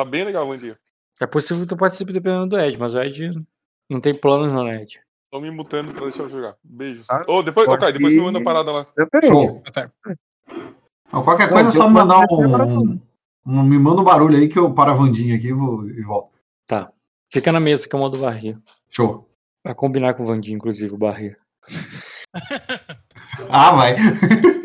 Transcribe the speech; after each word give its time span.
Tá 0.00 0.04
bem 0.04 0.24
legal 0.24 0.48
o 0.48 0.56
dia. 0.56 0.78
É 1.20 1.26
possível 1.26 1.62
que 1.64 1.68
tu 1.68 1.76
participe 1.76 2.10
dependendo 2.10 2.46
do 2.46 2.58
Ed, 2.58 2.78
mas 2.78 2.94
o 2.94 3.00
Ed 3.02 3.34
não 3.90 4.00
tem 4.00 4.14
planos 4.18 4.50
não, 4.50 4.64
né, 4.64 4.80
Ed? 4.82 4.98
Tô 5.30 5.38
me 5.38 5.50
mutando 5.50 5.92
pra 5.92 6.04
deixar 6.04 6.22
eu 6.22 6.28
jogar. 6.30 6.56
Beijos. 6.64 7.06
Ah, 7.10 7.22
Ô, 7.28 7.42
depois, 7.42 7.68
Caio, 7.78 7.92
depois 7.92 8.14
me 8.14 8.20
manda 8.22 8.38
a 8.38 8.42
parada 8.42 8.72
lá. 8.72 8.86
Show. 9.22 9.62
Tá. 9.70 9.90
Não, 11.12 11.22
qualquer 11.22 11.50
coisa 11.50 11.68
é 11.68 11.72
só 11.72 11.82
eu 11.84 11.88
me 11.88 11.94
mandar 11.96 12.20
um, 12.30 12.98
um- 13.46 13.62
Me 13.62 13.78
manda 13.78 14.00
um 14.00 14.04
barulho 14.04 14.38
aí 14.38 14.48
que 14.48 14.58
eu 14.58 14.72
paro 14.72 14.92
a 14.92 14.94
Vandinha 14.94 15.36
aqui 15.36 15.48
e, 15.48 15.52
vou, 15.52 15.86
e 15.86 16.00
volto. 16.02 16.32
Tá. 16.66 16.90
Fica 17.30 17.52
na 17.52 17.60
mesa 17.60 17.86
que 17.86 17.94
é 17.94 17.98
o 17.98 18.00
modo 18.00 18.18
barril. 18.18 18.56
Show. 18.88 19.28
Vai 19.62 19.74
combinar 19.74 20.14
com 20.14 20.22
o 20.22 20.26
Vandinho, 20.26 20.56
inclusive, 20.56 20.94
o 20.94 20.98
barril. 20.98 21.36
Ah, 23.50 23.72
vai. 23.72 23.96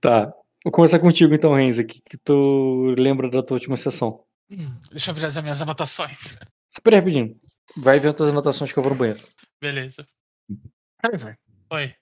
Tá. 0.00 0.32
Vou 0.64 0.72
começar 0.72 0.98
contigo 0.98 1.32
então, 1.34 1.54
Renzo, 1.54 1.84
que, 1.84 2.00
que 2.02 2.18
tu 2.18 2.94
lembra 2.98 3.30
da 3.30 3.42
tua 3.42 3.54
última 3.54 3.76
sessão. 3.76 4.24
Deixa 4.90 5.10
eu 5.10 5.14
virar 5.14 5.28
as 5.28 5.36
minhas 5.38 5.60
anotações. 5.60 6.36
Espera 6.72 6.96
aí, 6.96 7.00
rapidinho. 7.00 7.40
Vai 7.76 7.98
vendo 7.98 8.22
as 8.22 8.30
anotações 8.30 8.72
que 8.72 8.78
eu 8.78 8.82
vou 8.82 8.92
no 8.92 8.98
banheiro. 8.98 9.22
Beleza. 9.60 10.06
Velho, 11.02 11.36
Oi. 11.70 11.94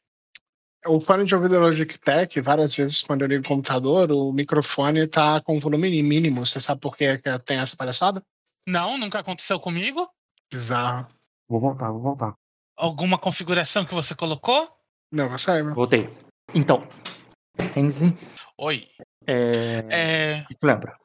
O 0.87 1.01
fone 1.01 1.25
de 1.25 1.35
ouvido 1.35 1.59
Logitech, 1.59 2.41
várias 2.41 2.75
vezes 2.75 3.03
quando 3.03 3.23
eu 3.23 3.29
ligo 3.29 3.45
o 3.45 3.49
computador, 3.49 4.13
o 4.13 4.33
microfone 4.33 5.09
tá 5.09 5.41
com 5.41 5.59
volume 5.59 6.03
mínimo. 6.03 6.47
Você 6.47 6.61
sabe 6.61 6.81
por 6.81 6.97
que 6.97 7.19
que 7.19 7.39
tem 7.41 7.59
essa 7.59 7.77
palhaçada? 7.77 8.23
Não, 8.67 8.97
nunca 8.97 9.19
aconteceu 9.19 9.59
comigo. 9.59 10.09
Bizarro. 10.51 11.09
Vou 11.49 11.61
voltar, 11.61 11.91
vou 11.91 12.01
voltar. 12.01 12.35
Alguma 12.77 13.19
configuração 13.19 13.85
que 13.85 13.95
você 13.95 14.15
colocou? 14.15 14.71
Não, 15.11 15.29
você 15.29 15.47
sabe. 15.47 15.75
Voltei. 15.75 16.09
Então, 16.55 16.87
Renzo, 17.75 18.13
Oi. 18.59 18.89
é... 19.27 19.85
É, 19.91 20.43
o 20.43 20.47
que 20.47 20.55
tu 20.55 20.67
lembra? 20.67 20.97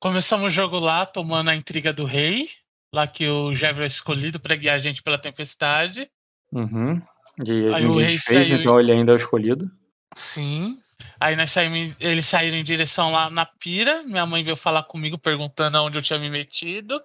Começamos 0.00 0.46
o 0.46 0.50
jogo 0.50 0.78
lá, 0.78 1.04
tomando 1.06 1.50
a 1.50 1.54
intriga 1.56 1.92
do 1.92 2.04
rei. 2.04 2.48
Lá 2.94 3.06
que 3.06 3.28
o 3.28 3.54
Jevro 3.54 3.82
é 3.84 3.86
escolhido 3.86 4.40
pra 4.40 4.56
guiar 4.56 4.76
a 4.76 4.78
gente 4.78 5.02
pela 5.02 5.18
tempestade. 5.18 6.10
Uhum. 6.52 7.00
E 7.44 7.72
Aí 7.74 7.84
o 7.86 7.98
rei 7.98 8.18
fez, 8.18 8.46
saiu- 8.46 8.60
então 8.60 8.80
ele 8.80 8.90
ainda 8.92 9.12
é 9.12 9.14
o 9.14 9.16
escolhido. 9.16 9.70
Sim. 10.16 10.74
Aí 11.20 11.36
nós 11.36 11.50
saímos, 11.50 11.94
eles 12.00 12.26
saíram 12.26 12.56
em 12.56 12.64
direção 12.64 13.12
lá 13.12 13.28
na 13.28 13.44
pira. 13.44 14.02
Minha 14.02 14.24
mãe 14.24 14.42
veio 14.42 14.56
falar 14.56 14.82
comigo, 14.84 15.18
perguntando 15.18 15.78
onde 15.82 15.98
eu 15.98 16.02
tinha 16.02 16.18
me 16.18 16.30
metido. 16.30 17.00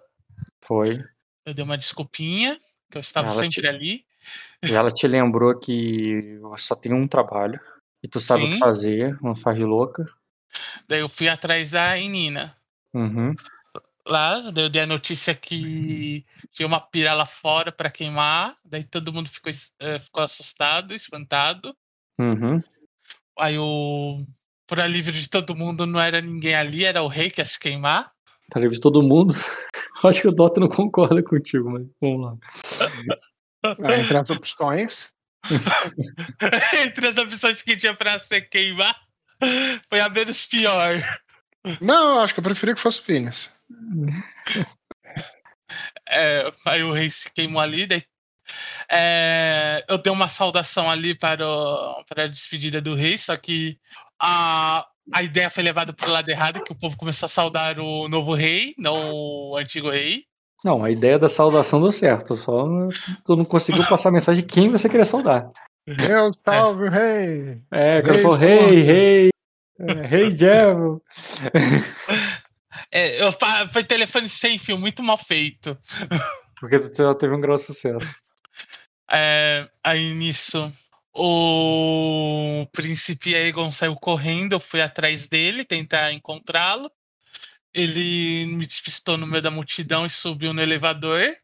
Foi. 0.63 0.97
Eu 1.45 1.53
dei 1.53 1.63
uma 1.65 1.77
desculpinha, 1.77 2.57
que 2.89 2.97
eu 2.97 3.01
estava 3.01 3.27
Ela 3.27 3.41
sempre 3.41 3.61
te- 3.61 3.67
ali. 3.67 4.05
E 4.63 4.73
ela 4.73 4.89
te 4.89 5.05
lembrou 5.05 5.59
que 5.59 6.39
só 6.57 6.73
tem 6.75 6.93
um 6.93 7.05
trabalho. 7.07 7.59
E 8.01 8.07
tu 8.07 8.19
sabe 8.21 8.43
o 8.45 8.47
que 8.47 8.53
Sim. 8.53 8.59
fazer, 8.59 9.17
faz 9.35 9.57
de 9.57 9.65
louca. 9.65 10.05
Daí 10.87 11.01
eu 11.01 11.09
fui 11.09 11.27
atrás 11.27 11.71
da 11.71 11.97
Inina. 11.97 12.55
Uhum. 12.93 13.31
Lá, 14.05 14.51
eu 14.55 14.69
dei 14.69 14.81
a 14.81 14.87
notícia 14.87 15.33
que 15.33 16.25
tinha 16.51 16.67
uma 16.67 16.79
pira 16.79 17.13
lá 17.13 17.25
fora 17.25 17.71
pra 17.71 17.89
queimar. 17.89 18.57
Daí 18.65 18.83
todo 18.83 19.13
mundo 19.13 19.29
ficou, 19.29 19.51
eh, 19.79 19.99
ficou 19.99 20.23
assustado, 20.23 20.93
espantado. 20.93 21.75
Uhum. 22.19 22.61
Aí 23.39 23.57
o. 23.57 24.25
Por 24.67 24.79
alívio 24.79 25.11
de 25.11 25.29
todo 25.29 25.55
mundo, 25.55 25.85
não 25.85 25.99
era 25.99 26.21
ninguém 26.21 26.55
ali, 26.55 26.83
era 26.83 27.01
o 27.01 27.07
rei 27.07 27.29
que 27.29 27.41
ia 27.41 27.45
se 27.45 27.59
queimar. 27.59 28.11
Tá 28.49 28.59
livre 28.59 28.75
de 28.75 28.81
todo 28.81 29.01
mundo. 29.01 29.33
Acho 30.03 30.21
que 30.21 30.27
o 30.27 30.31
Dota 30.31 30.59
não 30.59 30.67
concorda 30.67 31.23
contigo, 31.23 31.69
mas 31.69 31.87
vamos 32.01 32.25
lá. 32.25 32.37
Ah, 33.63 33.73
Entre 33.99 34.17
as 34.17 34.29
opções, 34.29 35.13
Entre 36.85 37.07
as 37.07 37.17
opções 37.17 37.61
que 37.61 37.75
tinha 37.75 37.93
pra 37.93 38.19
se 38.19 38.41
queimar, 38.41 38.95
foi 39.89 39.99
a 39.99 40.09
menos 40.09 40.45
pior. 40.45 41.03
Não, 41.81 42.15
eu 42.15 42.21
acho 42.21 42.33
que 42.33 42.39
eu 42.39 42.43
preferia 42.43 42.75
que 42.75 42.81
fosse 42.81 42.99
o 42.99 43.03
Phineas. 43.03 43.53
É, 46.09 46.51
aí 46.67 46.83
o 46.83 46.93
rei 46.93 47.09
se 47.09 47.31
queimou 47.33 47.61
ali, 47.61 47.87
daí. 47.87 48.03
é, 48.91 49.83
eu 49.89 49.97
dei 49.97 50.11
uma 50.11 50.27
saudação 50.27 50.89
ali 50.89 51.15
para, 51.15 51.47
o- 51.47 52.03
para 52.07 52.23
a 52.23 52.27
despedida 52.27 52.81
do 52.81 52.93
rei, 52.95 53.17
só 53.17 53.35
que 53.35 53.77
a, 54.21 54.85
a 55.13 55.23
ideia 55.23 55.49
foi 55.49 55.63
levada 55.63 55.93
para 55.93 56.07
o 56.09 56.11
lado 56.11 56.29
errado, 56.29 56.63
que 56.63 56.71
o 56.71 56.75
povo 56.77 56.97
começou 56.97 57.25
a 57.25 57.29
saudar 57.29 57.79
o 57.79 58.07
novo 58.07 58.33
rei, 58.35 58.73
não 58.77 58.93
o 58.95 59.57
antigo 59.57 59.89
rei. 59.89 60.25
Não, 60.63 60.83
a 60.83 60.91
ideia 60.91 61.17
da 61.19 61.27
saudação 61.27 61.81
deu 61.81 61.91
certo, 61.91 62.35
só 62.37 62.65
tu 63.25 63.35
não 63.35 63.43
conseguiu 63.45 63.85
passar 63.87 64.09
a 64.09 64.13
mensagem 64.13 64.45
de 64.45 64.53
quem 64.53 64.69
você 64.69 64.87
queria 64.87 65.05
saudar. 65.05 65.49
Meu 65.87 66.31
salve, 66.45 66.87
rei! 66.89 67.61
É, 67.71 67.99
o 67.99 68.03
cara 68.03 68.13
Rei 68.13 68.21
falou, 68.21 68.37
Storm. 68.37 68.69
rei, 68.85 69.29
rei, 69.79 69.97
é, 69.97 70.05
rei 70.05 70.37
Jevon. 70.37 70.99
É, 72.91 73.21
eu, 73.21 73.31
foi 73.71 73.83
telefone 73.83 74.29
sem 74.29 74.57
fio, 74.57 74.77
muito 74.77 75.01
mal 75.01 75.17
feito. 75.17 75.77
Porque 76.59 76.79
já 76.79 77.13
teve 77.13 77.33
um 77.33 77.41
grande 77.41 77.63
sucesso. 77.63 78.15
É, 79.11 79.67
aí 79.83 80.13
nisso, 80.13 80.71
o 81.13 82.67
príncipe 82.71 83.35
Aegon 83.35 83.71
saiu 83.71 83.95
correndo, 83.95 84.53
eu 84.53 84.59
fui 84.59 84.81
atrás 84.81 85.27
dele, 85.27 85.65
tentar 85.65 86.11
encontrá-lo. 86.11 86.91
Ele 87.73 88.45
me 88.45 88.65
despistou 88.65 89.17
no 89.17 89.27
meio 89.27 89.41
da 89.41 89.51
multidão 89.51 90.05
e 90.05 90.09
subiu 90.09 90.53
no 90.53 90.61
elevador. 90.61 91.35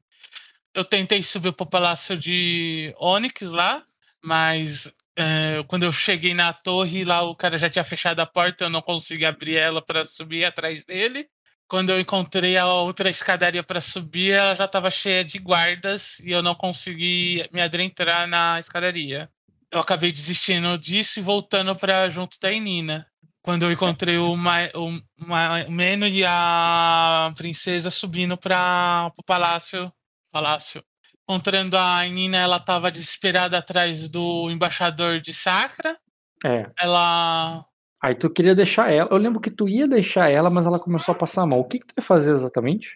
Eu 0.73 0.85
tentei 0.85 1.22
subir 1.23 1.51
pro 1.53 1.66
palácio 1.66 2.17
de 2.17 2.94
Onyx 3.00 3.41
lá, 3.51 3.84
mas 4.23 4.94
é, 5.18 5.64
quando 5.68 5.84
eu 5.84 5.92
cheguei 5.92 6.34
na 6.34 6.53
torre, 6.53 7.03
lá 7.03 7.22
o 7.22 7.36
cara 7.36 7.58
já 7.58 7.70
tinha 7.70 7.84
fechado 7.84 8.20
a 8.20 8.25
porta, 8.25 8.66
eu 8.66 8.70
não 8.70 8.81
consegui 8.81 9.25
abrir 9.25 9.58
ela 9.58 9.81
para 9.81 10.06
subir 10.06 10.46
atrás 10.46 10.86
dele. 10.86 11.28
Quando 11.68 11.92
eu 11.92 12.00
encontrei 12.00 12.58
a 12.58 12.66
outra 12.66 13.09
escadaria 13.09 13.62
para 13.64 13.80
subir, 13.80 14.31
ela 14.31 14.56
já 14.56 14.66
estava 14.66 14.90
cheia 14.90 15.24
de 15.24 15.38
guardas 15.38 16.20
e 16.20 16.31
eu 16.31 16.42
não 16.42 16.56
consegui 16.56 17.47
me 17.53 17.62
adentrar 17.62 18.28
na 18.28 18.58
escadaria. 18.58 19.30
Eu 19.72 19.80
acabei 19.80 20.12
desistindo 20.12 20.75
disso 20.80 21.20
e 21.20 21.22
voltando 21.22 21.76
para 21.76 22.09
junto 22.09 22.40
da 22.41 22.52
Inina. 22.52 23.06
Quando 23.41 23.64
eu 23.64 23.72
encontrei 23.72 24.18
o, 24.18 24.36
Ma 24.36 24.58
o 24.76 25.00
Ma 25.18 25.70
Meno 25.70 26.08
e 26.08 26.26
a 26.26 27.31
princesa 27.38 27.91
subindo 27.91 28.36
para 28.36 29.12
o 29.16 29.24
palácio, 29.24 29.91
palácio. 30.31 30.84
Encontrando 31.29 31.78
a 31.78 32.03
Inina, 32.07 32.38
ela 32.38 32.57
estava 32.57 32.90
desesperada 32.90 33.56
atrás 33.56 34.09
do 34.09 34.50
embaixador 34.50 35.22
de 35.22 35.31
Sacra. 35.31 35.95
É. 36.44 36.66
Ela 36.81 37.63
Aí 38.01 38.16
tu 38.16 38.31
queria 38.31 38.56
deixar 38.56 38.91
ela. 38.91 39.09
Eu 39.12 39.17
lembro 39.17 39.40
que 39.40 39.51
tu 39.51 39.69
ia 39.69 39.88
deixar 39.88 40.31
ela, 40.31 40.50
mas 40.50 40.66
ela 40.66 40.79
começou 40.79 41.12
a 41.12 41.17
passar 41.17 41.45
mal. 41.45 41.59
O 41.59 41.66
que, 41.66 41.78
que 41.78 41.85
tu 41.85 41.94
ia 41.97 42.03
fazer 42.03 42.34
exatamente? 42.34 42.90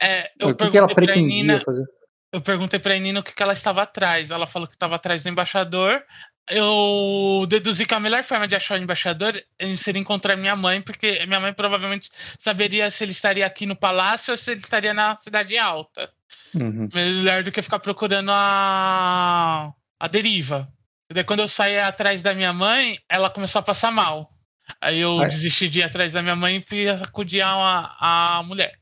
é, 0.00 0.30
o 0.42 0.54
que, 0.54 0.68
que 0.68 0.78
ela 0.78 0.88
pretendia 0.88 1.40
Inina- 1.40 1.60
fazer? 1.60 1.84
Eu 2.32 2.40
perguntei 2.40 2.78
pra 2.80 2.96
Nina 2.96 3.20
o 3.20 3.22
que, 3.22 3.34
que 3.34 3.42
ela 3.42 3.52
estava 3.52 3.82
atrás. 3.82 4.30
Ela 4.30 4.46
falou 4.46 4.66
que 4.66 4.74
estava 4.74 4.94
atrás 4.94 5.22
do 5.22 5.28
embaixador. 5.28 6.02
Eu 6.50 7.46
deduzi 7.48 7.86
que 7.86 7.94
a 7.94 8.00
melhor 8.00 8.24
forma 8.24 8.48
de 8.48 8.56
achar 8.56 8.78
o 8.78 8.82
embaixador 8.82 9.40
seria 9.76 10.00
encontrar 10.00 10.36
minha 10.36 10.56
mãe, 10.56 10.82
porque 10.82 11.24
minha 11.26 11.38
mãe 11.38 11.54
provavelmente 11.54 12.10
saberia 12.42 12.90
se 12.90 13.04
ele 13.04 13.12
estaria 13.12 13.46
aqui 13.46 13.66
no 13.66 13.76
palácio 13.76 14.32
ou 14.32 14.36
se 14.36 14.50
ele 14.50 14.60
estaria 14.60 14.92
na 14.92 15.14
cidade 15.16 15.56
alta. 15.56 16.10
Uhum. 16.54 16.88
Melhor 16.92 17.44
do 17.44 17.52
que 17.52 17.62
ficar 17.62 17.78
procurando 17.78 18.30
a, 18.34 19.72
a 19.98 20.08
deriva. 20.08 20.68
E 21.08 21.14
daí, 21.14 21.24
quando 21.24 21.40
eu 21.40 21.48
saí 21.48 21.76
atrás 21.76 22.22
da 22.22 22.34
minha 22.34 22.52
mãe, 22.52 22.98
ela 23.08 23.30
começou 23.30 23.60
a 23.60 23.62
passar 23.62 23.92
mal. 23.92 24.30
Aí 24.80 25.00
eu 25.00 25.20
Ai. 25.20 25.28
desisti 25.28 25.68
de 25.68 25.80
ir 25.80 25.82
atrás 25.82 26.12
da 26.12 26.22
minha 26.22 26.36
mãe 26.36 26.56
e 26.56 26.62
fui 26.62 26.88
acudir 26.88 27.42
a, 27.42 27.96
a 28.00 28.42
mulher. 28.42 28.72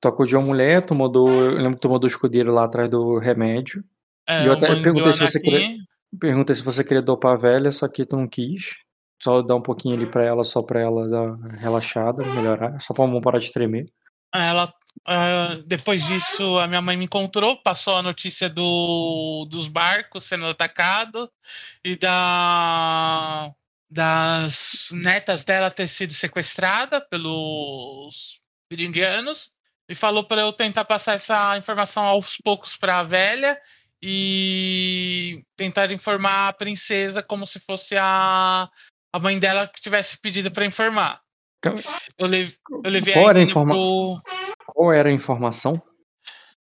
Tu 0.00 0.08
acudiu 0.08 0.38
a 0.38 0.42
mulher, 0.42 0.82
tu 0.82 0.94
mandou. 0.94 1.28
Eu 1.28 1.56
lembro 1.56 1.74
que 1.74 1.82
tu 1.82 1.88
mandou 1.88 2.08
o 2.08 2.10
escudeiro 2.10 2.52
lá 2.52 2.64
atrás 2.64 2.88
do 2.88 3.18
remédio. 3.18 3.82
É, 4.28 4.42
E 4.42 4.46
eu 4.46 4.52
até 4.52 4.66
perguntei 4.82 5.12
se 5.12 5.18
você 5.18 5.38
Anakin. 5.38 5.77
Perguntei 6.18 6.54
se 6.54 6.62
você 6.62 6.82
queria 6.82 7.02
dopar 7.02 7.34
a 7.34 7.38
velha, 7.38 7.70
só 7.70 7.86
que 7.88 8.04
tu 8.04 8.16
não 8.16 8.28
quis. 8.28 8.76
Só 9.22 9.42
dar 9.42 9.56
um 9.56 9.62
pouquinho 9.62 9.96
ali 9.96 10.06
pra 10.06 10.24
ela, 10.24 10.44
só 10.44 10.62
pra 10.62 10.80
ela 10.80 11.08
dar 11.08 11.36
relaxada, 11.58 12.24
melhorar. 12.24 12.80
Só 12.80 12.94
pra 12.94 13.06
mão 13.06 13.20
parar 13.20 13.38
de 13.38 13.52
tremer. 13.52 13.92
Ela, 14.32 14.72
ah, 15.06 15.60
depois 15.66 16.04
disso, 16.04 16.58
a 16.58 16.66
minha 16.66 16.80
mãe 16.80 16.96
me 16.96 17.04
encontrou, 17.04 17.60
passou 17.62 17.96
a 17.96 18.02
notícia 18.02 18.48
do, 18.48 19.46
dos 19.50 19.68
barcos 19.68 20.24
sendo 20.24 20.46
atacados 20.46 21.28
e 21.84 21.96
da, 21.96 23.52
das 23.90 24.88
netas 24.92 25.44
dela 25.44 25.70
ter 25.70 25.88
sido 25.88 26.12
sequestrada 26.12 27.00
pelos 27.00 28.40
indianos 28.70 29.50
e 29.88 29.94
falou 29.94 30.22
para 30.24 30.42
eu 30.42 30.52
tentar 30.52 30.84
passar 30.84 31.14
essa 31.14 31.56
informação 31.56 32.04
aos 32.04 32.36
poucos 32.36 32.76
para 32.76 32.98
a 32.98 33.02
velha 33.02 33.58
e 34.02 35.42
tentar 35.56 35.90
informar 35.92 36.48
a 36.48 36.52
princesa 36.52 37.22
como 37.22 37.46
se 37.46 37.58
fosse 37.60 37.96
a, 37.96 38.68
a 39.12 39.18
mãe 39.18 39.38
dela 39.38 39.66
que 39.66 39.80
tivesse 39.80 40.20
pedido 40.20 40.50
para 40.50 40.64
informar. 40.66 41.20
Eu, 42.16 42.26
lev- 42.26 42.54
eu 42.84 42.90
levei 42.90 43.12
Qual 43.12 43.30
era 43.30 43.42
informa- 43.42 43.74
pro- 43.74 44.20
Qual 44.66 44.92
era 44.92 45.08
a 45.08 45.12
informação? 45.12 45.82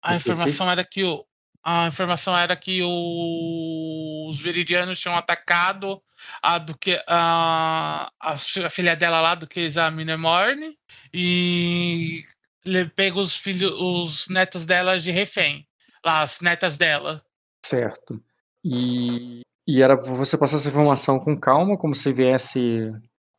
A 0.03 0.17
informação 0.17 0.71
era 0.71 0.85
que 0.85 1.05
o 1.05 1.25
a 1.67 1.87
informação 1.87 2.39
era 2.39 2.55
que 2.55 2.83
o- 2.83 4.27
os 4.29 4.39
veridianos 4.39 5.01
tinham 5.01 5.17
atacado 5.17 5.99
a 6.43 6.59
do 6.59 6.77
que 6.77 7.03
a, 7.09 8.11
a, 8.21 8.37
fi- 8.37 8.63
a 8.63 8.69
filha 8.69 8.95
dela 8.95 9.19
lá, 9.23 9.35
do 9.35 9.47
que 9.47 9.67
a 9.79 9.91
Minemorne, 9.91 10.77
e 11.11 12.23
ele 12.67 12.87
pega 12.91 13.19
os 13.19 13.35
filhos, 13.35 13.73
os 13.81 14.29
netos 14.29 14.67
dela 14.67 14.99
de 14.99 15.11
refém. 15.11 15.67
Lá, 16.05 16.23
as 16.23 16.41
netas 16.41 16.77
dela. 16.77 17.23
Certo. 17.65 18.23
E, 18.65 19.41
e 19.67 19.83
era 19.83 19.97
pra 19.97 20.13
você 20.13 20.37
passar 20.37 20.57
essa 20.57 20.69
informação 20.69 21.19
com 21.19 21.39
calma, 21.39 21.77
como 21.79 21.95
se 21.95 22.13
viesse. 22.13 22.91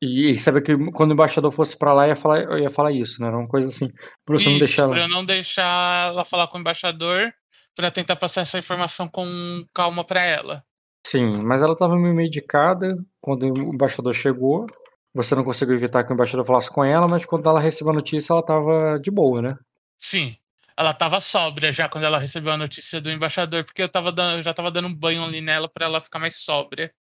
E, 0.02 0.32
e 0.32 0.38
saber 0.40 0.62
que 0.62 0.76
quando 0.92 1.12
o 1.12 1.14
embaixador 1.14 1.52
fosse 1.52 1.78
pra 1.78 1.94
lá, 1.94 2.08
ia 2.08 2.16
falar, 2.16 2.44
eu 2.44 2.58
ia 2.60 2.70
falar 2.70 2.92
isso, 2.92 3.22
né? 3.22 3.28
Era 3.28 3.38
uma 3.38 3.48
coisa 3.48 3.68
assim. 3.68 3.90
Pra 4.26 4.38
você 4.38 4.46
não 4.50 4.58
Isso, 4.58 4.66
deixar 4.66 4.84
ela. 4.84 4.92
pra 4.94 5.04
eu 5.04 5.10
não 5.10 5.26
deixar 5.26 6.08
ela 6.10 6.26
falar 6.26 6.48
com 6.48 6.58
o 6.58 6.62
embaixador, 6.62 7.32
pra 7.76 7.92
tentar 7.92 8.16
passar 8.16 8.42
essa 8.42 8.58
informação 8.58 9.08
com 9.08 9.26
calma 9.74 10.04
pra 10.04 10.22
ela. 10.24 10.64
Sim, 11.06 11.40
mas 11.44 11.62
ela 11.62 11.76
tava 11.76 11.96
meio 11.96 12.16
medicada 12.16 12.98
quando 13.22 13.44
o 13.44 13.74
embaixador 13.74 14.14
chegou. 14.14 14.66
Você 15.14 15.34
não 15.34 15.44
conseguiu 15.46 15.76
evitar 15.76 16.04
que 16.04 16.12
o 16.12 16.14
embaixador 16.14 16.46
falasse 16.46 16.70
com 16.70 16.84
ela, 16.84 17.08
mas 17.10 17.26
quando 17.26 17.48
ela 17.48 17.60
recebeu 17.60 17.94
a 17.94 17.96
notícia, 17.96 18.34
ela 18.34 18.44
tava 18.44 18.98
de 19.00 19.10
boa, 19.10 19.42
né? 19.42 19.50
Sim. 19.98 20.36
Ela 20.78 20.94
tava 20.94 21.22
sóbria 21.22 21.72
já 21.72 21.88
quando 21.88 22.04
ela 22.04 22.20
recebeu 22.20 22.52
a 22.54 22.58
notícia 22.58 23.00
do 23.00 23.10
embaixador, 23.10 23.64
porque 23.64 23.82
eu, 23.82 23.88
tava 23.90 24.12
dando, 24.12 24.38
eu 24.38 24.42
já 24.42 24.54
tava 24.54 24.70
dando 24.70 24.88
um 24.90 24.94
banho 24.94 25.24
ali 25.24 25.40
nela 25.40 25.70
pra 25.70 25.86
ela 25.86 26.02
ficar 26.02 26.20
mais 26.20 26.36
sóbria. 26.38 26.92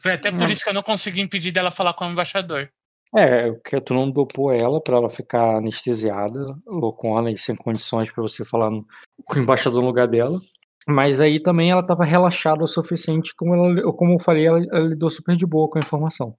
Foi 0.00 0.12
até 0.12 0.30
por 0.32 0.48
Hum. 0.48 0.50
isso 0.50 0.64
que 0.64 0.70
eu 0.70 0.74
não 0.74 0.82
consegui 0.82 1.20
impedir 1.20 1.52
dela 1.52 1.70
falar 1.70 1.92
com 1.92 2.06
o 2.06 2.10
embaixador. 2.10 2.70
É, 3.16 3.52
que 3.66 3.80
tu 3.80 3.94
não 3.94 4.10
dopou 4.10 4.52
ela 4.52 4.80
pra 4.82 4.96
ela 4.96 5.08
ficar 5.10 5.56
anestesiada, 5.56 6.40
loucona 6.66 7.30
e 7.30 7.38
sem 7.38 7.54
condições 7.54 8.10
pra 8.10 8.22
você 8.22 8.44
falar 8.44 8.70
no- 8.70 8.86
com 9.24 9.38
o 9.38 9.42
embaixador 9.42 9.80
no 9.82 9.88
lugar 9.88 10.08
dela. 10.08 10.38
Mas 10.86 11.20
aí 11.20 11.38
também 11.40 11.70
ela 11.70 11.86
tava 11.86 12.04
relaxada 12.04 12.64
o 12.64 12.66
suficiente, 12.66 13.34
como, 13.34 13.54
ela, 13.54 13.92
como 13.94 14.14
eu 14.14 14.18
falei, 14.18 14.46
ela, 14.46 14.58
ela 14.72 14.88
lidou 14.88 15.10
super 15.10 15.36
de 15.36 15.46
boa 15.46 15.68
com 15.68 15.78
a 15.78 15.82
informação. 15.82 16.34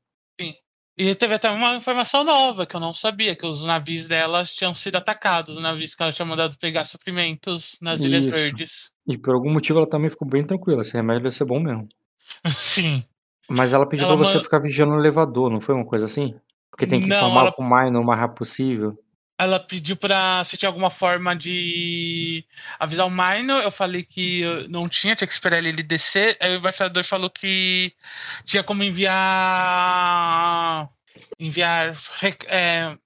E 1.02 1.16
teve 1.16 1.34
até 1.36 1.50
uma 1.50 1.76
informação 1.78 2.26
nova 2.26 2.66
que 2.66 2.76
eu 2.76 2.80
não 2.82 2.94
sabia, 2.94 3.34
que 3.34 3.46
os 3.46 3.64
navios 3.64 4.06
dela 4.06 4.44
tinham 4.44 4.74
sido 4.74 4.98
atacados, 4.98 5.56
os 5.56 5.62
navios 5.64 5.96
que 5.96 6.04
ela 6.04 6.12
tinha 6.12 6.26
mandado 6.26 6.58
pegar 6.60 6.84
suprimentos 6.84 7.78
nas 7.82 8.02
Ilhas 8.02 8.26
Isso. 8.26 8.36
Verdes. 8.36 8.92
E 9.08 9.18
por 9.18 9.34
algum 9.34 9.50
motivo 9.50 9.80
ela 9.80 9.88
também 9.88 10.10
ficou 10.10 10.28
bem 10.28 10.44
tranquila, 10.44 10.82
esse 10.82 10.94
remédio 10.94 11.24
deve 11.24 11.36
ser 11.36 11.46
bom 11.46 11.58
mesmo. 11.62 11.88
Sim. 12.50 13.02
Mas 13.50 13.72
ela 13.72 13.88
pediu 13.88 14.08
Ela 14.08 14.18
pra 14.18 14.26
você 14.26 14.38
man- 14.38 14.44
ficar 14.44 14.60
vigiando 14.60 14.92
o 14.94 15.00
elevador, 15.00 15.50
não 15.50 15.62
foi 15.62 15.74
uma 15.74 15.86
coisa 15.86 16.04
assim? 16.04 16.36
Porque 16.70 16.86
tem 16.86 17.00
que 17.02 17.08
Não, 17.08 17.16
informar 17.16 17.54
ela- 17.58 17.86
Minor 17.86 18.02
o 18.02 18.06
mais 18.06 18.20
rápido 18.20 18.38
possível. 18.38 19.00
Ela 19.40 19.58
pediu 19.58 19.96
pra 19.96 20.44
se 20.44 20.58
tinha 20.58 20.68
alguma 20.68 20.90
forma 20.90 21.34
de 21.34 22.44
avisar 22.78 23.08
o 23.08 23.10
Minor. 23.10 23.64
Eu 23.64 23.72
falei 23.72 24.04
que 24.04 24.44
não 24.68 24.90
tinha, 24.90 25.16
tinha 25.16 25.28
que 25.28 25.34
esperar 25.34 25.64
ele 25.64 25.82
descer. 25.82 26.36
Aí 26.42 26.52
o 26.52 26.58
embaixador 26.58 27.06
falou 27.06 27.30
que 27.30 27.94
tinha 28.44 28.62
como 28.62 28.84
enviar. 28.84 29.18
Enviar. 31.40 31.98
É, 32.48 32.98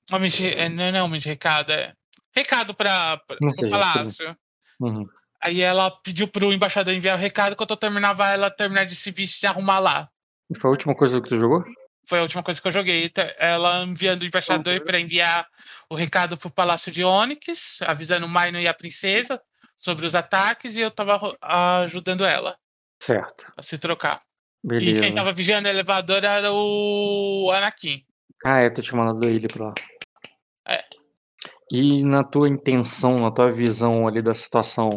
é, 0.56 0.70
não 0.70 0.84
é 0.84 0.90
realmente 0.90 1.28
recado, 1.28 1.72
é. 1.72 1.94
Recado 2.36 2.74
pra, 2.74 3.18
pra, 3.28 3.38
Não 3.40 3.52
pro 3.52 3.70
palácio. 3.70 4.36
Uhum. 4.80 5.04
Aí 5.40 5.62
ela 5.62 5.92
pediu 5.92 6.28
pro 6.28 6.52
embaixador 6.52 6.96
enviar 6.96 7.16
o 7.16 7.22
recado 7.22 7.56
quando 7.56 7.70
eu 7.70 7.78
terminava 7.78 8.28
ela 8.30 8.50
terminar 8.50 8.86
de 8.86 8.96
se 8.96 9.12
vestir 9.12 9.36
e 9.36 9.40
se 9.42 9.46
arrumar 9.46 9.78
lá. 9.78 10.10
E 10.50 10.58
foi 10.58 10.70
a 10.70 10.72
última 10.72 10.96
coisa 10.96 11.22
que 11.22 11.30
tu 11.30 11.38
jogou? 11.38 11.64
Foi 12.08 12.20
a 12.20 12.22
última 12.24 12.44
coisa 12.44 12.62
que 12.62 12.68
eu 12.68 12.72
joguei. 12.72 13.10
Tá- 13.10 13.34
Ela 13.38 13.84
enviando 13.84 14.24
o 14.24 14.26
embaixador 14.26 14.84
para 14.84 15.00
enviar 15.00 15.48
o 15.90 15.96
recado 15.96 16.38
pro 16.38 16.52
Palácio 16.52 16.92
de 16.92 17.04
Onyx, 17.04 17.80
avisando 17.82 18.26
o 18.26 18.30
Minor 18.30 18.62
e 18.62 18.68
a 18.68 18.74
princesa 18.74 19.42
sobre 19.80 20.06
os 20.06 20.16
ataques, 20.16 20.76
e 20.76 20.82
eu 20.82 20.92
tava 20.92 21.16
ro- 21.16 21.38
ajudando 21.42 22.26
ela 22.26 22.58
Certo. 23.02 23.52
a 23.58 23.64
se 23.64 23.78
trocar. 23.78 24.22
E 24.64 24.68
Beleza. 24.68 25.00
quem 25.02 25.14
tava 25.14 25.32
vigiando 25.34 25.68
o 25.68 25.72
elevador 25.72 26.24
era 26.24 26.52
o 26.54 27.52
Anakin. 27.54 28.02
Ah, 28.46 28.60
é, 28.60 28.70
tô 28.70 28.82
te 28.82 28.96
mandando 28.96 29.28
ele 29.28 29.48
pra 29.48 29.66
lá. 29.68 29.74
É. 30.68 30.84
E 31.72 32.04
na 32.04 32.24
tua 32.24 32.48
intenção, 32.48 33.18
na 33.18 33.32
tua 33.32 33.50
visão 33.52 34.08
ali 34.08 34.22
da 34.22 34.34
situação, 34.34 34.90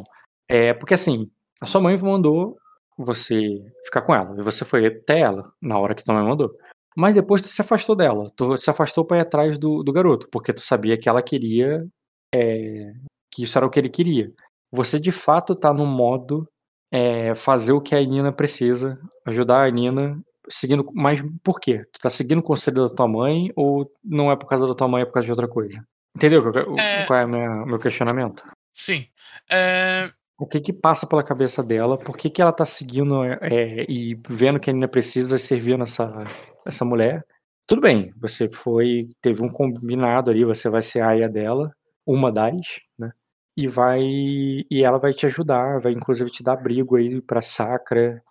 é 0.48 0.72
porque 0.74 0.94
assim, 0.94 1.30
a 1.60 1.66
sua 1.66 1.80
mãe 1.80 1.96
mandou 1.98 2.56
você 2.98 3.38
ficar 3.84 4.02
com 4.02 4.14
ela, 4.14 4.34
e 4.38 4.42
você 4.44 4.64
foi 4.64 4.86
até 4.86 5.20
ela 5.20 5.52
na 5.60 5.78
hora 5.78 5.94
que 5.94 6.04
tua 6.04 6.14
mãe 6.14 6.24
mandou. 6.24 6.50
Mas 6.96 7.14
depois 7.14 7.42
tu 7.42 7.48
se 7.48 7.60
afastou 7.60 7.94
dela, 7.94 8.30
tu 8.34 8.56
se 8.56 8.70
afastou 8.70 9.04
pra 9.04 9.18
ir 9.18 9.20
atrás 9.20 9.58
do, 9.58 9.82
do 9.82 9.92
garoto, 9.92 10.28
porque 10.32 10.52
tu 10.52 10.60
sabia 10.60 10.96
que 10.96 11.08
ela 11.08 11.22
queria, 11.22 11.86
é, 12.34 12.92
que 13.30 13.42
isso 13.42 13.58
era 13.58 13.66
o 13.66 13.70
que 13.70 13.78
ele 13.78 13.90
queria. 13.90 14.32
Você 14.72 14.98
de 14.98 15.12
fato 15.12 15.54
tá 15.54 15.72
no 15.72 15.84
modo 15.86 16.48
é, 16.92 17.34
fazer 17.34 17.72
o 17.72 17.80
que 17.80 17.94
a 17.94 18.00
Nina 18.02 18.32
precisa, 18.32 18.98
ajudar 19.26 19.66
a 19.66 19.70
Nina 19.70 20.18
seguindo. 20.48 20.88
Mas 20.94 21.22
por 21.44 21.60
quê? 21.60 21.82
Tu 21.92 22.00
tá 22.00 22.08
seguindo 22.08 22.38
o 22.38 22.42
conselho 22.42 22.88
da 22.88 22.94
tua 22.94 23.06
mãe 23.08 23.50
ou 23.54 23.90
não 24.04 24.30
é 24.32 24.36
por 24.36 24.46
causa 24.46 24.66
da 24.66 24.72
tua 24.74 24.88
mãe, 24.88 25.02
é 25.02 25.04
por 25.04 25.12
causa 25.12 25.26
de 25.26 25.32
outra 25.32 25.48
coisa? 25.48 25.84
Entendeu 26.16 26.40
qual 26.42 26.54
é- 26.54 26.66
o- 26.68 26.78
É. 26.80 27.04
qual 27.06 27.18
é 27.20 27.24
o 27.24 27.28
meu, 27.28 27.66
meu 27.66 27.78
questionamento? 27.78 28.42
Sim. 28.72 29.06
É, 29.50 30.10
O 30.38 30.46
que 30.46 30.60
que 30.60 30.72
passa 30.72 31.06
pela 31.06 31.24
cabeça 31.24 31.62
dela? 31.62 31.96
Por 31.96 32.16
que, 32.16 32.28
que 32.28 32.42
ela 32.42 32.52
tá 32.52 32.64
seguindo 32.64 33.24
é, 33.24 33.86
e 33.88 34.14
vendo 34.28 34.60
que 34.60 34.68
a 34.68 34.72
Nina 34.72 34.86
precisa 34.86 35.38
servir 35.38 35.78
nessa 35.78 36.24
essa 36.64 36.84
mulher? 36.84 37.24
Tudo 37.66 37.80
bem, 37.80 38.12
você 38.16 38.48
foi, 38.48 39.08
teve 39.20 39.42
um 39.42 39.48
combinado 39.48 40.30
ali, 40.30 40.44
você 40.44 40.68
vai 40.68 40.82
ser 40.82 41.00
a 41.00 41.08
aia 41.08 41.28
dela, 41.28 41.74
uma 42.06 42.30
das, 42.30 42.80
né? 42.98 43.12
E 43.56 43.66
vai 43.66 44.00
e 44.02 44.84
ela 44.84 44.98
vai 44.98 45.14
te 45.14 45.26
ajudar, 45.26 45.80
vai 45.80 45.92
inclusive 45.92 46.30
te 46.30 46.42
dar 46.42 46.52
abrigo 46.52 46.96
aí 46.96 47.20
pra 47.22 47.40
Sacra, 47.40 48.22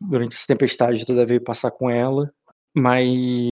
durante 0.00 0.36
essa 0.36 0.46
tempestade 0.46 1.06
tu 1.06 1.14
deve 1.14 1.40
passar 1.40 1.70
com 1.70 1.88
ela, 1.90 2.30
mas 2.76 3.48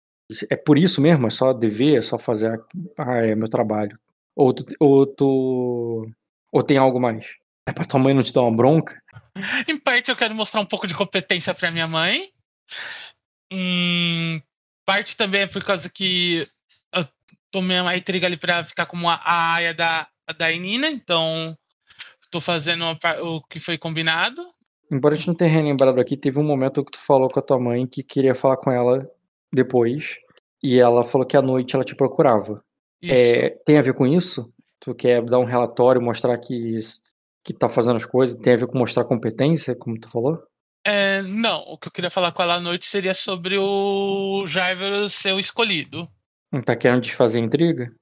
é 0.50 0.56
por 0.56 0.78
isso 0.78 1.00
mesmo, 1.00 1.26
é 1.26 1.30
só 1.30 1.52
dever, 1.52 1.98
é 1.98 2.02
só 2.02 2.18
fazer, 2.18 2.60
ah, 2.98 3.16
é 3.26 3.34
meu 3.34 3.48
trabalho. 3.48 3.98
Ou 4.36 4.52
tu, 4.54 4.64
ou 4.80 5.06
tu 5.06 6.10
ou 6.52 6.62
tem 6.62 6.78
algo 6.78 7.00
mais? 7.00 7.39
É 7.66 7.72
pra 7.72 7.84
tua 7.84 8.00
mãe 8.00 8.14
não 8.14 8.22
te 8.22 8.32
dar 8.32 8.42
uma 8.42 8.56
bronca? 8.56 9.00
Em 9.68 9.78
parte 9.78 10.10
eu 10.10 10.16
quero 10.16 10.34
mostrar 10.34 10.60
um 10.60 10.66
pouco 10.66 10.86
de 10.86 10.94
competência 10.94 11.54
pra 11.54 11.70
minha 11.70 11.86
mãe. 11.86 12.30
Em 13.50 14.42
parte 14.84 15.16
também 15.16 15.42
é 15.42 15.46
por 15.46 15.64
causa 15.64 15.88
que 15.88 16.46
eu 16.92 17.04
tomei 17.50 17.80
uma 17.80 17.96
intriga 17.96 18.26
ali 18.26 18.36
pra 18.36 18.64
ficar 18.64 18.86
como 18.86 19.08
a, 19.08 19.14
a 19.14 19.54
aia 19.54 19.74
da, 19.74 20.08
da 20.36 20.50
Inina, 20.50 20.88
então 20.88 21.56
tô 22.30 22.40
fazendo 22.40 22.84
o 23.22 23.42
que 23.42 23.58
foi 23.58 23.76
combinado. 23.76 24.46
Embora 24.90 25.14
a 25.14 25.16
gente 25.16 25.28
não 25.28 25.34
tenha 25.34 25.50
relembrado 25.50 26.00
aqui, 26.00 26.16
teve 26.16 26.38
um 26.38 26.44
momento 26.44 26.84
que 26.84 26.92
tu 26.92 26.98
falou 26.98 27.28
com 27.28 27.38
a 27.38 27.42
tua 27.42 27.58
mãe 27.58 27.86
que 27.86 28.02
queria 28.02 28.34
falar 28.34 28.56
com 28.56 28.70
ela 28.70 29.08
depois. 29.52 30.18
E 30.62 30.78
ela 30.78 31.02
falou 31.02 31.26
que 31.26 31.36
à 31.36 31.42
noite 31.42 31.74
ela 31.74 31.84
te 31.84 31.94
procurava. 31.94 32.62
Isso. 33.00 33.14
É, 33.14 33.50
tem 33.64 33.78
a 33.78 33.82
ver 33.82 33.94
com 33.94 34.06
isso? 34.06 34.52
Tu 34.78 34.94
quer 34.94 35.22
dar 35.24 35.38
um 35.38 35.44
relatório, 35.44 36.02
mostrar 36.02 36.36
que, 36.38 36.78
que 37.44 37.52
tá 37.52 37.68
fazendo 37.68 37.96
as 37.96 38.06
coisas? 38.06 38.38
Tem 38.40 38.52
a 38.54 38.56
ver 38.56 38.66
com 38.66 38.78
mostrar 38.78 39.04
competência, 39.04 39.74
como 39.76 39.98
tu 39.98 40.08
falou? 40.10 40.42
É, 40.84 41.20
não, 41.22 41.60
o 41.62 41.76
que 41.78 41.88
eu 41.88 41.92
queria 41.92 42.10
falar 42.10 42.32
com 42.32 42.42
ela 42.42 42.56
à 42.56 42.60
noite 42.60 42.86
seria 42.86 43.12
sobre 43.14 43.58
o 43.58 44.46
Jaiver 44.46 45.08
ser 45.10 45.32
o 45.32 45.38
escolhido. 45.38 46.08
Não 46.50 46.62
tá 46.62 46.74
querendo 46.74 47.02
desfazer 47.02 47.38
a 47.40 47.44
intriga? 47.44 47.94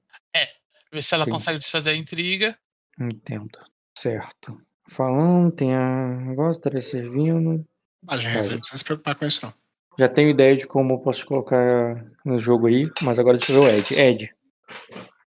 Ver 0.91 1.03
se 1.03 1.13
ela 1.13 1.25
Sim. 1.25 1.31
consegue 1.31 1.59
desfazer 1.59 1.91
a 1.91 1.95
intriga. 1.95 2.57
Entendo. 2.99 3.59
Certo. 3.95 4.59
Falando, 4.89 5.51
tem 5.51 5.75
a 5.75 6.07
negócio, 6.07 6.57
estaria 6.59 6.81
servindo. 6.81 7.63
Ah, 8.07 8.17
gente, 8.17 8.31
Tá, 8.33 8.39
não 8.39 8.43
gente. 8.49 8.59
precisa 8.59 8.77
se 8.79 8.83
preocupar 8.83 9.13
com 9.15 9.25
isso, 9.25 9.45
não. 9.45 9.53
Já 9.99 10.09
tenho 10.09 10.29
ideia 10.29 10.57
de 10.57 10.65
como 10.65 10.93
eu 10.95 10.97
posso 10.99 11.23
colocar 11.27 12.03
no 12.25 12.39
jogo 12.39 12.65
aí, 12.65 12.89
mas 13.03 13.19
agora 13.19 13.37
deixa 13.37 13.51
eu 13.53 13.61
ver 13.61 13.67
o 13.67 13.77
Ed. 13.77 13.93
Ed, 13.99 14.35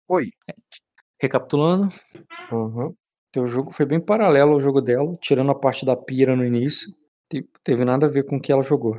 Oi. 0.08 0.30
recapitulando, 1.20 1.88
Uhum. 2.52 2.94
Teu 3.32 3.44
jogo 3.46 3.70
foi 3.70 3.86
bem 3.86 4.00
paralelo 4.00 4.52
ao 4.52 4.60
jogo 4.60 4.80
dela, 4.80 5.16
tirando 5.20 5.50
a 5.50 5.54
parte 5.54 5.84
da 5.86 5.96
pira 5.96 6.34
no 6.36 6.44
início. 6.44 6.92
Te- 7.28 7.46
Teve 7.62 7.84
nada 7.84 8.06
a 8.06 8.08
ver 8.08 8.24
com 8.24 8.36
o 8.36 8.40
que 8.40 8.52
ela 8.52 8.62
jogou. 8.62 8.96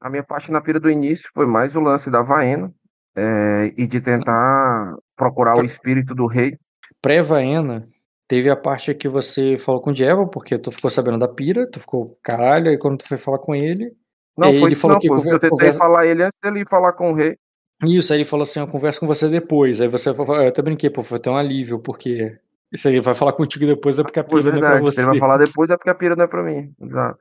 A 0.00 0.10
minha 0.10 0.22
parte 0.22 0.50
na 0.52 0.60
pira 0.60 0.78
do 0.78 0.90
início 0.90 1.28
foi 1.34 1.46
mais 1.46 1.74
o 1.74 1.80
lance 1.80 2.10
da 2.10 2.22
Vaena 2.22 2.72
é, 3.16 3.72
e 3.76 3.86
de 3.86 4.00
tentar 4.00 4.94
procurar 5.16 5.56
o 5.56 5.64
espírito 5.64 6.14
do 6.14 6.26
rei. 6.26 6.56
Pré-Vaena, 7.00 7.86
teve 8.28 8.50
a 8.50 8.56
parte 8.56 8.94
que 8.94 9.08
você 9.08 9.56
falou 9.56 9.80
com 9.80 9.90
o 9.90 9.92
Diego, 9.92 10.28
porque 10.28 10.58
tu 10.58 10.70
ficou 10.70 10.90
sabendo 10.90 11.18
da 11.18 11.28
pira, 11.28 11.70
tu 11.70 11.78
ficou 11.80 12.18
caralho, 12.22 12.68
aí 12.68 12.78
quando 12.78 12.98
tu 12.98 13.08
foi 13.08 13.16
falar 13.16 13.38
com 13.38 13.54
ele. 13.54 13.92
Não, 14.36 14.48
Ele 14.48 14.60
foi 14.60 14.74
falou 14.74 14.94
não, 14.96 15.00
que 15.00 15.08
pô, 15.08 15.16
eu 15.16 15.22
tentei 15.22 15.50
conversa- 15.50 15.78
falar 15.78 16.06
ele 16.06 16.22
antes 16.24 16.38
dele 16.42 16.64
falar 16.68 16.92
com 16.92 17.12
o 17.12 17.14
rei. 17.14 17.36
Isso, 17.84 18.12
aí 18.12 18.18
ele 18.18 18.24
falou 18.26 18.42
assim: 18.42 18.60
eu 18.60 18.66
converso 18.66 19.00
com 19.00 19.06
você 19.06 19.28
depois. 19.28 19.80
Aí 19.80 19.88
você 19.88 20.12
falou, 20.12 20.36
eu 20.42 20.48
até 20.48 20.60
brinquei, 20.62 20.90
pô, 20.90 21.02
foi 21.02 21.18
até 21.18 21.30
um 21.30 21.36
alívio, 21.36 21.78
porque. 21.78 22.36
Isso 22.72 22.88
aí 22.88 22.98
vai 23.00 23.14
falar 23.14 23.32
contigo 23.32 23.64
depois, 23.66 23.98
é 23.98 24.02
porque 24.02 24.20
a 24.20 24.24
Foi 24.28 24.42
pira 24.42 24.52
não 24.58 24.66
é 24.66 24.70
pra 24.72 24.80
você. 24.80 25.00
Ele 25.00 25.10
vai 25.10 25.18
falar 25.18 25.36
depois 25.38 25.70
é 25.70 25.76
porque 25.76 25.90
a 25.90 25.94
pira 25.94 26.16
não 26.16 26.24
é 26.24 26.26
pra 26.26 26.42
mim. 26.42 26.72
Exato. 26.80 27.18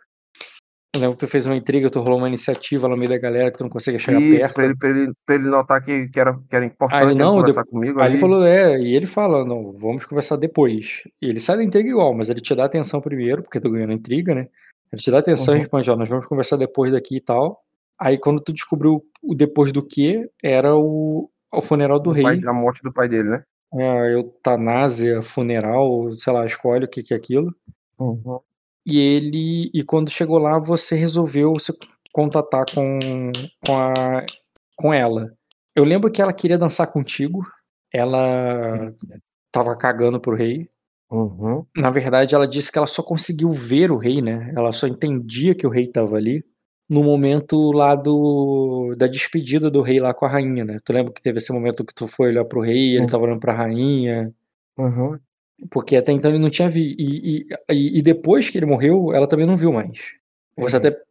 Eu 0.96 1.02
lembro 1.02 1.18
que 1.18 1.26
tu 1.26 1.30
fez 1.30 1.46
uma 1.46 1.56
intriga, 1.58 1.90
tu 1.90 2.00
rolou 2.00 2.18
uma 2.20 2.28
iniciativa 2.30 2.88
no 2.88 2.96
meio 2.96 3.10
da 3.10 3.18
galera 3.18 3.52
que 3.52 3.58
tu 3.58 3.64
não 3.66 3.70
conseguia 3.70 4.00
chegar 4.00 4.20
Isso, 4.22 4.40
perto. 4.40 4.54
pra 4.54 4.64
ele, 4.66 4.76
pra, 4.78 4.90
ele, 4.90 5.12
pra 5.26 5.36
ele 5.36 5.50
notar 5.50 5.84
que, 5.84 6.08
que, 6.08 6.18
era, 6.20 6.34
que 6.50 6.56
era 6.56 6.64
importante 6.66 7.04
Aí 7.04 7.10
ele, 7.12 7.20
não, 7.20 7.36
conversar 7.36 7.64
de- 7.64 7.70
comigo. 7.70 8.00
Aí 8.02 8.12
ele 8.12 8.18
falou, 8.18 8.46
é, 8.48 8.80
e 8.80 8.96
ele 8.96 9.06
fala, 9.06 9.44
não, 9.46 9.74
vamos 9.74 10.06
conversar 10.06 10.38
depois. 10.38 11.04
E 11.22 11.28
ele 11.28 11.42
sai 11.42 11.58
da 11.58 11.64
intriga 11.66 11.90
igual, 11.90 12.14
mas 12.14 12.30
ele 12.30 12.40
te 12.40 12.56
dá 12.56 12.64
atenção 12.64 13.02
primeiro, 13.02 13.44
porque 13.44 13.60
tu 13.60 13.70
ganhou 13.70 13.88
na 13.88 13.94
intriga, 13.94 14.34
né? 14.34 14.48
Ele 14.92 15.02
te 15.02 15.12
dá 15.12 15.20
atenção 15.20 15.54
e 15.54 15.58
Uhum. 15.58 15.62
responde, 15.64 15.92
ó, 15.92 15.96
nós 15.98 16.08
vamos 16.10 16.26
conversar 16.28 16.56
depois 16.56 16.94
daqui 16.94 17.18
e 17.18 17.22
tal. 17.22 17.62
Aí 18.00 18.18
quando 18.18 18.40
tu 18.42 18.54
descobriu 18.54 19.04
o 19.22 19.36
depois 19.36 19.74
do 19.74 19.86
que, 19.86 20.30
era 20.42 20.76
o, 20.78 21.30
o 21.52 21.62
funeral 21.62 22.00
do 22.00 22.12
O 22.12 22.14
rei. 22.14 22.24
pai- 22.24 22.42
a 22.46 22.54
morte 22.54 22.82
do 22.82 22.94
pai 22.94 23.10
dele, 23.10 23.30
né? 23.32 23.44
É, 23.78 23.90
a 23.90 24.06
eutanásia, 24.12 25.22
funeral, 25.22 26.12
sei 26.14 26.32
lá, 26.32 26.46
escolhe 26.46 26.86
o 26.86 26.88
que, 26.88 27.04
que 27.04 27.14
é 27.14 27.18
aquilo. 27.18 27.54
Uhum. 28.00 28.40
E 28.86 29.00
ele. 29.00 29.72
E 29.74 29.84
quando 29.84 30.10
chegou 30.10 30.38
lá, 30.38 30.60
você 30.60 30.96
resolveu 30.96 31.54
se 31.60 31.74
contatar 32.14 32.66
com, 32.74 33.00
com, 33.66 33.78
a, 33.78 34.26
com 34.76 34.94
ela. 34.94 35.32
Eu 35.76 35.84
lembro 35.84 36.12
que 36.12 36.22
ela 36.22 36.34
queria 36.34 36.58
dançar 36.58 36.92
contigo. 36.92 37.46
Ela 37.92 38.94
tava 39.52 39.76
cagando 39.76 40.20
pro 40.20 40.36
rei. 40.36 40.70
Uhum. 41.12 41.66
Na 41.76 41.90
verdade, 41.90 42.34
ela 42.34 42.48
disse 42.48 42.72
que 42.72 42.78
ela 42.78 42.88
só 42.88 43.04
conseguiu 43.04 43.52
ver 43.52 43.92
o 43.92 43.98
rei, 43.98 44.22
né? 44.22 44.54
Ela 44.56 44.72
só 44.72 44.88
entendia 44.88 45.56
que 45.56 45.68
o 45.68 45.70
rei 45.70 45.88
tava 45.88 46.16
ali 46.16 46.44
no 46.90 47.04
momento 47.04 47.72
lá 47.72 47.96
do 47.96 48.94
da 48.98 49.08
despedida 49.08 49.70
do 49.72 49.82
rei 49.82 50.00
lá 50.00 50.14
com 50.14 50.26
a 50.26 50.30
rainha, 50.30 50.64
né? 50.66 50.80
Tu 50.84 50.94
lembra 50.94 51.12
que 51.14 51.22
teve 51.22 51.38
esse 51.40 51.52
momento 51.52 51.84
que 51.86 51.94
tu 51.94 52.08
foi 52.08 52.30
olhar 52.30 52.46
pro 52.46 52.62
rei, 52.62 52.92
ele 52.94 53.00
Uhum. 53.02 53.06
tava 53.08 53.24
olhando 53.24 53.40
pra 53.40 53.54
rainha, 53.54 54.34
Uhum. 54.78 55.18
porque 55.72 55.96
até 55.96 56.12
então 56.12 56.30
ele 56.32 56.40
não 56.40 56.50
tinha 56.50 56.70
visto. 56.70 57.00
E, 57.00 57.42
e, 57.42 57.48
e- 57.72 58.00
e 58.00 58.02
depois 58.02 58.50
que 58.50 58.58
ele 58.58 58.66
morreu, 58.68 59.12
ela 59.14 59.28
também 59.28 59.46
não 59.48 59.58
viu 59.58 59.72
mais. 59.74 59.98
Você 60.58 60.76
Uhum. 60.78 60.80
até 60.88 61.02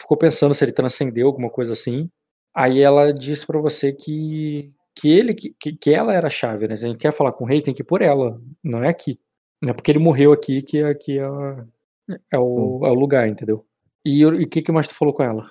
ficou 0.00 0.16
pensando 0.16 0.54
se 0.54 0.64
ele 0.64 0.72
transcendeu, 0.72 1.26
alguma 1.28 1.50
coisa 1.50 1.72
assim. 1.72 2.08
Aí 2.54 2.80
ela 2.80 3.12
disse 3.12 3.46
pra 3.46 3.60
você 3.60 3.92
que 3.92 4.72
que 5.00 5.08
ele 5.10 5.32
que, 5.34 5.54
que 5.76 5.92
ela 5.94 6.12
era 6.12 6.26
a 6.26 6.30
chave, 6.30 6.66
né? 6.66 6.74
Se 6.74 6.84
a 6.84 6.88
gente 6.88 6.98
quer 6.98 7.12
falar 7.12 7.30
com 7.32 7.44
o 7.44 7.46
rei, 7.46 7.60
tem 7.62 7.72
que 7.72 7.82
ir 7.82 7.84
por 7.84 8.02
ela, 8.02 8.40
não 8.64 8.82
é 8.82 8.88
aqui. 8.88 9.20
Não 9.62 9.70
é 9.70 9.74
porque 9.74 9.92
ele 9.92 9.98
morreu 10.00 10.32
aqui 10.32 10.60
que 10.60 10.82
aqui 10.82 11.18
é, 11.18 11.24
a- 11.24 11.64
é, 12.32 12.38
o, 12.38 12.80
é 12.84 12.90
o 12.90 12.94
lugar, 12.94 13.28
entendeu? 13.28 13.64
E 14.10 14.24
o 14.24 14.48
que, 14.48 14.62
que 14.62 14.72
mais 14.72 14.88
tu 14.88 14.94
falou 14.94 15.12
com 15.12 15.22
ela? 15.22 15.50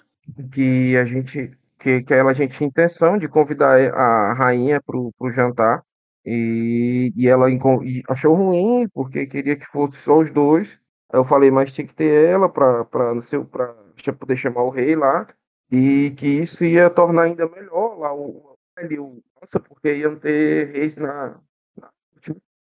que 0.51 0.97
a 0.97 1.05
gente 1.05 1.51
que, 1.79 2.01
que 2.01 2.13
ela 2.13 2.31
a 2.31 2.33
gente 2.33 2.57
tinha 2.57 2.67
intenção 2.67 3.17
de 3.17 3.27
convidar 3.27 3.79
a 3.93 4.33
rainha 4.33 4.81
pro, 4.81 5.13
pro 5.17 5.31
jantar 5.31 5.83
e, 6.25 7.13
e 7.15 7.27
ela 7.27 7.49
e 7.51 8.03
achou 8.09 8.33
ruim 8.33 8.87
porque 8.89 9.27
queria 9.27 9.55
que 9.55 9.65
fosse 9.67 9.97
só 9.99 10.17
os 10.17 10.31
dois. 10.31 10.79
Aí 11.11 11.19
eu 11.19 11.23
falei, 11.23 11.51
mas 11.51 11.71
tinha 11.71 11.87
que 11.87 11.93
ter 11.93 12.29
ela 12.31 12.49
para 12.49 12.83
para 12.85 13.13
não 13.13 13.21
sei 13.21 13.39
para 13.43 13.75
poder 14.19 14.35
chamar 14.35 14.63
o 14.63 14.71
rei 14.71 14.95
lá 14.95 15.27
e 15.71 16.11
que 16.17 16.27
isso 16.27 16.65
ia 16.65 16.89
tornar 16.89 17.23
ainda 17.23 17.47
melhor 17.47 17.97
lá 17.99 18.13
o, 18.13 18.57
ali, 18.75 18.97
o 18.97 19.21
nossa, 19.39 19.59
porque 19.59 19.95
iam 19.95 20.15
ter 20.17 20.71
reis 20.73 20.97
na, 20.97 21.39
na 21.77 21.91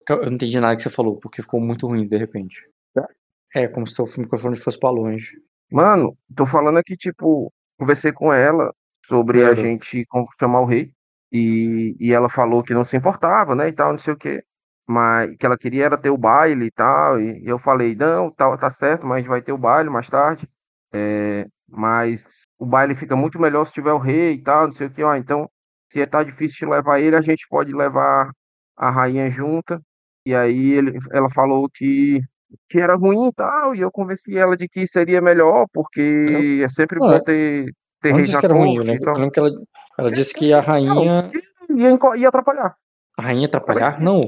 Eu 0.09 0.27
não 0.27 0.35
entendi 0.35 0.61
nada 0.61 0.77
que 0.77 0.83
você 0.83 0.91
falou, 0.91 1.19
porque 1.19 1.43
ficou 1.43 1.61
muito 1.61 1.89
ruim 1.89 2.07
de 2.07 2.17
repente. 2.17 2.71
Tá. 2.95 3.09
É, 3.55 3.67
como 3.67 3.87
se 3.87 4.01
o 4.01 4.07
microfone 4.19 4.57
fosse 4.57 4.79
pra 4.79 4.91
longe. 4.91 5.33
Mano, 5.73 6.17
tô 6.37 6.45
falando 6.45 6.79
aqui, 6.79 6.95
tipo, 6.97 7.51
conversei 7.79 8.13
com 8.13 8.31
ela 8.31 8.75
sobre 9.07 9.43
a 9.43 9.55
gente 9.55 10.07
chamar 10.39 10.61
o 10.61 10.67
rei 10.67 10.93
e, 11.33 11.97
e 11.99 12.13
ela 12.13 12.29
falou 12.29 12.63
que 12.63 12.75
não 12.75 12.85
se 12.85 12.95
importava, 12.97 13.55
né, 13.55 13.69
e 13.69 13.73
tal, 13.73 13.93
não 13.93 13.99
sei 13.99 14.13
o 14.13 14.17
quê, 14.17 14.45
mas 14.87 15.35
que 15.39 15.47
ela 15.47 15.57
queria 15.57 15.87
era 15.87 15.97
ter 15.97 16.11
o 16.11 16.19
baile 16.19 16.67
e 16.67 16.71
tal, 16.71 17.19
e, 17.19 17.43
e 17.43 17.49
eu 17.49 17.59
falei, 17.59 17.95
não, 17.97 18.31
tá, 18.31 18.55
tá 18.59 18.69
certo, 18.69 19.07
mas 19.07 19.17
a 19.17 19.19
gente 19.21 19.29
vai 19.31 19.41
ter 19.41 19.53
o 19.53 19.59
baile 19.59 19.89
mais 19.89 20.11
tarde, 20.11 20.47
é, 20.93 21.47
mas 21.67 22.47
o 22.59 22.67
baile 22.67 22.95
fica 22.95 23.17
muito 23.17 23.41
melhor 23.41 23.65
se 23.65 23.73
tiver 23.73 23.93
o 23.95 23.99
rei 23.99 24.35
e 24.35 24.43
tal, 24.43 24.65
não 24.67 24.73
sei 24.73 24.89
o 24.89 24.91
quê, 24.91 25.03
ó, 25.03 25.15
então, 25.15 25.49
se 25.91 26.07
tá 26.07 26.23
difícil 26.23 26.69
de 26.69 26.75
levar 26.75 27.01
ele, 27.01 27.17
a 27.17 27.23
gente 27.23 27.47
pode 27.49 27.73
levar 27.73 28.31
a 28.77 28.91
rainha 28.91 29.31
junta, 29.31 29.81
e 30.27 30.35
aí 30.35 30.73
ele, 30.73 30.99
ela 31.13 31.31
falou 31.31 31.67
que 31.73 32.21
que 32.69 32.79
era 32.79 32.95
ruim 32.95 33.29
e 33.29 33.33
tal, 33.33 33.75
e 33.75 33.81
eu 33.81 33.91
convenci 33.91 34.37
ela 34.37 34.57
de 34.57 34.69
que 34.69 34.87
seria 34.87 35.21
melhor, 35.21 35.67
porque 35.73 36.61
é 36.65 36.69
sempre 36.69 36.99
Não, 36.99 37.09
bom 37.09 37.15
é- 37.15 37.21
ter, 37.21 37.73
ter 38.01 38.13
Não 38.13 38.23
disse 38.23 38.35
na 38.35 38.41
que 38.41 38.47
era 38.47 38.55
ruim, 38.55 38.77
eu 38.77 38.83
lembro, 38.83 39.11
eu 39.11 39.15
lembro 39.15 39.31
que 39.31 39.39
ela, 39.39 39.51
ela 39.99 40.11
disse 40.11 40.35
que 40.35 40.53
a 40.53 40.57
Não, 40.57 40.63
rainha. 40.63 41.29
que 41.29 41.43
ia, 41.75 42.17
ia 42.17 42.29
atrapalhar. 42.29 42.77
A 43.19 43.23
rainha 43.23 43.47
atrapalhar? 43.47 44.01
Não. 44.01 44.21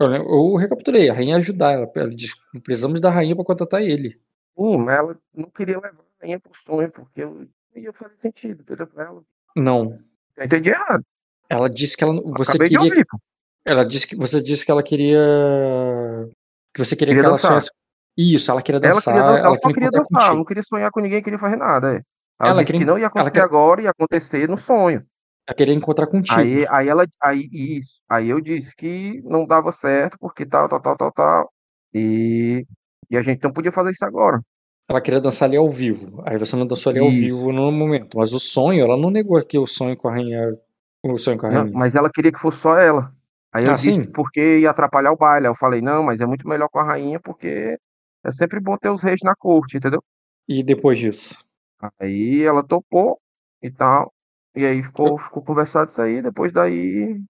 Eu, 0.00 0.12
eu 0.12 0.54
recapitulei, 0.56 1.10
a 1.10 1.14
rainha 1.14 1.36
ajudar. 1.36 1.72
Ela, 1.72 1.90
ela 1.94 2.14
disse 2.14 2.34
precisamos 2.62 3.00
da 3.00 3.10
rainha 3.10 3.34
pra 3.34 3.44
contratar 3.44 3.82
ele. 3.82 4.20
Sim, 4.56 4.78
mas 4.78 4.98
ela 4.98 5.18
não 5.34 5.50
queria 5.50 5.76
levar 5.76 5.90
a 5.90 6.22
rainha 6.22 6.38
pro 6.38 6.52
sonho, 6.54 6.90
porque 6.90 7.22
eu 7.22 7.46
não 7.74 7.82
ia 7.82 7.92
fazer 7.92 8.14
sentido, 8.20 8.62
entendeu? 8.62 8.86
Pra 8.86 9.04
ela. 9.04 9.22
Não. 9.56 9.98
Eu 10.36 10.44
entendi 10.44 10.70
errado. 10.70 11.04
Ela 11.48 11.68
disse 11.68 11.96
que 11.96 12.04
ela. 12.04 12.14
Você 12.36 12.50
Acabei 12.56 12.68
queria. 12.68 13.04
Ela 13.64 13.84
disse 13.84 14.06
que 14.06 14.14
você 14.16 14.40
disse 14.40 14.64
que 14.64 14.70
ela 14.70 14.82
queria. 14.82 15.18
Que 16.74 16.84
você 16.84 16.94
queria, 16.96 17.14
Queria 17.14 17.22
que 17.22 17.26
ela 17.26 17.36
dançar. 17.36 17.50
sonhasse. 17.50 17.70
Isso, 18.16 18.50
ela 18.50 18.62
queria 18.62 18.78
Ela, 18.82 18.90
dançar. 18.94 19.14
queria, 19.14 19.28
dan- 19.28 19.38
ela 19.38 19.46
ela 19.48 19.56
só 19.56 19.68
queria 19.72 19.90
dançar, 19.90 20.04
ela 20.12 20.20
contigo. 20.20 20.36
não 20.36 20.44
queria 20.44 20.62
sonhar 20.62 20.90
com 20.90 21.00
ninguém, 21.00 21.22
queria 21.22 21.38
fazer 21.38 21.56
nada. 21.56 21.94
É. 21.94 22.00
Ela, 22.40 22.50
Ela 22.50 22.64
queria- 22.64 22.80
que 22.80 22.84
não 22.86 22.94
ia 22.98 23.02
ela 23.02 23.06
acontecer 23.08 23.30
queria- 23.30 23.44
agora, 23.44 23.82
ia 23.82 23.90
acontecer 23.90 24.48
no 24.48 24.58
sonho. 24.58 25.04
Ela 25.48 25.56
queria 25.56 25.74
encontrar 25.74 26.06
contigo. 26.06 26.38
Aí, 26.38 26.66
aí 26.68 26.88
ela, 26.88 27.06
aí 27.22 27.48
isso, 27.52 28.00
aí 28.08 28.28
eu 28.28 28.40
disse 28.40 28.74
que 28.76 29.20
não 29.24 29.46
dava 29.46 29.72
certo, 29.72 30.16
porque 30.20 30.44
tal, 30.44 30.68
tal, 30.68 30.80
tal, 30.80 30.96
tal, 30.96 31.12
tal. 31.12 31.52
E, 31.94 32.66
e 33.10 33.16
a 33.16 33.22
gente 33.22 33.42
não 33.42 33.52
podia 33.52 33.72
fazer 33.72 33.90
isso 33.90 34.04
agora. 34.04 34.40
Ela 34.90 35.00
queria 35.00 35.20
dançar 35.20 35.48
ali 35.48 35.56
ao 35.56 35.68
vivo. 35.68 36.22
Aí 36.26 36.38
você 36.38 36.54
não 36.56 36.66
dançou 36.66 36.90
ali 36.90 36.98
ao 36.98 37.06
Isso. 37.08 37.16
vivo 37.20 37.52
no 37.52 37.70
momento. 37.72 38.16
Mas 38.18 38.32
o 38.32 38.38
sonho, 38.40 38.84
ela 38.84 38.96
não 38.96 39.10
negou 39.10 39.36
aqui 39.36 39.58
o 39.58 39.66
sonho 39.66 39.96
com 39.96 40.08
a 40.08 40.12
rainha. 40.12 40.56
O 41.04 41.16
sonho 41.18 41.38
com 41.38 41.46
a 41.46 41.50
Não, 41.50 41.60
rainha. 41.62 41.76
mas 41.78 41.94
ela 41.94 42.10
queria 42.10 42.32
que 42.32 42.38
fosse 42.38 42.58
só 42.58 42.76
ela. 42.78 43.12
Aí 43.52 43.64
eu 43.64 43.72
Ah, 43.72 43.76
disse 43.76 44.04
sim? 44.04 44.12
porque 44.12 44.58
ia 44.60 44.70
atrapalhar 44.70 45.12
o 45.12 45.16
baile. 45.16 45.46
Aí 45.46 45.50
eu 45.52 45.56
falei, 45.56 45.80
não, 45.80 46.02
mas 46.02 46.20
é 46.20 46.26
muito 46.26 46.46
melhor 46.48 46.68
com 46.68 46.78
a 46.78 46.84
rainha, 46.84 47.18
porque 47.20 47.78
é 48.24 48.32
sempre 48.32 48.60
bom 48.60 48.76
ter 48.76 48.90
os 48.90 49.02
reis 49.02 49.20
na 49.22 49.34
corte, 49.34 49.76
entendeu? 49.78 50.02
E 50.48 50.62
depois 50.62 50.98
disso? 50.98 51.36
Aí 52.00 52.42
ela 52.42 52.62
topou 52.62 53.18
e 53.62 53.70
tal. 53.70 54.12
E 54.54 54.64
aí 54.66 54.82
ficou, 54.82 55.18
ficou 55.18 55.42
conversado 55.42 55.90
isso 55.90 56.02
aí. 56.02 56.20
Depois 56.20 56.52
daí 56.52 57.20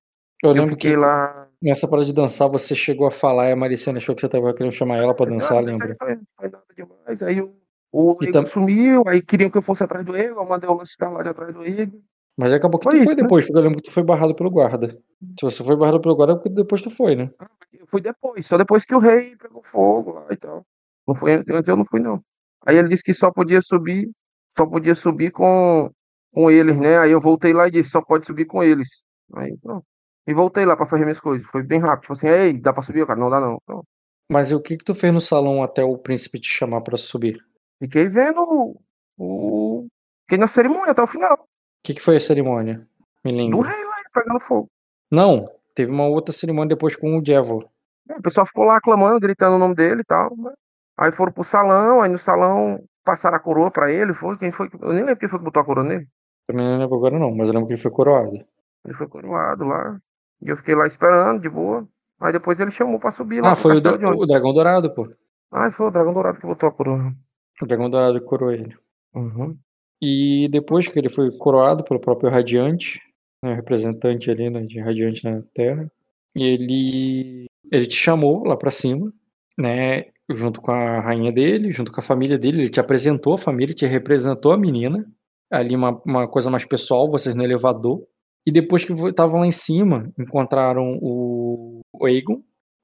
Eu 0.42 0.50
eu 0.50 0.54
lembro 0.54 0.70
fiquei 0.70 0.92
que 0.92 0.96
lá. 0.96 1.48
nessa 1.60 1.88
parada 1.88 2.06
de 2.06 2.12
dançar 2.14 2.48
você 2.48 2.74
chegou 2.74 3.06
a 3.06 3.10
falar 3.10 3.48
e 3.48 3.52
a 3.52 3.56
Maricena 3.56 3.98
achou 3.98 4.14
que 4.14 4.20
você 4.20 4.28
tava 4.28 4.54
querendo 4.54 4.72
chamar 4.72 4.96
ela 4.98 5.14
pra 5.14 5.26
dançar, 5.26 5.62
mas 5.62 5.78
lembra? 5.78 5.96
aí 6.02 6.18
Foi, 6.36 6.48
nada 6.48 6.64
demais. 6.76 7.22
Aí 7.22 7.40
o, 7.40 7.54
o 7.92 8.16
E 8.22 8.30
tam- 8.30 8.46
sumiu, 8.46 9.02
aí 9.06 9.20
queriam 9.20 9.50
que 9.50 9.58
eu 9.58 9.62
fosse 9.62 9.82
atrás 9.84 10.04
do 10.06 10.16
Igor, 10.16 10.42
eu 10.42 10.48
mandei 10.48 10.68
o 10.68 10.74
lance 10.74 10.94
lá 11.00 11.22
de 11.22 11.28
atrás 11.28 11.52
do 11.54 11.66
Igor. 11.66 12.00
Mas 12.38 12.54
acabou 12.54 12.78
que 12.78 12.84
Foi 12.84 12.92
tu 12.92 12.96
foi 12.98 13.04
isso, 13.04 13.16
né? 13.16 13.22
depois, 13.22 13.44
porque 13.44 13.58
eu 13.58 13.62
lembro 13.62 13.78
que 13.78 13.88
tu 13.88 13.92
foi 13.92 14.04
barrado 14.04 14.32
pelo 14.32 14.48
guarda. 14.48 14.88
Se 14.88 15.42
você 15.42 15.64
foi 15.64 15.76
barrado 15.76 16.00
pelo 16.00 16.14
guarda, 16.14 16.34
é 16.34 16.36
porque 16.36 16.50
depois 16.50 16.80
tu 16.80 16.88
foi, 16.88 17.16
né? 17.16 17.28
Eu 17.72 17.84
fui 17.88 18.00
depois, 18.00 18.46
só 18.46 18.56
depois 18.56 18.84
que 18.84 18.94
o 18.94 19.00
rei 19.00 19.34
pegou 19.36 19.60
fogo 19.64 20.12
lá 20.12 20.26
e 20.30 20.36
tal. 20.36 20.64
Não 21.06 21.16
foi 21.16 21.32
antes, 21.34 21.66
eu 21.66 21.76
não 21.76 21.84
fui, 21.84 21.98
não. 21.98 22.22
Aí 22.64 22.76
ele 22.76 22.88
disse 22.88 23.02
que 23.02 23.12
só 23.12 23.32
podia 23.32 23.60
subir, 23.60 24.08
só 24.56 24.64
podia 24.64 24.94
subir 24.94 25.32
com, 25.32 25.90
com 26.32 26.48
eles, 26.48 26.78
né? 26.78 26.98
Aí 26.98 27.10
eu 27.10 27.20
voltei 27.20 27.52
lá 27.52 27.66
e 27.66 27.72
disse, 27.72 27.90
só 27.90 28.00
pode 28.00 28.24
subir 28.24 28.44
com 28.44 28.62
eles. 28.62 28.88
Aí 29.34 29.56
pronto. 29.58 29.84
E 30.24 30.32
voltei 30.32 30.64
lá 30.64 30.76
pra 30.76 30.86
fazer 30.86 31.04
minhas 31.04 31.18
coisas. 31.18 31.44
Foi 31.48 31.64
bem 31.64 31.80
rápido. 31.80 32.02
Tipo 32.02 32.12
assim, 32.12 32.28
ei, 32.28 32.52
dá 32.52 32.72
pra 32.72 32.82
subir, 32.82 33.04
cara? 33.04 33.18
Não 33.18 33.30
dá 33.30 33.40
não. 33.40 33.58
Pronto. 33.66 33.84
Mas 34.30 34.52
o 34.52 34.60
que 34.60 34.76
que 34.76 34.84
tu 34.84 34.94
fez 34.94 35.12
no 35.12 35.20
salão 35.20 35.60
até 35.62 35.82
o 35.82 35.98
príncipe 35.98 36.38
te 36.38 36.48
chamar 36.48 36.82
pra 36.82 36.96
subir? 36.96 37.42
Fiquei 37.82 38.08
vendo 38.08 38.76
o. 39.18 39.86
Fiquei 40.22 40.38
na 40.38 40.46
cerimônia 40.46 40.92
até 40.92 41.02
o 41.02 41.06
final. 41.06 41.48
O 41.88 41.90
que 41.90 41.94
que 41.94 42.02
foi 42.02 42.16
a 42.16 42.20
cerimônia? 42.20 42.86
Me 43.24 43.32
Do 43.32 43.38
lembra. 43.38 43.70
rei 43.70 43.84
lá, 43.84 43.94
pegando 44.12 44.40
fogo. 44.40 44.68
Não, 45.10 45.48
teve 45.74 45.90
uma 45.90 46.06
outra 46.06 46.34
cerimônia 46.34 46.68
depois 46.76 46.94
com 46.94 47.16
o 47.16 47.22
Devil. 47.22 47.62
É, 48.10 48.16
O 48.18 48.22
pessoal 48.22 48.44
ficou 48.46 48.64
lá 48.64 48.76
aclamando, 48.76 49.18
gritando 49.20 49.56
o 49.56 49.58
nome 49.58 49.74
dele 49.74 50.02
e 50.02 50.04
tal. 50.04 50.36
né? 50.36 50.52
Aí 50.98 51.10
foram 51.12 51.32
pro 51.32 51.42
salão, 51.42 52.02
aí 52.02 52.10
no 52.10 52.18
salão 52.18 52.78
passaram 53.04 53.36
a 53.38 53.40
coroa 53.40 53.70
pra 53.70 53.90
ele. 53.90 54.12
Foi 54.12 54.36
quem 54.36 54.52
foi? 54.52 54.68
Eu 54.82 54.88
nem 54.92 54.98
lembro 55.02 55.16
quem 55.16 55.28
foi 55.30 55.38
que 55.38 55.44
botou 55.46 55.62
a 55.62 55.64
coroa 55.64 55.82
nele. 55.86 56.06
Também 56.46 56.66
não 56.66 56.78
lembro 56.78 56.96
agora 56.96 57.18
não, 57.18 57.34
mas 57.34 57.48
eu 57.48 57.54
lembro 57.54 57.66
que 57.68 57.72
ele 57.72 57.80
foi 57.80 57.90
coroado. 57.90 58.32
Ele 58.84 58.94
foi 58.94 59.08
coroado 59.08 59.64
lá. 59.64 59.98
E 60.42 60.48
eu 60.50 60.56
fiquei 60.58 60.74
lá 60.74 60.86
esperando, 60.86 61.40
de 61.40 61.48
boa. 61.48 61.88
Aí 62.20 62.32
depois 62.32 62.60
ele 62.60 62.70
chamou 62.70 62.98
pra 63.00 63.10
subir 63.10 63.40
lá 63.40 63.52
Ah, 63.52 63.56
foi 63.56 63.76
o, 63.76 63.80
da- 63.80 63.92
o 63.94 64.26
Dragão 64.26 64.52
Dourado, 64.52 64.92
pô. 64.94 65.08
Ah, 65.50 65.70
foi 65.70 65.86
o 65.86 65.90
Dragão 65.90 66.12
Dourado 66.12 66.38
que 66.38 66.46
botou 66.46 66.68
a 66.68 66.72
coroa. 66.72 67.12
O 67.62 67.66
Dragão 67.66 67.88
Dourado 67.88 68.20
que 68.20 68.26
coroou 68.26 68.52
ele. 68.52 68.76
Uhum. 69.14 69.56
E 70.00 70.48
depois 70.48 70.86
que 70.88 70.98
ele 70.98 71.08
foi 71.08 71.30
coroado 71.36 71.84
pelo 71.84 72.00
próprio 72.00 72.30
Radiante, 72.30 73.00
né, 73.44 73.54
representante 73.54 74.30
ali 74.30 74.48
né, 74.50 74.62
de 74.62 74.80
Radiante 74.80 75.24
na 75.24 75.42
Terra, 75.54 75.90
ele, 76.34 77.46
ele 77.70 77.86
te 77.86 77.96
chamou 77.96 78.44
lá 78.44 78.56
pra 78.56 78.70
cima, 78.70 79.12
né, 79.58 80.04
junto 80.30 80.60
com 80.60 80.70
a 80.70 81.00
rainha 81.00 81.32
dele, 81.32 81.72
junto 81.72 81.90
com 81.90 82.00
a 82.00 82.02
família 82.02 82.38
dele, 82.38 82.62
ele 82.62 82.68
te 82.68 82.80
apresentou 82.80 83.34
a 83.34 83.38
família, 83.38 83.74
te 83.74 83.86
representou 83.86 84.52
a 84.52 84.58
menina, 84.58 85.04
ali 85.50 85.74
uma, 85.74 86.00
uma 86.04 86.28
coisa 86.28 86.50
mais 86.50 86.64
pessoal, 86.64 87.10
vocês 87.10 87.34
no 87.34 87.42
elevador, 87.42 88.02
e 88.46 88.52
depois 88.52 88.84
que 88.84 88.92
estavam 88.92 89.40
lá 89.40 89.46
em 89.46 89.52
cima, 89.52 90.12
encontraram 90.18 90.98
o, 91.02 91.80
o 91.92 92.08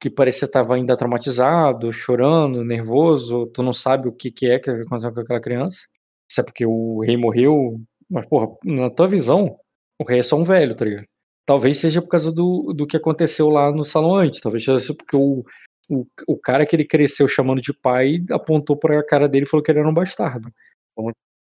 que 0.00 0.10
parecia 0.10 0.46
estar 0.46 0.70
ainda 0.70 0.96
traumatizado, 0.96 1.92
chorando, 1.92 2.64
nervoso, 2.64 3.46
tu 3.46 3.62
não 3.62 3.72
sabe 3.72 4.08
o 4.08 4.12
que, 4.12 4.30
que 4.30 4.46
é 4.46 4.58
que 4.58 4.70
aconteceu 4.70 5.12
com 5.12 5.20
aquela 5.20 5.40
criança, 5.40 5.86
se 6.34 6.40
é 6.40 6.44
porque 6.44 6.66
o 6.66 7.00
rei 7.00 7.16
morreu, 7.16 7.80
mas 8.10 8.26
porra, 8.26 8.48
na 8.64 8.90
tua 8.90 9.06
visão, 9.06 9.58
o 9.98 10.04
rei 10.04 10.20
é 10.20 10.22
só 10.22 10.36
um 10.36 10.44
velho, 10.44 10.74
tá 10.74 10.84
ligado? 10.84 11.06
Talvez 11.46 11.78
seja 11.78 12.00
por 12.00 12.08
causa 12.08 12.32
do, 12.32 12.72
do 12.72 12.86
que 12.86 12.96
aconteceu 12.96 13.50
lá 13.50 13.70
no 13.70 13.84
salão 13.84 14.16
antes, 14.16 14.40
talvez 14.40 14.64
seja 14.64 14.94
porque 14.94 15.16
o, 15.16 15.44
o, 15.88 16.06
o 16.26 16.38
cara 16.38 16.66
que 16.66 16.74
ele 16.74 16.84
cresceu 16.84 17.28
chamando 17.28 17.60
de 17.60 17.72
pai 17.72 18.24
apontou 18.30 18.76
pra 18.76 19.04
cara 19.04 19.28
dele 19.28 19.44
e 19.44 19.48
falou 19.48 19.62
que 19.62 19.70
ele 19.70 19.80
era 19.80 19.88
um 19.88 19.94
bastardo. 19.94 20.50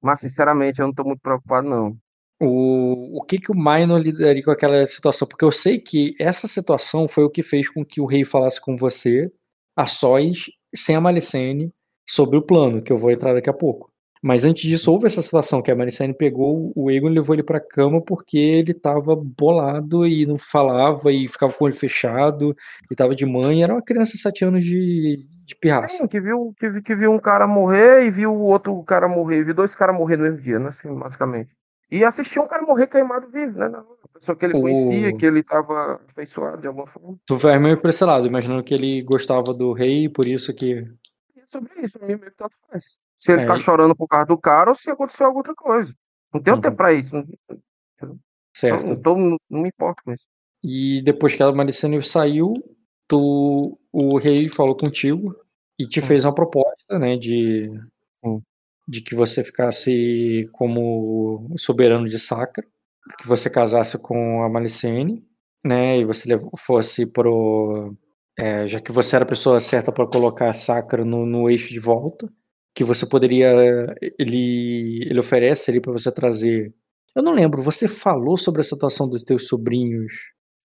Mas, 0.01 0.19
sinceramente, 0.19 0.79
eu 0.79 0.88
não 0.88 0.93
tô 0.93 1.03
muito 1.03 1.22
preocupado, 1.22 1.67
não. 1.67 1.98
O, 2.39 3.19
o 3.19 3.24
que 3.24 3.39
que 3.39 3.51
o 3.51 3.55
Minor 3.55 4.00
lidaria 4.00 4.43
com 4.43 4.51
aquela 4.51 4.86
situação? 4.86 5.27
Porque 5.27 5.43
eu 5.43 5.51
sei 5.51 5.79
que 5.79 6.15
essa 6.19 6.48
situação 6.48 7.07
foi 7.07 7.24
o 7.24 7.29
que 7.29 7.41
fez 7.41 7.67
com 7.69 7.84
que 7.84 8.00
o 8.00 8.05
rei 8.05 8.24
falasse 8.24 8.62
com 8.62 8.75
você, 8.77 9.31
a 9.75 9.86
sós, 9.86 10.46
sem 10.75 10.96
a 10.96 11.01
Malicene, 11.01 11.74
sobre 12.07 12.38
o 12.38 12.41
plano, 12.41 12.81
que 12.81 12.91
eu 12.91 12.98
vou 12.98 13.12
entrar 13.12 13.34
daqui 13.34 13.50
a 13.50 13.53
pouco. 13.53 13.91
Mas 14.22 14.46
antes 14.46 14.64
disso, 14.64 14.92
houve 14.92 15.06
essa 15.08 15.22
situação 15.22 15.62
que 15.62 15.70
a 15.72 15.76
Malicene 15.76 16.14
pegou 16.14 16.72
o 16.76 16.90
Egon 16.92 17.10
e 17.10 17.14
levou 17.14 17.36
ele 17.36 17.44
pra 17.44 17.60
cama 17.60 18.02
porque 18.02 18.38
ele 18.38 18.74
tava 18.74 19.16
bolado 19.16 20.06
e 20.08 20.26
não 20.26 20.38
falava 20.38 21.12
e 21.12 21.28
ficava 21.28 21.54
com 21.54 21.64
o 21.64 21.68
olho 21.68 21.76
fechado 21.76 22.56
e 22.92 22.96
tava 22.96 23.16
de 23.16 23.26
mãe. 23.26 23.64
Era 23.64 23.74
uma 23.74 23.82
criança 23.82 24.14
de 24.14 24.20
7 24.20 24.44
anos 24.46 24.64
de, 24.66 25.28
de 25.46 25.56
pirraça. 25.56 25.98
Sim, 25.98 26.08
que 26.08 26.20
viu, 26.20 26.54
que, 26.60 26.82
que 26.82 26.96
viu 26.96 27.12
um 27.12 27.20
cara 27.20 27.46
morrer 27.48 28.06
e 28.06 28.12
viu 28.12 28.34
o 28.34 28.42
outro 28.46 28.82
cara 28.84 29.08
morrer, 29.08 29.44
viu 29.44 29.54
dois 29.54 29.76
caras 29.76 29.96
morrer 29.96 30.18
no 30.18 30.24
mesmo 30.24 30.42
dia, 30.42 30.60
né? 30.60 30.70
Assim, 30.70 30.94
basicamente. 30.94 31.50
E 31.90 32.04
assistiu 32.04 32.42
um 32.44 32.48
cara 32.48 32.64
morrer 32.64 32.88
queimado 32.88 33.30
vivo, 33.30 33.60
né? 33.60 33.68
A 34.04 34.08
pessoa 34.20 34.36
que 34.36 34.46
ele 34.46 34.58
O- 34.58 34.62
conhecia, 34.62 35.16
que 35.16 35.26
ele 35.26 35.42
tava 35.42 36.02
afeiçoado 36.10 36.60
de 36.60 36.68
alguma 36.68 36.86
forma. 36.86 37.18
Tu 37.26 37.36
vai 37.38 37.58
meio 37.60 37.80
pra 37.80 37.92
esse 37.92 38.04
lado, 38.04 38.28
imaginando 38.28 38.64
que 38.64 38.74
ele 38.74 39.02
gostava 39.04 39.54
do 39.54 39.72
rei 39.72 40.06
e 40.06 40.10
por 40.10 40.26
isso 40.26 40.54
que. 40.54 40.74
É 41.38 41.42
sobre 41.48 41.72
isso, 41.82 41.98
meio 42.02 42.20
que 42.20 42.30
tanto 42.32 42.52
faz. 42.70 42.98
Se 43.18 43.32
ele 43.32 43.42
É, 43.42 43.46
tá 43.48 43.58
chorando 43.60 43.96
por 43.96 44.08
causa 44.08 44.28
do 44.28 44.38
cara 44.38 44.70
ou 44.70 44.76
se 44.76 44.90
aconteceu 44.90 45.26
alguma 45.26 45.40
outra 45.42 45.56
coisa. 45.56 45.94
Não 46.34 46.42
tenho 46.42 46.56
Uhum. 46.58 46.62
tempo 46.62 46.78
pra 46.78 46.94
isso. 46.94 47.16
Certo. 48.56 49.00
não, 49.06 49.16
não- 49.18 49.38
não 49.50 49.62
me 49.62 49.70
importo 49.70 50.04
com 50.04 50.14
isso. 50.14 50.26
E 50.64 51.02
depois 51.04 51.36
que 51.36 51.44
a 51.44 51.52
Malicene 51.52 52.02
saiu, 52.02 52.54
tu, 53.08 53.78
o 53.92 54.18
rei 54.18 54.50
falou 54.50 54.76
contigo 54.76 55.36
e 55.80 55.88
te 55.88 56.00
Hum. 56.00 56.04
fez 56.04 56.26
uma 56.26 56.34
proposta, 56.34 56.98
né, 57.00 57.16
de, 57.16 57.70
Hum. 58.24 58.42
de 58.88 59.02
que 59.02 59.14
você 59.14 59.44
ficasse 59.44 60.50
como 60.54 61.54
soberano 61.58 62.08
de 62.08 62.18
Sacra, 62.20 62.66
que 63.20 63.28
você 63.28 63.50
casasse 63.50 64.02
com 64.02 64.44
a 64.44 64.50
Malicene, 64.50 65.24
né, 65.64 66.00
e 66.00 66.06
você 66.06 66.28
fosse 66.58 67.06
pro... 67.12 67.96
é, 68.38 68.68
já 68.68 68.80
que 68.82 68.92
você 68.92 69.16
era 69.16 69.24
a 69.26 69.28
pessoa 69.28 69.60
certa 69.60 69.92
para 69.92 70.08
colocar 70.08 70.50
a 70.50 70.54
Sacra 70.54 71.06
no, 71.06 71.26
no 71.26 71.50
eixo 71.50 71.70
de 71.70 71.80
volta, 71.80 72.28
que 72.77 72.84
você 72.84 73.07
poderia... 73.07 73.51
Ele, 74.19 75.03
ele 75.10 75.19
oferece 75.19 75.72
ali 75.72 75.81
para 75.81 75.91
você 75.91 76.12
trazer... 76.12 76.72
Eu 77.15 77.24
não 77.24 77.34
lembro, 77.34 77.60
você 77.60 77.88
falou 77.88 78.38
sobre 78.38 78.62
a 78.62 78.63
situação 78.63 79.10
dos 79.10 79.24
teus 79.24 79.48
sobrinhos 79.48 80.13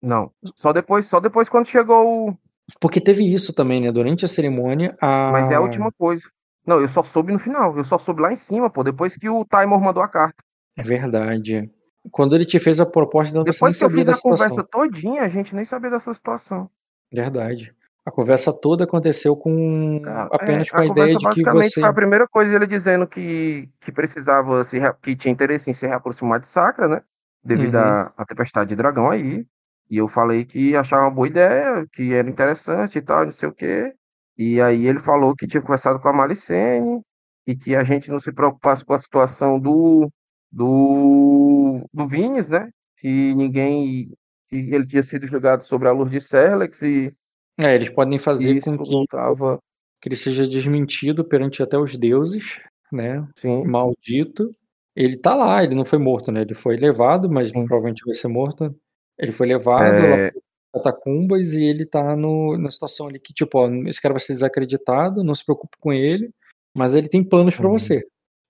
Não. 0.02 0.30
Só 0.54 0.70
depois, 0.70 1.06
só 1.06 1.18
depois 1.18 1.48
quando 1.48 1.66
chegou 1.66 2.28
o. 2.28 2.36
Porque 2.78 3.00
teve 3.00 3.24
isso 3.24 3.54
também, 3.54 3.80
né? 3.80 3.90
Durante 3.90 4.26
a 4.26 4.28
cerimônia, 4.28 4.94
a. 5.00 5.30
Mas 5.32 5.50
é 5.50 5.54
a 5.54 5.60
última 5.60 5.90
coisa. 5.90 6.28
Não, 6.66 6.78
eu 6.78 6.88
só 6.88 7.02
soube 7.02 7.32
no 7.32 7.38
final. 7.38 7.74
Eu 7.76 7.84
só 7.84 7.96
soube 7.96 8.20
lá 8.20 8.30
em 8.30 8.36
cima, 8.36 8.68
pô. 8.68 8.84
Depois 8.84 9.16
que 9.16 9.30
o 9.30 9.46
Timor 9.46 9.80
mandou 9.80 10.02
a 10.02 10.08
carta. 10.08 10.44
É 10.76 10.82
verdade. 10.82 11.70
Quando 12.10 12.34
ele 12.34 12.44
te 12.44 12.58
fez 12.58 12.80
a 12.80 12.86
proposta, 12.86 13.30
então 13.30 13.44
você 13.44 13.64
nem 13.64 13.72
Depois 13.72 13.78
que 13.78 13.84
eu 13.84 13.90
fiz 13.90 14.06
da 14.06 14.12
a 14.12 14.14
situação. 14.14 14.46
conversa 14.48 14.68
todinha, 14.70 15.22
a 15.22 15.28
gente 15.28 15.54
nem 15.54 15.64
sabia 15.64 15.90
dessa 15.90 16.12
situação. 16.12 16.68
Verdade. 17.10 17.74
A 18.04 18.10
conversa 18.10 18.52
toda 18.52 18.84
aconteceu 18.84 19.36
com 19.36 20.02
apenas 20.30 20.68
é, 20.68 20.70
com 20.70 20.80
a, 20.80 20.86
ideia 20.86 21.14
conversa 21.14 21.18
de 21.18 21.28
que 21.28 21.42
basicamente 21.44 21.70
você. 21.70 21.80
foi 21.80 21.88
a 21.88 21.92
primeira 21.92 22.26
coisa 22.28 22.52
ele 22.54 22.66
dizendo 22.66 23.06
que, 23.06 23.68
que 23.80 23.92
precisava 23.92 24.64
se 24.64 24.78
que 25.02 25.14
tinha 25.16 25.32
interesse 25.32 25.70
em 25.70 25.74
se 25.74 25.86
reaproximar 25.86 26.40
de 26.40 26.48
Sacra, 26.48 26.88
né? 26.88 27.02
Devido 27.44 27.74
Uhum. 27.76 27.80
à 28.16 28.24
tempestade 28.26 28.70
de 28.70 28.76
dragão 28.76 29.10
aí. 29.10 29.46
E 29.90 29.96
eu 29.98 30.08
falei 30.08 30.44
que 30.44 30.74
achava 30.76 31.02
uma 31.04 31.10
boa 31.10 31.28
ideia, 31.28 31.86
que 31.92 32.12
era 32.14 32.28
interessante 32.28 32.98
e 32.98 33.02
tal, 33.02 33.24
não 33.24 33.32
sei 33.32 33.48
o 33.48 33.52
quê. 33.54 33.92
E 34.36 34.60
aí 34.60 34.86
ele 34.86 34.98
falou 34.98 35.36
que 35.36 35.46
tinha 35.46 35.60
conversado 35.62 36.00
com 36.00 36.08
a 36.08 36.12
Malicene 36.12 37.00
e 37.46 37.54
que 37.56 37.76
a 37.76 37.84
gente 37.84 38.10
não 38.10 38.18
se 38.20 38.32
preocupasse 38.32 38.84
com 38.84 38.94
a 38.94 38.98
situação 38.98 39.60
do 39.60 40.10
do, 40.50 41.88
do 41.92 42.06
Vinícius, 42.08 42.48
né? 42.48 42.70
Que 42.98 43.34
ninguém 43.34 44.10
que 44.48 44.56
ele 44.56 44.86
tinha 44.86 45.02
sido 45.02 45.26
julgado 45.26 45.64
sobre 45.64 45.88
a 45.88 45.92
luz 45.92 46.10
de 46.10 46.20
Serlex 46.20 46.82
e 46.82 47.14
É, 47.58 47.74
eles 47.74 47.90
podem 47.90 48.18
fazer 48.18 48.56
isso 48.56 48.76
com 48.76 48.82
que, 48.84 49.06
tava, 49.08 49.58
que 50.00 50.08
ele 50.08 50.16
seja 50.16 50.46
desmentido 50.48 51.24
perante 51.24 51.62
até 51.62 51.78
os 51.78 51.96
deuses, 51.96 52.58
né? 52.92 53.26
sim. 53.36 53.64
Maldito. 53.64 54.54
Ele 54.94 55.16
tá 55.16 55.34
lá, 55.34 55.64
ele 55.64 55.74
não 55.74 55.84
foi 55.86 55.98
morto, 55.98 56.30
né? 56.30 56.42
Ele 56.42 56.54
foi 56.54 56.76
levado, 56.76 57.30
mas 57.30 57.48
Sim. 57.48 57.54
provavelmente 57.64 58.04
vai 58.04 58.14
ser 58.14 58.28
morto. 58.28 58.74
Ele 59.18 59.32
foi 59.32 59.46
levado 59.46 59.94
É. 59.94 60.26
lá 60.26 60.30
para 60.72 60.82
catacumbas 60.82 61.54
e 61.54 61.64
ele 61.64 61.86
tá 61.86 62.14
no, 62.14 62.58
na 62.58 62.70
situação 62.70 63.06
ali 63.08 63.18
que, 63.18 63.32
tipo, 63.32 63.58
ó, 63.58 63.70
esse 63.86 64.00
cara 64.02 64.12
vai 64.14 64.20
ser 64.20 64.34
desacreditado, 64.34 65.24
não 65.24 65.34
se 65.34 65.44
preocupe 65.44 65.76
com 65.80 65.92
ele, 65.94 66.30
mas 66.76 66.94
ele 66.94 67.08
tem 67.08 67.24
planos 67.24 67.54
pra 67.56 67.66
Uhum. 67.66 67.78
você. 67.78 68.02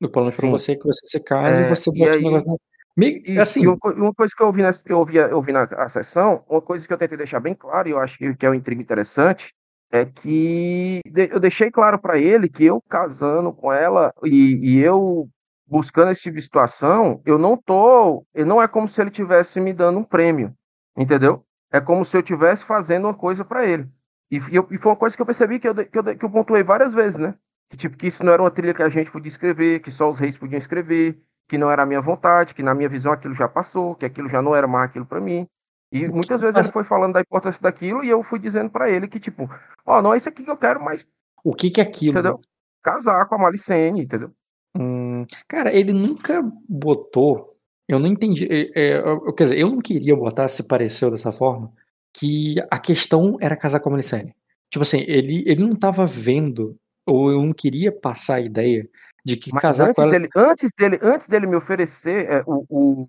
O 0.03 0.09
plano 0.09 0.33
Sim. 0.33 0.51
você 0.51 0.73
é 0.73 0.77
que 0.77 0.85
você 0.85 1.07
se 1.07 1.23
case 1.23 1.62
É, 1.62 1.67
e 1.67 1.69
você 1.69 1.91
bote 1.97 2.19
o 2.19 2.23
negócio 2.23 2.47
na... 2.49 2.57
Meio, 2.96 3.22
E, 3.26 3.38
assim, 3.40 3.62
e 3.62 3.66
uma, 3.66 3.78
co- 3.78 3.90
uma 3.92 4.14
coisa 4.14 4.35
que 4.37 4.42
eu 4.42 4.46
ouvi, 4.46 4.62
nessa, 4.62 4.83
eu 4.87 4.98
ouvi, 4.98 5.16
eu 5.16 5.37
ouvi 5.37 5.52
na 5.52 5.62
a 5.64 5.88
sessão, 5.88 6.44
uma 6.48 6.61
coisa 6.61 6.87
que 6.87 6.92
eu 6.92 6.98
tentei 6.98 7.16
deixar 7.16 7.40
bem 7.40 7.55
claro, 7.55 7.88
e 7.88 7.92
eu 7.92 7.98
acho 7.98 8.18
que, 8.18 8.35
que 8.35 8.46
é 8.46 8.50
um 8.50 8.55
intrigo 8.55 8.81
interessante, 8.83 9.55
é 9.90 10.05
que 10.05 11.00
de- 11.07 11.31
eu 11.33 11.40
deixei 11.40 11.70
claro 11.70 11.98
para 11.98 12.18
ele 12.18 12.48
que 12.48 12.64
eu 12.64 12.83
casando 12.88 13.52
com 13.52 13.72
ela 13.72 14.12
e, 14.24 14.76
e 14.76 14.78
eu 14.81 15.28
buscando 15.66 16.11
esse 16.12 16.22
tipo 16.22 16.37
de 16.37 16.42
situação, 16.42 17.22
eu 17.24 17.38
não 17.38 17.57
tô, 17.57 18.26
eu 18.35 18.44
não 18.44 18.61
é 18.61 18.68
como 18.68 18.88
se 18.88 19.00
ele 19.00 19.11
tivesse 19.11 19.59
me 19.61 19.72
dando 19.72 19.98
um 19.98 20.05
prêmio, 20.05 20.55
entendeu? 20.96 21.44
É 21.70 21.81
como 21.81 22.05
se 22.05 22.16
eu 22.16 22.20
estivesse 22.20 22.64
fazendo 22.64 23.07
uma 23.07 23.14
coisa 23.14 23.44
para 23.44 23.64
ele. 23.66 23.88
E, 24.31 24.37
e 24.50 24.57
eu- 24.57 24.68
e 24.70 24.78
foi 24.78 24.90
uma 24.92 24.96
coisa 24.96 25.16
que 25.16 25.22
eu 25.22 25.26
percebi 25.26 25.59
que 25.59 25.68
eu, 25.68 25.74
que 25.74 25.98
eu, 25.98 26.05
que 26.18 26.24
eu 26.24 26.31
pontuei 26.31 26.62
várias 26.62 26.92
vezes, 26.94 27.18
né? 27.18 27.35
Que, 27.70 27.76
tipo, 27.76 27.96
que 27.96 28.07
isso 28.07 28.24
não 28.24 28.33
era 28.33 28.42
uma 28.42 28.50
trilha 28.50 28.74
que 28.74 28.83
a 28.83 28.88
gente 28.88 29.11
podia 29.11 29.31
escrever, 29.31 29.81
que 29.81 29.90
só 29.90 30.11
os 30.11 30.18
reis 30.18 30.37
podiam 30.37 30.59
escrever, 30.59 31.18
que 31.48 31.59
não 31.59 31.70
era 31.70 31.83
a 31.83 31.87
minha 31.87 32.00
vontade, 32.00 32.55
que 32.55 32.62
na 32.62 32.74
minha 32.74 32.88
visão 32.88 33.12
aquilo 33.12 33.35
já 33.35 33.48
passou, 33.48 33.94
que 33.94 34.05
aquilo 34.05 34.28
já 34.28 34.40
não 34.40 34.55
era 34.55 34.66
mais 34.66 34.90
aquilo 34.90 35.07
para 35.07 35.20
mim. 35.20 35.46
E 35.92 36.09
muitas 36.09 36.40
vezes 36.40 36.57
ele 36.57 36.72
foi 36.72 36.85
falando 36.85 37.12
da 37.12 37.20
importância 37.20 37.61
daquilo 37.61 38.02
e 38.02 38.09
eu 38.09 38.22
fui 38.22 38.38
dizendo 38.38 38.70
para 38.70 38.88
ele 38.88 39.07
que, 39.07 39.20
tipo, 39.20 39.48
ó, 39.85 40.00
não 40.00 40.14
é 40.14 40.16
isso 40.16 40.28
aqui 40.28 40.42
que 40.42 40.50
eu 40.50 40.57
quero, 40.57 40.83
mas 40.83 41.07
o 41.44 41.52
que 41.55 41.70
que 41.70 41.81
é 41.81 41.85
aquilo? 41.85 42.18
Entendeu? 42.18 42.40
casar 42.83 43.26
com 43.26 43.37
a 43.37 43.38
Malicene, 43.38 44.02
entendeu? 44.02 44.33
Hum, 44.76 45.24
cara, 45.46 45.72
ele 45.72 45.92
nunca 45.92 46.42
botou. 46.68 47.57
Eu 47.88 47.98
não 47.98 48.07
entendi. 48.09 48.48
é, 48.50 48.70
é, 48.74 48.98
eu- 48.98 49.33
quer 49.35 49.44
dizer, 49.44 49.59
eu 49.59 49.70
não 49.70 49.81
queria 49.81 50.16
botar, 50.16 50.48
se 50.48 50.66
pareceu 50.66 51.11
dessa 51.11 51.31
forma, 51.31 51.70
que 52.12 52.57
a 52.70 52.78
questão 52.78 53.37
era 53.40 53.57
casar 53.57 53.81
com 53.81 53.88
a 53.90 53.92
Malicene. 53.92 54.35
Tipo 54.70 54.83
assim, 54.83 55.05
ele, 55.07 55.44
ele 55.46 55.62
não 55.62 55.76
tava 55.76 56.05
vendo, 56.07 56.76
ou 57.07 57.31
eu 57.31 57.42
não 57.42 57.52
queria 57.52 57.92
passar 57.92 58.37
a 58.37 58.40
ideia 58.40 58.88
de 59.25 59.37
que 59.37 59.53
Mas 59.53 59.63
casar 59.63 59.85
antes 59.89 59.97
com 59.97 60.03
ela. 60.03 60.11
dele, 60.13 60.29
antes 60.35 60.71
dele, 60.77 60.99
antes 61.03 61.27
dele 61.29 61.47
me 61.47 61.57
oferecer 61.57 62.31
é, 62.31 62.43
o, 62.47 62.65
o- 62.69 63.09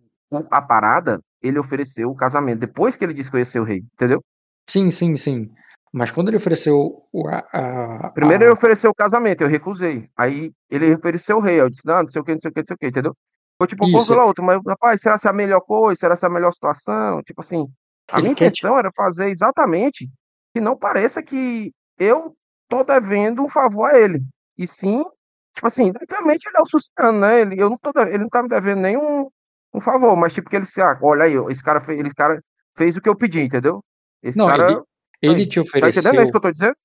a 0.49 0.61
parada, 0.61 1.19
ele 1.41 1.59
ofereceu 1.59 2.09
o 2.09 2.15
casamento. 2.15 2.59
Depois 2.59 2.95
que 2.97 3.03
ele 3.03 3.13
disse 3.13 3.45
ser 3.45 3.59
o 3.59 3.63
rei, 3.63 3.83
entendeu? 3.93 4.23
Sim, 4.69 4.89
sim, 4.89 5.15
sim. 5.17 5.51
Mas 5.91 6.09
quando 6.09 6.29
ele 6.29 6.37
ofereceu 6.37 7.03
o- 7.11 7.27
a. 7.27 7.39
a- 7.53 8.11
Primeiro 8.13 8.43
a- 8.43 8.45
ele 8.47 8.53
ofereceu 8.53 8.89
o 8.89 8.95
casamento, 8.95 9.41
eu 9.41 9.47
recusei. 9.47 10.09
Aí 10.17 10.51
ele 10.69 10.95
ofereceu 10.95 11.37
o 11.37 11.41
rei, 11.41 11.59
eu 11.61 11.69
disse, 11.69 11.85
não, 11.85 12.01
não 12.01 12.07
sei 12.07 12.21
o 12.21 12.25
que, 12.25 12.31
não 12.31 12.39
sei 12.39 12.49
o 12.49 12.53
que, 12.53 12.59
não 12.61 12.65
sei 12.65 12.73
o 12.75 12.77
que, 12.77 12.87
entendeu? 12.87 13.15
Foi 13.57 13.67
tipo 13.67 13.85
um 13.85 13.91
pouco 13.91 14.07
pela 14.07 14.25
outra, 14.25 14.43
mas 14.43 14.59
rapaz, 14.65 14.99
será 15.01 15.19
que 15.19 15.27
é 15.27 15.29
a 15.29 15.33
melhor 15.33 15.61
coisa? 15.61 15.99
Será 15.99 16.17
que 16.17 16.25
é 16.25 16.27
a 16.27 16.31
melhor 16.31 16.51
situação? 16.51 17.21
Tipo 17.21 17.41
assim, 17.41 17.67
a 18.11 18.15
Ele 18.17 18.23
minha 18.23 18.35
te- 18.35 18.43
intenção 18.45 18.77
era 18.77 18.91
fazer 18.95 19.29
exatamente 19.29 20.09
que 20.53 20.59
não 20.59 20.75
pareça 20.75 21.21
que 21.21 21.71
eu 21.99 22.35
tô 22.67 22.83
devendo 22.83 23.43
um 23.43 23.49
favor 23.49 23.85
a 23.91 23.99
ele. 23.99 24.23
E 24.57 24.67
sim, 24.67 25.03
tipo 25.53 25.67
assim, 25.67 25.91
tecnicamente 25.91 26.47
ele 26.47 26.57
é 26.57 26.61
o 26.61 26.65
Suciano, 26.65 27.19
né? 27.19 27.41
Ele, 27.41 27.61
eu 27.61 27.69
não 27.69 27.77
tô, 27.77 27.91
ele 28.01 28.19
não 28.19 28.29
tá 28.29 28.41
me 28.43 28.49
devendo 28.49 28.81
nenhum 28.81 29.29
um 29.73 29.81
favor, 29.81 30.15
mas 30.15 30.33
tipo 30.33 30.49
que 30.49 30.55
ele 30.55 30.65
se, 30.65 30.81
ah, 30.81 30.97
olha 31.01 31.23
aí, 31.25 31.33
esse 31.49 31.63
cara 31.63 31.81
fez, 31.81 31.99
esse 31.99 32.13
cara 32.13 32.41
fez 32.77 32.95
o 32.95 33.01
que 33.01 33.09
eu 33.09 33.15
pedi, 33.15 33.41
entendeu? 33.41 33.83
Esse 34.21 34.37
Não, 34.37 34.47
cara, 34.47 34.83
ele, 35.21 35.33
ele 35.33 35.45
te 35.47 35.55
tá 35.55 35.61
ofereceu. 35.61 36.01
entendendo 36.01 36.23
isso 36.23 36.31
que 36.31 36.37
eu 36.37 36.41
tô 36.41 36.51
dizendo? 36.51 36.75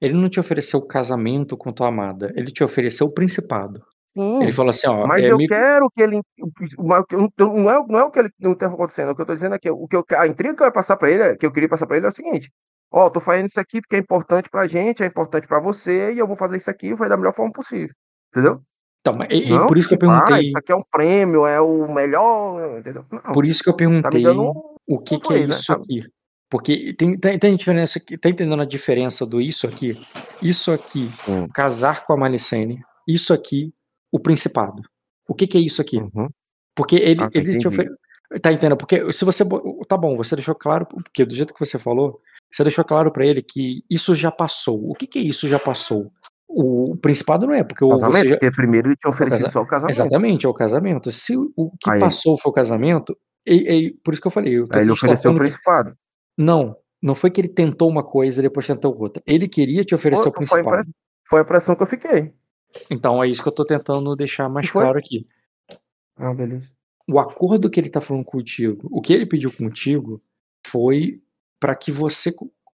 Ele 0.00 0.14
não 0.14 0.28
te 0.28 0.40
ofereceu 0.40 0.80
o 0.80 0.86
casamento 0.86 1.56
com 1.56 1.72
tua 1.72 1.88
amada. 1.88 2.32
Ele 2.34 2.50
te 2.50 2.64
ofereceu 2.64 3.06
o 3.06 3.14
principado. 3.14 3.80
Sim. 4.16 4.42
Ele 4.42 4.50
falou 4.50 4.70
assim, 4.70 4.88
ó. 4.88 5.06
Mas 5.06 5.24
é 5.24 5.30
eu 5.30 5.36
meio 5.36 5.48
quero 5.48 5.90
que 5.90 6.02
ele. 6.02 6.20
Não 6.78 6.96
é, 6.96 7.86
não 7.86 7.98
é 7.98 8.04
o 8.04 8.10
que 8.10 8.18
ele 8.18 8.30
não 8.40 8.52
está 8.52 8.66
acontecendo. 8.66 9.10
O 9.10 9.14
que 9.14 9.20
eu 9.20 9.24
estou 9.24 9.36
dizendo 9.36 9.54
é 9.54 9.58
que 9.58 9.70
o 9.70 9.86
que 9.86 9.94
eu, 9.94 10.04
a 10.16 10.26
intriga 10.26 10.54
que 10.54 10.62
eu 10.62 10.66
ia 10.66 10.72
passar 10.72 10.96
para 10.96 11.10
ele, 11.10 11.22
é- 11.22 11.36
que 11.36 11.44
eu 11.44 11.52
queria 11.52 11.68
passar 11.68 11.86
para 11.86 11.98
ele 11.98 12.06
é 12.06 12.08
o 12.08 12.12
seguinte: 12.12 12.50
Ó, 12.90 13.10
tô 13.10 13.20
fazendo 13.20 13.46
isso 13.46 13.60
aqui 13.60 13.80
porque 13.80 13.96
é 13.96 13.98
importante 13.98 14.48
pra 14.48 14.66
gente, 14.66 15.02
é 15.02 15.06
importante 15.06 15.46
pra 15.46 15.60
você, 15.60 16.12
e 16.12 16.18
eu 16.18 16.26
vou 16.26 16.36
fazer 16.36 16.56
isso 16.56 16.70
aqui 16.70 16.88
e 16.88 16.94
vai 16.94 17.08
da 17.08 17.16
melhor 17.16 17.34
forma 17.34 17.52
possível. 17.52 17.94
Entendeu? 18.36 18.60
Então, 19.00 19.18
e 19.30 19.48
Não, 19.50 19.66
por 19.66 19.78
isso 19.78 19.88
que 19.88 19.94
eu 19.94 19.98
tipo, 19.98 20.10
ah, 20.10 20.20
perguntei. 20.24 20.46
isso 20.48 20.58
aqui 20.58 20.72
é 20.72 20.76
um 20.76 20.82
prêmio, 20.82 21.46
é 21.46 21.58
o 21.60 21.90
melhor. 21.92 22.78
Entendeu? 22.80 23.04
Não, 23.10 23.32
Por 23.32 23.46
isso 23.46 23.62
que 23.62 23.68
eu 23.68 23.72
tá 23.72 23.76
perguntei 23.78 24.22
dando 24.22 24.42
um. 24.50 24.74
o 24.86 24.98
que, 24.98 25.18
que 25.18 25.32
é 25.32 25.36
aí, 25.36 25.42
né, 25.44 25.48
isso 25.48 25.64
sabe? 25.64 25.82
aqui. 25.82 26.00
Porque 26.50 26.92
tem, 26.94 27.18
tem, 27.18 27.38
tem 27.38 27.56
diferença. 27.56 28.00
Tá 28.20 28.28
entendendo 28.28 28.60
a 28.60 28.66
diferença 28.66 29.24
do 29.24 29.40
isso 29.40 29.66
aqui? 29.66 29.98
Isso 30.42 30.70
aqui, 30.70 31.08
Sim. 31.10 31.48
casar 31.48 32.04
com 32.04 32.12
a 32.12 32.16
Malicene. 32.16 32.82
Isso 33.06 33.32
aqui, 33.32 33.72
o 34.12 34.18
principado. 34.20 34.82
O 35.28 35.34
que, 35.34 35.46
que 35.46 35.56
é 35.56 35.60
isso 35.60 35.80
aqui? 35.80 35.98
Uhum. 35.98 36.28
Porque 36.74 36.96
ele, 36.96 37.22
Ah, 37.22 37.30
tá, 37.30 37.38
ele 37.38 37.56
te 37.58 37.66
ofereceu. 37.66 37.96
Tá 38.42 38.52
entendendo? 38.52 38.76
Porque 38.76 39.12
se 39.12 39.24
você. 39.24 39.44
Tá 39.88 39.96
bom, 39.96 40.16
você 40.16 40.34
deixou 40.34 40.54
claro. 40.54 40.84
Porque 40.84 41.24
do 41.24 41.34
jeito 41.34 41.54
que 41.54 41.60
você 41.64 41.78
falou, 41.78 42.20
você 42.50 42.64
deixou 42.64 42.84
claro 42.84 43.10
pra 43.12 43.24
ele 43.24 43.40
que 43.40 43.84
isso 43.88 44.14
já 44.14 44.30
passou. 44.32 44.90
O 44.90 44.94
que, 44.94 45.06
que 45.06 45.18
é 45.18 45.22
isso 45.22 45.48
já 45.48 45.58
passou? 45.60 46.12
O 46.58 46.96
principado 46.96 47.46
não 47.46 47.52
é, 47.52 47.62
porque 47.62 47.84
o, 47.84 47.90
Casamento, 47.90 48.12
você 48.16 48.28
já... 48.30 48.34
porque 48.38 48.50
primeiro 48.50 48.88
ele 48.88 48.96
tinha 48.96 49.10
oferecido 49.10 49.40
casa- 49.42 49.52
só 49.52 49.60
o 49.60 49.66
casamento. 49.66 49.90
Exatamente, 49.94 50.46
é 50.46 50.48
o 50.48 50.54
casamento. 50.54 51.12
Se 51.12 51.36
o, 51.36 51.70
que 51.78 51.90
Aí. 51.90 52.00
passou 52.00 52.38
foi 52.38 52.50
o 52.50 52.54
casamento, 52.54 53.14
e, 53.46 53.54
e- 53.88 53.94
por 54.02 54.14
isso 54.14 54.22
que 54.22 54.26
eu 54.26 54.32
falei. 54.32 54.58
Eu 54.58 54.66
Aí 54.70 54.78
ele 54.80 54.86
te 54.86 54.92
ofereceu 54.92 55.30
o 55.30 55.34
que- 55.34 55.40
principado. 55.40 55.94
Não, 56.38 56.74
não 57.02 57.14
foi 57.14 57.30
que 57.30 57.42
ele 57.42 57.48
tentou 57.48 57.90
uma 57.90 58.02
coisa 58.02 58.40
e 58.40 58.42
depois 58.42 58.66
tentou 58.66 58.98
outra. 58.98 59.22
Ele 59.26 59.46
queria 59.46 59.84
te 59.84 59.94
oferecer 59.94 60.28
o 60.28 60.32
Foi, 60.32 60.46
foi, 60.46 60.60
a 60.60 60.62
principado. 60.62 60.76
impress- 60.80 60.94
foi 61.28 61.38
a 61.40 61.42
impressão 61.42 61.76
que 61.76 61.82
eu 61.82 61.86
fiquei. 61.86 62.32
Então 62.90 63.22
é 63.22 63.28
isso 63.28 63.42
que 63.42 63.48
eu 63.48 63.54
tô 63.54 63.64
tentando 63.64 64.16
deixar 64.16 64.48
mais 64.48 64.66
foi? 64.66 64.82
claro 64.82 64.98
aqui. 64.98 65.26
Ah, 66.16 66.32
beleza. 66.32 66.66
O 67.08 67.18
acordo 67.20 67.68
que 67.68 67.78
ele 67.78 67.90
tá 67.90 68.00
falando 68.00 68.24
contigo, 68.24 68.88
o 68.90 69.02
que 69.02 69.12
ele 69.12 69.26
pediu 69.26 69.52
contigo 69.52 70.22
foi 70.66 71.20
para 71.60 71.74
que 71.76 71.92
você 71.92 72.32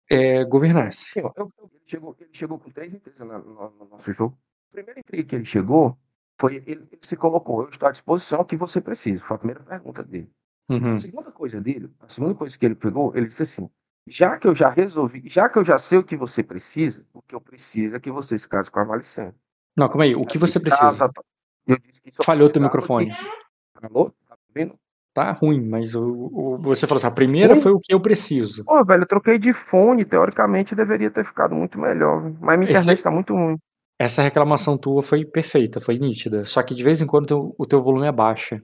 é, 0.09 0.45
governasse. 0.45 1.13
Sim, 1.13 1.21
ó, 1.23 1.33
eu- 1.37 1.53
eu- 1.59 1.71
ele, 1.73 1.83
chegou, 1.87 2.17
ele 2.21 2.31
chegou 2.33 2.59
com 2.59 2.71
três 2.71 2.95
intrigas 2.95 3.21
na- 3.21 3.39
no, 3.39 3.71
no 3.71 3.89
nosso 3.91 4.13
jogo. 4.13 4.39
A 4.71 4.73
primeira 4.73 5.01
intriga 5.01 5.25
que 5.29 5.35
ele 5.35 5.45
chegou 5.45 5.99
foi 6.41 6.57
ele, 6.57 6.71
ele 6.91 6.99
se 7.01 7.17
colocou, 7.17 7.63
eu 7.63 7.69
estou 7.69 7.89
à 7.89 7.93
disposição, 7.93 8.41
o 8.41 8.45
que 8.45 8.57
você 8.57 8.81
precisa. 8.81 9.25
Foi 9.25 9.35
a 9.37 9.39
primeira 9.39 9.63
pergunta 9.63 10.03
dele. 10.03 10.31
Uhum. 10.69 10.93
A 10.93 10.97
segunda 10.97 11.33
coisa 11.33 11.61
dele, 11.61 11.91
a 12.01 12.09
segunda 12.09 12.35
coisa 12.35 12.59
que 12.59 12.65
ele 12.65 12.75
pegou, 12.75 13.17
ele 13.17 13.27
disse 13.27 13.43
assim: 13.43 13.71
já 14.07 14.37
que 14.39 14.47
eu 14.47 14.55
já 14.55 14.69
resolvi, 14.69 15.23
já 15.27 15.49
que 15.49 15.59
eu 15.59 15.65
já 15.65 15.79
sei 15.79 15.99
o 15.99 16.05
que 16.05 16.17
você 16.17 16.43
precisa, 16.43 17.07
o 17.13 17.23
que 17.23 17.35
eu 17.35 17.41
preciso 17.41 17.97
é 17.97 18.01
que 18.01 18.11
você 18.11 18.39
se 18.39 18.49
case 18.49 18.71
com 18.71 18.79
a 18.81 18.85
Valicena. 18.85 19.35
Não, 19.77 19.89
calma 19.89 20.05
aí. 20.05 20.15
O 20.15 20.27
que 20.27 20.39
você 20.39 20.61
precisa? 20.61 21.11
Disse 21.67 22.01
que 22.01 22.11
só 22.15 22.23
Falhou 22.23 22.51
teu 22.51 22.63
microfone. 22.63 23.11
Alô? 23.83 24.11
Tá 24.27 24.37
ouvindo? 24.49 24.79
Tá 25.19 25.33
ruim, 25.33 25.61
mas 25.69 25.97
o, 25.97 26.03
o- 26.33 26.59
você 26.61 26.87
falou 26.87 26.99
assim, 26.99 27.09
a 27.09 27.11
primeira 27.11 27.57
foi 27.57 27.73
o 27.73 27.81
que 27.81 27.93
eu 27.93 28.01
preciso. 28.01 28.65
Pô, 28.65 28.85
velho, 28.85 29.03
eu 29.03 29.07
troquei 29.07 29.37
de 29.37 29.53
fone, 29.53 30.05
teoricamente 30.05 30.77
deveria 30.77 31.11
ter 31.11 31.25
ficado 31.25 31.57
muito 31.57 31.77
melhor, 31.77 32.23
mas 32.41 32.57
minha 32.57 32.71
Esse- 32.71 32.83
internet 32.85 33.03
tá 33.03 33.11
muito 33.11 33.35
ruim. 33.35 33.57
Essa 33.99 34.23
reclamação 34.23 34.79
tua 34.79 35.03
foi 35.03 35.25
perfeita, 35.25 35.81
foi 35.81 35.99
nítida. 35.99 36.45
Só 36.45 36.63
que 36.63 36.73
de 36.73 36.85
vez 36.85 37.01
em 37.03 37.07
quando 37.07 37.27
teu- 37.27 37.53
o 37.59 37.67
teu 37.67 37.83
volume 37.83 38.07
abaixa. 38.07 38.63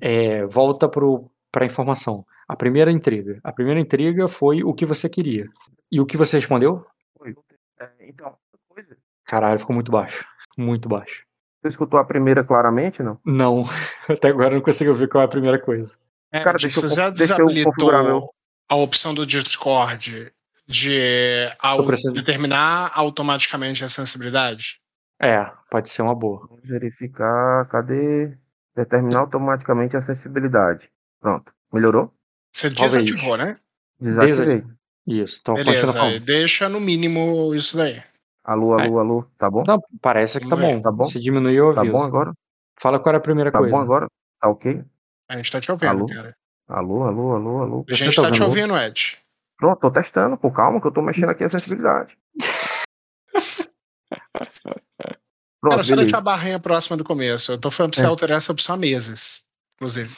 É, 0.00 0.46
volta 0.46 0.88
pro, 0.88 1.28
pra 1.50 1.66
informação. 1.66 2.24
A 2.48 2.54
primeira 2.54 2.92
intriga. 2.92 3.40
A 3.42 3.52
primeira 3.52 3.80
intriga 3.80 4.28
foi 4.28 4.62
o 4.62 4.72
que 4.72 4.86
você 4.86 5.08
queria. 5.08 5.46
E 5.90 6.00
o 6.00 6.06
que 6.06 6.16
você 6.16 6.36
respondeu? 6.36 6.84
Oi, 7.18 7.34
é, 7.80 7.88
então, 8.08 8.32
coisa, 8.68 8.96
Caralho, 9.24 9.58
ficou 9.58 9.74
muito 9.74 9.90
baixo. 9.90 10.24
Muito 10.56 10.88
baixo. 10.88 11.25
Você 11.60 11.68
escutou 11.68 11.98
a 11.98 12.04
primeira 12.04 12.44
claramente, 12.44 13.02
não? 13.02 13.18
Não, 13.24 13.62
até 14.08 14.28
agora 14.28 14.50
eu 14.54 14.56
não 14.56 14.60
consigo 14.62 14.94
ver 14.94 15.08
qual 15.08 15.22
é 15.22 15.24
a 15.24 15.28
primeira 15.28 15.58
coisa. 15.58 15.96
É, 16.32 16.40
Cara, 16.42 16.58
deixa 16.58 16.78
eu 16.80 16.88
você 16.88 16.94
já 16.94 17.10
deixa 17.10 17.32
eu 17.34 17.36
desabilitou 17.46 17.72
configurar 17.72 18.04
meu- 18.04 18.28
a 18.68 18.76
opção 18.76 19.14
do 19.14 19.24
Discord 19.26 20.32
de 20.68 21.48
preciso- 21.86 22.12
determinar 22.14 22.90
automaticamente 22.94 23.84
a 23.84 23.88
sensibilidade? 23.88 24.80
É, 25.20 25.50
pode 25.70 25.88
ser 25.88 26.02
uma 26.02 26.14
boa. 26.14 26.46
Vamos 26.48 26.66
verificar, 26.68 27.66
cadê? 27.68 28.36
Determinar 28.74 29.20
automaticamente 29.20 29.96
a 29.96 30.02
sensibilidade. 30.02 30.90
Pronto, 31.20 31.50
melhorou? 31.72 32.12
Você 32.52 32.70
Talvez. 32.70 33.04
desativou, 33.04 33.36
né? 33.36 33.56
Desativei. 33.98 34.64
Isso, 35.06 35.38
então 35.40 35.54
continua 35.54 35.74
Beleza, 35.74 35.92
falando. 35.94 36.20
deixa 36.20 36.68
no 36.68 36.80
mínimo 36.80 37.54
isso 37.54 37.76
daí. 37.76 38.02
Alô, 38.46 38.74
alô, 38.74 38.98
alô, 39.00 39.24
tá 39.36 39.50
bom? 39.50 39.64
Não, 39.66 39.82
parece 40.00 40.38
que 40.38 40.46
tá 40.46 40.54
bom. 40.54 40.80
tá 40.80 40.92
bom? 40.92 41.02
Se 41.02 41.18
diminuir, 41.18 41.56
eu 41.56 41.74
Tá 41.74 41.80
aviso. 41.80 41.96
bom 41.96 42.02
agora? 42.04 42.32
Fala 42.80 43.00
qual 43.00 43.10
era 43.10 43.18
a 43.18 43.20
primeira 43.20 43.50
Tá 43.50 43.58
coisa. 43.58 43.74
bom 43.74 43.82
agora? 43.82 44.06
Tá 44.40 44.48
ok? 44.48 44.84
A 45.28 45.36
gente 45.36 45.50
tá 45.50 45.60
te 45.60 45.72
ouvindo, 45.72 45.90
Alô? 45.90 46.06
cara. 46.06 46.36
Alô, 46.68 47.02
alô, 47.02 47.34
alô, 47.34 47.62
alô. 47.62 47.84
A 47.88 47.94
Você 47.96 48.04
gente 48.04 48.14
tá 48.14 48.22
tá 48.22 48.30
te 48.30 48.40
ouvindo? 48.44 48.76
Ed. 48.76 49.18
Pronto, 49.56 49.80
tô 49.80 49.90
testando, 49.90 50.36
pô, 50.36 50.52
calma 50.52 50.80
que 50.80 50.86
eu 50.86 50.92
tô 50.92 51.02
mexendo 51.02 51.30
aqui 51.30 51.42
a 51.42 51.48
sensibilidade. 51.48 52.16
Pronto, 55.60 55.70
Cara, 55.70 55.82
só 55.82 55.96
deixar 55.96 56.18
a 56.18 56.20
barrinha 56.20 56.60
próxima 56.60 56.96
do 56.96 57.02
começo. 57.02 57.50
Eu 57.50 57.60
tô 57.60 57.68
falando 57.72 57.90
pra 57.92 58.00
você 58.00 58.06
É. 58.06 58.08
alterar 58.08 58.38
essa 58.38 58.52
opção 58.52 58.76
há 58.76 58.78
meses, 58.78 59.44
inclusive. 59.74 60.14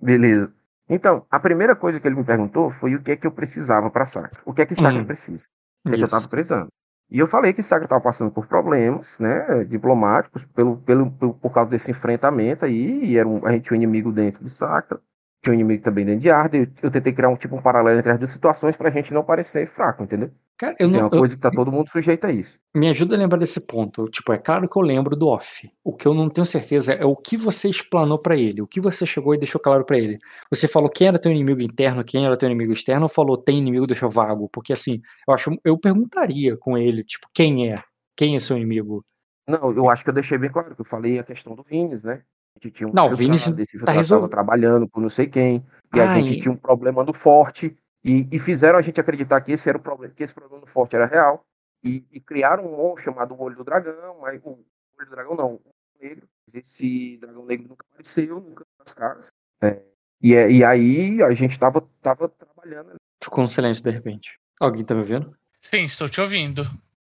Beleza. 0.00 0.54
Então, 0.88 1.26
a 1.28 1.40
primeira 1.40 1.74
coisa 1.74 1.98
que 1.98 2.06
ele 2.06 2.14
me 2.14 2.24
perguntou 2.24 2.70
foi 2.70 2.94
o 2.94 3.02
que 3.02 3.10
é 3.12 3.16
que 3.16 3.26
eu 3.26 3.32
precisava 3.32 3.90
pra 3.90 4.06
Sacra. 4.06 4.40
O 4.44 4.52
que 4.54 4.62
é 4.62 4.66
que 4.66 4.74
Sacra 4.76 5.00
Hum. 5.00 5.06
precisa? 5.06 5.48
O 5.84 5.88
que 5.88 5.94
é 5.96 5.98
que 5.98 6.04
eu 6.04 6.08
tava 6.08 6.28
precisando? 6.28 6.68
E 7.12 7.18
eu 7.18 7.26
falei 7.26 7.52
que 7.52 7.62
Sacra 7.62 7.84
estava 7.84 8.00
passando 8.00 8.30
por 8.30 8.46
problemas, 8.46 9.18
né, 9.18 9.64
diplomáticos, 9.64 10.46
pelo, 10.46 10.78
pelo, 10.78 11.10
por 11.10 11.52
causa 11.52 11.68
desse 11.70 11.90
enfrentamento 11.90 12.64
aí, 12.64 13.04
e 13.04 13.18
era 13.18 13.28
um, 13.28 13.46
a 13.46 13.52
gente 13.52 13.64
tinha 13.64 13.78
um 13.78 13.82
inimigo 13.82 14.10
dentro 14.10 14.42
de 14.42 14.50
Sacra, 14.50 14.98
tinha 15.42 15.52
um 15.52 15.54
inimigo 15.54 15.82
também 15.82 16.04
dentro 16.04 16.20
de 16.20 16.30
Arda, 16.30 16.56
eu, 16.56 16.66
eu 16.82 16.90
tentei 16.90 17.12
criar 17.12 17.28
um 17.28 17.36
tipo 17.36 17.56
um 17.56 17.62
paralelo 17.62 17.98
entre 17.98 18.12
as 18.12 18.18
duas 18.18 18.30
situações 18.30 18.76
pra 18.76 18.90
gente 18.90 19.12
não 19.12 19.24
parecer 19.24 19.66
fraco, 19.66 20.04
entendeu? 20.04 20.30
Cara, 20.56 20.76
eu 20.78 20.86
Isso 20.86 20.96
é 20.96 21.00
não, 21.00 21.08
uma 21.08 21.14
eu- 21.16 21.18
coisa 21.18 21.34
que 21.34 21.40
tá 21.40 21.50
todo 21.50 21.72
mundo 21.72 21.88
sujeito 21.90 22.24
a 22.24 22.30
isso. 22.30 22.56
me 22.74 22.88
ajuda 22.88 23.16
a 23.16 23.18
lembrar 23.18 23.38
desse 23.38 23.66
ponto. 23.66 24.08
Tipo, 24.08 24.32
é 24.32 24.38
claro 24.38 24.68
que 24.68 24.76
eu 24.78 24.82
lembro 24.82 25.16
do 25.16 25.26
off. 25.26 25.68
O 25.82 25.92
que 25.92 26.06
eu 26.06 26.14
não 26.14 26.28
tenho 26.30 26.44
certeza 26.46 26.92
é 26.92 27.04
o 27.04 27.16
que 27.16 27.36
você 27.36 27.68
explanou 27.68 28.18
pra 28.18 28.36
ele, 28.36 28.62
o 28.62 28.66
que 28.68 28.80
você 28.80 29.04
chegou 29.04 29.34
e 29.34 29.38
deixou 29.38 29.60
claro 29.60 29.84
pra 29.84 29.98
ele. 29.98 30.18
Você 30.48 30.68
falou 30.68 30.88
quem 30.88 31.08
era 31.08 31.18
teu 31.18 31.32
inimigo 31.32 31.60
interno, 31.60 32.04
quem 32.04 32.24
era 32.24 32.36
teu 32.36 32.46
inimigo 32.48 32.72
externo, 32.72 33.02
ou 33.04 33.08
falou 33.08 33.36
tem 33.36 33.58
inimigo, 33.58 33.86
deixou 33.86 34.08
vago? 34.08 34.48
Porque 34.52 34.72
assim, 34.72 35.00
eu 35.26 35.34
acho, 35.34 35.50
eu 35.64 35.76
perguntaria 35.76 36.56
com 36.56 36.78
ele, 36.78 37.02
tipo, 37.02 37.26
quem 37.34 37.72
é? 37.72 37.76
Quem 38.16 38.36
é 38.36 38.38
seu 38.38 38.56
inimigo? 38.56 39.04
Não, 39.48 39.72
eu 39.72 39.88
acho 39.90 40.04
que 40.04 40.10
eu 40.10 40.14
deixei 40.14 40.38
bem 40.38 40.50
claro, 40.52 40.76
que 40.76 40.80
eu 40.80 40.84
falei 40.84 41.18
a 41.18 41.24
questão 41.24 41.56
do 41.56 41.64
Vines, 41.64 42.04
né? 42.04 42.22
A 42.56 42.60
gente 42.62 42.74
tinha 42.74 42.88
um 42.88 42.92
Não, 42.92 43.08
o 43.08 43.14
esse 43.14 43.78
tá 43.78 43.92
tava 43.94 44.28
trabalhando 44.28 44.88
com 44.88 45.00
não 45.00 45.08
sei 45.08 45.26
quem, 45.26 45.64
e 45.94 46.00
a 46.00 46.10
Ah, 46.10 46.14
gente 46.14 46.40
tinha 46.40 46.52
um 46.52 46.56
problema 46.56 47.02
no 47.04 47.12
forte, 47.12 47.76
e, 48.04 48.28
e 48.30 48.38
fizeram 48.38 48.78
a 48.78 48.82
gente 48.82 49.00
acreditar 49.00 49.40
que 49.40 49.52
esse 49.52 49.68
era 49.68 49.78
o 49.78 49.80
problema, 49.80 50.12
que 50.14 50.22
esse 50.22 50.34
problema 50.34 50.60
no 50.60 50.66
forte 50.66 50.94
era 50.94 51.06
real, 51.06 51.44
e, 51.82 52.04
e 52.12 52.20
criaram 52.20 52.66
um 52.66 52.76
monstro 52.76 53.04
chamado 53.04 53.40
Olho 53.40 53.56
do 53.56 53.64
Dragão, 53.64 54.18
mas 54.20 54.40
o 54.44 54.50
Olho 54.98 55.08
do 55.08 55.10
Dragão 55.10 55.34
não, 55.34 55.54
o 55.54 55.60
Negro, 56.00 56.28
esse 56.52 57.16
dragão 57.18 57.46
negro 57.46 57.68
nunca 57.68 57.86
apareceu, 57.88 58.40
nunca 58.40 58.64
nas 58.78 58.92
caras. 58.92 59.28
É, 59.62 59.80
e, 60.20 60.34
é- 60.34 60.50
e 60.50 60.64
aí 60.64 61.22
a 61.22 61.32
gente 61.32 61.58
tava, 61.58 61.80
tava 62.02 62.28
trabalhando 62.28 62.90
ali. 62.90 62.98
Ficou 63.22 63.44
um 63.44 63.46
silêncio 63.46 63.82
de 63.84 63.90
repente. 63.90 64.36
Alguém 64.60 64.84
tá 64.84 64.94
me 64.94 65.00
ouvindo? 65.00 65.36
Sim, 65.60 65.84
estou 65.84 66.08
te 66.08 66.20
ouvindo. 66.20 66.64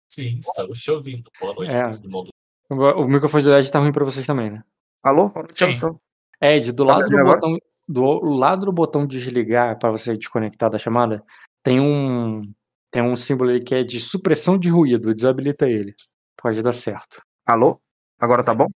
Sim, 0.08 0.38
estamos 0.38 0.80
te 0.80 0.90
ouvindo. 0.92 1.28
Boa 1.40 1.54
noite, 1.54 1.74
É. 1.74 1.90
todo 1.90 2.08
mundo. 2.08 2.30
O 2.70 3.08
microfone 3.08 3.42
do 3.42 3.52
Ed 3.54 3.70
tá 3.70 3.80
ruim 3.80 3.92
pra 3.92 4.04
vocês 4.04 4.24
também, 4.26 4.50
né? 4.50 4.64
Alô? 5.04 5.30
Sim. 5.54 5.76
Celso. 5.76 6.00
Ed, 6.40 6.72
do 6.72 6.86
Tá 6.86 6.96
lado 6.96 7.10
do 7.10 7.24
botão 7.24 7.58
do 7.86 8.24
lado 8.24 8.66
do 8.66 8.72
botão 8.72 9.06
desligar 9.06 9.78
para 9.78 9.90
você 9.90 10.16
desconectar 10.16 10.70
da 10.70 10.78
chamada, 10.78 11.22
tem 11.62 11.80
um 11.80 12.42
tem 12.90 13.02
um 13.02 13.14
símbolo 13.14 13.50
ali 13.50 13.62
que 13.62 13.74
é 13.74 13.82
de 13.82 14.00
supressão 14.00 14.58
de 14.58 14.70
ruído, 14.70 15.14
desabilita 15.14 15.68
ele. 15.68 15.94
Pode 16.40 16.62
dar 16.62 16.72
certo. 16.72 17.20
Alô? 17.44 17.78
Agora 18.18 18.42
tá 18.42 18.54
bom? 18.54 18.66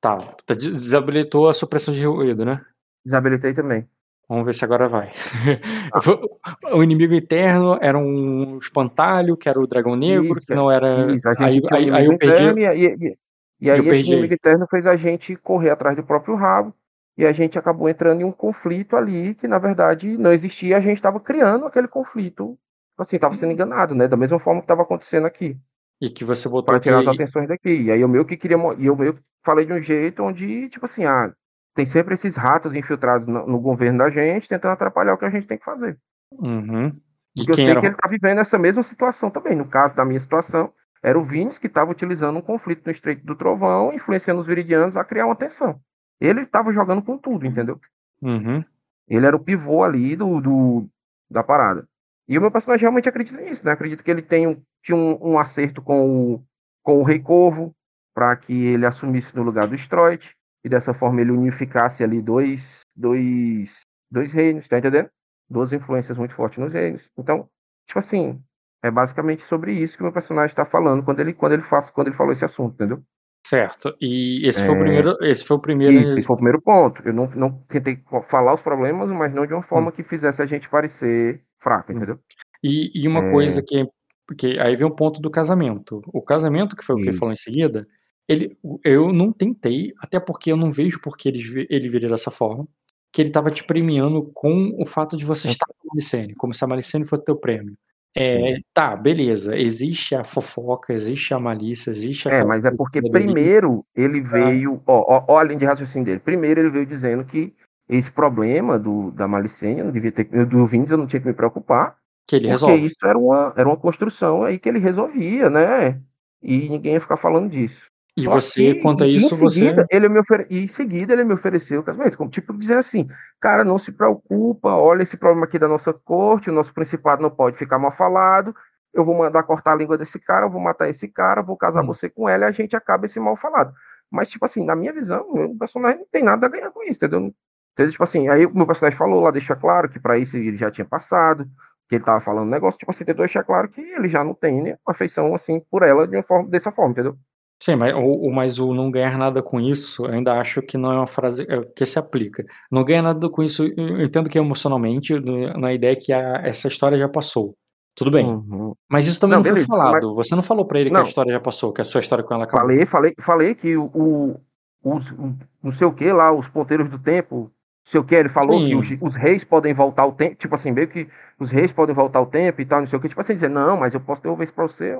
Tá, 0.00 0.18
tá- 0.44 0.54
desabilitou 0.54 1.48
a 1.48 1.54
supressão 1.54 1.94
de 1.94 2.04
ruído, 2.04 2.44
né? 2.44 2.60
Desabilitei 3.04 3.54
também. 3.54 3.88
Vamos 4.28 4.44
ver 4.44 4.52
se 4.52 4.64
agora 4.64 4.88
vai. 4.88 5.10
o 6.74 6.82
inimigo 6.82 7.14
interno 7.14 7.78
era 7.80 7.96
um 7.96 8.58
espantalho, 8.58 9.36
que 9.36 9.48
era 9.48 9.58
o 9.58 9.66
dragão 9.66 9.96
negro, 9.96 10.36
Isso, 10.36 10.46
que 10.46 10.54
não 10.54 10.70
era. 10.70 11.14
Isso, 11.14 11.26
a 11.26 11.34
gente 11.34 11.72
aí, 11.72 11.84
aí, 11.84 11.90
aí 11.90 12.06
eu 12.06 12.18
perdi. 12.18 12.60
e, 12.60 13.06
e, 13.08 13.16
e, 13.60 13.70
aí 13.70 13.80
esse 13.86 14.12
inimigo 14.12 14.34
interno 14.34 14.66
fez 14.70 14.86
a 14.86 14.96
gente 14.96 15.34
correr 15.36 15.70
atrás 15.70 15.96
do 15.96 16.02
próprio 16.02 16.34
rabo 16.36 16.74
e 17.16 17.26
a 17.26 17.32
gente 17.32 17.58
acabou 17.58 17.88
entrando 17.88 18.20
em 18.20 18.24
um 18.24 18.32
conflito 18.32 18.96
ali 18.96 19.34
que 19.34 19.48
na 19.48 19.58
verdade 19.58 20.16
não 20.16 20.32
existia, 20.32 20.76
a 20.76 20.80
gente 20.80 20.96
estava 20.96 21.18
criando 21.18 21.66
aquele 21.66 21.88
conflito, 21.88 22.56
assim, 22.96 23.16
estava 23.16 23.34
sendo 23.34 23.52
enganado, 23.52 23.94
né? 23.94 24.06
Da 24.06 24.16
mesma 24.16 24.38
forma 24.38 24.60
que 24.60 24.64
estava 24.64 24.82
acontecendo 24.82 25.26
aqui, 25.26 25.56
E 26.00 26.08
que 26.08 26.24
você 26.24 26.48
botou 26.48 26.72
para 26.72 26.80
tirar 26.80 27.00
as 27.00 27.08
atenções 27.08 27.48
daqui. 27.48 27.82
E 27.82 27.90
aí 27.90 28.00
eu 28.00 28.08
meio 28.08 28.24
que 28.24 28.36
queria, 28.36 28.56
e 28.78 28.86
eu 28.86 28.96
meio 28.96 29.14
que 29.14 29.22
falei 29.44 29.64
de 29.66 29.72
um 29.72 29.82
jeito 29.82 30.22
onde, 30.22 30.68
tipo 30.68 30.86
assim, 30.86 31.04
ah, 31.04 31.32
tem 31.74 31.86
sempre 31.86 32.14
esses 32.14 32.36
ratos 32.36 32.74
infiltrados 32.74 33.26
no, 33.26 33.46
no 33.46 33.60
governo 33.60 33.98
da 33.98 34.10
gente 34.10 34.48
tentando 34.48 34.72
atrapalhar 34.72 35.14
o 35.14 35.18
que 35.18 35.24
a 35.24 35.30
gente 35.30 35.46
tem 35.46 35.58
que 35.58 35.64
fazer. 35.64 35.98
Uhum. 36.32 36.88
E 37.36 37.44
Porque 37.44 37.50
eu 37.52 37.54
sei 37.54 37.70
era. 37.70 37.80
que 37.80 37.86
ele 37.86 37.94
está 37.94 38.08
vivendo 38.08 38.40
essa 38.40 38.58
mesma 38.58 38.82
situação 38.82 39.30
também. 39.30 39.56
No 39.56 39.66
caso 39.66 39.94
da 39.96 40.04
minha 40.04 40.20
situação, 40.20 40.72
era 41.02 41.18
o 41.18 41.24
Vines 41.24 41.58
que 41.58 41.66
estava 41.66 41.90
utilizando 41.90 42.38
um 42.38 42.42
conflito 42.42 42.84
no 42.84 42.92
Estreito 42.92 43.24
do 43.24 43.36
Trovão, 43.36 43.92
influenciando 43.92 44.40
os 44.40 44.46
viridianos 44.46 44.96
a 44.96 45.04
criar 45.04 45.26
uma 45.26 45.36
tensão. 45.36 45.80
Ele 46.20 46.42
estava 46.42 46.72
jogando 46.72 47.02
com 47.02 47.16
tudo, 47.16 47.46
entendeu? 47.46 47.80
Uhum. 48.20 48.64
Ele 49.08 49.26
era 49.26 49.36
o 49.36 49.40
pivô 49.40 49.82
ali 49.84 50.16
do, 50.16 50.40
do- 50.40 50.88
da 51.30 51.42
parada. 51.42 51.88
E 52.26 52.36
o 52.36 52.40
meu 52.40 52.50
personagem 52.50 52.82
realmente 52.82 53.08
acredita 53.08 53.40
nisso, 53.40 53.64
né? 53.64 53.72
Acredito 53.72 54.02
que 54.02 54.10
ele 54.10 54.20
tem 54.22 54.46
um, 54.46 54.60
tinha 54.82 54.96
um, 54.96 55.32
um 55.32 55.38
acerto 55.38 55.80
com 55.80 56.34
o, 56.34 56.44
com 56.82 56.98
o 56.98 57.02
Rei 57.02 57.20
Corvo, 57.20 57.74
para 58.12 58.34
que 58.36 58.52
ele 58.66 58.84
assumisse 58.84 59.34
no 59.36 59.42
lugar 59.42 59.66
do 59.66 59.74
Stroit, 59.76 60.34
e 60.64 60.68
dessa 60.68 60.92
forma 60.92 61.20
ele 61.20 61.30
unificasse 61.30 62.02
ali 62.02 62.20
dois, 62.20 62.80
dois, 62.94 63.86
dois 64.10 64.32
reinos, 64.32 64.66
tá 64.66 64.78
entendendo? 64.78 65.08
Duas 65.48 65.72
influências 65.72 66.18
muito 66.18 66.34
fortes 66.34 66.58
nos 66.58 66.72
reinos. 66.72 67.08
Então, 67.16 67.48
tipo 67.86 67.98
assim, 68.00 68.42
é 68.82 68.90
basicamente 68.90 69.42
sobre 69.42 69.72
isso 69.72 69.96
que 69.96 70.02
o 70.02 70.06
meu 70.06 70.12
personagem 70.12 70.52
está 70.52 70.64
falando 70.64 71.02
quando 71.02 71.20
ele, 71.20 71.32
quando 71.34 71.52
ele 71.52 71.62
faz, 71.62 71.90
quando 71.90 72.08
ele 72.08 72.16
falou 72.16 72.32
esse 72.32 72.44
assunto, 72.44 72.74
entendeu? 72.74 73.02
Certo. 73.46 73.96
E 74.00 74.46
esse 74.46 74.64
foi 74.66 74.74
o 74.74 74.78
É. 74.78 74.80
primeiro. 74.82 75.16
Esse 75.22 75.44
foi 75.44 75.56
o 75.56 75.60
primeiro. 75.60 76.00
Isso, 76.00 76.12
esse 76.18 76.26
foi 76.26 76.34
o 76.34 76.36
primeiro 76.36 76.60
ponto. 76.60 77.02
Eu 77.04 77.14
não, 77.14 77.26
não 77.30 77.50
tentei 77.68 77.98
falar 78.28 78.54
os 78.54 78.60
problemas, 78.60 79.10
mas 79.10 79.32
não 79.32 79.46
de 79.46 79.54
uma 79.54 79.60
Hum. 79.60 79.62
forma 79.62 79.92
que 79.92 80.02
fizesse 80.02 80.42
a 80.42 80.46
gente 80.46 80.68
parecer 80.68 81.42
fraco, 81.58 81.92
entendeu? 81.92 82.18
E, 82.62 82.90
e 82.94 83.08
uma 83.08 83.20
É. 83.26 83.30
coisa 83.30 83.62
que 83.66 83.86
Porque 84.26 84.58
aí 84.60 84.76
vem 84.76 84.86
o 84.86 84.90
ponto 84.94 85.22
do 85.22 85.30
casamento. 85.30 86.02
O 86.12 86.20
casamento, 86.20 86.76
que 86.76 86.84
foi 86.84 86.96
o 86.96 86.98
que 87.00 87.08
ele 87.08 87.16
falou 87.16 87.32
em 87.32 87.34
Isso. 87.34 87.44
seguida, 87.44 87.88
ele, 88.28 88.54
eu 88.84 89.10
não 89.10 89.32
tentei, 89.32 89.94
até 90.00 90.20
porque 90.20 90.52
eu 90.52 90.56
não 90.58 90.70
vejo 90.70 91.00
por 91.00 91.16
que 91.16 91.30
ele, 91.30 91.66
ele 91.70 91.88
viria 91.88 92.10
dessa 92.10 92.30
forma, 92.30 92.68
que 93.10 93.22
ele 93.22 93.30
tava 93.30 93.50
te 93.50 93.64
premiando 93.64 94.30
com 94.34 94.76
o 94.78 94.84
fato 94.84 95.16
de 95.16 95.24
você 95.24 95.48
Hum. 95.48 95.52
estar 95.52 95.64
com 95.66 95.72
a 95.88 95.94
Malicene, 95.94 96.34
como 96.34 96.52
se 96.52 96.62
a 96.62 96.68
Malicene 96.68 97.06
fosse 97.06 97.24
teu 97.24 97.36
prêmio. 97.36 97.74
É, 98.16 98.58
tá, 98.72 98.96
beleza. 98.96 99.56
Existe 99.56 100.14
a 100.14 100.24
fofoca, 100.24 100.92
existe 100.92 101.32
a 101.34 101.38
malícia, 101.38 101.90
existe 101.90 102.28
É, 102.28 102.32
aquela 102.32 102.48
mas 102.48 102.64
é 102.64 102.70
porque 102.70 103.00
primeiro 103.10 103.84
ele 103.94 104.20
Ah. 104.20 104.28
veio, 104.30 104.82
ó, 104.86 105.04
ó, 105.06 105.24
ó 105.28 105.38
a 105.38 105.44
linha 105.44 105.58
de 105.58 105.64
raciocínio 105.66 106.06
dele. 106.06 106.20
Primeiro 106.20 106.60
ele 106.60 106.70
veio 106.70 106.86
dizendo 106.86 107.24
que 107.24 107.54
esse 107.88 108.10
problema 108.10 108.78
do, 108.78 109.10
da 109.12 109.26
malicênia, 109.28 109.84
não 109.84 109.92
devia 109.92 110.12
ter, 110.12 110.24
do 110.46 110.66
Vindes, 110.66 110.90
eu 110.90 110.98
não 110.98 111.06
tinha 111.06 111.20
que 111.20 111.26
me 111.26 111.32
preocupar, 111.34 111.96
Que 112.26 112.36
ele 112.36 112.48
porque 112.48 112.50
resolve. 112.50 112.86
isso 112.86 113.06
era 113.06 113.18
uma, 113.18 113.52
era 113.56 113.68
uma 113.68 113.76
construção 113.76 114.44
aí 114.44 114.58
que 114.58 114.68
ele 114.68 114.78
resolvia, 114.78 115.48
né? 115.48 116.00
E 116.42 116.68
ninguém 116.68 116.94
ia 116.94 117.00
ficar 117.00 117.16
falando 117.16 117.48
disso. 117.50 117.88
E 118.18 118.24
Só 118.24 118.32
você, 118.32 118.74
que, 118.74 118.80
quanto 118.82 119.04
a 119.04 119.06
em- 119.06 119.14
isso, 119.14 119.34
em 119.34 119.38
você. 119.38 119.60
seguida, 119.60 119.86
ele 119.90 120.08
me 120.08 120.18
ofere... 120.18 120.46
e 120.50 120.64
em 120.64 120.68
seguida 120.68 121.12
ele 121.12 121.22
me 121.24 121.34
ofereceu 121.34 121.80
o 121.80 121.82
casamento, 121.84 122.16
como 122.18 122.28
tipo 122.28 122.52
dizendo 122.56 122.78
assim, 122.80 123.08
cara, 123.40 123.62
não 123.62 123.78
se 123.78 123.92
preocupa, 123.92 124.70
olha 124.74 125.02
esse 125.04 125.16
problema 125.16 125.44
aqui 125.46 125.58
da 125.58 125.68
nossa 125.68 125.92
corte, 125.92 126.50
o 126.50 126.52
nosso 126.52 126.74
principado 126.74 127.22
não 127.22 127.30
pode 127.30 127.56
ficar 127.56 127.78
mal 127.78 127.92
falado, 127.92 128.54
eu 128.92 129.04
vou 129.04 129.16
mandar 129.16 129.42
cortar 129.44 129.72
a 129.72 129.76
língua 129.76 129.96
desse 129.96 130.18
cara, 130.18 130.46
eu 130.46 130.50
vou 130.50 130.60
matar 130.60 130.88
esse 130.88 131.06
cara, 131.06 131.42
vou 131.42 131.56
casar 131.56 131.82
Hum. 131.84 131.86
você 131.86 132.08
com 132.08 132.28
ela 132.28 132.44
e 132.46 132.48
a 132.48 132.50
gente 132.50 132.74
acaba 132.74 133.06
esse 133.06 133.20
mal 133.20 133.36
falado. 133.36 133.72
Mas, 134.10 134.28
tipo 134.30 134.44
assim, 134.44 134.64
na 134.64 134.74
minha 134.74 134.92
visão, 134.92 135.22
o 135.22 135.56
personagem 135.58 135.98
não 136.00 136.06
tem 136.10 136.22
nada 136.24 136.46
a 136.46 136.50
ganhar 136.50 136.70
com 136.72 136.82
isso, 136.82 136.94
entendeu? 137.04 137.32
Entendeu? 137.74 137.92
Tipo 137.92 138.02
assim, 138.04 138.28
aí 138.28 138.46
o 138.46 138.52
meu 138.54 138.66
personagem 138.66 138.98
falou 138.98 139.20
lá, 139.20 139.30
deixa 139.30 139.54
claro 139.54 139.88
que 139.88 140.00
pra 140.00 140.18
isso 140.18 140.36
ele 140.36 140.56
já 140.56 140.70
tinha 140.70 140.84
passado, 140.84 141.46
que 141.88 141.94
ele 141.94 142.04
tava 142.04 142.20
falando 142.20 142.46
um 142.48 142.50
negócio, 142.50 142.78
tipo 142.78 142.90
assim, 142.90 143.04
tentou 143.04 143.24
deixar 143.24 143.44
claro 143.44 143.68
que 143.68 143.80
ele 143.80 144.08
já 144.08 144.24
não 144.24 144.34
tem 144.34 144.60
né, 144.62 144.76
afeição, 144.86 145.34
assim, 145.34 145.60
por 145.70 145.82
ela 145.84 146.06
de 146.08 146.16
uma 146.16 146.22
forma, 146.24 146.48
dessa 146.48 146.72
forma, 146.72 146.90
entendeu? 146.92 147.16
Sim, 147.60 147.74
mas 147.76 147.92
o, 147.92 147.98
o- 147.98 148.32
mas 148.32 148.58
o 148.60 148.72
não 148.72 148.90
ganhar 148.90 149.18
nada 149.18 149.42
com 149.42 149.60
isso, 149.60 150.06
eu 150.06 150.12
ainda 150.12 150.38
acho 150.40 150.62
que 150.62 150.78
não 150.78 150.92
é 150.92 150.96
uma 150.96 151.06
frase 151.06 151.44
é, 151.48 151.60
que 151.76 151.84
se 151.84 151.98
aplica. 151.98 152.44
Não 152.70 152.84
ganhar 152.84 153.02
nada 153.02 153.28
com 153.28 153.42
isso, 153.42 153.64
eu 153.76 154.00
entendo 154.02 154.30
que 154.30 154.38
emocionalmente, 154.38 155.12
na 155.58 155.72
ideia 155.72 155.96
que 155.96 156.12
a- 156.12 156.40
essa 156.44 156.68
história 156.68 156.96
já 156.96 157.08
passou. 157.08 157.54
Tudo 157.96 158.12
bem. 158.12 158.26
Uhum. 158.26 158.74
Mas 158.88 159.08
isso 159.08 159.18
também 159.20 159.32
Não, 159.34 159.38
não, 159.38 159.44
foi 159.44 159.52
beleza, 159.54 159.68
falado. 159.68 160.14
Você 160.14 160.36
não 160.36 160.42
falou 160.42 160.64
pra 160.64 160.78
ele 160.78 160.88
que 160.90 160.94
a 160.96 161.00
Não. 161.00 161.04
história 161.06 161.32
já 161.32 161.40
passou, 161.40 161.72
que 161.72 161.80
a 161.80 161.84
sua 161.84 161.98
história 161.98 162.22
com 162.22 162.32
ela 162.32 162.44
acabou. 162.44 162.68
Falei, 162.68 162.86
falei, 162.86 163.14
falei 163.20 163.54
que 163.56 163.76
o, 163.76 163.86
o- 163.92 164.40
os, 164.84 165.10
o- 165.10 165.34
não 165.60 165.72
sei 165.72 165.84
o 165.86 165.92
que 165.92 166.12
lá, 166.12 166.30
os 166.32 166.48
ponteiros 166.48 166.88
do 166.88 166.96
tempo, 166.98 167.36
não 167.40 167.50
sei 167.84 167.98
o 168.00 168.04
que, 168.04 168.14
ele 168.14 168.28
falou 168.28 168.56
Sim. 168.60 168.68
que 168.68 168.76
os, 168.76 169.02
os 169.02 169.16
reis 169.16 169.42
podem 169.42 169.74
voltar 169.74 170.02
ao 170.02 170.12
tempo, 170.12 170.36
tipo 170.36 170.54
assim, 170.54 170.70
meio 170.70 170.86
que 170.86 171.08
os 171.40 171.50
reis 171.50 171.72
podem 171.72 171.92
voltar 171.92 172.20
ao 172.20 172.26
tempo 172.26 172.60
e 172.60 172.64
tal, 172.64 172.78
não 172.80 172.86
sei 172.86 172.96
o 172.98 173.02
que, 173.02 173.08
tipo 173.08 173.20
assim, 173.20 173.34
dizer, 173.34 173.50
não, 173.50 173.76
mas 173.76 173.94
eu 173.94 174.00
posso 174.00 174.22
devolver 174.22 174.44
isso 174.44 174.54
pra 174.54 174.62
você. 174.68 174.96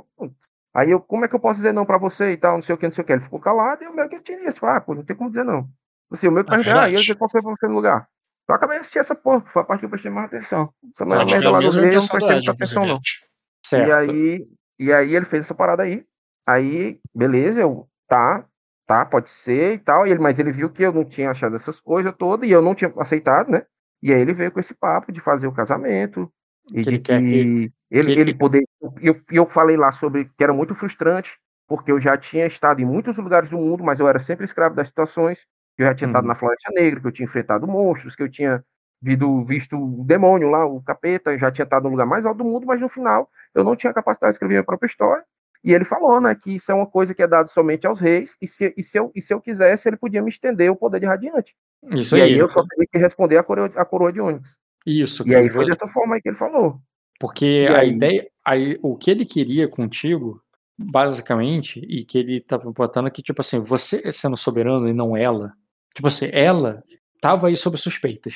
Aí 0.75 0.91
eu, 0.91 1.01
como 1.01 1.25
é 1.25 1.29
que 1.29 1.35
eu 1.35 1.41
posso 1.41 1.57
dizer 1.57 1.73
não 1.73 1.85
pra 1.87 1.99
você 1.99 2.33
e 2.33 2.37
tal, 2.37 2.57
não 2.57 2.63
sei 2.63 2.75
o 2.75 2.79
que, 2.79 2.87
não 2.87 2.93
sei 2.93 3.03
o 3.03 3.07
que. 3.07 3.13
Ele 3.13 3.23
ficou 3.23 3.41
calado 3.41 3.83
e 3.83 3.87
eu 3.87 3.93
meio 3.95 4.09
que 4.09 4.15
assisti 4.15 4.33
isso. 4.47 4.65
Ah, 4.67 4.81
pô, 4.81 4.95
não 4.95 5.03
tem 5.05 5.17
como 5.17 5.31
dizer 5.31 5.45
não. 5.45 5.69
Assim, 6.11 6.29
o 6.29 6.33
meu 6.33 6.45
que 6.45 6.51
perguntei, 6.51 6.73
ah, 6.73 6.89
e 6.89 6.95
eu 6.95 7.05
foi 7.05 7.15
pra 7.43 7.51
você 7.51 7.67
no 7.67 7.75
lugar. 7.75 8.09
Eu 8.49 8.55
acabei 8.55 8.77
de 8.77 8.81
assistir 8.81 8.99
essa 8.99 9.15
porra, 9.15 9.41
foi 9.47 9.63
a 9.63 9.65
parte 9.65 9.81
que 9.81 9.87
eu 9.87 9.91
prestei 9.91 10.11
mais 10.11 10.27
atenção. 10.27 10.73
Essa 10.95 11.05
Ah, 11.05 11.19
tive 11.19 11.31
merda 11.33 11.49
a 11.49 11.53
lá 11.53 11.59
do 11.61 11.67
eu 11.67 11.73
não 11.73 12.09
prestei 12.09 12.35
muita 12.35 12.51
atenção 12.53 12.87
não. 12.87 12.95
inclusive. 12.97 13.01
E 13.01 13.67
Certo. 13.67 14.11
aí, 14.11 14.49
e 14.79 14.93
aí 14.93 15.15
ele 15.15 15.27
fez 15.27 15.45
essa 15.45 15.55
parada 15.55 15.83
aí. 15.83 16.05
Aí, 16.47 16.99
beleza, 17.15 17.61
eu, 17.61 17.87
tá, 18.07 18.47
tá, 18.87 19.05
pode 19.05 19.29
ser 19.29 19.75
e 19.75 19.79
tal. 19.79 20.07
E 20.07 20.11
ele, 20.11 20.21
mas 20.21 20.39
ele 20.39 20.51
viu 20.53 20.71
que 20.71 20.83
eu 20.83 20.93
não 20.93 21.05
tinha 21.05 21.31
achado 21.31 21.57
essas 21.57 21.79
coisas 21.81 22.15
todas 22.17 22.49
e 22.49 22.53
eu 22.53 22.63
não 22.63 22.75
tinha 22.75 22.91
aceitado, 22.99 23.51
né? 23.51 23.67
E 24.03 24.13
aí 24.15 24.21
ele 24.21 24.33
veio 24.33 24.51
com 24.51 24.61
esse 24.61 24.73
papo 24.75 25.13
de 25.13 25.21
fazer 25.21 25.47
o 25.47 25.53
casamento 25.53 26.33
e 26.73 26.83
Que 26.83 26.83
de 26.83 26.89
ele 26.89 26.99
que, 27.01 27.13
que- 27.13 27.15
ele, 27.21 27.71
que 27.91 27.99
ele 28.13 28.21
ele- 28.21 28.35
poder. 28.35 28.65
E 29.01 29.09
eu, 29.09 29.21
eu 29.31 29.47
falei 29.47 29.77
lá 29.77 29.93
sobre 29.93 30.27
que 30.37 30.45
era 30.45 30.53
muito 30.53 30.75
frustrante, 30.75 31.39
porque 31.67 31.91
eu 31.93 32.01
já 32.01 32.17
tinha 32.17 32.47
estado 32.47 32.81
em 32.81 32.85
muitos 32.85 33.17
lugares 33.19 33.51
do 33.51 33.59
mundo, 33.59 33.85
mas 33.85 34.01
eu 34.01 34.09
era 34.09 34.21
sempre 34.21 34.45
escravo 34.45 34.75
das 34.75 34.89
situações. 34.89 35.47
Eu 35.77 35.87
já 35.87 35.95
tinha 35.95 36.09
estado 36.09 36.25
Uhum. 36.25 36.29
na 36.29 36.35
Floresta 36.35 36.73
Negra, 36.75 37.01
que 37.01 37.07
eu 37.07 37.13
tinha 37.13 37.25
enfrentado 37.25 37.67
monstros, 37.67 38.17
que 38.17 38.23
eu 38.23 38.29
tinha 38.31 38.65
visto, 39.01 39.45
visto 39.45 39.77
o 39.77 40.05
demônio 40.05 40.49
lá, 40.51 40.65
o 40.67 40.83
capeta, 40.83 41.33
eu 41.33 41.39
já 41.39 41.51
tinha 41.51 41.65
estado 41.65 41.85
no 41.85 41.91
lugar 41.91 42.07
mais 42.07 42.27
alto 42.27 42.39
do 42.39 42.45
mundo, 42.45 42.67
mas 42.67 42.81
no 42.81 42.89
final 42.89 43.29
eu 43.55 43.63
não 43.65 43.77
tinha 43.77 43.93
capacidade 43.93 44.33
de 44.33 44.35
escrever 44.37 44.55
minha 44.55 44.65
própria 44.65 44.87
história. 44.89 45.25
E 45.63 45.73
ele 45.75 45.85
falou, 45.85 46.21
né, 46.21 46.35
que 46.35 46.55
isso 46.57 46.71
é 46.71 46.75
uma 46.75 46.87
coisa 46.87 47.15
que 47.15 47.23
é 47.23 47.27
dado 47.27 47.49
somente 47.49 47.87
aos 47.87 48.01
reis, 48.01 48.37
e 48.41 48.47
se, 48.47 48.73
e 48.77 48.83
se, 48.83 48.99
eu, 48.99 49.11
e 49.15 49.21
se 49.21 49.35
eu 49.35 49.41
quisesse, 49.41 49.89
ele 49.89 49.97
podia 49.97 50.23
me 50.23 50.29
estender 50.31 50.71
o 50.71 50.77
poder 50.77 51.01
de 51.01 51.07
radiante. 51.07 51.55
Isso 51.91 52.17
e 52.17 52.23
aí. 52.23 52.35
aí 52.35 52.39
eu 52.39 52.49
só 52.49 52.65
teria 52.67 52.87
que 52.91 52.99
responder 52.99 53.39
a 53.39 53.43
coroa, 53.43 53.71
a 53.77 53.85
coroa 53.85 54.13
de 54.13 54.21
Onyx. 54.21 54.59
Isso. 54.87 55.29
E 55.29 55.35
aí 55.35 55.49
foi 55.49 55.67
dessa 55.67 55.87
forma 55.89 56.15
aí 56.15 56.23
que 56.23 56.29
ele 56.29 56.37
falou. 56.37 56.81
Porque 57.21 57.45
E 57.45 57.67
a 57.67 57.81
aí? 57.81 57.91
ideia, 57.91 58.29
aí, 58.49 58.79
o 58.83 58.97
que 58.97 59.11
ele 59.11 59.25
queria 59.25 59.69
contigo, 59.69 60.41
basicamente, 60.79 61.81
e 61.89 62.05
que 62.05 62.19
ele 62.19 62.41
tava 62.41 62.71
botando 62.73 63.11
que, 63.11 63.23
tipo 63.23 63.41
assim, 63.41 63.61
você 63.61 64.11
sendo 64.13 64.37
soberano 64.37 64.89
e 64.89 64.93
não 64.93 65.17
ela, 65.17 65.53
tipo 65.95 66.07
assim, 66.09 66.29
ela 66.33 66.83
tava 67.21 67.49
aí 67.49 67.57
sob 67.57 67.77
suspeitas, 67.77 68.35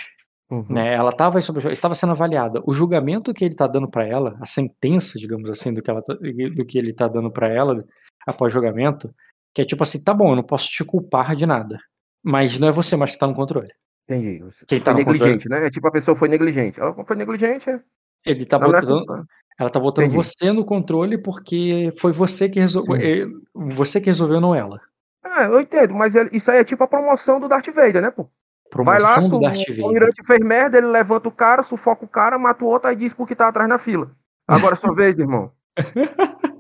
Uhum. 0.51 0.67
né? 0.69 0.93
Ela 0.95 1.13
tava 1.13 1.39
aí 1.39 1.43
sob 1.43 1.61
estava 1.73 1.95
sendo 1.95 2.11
avaliada. 2.11 2.61
O 2.67 2.75
julgamento 2.75 3.33
que 3.33 3.45
ele 3.45 3.55
tá 3.55 3.67
dando 3.67 3.89
pra 3.89 4.07
ela, 4.07 4.37
a 4.41 4.47
sentença, 4.47 5.19
digamos 5.19 5.49
assim, 5.51 5.73
do 5.73 5.81
que, 5.83 5.91
ela 5.91 6.03
tá- 6.03 6.15
do 6.15 6.65
que 6.67 6.79
ele 6.79 6.93
tá 6.93 7.09
dando 7.09 7.31
pra 7.31 7.49
ela 7.49 7.85
após 8.27 8.53
julgamento, 8.53 9.13
que 9.55 9.63
é 9.63 9.65
tipo 9.65 9.83
assim, 9.83 10.03
tá 10.03 10.13
bom, 10.13 10.31
eu 10.31 10.37
não 10.37 10.43
posso 10.43 10.69
te 10.71 10.85
culpar 10.85 11.35
de 11.35 11.47
nada, 11.47 11.79
mas 12.23 12.59
não 12.59 12.69
é 12.69 12.73
você 12.73 12.97
mais 12.97 13.13
que 13.13 13.19
tá 13.19 13.27
no 13.27 13.35
controle. 13.35 13.71
Entendi. 14.09 14.41
Você 14.43 14.67
Quem 14.67 14.81
tá 14.81 14.93
foi 14.93 15.01
no 15.01 15.07
controle- 15.07 15.31
negligente, 15.33 15.49
né? 15.49 15.67
É 15.67 15.71
tipo 15.71 15.87
a 15.89 15.93
pessoa 15.93 16.17
foi 16.17 16.29
negligente. 16.29 16.79
Ela 16.81 16.93
foi 17.05 17.17
negligente, 17.17 17.71
é. 17.71 17.81
Ele 18.27 18.45
tá 18.45 18.57
é 18.57 18.61
botando, 18.61 18.99
culpa. 19.07 19.27
Ela 19.59 19.71
tá 19.71 19.79
botando 19.79 20.05
Entendi. 20.07 20.17
você 20.17 20.51
no 20.53 20.65
controle 20.65 21.19
porque 21.19 21.89
foi 22.01 22.11
você 22.13 22.49
que 22.49 22.59
resolveu. 22.61 22.97
Sim. 23.01 23.33
Você 23.75 24.01
que 24.01 24.07
resolveu, 24.07 24.41
não 24.41 24.55
ela. 24.55 24.81
Ah, 25.25 25.45
eu 25.45 25.61
entendo, 25.61 25.95
mas 25.95 26.15
ele- 26.15 26.31
isso 26.33 26.51
aí 26.51 26.59
é 26.59 26.65
tipo 26.65 26.83
a 26.83 26.89
promoção 26.89 27.39
do 27.39 27.49
Darth 27.49 27.69
Vader, 27.69 28.03
né, 28.03 28.11
pô? 28.11 28.29
Vai 28.75 28.99
lá, 29.01 29.13
Promoção 29.15 29.29
do 29.29 29.41
Darth 29.41 29.59
o 29.59 29.71
Vader. 29.71 29.85
almirante 29.85 30.27
fez 30.27 30.41
merda, 30.41 30.79
ele 30.79 30.87
levanta 30.87 31.29
o 31.29 31.33
cara, 31.33 31.63
sufoca 31.63 32.05
o 32.05 32.09
cara, 32.09 32.39
mata 32.39 32.65
o 32.65 32.69
outro, 32.69 32.89
aí 32.89 32.97
diz 32.97 33.13
porque 33.13 33.35
tá 33.35 33.49
atrás 33.49 33.69
na 33.69 33.79
fila. 33.79 34.11
Agora 34.49 34.75
é 34.75 34.79
sua 34.79 34.95
vez, 34.95 35.19
irmão. 35.19 35.51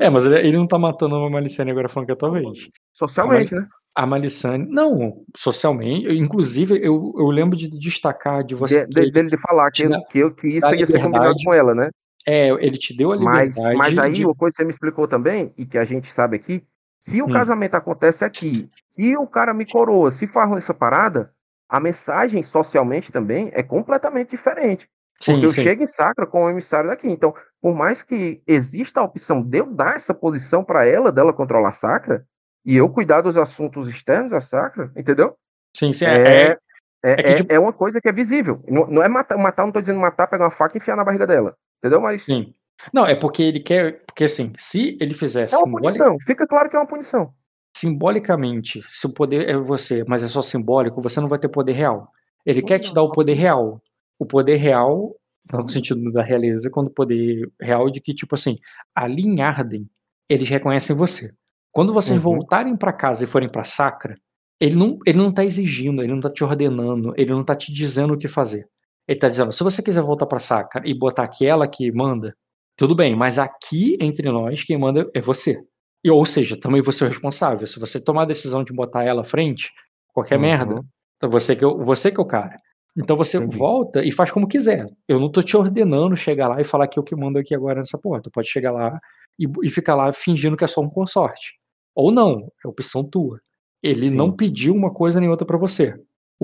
É, 0.00 0.08
mas 0.08 0.24
ele, 0.24 0.56
não 0.56 0.66
tá 0.66 0.78
matando 0.78 1.14
a 1.14 1.30
Malicene 1.30 1.70
agora 1.70 1.88
falando 1.90 2.06
que 2.06 2.12
é 2.12 2.14
a 2.14 2.18
tua 2.18 2.30
vez. 2.30 2.68
Socialmente, 2.92 3.54
né? 3.54 3.66
A 3.94 4.06
Malicene. 4.06 4.66
Não, 4.70 5.22
socialmente. 5.36 6.06
eu- 6.06 6.14
Inclusive, 6.14 6.74
eu, 6.82 7.12
eu 7.18 7.26
lembro 7.26 7.54
de 7.56 7.68
destacar 7.68 8.42
de 8.42 8.54
você. 8.54 8.86
De- 8.86 9.02
que 9.04 9.10
dele 9.12 9.28
de 9.28 9.36
falar 9.36 9.70
que, 9.70 9.86
dá- 9.86 10.00
que, 10.10 10.18
eu, 10.20 10.34
que 10.34 10.48
isso 10.48 10.74
ia 10.74 10.86
ser 10.86 11.02
combinado 11.02 11.34
com 11.44 11.52
ela, 11.52 11.74
né? 11.74 11.90
É, 12.26 12.48
ele 12.48 12.78
te 12.78 12.96
deu 12.96 13.12
a 13.12 13.16
Mas, 13.16 13.54
liberdade. 13.56 13.76
mas 13.78 13.98
aí, 13.98 14.12
de- 14.14 14.24
uma 14.24 14.34
coisa 14.34 14.54
que 14.54 14.62
você 14.62 14.64
me 14.64 14.70
explicou 14.70 15.06
também, 15.06 15.52
e 15.56 15.66
que 15.66 15.78
a 15.78 15.84
gente 15.84 16.10
sabe 16.12 16.36
aqui, 16.36 16.64
se 16.98 17.20
o 17.20 17.26
Hum. 17.26 17.32
casamento 17.32 17.74
acontece 17.74 18.24
aqui, 18.24 18.70
se 18.88 19.16
o 19.16 19.26
cara 19.26 19.52
me 19.52 19.66
coroa, 19.66 20.10
se 20.10 20.26
faz 20.26 20.50
essa 20.52 20.72
parada, 20.72 21.32
a 21.68 21.78
mensagem 21.80 22.42
socialmente 22.42 23.12
também 23.12 23.50
é 23.52 23.62
completamente 23.62 24.30
diferente. 24.30 24.88
Sim, 25.20 25.32
Porque 25.32 25.46
eu 25.46 25.52
sim. 25.52 25.62
chego 25.62 25.82
em 25.82 25.86
Sacra 25.86 26.26
com 26.26 26.44
o 26.44 26.50
emissário 26.50 26.90
daqui. 26.90 27.08
Então, 27.08 27.34
por 27.60 27.74
mais 27.74 28.02
que 28.02 28.42
exista 28.46 29.00
a 29.00 29.04
opção 29.04 29.42
de 29.42 29.58
eu 29.58 29.66
dar 29.66 29.96
essa 29.96 30.12
posição 30.12 30.62
para 30.64 30.84
ela, 30.86 31.10
dela 31.12 31.32
controlar 31.32 31.68
a 31.70 31.72
Sacra, 31.72 32.26
e 32.64 32.76
eu 32.76 32.88
cuidar 32.88 33.20
dos 33.20 33.36
assuntos 33.36 33.88
externos 33.88 34.30
da 34.30 34.40
Sacra, 34.40 34.90
entendeu? 34.96 35.36
Sim, 35.76 35.92
sim. 35.92 36.06
É, 36.06 36.08
É, 36.16 36.58
é, 37.04 37.12
é, 37.12 37.16
que, 37.22 37.34
tipo- 37.34 37.52
é 37.52 37.58
uma 37.58 37.72
coisa 37.72 38.00
que 38.00 38.08
é 38.08 38.12
visível. 38.12 38.62
Não, 38.68 38.86
não 38.86 39.02
é 39.02 39.08
matar, 39.08 39.36
matar, 39.36 39.64
não 39.64 39.72
tô 39.72 39.80
dizendo 39.80 40.00
matar, 40.00 40.26
pegar 40.26 40.44
uma 40.44 40.50
faca 40.50 40.76
e 40.76 40.78
enfiar 40.78 40.96
na 40.96 41.04
barriga 41.04 41.26
dela. 41.26 41.54
Entendeu? 41.84 42.00
Mas 42.00 42.22
sim. 42.24 42.54
Não, 42.92 43.04
é 43.06 43.14
porque 43.14 43.42
ele 43.42 43.60
quer. 43.60 44.02
Porque 44.06 44.24
assim, 44.24 44.52
se 44.56 44.96
ele 45.00 45.12
fizer 45.12 45.40
é 45.42 45.56
uma 45.56 45.64
simboli- 45.66 45.82
punição. 45.98 46.16
Fica 46.26 46.46
claro 46.46 46.70
que 46.70 46.76
é 46.76 46.78
uma 46.78 46.86
punição. 46.88 47.32
simbolicamente, 47.76 48.82
se 48.88 49.06
o 49.06 49.12
poder 49.12 49.48
é 49.48 49.56
você, 49.56 50.04
mas 50.08 50.22
é 50.22 50.28
só 50.28 50.40
simbólico, 50.40 51.00
você 51.02 51.20
não 51.20 51.28
vai 51.28 51.38
ter 51.38 51.48
poder 51.48 51.72
real. 51.72 52.08
Ele 52.46 52.62
quer 52.62 52.78
te 52.78 52.92
dar 52.94 53.02
o 53.02 53.10
poder 53.12 53.34
real. 53.34 53.82
O 54.18 54.24
poder 54.24 54.56
real, 54.56 55.14
no 55.52 55.68
sentido 55.68 56.10
da 56.12 56.22
realeza, 56.22 56.70
quando 56.70 56.86
o 56.88 56.90
poder 56.94 57.50
real 57.60 57.90
de 57.90 58.00
que, 58.00 58.14
tipo 58.14 58.34
assim, 58.34 58.56
ali 58.94 59.22
em 59.24 59.40
Arden, 59.42 59.88
eles 60.28 60.48
reconhecem 60.48 60.94
você. 60.96 61.32
Quando 61.72 61.92
vocês 61.92 62.16
Uhum. 62.24 62.36
voltarem 62.36 62.76
pra 62.76 62.92
casa 62.92 63.24
e 63.24 63.26
forem 63.26 63.48
pra 63.48 63.64
Sacra, 63.64 64.16
ele 64.60 64.76
não, 64.76 64.98
ele 65.04 65.18
não 65.18 65.32
tá 65.32 65.44
exigindo, 65.44 66.00
ele 66.02 66.12
não 66.12 66.20
tá 66.20 66.30
te 66.30 66.44
ordenando, 66.44 67.12
ele 67.16 67.32
não 67.32 67.44
tá 67.44 67.54
te 67.54 67.72
dizendo 67.72 68.14
o 68.14 68.18
que 68.18 68.28
fazer. 68.28 68.68
Ele 69.06 69.18
tá 69.18 69.28
dizendo, 69.28 69.52
se 69.52 69.62
você 69.62 69.82
quiser 69.82 70.02
voltar 70.02 70.26
pra 70.26 70.38
Sacra 70.38 70.82
e 70.84 70.94
botar 70.94 71.24
aquela 71.24 71.68
que 71.68 71.90
manda, 71.92 72.34
tudo 72.76 72.94
bem, 72.94 73.14
mas 73.14 73.38
aqui 73.38 73.96
entre 74.00 74.30
nós, 74.30 74.64
quem 74.64 74.78
manda 74.78 75.08
é 75.14 75.20
você. 75.20 75.62
E, 76.02 76.10
ou 76.10 76.24
seja, 76.26 76.58
também 76.58 76.80
você 76.82 77.04
é 77.04 77.06
o 77.06 77.10
responsável. 77.10 77.66
Se 77.66 77.78
você 77.78 78.02
tomar 78.02 78.22
a 78.22 78.26
decisão 78.26 78.64
de 78.64 78.72
botar 78.72 79.04
ela 79.04 79.20
à 79.20 79.24
frente, 79.24 79.70
qualquer 80.12 80.36
Uhum. 80.36 80.42
merda, 80.42 80.80
então 81.16 81.30
você 81.30 81.54
que, 81.56 81.64
é 81.64 81.66
o- 81.66 81.78
você 81.82 82.10
que 82.10 82.18
é 82.18 82.22
o 82.22 82.26
cara. 82.26 82.56
Então 82.96 83.16
você 83.16 83.38
Entendi. 83.38 83.56
volta 83.56 84.02
e 84.04 84.12
faz 84.12 84.30
como 84.30 84.46
quiser. 84.46 84.86
Eu 85.08 85.18
não 85.18 85.30
tô 85.30 85.42
te 85.42 85.56
ordenando 85.56 86.14
chegar 86.16 86.48
lá 86.48 86.60
e 86.60 86.64
falar 86.64 86.86
que 86.88 86.98
eu 86.98 87.02
que 87.02 87.16
mando 87.16 87.38
aqui 87.38 87.54
agora 87.54 87.76
nessa 87.80 87.98
porra. 87.98 88.20
Tu 88.22 88.30
pode 88.30 88.48
chegar 88.48 88.70
lá 88.70 89.00
e, 89.38 89.46
e 89.64 89.68
ficar 89.68 89.94
lá 89.96 90.12
fingindo 90.12 90.56
que 90.56 90.62
é 90.64 90.66
só 90.68 90.80
um 90.80 90.88
consorte. 90.88 91.54
Ou 91.94 92.12
não, 92.12 92.48
é 92.64 92.68
opção 92.68 93.08
tua. 93.08 93.40
Ele 93.82 94.08
Sim. 94.08 94.14
não 94.14 94.30
pediu 94.32 94.74
uma 94.74 94.92
coisa 94.92 95.20
nem 95.20 95.28
outra 95.28 95.46
pra 95.46 95.58
você. 95.58 95.94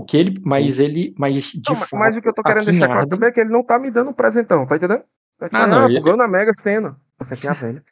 O 0.01 0.05
que 0.05 0.17
ele, 0.17 0.41
mas 0.45 0.79
ele, 0.81 1.15
mas 1.19 1.53
de 1.53 1.61
Não, 1.71 1.79
mas- 1.79 1.89
fato, 1.91 1.99
mas 2.01 2.17
o 2.17 2.23
que 2.23 2.29
eu 2.29 2.33
tô 2.33 2.43
querendo 2.43 2.65
deixar 2.65 2.87
claro 2.87 3.07
também 3.07 3.29
é 3.29 3.33
que 3.33 3.41
ele 3.41 3.51
não 3.51 3.63
tá 3.63 3.79
me 3.79 3.91
dando 3.91 4.11
um 4.11 4.15
presentão, 4.15 4.67
tá 4.67 4.77
entendendo? 4.77 5.03
Tá 5.39 5.47
Ah, 5.47 5.49
dizendo, 5.49 5.69
não, 5.71 5.87
ah, 5.87 5.91
ele- 5.91 6.17
na 6.17 6.27
Mega 6.29 6.55
Sena. 6.55 6.97
Essa 7.21 7.35
aqui 7.35 7.47
é 7.47 7.51
a 7.51 7.53
velha. 7.53 7.85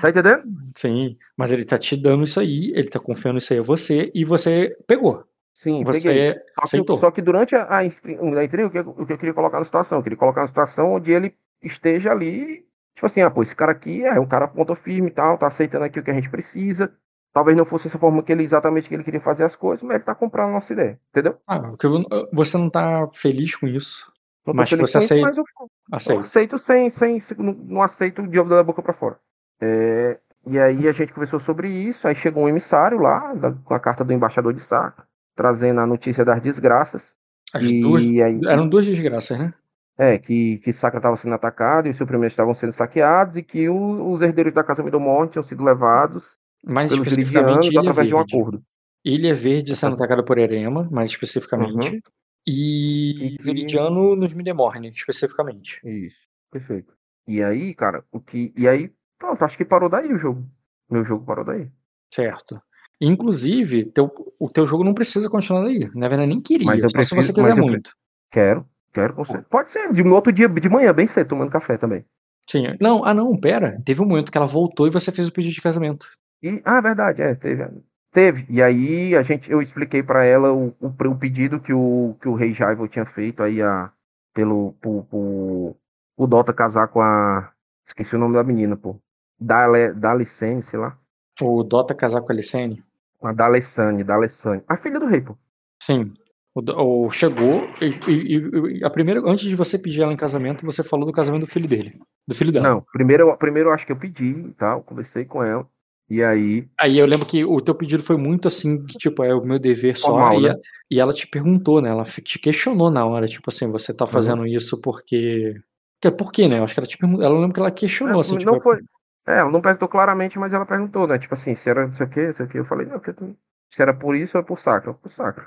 Tá 0.00 0.10
entendendo? 0.10 0.42
Sim, 0.76 1.16
mas 1.36 1.52
ele 1.52 1.64
tá 1.64 1.78
te 1.78 1.96
dando 1.96 2.24
isso 2.24 2.40
aí, 2.40 2.72
ele 2.74 2.88
tá 2.88 2.98
confiando 2.98 3.38
isso 3.38 3.52
aí 3.52 3.58
a 3.60 3.62
você 3.62 4.10
e 4.14 4.24
você 4.24 4.76
pegou. 4.86 5.24
Sim, 5.54 5.84
Você 5.84 6.08
peguei. 6.08 6.28
Só 6.32 6.34
que, 6.34 6.44
aceitou. 6.56 6.98
só 6.98 7.10
que 7.12 7.22
durante 7.22 7.54
a, 7.54 7.76
a 7.76 7.84
intri- 7.84 8.16
a 8.18 8.44
intriga, 8.44 8.66
o 8.66 8.70
que, 8.70 8.78
eu- 8.78 8.94
o 8.98 9.06
que 9.06 9.12
eu 9.12 9.18
queria 9.18 9.34
colocar 9.34 9.58
na 9.58 9.64
situação? 9.64 9.98
Eu 9.98 10.02
queria 10.02 10.18
colocar 10.18 10.40
uma 10.40 10.48
situação 10.48 10.92
onde 10.94 11.12
ele 11.12 11.34
esteja 11.62 12.10
ali, 12.10 12.64
tipo 12.94 13.06
assim, 13.06 13.20
ah, 13.20 13.30
pô, 13.30 13.42
esse 13.42 13.54
cara 13.54 13.70
aqui 13.70 14.04
é 14.04 14.18
um 14.18 14.26
cara 14.26 14.48
ponta 14.48 14.74
firme 14.74 15.08
e 15.08 15.10
tal, 15.12 15.38
tá 15.38 15.46
aceitando 15.46 15.84
aqui 15.84 16.00
o 16.00 16.02
que 16.02 16.10
a 16.10 16.14
gente 16.14 16.30
precisa. 16.30 16.92
Talvez 17.32 17.56
não 17.56 17.64
fosse 17.64 17.86
essa 17.86 17.98
forma 17.98 18.22
que 18.22 18.30
ele 18.30 18.42
exatamente 18.44 18.88
que 18.88 18.94
ele 18.94 19.04
queria 19.04 19.20
fazer 19.20 19.44
as 19.44 19.56
coisas, 19.56 19.82
mas 19.82 19.94
ele 19.96 20.04
tá 20.04 20.14
comprando 20.14 20.50
a 20.50 20.52
nossa 20.52 20.72
ideia, 20.72 21.00
entendeu? 21.10 21.38
Ah, 21.46 21.60
porque 21.60 21.86
você 22.32 22.58
não 22.58 22.68
tá 22.68 23.08
feliz 23.14 23.56
com 23.56 23.66
isso. 23.66 24.12
Não 24.46 24.52
Mas 24.54 24.70
você 24.70 24.98
aceita- 24.98 25.26
mas 25.28 25.36
eu, 25.38 25.44
eu 25.60 25.68
Aceita. 25.92 26.20
aceito 26.22 26.58
sem, 26.58 26.90
sem, 26.90 27.20
sem- 27.20 27.36
não, 27.38 27.52
não 27.54 27.82
aceito 27.82 28.26
de 28.26 28.42
da 28.44 28.62
boca 28.62 28.82
pra 28.82 28.92
fora. 28.92 29.16
É, 29.60 30.18
e 30.46 30.58
aí 30.58 30.88
a 30.88 30.92
gente 30.92 31.12
conversou 31.12 31.38
sobre 31.40 31.68
isso, 31.68 32.06
aí 32.08 32.14
chegou 32.14 32.42
um 32.44 32.48
emissário 32.48 32.98
lá, 32.98 33.32
da- 33.34 33.52
com 33.52 33.72
a 33.72 33.78
carta 33.80 34.04
do 34.04 34.12
embaixador 34.12 34.52
de 34.52 34.60
Saca, 34.60 35.04
trazendo 35.36 35.80
a 35.80 35.86
notícia 35.86 36.24
das 36.24 36.42
desgraças. 36.42 37.14
As 37.54 37.62
e 37.64 37.80
duas. 37.80 38.02
aí, 38.02 38.40
Eram 38.46 38.68
duas 38.68 38.84
desgraças, 38.84 39.38
né? 39.38 39.54
É, 39.96 40.18
que, 40.18 40.58
que 40.58 40.72
Sacra 40.72 40.98
estava 40.98 41.16
sendo 41.16 41.34
atacado 41.34 41.86
e 41.86 41.90
os 41.90 41.96
suprimentos 41.96 42.32
estavam 42.32 42.52
sendo 42.54 42.72
saqueados 42.72 43.36
e 43.36 43.42
que 43.42 43.68
o- 43.68 44.10
os 44.10 44.20
herdeiros 44.20 44.52
da 44.52 44.64
Casa 44.64 44.82
Midomorte 44.82 45.32
tinham 45.32 45.42
sido 45.42 45.62
levados 45.62 46.36
Mais 46.64 46.90
pelos 46.92 47.06
especificamente, 47.08 47.68
Ilha 47.68 47.80
através 47.80 48.08
de 48.08 48.14
um 48.14 48.18
Verde. 48.18 48.34
acordo. 48.36 48.62
Ilha 49.04 49.34
Verde 49.34 49.74
sendo 49.74 49.94
atacada 49.94 50.22
por 50.22 50.38
Erema, 50.38 50.88
mais 50.90 51.10
especificamente. 51.10 52.00
E 52.46 53.10
E 53.34 53.36
que- 53.36 53.42
Viridiano 53.44 54.14
nos 54.16 54.32
Midemorne, 54.34 54.90
especificamente. 54.90 55.80
Isso, 55.84 56.18
perfeito. 56.50 56.92
E 57.26 57.42
aí, 57.42 57.74
cara, 57.74 58.04
o 58.12 58.20
que. 58.20 58.52
E 58.56 58.66
aí, 58.68 58.90
pronto, 59.18 59.42
acho 59.44 59.56
que 59.56 59.64
parou 59.64 59.88
daí 59.88 60.12
o 60.12 60.18
jogo. 60.18 60.44
Meu 60.90 61.04
jogo 61.04 61.24
parou 61.24 61.44
daí. 61.44 61.68
Certo. 62.12 62.60
Inclusive, 63.00 63.84
teu, 63.86 64.10
o 64.38 64.48
teu 64.48 64.66
jogo 64.66 64.84
não 64.84 64.94
precisa 64.94 65.28
continuar 65.28 65.64
daí. 65.64 65.90
Na 65.94 66.08
verdade, 66.08 66.28
nem 66.28 66.40
queria. 66.40 66.66
Mas 66.66 66.82
eu 66.82 66.88
só 66.90 67.02
se 67.02 67.14
preciso- 67.14 67.22
você 67.22 67.32
quiser 67.32 67.56
muito. 67.56 67.92
Quero, 68.30 68.64
quero 68.92 69.14
com 69.14 69.24
certeza. 69.24 69.46
Pode 69.50 69.70
ser, 69.72 69.92
de, 69.92 70.04
no 70.04 70.14
outro 70.14 70.32
dia, 70.32 70.48
de 70.48 70.68
manhã, 70.68 70.92
bem 70.92 71.06
cedo, 71.06 71.28
tomando 71.28 71.50
café 71.50 71.76
também. 71.76 72.04
Sim. 72.48 72.64
Não, 72.80 73.04
ah 73.04 73.12
não, 73.14 73.36
pera. 73.38 73.80
Teve 73.84 74.02
um 74.02 74.06
momento 74.06 74.30
que 74.30 74.38
ela 74.38 74.46
voltou 74.46 74.86
e 74.86 74.90
você 74.90 75.10
fez 75.12 75.28
o 75.28 75.32
pedido 75.32 75.54
de 75.54 75.60
casamento. 75.62 76.06
E, 76.42 76.60
ah, 76.64 76.80
verdade, 76.80 77.22
é, 77.22 77.34
teve. 77.34 77.64
Teve. 78.12 78.46
E 78.48 78.62
aí 78.62 79.16
a 79.16 79.22
gente, 79.22 79.50
eu 79.50 79.62
expliquei 79.62 80.02
pra 80.02 80.24
ela 80.24 80.52
o, 80.52 80.68
o, 80.80 80.88
o 80.88 81.18
pedido 81.18 81.60
que 81.60 81.72
o, 81.72 82.14
que 82.20 82.28
o 82.28 82.34
rei 82.34 82.52
Jaivo 82.52 82.86
tinha 82.88 83.06
feito 83.06 83.42
aí 83.42 83.62
a, 83.62 83.90
pelo 84.34 84.72
pro, 84.80 85.04
pro- 85.04 85.76
o 86.16 86.26
Dota 86.26 86.52
casar 86.52 86.88
com 86.88 87.00
a. 87.00 87.50
Esqueci 87.86 88.14
o 88.14 88.18
nome 88.18 88.34
da 88.34 88.44
menina, 88.44 88.76
pô. 88.76 88.96
Dale, 89.40 89.92
Dalicene, 89.92 90.62
sei 90.62 90.78
lá. 90.78 90.96
O 91.40 91.62
Dota 91.62 91.94
casar 91.94 92.20
com 92.20 92.30
a 92.30 92.34
Alicene. 92.34 92.84
Com 93.18 93.28
a 93.28 93.32
Dalessane, 93.32 94.04
Dalessane. 94.04 94.62
A 94.68 94.76
filha 94.76 95.00
do 95.00 95.06
rei, 95.06 95.20
pô. 95.20 95.36
Sim. 95.82 96.12
O, 96.54 97.06
o- 97.06 97.10
chegou 97.10 97.62
e, 97.80 97.86
e- 98.10 98.78
e- 98.80 98.84
a 98.84 98.90
primeira, 98.90 99.20
antes 99.24 99.44
de 99.48 99.54
você 99.56 99.78
pedir 99.78 100.02
ela 100.02 100.12
em 100.12 100.16
casamento, 100.16 100.66
você 100.66 100.82
falou 100.82 101.06
do 101.06 101.12
casamento 101.12 101.42
do 101.46 101.50
filho 101.50 101.66
dele. 101.66 101.98
Do 102.28 102.34
filho 102.34 102.52
dela. 102.52 102.68
Não, 102.68 102.82
primeiro, 102.92 103.34
primeiro 103.38 103.70
eu 103.70 103.72
acho 103.72 103.86
que 103.86 103.92
eu 103.92 103.96
pedi 103.96 104.26
e 104.32 104.52
tal, 104.52 104.82
conversei 104.82 105.24
com 105.24 105.42
ela. 105.42 105.66
E 106.12 106.22
aí. 106.22 106.68
Aí 106.78 106.98
eu 106.98 107.06
lembro 107.06 107.24
que 107.26 107.42
o 107.42 107.58
teu 107.58 107.74
pedido 107.74 108.02
foi 108.02 108.18
muito 108.18 108.46
assim, 108.46 108.84
que, 108.84 108.98
tipo, 108.98 109.24
é 109.24 109.34
o 109.34 109.42
meu 109.42 109.58
dever 109.58 109.96
só. 109.96 110.08
Formal, 110.08 110.38
e, 110.40 110.42
né? 110.42 110.54
e 110.90 111.00
ela 111.00 111.10
te 111.10 111.26
perguntou, 111.26 111.80
né? 111.80 111.88
Ela 111.88 112.04
te 112.04 112.38
questionou 112.38 112.90
na 112.90 113.06
hora, 113.06 113.26
tipo 113.26 113.48
assim, 113.48 113.70
você 113.70 113.92
Uhum. 113.92 113.96
tá 113.96 114.06
fazendo 114.06 114.46
isso 114.46 114.78
porque. 114.82 115.58
que- 116.02 116.10
Por 116.10 116.30
quê, 116.30 116.48
né? 116.48 116.58
Eu 116.58 116.64
acho 116.64 116.74
que 116.74 116.80
ela 116.80 116.86
te 116.86 116.98
perguntou. 116.98 117.24
Ela 117.24 117.34
lembra 117.38 117.54
que 117.54 117.60
ela 117.60 117.70
questionou, 117.70 118.20
assim, 118.20 118.32
não 118.32 118.38
tipo, 118.40 118.60
foi. 118.60 118.80
É, 119.26 119.38
ela 119.38 119.50
não 119.50 119.62
perguntou 119.62 119.88
claramente, 119.88 120.38
mas 120.38 120.52
ela 120.52 120.66
perguntou, 120.66 121.06
né? 121.06 121.18
Tipo 121.18 121.32
assim, 121.32 121.54
se 121.54 121.70
era 121.70 121.86
não 121.86 121.92
sei 121.94 122.04
o 122.04 122.10
que, 122.10 122.26
não 122.26 122.34
sei 122.34 122.44
o 122.44 122.48
que. 122.50 122.58
Eu 122.58 122.64
falei, 122.66 122.84
não, 122.86 122.98
porque 122.98 123.14
tu- 123.14 123.34
se 123.72 123.80
era 123.80 123.94
por 123.94 124.14
isso 124.14 124.36
ou 124.36 124.44
por 124.44 124.58
sacra. 124.58 124.92
Por 124.92 125.10
sacra. 125.10 125.46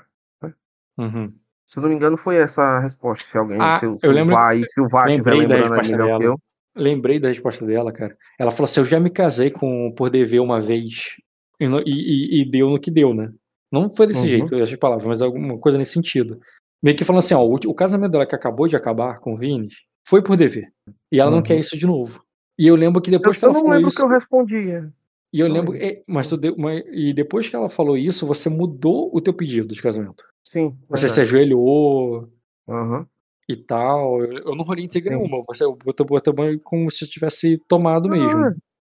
uhum. 0.98 1.32
Se 1.68 1.78
eu 1.78 1.82
não 1.82 1.90
me 1.90 1.94
engano, 1.96 2.16
foi 2.16 2.36
essa 2.36 2.62
a 2.62 2.80
resposta. 2.80 3.28
Se 3.30 3.36
alguém, 3.38 3.58
Ah, 3.60 3.78
se, 3.78 3.86
o- 3.86 3.92
eu 3.92 3.98
se 3.98 4.06
o 4.08 4.10
lembro- 4.12 4.34
vai, 4.34 4.62
se 4.64 4.80
o 4.80 4.88
vai 4.88 5.10
estiver 5.10 5.34
lembrando 5.34 5.70
melhor 5.70 6.18
que 6.18 6.24
eu. 6.24 6.40
Lembrei 6.76 7.18
da 7.18 7.28
resposta 7.28 7.64
dela, 7.64 7.90
cara. 7.92 8.16
Ela 8.38 8.50
falou 8.50 8.64
assim: 8.66 8.80
eu 8.80 8.84
já 8.84 9.00
me 9.00 9.10
casei 9.10 9.50
com 9.50 9.92
por 9.96 10.10
dever 10.10 10.40
uma 10.40 10.60
vez. 10.60 11.14
E, 11.58 11.64
e- 11.64 12.42
e- 12.42 12.50
deu 12.50 12.68
no 12.68 12.78
que 12.78 12.90
deu, 12.90 13.14
né? 13.14 13.32
Não 13.72 13.88
foi 13.88 14.06
desse 14.06 14.20
Uhum. 14.22 14.26
jeito, 14.28 14.56
as 14.56 14.74
palavras, 14.76 15.06
mas 15.06 15.22
alguma 15.22 15.58
coisa 15.58 15.78
nesse 15.78 15.92
sentido. 15.92 16.38
Meio 16.82 16.96
que 16.96 17.04
falando 17.04 17.20
assim, 17.20 17.34
ó, 17.34 17.42
o, 17.42 17.54
o 17.54 17.74
casamento 17.74 18.12
dela 18.12 18.26
que 18.26 18.34
acabou 18.34 18.68
de 18.68 18.76
acabar 18.76 19.18
com 19.20 19.32
o 19.32 19.36
Vini 19.36 19.68
foi 20.06 20.22
por 20.22 20.36
dever. 20.36 20.70
E 21.10 21.18
ela 21.18 21.30
não 21.30 21.38
Uhum. 21.38 21.42
quer 21.42 21.58
isso 21.58 21.76
de 21.76 21.86
novo. 21.86 22.22
E 22.58 22.66
eu 22.66 22.76
lembro 22.76 23.00
que 23.00 23.08
Eu, 23.10 23.18
depois 23.18 23.38
que 23.38 23.44
eu 23.44 23.48
ela 23.48 23.54
não 23.54 23.60
falou 23.62 23.74
lembro 23.74 23.86
o 23.86 23.88
isso. 23.88 23.96
que 23.96 24.04
eu 24.04 24.08
respondi. 24.10 24.70
é. 24.70 24.86
E 25.32 25.40
eu 25.40 25.48
não 25.48 25.54
lembro. 25.56 25.72
lembro. 25.72 25.86
é, 25.88 26.02
mas 26.06 26.28
tu 26.28 26.36
deu, 26.36 26.54
mas- 26.58 26.84
e 26.92 27.12
depois 27.12 27.48
que 27.48 27.56
ela 27.56 27.68
falou 27.68 27.96
isso, 27.96 28.26
você 28.26 28.48
mudou 28.48 29.10
o 29.12 29.20
teu 29.20 29.34
pedido 29.34 29.74
de 29.74 29.82
casamento. 29.82 30.24
Sim. 30.46 30.76
Você 30.88 31.08
se 31.08 31.20
ajoelhou 31.22 32.28
Aham. 32.68 33.06
E 33.48 33.56
tal. 33.56 34.20
Eu, 34.22 34.38
eu 34.38 34.54
não 34.54 34.64
rolei 34.64 34.88
Sim. 34.90 35.00
nenhuma. 35.08 35.42
Você 35.46 35.64
botou, 35.84 36.06
botou 36.06 36.32
banho 36.34 36.58
como 36.60 36.90
se 36.90 37.06
tivesse 37.06 37.58
tomado 37.68 38.08
mesmo. 38.08 38.40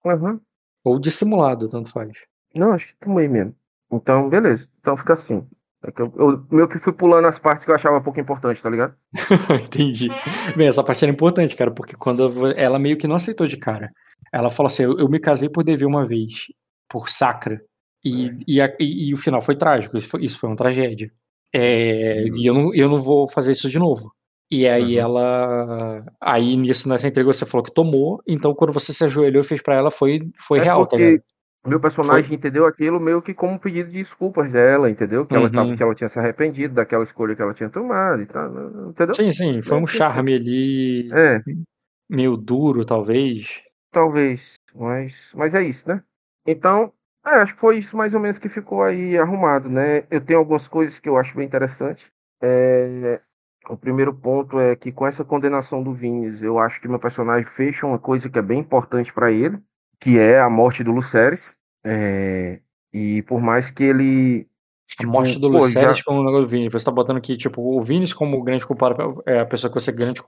Ah, 0.06 0.12
Aham. 0.14 0.40
Ou 0.84 1.00
dissimulado, 1.00 1.70
tanto 1.70 1.90
faz. 1.90 2.12
Não, 2.56 2.72
acho 2.72 2.88
que 2.88 2.96
tomei 3.00 3.28
mesmo. 3.28 3.54
Então, 3.92 4.30
beleza. 4.30 4.68
Então 4.80 4.96
fica 4.96 5.14
assim. 5.14 5.46
É 5.84 5.92
que 5.92 6.02
eu, 6.02 6.12
eu 6.18 6.46
meio 6.50 6.68
que 6.68 6.80
fui 6.80 6.92
pulando 6.94 7.26
as 7.28 7.38
partes 7.38 7.64
que 7.64 7.72
eu 7.72 7.76
achava 7.76 8.02
pouco 8.02 8.20
importante, 8.20 8.62
tá 8.62 8.70
ligado? 8.70 8.96
Entendi. 9.64 10.08
Bem, 10.56 10.68
essa 10.68 10.84
parte 10.84 11.04
era 11.06 11.12
importante, 11.12 11.56
cara, 11.56 11.72
porque 11.72 11.96
quando 11.96 12.48
ela 12.58 12.80
meio 12.80 12.98
que 12.98 13.08
não 13.08 13.16
aceitou 13.16 13.46
de 13.48 13.58
cara. 13.58 13.92
Ela 14.34 14.50
falou 14.50 14.68
assim: 14.68 14.84
eu, 14.84 14.98
eu 14.98 15.08
me 15.10 15.20
casei 15.20 15.50
por 15.50 15.64
dever 15.64 15.86
uma 15.86 16.06
vez, 16.06 16.48
por 16.90 17.10
sacra. 17.10 17.62
E, 18.04 18.32
e, 18.48 18.62
a- 18.62 18.76
e- 18.80 19.10
e 19.10 19.14
o 19.14 19.18
final 19.18 19.42
foi 19.42 19.56
trágico, 19.56 19.98
isso 19.98 20.10
foi, 20.10 20.24
isso 20.24 20.40
foi 20.40 20.50
uma 20.50 20.56
tragédia. 20.56 21.12
É, 21.54 22.24
e 22.28 22.46
eu 22.46 22.54
não, 22.54 22.74
eu 22.74 22.90
não 22.90 22.98
vou 22.98 23.28
fazer 23.30 23.52
isso 23.52 23.70
de 23.70 23.80
novo. 23.80 24.12
E 24.50 24.68
aí 24.68 24.96
Uhum. 24.96 25.00
ela. 25.00 26.06
Aí 26.22 26.56
nisso, 26.56 26.88
nessa 26.90 27.08
entrega, 27.08 27.32
você 27.34 27.46
falou 27.46 27.64
que 27.66 27.74
tomou, 27.74 28.22
então 28.28 28.54
quando 28.56 28.72
você 28.74 28.94
se 28.94 29.04
ajoelhou 29.04 29.42
e 29.42 29.46
fez 29.48 29.62
pra 29.62 29.76
ela, 29.76 29.92
foi, 29.92 30.22
foi 30.40 30.60
É 30.60 30.60
real, 30.60 30.86
tá 30.88 30.98
porque 30.98 30.98
ligado? 30.98 31.24
meu 31.66 31.80
personagem 31.80 32.36
entendeu 32.36 32.66
aquilo 32.66 33.00
meio 33.00 33.22
que 33.22 33.34
como 33.34 33.54
um 33.54 33.58
pedido 33.58 33.90
de 33.90 33.98
desculpas 33.98 34.52
dela, 34.52 34.90
entendeu? 34.90 35.26
Que, 35.26 35.36
ela 35.36 35.48
Uhum. 35.48 35.52
tava, 35.52 35.76
que 35.76 35.84
ela 35.84 35.94
tinha 35.96 36.10
se 36.10 36.18
arrependido 36.20 36.74
daquela 36.76 37.04
escolha 37.04 37.36
que 37.36 37.42
ela 37.42 37.54
tinha 37.54 37.70
tomado 37.70 38.22
e 38.22 38.26
tal. 38.26 38.50
Entendeu? 38.90 39.16
Sim, 39.16 39.32
sim, 39.32 39.62
foi 39.62 39.78
É, 39.78 39.82
um 39.82 39.88
sim. 39.88 39.98
charme 39.98 40.34
ali, 40.34 41.10
É, 41.12 41.44
meio 42.10 42.38
duro, 42.38 42.86
talvez. 42.86 43.62
talvez. 43.92 44.56
Mas, 44.74 45.34
mas 45.36 45.54
é 45.56 45.64
isso, 45.64 45.88
né? 45.88 46.04
Então, 46.46 46.94
é, 47.26 47.32
acho 47.32 47.54
que 47.56 47.60
foi 47.60 47.78
isso 47.80 47.98
mais 47.98 48.14
ou 48.14 48.20
menos 48.20 48.38
que 48.40 48.50
ficou 48.50 48.84
aí 48.84 49.18
arrumado, 49.18 49.70
né? 49.70 50.06
Eu 50.12 50.22
tenho 50.24 50.40
algumas 50.40 50.68
coisas 50.68 51.00
que 51.00 51.10
eu 51.10 51.18
acho 51.18 51.36
bem 51.36 51.46
interessante. 51.46 52.12
É, 52.42 53.22
o 53.70 53.78
primeiro 53.78 54.14
ponto 54.14 54.60
é 54.60 54.76
que 54.76 54.92
com 54.92 55.06
essa 55.06 55.24
condenação 55.24 55.84
do 55.84 55.94
Vinícius, 55.94 56.42
eu 56.42 56.58
acho 56.60 56.80
que 56.82 56.88
meu 56.88 57.00
personagem 57.00 57.44
fecha 57.46 57.86
uma 57.86 58.00
coisa 58.00 58.30
que 58.30 58.40
é 58.40 58.42
bem 58.42 58.60
importante 58.60 59.12
para 59.14 59.32
ele, 59.32 59.58
que 60.00 60.18
é 60.18 60.40
a 60.40 60.50
morte 60.50 60.84
do 60.84 60.92
Luceres. 60.92 61.58
É, 61.86 62.60
e 62.94 63.22
por 63.24 63.42
mais 63.42 63.72
que 63.72 63.84
ele. 63.84 64.48
A 65.02 65.06
morte 65.06 65.38
do 65.40 65.48
Luceres 65.48 65.98
já- 65.98 66.04
como 66.06 66.22
o 66.22 66.24
negócio 66.24 66.46
do 66.46 66.50
Vini. 66.50 66.70
Você 66.70 66.86
tá 66.86 66.92
botando 66.92 67.18
aqui, 67.18 67.36
tipo, 67.38 67.62
o 67.62 67.82
Vini 67.82 68.12
como 68.14 68.38
o 68.38 68.44
grande 68.44 68.66
culpado, 68.66 69.22
é 69.26 69.40
a 69.40 69.46
pessoa 69.46 69.72
que 69.72 69.80
você 69.80 69.92
grande, 69.92 70.22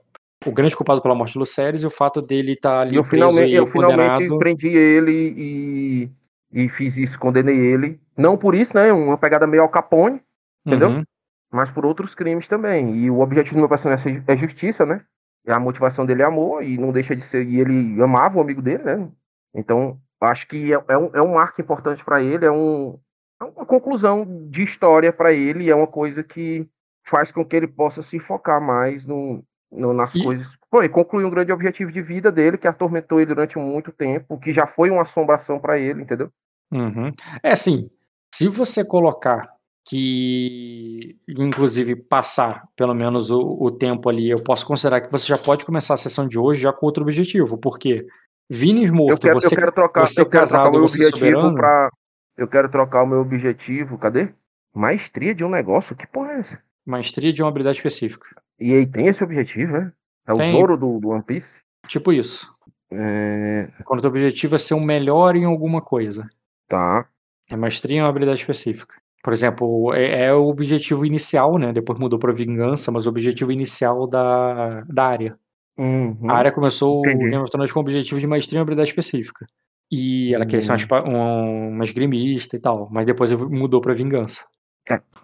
o 0.44 0.52
grande 0.52 0.76
culpado 0.76 1.00
pela 1.00 1.14
morte 1.14 1.32
do 1.34 1.40
Luceres 1.40 1.82
e 1.82 1.86
o 1.86 1.90
fato 1.90 2.20
dele 2.20 2.52
estar 2.52 2.80
ali 2.80 2.94
E 2.94 2.96
eu 2.96 3.04
preso 3.04 3.30
finalmente, 3.30 3.52
e 3.52 3.56
eu 3.56 3.66
finalmente 3.66 4.28
condenado. 4.28 4.38
prendi 4.38 4.68
ele 4.68 5.34
e, 5.36 6.10
e 6.52 6.68
fiz 6.68 6.96
isso, 6.96 7.18
condenei 7.18 7.56
ele. 7.56 7.98
Não 8.16 8.36
por 8.36 8.54
isso, 8.54 8.76
né? 8.76 8.92
Uma 8.92 9.16
pegada 9.16 9.46
meio 9.46 9.62
ao 9.62 9.68
Capone, 9.68 10.20
entendeu? 10.66 10.90
Uhum. 10.90 11.04
Mas 11.50 11.70
por 11.70 11.84
outros 11.84 12.14
crimes 12.14 12.46
também. 12.48 12.96
E 12.96 13.10
o 13.10 13.20
objetivo 13.20 13.56
do 13.56 13.60
meu 13.60 13.68
personagem 13.68 14.22
é 14.26 14.36
justiça, 14.36 14.84
né? 14.86 15.02
E 15.46 15.50
a 15.50 15.58
motivação 15.58 16.04
dele 16.06 16.22
é 16.22 16.24
amor, 16.24 16.62
e 16.62 16.76
não 16.78 16.92
deixa 16.92 17.16
de 17.16 17.22
ser. 17.22 17.46
E 17.46 17.60
ele 17.60 18.00
amava 18.02 18.38
o 18.38 18.40
amigo 18.40 18.60
dele, 18.62 18.82
né? 18.84 19.08
Então, 19.54 19.98
acho 20.20 20.46
que 20.46 20.72
é, 20.72 20.82
é 20.88 20.98
um, 20.98 21.10
é 21.14 21.22
um 21.22 21.34
marco 21.34 21.60
importante 21.60 22.04
para 22.04 22.22
ele, 22.22 22.44
é, 22.44 22.50
um, 22.50 22.98
é 23.40 23.44
uma 23.44 23.66
conclusão 23.66 24.46
de 24.48 24.62
história 24.62 25.12
para 25.12 25.32
ele, 25.32 25.70
é 25.70 25.74
uma 25.74 25.86
coisa 25.86 26.22
que 26.22 26.68
faz 27.04 27.32
com 27.32 27.44
que 27.44 27.56
ele 27.56 27.66
possa 27.66 28.02
se 28.02 28.18
focar 28.18 28.60
mais 28.60 29.06
no, 29.06 29.42
no- 29.72 29.92
nas 29.94 30.14
E- 30.14 30.22
coisas. 30.22 30.56
Pô, 30.70 30.82
e 30.82 30.88
concluir 30.88 31.24
um 31.24 31.30
grande 31.30 31.50
objetivo 31.50 31.90
de 31.90 32.00
vida 32.02 32.30
dele, 32.30 32.58
que 32.58 32.68
atormentou 32.68 33.18
ele 33.18 33.34
durante 33.34 33.58
muito 33.58 33.90
tempo, 33.90 34.38
que 34.38 34.52
já 34.52 34.66
foi 34.66 34.90
uma 34.90 35.02
assombração 35.02 35.58
para 35.58 35.78
ele, 35.78 36.02
entendeu? 36.02 36.30
Uhum. 36.70 37.10
É 37.42 37.50
assim, 37.52 37.90
se 38.32 38.46
você 38.46 38.84
colocar 38.84 39.50
que, 39.84 41.16
inclusive, 41.28 41.96
passar 41.96 42.68
pelo 42.76 42.94
menos 42.94 43.30
o, 43.30 43.40
o 43.60 43.70
tempo 43.70 44.08
ali, 44.08 44.30
eu 44.30 44.42
posso 44.42 44.66
considerar 44.66 45.00
que 45.00 45.10
você 45.10 45.26
já 45.26 45.38
pode 45.38 45.64
começar 45.64 45.94
a 45.94 45.96
sessão 45.96 46.28
de 46.28 46.38
hoje 46.38 46.62
já 46.62 46.72
com 46.72 46.86
outro 46.86 47.02
objetivo, 47.02 47.58
porque 47.58 48.06
Vini 48.48 48.84
Eu 48.86 48.94
morto, 48.94 49.20
quero, 49.20 49.40
você, 49.40 49.54
eu 49.54 49.58
quero 49.58 49.72
trocar, 49.72 50.06
você 50.06 50.20
eu 50.20 50.28
quero 50.28 50.46
trocar 50.46 50.64
casado, 50.64 50.76
o 50.76 50.78
meu 50.78 50.88
você 50.88 50.98
objetivo 50.98 51.40
soberano. 51.40 51.54
pra. 51.54 51.90
Eu 52.36 52.48
quero 52.48 52.68
trocar 52.68 53.02
o 53.02 53.06
meu 53.06 53.20
objetivo. 53.20 53.98
Cadê? 53.98 54.32
Maestria 54.74 55.34
de 55.34 55.44
um 55.44 55.50
negócio? 55.50 55.94
Que 55.96 56.06
porra 56.06 56.32
é 56.32 56.38
essa? 56.40 56.58
maestria 56.86 57.32
de 57.32 57.42
uma 57.42 57.48
habilidade 57.48 57.76
específica. 57.76 58.26
E 58.58 58.74
aí 58.74 58.84
tem 58.86 59.06
esse 59.06 59.22
objetivo, 59.22 59.72
né? 59.72 59.92
É 60.26 60.32
o 60.32 60.36
Tem. 60.36 60.52
Zoro 60.52 60.76
do, 60.76 60.98
do 60.98 61.08
One 61.10 61.22
Piece. 61.22 61.60
Tipo 61.86 62.12
isso. 62.12 62.52
É, 62.90 63.68
Quando 63.84 64.00
o 64.00 64.02
teu 64.02 64.10
objetivo 64.10 64.56
é 64.56 64.58
ser 64.58 64.74
um 64.74 64.80
melhor 64.84 65.36
em 65.36 65.44
alguma 65.44 65.80
coisa. 65.80 66.28
tá. 66.68 67.06
É 67.48 67.56
maestria 67.56 67.98
em 67.98 68.00
uma 68.00 68.08
habilidade 68.08 68.38
específica. 68.40 68.94
Por 69.22 69.32
exemplo, 69.32 69.92
é, 69.94 70.24
é 70.26 70.34
o 70.34 70.46
objetivo 70.48 71.04
inicial, 71.04 71.58
né? 71.58 71.72
Depois 71.72 71.98
mudou 71.98 72.18
pra 72.18 72.32
vingança, 72.32 72.90
mas 72.90 73.06
o 73.06 73.10
objetivo 73.10 73.52
inicial 73.52 74.06
da, 74.06 74.80
da 74.88 75.04
área. 75.04 75.38
Uhum. 75.78 76.18
A 76.30 76.34
área 76.34 76.52
começou 76.52 76.98
o 77.00 77.06
entendi. 77.06 77.30
Game 77.30 77.42
of 77.42 77.50
Thrones 77.50 77.72
com 77.72 77.80
o 77.80 77.82
objetivo 77.82 78.18
de 78.20 78.26
maestria 78.26 78.58
uma 78.58 78.62
habilidade 78.62 78.88
específica. 78.90 79.46
E 79.90 80.34
ela 80.34 80.44
queria 80.46 80.60
ser 80.60 80.70
uma, 80.70 80.74
Hum. 80.74 80.78
espa- 80.78 81.04
um- 81.08 81.68
uma 81.70 81.84
esgrimista 81.84 82.56
e 82.56 82.58
tal, 82.60 82.88
mas 82.90 83.04
depois 83.06 83.32
mudou 83.32 83.80
pra 83.80 83.92
vingança. 83.94 84.44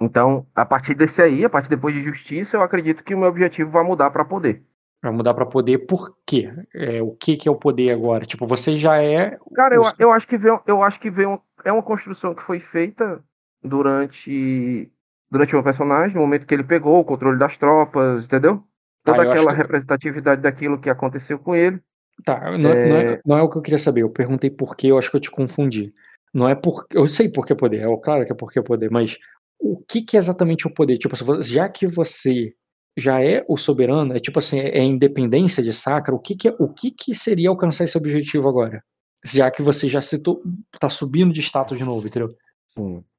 Então, 0.00 0.46
a 0.54 0.64
partir 0.64 0.94
desse 0.94 1.20
aí, 1.20 1.44
a 1.44 1.50
partir 1.50 1.68
depois 1.68 1.94
de 1.94 2.02
justiça, 2.02 2.56
eu 2.56 2.62
acredito 2.62 3.02
que 3.02 3.14
o 3.14 3.18
meu 3.18 3.28
objetivo 3.28 3.70
vai 3.70 3.82
mudar 3.84 4.10
pra 4.10 4.24
poder. 4.24 4.62
Vai 5.02 5.12
mudar 5.12 5.34
pra 5.34 5.44
poder 5.46 5.78
por 5.86 6.16
quê? 6.26 6.52
É, 6.74 7.02
o 7.02 7.10
que, 7.12 7.36
que 7.36 7.48
é 7.48 7.52
o 7.52 7.56
poder 7.56 7.90
agora? 7.92 8.24
Tipo, 8.24 8.46
você 8.46 8.76
já 8.76 9.00
é. 9.02 9.38
Cara, 9.54 9.74
eu, 9.74 9.82
eu 9.98 10.10
acho 10.12 10.26
que 10.26 10.36
veio, 10.38 10.60
eu 10.66 10.82
acho 10.82 11.00
que 11.00 11.10
veio, 11.10 11.40
é 11.64 11.72
uma 11.72 11.82
construção 11.82 12.34
que 12.34 12.42
foi 12.42 12.60
feita 12.60 13.22
durante 13.66 14.90
durante 15.30 15.56
o 15.56 15.62
personagem, 15.62 16.14
no 16.14 16.22
momento 16.22 16.46
que 16.46 16.54
ele 16.54 16.62
pegou 16.62 17.00
o 17.00 17.04
controle 17.04 17.38
das 17.38 17.56
tropas, 17.56 18.24
entendeu? 18.24 18.62
Toda 19.04 19.22
Ah, 19.22 19.24
eu 19.24 19.30
acho 19.32 19.40
aquela 19.40 19.52
que- 19.52 19.62
representatividade 19.62 20.40
daquilo 20.42 20.78
que 20.80 20.88
aconteceu 20.88 21.38
com 21.38 21.54
ele. 21.54 21.80
Tá, 22.24 22.56
não 22.56 22.70
é... 22.70 22.88
Não, 22.88 22.96
é, 22.96 23.20
não 23.26 23.38
é 23.38 23.42
o 23.42 23.50
que 23.50 23.58
eu 23.58 23.62
queria 23.62 23.78
saber. 23.78 24.02
Eu 24.02 24.10
perguntei 24.10 24.48
por 24.50 24.76
quê, 24.76 24.86
eu 24.88 24.96
acho 24.98 25.10
que 25.10 25.16
eu 25.16 25.20
te 25.20 25.30
confundi. 25.30 25.92
Não 26.32 26.48
é 26.48 26.54
por. 26.54 26.86
Eu 26.92 27.06
sei 27.08 27.28
por 27.28 27.44
que 27.46 27.54
poder, 27.54 27.82
é 27.82 27.96
claro 28.00 28.24
que 28.24 28.32
é 28.32 28.34
por 28.36 28.52
que 28.52 28.62
poder, 28.62 28.90
mas 28.90 29.16
o 29.58 29.78
que, 29.88 30.00
que 30.02 30.16
é 30.16 30.18
exatamente 30.18 30.66
o 30.66 30.72
poder? 30.72 30.96
Tipo, 30.98 31.16
já 31.42 31.68
que 31.68 31.86
você 31.86 32.54
já 32.96 33.22
é 33.22 33.44
o 33.48 33.56
soberano, 33.56 34.14
é 34.14 34.18
tipo 34.18 34.38
assim, 34.38 34.58
é 34.60 34.80
a 34.80 34.84
independência 34.84 35.62
de 35.62 35.72
Sacra, 35.72 36.14
o 36.14 36.18
que, 36.18 36.34
que, 36.36 36.48
é- 36.48 36.56
o 36.58 36.68
que, 36.68 36.90
que 36.90 37.14
seria 37.14 37.48
alcançar 37.48 37.84
esse 37.84 37.98
objetivo 37.98 38.48
agora? 38.48 38.82
Já 39.24 39.50
que 39.50 39.60
você 39.60 39.88
já 39.88 40.00
citou, 40.00 40.40
tá 40.80 40.88
subindo 40.88 41.32
de 41.32 41.40
status 41.40 41.76
de 41.76 41.84
novo, 41.84 42.06
entendeu? 42.06 42.28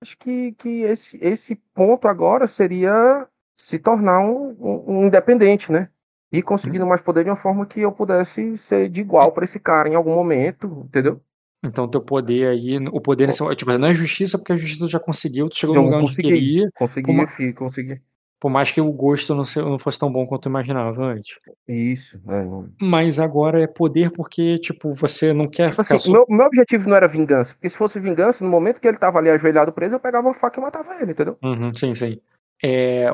Acho 0.01 0.17
que, 0.17 0.51
que 0.53 0.81
esse, 0.81 1.17
esse 1.21 1.55
ponto 1.73 2.07
agora 2.07 2.47
seria 2.47 3.27
se 3.55 3.79
tornar 3.79 4.19
um, 4.21 4.51
um- 4.59 4.99
um 4.99 5.07
independente, 5.07 5.71
né? 5.71 5.89
E 6.31 6.41
conseguindo 6.43 6.85
mais 6.85 7.01
poder 7.01 7.23
de 7.23 7.29
uma 7.29 7.35
forma 7.35 7.65
que 7.65 7.79
eu 7.79 7.91
pudesse 7.91 8.57
ser 8.57 8.89
de 8.89 9.01
igual 9.01 9.31
para 9.31 9.45
esse 9.45 9.59
cara 9.59 9.87
em 9.89 9.95
algum 9.95 10.13
momento, 10.13 10.83
entendeu? 10.85 11.21
Então, 11.63 11.85
o 11.85 11.87
teu 11.87 12.01
poder 12.01 12.47
aí, 12.47 12.77
o 12.91 13.01
poder 13.01 13.27
nesse. 13.27 13.43
Tipo, 13.55 13.75
não 13.77 13.87
é 13.87 13.93
justiça, 13.93 14.37
porque 14.37 14.53
a 14.53 14.55
justiça 14.55 14.87
já 14.87 14.99
conseguiu, 14.99 15.49
tu 15.49 15.55
chegou 15.57 15.75
Eu 15.75 15.81
no 15.81 15.87
lugar 15.87 16.01
onde 16.01 16.11
consegui. 16.11 16.27
queria, 16.29 16.69
Consegui, 16.77 17.11
Uma- 17.11 17.27
consegui. 17.55 18.01
Por 18.39 18.49
mais 18.51 18.71
que 18.71 18.79
o 18.79 18.91
gosto 18.91 19.33
não, 19.33 19.43
se- 19.43 19.61
não 19.61 19.79
fosse 19.79 19.97
tão 19.97 20.11
bom 20.11 20.25
quanto 20.25 20.43
tu 20.43 20.49
imaginava 20.49 21.03
antes. 21.03 21.37
Isso. 21.67 22.19
é, 22.29 22.85
Mas 22.85 23.19
agora 23.19 23.61
é 23.61 23.67
poder 23.67 24.11
porque, 24.11 24.59
tipo, 24.59 24.91
você 24.91 25.33
não 25.33 25.47
quer 25.47 25.71
Tipo 25.71 25.83
ficar. 25.83 25.95
assim, 25.95 26.05
so- 26.05 26.11
meu, 26.11 26.25
meu 26.29 26.45
objetivo 26.45 26.87
não 26.89 26.95
era 26.95 27.07
vingança. 27.07 27.53
Porque 27.53 27.69
se 27.69 27.77
fosse 27.77 27.99
vingança, 27.99 28.43
no 28.43 28.49
momento 28.49 28.79
que 28.79 28.87
ele 28.87 28.97
tava 28.97 29.17
ali 29.19 29.29
ajoelhado 29.29 29.71
preso, 29.71 29.95
eu 29.95 29.99
pegava 29.99 30.27
uma 30.27 30.33
faca 30.33 30.59
e 30.59 30.63
matava 30.63 30.95
ele, 31.01 31.11
entendeu? 31.11 31.37
Uhum, 31.43 31.73
sim, 31.73 31.93
sim. 31.95 32.19
É, 32.63 33.09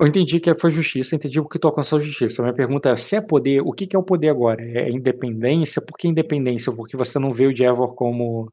eu 0.00 0.06
entendi 0.06 0.40
que 0.40 0.54
foi 0.54 0.70
justiça, 0.70 1.14
entendi 1.14 1.40
porque 1.42 1.58
tu 1.58 1.68
alcançou 1.68 1.98
a 1.98 2.02
justiça. 2.02 2.40
Minha 2.42 2.54
pergunta 2.54 2.90
é: 2.90 2.96
se 2.96 3.16
é 3.16 3.20
poder, 3.20 3.60
o 3.60 3.72
que, 3.72 3.86
que 3.86 3.94
é 3.94 3.98
o 3.98 4.02
poder 4.02 4.28
agora? 4.30 4.62
É 4.62 4.90
independência? 4.90 5.82
Por 5.84 5.96
que 5.96 6.08
independência? 6.08 6.72
Porque 6.72 6.96
você 6.96 7.18
não 7.18 7.30
vê 7.32 7.46
o 7.46 7.54
Jevor 7.54 7.94
como. 7.94 8.48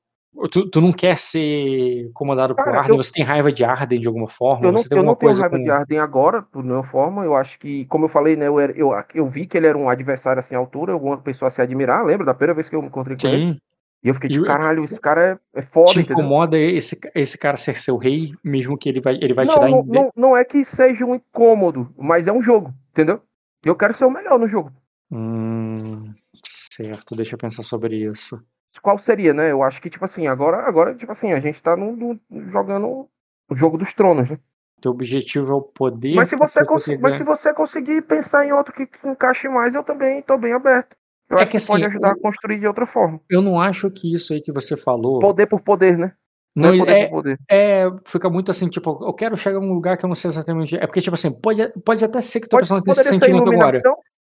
Tu, 0.51 0.69
tu 0.69 0.80
não 0.82 0.93
quer 0.93 1.17
ser 1.17 2.11
comandado 2.13 2.53
por 2.55 2.63
Cara, 2.63 2.78
Arden, 2.80 2.97
eu- 2.97 3.03
você 3.03 3.11
tem 3.11 3.23
raiva 3.23 3.51
de 3.51 3.63
Arden 3.63 3.99
de 3.99 4.07
alguma 4.07 4.28
forma? 4.28 4.67
Eu 4.67 4.71
não, 4.71 4.84
eu 4.91 5.03
não 5.03 5.15
tenho 5.15 5.34
raiva 5.34 5.49
com... 5.49 5.63
de 5.63 5.71
Arden 5.71 5.99
agora, 5.99 6.41
por 6.43 6.63
nenhuma 6.63 6.84
forma. 6.84 7.25
Eu 7.25 7.36
acho 7.36 7.57
que, 7.59 7.86
como 7.86 8.05
eu 8.05 8.09
falei, 8.09 8.36
né, 8.36 8.47
eu, 8.47 8.59
eu, 8.59 8.91
eu 9.15 9.28
vi 9.28 9.47
que 9.47 9.57
ele 9.57 9.65
era 9.67 9.78
um 9.78 9.89
adversário 9.89 10.39
assim 10.39 10.53
à 10.55 10.59
altura, 10.59 10.93
alguma 10.93 11.17
pessoa 11.17 11.47
a 11.47 11.51
se 11.51 11.61
admirar. 11.61 12.05
Lembra 12.05 12.25
da 12.25 12.34
primeira 12.34 12.53
vez 12.53 12.69
que 12.69 12.75
eu 12.75 12.82
me 12.82 12.88
encontrei 12.88 13.17
com 13.17 13.28
ele? 13.28 13.39
Sim. 13.39 13.57
E 14.03 14.09
eu 14.09 14.13
fiquei 14.13 14.30
E 14.30 14.34
tipo, 14.34 14.43
o- 14.43 14.47
caralho, 14.47 14.84
esse 14.84 15.01
cara 15.01 15.39
é, 15.55 15.59
é 15.59 15.61
foda, 15.63 15.93
Te 15.93 15.99
entendeu? 15.99 16.17
incomoda 16.17 16.57
esse, 16.57 16.99
esse 17.15 17.38
cara 17.38 17.57
ser 17.57 17.75
seu 17.75 17.97
rei, 17.97 18.32
mesmo 18.43 18.78
que 18.78 18.89
ele 18.89 19.01
vai, 19.01 19.15
ele 19.15 19.34
vai 19.34 19.45
te 19.45 19.55
Não, 19.55 19.59
dar. 19.59 19.69
não, 19.69 19.84
não, 19.86 20.11
não 20.15 20.38
é 20.38 20.45
que 20.45 20.63
seja 20.63 21.03
um 21.03 21.15
incômodo, 21.15 21.91
mas 21.97 22.28
é 22.28 22.32
um 22.32 22.41
jogo, 22.41 22.71
entendeu? 22.91 23.21
Eu 23.63 23.75
quero 23.75 23.93
ser 23.93 24.05
o 24.05 24.11
melhor 24.11 24.38
no 24.38 24.47
jogo. 24.47 24.71
Hum, 25.11 26.13
certo, 26.45 27.15
deixa 27.15 27.34
eu 27.36 27.39
pensar 27.39 27.63
sobre 27.63 27.95
isso. 27.97 28.39
Qual 28.82 28.97
seria, 28.97 29.34
né? 29.34 29.51
Eu 29.51 29.63
acho 29.63 29.82
que, 29.82 29.89
tipo 29.89 30.03
assim, 30.05 30.28
agora, 30.28 30.57
agora 30.68 30.93
tipo 30.95 31.11
assim, 31.11 31.32
a 31.32 31.39
gente 31.39 31.61
tá 31.61 31.76
no, 31.76 31.95
no- 31.95 32.20
jogando 32.51 33.07
o 33.49 33.55
jogo 33.55 33.78
dos 33.78 33.93
tronos, 33.93 34.30
né? 34.30 34.38
Teu 34.82 34.91
objetivo 34.91 35.51
é 35.51 35.55
o 35.55 35.61
poder. 35.61 36.15
Mas 36.15 36.30
se 36.30 36.36
você, 36.36 36.63
conseguir, 36.63 37.01
mas 37.01 37.13
se 37.15 37.24
você 37.24 37.53
conseguir 37.53 38.01
pensar 38.03 38.45
em 38.45 38.51
outro 38.51 38.74
que, 38.74 38.86
que 38.86 39.07
encaixe 39.07 39.47
mais, 39.49 39.74
eu 39.74 39.84
também 39.84 40.22
tô 40.22 40.38
bem 40.38 40.53
aberto. 40.53 40.95
Eu 41.30 41.38
É 41.38 41.41
acho 41.41 41.51
que 41.51 41.59
que, 41.59 41.68
pode 41.68 41.84
assim, 41.84 41.91
ajudar 41.95 42.09
o- 42.09 42.11
a 42.11 42.22
construir 42.22 42.59
de 42.59 42.68
outra 42.68 42.86
forma. 42.86 43.20
Eu 43.30 43.41
não 43.41 43.59
acho 43.59 43.89
que 43.89 44.13
isso 44.13 44.34
aí 44.34 44.41
que 44.41 44.51
você 44.51 44.78
falou. 44.78 45.20
Poder 45.20 45.47
por 45.47 45.61
poder, 45.61 45.97
né? 45.97 46.13
Não, 46.55 46.70
é 46.70 46.78
poder 46.78 46.95
é, 46.95 47.05
por 47.05 47.18
poder. 47.18 47.39
é, 47.49 47.84
fica 48.05 48.30
muito 48.30 48.49
assim, 48.51 48.68
tipo, 48.70 48.97
eu 49.05 49.13
quero 49.13 49.38
chegar 49.38 49.57
a 49.57 49.61
um 49.61 49.74
lugar 49.74 49.97
que 49.97 50.05
eu 50.05 50.07
não 50.07 50.15
sei 50.15 50.30
exatamente. 50.30 50.76
É 50.76 50.88
porque, 50.88 51.01
tipo 51.01 51.13
assim, 51.15 51.32
pode, 51.32 51.68
pode 51.84 52.03
até 52.03 52.22
ser 52.22 52.39
que 52.41 52.47
tua 52.49 52.59
Pode, 52.59 52.68
pessoa 52.68 52.82
tenha 52.82 52.93
esse 52.93 53.09
sentimento 53.09 53.51
agora. 53.51 53.82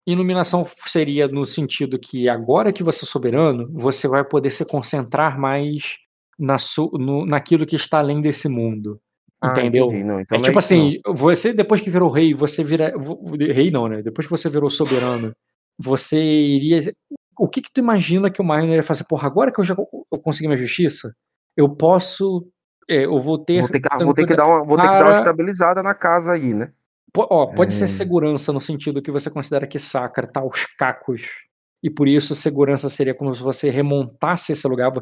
Iluminação. 0.07 0.67
Seria 0.87 1.29
no 1.29 1.45
sentido 1.45 1.99
que 1.99 2.29
agora 2.29 2.73
que 2.73 2.83
você 2.83 3.05
é 3.05 3.09
soberano, 3.09 3.69
você 3.73 4.09
vai 4.09 4.25
poder 4.25 4.51
se 4.51 4.65
concentrar 4.65 5.39
mais 5.39 5.99
na 6.39 6.59
su, 6.59 6.91
no, 6.95 7.27
naquilo 7.27 7.67
que 7.67 7.77
está 7.77 7.99
além 7.99 8.21
desse 8.21 8.49
mundo. 8.49 9.01
Ah, 9.41 9.53
Entendeu? 9.53 9.91
Não, 9.91 10.21
então 10.21 10.37
é 10.37 10.39
não 10.39 10.43
tipo 10.43 10.53
não. 10.53 10.59
assim, 10.59 11.01
você 11.07 11.53
depois 11.53 11.81
que 11.81 11.89
virou 11.89 12.11
rei, 12.11 12.35
você 12.35 12.63
vira. 12.63 12.93
Rei 13.53 13.71
não, 13.71 13.89
né? 13.89 14.03
Depois 14.03 14.27
que 14.27 14.31
você 14.31 14.51
virou 14.51 14.69
soberano, 14.69 15.35
você 15.79 16.21
iria. 16.23 16.79
O 17.39 17.49
que 17.49 17.63
que 17.63 17.73
tu 17.73 17.81
imagina 17.81 18.31
que 18.31 18.43
o 18.43 18.45
Miner 18.45 18.77
ia 18.77 18.83
fazer? 18.83 19.05
Porra, 19.05 19.27
agora 19.27 19.51
que 19.51 19.59
eu 19.59 19.65
já 19.65 19.75
eu 19.75 20.19
consegui 20.19 20.47
minha 20.47 20.59
justiça, 20.59 21.15
eu 21.57 21.69
posso. 21.71 22.47
é, 22.89 23.07
eu 23.07 23.19
vou 23.19 23.39
ter. 23.39 23.61
Vou 23.61 23.71
ter, 23.71 23.81
que, 23.81 24.05
vou 24.05 24.15
ter 24.15 24.27
que 24.27 24.37
dar 24.37 24.47
uma, 24.47 24.63
vou 24.63 24.77
ter 24.77 24.83
que 24.83 24.89
dar 24.89 25.07
uma 25.07 25.19
estabilizada 25.19 25.83
na 25.83 25.95
casa 25.95 26.33
aí, 26.33 26.53
né? 26.53 26.73
Ó, 27.17 27.47
pode 27.49 27.75
ser 27.75 27.85
É. 27.85 27.89
segurança 27.89 28.53
no 28.53 28.61
sentido 28.61 29.03
que 29.03 29.11
você 29.11 29.31
considera 29.31 29.67
que 29.67 29.79
Sacra 29.79 30.27
tá 30.27 30.41
aos 30.41 30.67
cacos. 30.77 31.23
E 31.83 31.89
por 31.89 32.07
isso 32.07 32.35
segurança 32.35 32.89
seria 32.91 33.15
como 33.15 33.35
se 33.35 33.43
você 33.43 33.71
remontasse 33.71 34.53
esse 34.53 34.69
lugar. 34.69 34.93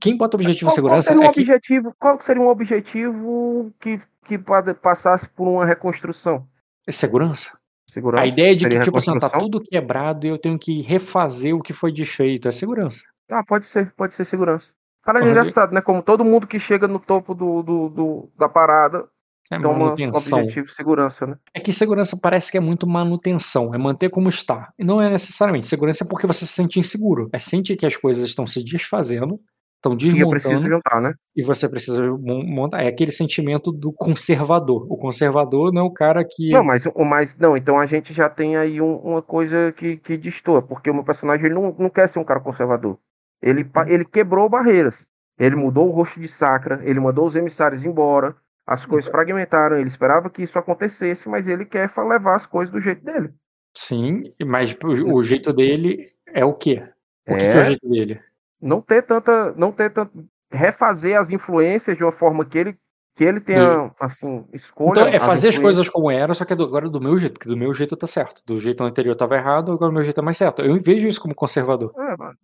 Quem 0.00 0.16
bota 0.16 0.36
o 0.36 0.40
objetivo 0.40 0.70
Qual, 0.70 0.74
de 0.74 0.80
qual 0.82 1.02
segurança 1.02 1.08
seria 1.12 1.20
um 1.20 1.30
é 1.30 1.32
que. 1.32 1.40
objetivo? 1.40 1.94
Qual 1.98 2.20
seria 2.20 2.42
um 2.42 2.48
objetivo 2.48 3.72
que, 3.78 4.00
que 4.26 4.36
passasse 4.82 5.28
por 5.28 5.46
uma 5.48 5.64
reconstrução? 5.64 6.46
É 6.86 6.92
segurança? 6.92 7.56
Segurança. 7.92 8.24
A 8.24 8.26
ideia 8.26 8.56
de 8.56 8.68
que, 8.68 8.80
tipo 8.80 8.98
assim, 8.98 9.16
tá 9.18 9.30
tudo 9.30 9.60
quebrado 9.62 10.26
e 10.26 10.28
eu 10.30 10.36
tenho 10.38 10.58
que 10.58 10.82
refazer 10.82 11.54
o 11.54 11.62
que 11.62 11.72
foi 11.72 11.92
desfeito. 11.92 12.48
É 12.48 12.52
segurança. 12.52 13.04
Ah, 13.30 13.44
pode 13.44 13.66
ser, 13.66 13.92
pode 13.96 14.14
ser 14.16 14.24
segurança. 14.24 14.72
Cara, 15.04 15.24
é 15.24 15.28
engraçado, 15.30 15.72
né? 15.72 15.80
Como 15.80 16.02
todo 16.02 16.24
mundo 16.24 16.46
que 16.48 16.58
chega 16.58 16.88
no 16.88 16.98
topo 16.98 17.32
do, 17.34 17.62
do, 17.62 17.88
do- 17.88 18.30
da 18.36 18.48
parada 18.48 19.06
É 19.50 19.58
toma 19.60 19.78
manutenção. 19.78 20.38
objetivo 20.40 20.66
de 20.66 20.72
segurança, 20.74 21.26
né? 21.26 21.36
É 21.52 21.60
que 21.60 21.72
segurança 21.72 22.18
parece 22.20 22.50
que 22.50 22.56
é 22.56 22.60
muito 22.60 22.86
manutenção, 22.86 23.74
é 23.74 23.78
manter 23.78 24.08
como 24.10 24.28
está. 24.28 24.72
E 24.78 24.84
não 24.84 25.00
é 25.02 25.10
necessariamente. 25.10 25.66
Segurança 25.66 26.04
é 26.04 26.08
porque 26.08 26.26
você 26.26 26.46
se 26.46 26.52
sente 26.52 26.80
inseguro. 26.80 27.28
É 27.32 27.38
sentir 27.38 27.76
que 27.76 27.84
as 27.86 27.96
coisas 27.96 28.24
estão 28.24 28.46
se 28.46 28.64
desfazendo, 28.64 29.38
estão 29.76 29.92
E 29.92 29.96
desmontando. 29.96 30.66
juntar, 30.68 31.00
né? 31.00 31.12
e 31.36 31.42
você 31.44 31.68
precisa 31.68 32.02
mon- 32.02 32.42
montar. 32.42 32.82
É 32.82 32.88
aquele 32.88 33.12
sentimento 33.12 33.70
do 33.70 33.92
conservador. 33.92 34.86
O 34.90 34.96
conservador 34.96 35.72
não 35.74 35.82
é 35.82 35.84
o 35.84 35.92
cara 35.92 36.24
que. 36.28 36.50
Não, 36.50 36.64
mas, 36.64 36.86
o 36.86 37.04
mais, 37.04 37.36
não, 37.36 37.54
então 37.56 37.78
a 37.78 37.84
gente 37.84 38.14
já 38.14 38.30
tem 38.30 38.56
aí 38.56 38.80
um- 38.80 38.96
uma 38.96 39.20
coisa 39.20 39.72
que, 39.76 39.98
que 39.98 40.16
destoa, 40.16 40.62
porque 40.62 40.88
o 40.90 40.94
meu 40.94 41.04
personagem 41.04 41.44
ele 41.46 41.54
não, 41.54 41.74
não 41.78 41.90
quer 41.90 42.08
ser 42.08 42.18
um 42.18 42.24
cara 42.24 42.40
conservador. 42.40 42.98
Ele, 43.42 43.62
Hum. 43.62 43.68
pa- 43.70 43.86
ele 43.90 44.06
quebrou 44.06 44.48
barreiras. 44.48 45.06
Ele 45.38 45.54
mudou 45.56 45.88
o 45.88 45.90
rosto 45.90 46.18
de 46.18 46.28
Sacra, 46.28 46.80
ele 46.84 46.98
mandou 47.00 47.26
os 47.26 47.34
emissários 47.36 47.84
embora, 47.84 48.34
as 48.66 48.86
coisas 48.86 49.10
fragmentaram, 49.10 49.76
ele 49.76 49.88
esperava 49.88 50.30
que 50.30 50.42
isso 50.42 50.58
acontecesse, 50.58 51.28
mas 51.28 51.46
ele 51.46 51.64
quer 51.64 51.90
levar 51.98 52.34
as 52.36 52.46
coisas 52.46 52.72
do 52.72 52.80
jeito 52.80 53.04
dele. 53.04 53.30
Sim, 53.76 54.32
mas 54.46 54.76
o, 54.82 55.14
o 55.16 55.22
jeito 55.22 55.52
dele 55.52 56.06
é 56.28 56.44
o 56.44 56.54
quê? 56.54 56.82
O 57.28 57.34
que, 57.36 57.40
que 57.50 57.56
é 57.56 57.58
o 57.58 57.60
É. 57.60 57.64
jeito 57.64 57.88
dele? 57.88 58.20
Não 58.60 58.80
ter 58.80 59.02
tanta, 59.02 59.52
não 59.52 59.72
ter 59.72 59.90
tanto, 59.90 60.24
refazer 60.50 61.18
as 61.18 61.30
influências 61.30 61.96
de 61.96 62.02
uma 62.04 62.12
forma 62.12 62.44
que 62.44 62.56
ele, 62.56 62.78
que 63.16 63.24
ele 63.24 63.40
tenha, 63.40 63.92
assim, 64.00 64.46
escolha. 64.52 64.90
Então 65.00 65.06
é 65.06 65.16
as 65.16 65.24
fazer 65.24 65.48
as 65.48 65.54
influências. 65.56 65.60
coisas 65.86 65.88
como 65.88 66.10
era, 66.10 66.32
só 66.32 66.44
que 66.44 66.52
é 66.52 66.56
do- 66.56 66.64
agora 66.64 66.88
do 66.88 67.00
meu 67.00 67.18
jeito, 67.18 67.34
porque 67.34 67.48
do 67.48 67.56
meu 67.56 67.74
jeito 67.74 67.96
tá 67.96 68.06
certo. 68.06 68.42
Do 68.46 68.58
jeito 68.58 68.82
anterior 68.84 69.14
tava 69.16 69.34
errado, 69.36 69.72
agora 69.72 69.90
o 69.90 69.94
meu 69.94 70.02
jeito 70.02 70.20
é 70.20 70.24
mais 70.24 70.36
certo. 70.38 70.62
Eu 70.62 70.78
vejo 70.80 71.06
isso 71.08 71.20
como 71.20 71.34
conservador. 71.34 71.92
É, 71.98 72.16
mano. 72.16 72.38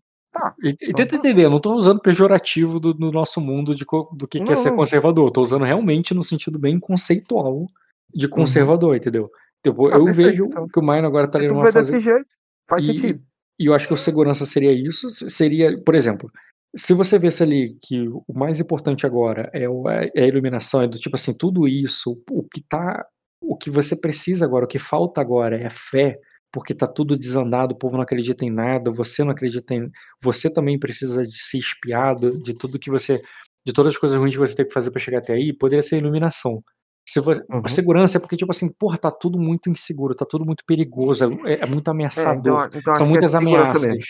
E, 0.62 0.68
e 0.68 0.72
Então 0.82 0.94
tenta 0.94 1.10
tá. 1.10 1.16
entender, 1.16 1.44
eu 1.44 1.50
não 1.50 1.60
tô 1.60 1.74
usando 1.74 2.00
pejorativo 2.00 2.78
do, 2.78 2.94
do 2.94 3.10
nosso 3.10 3.40
mundo 3.40 3.74
de, 3.74 3.84
do 4.16 4.28
que, 4.28 4.40
que 4.40 4.52
é 4.52 4.56
ser 4.56 4.72
conservador. 4.74 5.26
Eu 5.28 5.32
tô 5.32 5.42
usando 5.42 5.64
realmente 5.64 6.14
no 6.14 6.22
sentido 6.22 6.58
bem 6.58 6.78
conceitual 6.78 7.66
de 8.14 8.28
conservador, 8.28 8.96
entendeu? 8.96 9.30
Tipo, 9.62 9.88
Uhum. 9.88 9.92
Ah, 9.94 9.98
eu 9.98 10.12
vejo 10.12 10.44
então. 10.46 10.66
que 10.68 10.78
o 10.78 10.82
Mine 10.82 11.06
agora 11.06 11.28
tá 11.28 11.38
tu 11.38 11.44
numa 11.46 11.64
vê 11.64 11.72
fase. 11.72 11.92
desse 11.92 12.04
jeito, 12.04 12.26
faz 12.68 12.82
E- 12.84 12.86
sentido. 12.86 13.22
E 13.58 13.66
eu 13.66 13.74
acho 13.74 13.86
que 13.86 13.92
o 13.92 13.96
segurança 13.96 14.46
seria 14.46 14.72
isso. 14.72 15.10
Seria, 15.28 15.78
por 15.82 15.94
exemplo, 15.94 16.30
se 16.74 16.94
você 16.94 17.18
visse 17.18 17.42
ali 17.42 17.76
que 17.82 18.08
o 18.08 18.24
mais 18.32 18.58
importante 18.58 19.04
agora 19.04 19.50
é, 19.52 19.68
o- 19.68 19.86
é 19.88 20.10
a 20.16 20.26
iluminação, 20.26 20.80
é 20.82 20.86
do 20.88 20.98
tipo 20.98 21.14
assim, 21.16 21.36
tudo 21.36 21.68
isso, 21.68 22.22
o 22.30 22.42
que 22.48 22.62
tá. 22.62 23.04
O 23.42 23.56
que 23.56 23.68
você 23.70 23.94
precisa 23.96 24.44
agora, 24.44 24.64
o 24.64 24.68
que 24.68 24.78
falta 24.78 25.20
agora 25.20 25.56
é 25.60 25.68
fé. 25.68 26.18
Porque 26.52 26.74
tá 26.74 26.86
tudo 26.86 27.16
desandado, 27.16 27.74
o 27.74 27.78
povo 27.78 27.96
não 27.96 28.02
acredita 28.02 28.44
em 28.44 28.50
nada, 28.50 28.90
você 28.90 29.22
não 29.24 29.30
acredita 29.32 29.74
em. 29.74 29.90
Você 30.22 30.52
também 30.52 30.78
precisa 30.78 31.22
de 31.22 31.32
ser 31.36 31.58
espiado, 31.58 32.38
de 32.42 32.54
tudo 32.54 32.78
que 32.78 32.90
você. 32.90 33.20
de 33.66 33.72
todas 33.74 33.92
as 33.92 33.98
coisas 33.98 34.18
ruins 34.18 34.32
que 34.34 34.38
você 34.40 34.54
tem 34.54 34.66
que 34.66 34.72
fazer 34.72 34.90
para 34.90 35.00
chegar 35.00 35.18
até 35.18 35.34
aí, 35.34 35.52
poderia 35.52 35.82
ser 35.82 35.98
iluminação. 35.98 36.62
Se 37.08 37.20
você, 37.20 37.42
Uhum. 37.50 37.66
Segurança 37.68 38.16
é 38.18 38.20
porque, 38.20 38.36
tipo 38.36 38.50
assim, 38.50 38.68
porra, 38.72 38.96
tá 38.96 39.10
tudo 39.10 39.38
muito 39.38 39.68
inseguro, 39.68 40.14
tá 40.14 40.24
tudo 40.24 40.44
muito 40.46 40.64
perigoso, 40.66 41.24
é, 41.44 41.54
é 41.62 41.66
muito 41.66 41.88
É, 41.88 41.90
ameaçador. 41.90 42.66
então, 42.66 42.78
então 42.78 42.90
acho 42.92 42.98
São 42.98 43.06
é 43.06 43.10
muitas 43.10 43.32
segurança 43.32 43.86
ameaças. 43.86 44.04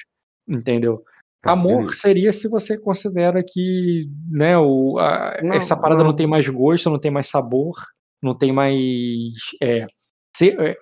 Entendeu? 0.48 1.02
Tá, 1.42 1.52
Amor 1.52 1.94
seria 1.94 2.30
se 2.32 2.48
você 2.48 2.78
considera 2.78 3.42
que 3.46 4.06
né, 4.30 4.56
o, 4.58 4.98
a- 4.98 5.38
Não, 5.42 5.54
essa 5.54 5.74
parada 5.80 6.02
não. 6.02 6.10
não. 6.10 6.16
tem 6.16 6.26
mais 6.26 6.46
gosto, 6.48 6.90
não 6.90 6.98
tem 7.00 7.10
mais 7.10 7.28
sabor, 7.28 7.74
não 8.22 8.36
tem 8.36 8.52
mais. 8.52 8.76
É, 9.62 9.86
se- 10.36 10.56
é, 10.60 10.76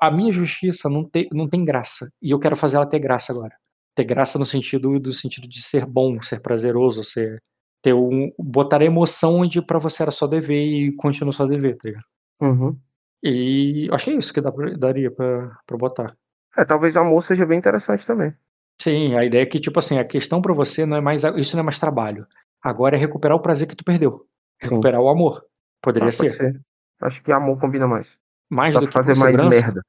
a 0.00 0.10
minha 0.10 0.32
justiça 0.32 0.88
não 0.88 1.04
tem, 1.04 1.28
não 1.32 1.48
tem 1.48 1.64
graça. 1.64 2.08
E 2.22 2.30
eu 2.30 2.38
quero 2.38 2.56
fazer 2.56 2.76
ela 2.76 2.86
ter 2.86 2.98
graça 2.98 3.32
agora. 3.32 3.56
Ter 3.94 4.04
graça 4.04 4.38
no 4.38 4.46
sentido 4.46 4.98
do 4.98 5.12
sentido 5.12 5.48
de 5.48 5.62
ser 5.62 5.86
bom, 5.86 6.20
ser 6.22 6.40
prazeroso, 6.40 7.02
ser. 7.02 7.42
Ter 7.82 7.92
um, 7.92 8.32
botar 8.38 8.80
a 8.80 8.84
emoção 8.84 9.40
onde 9.40 9.60
pra 9.60 9.78
você 9.78 10.02
era 10.02 10.10
só 10.10 10.26
dever 10.26 10.64
e 10.64 10.92
continua 10.96 11.32
só 11.32 11.46
dever, 11.46 11.76
tá 11.76 11.88
ligado? 11.88 12.04
Uhum. 12.40 12.78
E 13.22 13.88
acho 13.92 14.04
que 14.04 14.10
é 14.10 14.14
isso 14.14 14.32
que 14.32 14.40
dá 14.40 14.50
daria 14.78 15.10
pra, 15.10 15.58
pra 15.66 15.76
botar. 15.76 16.16
É, 16.56 16.64
talvez 16.64 16.96
amor 16.96 17.22
seja 17.22 17.44
bem 17.44 17.58
interessante 17.58 18.06
também. 18.06 18.32
Sim, 18.80 19.16
a 19.16 19.24
ideia 19.24 19.42
é 19.42 19.46
que, 19.46 19.60
tipo 19.60 19.78
assim, 19.78 19.98
a 19.98 20.04
questão 20.04 20.40
pra 20.40 20.52
você 20.52 20.84
não 20.86 20.96
é 20.96 21.00
mais. 21.00 21.24
Isso 21.36 21.56
não 21.56 21.60
é 21.60 21.64
mais 21.64 21.78
trabalho. 21.78 22.26
Agora 22.62 22.96
é 22.96 22.98
recuperar 22.98 23.36
o 23.36 23.40
prazer 23.42 23.68
que 23.68 23.76
tu 23.76 23.84
perdeu. 23.84 24.26
Sim. 24.62 24.70
Recuperar 24.70 25.00
o 25.00 25.08
amor. 25.08 25.44
Poderia 25.82 26.06
pode 26.06 26.16
ser. 26.16 26.34
ser. 26.34 26.60
Acho 27.00 27.22
que 27.22 27.32
amor 27.32 27.58
combina 27.58 27.86
mais. 27.86 28.16
Mais 28.54 28.78
do 28.78 28.86
que 28.86 28.92
fazer 28.92 29.16
mais 29.18 29.34
segurança. 29.34 29.60
merda. 29.60 29.82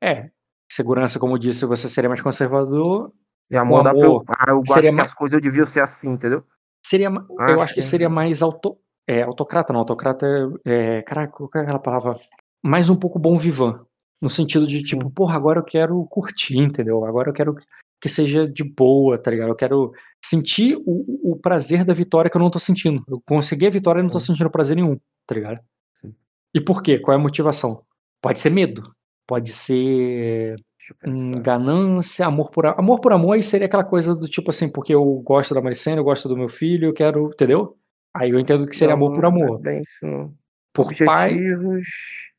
É. 0.00 0.30
Segurança, 0.70 1.18
como 1.18 1.34
eu 1.34 1.38
disse, 1.38 1.64
você 1.66 1.88
seria 1.88 2.08
mais 2.08 2.20
conservador. 2.22 3.12
E 3.50 3.56
amor, 3.56 3.86
eu. 3.86 3.90
amor 3.90 4.24
Ah, 4.28 4.50
eu 4.50 4.62
seria 4.66 4.88
acho 4.90 4.96
que 4.96 5.02
ma- 5.02 5.02
as 5.04 5.14
coisas 5.14 5.40
deviam 5.40 5.66
ser 5.66 5.82
assim, 5.82 6.10
entendeu? 6.10 6.42
Seria, 6.84 7.08
eu 7.48 7.60
Acho 7.60 7.74
que 7.74 7.82
seria 7.82 8.08
mais 8.08 8.42
auto, 8.42 8.78
é, 9.06 9.22
autocrata, 9.22 9.72
não. 9.72 9.80
Autocrata 9.80 10.26
é, 10.64 10.98
é. 10.98 11.02
Caraca, 11.02 11.32
qual 11.32 11.48
que 11.48 11.58
é 11.58 11.60
aquela 11.60 11.78
palavra? 11.78 12.16
Mais 12.64 12.88
um 12.90 12.96
pouco 12.96 13.18
bom 13.18 13.36
vivant. 13.36 13.80
No 14.20 14.30
sentido 14.30 14.66
de, 14.66 14.82
tipo, 14.82 15.10
porra, 15.10 15.36
agora 15.36 15.60
eu 15.60 15.64
quero 15.64 16.04
curtir, 16.06 16.56
entendeu? 16.58 17.04
Agora 17.04 17.30
eu 17.30 17.32
quero 17.34 17.54
que 18.00 18.08
seja 18.08 18.48
de 18.48 18.64
boa, 18.64 19.18
tá 19.18 19.30
ligado? 19.30 19.48
Eu 19.50 19.54
quero 19.54 19.92
sentir 20.24 20.76
o, 20.86 21.32
o 21.32 21.36
prazer 21.36 21.84
da 21.84 21.92
vitória 21.94 22.30
que 22.30 22.36
eu 22.36 22.40
não 22.40 22.50
tô 22.50 22.58
sentindo. 22.58 23.04
Eu 23.08 23.20
consegui 23.26 23.66
a 23.66 23.70
vitória 23.70 24.00
e 24.00 24.02
não 24.02 24.10
tô 24.10 24.18
sentindo 24.18 24.50
prazer 24.50 24.76
nenhum, 24.76 24.98
tá 25.26 25.34
ligado? 25.34 25.60
E 26.54 26.60
por 26.60 26.82
quê? 26.82 26.98
Qual 26.98 27.16
é 27.16 27.18
a 27.18 27.22
motivação? 27.22 27.82
Pode 28.20 28.38
ser 28.38 28.50
medo. 28.50 28.94
Pode 29.26 29.48
ser 29.50 30.56
hum, 31.06 31.32
ganância, 31.40 32.26
amor 32.26 32.50
por 32.50 32.66
amor 32.66 33.00
por 33.00 33.12
amor, 33.12 33.34
aí 33.34 33.42
seria 33.42 33.66
aquela 33.66 33.84
coisa 33.84 34.14
do 34.14 34.28
tipo 34.28 34.50
assim, 34.50 34.68
porque 34.70 34.92
eu 34.94 35.04
gosto 35.24 35.54
da 35.54 35.62
Maricena, 35.62 36.00
eu 36.00 36.04
gosto 36.04 36.28
do 36.28 36.36
meu 36.36 36.48
filho, 36.48 36.86
eu 36.88 36.92
quero, 36.92 37.28
entendeu? 37.32 37.78
Aí 38.14 38.30
eu 38.30 38.38
entendo 38.38 38.66
que 38.66 38.76
seria 38.76 38.94
Não, 38.96 39.06
amor 39.06 39.14
por 39.14 39.24
é 39.24 39.28
amor. 39.28 39.58
bem 39.60 39.82
não. 40.02 40.34
Por 40.74 40.92
pai, 41.04 41.32
Objetivos. 41.34 41.88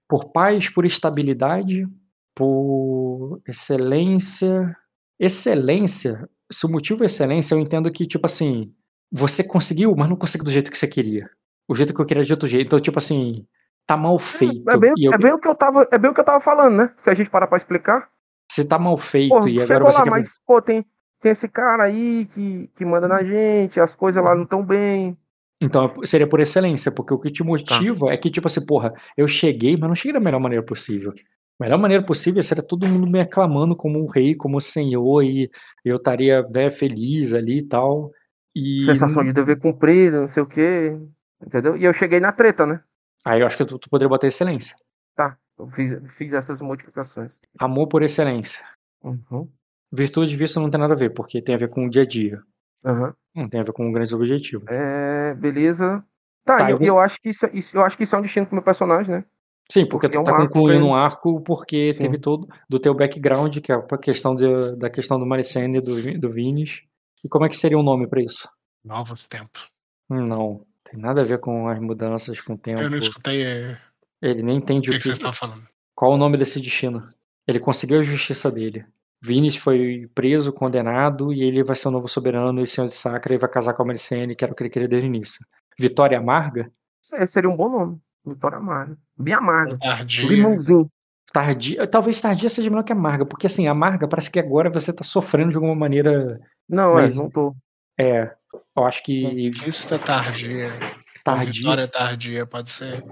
por 0.07 0.31
paz, 0.31 0.69
por 0.69 0.85
estabilidade, 0.85 1.87
por 2.35 3.41
excelência. 3.47 4.75
Excelência, 5.19 6.27
se 6.51 6.65
o 6.65 6.69
motivo 6.69 7.03
é 7.03 7.05
excelência, 7.05 7.55
eu 7.55 7.59
entendo 7.59 7.91
que, 7.91 8.05
tipo 8.05 8.25
assim, 8.25 8.73
você 9.11 9.43
conseguiu, 9.43 9.95
mas 9.95 10.09
não 10.09 10.17
conseguiu 10.17 10.45
do 10.45 10.51
jeito 10.51 10.69
que 10.71 10.77
você 10.77 10.87
queria. 10.87 11.29
O 11.67 11.75
jeito 11.75 11.93
que 11.93 12.01
eu 12.01 12.05
queria 12.05 12.23
de 12.23 12.33
outro 12.33 12.47
jeito. 12.47 12.67
Então, 12.67 12.79
tipo 12.79 12.97
assim, 12.99 13.45
tá 13.85 13.97
mal 13.97 14.17
feito. 14.19 14.69
É 14.69 14.77
bem, 14.77 14.93
e 14.97 15.05
eu- 15.05 15.13
é, 15.13 15.17
bem 15.17 15.33
o 15.33 15.39
que 15.39 15.47
eu 15.47 15.55
tava, 15.55 15.87
é 15.91 15.97
bem 15.97 16.11
o 16.11 16.13
que 16.13 16.19
eu 16.19 16.23
tava 16.25 16.39
falando, 16.39 16.75
né? 16.75 16.91
Se 16.97 17.09
a 17.09 17.13
gente 17.13 17.29
parar 17.29 17.47
pra 17.47 17.57
explicar. 17.57 18.09
se 18.51 18.67
tá 18.67 18.77
mal 18.77 18.97
feito 18.97 19.29
Pô, 19.39 19.47
e 19.47 19.59
agora 19.61 19.83
você 19.85 19.97
lá, 19.97 20.03
quer. 20.03 20.09
mas, 20.11 20.39
pô, 20.45 20.61
tem, 20.61 20.85
tem 21.19 21.31
esse 21.31 21.47
cara 21.47 21.83
aí 21.85 22.27
que, 22.33 22.69
que 22.75 22.85
manda 22.85 23.07
na 23.07 23.23
gente, 23.23 23.79
as 23.79 23.95
coisas 23.95 24.23
lá 24.23 24.35
não 24.35 24.43
estão 24.43 24.63
bem. 24.63 25.17
Então 25.61 25.91
seria 26.03 26.27
por 26.27 26.39
excelência, 26.39 26.91
porque 26.93 27.13
o 27.13 27.19
que 27.19 27.29
Tá. 27.29 27.33
te 27.35 27.43
motiva 27.43 28.11
é 28.11 28.17
que, 28.17 28.29
tipo 28.29 28.45
assim, 28.47 28.63
porra, 28.65 28.93
eu 29.17 29.27
cheguei, 29.27 29.75
mas 29.77 29.87
não 29.89 29.95
cheguei 29.95 30.13
da 30.13 30.19
melhor 30.19 30.39
maneira 30.39 30.63
possível. 30.63 31.11
A 31.59 31.63
melhor 31.63 31.79
maneira 31.79 32.05
possível 32.05 32.43
seria 32.43 32.61
todo 32.63 32.87
mundo 32.87 33.07
me 33.07 33.19
aclamando 33.21 33.75
como 33.75 33.97
um 33.99 34.07
rei, 34.07 34.35
como 34.35 34.57
um 34.57 34.59
senhor, 34.59 35.23
e 35.23 35.49
eu 35.85 35.95
estaria 35.95 36.43
né, 36.53 36.69
feliz 36.69 37.33
ali 37.33 37.59
e 37.59 37.67
tal. 37.67 38.11
E 38.55 38.81
Sensação 38.85 39.23
de 39.23 39.33
dever 39.33 39.57
cumprido, 39.59 40.21
não 40.21 40.27
sei 40.27 40.43
o 40.43 40.45
quê. 40.47 40.95
Entendeu? 41.43 41.75
E 41.77 41.85
eu 41.85 41.93
cheguei 41.93 42.19
na 42.19 42.31
treta, 42.31 42.65
né? 42.65 42.81
Aí 43.25 43.41
eu 43.41 43.45
acho 43.47 43.57
que 43.57 43.65
tu, 43.65 43.77
tu 43.79 43.89
poderia 43.89 44.09
botar 44.09 44.27
excelência. 44.27 44.75
Tá. 45.15 45.37
Eu 45.57 45.67
fiz, 45.69 45.91
fiz 46.15 46.33
essas 46.33 46.59
modificações. 46.59 47.37
Amor 47.59 47.87
por 47.87 48.01
excelência. 48.01 48.65
Uhum. 49.03 49.47
Virtude 49.91 50.35
visto 50.35 50.59
não 50.59 50.69
tem 50.69 50.79
nada 50.79 50.93
a 50.93 50.97
ver, 50.97 51.11
porque 51.11 51.41
tem 51.41 51.53
a 51.53 51.57
ver 51.57 51.69
com 51.69 51.85
o 51.85 51.89
dia 51.89 52.01
a 52.01 52.05
dia. 52.05 52.41
Aham. 52.83 53.13
Não 53.35 53.47
tem 53.47 53.59
a 53.61 53.63
ver 53.63 53.71
com 53.73 53.87
um 53.87 53.91
grande 53.91 54.13
objetivo. 54.15 54.63
É, 54.67 55.33
beleza. 55.35 56.03
Tá, 56.43 56.57
Tá, 56.57 56.69
e 56.69 56.73
eu 56.73 56.79
eu, 56.81 56.99
acho 56.99 57.21
que 57.21 57.29
isso, 57.29 57.45
isso- 57.53 57.77
eu 57.77 57.81
acho 57.85 57.95
que 57.95 58.03
isso 58.03 58.15
é 58.15 58.19
um 58.19 58.21
destino 58.21 58.45
pro 58.45 58.55
meu 58.55 58.63
personagem, 58.63 59.15
né? 59.17 59.25
Sim, 59.71 59.85
porque, 59.85 60.07
Porque 60.07 60.17
é 60.17 60.19
tu 60.19 60.21
um 60.21 60.23
tá 60.23 60.31
arco 60.35 60.47
concluindo 60.53 60.85
um 60.85 60.93
arco 60.93 61.41
porque 61.41 61.93
Sim. 61.93 61.99
teve 62.01 62.17
todo 62.17 62.47
do 62.69 62.79
teu 62.79 62.93
background, 62.93 63.59
que 63.59 63.71
é 63.71 63.75
a 63.75 63.97
questão 63.97 64.35
de, 64.35 64.75
da 64.75 64.89
questão 64.89 65.17
do 65.17 65.25
Maricene 65.25 65.77
e 65.77 65.81
do, 65.81 66.19
do 66.19 66.29
Vinis. 66.29 66.81
E 67.23 67.29
como 67.29 67.45
é 67.45 67.49
que 67.49 67.55
seria 67.55 67.79
o 67.79 67.83
nome 67.83 68.05
pra 68.07 68.21
isso? 68.21 68.49
Novos 68.83 69.25
tempos. 69.25 69.71
Não, 70.09 70.65
tem 70.93 71.01
nada 71.01 71.21
a 71.21 71.25
ver 71.25 71.39
com 71.39 71.67
as 71.67 71.79
mudanças 71.79 72.39
com 72.39 72.53
o 72.53 72.57
tempo. 72.57 72.81
Eu 72.81 72.89
não 72.89 72.99
escutei 72.99 73.43
é, 73.43 73.77
Ele 74.21 74.43
nem 74.43 74.55
o 74.55 74.59
entende 74.59 74.89
que, 74.89 74.91
o 74.91 74.93
que 74.93 74.99
que, 74.99 75.03
vocês 75.05 75.17
estavam 75.17 75.33
falando. 75.33 75.67
qual 75.95 76.11
o 76.13 76.17
nome 76.17 76.37
desse 76.37 76.61
destino. 76.61 77.07
Ele 77.47 77.59
conseguiu 77.59 77.99
a 77.99 78.03
justiça 78.03 78.51
dele. 78.51 78.85
Vinis 79.19 79.55
foi 79.55 80.07
preso, 80.13 80.53
condenado, 80.53 81.33
e 81.33 81.41
ele 81.41 81.63
vai 81.63 81.75
ser 81.75 81.87
o 81.87 81.91
novo 81.91 82.07
soberano 82.07 82.61
e 82.61 82.67
senhor 82.67 82.87
de 82.87 82.93
Sacra 82.93 83.33
e 83.33 83.37
vai 83.37 83.49
casar 83.49 83.73
com 83.73 83.81
a 83.81 83.85
Maricene, 83.85 84.35
que 84.35 84.43
era 84.43 84.53
o 84.53 84.55
que 84.55 84.63
ele 84.63 84.69
queria 84.69 84.87
desde 84.87 85.07
o 85.07 85.09
início. 85.09 85.45
Vitória 85.79 86.17
Amarga? 86.17 86.71
Esse 87.01 87.27
seria 87.27 87.49
um 87.49 87.55
bom 87.57 87.69
nome. 87.69 87.99
Vitória 88.25 88.57
Amarga. 88.57 88.97
Bem 89.17 89.33
amarga. 89.33 89.77
Tardia. 89.79 90.27
Limãozinho. 90.27 90.89
Tardia, 91.31 91.87
talvez 91.87 92.21
tardia 92.21 92.47
seja 92.47 92.69
melhor 92.69 92.83
que 92.83 92.93
amarga, 92.93 93.25
porque 93.25 93.47
assim, 93.47 93.67
amarga 93.67 94.07
parece 94.07 94.29
que 94.29 94.39
agora 94.39 94.69
você 94.69 94.93
tá 94.93 95.03
sofrendo 95.03 95.49
de 95.49 95.55
alguma 95.55 95.73
maneira. 95.73 96.39
Não, 96.69 96.93
Mas- 96.93 97.17
é, 97.17 97.19
não 97.19 97.29
tô. 97.29 97.55
É, 97.99 98.35
eu 98.75 98.85
acho 98.85 99.03
que 99.03 99.23
Conquista 99.51 99.99
tardia. 99.99 100.67
Ou 100.67 101.23
tardia. 101.23 101.53
Vitória 101.53 101.87
tardia 101.87 102.45
pode 102.45 102.69
ser. 102.69 103.03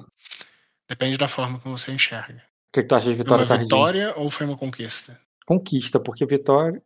Depende 0.88 1.18
da 1.18 1.28
forma 1.28 1.60
como 1.60 1.78
você 1.78 1.92
enxerga. 1.92 2.38
O 2.38 2.74
que, 2.74 2.82
que 2.82 2.88
tu 2.88 2.96
acha 2.96 3.06
de 3.08 3.16
Foi 3.16 3.24
vitória 3.24 3.44
uma 3.44 3.48
tardia? 3.50 3.66
vitória 3.66 4.14
ou 4.18 4.30
foi 4.30 4.46
uma 4.46 4.58
conquista? 4.58 5.20
Conquista, 5.46 6.00
porque 6.00 6.26
vitória. 6.26 6.82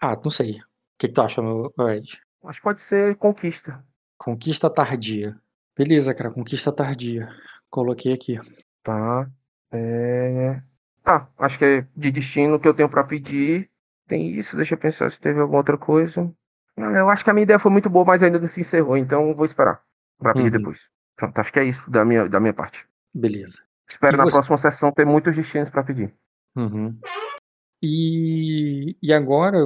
Ah, 0.00 0.16
não 0.22 0.30
sei. 0.30 0.52
O 0.52 0.64
que, 0.98 1.08
que 1.08 1.14
tu 1.14 1.22
acha, 1.22 1.42
meu 1.42 1.72
Ed? 1.90 2.20
Acho 2.44 2.58
que 2.60 2.64
pode 2.64 2.80
ser 2.80 3.16
conquista. 3.16 3.84
Conquista 4.16 4.70
tardia. 4.70 5.36
Beleza, 5.76 6.14
cara, 6.14 6.30
conquista 6.30 6.72
tardia. 6.72 7.28
Coloquei 7.70 8.12
aqui. 8.12 8.40
Tá. 8.82 9.28
É... 9.70 10.60
Tá, 11.02 11.28
acho 11.38 11.58
que 11.58 11.64
é 11.64 11.86
de 11.96 12.10
destino 12.10 12.58
que 12.58 12.66
eu 12.66 12.74
tenho 12.74 12.88
pra 12.88 13.04
pedir. 13.04 13.70
Tem 14.06 14.30
isso, 14.30 14.56
deixa 14.56 14.74
eu 14.74 14.78
pensar 14.78 15.10
se 15.10 15.20
teve 15.20 15.40
alguma 15.40 15.58
outra 15.58 15.76
coisa. 15.78 16.32
Eu 16.78 17.10
acho 17.10 17.24
que 17.24 17.30
a 17.30 17.34
minha 17.34 17.42
ideia 17.44 17.58
foi 17.58 17.70
muito 17.72 17.88
boa, 17.90 18.04
mas 18.04 18.22
ainda 18.22 18.38
não 18.38 18.46
se 18.48 18.60
encerrou, 18.60 18.96
então 18.96 19.34
vou 19.34 19.44
esperar 19.44 19.80
pra 20.18 20.32
pedir 20.32 20.46
Uhum. 20.52 20.58
depois. 20.58 20.80
Pronto, 21.16 21.38
acho 21.38 21.52
que 21.52 21.58
é 21.58 21.64
isso 21.64 21.90
da 21.90 22.04
minha, 22.04 22.28
da 22.28 22.38
minha 22.40 22.52
parte. 22.54 22.86
Beleza. 23.14 23.58
Espero 23.88 24.16
E 24.16 24.18
na 24.18 24.24
você? 24.24 24.36
próxima 24.36 24.58
sessão 24.58 24.92
ter 24.92 25.04
muitos 25.06 25.34
destinos 25.36 25.70
pra 25.70 25.82
pedir. 25.82 26.14
Uhum. 26.56 26.96
E, 27.82 28.96
e 29.02 29.12
agora 29.12 29.58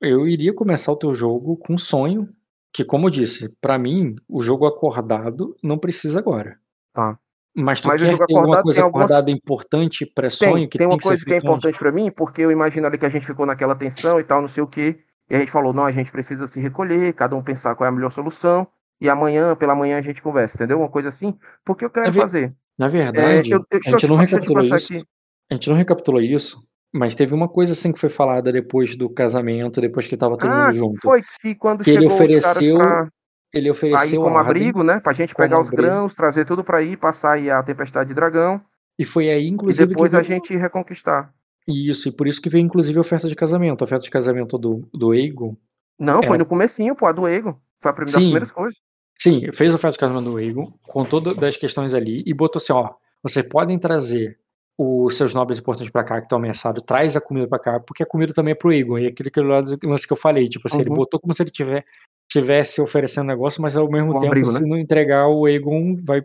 eu 0.00 0.26
iria 0.26 0.52
começar 0.54 0.92
o 0.92 0.96
teu 0.96 1.14
jogo 1.14 1.56
com 1.56 1.74
um 1.74 1.78
sonho, 1.78 2.28
que 2.72 2.84
como 2.84 3.06
eu 3.06 3.10
disse, 3.10 3.48
pra 3.60 3.78
mim, 3.78 4.16
o 4.28 4.42
jogo 4.42 4.66
acordado 4.66 5.56
não 5.62 5.78
precisa 5.78 6.18
agora. 6.20 6.58
Tá. 6.92 7.18
Mas 7.56 7.80
tu 7.80 7.88
Mas 7.88 8.00
o 8.02 8.04
quer 8.04 8.12
jogo 8.12 8.26
ter 8.26 8.34
alguma 8.34 8.40
acordado 8.44 8.62
coisa 8.62 8.76
tem 8.78 8.84
algumas- 8.84 9.04
acordada 9.06 9.30
importante 9.30 10.06
pré-sonho 10.06 10.54
Tem, 10.54 10.68
que 10.68 10.78
tem 10.78 10.86
uma 10.86 10.96
que 10.96 11.02
ser 11.02 11.08
coisa 11.10 11.24
que 11.24 11.30
é 11.30 11.34
feito 11.34 11.46
antes? 11.46 11.58
importante 11.58 11.78
pra 11.78 11.90
mim, 11.92 12.10
porque 12.10 12.42
eu 12.42 12.52
imagino 12.52 12.86
ali 12.86 12.96
que 12.98 13.06
a 13.06 13.08
gente 13.08 13.26
ficou 13.26 13.44
naquela 13.46 13.74
tensão 13.74 14.20
e 14.20 14.24
tal, 14.24 14.40
não 14.40 14.48
sei 14.48 14.62
o 14.62 14.66
quê. 14.66 15.00
E 15.30 15.36
a 15.36 15.38
gente 15.38 15.50
falou, 15.52 15.72
não, 15.72 15.84
a 15.84 15.92
gente 15.92 16.10
precisa 16.10 16.46
se 16.48 16.58
recolher, 16.60 17.12
cada 17.12 17.36
um 17.36 17.42
pensar 17.42 17.74
qual 17.74 17.86
é 17.86 17.88
a 17.88 17.92
melhor 17.94 18.10
solução. 18.12 18.66
E 19.00 19.08
amanhã, 19.08 19.54
pela 19.54 19.74
manhã, 19.74 19.98
a 19.98 20.02
gente 20.02 20.20
conversa, 20.22 20.56
entendeu? 20.56 20.78
Uma 20.78 20.88
coisa 20.88 21.08
assim. 21.10 21.36
Porque 21.64 21.84
eu 21.84 21.90
quero 21.90 22.06
É 22.06 22.10
ver- 22.10 22.20
fazer. 22.20 22.54
Na 22.78 22.86
É, 22.86 22.88
verdade, 22.88 23.50
eu, 23.50 23.64
eu, 23.70 23.80
a 23.86 23.90
gente 23.90 24.06
não 24.06 24.16
recapitulou 24.16 24.62
isso. 24.62 24.94
aqui. 24.94 25.04
A 25.50 25.54
gente 25.54 25.68
não 25.68 25.76
recapitulou 25.76 26.20
isso, 26.20 26.64
mas 26.92 27.14
teve 27.14 27.34
uma 27.34 27.48
coisa 27.48 27.72
assim 27.72 27.92
que 27.92 27.98
foi 27.98 28.08
falada 28.08 28.52
depois 28.52 28.96
do 28.96 29.08
casamento, 29.10 29.80
depois 29.80 30.06
que 30.06 30.16
tava 30.16 30.36
todo 30.36 30.50
Ah, 30.50 30.64
mundo 30.66 30.74
junto. 30.76 31.00
foi 31.02 31.22
que 31.40 31.54
quando 31.54 31.82
Que 31.84 31.90
ele 31.90 32.06
ofereceu 32.06 32.78
Ele 32.80 32.90
pra 33.52 33.60
ir 33.66 33.70
ofereceu 33.70 34.22
como 34.22 34.36
a 34.36 34.40
ordem, 34.40 34.50
abrigo, 34.62 34.82
né? 34.82 35.00
Pra 35.00 35.12
gente 35.12 35.34
como 35.34 35.44
pegar 35.46 35.60
os 35.60 35.68
abrigo. 35.68 35.82
grãos, 35.82 36.14
trazer 36.14 36.44
tudo 36.44 36.62
pra 36.62 36.82
ir, 36.82 36.96
passar 36.98 37.32
aí 37.32 37.50
a 37.50 37.62
tempestade 37.62 38.08
de 38.08 38.14
dragão. 38.14 38.60
e 38.98 39.04
foi 39.04 39.30
aí, 39.30 39.44
E 39.44 39.48
inclusive, 39.48 39.86
depois 39.86 40.10
que 40.12 40.16
a 40.16 40.20
veio... 40.20 40.40
gente 40.40 40.56
reconquistar. 40.56 41.32
Isso, 41.68 42.08
e 42.08 42.12
por 42.12 42.26
isso 42.26 42.40
que 42.40 42.48
veio, 42.48 42.64
inclusive, 42.64 42.96
a 42.98 43.00
oferta 43.02 43.28
de 43.28 43.36
casamento. 43.36 43.82
A 43.82 43.84
oferta 43.84 44.02
de 44.04 44.10
casamento 44.10 44.56
do, 44.58 44.88
do 44.92 45.14
Egon. 45.14 45.54
Não, 45.98 46.22
foi 46.22 46.36
É. 46.36 46.38
no 46.38 46.46
comecinho, 46.46 46.94
pô, 46.96 47.06
a 47.06 47.12
do 47.12 47.26
Ego. 47.28 47.60
Foi 47.80 47.90
a 47.90 47.94
primeira 47.94 48.12
das 48.12 48.22
Sim. 48.22 48.26
primeiras 48.28 48.50
coisas. 48.52 48.80
Sim, 49.20 49.52
fez 49.52 49.72
a 49.72 49.74
oferta 49.76 49.92
de 49.94 49.98
casamento 49.98 50.30
do 50.30 50.40
Egon, 50.40 50.72
com 50.82 51.04
todas 51.04 51.36
as 51.42 51.56
questões 51.56 51.92
ali, 51.92 52.22
e 52.24 52.32
botou 52.32 52.58
assim, 52.60 52.72
ó, 52.72 52.90
vocês 53.22 53.44
podem 53.46 53.78
trazer 53.78 54.38
os 54.80 55.16
seus 55.16 55.34
nobres 55.34 55.58
importantes 55.58 55.90
pra 55.90 56.04
cá 56.04 56.18
que 56.20 56.26
estão 56.26 56.38
ameaçados, 56.38 56.84
traz 56.86 57.16
a 57.16 57.20
comida 57.20 57.48
pra 57.48 57.58
cá, 57.58 57.80
porque 57.80 58.02
a 58.04 58.06
comida 58.06 58.32
também 58.32 58.52
é 58.52 58.54
pro 58.54 58.72
Egon. 58.72 58.96
E 58.98 59.08
aquele, 59.08 59.28
aquele 59.28 59.46
lance 59.84 60.06
que 60.06 60.12
eu 60.12 60.16
falei, 60.16 60.48
tipo 60.48 60.68
assim, 60.68 60.80
ele 60.82 60.90
Uhum. 60.90 60.96
botou 60.96 61.18
como 61.18 61.34
se 61.34 61.42
ele 61.42 61.50
tiver, 61.50 61.84
tivesse 62.30 62.80
oferecendo 62.80 63.26
negócio, 63.26 63.60
mas 63.60 63.76
ao 63.76 63.90
mesmo 63.90 64.10
Um 64.10 64.20
tempo, 64.20 64.26
abrigo, 64.26 64.46
se 64.46 64.62
né? 64.62 64.68
não 64.68 64.78
entregar, 64.78 65.26
o 65.26 65.48
Egon 65.48 65.96
vai, 65.96 66.22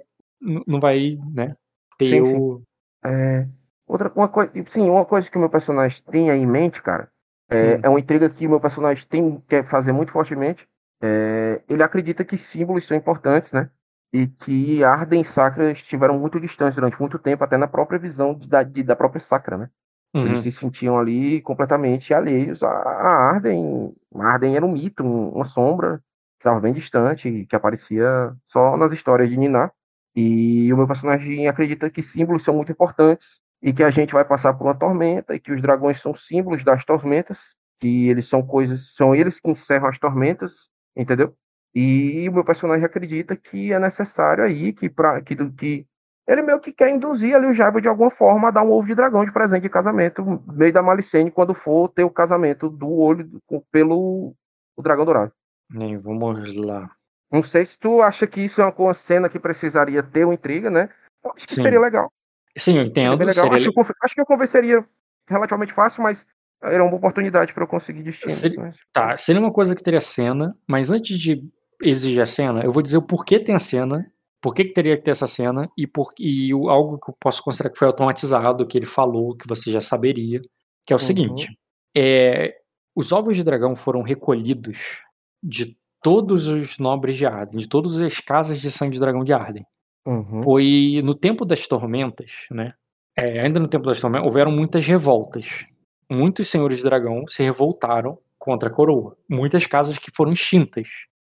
não 0.68 0.80
vai, 0.80 1.14
né, 1.34 1.56
ter 1.98 2.24
sim. 2.24 2.32
o. 2.38 2.62
É, 3.04 3.48
outra 3.94 4.12
uma 4.16 4.28
coisa, 4.30 4.52
sim, 4.68 4.90
uma 4.90 5.06
coisa 5.06 5.30
que 5.30 5.38
o 5.38 5.40
meu 5.40 5.50
personagem 5.50 6.02
tem 6.12 6.32
aí 6.32 6.40
em 6.40 6.48
mente, 6.48 6.82
cara, 6.82 7.12
é, 7.50 7.80
Hum. 7.80 7.82
é 7.84 7.90
uma 7.90 8.00
intriga 8.00 8.30
que 8.30 8.48
o 8.48 8.50
meu 8.50 8.60
personagem 8.60 9.06
tem 9.08 9.42
quer 9.48 9.64
fazer 9.66 9.92
muito 9.92 10.12
fortemente. 10.12 10.68
É, 11.02 11.62
ele 11.70 11.84
acredita 11.84 12.24
que 12.26 12.38
símbolos 12.38 12.88
são 12.88 12.98
importantes, 12.98 13.52
né? 13.52 13.70
E 14.14 14.28
que 14.28 14.84
Arden 14.84 15.22
e 15.22 15.26
Sacra 15.26 15.72
estiveram 15.72 16.20
muito 16.20 16.40
distantes 16.40 16.76
durante 16.76 17.00
muito 17.00 17.20
tempo, 17.20 17.44
até 17.44 17.58
na 17.58 17.68
própria 17.68 18.00
visão 18.00 18.34
de- 18.36 18.48
da, 18.48 18.64
de- 18.64 18.84
da 18.84 18.96
própria 18.96 19.20
Sacra, 19.22 19.58
né? 19.58 19.70
Uhum. 20.14 20.24
Eles 20.24 20.42
se 20.42 20.52
sentiam 20.52 20.98
ali 20.98 21.42
completamente 21.42 22.14
alheios 22.14 22.64
a, 22.64 22.70
a 22.70 23.32
Arden. 23.32 23.94
Arden 24.16 24.56
era 24.56 24.66
um 24.66 24.72
mito, 24.72 25.04
um- 25.04 25.30
uma 25.32 25.46
sombra 25.46 25.98
que 26.40 26.48
estava 26.48 26.60
bem 26.62 26.74
distante, 26.74 27.46
que 27.48 27.56
aparecia 27.56 28.36
só 28.48 28.78
nas 28.78 28.92
histórias 28.94 29.30
de 29.30 29.38
Niná. 29.38 29.72
E 30.16 30.72
o 30.74 30.78
meu 30.78 30.88
personagem 30.88 31.48
acredita 31.48 31.90
que 31.90 32.04
símbolos 32.04 32.44
são 32.44 32.56
muito 32.56 32.72
importantes 32.72 33.42
e 33.64 33.72
que 33.72 33.82
a 33.82 33.90
gente 33.90 34.14
vai 34.14 34.26
passar 34.26 34.54
por 34.54 34.66
uma 34.68 34.76
tormenta 34.76 35.34
e 35.34 35.40
que 35.40 35.54
os 35.54 35.62
dragões 35.62 36.02
são 36.02 36.14
símbolos 36.14 36.66
das 36.66 36.84
tormentas, 36.84 37.56
que 37.80 38.10
eles 38.10 38.28
são 38.28 38.46
coisas, 38.46 38.94
são 38.94 39.16
eles 39.16 39.40
que 39.40 39.50
encerram 39.50 39.88
as 39.88 39.98
tormentas, 39.98 40.70
entendeu? 40.96 41.34
E 41.74 42.28
o 42.28 42.34
meu 42.34 42.44
personagem 42.44 42.86
acredita 42.86 43.38
que 43.38 43.72
é 43.72 43.80
necessário 43.80 44.44
aí 44.44 44.74
que 44.74 44.90
para 44.90 45.22
que, 45.22 45.34
do- 45.34 45.52
que 45.52 45.88
ele 46.28 46.42
meio 46.42 46.60
que 46.60 46.74
quer 46.74 46.90
induzir 46.90 47.36
ali 47.36 47.48
o 47.48 47.54
Jabba 47.54 47.82
de 47.82 47.88
alguma 47.88 48.12
forma 48.12 48.50
a 48.50 48.52
dar 48.52 48.64
um 48.64 48.72
ovo 48.72 48.88
de 48.88 48.96
dragão 48.96 49.24
de 49.26 49.32
presente 49.32 49.64
de 49.64 49.70
casamento, 49.70 50.44
meio 50.52 50.72
da 50.74 50.84
Malicene, 50.84 51.32
quando 51.32 51.54
for 51.54 51.88
ter 51.88 52.04
o 52.04 52.10
casamento 52.10 52.70
do 52.70 52.92
olho 52.92 53.42
com- 53.46 53.64
pelo 53.72 54.36
o 54.76 54.82
dragão 54.82 55.06
dourado. 55.06 55.32
Nem, 55.70 55.98
vamos 55.98 56.54
lá. 56.56 56.92
Não 57.32 57.42
sei 57.42 57.66
se 57.66 57.80
tu 57.80 58.02
acha 58.02 58.28
que 58.28 58.42
isso 58.42 58.62
é 58.62 58.66
uma, 58.66 58.76
uma 58.78 58.94
cena 58.94 59.30
que 59.30 59.40
precisaria 59.40 60.04
ter 60.04 60.26
uma 60.26 60.34
intriga, 60.34 60.70
né? 60.70 60.90
Eu 61.24 61.32
Acho 61.32 61.48
que 61.48 61.56
Sim. 61.56 61.64
seria 61.64 61.80
legal. 61.80 62.12
Sim, 62.58 62.72
eu 62.72 62.78
Seria 62.78 62.90
entendo. 62.90 63.20
legal. 63.20 63.34
seria 63.34 63.52
Acho, 63.56 63.72
que 63.72 63.80
eu, 63.80 63.86
acho 64.04 64.16
que 64.16 64.22
eu 64.22 64.26
convenceria 64.26 64.86
relativamente 65.28 65.74
fácil, 65.74 66.04
mas 66.04 66.26
era 66.62 66.84
uma 66.84 66.96
oportunidade 66.96 67.54
para 67.54 67.64
eu 67.64 67.68
conseguir 67.68 68.04
destino. 68.04 68.30
Seria- 68.30 68.60
mas- 68.60 68.78
Tá, 68.92 69.18
seria 69.18 69.42
uma 69.42 69.52
coisa 69.52 69.76
que 69.76 69.84
teria 69.84 70.00
cena, 70.00 70.56
mas 70.68 70.92
antes 70.92 71.18
de 71.18 71.44
exigir 71.82 72.22
a 72.22 72.26
cena, 72.26 72.64
eu 72.64 72.72
vou 72.72 72.82
dizer 72.84 72.98
o 72.98 73.02
porquê 73.02 73.40
tem 73.40 73.56
a 73.56 73.60
cena, 73.60 74.06
por 74.42 74.54
que 74.54 74.66
teria 74.66 74.96
que 74.98 75.04
ter 75.04 75.12
essa 75.12 75.26
cena, 75.28 75.70
e, 75.78 75.88
por, 75.88 76.14
e 76.20 76.52
algo 76.52 76.98
que 77.00 77.10
eu 77.10 77.16
posso 77.20 77.42
considerar 77.44 77.70
que 77.72 77.80
foi 77.80 77.88
automatizado, 77.88 78.68
que 78.68 78.78
ele 78.78 78.86
falou, 78.86 79.36
que 79.36 79.48
você 79.48 79.72
já 79.72 79.82
saberia, 79.82 80.42
que 80.86 80.94
é 80.94 80.96
o 80.96 81.00
Uhum. 81.00 81.06
seguinte: 81.06 81.58
é, 81.96 82.54
os 82.96 83.12
ovos 83.12 83.36
de 83.36 83.44
dragão 83.44 83.74
foram 83.76 84.02
recolhidos 84.02 85.00
de 85.42 85.78
todos 86.02 86.48
os 86.50 86.78
nobres 86.78 87.16
de 87.18 87.26
Arden, 87.26 87.58
de 87.60 87.68
todas 87.68 88.02
as 88.02 88.20
casas 88.20 88.60
de 88.60 88.70
sangue 88.70 88.94
de 88.94 89.00
dragão 89.00 89.24
de 89.24 89.32
Arden. 89.34 89.66
Uhum. 90.06 90.44
Foi 90.44 91.02
no 91.04 91.14
tempo 91.14 91.46
das 91.46 91.66
tormentas, 91.68 92.32
né? 92.52 92.74
é, 93.16 93.42
ainda 93.42 93.60
no 93.60 93.68
tempo 93.68 93.86
das 93.86 94.00
tormentas, 94.00 94.26
houveram 94.26 94.52
muitas 94.52 94.86
revoltas. 94.86 95.66
Muitos 96.10 96.48
senhores 96.50 96.80
de 96.80 96.84
dragão 96.84 97.26
se 97.28 97.44
revoltaram 97.44 98.18
contra 98.38 98.70
a 98.70 98.72
coroa. 98.72 99.16
Muitas 99.30 99.66
casas 99.66 99.98
que 100.00 100.12
foram 100.12 100.32
extintas. 100.34 100.88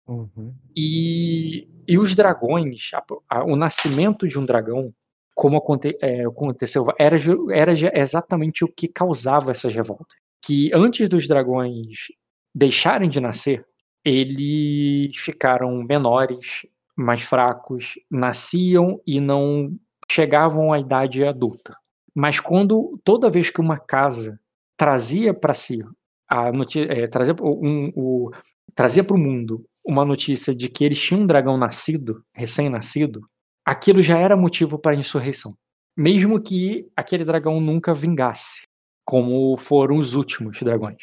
Uhum. 0.06 0.54
E, 0.76 1.68
e 1.88 1.98
os 1.98 2.14
dragões, 2.14 2.90
a- 2.94 3.04
a- 3.28 3.44
o 3.44 3.56
nascimento 3.56 4.28
de 4.28 4.38
um 4.38 4.44
dragão, 4.44 4.92
como 5.34 5.56
aconte- 5.56 5.96
é, 6.02 6.24
aconteceu, 6.26 6.86
era, 6.98 7.16
era 7.52 7.72
exatamente 7.98 8.64
o 8.64 8.68
que 8.68 8.86
causava 8.88 9.50
essas 9.50 9.74
revoltas. 9.74 10.18
Que 10.44 10.70
antes 10.74 11.08
dos 11.08 11.26
dragões 11.26 12.08
deixarem 12.54 13.08
de 13.08 13.20
nascer, 13.20 13.64
eles 14.04 15.16
ficaram 15.16 15.82
menores, 15.82 16.66
mais 17.00 17.22
fracos, 17.22 17.94
nasciam 18.10 19.00
e 19.06 19.20
não 19.20 19.74
chegavam 20.10 20.72
à 20.72 20.78
idade 20.78 21.24
adulta. 21.24 21.76
Mas 22.14 22.40
quando 22.40 23.00
toda 23.04 23.30
vez 23.30 23.50
que 23.50 23.60
uma 23.60 23.78
casa 23.78 24.38
trazia 24.76 25.32
para 25.32 25.54
si 25.54 25.82
a 26.28 26.50
é, 26.88 27.06
trazia 27.08 27.34
um, 27.40 27.92
o, 27.94 28.30
trazia 28.74 29.02
para 29.02 29.16
o 29.16 29.18
mundo 29.18 29.64
uma 29.84 30.04
notícia 30.04 30.54
de 30.54 30.68
que 30.68 30.84
eles 30.84 31.00
tinham 31.00 31.22
um 31.22 31.26
dragão 31.26 31.56
nascido, 31.56 32.22
recém-nascido, 32.34 33.26
aquilo 33.64 34.02
já 34.02 34.18
era 34.18 34.36
motivo 34.36 34.78
para 34.78 34.94
insurreição. 34.94 35.56
Mesmo 35.96 36.40
que 36.40 36.88
aquele 36.94 37.24
dragão 37.24 37.60
nunca 37.60 37.92
vingasse, 37.92 38.62
como 39.04 39.56
foram 39.56 39.96
os 39.96 40.14
últimos 40.14 40.60
dragões. 40.62 41.02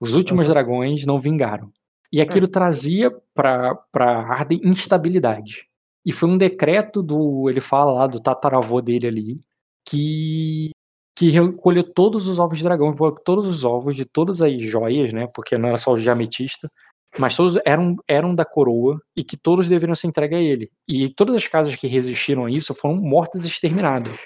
Os 0.00 0.14
últimos 0.14 0.46
dragões 0.46 1.04
não 1.04 1.18
vingaram. 1.18 1.72
E 2.12 2.20
aquilo 2.20 2.48
trazia 2.48 3.10
para 3.34 3.78
Arden 3.94 4.60
instabilidade. 4.64 5.66
E 6.04 6.12
foi 6.12 6.28
um 6.28 6.38
decreto 6.38 7.02
do. 7.02 7.48
Ele 7.48 7.60
fala 7.60 7.92
lá 7.92 8.06
do 8.06 8.20
tataravô 8.20 8.80
dele 8.80 9.06
ali, 9.06 9.40
que 9.86 10.70
que 11.18 11.30
recolheu 11.30 11.82
todos 11.82 12.28
os 12.28 12.38
ovos 12.38 12.58
de 12.58 12.64
dragão, 12.64 12.94
todos 13.24 13.44
os 13.44 13.64
ovos 13.64 13.96
de 13.96 14.04
todas 14.04 14.40
as 14.40 14.62
joias, 14.62 15.12
né? 15.12 15.26
Porque 15.34 15.58
não 15.58 15.68
era 15.68 15.76
só 15.76 15.92
o 15.92 15.98
de 15.98 16.08
ametista, 16.08 16.70
mas 17.18 17.34
todos 17.34 17.58
eram, 17.66 17.96
eram 18.08 18.32
da 18.32 18.44
coroa 18.44 19.00
e 19.16 19.24
que 19.24 19.36
todos 19.36 19.68
deveriam 19.68 19.96
ser 19.96 20.06
entregues 20.06 20.38
a 20.38 20.40
ele. 20.40 20.70
E 20.86 21.08
todas 21.08 21.34
as 21.34 21.48
casas 21.48 21.74
que 21.74 21.88
resistiram 21.88 22.44
a 22.44 22.50
isso 22.50 22.72
foram 22.72 22.96
mortas 22.96 23.44
e 23.44 23.48
exterminadas. 23.48 24.16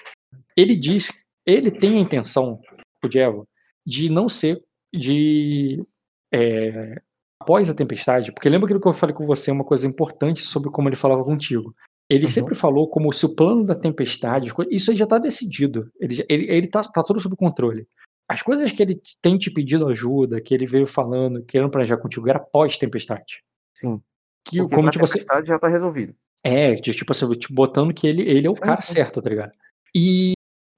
Ele 0.54 0.76
diz, 0.76 1.10
ele 1.46 1.70
tem 1.70 1.96
a 1.96 2.00
intenção, 2.00 2.60
o 3.02 3.10
Jevo, 3.10 3.48
de 3.86 4.10
não 4.10 4.28
ser, 4.28 4.62
de 4.94 5.82
é, 6.30 7.00
após 7.42 7.68
a 7.68 7.74
tempestade, 7.74 8.32
porque 8.32 8.48
lembra 8.48 8.66
aquilo 8.66 8.80
que 8.80 8.88
eu 8.88 8.92
falei 8.92 9.14
com 9.14 9.26
você, 9.26 9.50
uma 9.50 9.64
coisa 9.64 9.86
importante 9.86 10.46
sobre 10.46 10.70
como 10.70 10.88
ele 10.88 10.96
falava 10.96 11.24
contigo. 11.24 11.74
Ele 12.08 12.24
Uhum. 12.24 12.30
sempre 12.30 12.54
falou 12.54 12.88
como 12.88 13.12
se 13.12 13.24
o 13.26 13.34
plano 13.34 13.64
da 13.64 13.74
tempestade, 13.74 14.52
isso 14.70 14.90
aí 14.90 14.96
já 14.96 15.04
está 15.04 15.18
decidido. 15.18 15.90
Ele, 16.00 16.14
já- 16.14 16.24
ele, 16.28 16.50
ele 16.50 16.66
tá, 16.68 16.82
tá 16.82 17.02
tudo 17.02 17.20
sob 17.20 17.34
controle. 17.36 17.86
As 18.28 18.42
coisas 18.42 18.70
que 18.72 18.82
ele 18.82 19.00
tem 19.20 19.36
te 19.38 19.50
pedido 19.50 19.86
ajuda, 19.88 20.40
que 20.40 20.54
ele 20.54 20.66
veio 20.66 20.86
falando, 20.86 21.42
querendo 21.44 21.70
planejar 21.70 21.96
contigo, 21.98 22.28
era 22.28 22.38
pós-tempestade. 22.38 23.42
Sim. 23.74 24.00
Que, 24.48 24.58
Porque 24.58 24.74
como 24.76 24.90
tipo 24.90 25.04
assim, 25.04 25.18
tempestade 25.20 25.46
já 25.48 25.58
tá 25.58 25.68
resolvido. 25.68 26.14
é, 26.44 26.74
tipo 26.76 27.12
assim, 27.12 27.30
te 27.32 27.52
botando 27.52 27.92
que 27.94 28.06
ele, 28.06 28.22
ele 28.22 28.46
é 28.46 28.50
o 28.50 28.54
Sim, 28.56 28.62
cara 28.62 28.82
sim. 28.82 28.92
certo, 28.94 29.20
tá 29.22 29.30
ligado? 29.30 29.52
E, 29.94 30.32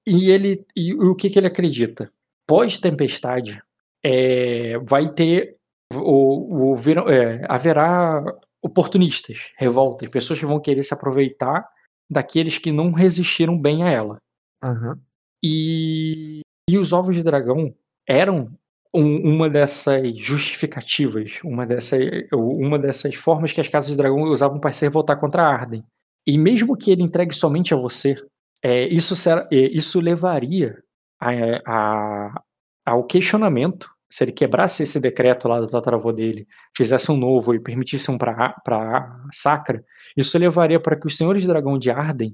e 0.05 0.29
ele. 0.29 0.65
E 0.75 0.93
o 0.93 1.15
que, 1.15 1.29
que 1.29 1.39
ele 1.39 1.47
acredita? 1.47 2.11
Pós-tempestade, 2.47 3.61
é, 4.03 4.77
vai 4.79 5.11
ter. 5.13 5.55
É, 7.07 7.45
haverá 7.47 8.23
oportunistas, 8.61 9.51
revoltas, 9.57 10.09
pessoas 10.09 10.39
que 10.39 10.45
vão 10.45 10.59
querer 10.59 10.83
se 10.83 10.93
aproveitar 10.93 11.67
daqueles 12.09 12.57
que 12.57 12.71
não 12.71 12.91
resistiram 12.91 13.59
bem 13.59 13.83
a 13.83 13.89
ela. 13.91 14.17
Aham. 14.63 14.99
E, 15.43 16.41
e 16.69 16.77
os 16.77 16.91
ovos 16.91 17.15
de 17.15 17.23
dragão 17.23 17.73
eram 18.07 18.49
um- 18.93 19.35
uma 19.35 19.49
dessas 19.49 20.17
justificativas, 20.17 21.39
uma 21.43 21.65
dessas, 21.65 21.99
uma 22.33 22.79
dessas 22.79 23.13
formas 23.15 23.51
que 23.53 23.61
as 23.61 23.67
casas 23.67 23.91
de 23.91 23.97
dragão 23.97 24.23
usavam 24.23 24.59
para 24.59 24.71
se 24.71 24.85
revoltar 24.85 25.19
contra 25.19 25.43
a 25.43 25.47
Arden. 25.53 25.83
E 26.25 26.37
mesmo 26.37 26.75
que 26.75 26.91
ele 26.91 27.03
entregue 27.03 27.35
somente 27.35 27.73
a 27.73 27.77
você, 27.77 28.15
é, 28.63 28.87
isso, 28.87 29.15
será- 29.15 29.47
é, 29.51 29.55
isso 29.57 29.99
levaria 29.99 30.81
a- 31.21 31.61
a- 31.67 32.41
ao 32.85 33.03
questionamento. 33.03 33.89
Se 34.15 34.23
ele 34.23 34.31
quebrasse 34.31 34.81
esse 34.81 34.97
decreto 34.97 35.49
lá 35.49 35.59
do 35.59 35.67
tataravô 35.67 36.09
dele, 36.13 36.47
fizesse 36.73 37.11
um 37.11 37.17
novo 37.17 37.53
e 37.53 37.59
permitisse 37.59 38.09
um 38.09 38.17
para 38.17 38.55
Sacra, 39.33 39.83
isso 40.15 40.37
levaria 40.37 40.79
para 40.79 40.97
que 40.97 41.05
os 41.05 41.17
senhores 41.17 41.41
de 41.41 41.49
dragão 41.49 41.77
de 41.77 41.91
Arden 41.91 42.33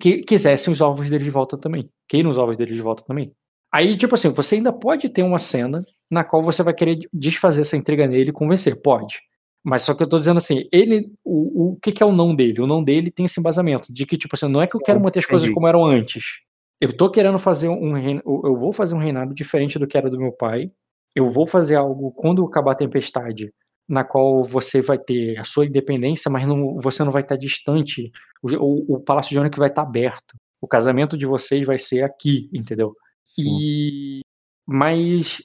que 0.00 0.22
quisessem 0.22 0.72
os 0.72 0.80
ovos 0.80 1.10
dele 1.10 1.24
de 1.24 1.28
volta 1.28 1.58
também. 1.58 1.86
Queiram 2.08 2.30
os 2.30 2.38
ovos 2.38 2.56
dele 2.56 2.72
de 2.72 2.80
volta 2.80 3.04
também. 3.06 3.30
Aí, 3.70 3.94
tipo 3.94 4.14
assim, 4.14 4.30
você 4.30 4.54
ainda 4.54 4.72
pode 4.72 5.10
ter 5.10 5.22
uma 5.22 5.38
cena 5.38 5.84
na 6.10 6.24
qual 6.24 6.40
você 6.40 6.62
vai 6.62 6.72
querer 6.72 7.00
desfazer 7.12 7.60
essa 7.60 7.76
intriga 7.76 8.06
nele 8.06 8.30
e 8.30 8.32
convencer. 8.32 8.80
Pode. 8.80 9.20
Mas 9.62 9.82
só 9.82 9.92
que 9.92 10.02
eu 10.02 10.08
tô 10.08 10.18
dizendo 10.18 10.38
assim, 10.38 10.66
ele. 10.72 11.12
O, 11.22 11.72
o 11.72 11.76
que, 11.76 11.92
que 11.92 12.02
é 12.02 12.06
o 12.06 12.12
não 12.12 12.34
dele? 12.34 12.62
O 12.62 12.66
não 12.66 12.82
dele 12.82 13.10
tem 13.10 13.26
esse 13.26 13.38
embasamento. 13.38 13.92
De 13.92 14.06
que, 14.06 14.16
tipo 14.16 14.34
assim, 14.34 14.48
não 14.48 14.62
é 14.62 14.66
que 14.66 14.76
eu 14.76 14.80
quero 14.80 14.98
manter 14.98 15.18
as 15.18 15.26
coisas 15.26 15.50
como 15.50 15.68
eram 15.68 15.84
antes. 15.84 16.40
Eu 16.80 16.90
tô 16.90 17.10
querendo 17.10 17.38
fazer 17.38 17.68
um. 17.68 18.16
Eu 18.24 18.56
vou 18.56 18.72
fazer 18.72 18.94
um 18.94 18.98
reinado 18.98 19.34
diferente 19.34 19.78
do 19.78 19.86
que 19.86 19.98
era 19.98 20.08
do 20.08 20.18
meu 20.18 20.32
pai. 20.32 20.70
Eu 21.14 21.26
vou 21.26 21.46
fazer 21.46 21.76
algo 21.76 22.12
quando 22.12 22.44
acabar 22.44 22.72
a 22.72 22.76
tempestade, 22.76 23.52
na 23.88 24.04
qual 24.04 24.42
você 24.42 24.80
vai 24.80 24.98
ter 24.98 25.38
a 25.38 25.44
sua 25.44 25.66
independência, 25.66 26.30
mas 26.30 26.46
não, 26.46 26.78
você 26.78 27.04
não 27.04 27.12
vai 27.12 27.22
estar 27.22 27.36
distante. 27.36 28.10
O, 28.42 28.50
o, 28.56 28.96
o 28.96 29.00
Palácio 29.00 29.30
de 29.30 29.38
Ônix 29.38 29.58
vai 29.58 29.68
estar 29.68 29.82
aberto. 29.82 30.34
O 30.60 30.68
casamento 30.68 31.16
de 31.18 31.26
vocês 31.26 31.66
vai 31.66 31.78
ser 31.78 32.04
aqui, 32.04 32.48
entendeu? 32.52 32.94
E 33.38 34.20
mas 34.66 35.42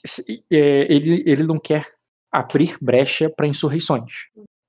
é, 0.52 0.94
ele, 0.94 1.24
ele 1.26 1.44
não 1.44 1.60
quer 1.60 1.86
abrir 2.32 2.78
brecha 2.80 3.30
para 3.30 3.48
insurreições. 3.48 4.14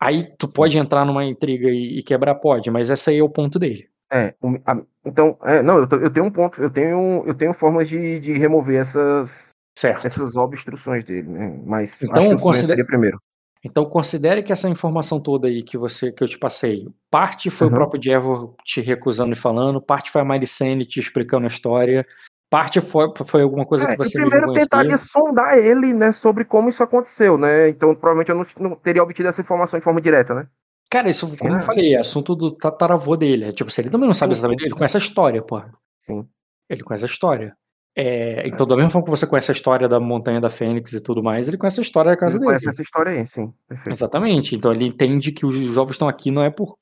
Aí 0.00 0.32
tu 0.38 0.48
pode 0.48 0.78
entrar 0.78 1.04
numa 1.04 1.24
intriga 1.24 1.68
e, 1.68 1.98
e 1.98 2.02
quebrar, 2.02 2.36
pode, 2.36 2.70
mas 2.70 2.88
esse 2.88 3.10
aí 3.10 3.18
é 3.18 3.22
o 3.22 3.28
ponto 3.28 3.58
dele. 3.58 3.88
É, 4.10 4.34
então, 5.04 5.36
é, 5.42 5.62
não, 5.62 5.78
eu, 5.78 5.88
eu 6.00 6.10
tenho 6.10 6.26
um 6.26 6.30
ponto, 6.30 6.60
eu 6.62 6.70
tenho, 6.70 7.24
eu 7.26 7.34
tenho 7.34 7.52
formas 7.52 7.88
de, 7.88 8.18
de 8.18 8.32
remover 8.32 8.80
essas, 8.80 9.47
Certo. 9.78 10.06
essas 10.06 10.34
obstruções 10.34 11.04
dele, 11.04 11.28
né? 11.28 11.60
Mas 11.64 11.96
Então, 12.02 12.34
o 12.34 12.54
seria 12.54 12.84
primeiro. 12.84 13.20
Então 13.64 13.84
considere 13.84 14.42
que 14.42 14.52
essa 14.52 14.68
informação 14.68 15.20
toda 15.20 15.46
aí 15.48 15.62
que 15.62 15.76
você 15.76 16.12
que 16.12 16.22
eu 16.22 16.28
te 16.28 16.38
passei, 16.38 16.86
parte 17.10 17.50
foi 17.50 17.66
o 17.66 17.70
Uhum. 17.70 17.76
próprio 17.76 18.00
Diego 18.00 18.56
te 18.64 18.80
recusando 18.80 19.32
e 19.32 19.36
falando, 19.36 19.80
parte 19.80 20.10
foi 20.10 20.20
a 20.20 20.24
Maricene 20.24 20.86
te 20.86 20.98
explicando 21.00 21.44
a 21.44 21.48
história, 21.48 22.06
parte 22.50 22.80
foi, 22.80 23.08
foi 23.26 23.42
alguma 23.42 23.66
coisa 23.66 23.86
É, 23.88 23.90
que 23.92 23.96
você 23.98 24.18
eu 24.18 24.28
primeiro 24.28 24.52
tentaria 24.52 24.96
sondar 24.96 25.58
ele, 25.58 25.92
né, 25.92 26.12
sobre 26.12 26.44
como 26.44 26.68
isso 26.68 26.82
aconteceu, 26.82 27.36
né? 27.36 27.68
Então, 27.68 27.94
provavelmente 27.94 28.30
eu 28.30 28.36
não, 28.36 28.70
não 28.70 28.76
teria 28.76 29.02
obtido 29.02 29.28
essa 29.28 29.40
informação 29.40 29.78
de 29.78 29.84
forma 29.84 30.00
direta, 30.00 30.34
né? 30.34 30.46
Cara, 30.90 31.08
isso, 31.10 31.36
como 31.36 31.52
eu 31.52 31.56
Ah. 31.58 31.60
falei, 31.60 31.94
é 31.94 31.98
assunto 31.98 32.34
do 32.34 32.50
tataravô 32.50 33.16
dele. 33.16 33.44
É, 33.44 33.52
tipo, 33.52 33.70
se 33.70 33.80
ele 33.80 33.90
também 33.90 34.06
não 34.06 34.14
sabe 34.14 34.32
exatamente, 34.32 34.62
ele 34.64 34.74
conhece 34.74 34.96
a 34.96 35.00
história, 35.00 35.42
porra. 35.42 35.70
Sim. 35.98 36.26
Ele 36.70 36.82
conhece 36.82 37.04
a 37.04 37.06
história. 37.06 37.54
É, 38.00 38.46
então, 38.46 38.64
da 38.64 38.76
mesma 38.76 38.90
forma 38.90 39.04
que 39.04 39.10
você 39.10 39.26
conhece 39.26 39.50
a 39.50 39.54
história 39.54 39.88
da 39.88 39.98
Montanha 39.98 40.40
da 40.40 40.48
Fênix 40.48 40.92
e 40.92 41.00
tudo 41.02 41.20
mais, 41.20 41.48
ele 41.48 41.56
conhece 41.56 41.80
a 41.80 41.82
história 41.82 42.12
da 42.12 42.16
casa 42.16 42.34
Ele 42.36 42.38
dele. 42.40 42.50
conhece 42.50 42.68
essa 42.68 42.80
história 42.82 43.10
aí, 43.12 43.26
sim. 43.26 43.52
Perfeito. 43.68 43.90
Exatamente. 43.90 44.54
Então 44.54 44.70
ele 44.70 44.86
entende 44.86 45.32
que 45.32 45.44
os 45.44 45.76
ovos 45.76 45.96
estão 45.96 46.06
aqui 46.08 46.30
não 46.30 46.42
é 46.44 46.48
por, 46.50 46.76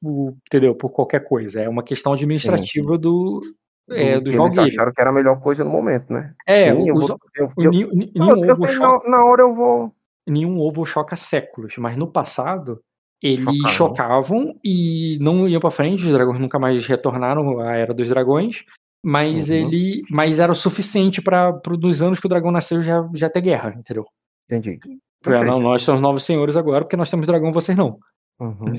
entendeu, 0.47 0.75
por 0.75 0.91
qualquer 0.91 1.21
coisa, 1.25 1.63
é 1.63 1.69
uma 1.71 1.83
questão 1.83 2.13
administrativa 2.13 2.99
do, 2.99 3.41
é, 3.89 4.17
Do 4.21 4.25
dos 4.31 4.35
que 4.53 4.61
eles 4.61 4.75
acharam 4.75 4.93
que 4.93 5.01
era 5.01 5.09
a 5.09 5.13
melhor 5.13 5.41
coisa 5.41 5.65
no 5.65 5.71
momento, 5.71 6.13
né? 6.13 6.35
É, 6.47 6.71
Sim, 6.75 6.87
eu 6.89 6.95
os- 6.95 7.09
eu- 7.09 7.71
nenhum 7.71 8.29
ovo 8.29 8.41
tenho- 8.67 8.69
choca, 8.69 9.09
na, 9.09 9.19
na 9.19 9.25
hora 9.25 9.41
eu 9.43 9.55
vou. 9.55 9.93
nenhum 10.29 10.61
ovo 10.61 10.85
choca 10.85 11.17
séculos, 11.17 11.77
mas 11.79 11.97
no 11.97 12.07
passado 12.07 12.79
eles 13.23 13.43
Chocavam. 13.71 13.71
chocavam 13.71 14.55
e 14.63 15.17
não 15.23 15.49
iam 15.49 15.61
pra 15.61 15.71
frente, 15.71 16.05
os 16.05 16.13
dragões 16.13 16.39
nunca 16.39 16.59
mais 16.59 16.87
retornaram 16.87 17.59
à 17.61 17.75
era 17.75 17.95
dos 17.95 18.09
dragões, 18.11 18.65
mas 19.09 19.51
Uhum. 19.51 19.55
ele, 19.57 20.03
mas 20.11 20.41
era 20.41 20.51
o 20.51 20.55
suficiente 20.55 21.23
para 21.23 21.53
nos 21.81 22.03
anos 22.03 22.19
que 22.19 22.27
o 22.27 22.29
dragão 22.29 22.51
nasceu 22.51 22.83
já, 22.83 23.09
já 23.15 23.31
ter 23.31 23.41
guerra, 23.41 23.73
entendeu? 23.79 24.05
Entendi. 24.51 24.81
É, 24.83 25.25
Perfeito. 25.31 25.47
não, 25.47 25.61
nós 25.61 25.83
somos 25.83 26.01
novos 26.01 26.25
senhores 26.25 26.57
agora 26.57 26.85
porque 26.85 26.97
nós 26.97 27.09
temos 27.09 27.27
dragão, 27.27 27.53
vocês 27.53 27.79
não. 27.79 27.99
Uhum. 28.41 28.73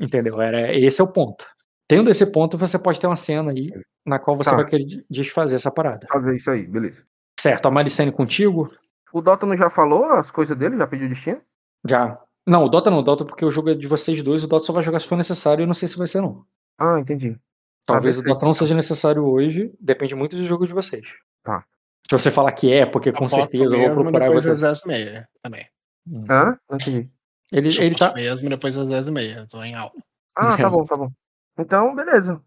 Entendeu? 0.00 0.40
Era, 0.40 0.74
esse 0.76 1.00
é 1.00 1.04
o 1.04 1.12
ponto. 1.12 1.44
Tendo 1.86 2.10
esse 2.10 2.24
ponto, 2.32 2.56
você 2.56 2.78
pode 2.78 2.98
ter 2.98 3.06
uma 3.06 3.14
cena 3.16 3.50
aí 3.52 3.68
na 4.06 4.18
qual 4.18 4.36
você 4.36 4.48
Tá. 4.50 4.56
vai 4.56 4.64
querer 4.64 4.84
de- 4.84 5.04
desfazer 5.10 5.56
essa 5.56 5.70
parada. 5.70 6.06
Fazer 6.10 6.34
isso 6.34 6.50
aí, 6.50 6.66
beleza. 6.66 7.04
Certo, 7.38 7.66
a 7.66 7.70
Maricene 7.70 8.10
contigo? 8.10 8.70
O 9.12 9.20
Dota 9.20 9.44
não 9.44 9.56
já 9.56 9.68
falou 9.68 10.04
as 10.06 10.30
coisas 10.30 10.56
dele? 10.56 10.78
Já 10.78 10.86
pediu 10.86 11.08
destino? 11.10 11.40
Já. 11.86 12.18
Não, 12.46 12.64
o 12.64 12.68
Dota 12.70 12.90
não, 12.90 12.98
o 12.98 13.02
Dota 13.02 13.24
porque 13.24 13.44
o 13.44 13.50
jogo 13.50 13.70
é 13.70 13.74
de 13.74 13.86
vocês 13.86 14.22
dois, 14.22 14.42
o 14.42 14.48
Dota 14.48 14.64
só 14.64 14.72
vai 14.72 14.82
jogar 14.82 14.98
se 14.98 15.06
for 15.06 15.16
necessário 15.16 15.60
e 15.60 15.64
eu 15.64 15.66
não 15.66 15.74
sei 15.74 15.86
se 15.88 15.96
vai 15.98 16.06
ser 16.06 16.20
não. 16.22 16.42
Ah, 16.78 16.98
entendi. 16.98 17.38
Talvez 17.86 18.18
o 18.18 18.24
não 18.24 18.54
seja 18.54 18.74
necessário 18.74 19.24
hoje, 19.24 19.72
depende 19.78 20.14
muito 20.14 20.36
do 20.36 20.44
jogo 20.44 20.66
de 20.66 20.72
vocês. 20.72 21.06
Tá. 21.42 21.64
Se 22.08 22.18
você 22.18 22.30
falar 22.30 22.52
que 22.52 22.72
é, 22.72 22.86
porque 22.86 23.10
com 23.12 23.18
Aposto 23.18 23.36
certeza 23.36 23.76
eu 23.76 23.80
vou 23.80 23.88
mesmo 23.88 24.02
procurar 24.02 24.26
e 24.26 24.28
vou 24.28 24.40
depois 24.40 24.60
ter... 24.60 24.66
das 24.66 24.82
10 24.82 24.84
e 24.84 24.88
meia 24.88 25.28
também. 25.42 25.66
Hã? 26.30 26.58
Não 26.68 26.76
entendi. 26.76 27.10
Ele, 27.52 27.68
ele 27.78 27.94
tá. 27.94 28.12
Mesmo 28.14 28.48
depois 28.48 28.74
das 28.74 28.86
10 28.86 29.06
e 29.06 29.10
meia, 29.10 29.38
eu 29.40 29.48
tô 29.48 29.62
em 29.62 29.74
aula. 29.74 29.92
Ah, 30.34 30.56
tá 30.56 30.68
bom, 30.68 30.84
tá 30.84 30.96
bom. 30.96 31.10
Então, 31.58 31.94
beleza. 31.94 32.40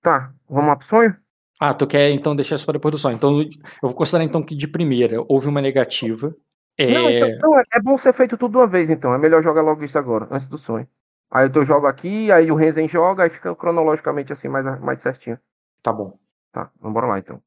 Tá, 0.00 0.32
vamos 0.48 0.68
lá 0.68 0.76
pro 0.76 0.86
sonho? 0.86 1.16
Ah, 1.60 1.72
tu 1.72 1.86
quer 1.86 2.10
então 2.10 2.34
deixar 2.34 2.56
isso 2.56 2.64
para 2.64 2.74
depois 2.74 2.92
do 2.92 2.98
sonho. 2.98 3.16
Então 3.16 3.40
eu 3.40 3.48
vou 3.82 3.94
considerar 3.94 4.24
então 4.24 4.42
que 4.42 4.54
de 4.54 4.66
primeira 4.66 5.24
houve 5.28 5.48
uma 5.48 5.60
negativa. 5.60 6.34
É, 6.76 6.92
Não, 6.92 7.08
então, 7.08 7.28
não, 7.38 7.58
é, 7.58 7.62
é 7.74 7.80
bom 7.80 7.96
ser 7.96 8.12
feito 8.12 8.36
tudo 8.36 8.52
de 8.52 8.58
uma 8.58 8.66
vez, 8.66 8.90
então. 8.90 9.14
É 9.14 9.18
melhor 9.18 9.42
jogar 9.42 9.62
logo 9.62 9.84
isso 9.84 9.96
agora, 9.96 10.26
antes 10.30 10.46
do 10.48 10.58
sonho. 10.58 10.88
Aí 11.34 11.50
eu 11.52 11.64
jogo 11.64 11.88
aqui, 11.88 12.30
aí 12.30 12.48
o 12.52 12.54
Renzen 12.54 12.88
joga, 12.88 13.24
aí 13.24 13.30
fica 13.30 13.56
cronologicamente 13.56 14.32
assim, 14.32 14.46
mais, 14.46 14.64
mais 14.80 15.02
certinho. 15.02 15.36
Tá 15.82 15.92
bom. 15.92 16.16
Tá, 16.52 16.70
vamos 16.80 16.94
bora 16.94 17.08
lá 17.08 17.18
então. 17.18 17.42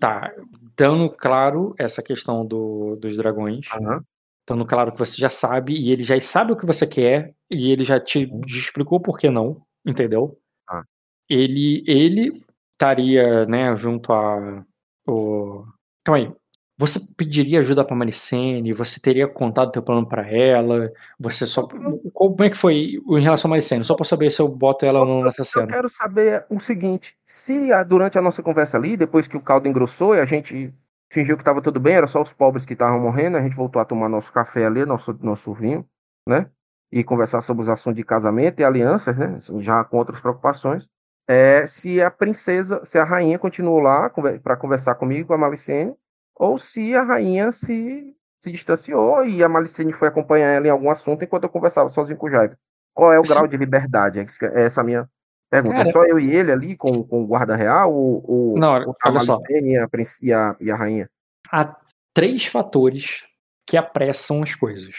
Tá, 0.00 0.32
dando 0.74 1.10
claro 1.10 1.74
essa 1.78 2.02
questão 2.02 2.46
do, 2.46 2.96
dos 2.96 3.14
dragões, 3.18 3.68
Aham. 3.74 4.02
dando 4.48 4.64
claro 4.64 4.90
que 4.90 4.98
você 4.98 5.20
já 5.20 5.28
sabe, 5.28 5.74
e 5.74 5.92
ele 5.92 6.02
já 6.02 6.18
sabe 6.18 6.52
o 6.52 6.56
que 6.56 6.64
você 6.64 6.86
quer, 6.86 7.34
e 7.50 7.70
ele 7.70 7.84
já 7.84 8.00
te 8.00 8.24
Uhum. 8.24 8.40
explicou 8.46 8.98
por 8.98 9.18
que 9.18 9.28
não, 9.28 9.60
entendeu? 9.84 10.38
Tá. 10.66 10.82
Ele, 11.28 11.84
ele 11.86 12.32
estaria, 12.72 13.44
né, 13.44 13.76
junto 13.76 14.14
a. 14.14 14.64
O... 15.06 15.66
Calma 16.02 16.18
aí. 16.24 16.32
Você 16.78 17.00
pediria 17.16 17.60
ajuda 17.60 17.84
pra 17.84 17.96
Maricene? 17.96 18.72
Você 18.74 19.00
teria 19.00 19.26
contado 19.26 19.72
teu 19.72 19.82
plano 19.82 20.06
pra 20.06 20.28
ela? 20.30 20.92
Você 21.18 21.46
só. 21.46 21.66
Como 22.12 22.44
é 22.44 22.50
que 22.50 22.56
foi 22.56 23.00
em 23.08 23.22
relação 23.22 23.48
a 23.48 23.50
Maricene? 23.50 23.82
Só 23.82 23.94
pra 23.94 24.04
saber 24.04 24.30
se 24.30 24.42
eu 24.42 24.48
boto 24.48 24.84
ela 24.84 25.00
ou 25.00 25.06
não 25.06 25.22
nessa 25.22 25.40
Eu 25.40 25.44
cena. 25.46 25.66
quero 25.68 25.88
saber 25.88 26.44
o 26.50 26.60
seguinte: 26.60 27.16
se 27.26 27.70
durante 27.84 28.18
a 28.18 28.22
nossa 28.22 28.42
conversa 28.42 28.76
ali, 28.76 28.96
depois 28.96 29.26
que 29.26 29.36
o 29.38 29.40
caldo 29.40 29.66
engrossou 29.66 30.14
e 30.14 30.20
a 30.20 30.26
gente 30.26 30.72
fingiu 31.10 31.36
que 31.36 31.42
estava 31.42 31.62
tudo 31.62 31.80
bem, 31.80 31.94
era 31.94 32.06
só 32.06 32.20
os 32.20 32.32
pobres 32.32 32.66
que 32.66 32.74
estavam 32.74 33.00
morrendo, 33.00 33.38
a 33.38 33.42
gente 33.42 33.56
voltou 33.56 33.80
a 33.80 33.84
tomar 33.84 34.08
nosso 34.08 34.30
café 34.30 34.66
ali, 34.66 34.84
nosso, 34.84 35.16
nosso 35.22 35.54
vinho, 35.54 35.86
né? 36.28 36.50
E 36.92 37.02
conversar 37.02 37.40
sobre 37.40 37.62
os 37.62 37.68
assuntos 37.70 37.96
de 37.96 38.04
casamento 38.04 38.60
e 38.60 38.64
alianças, 38.64 39.16
né? 39.16 39.38
Já 39.60 39.82
com 39.82 39.96
outras 39.96 40.20
preocupações. 40.20 40.86
É, 41.28 41.66
se 41.66 42.02
a 42.02 42.10
princesa, 42.10 42.84
se 42.84 42.98
a 42.98 43.04
rainha 43.04 43.38
continuou 43.38 43.80
lá 43.80 44.10
para 44.42 44.56
conversar 44.56 44.94
comigo, 44.96 45.28
com 45.28 45.34
a 45.34 45.38
Malicene, 45.38 45.94
ou 46.36 46.58
se 46.58 46.94
a 46.94 47.02
rainha 47.02 47.50
se, 47.50 48.14
se 48.44 48.52
distanciou 48.52 49.24
e 49.24 49.42
a 49.42 49.48
Malicene 49.48 49.92
foi 49.92 50.08
acompanhar 50.08 50.50
ela 50.52 50.66
em 50.66 50.70
algum 50.70 50.90
assunto 50.90 51.24
enquanto 51.24 51.44
eu 51.44 51.48
conversava 51.48 51.88
sozinho 51.88 52.18
com 52.18 52.26
o 52.26 52.30
Jaive. 52.30 52.54
Qual 52.94 53.12
é 53.12 53.18
o 53.18 53.24
Sim. 53.24 53.32
grau 53.32 53.46
de 53.46 53.56
liberdade? 53.56 54.18
É 54.18 54.62
essa 54.62 54.80
a 54.80 54.84
minha 54.84 55.08
pergunta. 55.50 55.76
Cara- 55.76 55.88
é 55.88 55.92
só 55.92 56.04
eu 56.04 56.20
e 56.20 56.34
ele 56.34 56.52
ali 56.52 56.76
com, 56.76 57.02
com 57.02 57.22
o 57.22 57.26
guarda 57.26 57.56
real 57.56 57.92
ou, 57.92 58.22
ou, 58.26 58.58
Não, 58.58 58.74
ou 58.86 58.94
tá 58.94 59.08
a. 59.08 59.12
Malicene 59.12 59.72
e 59.72 59.78
a, 59.78 59.88
e, 60.22 60.32
a, 60.32 60.56
e 60.60 60.70
a 60.70 60.76
rainha? 60.76 61.10
Há 61.50 61.76
três 62.14 62.46
fatores 62.46 63.24
que 63.66 63.76
apressam 63.76 64.42
as 64.42 64.54
coisas. 64.54 64.94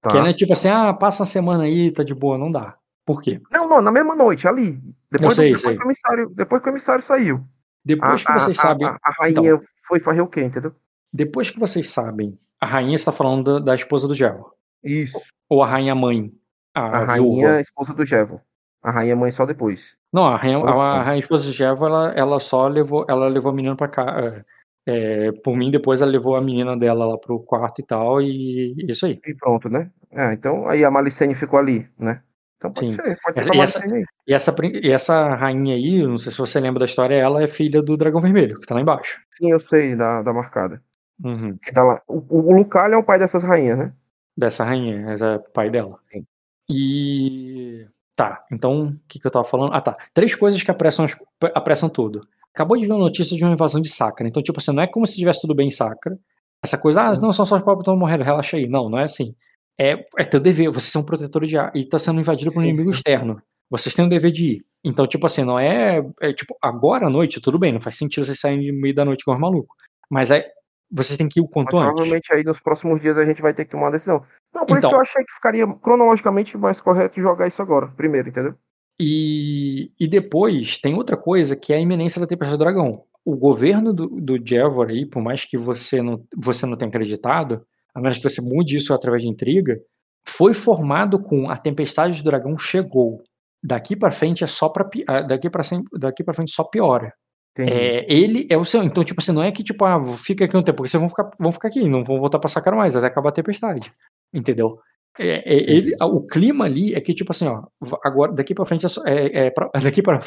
Tá. 0.00 0.10
Que 0.10 0.18
é 0.18 0.22
né, 0.22 0.34
tipo 0.34 0.52
assim, 0.52 0.68
ah, 0.68 0.92
passa 0.92 1.22
uma 1.22 1.26
semana 1.26 1.64
aí, 1.64 1.90
tá 1.90 2.02
de 2.02 2.14
boa, 2.14 2.36
não 2.36 2.50
dá. 2.50 2.76
Por 3.06 3.20
quê? 3.20 3.40
Não, 3.50 3.68
não, 3.68 3.82
na 3.82 3.90
mesma 3.90 4.14
noite, 4.14 4.48
ali. 4.48 4.80
Depois, 5.10 5.34
sei, 5.34 5.54
depois, 5.54 5.62
sei. 5.62 5.76
Que 5.76 5.82
o 5.82 5.86
emissário, 5.86 6.30
depois 6.30 6.62
que 6.62 6.68
o 6.68 6.72
emissário 6.72 7.02
saiu. 7.02 7.44
Depois 7.84 8.22
a, 8.22 8.26
que 8.26 8.40
vocês 8.40 8.58
a, 8.58 8.62
sabem. 8.62 8.86
A, 8.86 8.98
a 9.02 9.12
rainha 9.20 9.60
foi 9.86 10.00
fazer 10.00 10.20
o 10.20 10.26
quê, 10.26 10.42
entendeu? 10.42 10.74
Depois 11.12 11.50
que 11.50 11.60
vocês 11.60 11.88
sabem, 11.90 12.38
a 12.60 12.66
rainha 12.66 12.94
está 12.94 13.12
falando 13.12 13.54
da, 13.54 13.66
da 13.66 13.74
esposa 13.74 14.08
do 14.08 14.14
Javo. 14.14 14.52
Isso. 14.82 15.20
Ou 15.48 15.62
a 15.62 15.66
rainha 15.66 15.94
mãe, 15.94 16.32
a, 16.74 16.80
A, 16.80 17.04
rainha 17.04 17.60
esposa 17.60 17.94
do 17.94 18.04
Jevo. 18.04 18.40
A 18.82 18.90
rainha 18.90 19.14
mãe 19.14 19.30
só 19.30 19.46
depois. 19.46 19.96
Não, 20.12 20.24
a 20.24 20.36
rainha, 20.36 20.58
a, 20.58 21.02
rainha 21.02 21.20
esposa 21.20 21.46
do 21.46 21.52
Javo, 21.52 21.86
ela, 21.86 22.12
ela 22.14 22.38
só 22.38 22.66
levou, 22.68 23.06
ela 23.08 23.28
levou 23.28 23.52
a 23.52 23.54
menina 23.54 23.76
pra 23.76 23.88
cá. 23.88 24.20
é, 24.20 24.44
é, 24.86 25.32
por 25.32 25.56
mim, 25.56 25.70
depois 25.70 26.02
ela 26.02 26.10
levou 26.10 26.36
a 26.36 26.42
menina 26.42 26.76
dela 26.76 27.06
lá 27.06 27.16
pro 27.16 27.40
quarto 27.40 27.80
e 27.80 27.84
tal, 27.84 28.20
e 28.20 28.74
isso 28.88 29.06
aí. 29.06 29.18
E 29.24 29.34
pronto, 29.34 29.68
né? 29.68 29.90
É, 30.10 30.32
então 30.32 30.68
aí 30.68 30.84
a 30.84 30.90
Malicene 30.90 31.34
ficou 31.34 31.58
ali, 31.58 31.88
né? 31.98 32.22
Então 32.64 32.72
pode 32.72 32.88
Sim. 32.90 32.96
ser, 32.96 33.20
pode 33.20 33.44
ser 33.44 33.50
Essa- 33.50 33.78
essa 33.78 33.86
e 33.86 33.92
essa-. 33.92 34.10
E 34.26 34.34
essa, 34.34 34.56
e 34.86 34.90
essa 34.90 35.34
rainha 35.34 35.74
aí, 35.74 36.06
não 36.06 36.16
sei 36.16 36.32
se 36.32 36.38
você 36.38 36.58
lembra 36.58 36.80
da 36.80 36.84
história, 36.86 37.14
ela 37.14 37.42
é 37.42 37.46
filha 37.46 37.82
do 37.82 37.96
dragão 37.96 38.20
vermelho, 38.20 38.58
que 38.58 38.66
tá 38.66 38.74
lá 38.74 38.80
embaixo. 38.80 39.20
Sim, 39.36 39.50
eu 39.50 39.60
sei, 39.60 39.94
da, 39.94 40.22
da 40.22 40.32
marcada. 40.32 40.82
Uhum. 41.22 41.58
Que 41.58 41.72
tá 41.72 41.84
lá. 41.84 42.00
O, 42.08 42.24
o, 42.28 42.52
Lucalho 42.56 42.94
é 42.94 42.96
o 42.96 43.04
pai 43.04 43.18
dessas 43.18 43.42
rainhas, 43.42 43.78
né? 43.78 43.92
Dessa 44.36 44.64
rainha, 44.64 45.10
essa 45.10 45.26
é 45.26 45.36
o 45.36 45.40
pai 45.40 45.70
dela. 45.70 45.98
Sim. 46.10 46.26
E. 46.68 47.86
Tá, 48.16 48.44
então, 48.50 48.86
o 48.86 48.96
que, 49.08 49.18
que 49.18 49.26
eu 49.26 49.30
tava 49.30 49.44
falando? 49.44 49.74
Ah, 49.74 49.80
tá. 49.80 49.96
Três 50.12 50.34
coisas 50.34 50.62
que 50.62 50.70
apressam, 50.70 51.06
apressam 51.54 51.88
tudo. 51.88 52.26
Acabou 52.54 52.76
de 52.76 52.86
ver 52.86 52.92
uma 52.92 53.00
notícia 53.00 53.36
de 53.36 53.44
uma 53.44 53.52
invasão 53.52 53.80
de 53.80 53.88
Sacra. 53.88 54.26
Então, 54.26 54.42
tipo 54.42 54.58
assim, 54.60 54.72
não 54.72 54.82
é 54.82 54.86
como 54.86 55.06
se 55.06 55.16
tivesse 55.16 55.40
tudo 55.40 55.54
bem 55.54 55.66
em 55.66 55.72
Sacra. 55.72 56.16
Essa 56.62 56.78
coisa, 56.78 57.02
ah, 57.02 57.14
não, 57.20 57.32
são 57.32 57.44
só 57.44 57.56
os 57.56 57.62
pobres 57.62 57.80
estão 57.80 57.96
morrendo, 57.96 58.22
relaxa 58.22 58.56
aí. 58.56 58.68
Não, 58.68 58.88
não 58.88 58.98
é 58.98 59.04
assim. 59.04 59.34
É, 59.78 60.04
é 60.18 60.24
teu 60.24 60.38
dever, 60.40 60.70
você 60.70 60.88
ser 60.88 60.98
um 60.98 61.04
protetor 61.04 61.44
de 61.44 61.58
ar 61.58 61.72
e 61.74 61.84
tá 61.84 61.98
sendo 61.98 62.20
invadido 62.20 62.52
por 62.52 62.60
um 62.60 62.66
inimigo 62.66 62.90
externo. 62.90 63.40
Vocês 63.70 63.94
têm 63.94 64.04
o 64.04 64.08
dever 64.08 64.30
de 64.30 64.44
ir. 64.46 64.64
Então, 64.84 65.06
tipo 65.06 65.26
assim, 65.26 65.42
não 65.42 65.58
é, 65.58 66.04
é. 66.20 66.32
Tipo, 66.32 66.56
agora 66.62 67.06
à 67.06 67.10
noite, 67.10 67.40
tudo 67.40 67.58
bem, 67.58 67.72
não 67.72 67.80
faz 67.80 67.96
sentido 67.96 68.24
vocês 68.24 68.38
saírem 68.38 68.60
de 68.64 68.70
meio 68.72 68.94
da 68.94 69.04
noite 69.04 69.24
com 69.24 69.32
os 69.32 69.40
malucos. 69.40 69.76
Mas 70.10 70.30
é. 70.30 70.48
Vocês 70.92 71.16
têm 71.16 71.28
que 71.28 71.40
ir 71.40 71.42
o 71.42 71.46
Mas 71.46 71.52
quanto 71.54 71.76
antes. 71.78 71.88
provavelmente 71.88 72.32
aí 72.32 72.44
nos 72.44 72.60
próximos 72.60 73.00
dias 73.00 73.16
a 73.18 73.24
gente 73.24 73.42
vai 73.42 73.52
ter 73.52 73.64
que 73.64 73.70
tomar 73.72 73.86
uma 73.86 73.92
decisão. 73.92 74.22
Não, 74.54 74.64
por 74.64 74.78
isso 74.78 74.86
Então. 74.86 74.90
que 74.90 74.96
eu 74.96 75.00
achei 75.00 75.24
que 75.24 75.32
ficaria 75.32 75.66
cronologicamente 75.66 76.56
mais 76.56 76.80
correto 76.80 77.20
jogar 77.20 77.48
isso 77.48 77.60
agora, 77.62 77.88
primeiro, 77.88 78.28
entendeu? 78.28 78.54
E, 79.00 79.90
e 79.98 80.06
depois 80.06 80.78
tem 80.78 80.94
outra 80.94 81.16
coisa 81.16 81.56
que 81.56 81.72
é 81.72 81.76
a 81.76 81.80
iminência 81.80 82.20
da 82.20 82.26
Tempestade 82.26 82.56
do 82.58 82.62
Dragão. 82.62 83.02
O 83.24 83.34
governo 83.34 83.92
do, 83.92 84.06
do 84.08 84.36
Jevor 84.46 84.88
aí, 84.90 85.04
por 85.04 85.20
mais 85.20 85.44
que 85.44 85.56
você 85.56 86.00
não, 86.00 86.22
você 86.36 86.64
não 86.64 86.76
tenha 86.76 86.88
acreditado, 86.90 87.66
a 87.94 88.00
menos 88.00 88.18
que 88.18 88.28
você 88.28 88.40
mude 88.40 88.76
isso 88.76 88.92
através 88.92 89.22
de 89.22 89.28
intriga, 89.28 89.78
foi 90.26 90.52
formado 90.54 91.18
com 91.22 91.50
a 91.50 91.56
Tempestade 91.56 92.22
do 92.22 92.24
Dragão 92.24 92.56
chegou. 92.58 93.22
Daqui 93.62 93.94
pra 93.96 94.10
frente 94.10 94.44
é 94.44 94.46
só 94.46 94.68
para 94.68 94.88
daqui 95.26 95.48
para 95.48 95.62
daqui 95.98 96.22
para 96.24 96.34
frente 96.34 96.50
só 96.52 96.64
piora. 96.64 97.12
É, 97.56 98.04
ele 98.12 98.46
é 98.50 98.56
o 98.56 98.64
seu. 98.64 98.82
Então, 98.82 99.04
tipo 99.04 99.20
assim, 99.20 99.32
não 99.32 99.42
é 99.42 99.52
que, 99.52 99.62
tipo, 99.62 99.84
ah, 99.84 100.02
fica 100.16 100.44
aqui 100.44 100.56
um 100.56 100.62
tempo, 100.62 100.78
porque 100.78 100.90
vocês 100.90 101.00
vão 101.00 101.08
ficar, 101.08 101.30
vão 101.38 101.52
ficar 101.52 101.68
aqui, 101.68 101.88
não 101.88 102.02
vão 102.02 102.18
voltar 102.18 102.38
pra 102.40 102.50
sacar 102.50 102.74
mais, 102.74 102.96
até 102.96 103.06
acabar 103.06 103.28
a 103.28 103.32
tempestade. 103.32 103.92
Entendeu? 104.32 104.78
É, 105.16 105.28
é, 105.54 105.70
ele, 105.70 105.94
o 106.02 106.26
clima 106.26 106.64
ali 106.64 106.92
é 106.94 107.00
que, 107.00 107.14
tipo 107.14 107.30
assim, 107.30 107.46
ó, 107.46 107.62
agora, 108.04 108.32
daqui 108.32 108.52
pra 108.54 108.64
frente 108.66 108.84
é, 108.84 108.88
só- 108.88 109.02
é, 109.06 109.46
é 109.46 109.50
pra- 109.50 109.70
daqui 109.82 110.02
pra, 110.02 110.18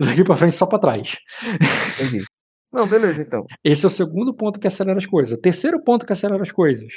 Daqui 0.00 0.24
pra 0.24 0.34
frente 0.36 0.54
só 0.56 0.66
pra 0.66 0.78
trás. 0.80 1.16
Entendi. 2.00 2.24
Não, 2.72 2.86
beleza, 2.86 3.22
então. 3.22 3.46
Esse 3.64 3.84
é 3.84 3.88
o 3.88 3.90
segundo 3.90 4.34
ponto 4.34 4.60
que 4.60 4.66
acelera 4.66 4.98
as 4.98 5.06
coisas. 5.06 5.36
O 5.36 5.40
terceiro 5.40 5.82
ponto 5.82 6.04
que 6.04 6.12
acelera 6.12 6.42
as 6.42 6.52
coisas 6.52 6.92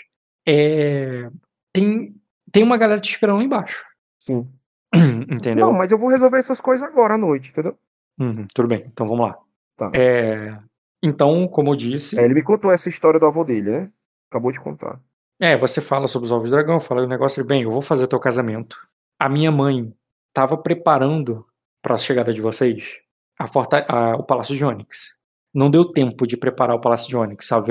é. 0.47 1.29
Tem, 1.73 2.13
tem 2.51 2.63
uma 2.63 2.77
galera 2.77 2.99
te 2.99 3.09
esperando 3.09 3.37
lá 3.37 3.43
embaixo. 3.43 3.85
Sim. 4.19 4.47
Entendeu? 5.31 5.67
Não, 5.67 5.73
mas 5.73 5.91
eu 5.91 5.97
vou 5.97 6.09
resolver 6.09 6.37
essas 6.37 6.59
coisas 6.59 6.85
agora 6.85 7.13
à 7.13 7.17
noite, 7.17 7.49
entendeu? 7.49 7.77
Uhum, 8.19 8.45
tudo 8.53 8.67
bem, 8.67 8.83
então 8.85 9.07
vamos 9.07 9.25
lá. 9.25 9.37
Tá. 9.77 9.89
É, 9.95 10.59
então, 11.01 11.47
como 11.47 11.71
eu 11.71 11.75
disse. 11.75 12.19
É, 12.19 12.25
ele 12.25 12.33
me 12.33 12.43
contou 12.43 12.71
essa 12.71 12.89
história 12.89 13.17
do 13.17 13.25
avô 13.25 13.45
dele, 13.45 13.71
né? 13.71 13.91
Acabou 14.29 14.51
de 14.51 14.59
contar. 14.59 14.99
É, 15.39 15.57
você 15.57 15.79
fala 15.79 16.07
sobre 16.07 16.25
os 16.25 16.31
ovos 16.31 16.49
do 16.49 16.55
dragão, 16.55 16.79
fala 16.79 17.03
o 17.03 17.07
negócio 17.07 17.41
de 17.41 17.47
bem, 17.47 17.63
eu 17.63 17.71
vou 17.71 17.81
fazer 17.81 18.05
teu 18.07 18.19
casamento. 18.19 18.77
A 19.17 19.29
minha 19.29 19.51
mãe 19.51 19.91
estava 20.27 20.57
preparando 20.57 21.45
para 21.81 21.95
a 21.95 21.97
chegada 21.97 22.33
de 22.33 22.41
vocês 22.41 22.97
a 23.39 23.47
forta, 23.47 23.85
a, 23.89 24.15
o 24.17 24.23
Palácio 24.23 24.55
de 24.55 24.63
Onyx. 24.63 25.17
Não 25.53 25.69
deu 25.69 25.85
tempo 25.85 26.25
de 26.25 26.37
preparar 26.37 26.75
o 26.75 26.81
Palácio 26.81 27.09
de 27.09 27.17
Onyx. 27.17 27.51
Há, 27.51 27.61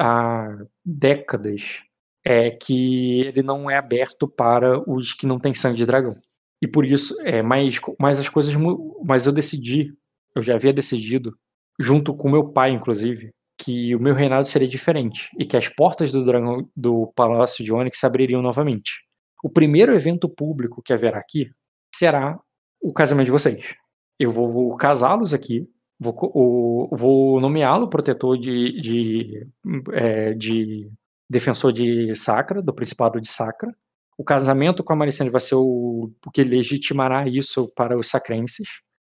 há, 0.00 0.58
décadas 0.84 1.82
é 2.24 2.50
que 2.50 3.20
ele 3.20 3.42
não 3.42 3.70
é 3.70 3.76
aberto 3.76 4.28
para 4.28 4.78
os 4.90 5.12
que 5.12 5.26
não 5.26 5.38
têm 5.38 5.54
sangue 5.54 5.76
de 5.76 5.86
dragão. 5.86 6.14
E 6.60 6.68
por 6.68 6.84
isso, 6.84 7.16
é, 7.22 7.42
mas, 7.42 7.80
mas 7.98 8.18
as 8.20 8.28
coisas. 8.28 8.54
Mas 9.04 9.26
eu 9.26 9.32
decidi, 9.32 9.94
eu 10.34 10.42
já 10.42 10.54
havia 10.54 10.72
decidido, 10.72 11.36
junto 11.78 12.14
com 12.14 12.30
meu 12.30 12.52
pai, 12.52 12.70
inclusive, 12.70 13.30
que 13.58 13.94
o 13.94 14.00
meu 14.00 14.14
reinado 14.14 14.46
seria 14.46 14.68
diferente 14.68 15.28
e 15.38 15.44
que 15.44 15.56
as 15.56 15.68
portas 15.68 16.10
do 16.10 16.24
dragão 16.24 16.68
do 16.76 17.12
Palácio 17.14 17.64
de 17.64 17.72
Onyx 17.72 17.98
se 17.98 18.06
abririam 18.06 18.42
novamente. 18.42 18.92
O 19.42 19.50
primeiro 19.50 19.92
evento 19.92 20.28
público 20.28 20.82
que 20.82 20.92
haverá 20.92 21.18
aqui 21.18 21.50
será 21.94 22.38
o 22.80 22.92
casamento 22.92 23.26
de 23.26 23.32
vocês. 23.32 23.74
Eu 24.18 24.30
vou 24.30 24.76
casá-los 24.76 25.34
aqui, 25.34 25.66
vou, 26.02 26.88
vou 26.90 27.40
nomeá-lo 27.40 27.88
protetor 27.88 28.36
de, 28.36 28.80
de, 28.80 29.46
é, 29.92 30.34
de 30.34 30.90
defensor 31.30 31.72
de 31.72 32.14
Sacra, 32.16 32.60
do 32.60 32.74
Principado 32.74 33.20
de 33.20 33.28
Sacra. 33.28 33.72
O 34.18 34.24
casamento 34.24 34.82
com 34.82 34.92
a 34.92 34.96
Maricene 34.96 35.30
vai 35.30 35.40
ser 35.40 35.54
o, 35.54 36.10
o 36.26 36.30
que 36.32 36.42
legitimará 36.42 37.26
isso 37.28 37.68
para 37.74 37.96
os 37.96 38.08
sacrenses. 38.08 38.68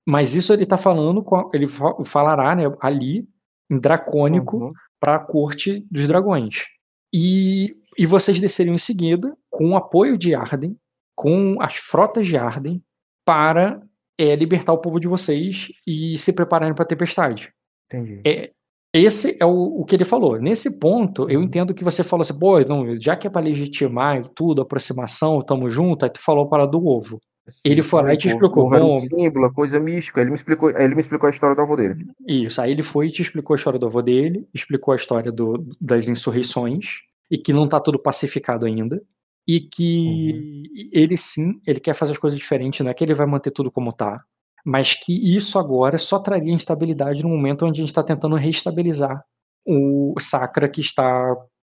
Mas 0.06 0.34
isso 0.34 0.52
ele 0.52 0.64
está 0.64 0.76
falando, 0.76 1.22
com, 1.22 1.50
ele 1.52 1.66
falará 2.04 2.56
né, 2.56 2.64
ali, 2.80 3.28
em 3.70 3.78
dracônico, 3.78 4.56
uhum. 4.56 4.72
para 4.98 5.16
a 5.16 5.18
corte 5.18 5.86
dos 5.90 6.06
dragões. 6.06 6.64
E, 7.12 7.76
e 7.96 8.06
vocês 8.06 8.40
desceriam 8.40 8.74
em 8.74 8.78
seguida, 8.78 9.36
com 9.50 9.70
o 9.70 9.76
apoio 9.76 10.16
de 10.16 10.34
Arden, 10.34 10.76
com 11.14 11.58
as 11.60 11.76
frotas 11.76 12.26
de 12.26 12.36
Arden, 12.36 12.82
para 13.24 13.82
é, 14.18 14.34
libertar 14.34 14.72
o 14.72 14.78
povo 14.78 14.98
de 14.98 15.06
vocês 15.06 15.68
e 15.86 16.18
se 16.18 16.32
prepararem 16.32 16.74
para 16.74 16.84
a 16.84 16.88
tempestade. 16.88 17.52
Entendi. 17.86 18.20
É, 18.26 18.50
esse 18.92 19.36
é 19.40 19.46
o, 19.46 19.80
o, 19.80 19.84
que 19.84 19.94
ele 19.94 20.04
falou. 20.04 20.40
Nesse 20.40 20.78
ponto, 20.78 21.30
eu 21.30 21.42
entendo 21.42 21.74
que 21.74 21.84
você 21.84 22.02
falou 22.02 22.22
assim, 22.22 22.38
pô, 22.38 22.58
não, 22.60 23.00
já 23.00 23.14
que 23.16 23.26
é 23.26 23.30
para 23.30 23.42
legitimar 23.42 24.26
tudo, 24.30 24.62
aproximação, 24.62 25.42
tamo 25.42 25.70
junto, 25.70 26.04
aí 26.04 26.10
tu 26.10 26.20
falou 26.20 26.48
para 26.48 26.66
do 26.66 26.84
ovo. 26.86 27.20
Sim, 27.50 27.60
ele 27.64 27.82
foi 27.82 28.02
lá 28.02 28.12
e 28.12 28.16
te 28.16 28.28
explicou. 28.28 28.68
Bom, 28.68 28.96
um 28.96 29.00
símbolo, 29.00 29.52
coisa 29.52 29.80
mística. 29.80 30.20
Ele 30.20 30.30
me 30.30 30.36
explicou, 30.36 30.70
ele 30.70 30.94
me 30.94 31.00
explicou 31.00 31.26
a 31.26 31.30
história 31.30 31.56
do 31.56 31.62
avô 31.62 31.76
dele. 31.76 32.06
Isso. 32.26 32.60
Aí 32.60 32.72
ele 32.72 32.82
foi 32.82 33.06
e 33.06 33.10
te 33.10 33.22
explicou 33.22 33.54
a 33.54 33.56
história 33.56 33.78
do 33.78 33.86
avô 33.86 34.02
dele, 34.02 34.46
explicou 34.52 34.92
a 34.92 34.96
história 34.96 35.32
do, 35.32 35.64
das 35.80 36.08
insurreições 36.08 36.98
e 37.30 37.38
que 37.38 37.52
não 37.52 37.68
tá 37.68 37.80
tudo 37.80 37.98
pacificado 37.98 38.66
ainda 38.66 39.02
e 39.48 39.60
que 39.60 40.32
uhum. 40.34 40.90
ele 40.92 41.16
sim, 41.16 41.58
ele 41.66 41.80
quer 41.80 41.94
fazer 41.94 42.12
as 42.12 42.18
coisas 42.18 42.38
diferentes, 42.38 42.80
não 42.80 42.90
é 42.90 42.94
que 42.94 43.02
ele 43.02 43.14
vai 43.14 43.26
manter 43.26 43.50
tudo 43.50 43.72
como 43.72 43.90
tá, 43.90 44.22
mas 44.62 44.92
que 44.92 45.34
isso 45.34 45.58
agora 45.58 45.96
só 45.96 46.18
traria 46.18 46.52
instabilidade 46.52 47.22
no 47.22 47.30
momento 47.30 47.64
onde 47.64 47.80
a 47.80 47.82
gente 47.82 47.88
está 47.88 48.02
tentando 48.02 48.36
reestabilizar 48.36 49.24
o 49.66 50.14
Sacra 50.20 50.68
que 50.68 50.82
está 50.82 51.34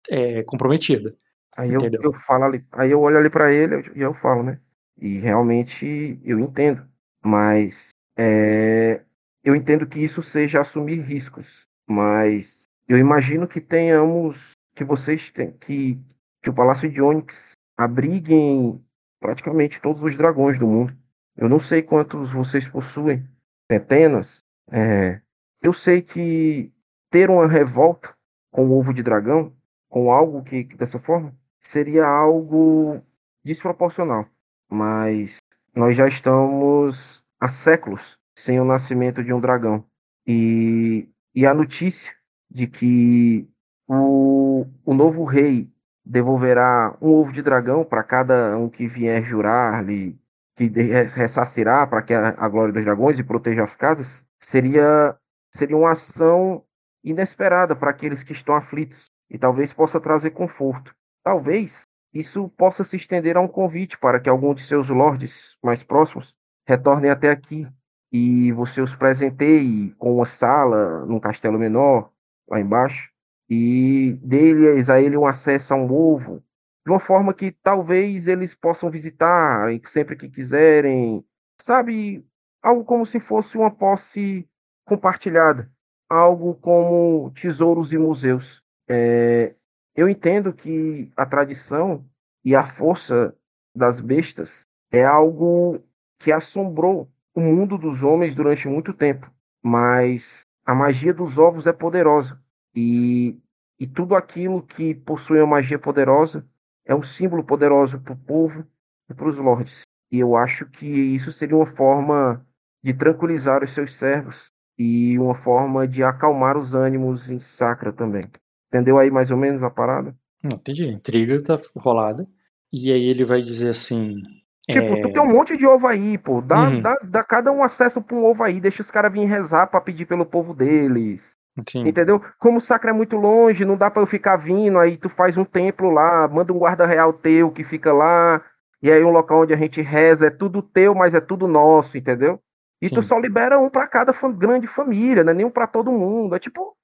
é, 0.09 0.43
comprometida. 0.43 1.15
Aí 1.55 1.69
eu, 1.69 1.80
eu, 2.01 2.13
falo 2.13 2.45
ali, 2.45 2.65
aí 2.74 2.91
eu 2.91 2.99
olho 2.99 3.17
ali 3.17 3.30
para 3.30 3.53
ele 3.53 3.89
e 3.95 4.01
eu 4.01 4.13
falo, 4.13 4.43
né? 4.43 4.59
E 4.97 5.19
realmente 5.19 6.19
eu 6.24 6.39
entendo, 6.39 6.86
mas 7.24 7.89
é, 8.17 9.01
eu 9.43 9.55
entendo 9.55 9.88
que 9.88 9.99
isso 9.99 10.22
seja 10.22 10.61
assumir 10.61 11.01
riscos, 11.01 11.65
mas 11.88 12.63
eu 12.88 12.97
imagino 12.97 13.47
que 13.47 13.61
tenhamos, 13.61 14.51
que 14.76 14.84
vocês 14.84 15.32
têm, 15.32 15.51
que, 15.53 15.97
que 16.41 16.49
o 16.49 16.53
Palácio 16.53 16.89
de 16.89 17.01
Onyx 17.01 17.51
abriguem 17.84 18.84
praticamente 19.19 19.82
todos 19.82 20.03
os 20.03 20.15
dragões 20.15 20.59
do 20.59 20.67
mundo. 20.67 20.95
Eu 21.36 21.49
não 21.49 21.59
sei 21.59 21.82
quantos 21.82 22.32
vocês 22.32 22.67
possuem, 22.67 23.27
centenas. 23.71 24.43
É, 24.71 25.21
eu 25.61 25.73
sei 25.73 26.01
que 26.01 26.71
ter 27.09 27.29
uma 27.29 27.47
revolta 27.47 28.13
com 28.51 28.67
o 28.67 28.77
ovo 28.77 28.93
de 28.93 29.01
dragão, 29.01 29.53
com 29.89 30.11
algo 30.11 30.43
que, 30.43 30.63
dessa 30.63 30.99
forma, 30.99 31.36
seria 31.59 32.05
algo 32.05 33.01
desproporcional. 33.43 34.27
Mas 34.69 35.38
nós 35.75 35.95
já 35.95 36.07
estamos 36.07 37.23
há 37.39 37.49
séculos 37.49 38.17
sem 38.36 38.59
o 38.59 38.65
nascimento 38.65 39.23
de 39.23 39.34
um 39.34 39.39
dragão. 39.39 39.86
E, 40.27 41.09
e 41.34 41.45
a 41.45 41.53
notícia 41.53 42.13
de 42.49 42.67
que 42.67 43.47
o, 43.88 44.65
o 44.86 44.93
novo 44.93 45.23
rei 45.23 45.69
devolverá 46.05 46.95
um 47.01 47.09
ovo 47.09 47.31
de 47.31 47.41
dragão 47.41 47.83
para 47.83 48.03
cada 48.03 48.57
um 48.57 48.69
que 48.69 48.87
vier 48.87 49.23
jurar-lhe, 49.23 50.19
que 50.55 50.67
ressarcirá 50.67 51.85
para 51.87 52.01
que 52.01 52.13
a, 52.13 52.29
a, 52.29 52.49
glória 52.49 52.73
dos 52.73 52.83
dragões 52.83 53.19
e 53.19 53.23
proteja 53.23 53.63
as 53.63 53.75
casas, 53.75 54.23
seria, 54.39 55.15
seria 55.53 55.77
uma 55.77 55.91
ação 55.91 56.63
inesperada 57.03 57.75
para 57.75 57.91
aqueles 57.91 58.23
que 58.23 58.33
estão 58.33 58.55
aflitos 58.55 59.05
e 59.29 59.37
talvez 59.37 59.73
possa 59.73 59.99
trazer 59.99 60.31
conforto. 60.31 60.93
Talvez 61.23 61.83
isso 62.13 62.49
possa 62.49 62.83
se 62.83 62.97
estender 62.97 63.37
a 63.37 63.41
um 63.41 63.47
convite 63.47 63.97
para 63.97 64.19
que 64.19 64.29
algum 64.29 64.53
de 64.53 64.65
seus 64.65 64.89
lords 64.89 65.55
mais 65.63 65.81
próximos 65.83 66.35
retornem 66.67 67.09
até 67.09 67.29
aqui 67.29 67.67
e 68.11 68.51
você 68.51 68.81
os 68.81 68.95
presenteie 68.95 69.95
com 69.97 70.15
uma 70.15 70.25
sala 70.25 71.05
num 71.05 71.19
castelo 71.19 71.57
menor 71.57 72.11
lá 72.49 72.59
embaixo 72.59 73.11
e 73.53 74.13
deles 74.23 74.89
a 74.89 75.01
ele 75.01 75.17
um 75.17 75.25
acesso 75.25 75.73
a 75.73 75.77
um 75.77 75.91
ovo, 75.91 76.41
de 76.85 76.89
uma 76.89 77.01
forma 77.01 77.33
que 77.33 77.51
talvez 77.51 78.25
eles 78.25 78.55
possam 78.55 78.89
visitar 78.89 79.67
sempre 79.87 80.15
que 80.15 80.29
quiserem, 80.29 81.21
sabe? 81.59 82.25
Algo 82.63 82.85
como 82.85 83.05
se 83.05 83.19
fosse 83.19 83.57
uma 83.57 83.69
posse 83.69 84.47
compartilhada, 84.85 85.69
algo 86.09 86.55
como 86.55 87.29
tesouros 87.31 87.91
e 87.91 87.97
museus. 87.97 88.63
É, 88.89 89.53
eu 89.97 90.07
entendo 90.07 90.53
que 90.53 91.11
a 91.17 91.25
tradição 91.25 92.05
e 92.45 92.55
a 92.55 92.63
força 92.63 93.35
das 93.75 93.99
bestas 93.99 94.65
é 94.89 95.03
algo 95.03 95.83
que 96.19 96.31
assombrou 96.31 97.11
o 97.35 97.41
mundo 97.41 97.77
dos 97.77 98.01
homens 98.01 98.33
durante 98.33 98.69
muito 98.69 98.93
tempo, 98.93 99.29
mas 99.61 100.47
a 100.65 100.73
magia 100.73 101.13
dos 101.13 101.37
ovos 101.37 101.67
é 101.67 101.73
poderosa 101.73 102.41
e, 102.76 103.38
e 103.80 103.88
tudo 103.88 104.15
aquilo 104.15 104.61
que 104.61 104.95
possui 104.95 105.39
uma 105.39 105.47
magia 105.47 105.80
poderosa 105.80 106.45
é 106.86 106.95
um 106.95 107.03
símbolo 107.03 107.43
poderoso 107.43 107.99
para 107.99 108.13
o 108.13 108.17
povo 108.17 108.65
e 109.09 109.13
para 109.13 109.28
os 109.28 109.38
lords. 109.38 109.82
E 110.11 110.19
eu 110.19 110.36
acho 110.36 110.65
que 110.65 110.86
isso 110.86 111.32
seria 111.32 111.55
uma 111.55 111.65
forma 111.65 112.45
de 112.84 112.93
tranquilizar 112.93 113.63
os 113.63 113.72
seus 113.72 113.95
servos 113.95 114.51
e 114.78 115.17
uma 115.19 115.36
forma 115.36 115.88
de 115.88 116.03
acalmar 116.03 116.57
os 116.57 116.74
ânimos 116.74 117.30
em 117.30 117.39
Sacra 117.39 117.93
também. 117.93 118.26
Entendeu 118.67 118.97
aí 118.97 119.11
mais 119.11 119.30
ou 119.30 119.38
menos 119.38 119.61
a 119.63 119.69
parada? 119.69 120.15
Não, 120.43 120.57
entendi. 120.57 120.88
Intriga 120.88 121.41
tá 121.43 121.57
rolada. 121.78 122.28
E 122.72 122.91
aí 122.91 123.03
ele 123.03 123.24
vai 123.24 123.41
dizer 123.41 123.69
assim. 123.69 124.22
Tipo, 124.69 124.93
é... 124.95 125.01
tu 125.01 125.11
tem 125.11 125.22
um 125.22 125.32
monte 125.32 125.57
de 125.57 125.65
ovo 125.67 125.88
aí, 125.88 126.17
pô. 126.17 126.41
Dá, 126.41 126.69
uhum. 126.69 126.82
dá, 126.82 126.97
dá 127.03 127.24
cada 127.24 127.51
um 127.51 127.63
acesso 127.63 128.01
pra 128.01 128.15
um 128.15 128.26
ovo 128.26 128.43
aí. 128.43 128.59
Deixa 128.59 128.82
os 128.82 128.89
caras 128.89 129.11
virem 129.11 129.28
rezar 129.28 129.67
pra 129.67 129.82
pedir 129.82 130.05
pelo 130.05 130.26
povo 130.26 130.53
deles. 130.53 131.38
Sim. 131.67 131.87
Entendeu? 131.87 132.21
Como 132.39 132.57
o 132.57 132.61
sacro 132.61 132.89
é 132.89 132.93
muito 132.93 133.17
longe, 133.17 133.65
não 133.65 133.75
dá 133.75 133.91
para 133.91 134.01
eu 134.01 134.07
ficar 134.07 134.37
vindo, 134.37 134.79
aí 134.79 134.95
tu 134.97 135.09
faz 135.09 135.37
um 135.37 135.43
templo 135.43 135.89
lá, 135.89 136.27
manda 136.27 136.53
um 136.53 136.57
guarda 136.57 136.85
real 136.85 137.11
teu 137.11 137.51
que 137.51 137.63
fica 137.63 137.91
lá, 137.91 138.41
e 138.81 138.91
aí 138.91 139.03
um 139.03 139.11
local 139.11 139.41
onde 139.41 139.53
a 139.53 139.57
gente 139.57 139.81
reza 139.81 140.27
é 140.27 140.29
tudo 140.29 140.61
teu, 140.61 140.95
mas 140.95 141.13
é 141.13 141.19
tudo 141.19 141.47
nosso, 141.47 141.97
entendeu? 141.97 142.41
E 142.81 142.87
Sim. 142.87 142.95
tu 142.95 143.03
só 143.03 143.19
libera 143.19 143.59
um 143.59 143.69
para 143.69 143.87
cada 143.87 144.11
grande 144.31 144.65
família, 144.65 145.23
né? 145.23 145.33
Nem 145.33 145.45
um 145.45 145.51
para 145.51 145.67
todo 145.67 145.91
mundo. 145.91 146.35
É 146.35 146.39
tipo, 146.39 146.75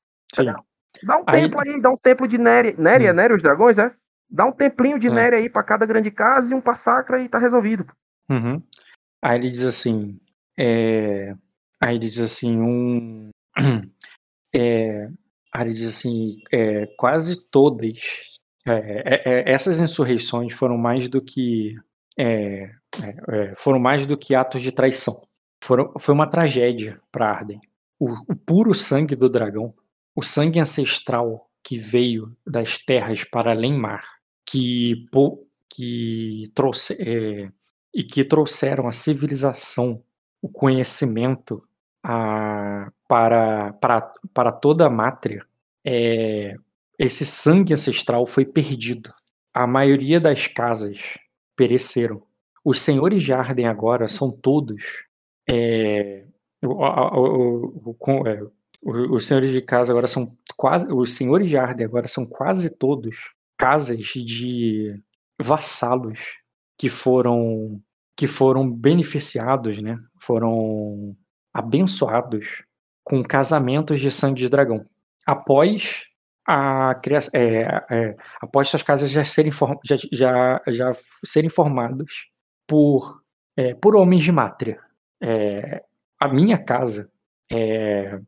dá 1.03 1.17
um 1.17 1.23
aí... 1.25 1.41
templo 1.41 1.59
aí, 1.59 1.81
dá 1.81 1.89
um 1.89 1.97
templo 1.97 2.27
de 2.27 2.37
Néria. 2.37 2.75
Néria, 2.77 3.11
hum. 3.11 3.15
Néria, 3.15 3.35
os 3.35 3.41
dragões, 3.41 3.79
é? 3.79 3.91
Dá 4.29 4.45
um 4.45 4.51
templinho 4.51 4.99
de 4.99 5.07
é. 5.07 5.11
Néria 5.11 5.39
aí 5.39 5.49
para 5.49 5.63
cada 5.63 5.85
grande 5.85 6.11
casa 6.11 6.51
e 6.51 6.55
um 6.55 6.61
pra 6.61 6.75
sacra 6.75 7.19
e 7.19 7.27
tá 7.27 7.39
resolvido. 7.39 7.87
Uhum. 8.29 8.61
Aí 9.21 9.39
ele 9.39 9.49
diz 9.49 9.63
assim, 9.63 10.19
é... 10.55 11.33
aí 11.81 11.95
ele 11.95 12.07
diz 12.07 12.19
assim, 12.19 12.59
um 12.61 13.31
é, 14.53 15.09
ele 15.55 15.73
diz 15.73 15.87
assim, 15.87 16.41
é, 16.51 16.85
quase 16.97 17.49
todas 17.49 17.99
é, 18.67 18.71
é, 19.05 19.21
é, 19.25 19.51
essas 19.51 19.79
insurreições 19.79 20.53
foram 20.53 20.77
mais 20.77 21.07
do 21.07 21.21
que 21.21 21.75
é, 22.19 22.69
foram 23.55 23.79
mais 23.79 24.05
do 24.05 24.17
que 24.17 24.35
atos 24.35 24.61
de 24.61 24.71
traição. 24.71 25.25
foram, 25.63 25.93
foi 25.97 26.13
uma 26.13 26.29
tragédia 26.29 26.99
para 27.11 27.29
Arden. 27.29 27.61
O, 27.99 28.11
o 28.11 28.35
puro 28.35 28.73
sangue 28.73 29.15
do 29.15 29.29
dragão, 29.29 29.73
o 30.15 30.21
sangue 30.21 30.59
ancestral 30.59 31.49
que 31.63 31.77
veio 31.77 32.35
das 32.45 32.77
terras 32.77 33.23
para 33.23 33.51
além 33.51 33.77
mar, 33.77 34.03
que, 34.45 35.05
que 35.69 36.51
trouxe, 36.53 36.97
e 37.93 38.03
que 38.03 38.23
trouxeram 38.23 38.87
a 38.87 38.91
civilização, 38.91 40.03
o 40.41 40.49
conhecimento 40.49 41.63
a, 42.03 42.91
para, 43.07 43.73
para, 43.73 44.13
para 44.33 44.51
toda 44.51 44.85
a 44.85 44.89
mátria, 44.89 45.45
é, 45.85 46.55
esse 46.99 47.25
sangue 47.25 47.73
ancestral 47.73 48.25
foi 48.25 48.45
perdido. 48.45 49.13
A 49.53 49.65
maioria 49.65 50.19
das 50.19 50.47
casas 50.47 51.17
pereceram. 51.55 52.21
Os 52.63 52.81
senhores 52.81 53.23
de 53.23 53.33
Arden 53.33 53.67
agora 53.67 54.07
são 54.07 54.31
todos. 54.31 54.83
É, 55.49 56.25
o, 56.63 56.73
o, 56.73 57.95
o, 57.97 58.27
é, 58.27 58.41
os 58.83 59.25
senhores 59.25 59.51
de 59.51 59.61
casa 59.61 59.91
agora 59.91 60.07
são 60.07 60.35
quase. 60.55 60.91
Os 60.91 61.13
senhores 61.15 61.47
de 61.49 61.57
Arden 61.57 61.85
agora 61.85 62.07
são 62.07 62.25
quase 62.25 62.77
todos 62.77 63.31
casas 63.57 64.05
de 64.05 65.01
vassalos 65.41 66.37
que 66.77 66.89
foram 66.89 67.81
que 68.15 68.27
foram 68.27 68.69
beneficiados, 68.69 69.81
né? 69.81 69.99
Foram 70.19 71.15
abençoados 71.53 72.63
com 73.07 73.23
casamentos 73.23 74.01
de 74.01 74.11
sangue 74.11 74.41
de 74.41 74.49
dragão. 74.49 74.85
Após 75.25 76.07
a 76.45 76.93
criação, 76.95 77.31
é, 77.33 77.85
é, 77.89 78.17
após 78.41 78.67
essas 78.67 78.83
casas 78.83 79.09
já 79.09 79.23
serem, 79.23 79.51
já, 79.83 79.95
já, 80.11 80.61
já 80.67 80.91
serem 81.23 81.49
formados 81.49 82.27
por, 82.67 83.21
é, 83.55 83.73
por 83.73 83.95
homens 83.95 84.23
de 84.23 84.31
mátria. 84.33 84.79
É, 85.23 85.83
a 86.19 86.27
minha 86.27 86.57
casa 86.57 87.09
é, 87.49 88.19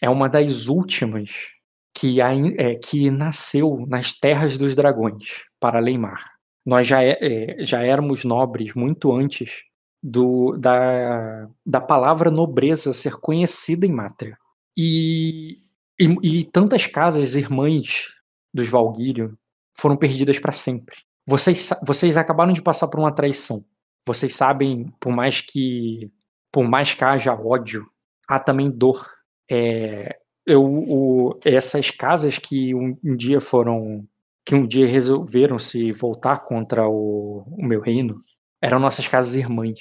é 0.00 0.08
uma 0.08 0.28
das 0.28 0.68
últimas 0.68 1.48
que, 1.92 2.20
é, 2.20 2.76
que 2.76 3.10
nasceu 3.10 3.84
nas 3.88 4.12
terras 4.12 4.56
dos 4.56 4.72
dragões, 4.76 5.42
para 5.58 5.80
Leimar. 5.80 6.24
Nós 6.64 6.86
já, 6.86 7.02
é, 7.02 7.56
já 7.64 7.82
éramos 7.82 8.24
nobres 8.24 8.72
muito 8.72 9.12
antes 9.12 9.64
do, 10.02 10.56
da, 10.56 11.48
da 11.64 11.80
palavra 11.80 12.30
nobreza 12.30 12.92
ser 12.92 13.14
conhecida 13.16 13.86
em 13.86 13.92
Mátria. 13.92 14.38
E, 14.76 15.58
e, 15.98 16.40
e 16.40 16.44
tantas 16.44 16.86
casas 16.86 17.34
irmãs 17.34 18.06
dos 18.52 18.68
Valguírio 18.68 19.36
foram 19.76 19.96
perdidas 19.96 20.38
para 20.38 20.52
sempre. 20.52 20.96
Vocês, 21.26 21.70
vocês 21.84 22.16
acabaram 22.16 22.52
de 22.52 22.62
passar 22.62 22.88
por 22.88 23.00
uma 23.00 23.14
traição. 23.14 23.64
Vocês 24.06 24.34
sabem, 24.34 24.92
por 25.00 25.12
mais 25.12 25.40
que 25.40 26.10
por 26.50 26.64
mais 26.64 26.94
que 26.94 27.04
haja 27.04 27.34
ódio, 27.34 27.86
há 28.26 28.38
também 28.38 28.70
dor. 28.70 29.06
É, 29.50 30.18
eu, 30.46 30.64
o, 30.64 31.38
essas 31.44 31.90
casas 31.90 32.38
que 32.38 32.74
um, 32.74 32.96
um, 33.04 33.16
dia 33.16 33.40
foram 33.40 34.06
que 34.44 34.54
um 34.54 34.66
dia 34.66 34.86
resolveram 34.86 35.58
se 35.58 35.92
voltar 35.92 36.44
contra 36.44 36.88
o, 36.88 37.44
o 37.46 37.64
meu 37.64 37.80
reino 37.80 38.18
eram 38.62 38.78
nossas 38.78 39.08
casas 39.08 39.36
irmãs. 39.36 39.78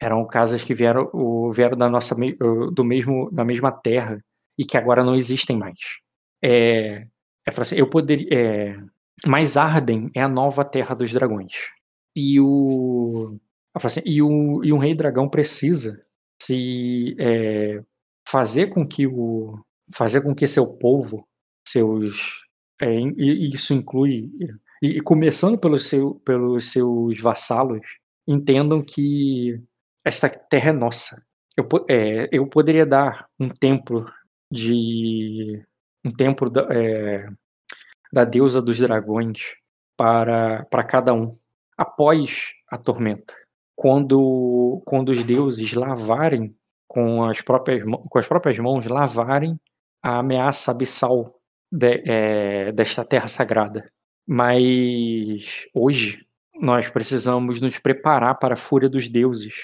Eram 0.00 0.26
casas 0.26 0.62
que 0.62 0.74
vieram, 0.74 1.10
vieram 1.50 1.76
da 1.76 1.88
nossa 1.88 2.14
do 2.72 2.84
mesmo 2.84 3.30
da 3.32 3.44
mesma 3.44 3.72
terra 3.72 4.22
e 4.56 4.64
que 4.64 4.76
agora 4.76 5.04
não 5.04 5.14
existem 5.16 5.56
mais. 5.56 5.78
É, 6.42 7.06
é 7.46 7.60
assim, 7.60 7.76
eu 7.76 7.88
poderia, 7.90 8.28
é, 8.30 8.78
mas 9.26 9.56
Arden 9.56 10.10
é 10.14 10.22
a 10.22 10.28
nova 10.28 10.64
terra 10.64 10.94
dos 10.94 11.12
dragões. 11.12 11.68
E 12.14 12.40
o 12.40 13.38
assim, 13.74 14.00
e, 14.04 14.22
o, 14.22 14.62
e 14.64 14.72
um 14.72 14.78
rei 14.78 14.94
dragão 14.94 15.28
precisa 15.28 16.00
se 16.40 17.16
é, 17.18 17.82
fazer 18.28 18.68
com 18.68 18.86
que 18.86 19.06
o 19.06 19.58
fazer 19.92 20.20
com 20.20 20.34
que 20.34 20.46
seu 20.46 20.76
povo, 20.78 21.26
seus 21.66 22.46
é, 22.80 23.00
isso 23.16 23.74
inclui 23.74 24.30
e, 24.82 25.00
começando 25.00 25.58
pelo 25.58 25.78
seu, 25.78 26.14
pelos 26.16 26.70
seus 26.70 27.20
vassalos, 27.20 27.84
entendam 28.28 28.82
que 28.82 29.60
esta 30.04 30.28
terra 30.28 30.70
é 30.70 30.72
nossa. 30.72 31.24
Eu, 31.56 31.66
é, 31.88 32.28
eu 32.30 32.46
poderia 32.46 32.86
dar 32.86 33.28
um 33.40 33.48
templo 33.48 34.08
de 34.52 35.64
um 36.04 36.12
templo 36.12 36.48
da, 36.48 36.68
é, 36.70 37.28
da 38.12 38.24
deusa 38.24 38.62
dos 38.62 38.78
dragões 38.78 39.56
para, 39.96 40.64
para 40.66 40.84
cada 40.84 41.12
um 41.12 41.36
após 41.76 42.52
a 42.70 42.78
tormenta 42.78 43.34
quando, 43.78 44.82
quando 44.84 45.10
os 45.10 45.22
deuses 45.22 45.72
lavarem 45.72 46.52
com 46.88 47.22
as 47.22 47.40
próprias, 47.40 47.84
com 47.84 48.18
as 48.18 48.26
próprias 48.26 48.58
mãos, 48.58 48.88
lavarem 48.88 49.56
a 50.02 50.18
ameaça 50.18 50.72
abissal 50.72 51.32
de, 51.70 52.02
é, 52.04 52.72
desta 52.72 53.04
terra 53.04 53.28
sagrada. 53.28 53.88
Mas 54.26 55.68
hoje 55.72 56.26
nós 56.60 56.88
precisamos 56.88 57.60
nos 57.60 57.78
preparar 57.78 58.38
para 58.38 58.54
a 58.54 58.56
fúria 58.56 58.88
dos 58.88 59.08
deuses 59.08 59.54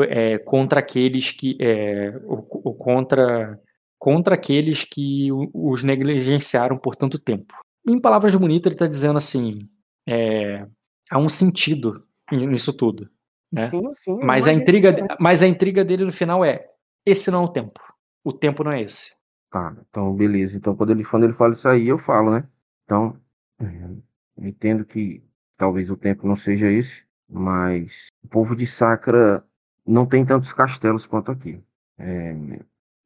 é, 0.00 0.38
contra 0.38 0.80
aqueles 0.80 1.30
que 1.32 1.56
é, 1.60 2.10
o, 2.24 2.70
o, 2.70 2.74
contra 2.74 3.58
contra 3.98 4.34
aqueles 4.34 4.84
que 4.84 5.28
os 5.54 5.82
negligenciaram 5.82 6.76
por 6.76 6.94
tanto 6.94 7.18
tempo. 7.18 7.54
Em 7.88 7.98
palavras 7.98 8.34
bonitas, 8.36 8.66
ele 8.66 8.74
está 8.74 8.86
dizendo 8.86 9.16
assim: 9.16 9.68
é, 10.06 10.66
há 11.10 11.18
um 11.18 11.28
sentido 11.28 12.04
nisso 12.30 12.72
tudo. 12.72 13.08
Né? 13.50 13.70
Sim, 13.70 13.94
sim, 13.94 14.18
mas, 14.22 14.46
a 14.46 14.52
intriga, 14.52 14.94
mas 15.18 15.42
a 15.42 15.46
intriga 15.46 15.84
dele 15.84 16.04
no 16.04 16.12
final 16.12 16.44
é: 16.44 16.66
esse 17.04 17.30
não 17.30 17.42
é 17.42 17.44
o 17.44 17.48
tempo. 17.48 17.80
O 18.24 18.32
tempo 18.32 18.62
não 18.62 18.72
é 18.72 18.82
esse. 18.82 19.12
Tá, 19.50 19.74
então 19.88 20.12
beleza. 20.14 20.56
Então 20.56 20.76
quando 20.76 20.90
ele, 20.90 21.04
quando 21.04 21.24
ele 21.24 21.32
fala 21.32 21.52
isso 21.52 21.68
aí, 21.68 21.88
eu 21.88 21.96
falo, 21.96 22.32
né? 22.32 22.46
Então, 22.84 23.18
eu 23.60 24.46
entendo 24.46 24.84
que 24.84 25.25
talvez 25.56 25.90
o 25.90 25.96
tempo 25.96 26.26
não 26.26 26.36
seja 26.36 26.70
esse, 26.70 27.04
mas 27.28 28.08
o 28.22 28.28
povo 28.28 28.54
de 28.54 28.66
Sacra 28.66 29.44
não 29.86 30.06
tem 30.06 30.24
tantos 30.24 30.52
castelos 30.52 31.06
quanto 31.06 31.30
aqui. 31.30 31.60
É, 31.98 32.34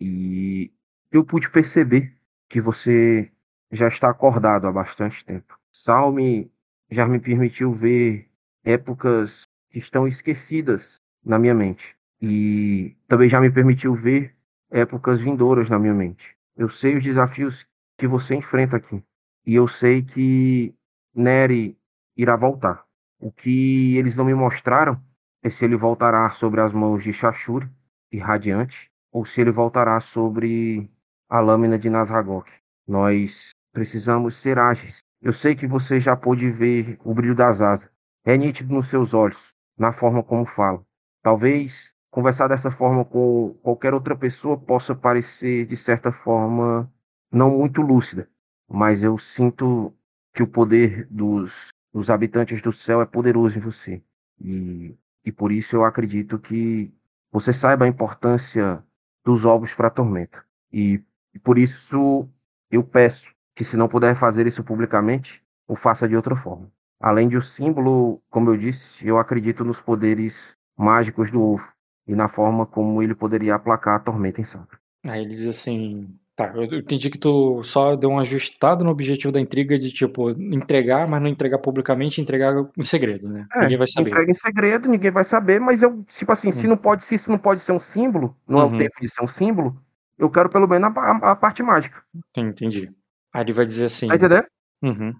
e 0.01 0.73
eu 1.13 1.25
pude 1.25 1.51
perceber 1.51 2.15
que 2.49 2.61
você 2.61 3.31
já 3.71 3.89
está 3.89 4.11
acordado 4.11 4.67
há 4.67 4.73
bastante 4.73 5.25
tempo. 5.25 5.59
Salme 5.71 6.51
já 6.91 7.07
me 7.07 7.21
permitiu 7.21 7.73
ver 7.73 8.29
épocas 8.65 9.45
que 9.71 9.79
estão 9.79 10.09
esquecidas 10.09 11.01
na 11.25 11.39
minha 11.39 11.55
mente. 11.55 11.97
E 12.21 12.97
também 13.07 13.29
já 13.29 13.41
me 13.41 13.51
permitiu 13.51 13.95
ver 13.95 14.35
épocas 14.71 15.21
vindouras 15.21 15.69
na 15.69 15.79
minha 15.79 15.95
mente. 15.95 16.37
Eu 16.57 16.69
sei 16.69 16.97
os 16.97 17.05
desafios 17.05 17.67
que 17.97 18.07
você 18.07 18.35
enfrenta 18.35 18.77
aqui. 18.77 19.03
E 19.47 19.55
eu 19.55 19.69
sei 19.69 20.03
que 20.03 20.75
Neri 21.15 21.79
irá 22.21 22.37
voltar. 22.37 22.85
O 23.18 23.31
que 23.33 23.97
eles 23.97 24.16
não 24.16 24.25
me 24.25 24.35
mostraram 24.35 25.01
é 25.43 25.51
se 25.51 25.64
ele 25.64 25.77
voltará 25.77 26.29
sobre 26.31 26.61
as 26.61 26.73
mãos 26.73 27.03
de 27.03 27.12
Shashur 27.12 27.68
e 28.12 28.18
Radiante, 28.18 28.91
ou 29.12 29.25
se 29.25 29.41
ele 29.41 29.51
voltará 29.51 30.01
sobre 30.01 30.91
a 31.29 31.41
lâmina 31.41 31.79
de 31.79 31.89
Nazragok. 31.89 32.51
Nós 32.87 33.51
precisamos 33.73 34.35
ser 34.35 34.59
ágeis. 34.59 34.99
Eu 35.23 35.33
sei 35.33 35.55
que 35.55 35.66
você 35.66 36.01
já 36.01 36.16
pôde 36.16 36.51
ver 36.51 36.99
o 37.05 37.14
brilho 37.14 37.35
das 37.35 37.61
asas. 37.61 37.91
É 38.25 38.37
nítido 38.37 38.75
nos 38.75 38.89
seus 38.89 39.14
olhos 39.14 39.53
na 39.79 39.93
forma 39.93 40.23
como 40.23 40.45
fala. 40.45 40.85
Talvez 41.23 41.93
conversar 42.11 42.49
dessa 42.49 42.71
forma 42.71 43.05
com 43.05 43.55
qualquer 43.62 43.95
outra 43.95 44.16
pessoa 44.16 44.59
possa 44.59 44.95
parecer, 44.95 45.66
de 45.66 45.77
certa 45.77 46.11
forma, 46.11 46.93
não 47.31 47.59
muito 47.59 47.81
lúcida, 47.81 48.29
mas 48.68 49.03
eu 49.03 49.16
sinto 49.16 49.95
que 50.35 50.43
o 50.43 50.47
poder 50.47 51.07
dos, 51.11 51.68
dos 51.93 52.11
habitantes 52.11 52.62
do 52.62 52.72
céu 52.72 53.01
é 53.01 53.07
poderoso 53.07 53.59
em 53.59 53.61
você. 53.61 54.03
E, 54.41 54.97
e 55.24 55.32
por 55.32 55.53
isso 55.53 55.76
eu 55.76 55.84
acredito 55.84 56.38
que 56.38 56.93
você 57.30 57.53
saiba 57.53 57.84
a 57.84 57.88
importância 57.88 58.82
dos 59.24 59.45
ovos 59.45 59.74
para 59.74 59.88
a 59.88 59.91
tormenta. 59.91 60.45
E, 60.72 61.03
e 61.34 61.38
por 61.38 61.59
isso 61.59 62.28
eu 62.70 62.82
peço 62.82 63.32
que, 63.55 63.64
se 63.64 63.76
não 63.76 63.88
puder 63.88 64.14
fazer 64.14 64.47
isso 64.47 64.64
publicamente, 64.64 65.43
o 65.66 65.76
faça 65.76 66.09
de 66.09 66.16
outra 66.16 66.34
forma. 66.34 66.70
Além 66.99 67.28
de 67.28 67.36
o 67.36 67.43
símbolo, 67.43 68.22
como 68.28 68.51
eu 68.51 68.57
disse, 68.57 69.07
eu 69.07 69.18
acredito 69.18 69.64
nos 69.64 69.80
poderes 69.80 70.55
mágicos 70.76 71.30
do 71.30 71.43
ovo 71.43 71.72
e 72.07 72.14
na 72.14 72.28
forma 72.28 72.66
como 72.66 73.03
ele 73.03 73.14
poderia 73.14 73.55
aplacar 73.55 73.97
a 73.97 74.01
tormenta 74.01 74.41
em 74.41 74.45
Sacra. 74.45 74.78
Aí 75.07 75.22
ele 75.22 75.34
diz 75.34 75.47
assim: 75.47 76.18
tá, 76.41 76.53
eu 76.55 76.78
entendi 76.78 77.11
que 77.11 77.18
tu 77.18 77.62
só 77.62 77.95
deu 77.95 78.11
um 78.11 78.18
ajustado 78.18 78.84
no 78.84 78.91
objetivo 78.91 79.32
da 79.32 79.41
intriga 79.41 79.78
de, 79.78 79.91
tipo, 79.93 80.30
entregar, 80.30 81.07
mas 81.07 81.20
não 81.20 81.28
entregar 81.28 81.59
publicamente, 81.59 82.20
entregar 82.20 82.55
em 82.76 82.84
segredo, 82.84 83.28
né? 83.28 83.47
É, 83.55 83.61
ninguém 83.61 83.78
vai 83.78 83.86
saber. 83.86 84.11
Entrega 84.11 84.30
em 84.30 84.34
segredo, 84.34 84.88
ninguém 84.88 85.11
vai 85.11 85.24
saber, 85.24 85.61
mas 85.61 85.82
eu, 85.82 86.03
tipo 86.05 86.32
assim, 86.32 86.51
se 86.51 86.66
hum. 86.66 86.70
não 86.70 86.76
pode, 86.76 87.05
se 87.05 87.14
isso 87.14 87.30
não 87.30 87.38
pode 87.38 87.61
ser 87.61 87.72
um 87.72 87.80
símbolo, 87.80 88.34
não 88.49 88.59
uhum. 88.59 88.64
é 88.64 88.66
o 88.66 88.72
uhum. 88.72 88.78
tempo 88.78 88.95
de 89.01 89.09
ser 89.09 89.22
um 89.22 89.26
símbolo, 89.26 89.76
eu 90.18 90.30
quero 90.30 90.49
pelo 90.49 90.66
menos 90.66 90.91
a, 90.97 91.01
a, 91.01 91.30
a 91.32 91.36
parte 91.36 91.62
mágica. 91.62 92.03
Entendi. 92.36 92.91
Aí 93.32 93.43
ele 93.43 93.53
vai 93.53 93.66
dizer 93.66 93.84
assim. 93.84 94.09
Tá 94.09 94.16
entendendo? 94.16 94.47
Uhum. 94.82 95.14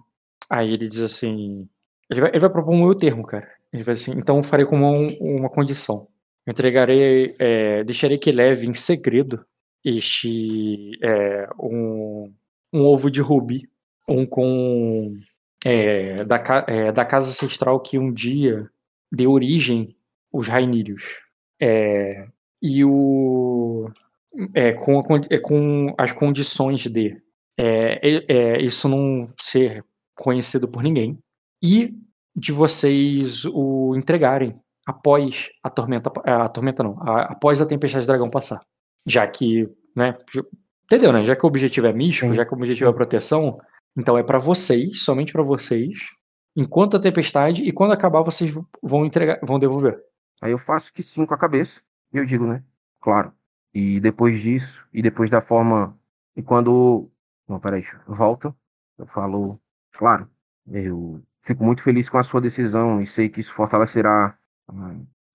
Aí 0.49 0.69
ele 0.69 0.87
diz 0.87 1.01
assim. 1.01 1.67
Ele 2.09 2.21
vai, 2.21 2.29
ele 2.29 2.39
vai 2.39 2.49
propor 2.49 2.73
um 2.73 2.79
meio 2.79 2.95
termo, 2.95 3.23
cara. 3.23 3.47
Ele 3.71 3.83
vai 3.83 3.93
assim, 3.93 4.11
então 4.17 4.37
eu 4.37 4.43
farei 4.43 4.65
como 4.65 4.85
um, 4.85 5.07
uma 5.19 5.49
condição. 5.49 6.07
Eu 6.45 6.51
entregarei, 6.51 7.35
é, 7.39 7.83
deixarei 7.83 8.17
que 8.17 8.31
leve 8.31 8.67
em 8.67 8.73
segredo 8.73 9.45
este 9.83 10.91
é, 11.01 11.49
um, 11.59 12.33
um 12.73 12.85
ovo 12.85 13.09
de 13.09 13.21
rubi, 13.21 13.69
um 14.07 14.25
com 14.25 15.17
é, 15.65 16.23
da, 16.25 16.43
é, 16.67 16.91
da 16.91 17.05
casa 17.05 17.29
ancestral 17.29 17.79
que 17.79 17.97
um 17.97 18.11
dia 18.11 18.69
deu 19.11 19.31
origem 19.31 19.95
os 20.31 20.47
Rainírios. 20.47 21.19
É, 21.61 22.27
e 22.61 22.83
o 22.85 23.91
é, 24.53 24.71
com, 24.73 25.01
é, 25.29 25.37
com 25.39 25.93
as 25.97 26.13
condições 26.13 26.87
de 26.87 27.21
é, 27.57 28.33
é, 28.33 28.61
isso 28.61 28.87
não 28.87 29.31
ser 29.37 29.83
conhecido 30.15 30.71
por 30.71 30.83
ninguém 30.83 31.19
e 31.61 31.93
de 32.35 32.51
vocês 32.51 33.43
o 33.45 33.93
entregarem 33.95 34.55
após 34.87 35.49
a 35.61 35.69
tormenta 35.69 36.11
a 36.23 36.47
tormenta 36.47 36.81
não 36.81 36.97
a, 37.01 37.33
após 37.33 37.61
a 37.61 37.65
tempestade 37.65 38.03
de 38.03 38.07
dragão 38.07 38.29
passar 38.29 38.61
já 39.05 39.27
que 39.27 39.69
né 39.95 40.15
entendeu 40.85 41.11
né 41.11 41.25
já 41.25 41.35
que 41.35 41.45
o 41.45 41.47
objetivo 41.47 41.87
é 41.87 41.93
místico 41.93 42.33
já 42.33 42.45
que 42.45 42.53
o 42.53 42.57
objetivo 42.57 42.89
é 42.89 42.93
proteção 42.93 43.59
então 43.97 44.17
é 44.17 44.23
para 44.23 44.37
vocês 44.37 45.03
somente 45.03 45.33
para 45.33 45.43
vocês 45.43 46.11
enquanto 46.55 46.97
a 46.97 46.99
tempestade 46.99 47.63
e 47.63 47.71
quando 47.71 47.91
acabar 47.93 48.21
vocês 48.21 48.53
vão 48.81 49.05
entregar 49.05 49.39
vão 49.43 49.59
devolver. 49.59 50.01
Aí 50.41 50.51
eu 50.51 50.57
faço 50.57 50.93
que 50.93 51.03
sim 51.03 51.25
com 51.25 51.33
a 51.33 51.37
cabeça 51.37 51.81
e 52.13 52.17
eu 52.17 52.25
digo 52.25 52.45
né 52.45 52.63
claro. 52.99 53.33
E 53.73 53.99
depois 53.99 54.41
disso 54.41 54.85
e 54.93 55.01
depois 55.01 55.29
da 55.29 55.41
forma 55.41 55.97
e 56.35 56.43
quando 56.43 57.09
não 57.47 57.59
peraí 57.59 57.85
volta 58.07 58.55
eu 58.97 59.05
falo 59.07 59.59
claro 59.91 60.29
eu 60.67 61.21
fico 61.41 61.63
muito 61.63 61.81
feliz 61.81 62.09
com 62.09 62.17
a 62.17 62.23
sua 62.23 62.41
decisão 62.41 63.01
e 63.01 63.05
sei 63.05 63.29
que 63.29 63.39
isso 63.39 63.53
fortalecerá 63.53 64.37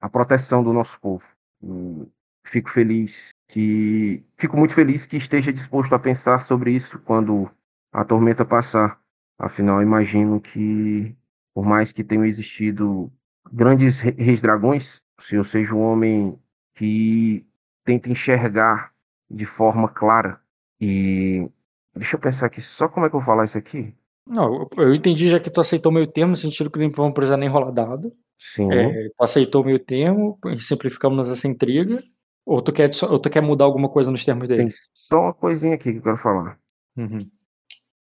a 0.00 0.08
proteção 0.08 0.62
do 0.62 0.72
nosso 0.72 0.98
povo. 1.00 1.26
E 1.62 2.08
fico 2.44 2.70
feliz 2.70 3.30
que 3.48 4.24
fico 4.36 4.56
muito 4.56 4.74
feliz 4.74 5.06
que 5.06 5.16
esteja 5.16 5.52
disposto 5.52 5.94
a 5.94 5.98
pensar 5.98 6.42
sobre 6.42 6.72
isso 6.72 6.98
quando 7.00 7.50
a 7.92 8.04
tormenta 8.04 8.44
passar. 8.44 9.00
Afinal, 9.38 9.82
imagino 9.82 10.40
que 10.40 11.14
por 11.54 11.64
mais 11.64 11.92
que 11.92 12.04
tenham 12.04 12.24
existido 12.24 13.12
grandes 13.52 14.00
reis 14.00 14.40
dragões, 14.40 15.02
se 15.20 15.36
eu 15.36 15.44
seja 15.44 15.74
um 15.74 15.80
homem 15.80 16.38
que 16.74 17.46
tenta 17.84 18.10
enxergar 18.10 18.92
de 19.30 19.46
forma 19.46 19.88
clara 19.88 20.40
e 20.80 21.48
deixa 21.94 22.16
eu 22.16 22.20
pensar 22.20 22.46
aqui 22.46 22.60
só 22.60 22.88
como 22.88 23.06
é 23.06 23.10
que 23.10 23.16
eu 23.16 23.20
vou 23.20 23.26
falar 23.26 23.44
isso 23.44 23.58
aqui 23.58 23.94
não, 24.26 24.68
eu 24.76 24.92
entendi 24.92 25.30
já 25.30 25.38
que 25.38 25.48
tu 25.48 25.60
aceitou 25.60 25.92
meio 25.92 26.06
termo, 26.06 26.30
no 26.30 26.36
sentido 26.36 26.68
que 26.68 26.78
não 26.80 26.90
vamos 26.90 27.14
precisar 27.14 27.36
nem 27.36 27.48
rolar 27.48 27.70
dado. 27.70 28.12
Sim. 28.36 28.70
É, 28.72 29.08
tu 29.08 29.22
aceitou 29.22 29.62
o 29.62 29.64
meio 29.64 29.78
termo, 29.78 30.38
simplificamos 30.58 31.30
essa 31.30 31.46
intriga. 31.46 32.02
Ou 32.46 32.62
tu, 32.62 32.72
quer, 32.72 32.88
ou 33.10 33.18
tu 33.18 33.28
quer 33.28 33.42
mudar 33.42 33.64
alguma 33.64 33.88
coisa 33.88 34.08
nos 34.08 34.24
termos 34.24 34.46
dele? 34.46 34.62
Tem 34.62 34.70
só 34.94 35.20
uma 35.20 35.34
coisinha 35.34 35.74
aqui 35.74 35.90
que 35.90 35.98
eu 35.98 36.02
quero 36.02 36.16
falar. 36.16 36.56
Uhum. 36.96 37.28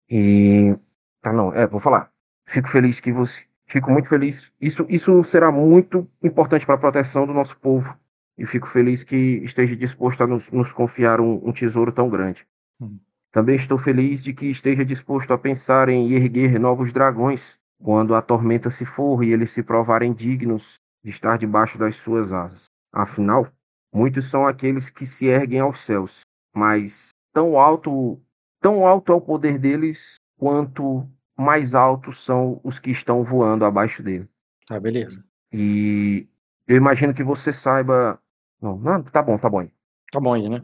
E. 0.10 0.76
Ah, 1.24 1.32
não, 1.32 1.54
é, 1.54 1.66
vou 1.66 1.80
falar. 1.80 2.12
Fico 2.46 2.68
feliz 2.68 3.00
que 3.00 3.14
você. 3.14 3.44
Fico 3.66 3.90
muito 3.90 4.10
feliz. 4.10 4.52
Isso, 4.60 4.86
isso 4.90 5.24
será 5.24 5.52
muito 5.52 6.08
importante 6.22 6.66
para 6.66 6.76
a 6.76 6.78
proteção 6.78 7.26
do 7.26 7.34
nosso 7.34 7.58
povo. 7.58 7.98
E 8.38 8.46
fico 8.46 8.68
feliz 8.68 9.04
que 9.04 9.16
esteja 9.44 9.76
disposto 9.76 10.22
a 10.22 10.28
nos, 10.28 10.52
nos 10.52 10.72
confiar 10.74 11.22
um, 11.22 11.42
um, 11.44 11.54
tesouro 11.54 11.92
tão 11.92 12.10
grande. 12.10 12.46
Uhum. 12.80 13.00
Também 13.32 13.56
estou 13.56 13.78
feliz 13.78 14.22
de 14.22 14.34
que 14.34 14.48
esteja 14.48 14.84
disposto 14.84 15.32
a 15.32 15.38
pensar 15.38 15.88
em 15.88 16.12
erguer 16.12 16.60
novos 16.60 16.92
dragões 16.92 17.58
quando 17.82 18.14
a 18.14 18.22
tormenta 18.22 18.70
se 18.70 18.86
for 18.86 19.24
e 19.24 19.32
eles 19.32 19.52
se 19.52 19.64
provarem 19.64 20.14
dignos 20.14 20.80
de 21.04 21.10
estar 21.10 21.38
debaixo 21.38 21.78
das 21.78 21.96
suas 21.96 22.34
asas. 22.34 22.66
Afinal, 22.92 23.48
muitos 23.96 24.30
são 24.30 24.46
aqueles 24.46 24.90
que 24.90 25.06
se 25.06 25.28
erguem 25.28 25.62
aos 25.62 25.80
céus, 25.80 26.20
mas 26.54 27.10
tão 27.34 27.58
alto, 27.58 28.22
tão 28.60 28.86
alto 28.86 29.14
é 29.14 29.16
o 29.16 29.22
poder 29.22 29.58
deles 29.58 30.16
quanto 30.38 31.10
mais 31.38 31.74
altos 31.74 32.24
são 32.24 32.60
os 32.64 32.78
que 32.78 32.92
estão 32.92 33.24
voando 33.24 33.64
abaixo 33.64 34.04
dele. 34.04 34.28
Tá, 34.68 34.80
beleza. 34.80 35.24
E 35.52 36.28
eu 36.68 36.76
imagino 36.76 37.14
que 37.14 37.24
você 37.24 37.54
saiba. 37.54 38.20
Não, 38.62 38.78
não 38.78 39.04
tá 39.04 39.22
bom, 39.22 39.38
tá 39.38 39.50
bom. 39.50 39.68
Tá 40.12 40.20
bom 40.20 40.34
aí, 40.34 40.50
né? 40.50 40.62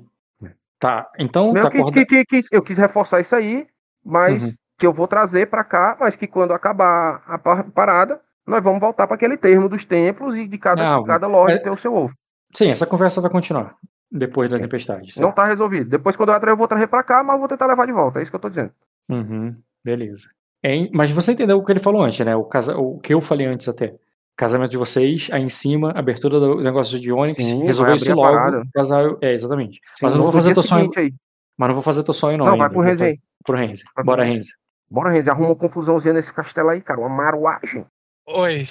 Tá, 0.78 1.10
então. 1.18 1.56
Eu, 1.56 1.64
tá 1.64 1.70
quis, 1.70 1.92
que, 1.92 2.06
que, 2.06 2.26
que, 2.26 2.42
eu 2.52 2.62
quis 2.62 2.78
reforçar 2.78 3.22
isso 3.22 3.36
aí, 3.36 3.68
mas 4.04 4.44
uhum. 4.44 4.54
que 4.78 4.86
eu 4.86 4.92
vou 4.92 5.08
trazer 5.08 5.48
para 5.48 5.64
cá, 5.64 5.96
mas 6.00 6.16
que 6.16 6.28
quando 6.28 6.54
acabar 6.54 7.24
a 7.28 7.38
parada, 7.38 8.20
nós 8.46 8.64
vamos 8.64 8.80
voltar 8.80 9.06
para 9.08 9.16
aquele 9.16 9.38
termo 9.38 9.70
dos 9.70 9.86
templos 9.86 10.36
e 10.36 10.48
de 10.48 10.58
cada, 10.58 10.84
Não, 10.84 11.04
cada 11.04 11.28
loja 11.28 11.56
é... 11.56 11.60
ter 11.60 11.70
o 11.70 11.78
seu 11.78 11.94
ovo. 11.94 12.16
Sim, 12.54 12.70
essa 12.70 12.86
conversa 12.86 13.22
vai 13.22 13.32
continuar 13.32 13.76
depois 14.12 14.50
da 14.50 14.60
tempestade. 14.60 15.14
Certo? 15.14 15.26
Não 15.26 15.32
tá 15.32 15.46
resolvido. 15.46 15.90
Depois, 15.90 16.16
quando 16.16 16.30
eu 16.30 16.36
entrar, 16.36 16.52
eu 16.52 16.58
vou 16.58 16.68
trazer 16.68 16.88
para 16.88 17.04
cá, 17.04 17.24
mas 17.24 17.36
eu 17.36 17.40
vou 17.40 17.48
tentar 17.48 17.68
levar 17.68 17.86
de 17.86 17.94
volta. 17.94 18.20
É 18.20 18.22
isso 18.22 18.32
que 18.32 18.36
eu 18.36 18.42
tô 18.42 18.50
dizendo. 18.50 18.72
Uhum, 19.10 19.56
beleza. 19.84 20.30
É, 20.64 20.90
mas 20.94 21.10
você 21.12 21.32
entendeu 21.32 21.58
o 21.58 21.64
que 21.64 21.72
ele 21.72 21.80
falou 21.80 22.04
antes, 22.04 22.24
né? 22.26 22.36
O, 22.36 22.44
casa, 22.44 22.78
o 22.78 23.00
que 23.00 23.14
eu 23.14 23.22
falei 23.22 23.48
antes 23.48 23.68
até 23.68 23.96
casamento 24.36 24.72
de 24.72 24.78
vocês, 24.78 25.30
aí 25.32 25.42
em 25.42 25.50
cima, 25.50 25.92
abertura 25.92 26.40
do 26.40 26.56
negócio 26.62 27.00
de 27.00 27.12
Onyx, 27.12 27.44
Sim, 27.44 27.64
resolver 27.64 27.96
isso 27.96 28.14
logo. 28.14 28.64
Casar, 28.74 29.06
é, 29.22 29.34
exatamente. 29.34 29.80
Sim, 29.94 30.04
mas 30.04 30.14
eu 30.14 30.18
não 30.18 30.26
vou 30.26 30.34
fazer 30.34 30.54
teu 30.54 30.64
sonho. 30.64 30.90
Aí. 30.98 31.14
Mas 31.58 31.68
não 31.68 31.76
vou 31.76 31.84
fazer 31.84 32.04
teu 32.04 32.14
sonho, 32.14 32.38
não. 32.38 32.46
Não, 32.46 32.54
ainda. 32.54 32.66
vai 32.66 32.74
pro 32.74 32.82
Renzi 32.82 33.04
aí. 33.04 33.20
Pro 33.44 33.58
Renzi. 33.58 33.84
Bora, 34.04 34.24
Renzi. 34.24 34.52
Bora, 34.90 35.10
Renzi. 35.12 35.30
Arruma 35.30 35.50
uma 35.50 35.56
confusãozinha 35.56 36.14
nesse 36.14 36.34
castelo 36.34 36.70
aí, 36.70 36.82
cara. 36.82 37.00
Uma 37.00 37.10
maruagem. 37.10 37.86
Oi. 38.28 38.68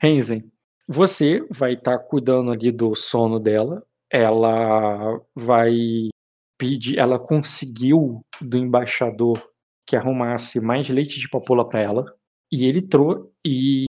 Renzi, 0.00 0.50
você 0.92 1.46
vai 1.50 1.74
estar 1.74 1.98
tá 1.98 2.04
cuidando 2.04 2.50
ali 2.50 2.72
do 2.72 2.96
sono 2.96 3.38
dela. 3.38 3.80
Ela 4.10 5.20
vai 5.36 6.08
pedir. 6.58 6.98
Ela 6.98 7.16
conseguiu 7.16 8.22
do 8.40 8.58
embaixador 8.58 9.40
que 9.86 9.94
arrumasse 9.94 10.60
mais 10.60 10.88
leite 10.88 11.20
de 11.20 11.28
papoula 11.28 11.68
para 11.68 11.80
ela. 11.80 12.04
E 12.52 12.66
ele 12.66 12.82
trouxe. 12.82 13.28
E 13.46 13.84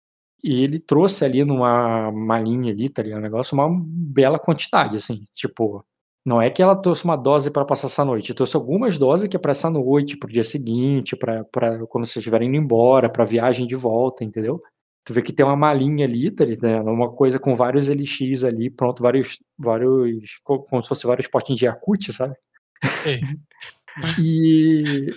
e 0.42 0.62
ele 0.62 0.78
trouxe 0.78 1.24
ali 1.24 1.44
numa 1.44 2.12
malinha 2.12 2.72
ali, 2.72 2.88
tá 2.88 3.03
ligado? 3.03 3.18
Um 3.18 3.22
negócio, 3.22 3.55
uma 3.55 3.68
bela 3.70 4.38
quantidade, 4.38 4.96
assim. 4.96 5.24
Tipo, 5.34 5.84
não 6.24 6.40
é 6.40 6.49
que 6.51 6.62
ela 6.62 6.76
trouxe 6.76 7.05
uma 7.05 7.16
dose 7.16 7.51
para 7.51 7.64
passar 7.64 7.88
essa 7.88 8.05
noite, 8.05 8.34
trouxe 8.34 8.57
algumas 8.57 8.99
doses 8.99 9.28
que 9.28 9.36
é 9.36 9.38
pra 9.40 9.51
essa 9.51 9.68
noite, 9.68 10.16
pro 10.16 10.30
dia 10.30 10.44
seguinte, 10.44 11.16
para 11.16 11.44
quando 11.88 12.07
vocês 12.07 12.16
estiverem 12.18 12.49
indo 12.49 12.57
embora, 12.57 13.09
pra 13.09 13.24
viagem 13.24 13.66
de 13.66 13.74
volta, 13.74 14.22
entendeu? 14.24 14.62
Tu 15.09 15.14
vê 15.14 15.22
que 15.22 15.32
tem 15.32 15.46
uma 15.46 15.56
malinha 15.56 16.04
ali, 16.04 16.30
tá 16.30 16.44
ligado? 16.44 16.86
Uma 16.86 17.11
coisa 17.11 17.38
com 17.38 17.56
vários 17.56 17.88
LX 17.88 18.44
ali, 18.44 18.68
pronto, 18.68 19.02
vários, 19.02 19.38
vários, 19.59 20.38
como 20.44 20.82
se 20.82 20.88
fosse 20.90 21.06
vários 21.06 21.26
potinhos 21.26 21.59
de 21.59 21.64
Yakut, 21.64 22.12
sabe? 22.12 22.34
e, 24.20 25.09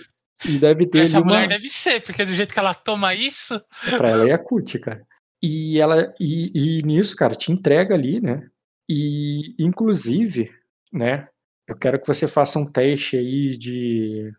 e 0.48 0.58
deve 0.58 0.86
ter. 0.86 1.00
Essa 1.00 1.20
mulher 1.20 1.40
uma... 1.40 1.46
deve 1.48 1.68
ser, 1.68 2.00
porque 2.00 2.24
do 2.24 2.32
jeito 2.32 2.54
que 2.54 2.58
ela 2.58 2.72
toma 2.72 3.12
isso. 3.12 3.62
Pra 3.98 4.08
ela 4.08 4.24
é 4.24 4.28
Yakut, 4.28 4.78
cara. 4.78 5.06
E 5.42 5.78
ela 5.78 6.10
e, 6.18 6.78
e 6.78 6.82
nisso, 6.82 7.14
cara, 7.14 7.34
te 7.34 7.52
entrega 7.52 7.94
ali, 7.94 8.18
né? 8.18 8.48
E 8.88 9.54
inclusive, 9.58 10.50
né? 10.90 11.28
Eu 11.68 11.76
quero 11.76 12.00
que 12.00 12.06
você 12.06 12.26
faça 12.26 12.58
um 12.58 12.64
teste 12.64 13.18
aí 13.18 13.58
de 13.58 14.32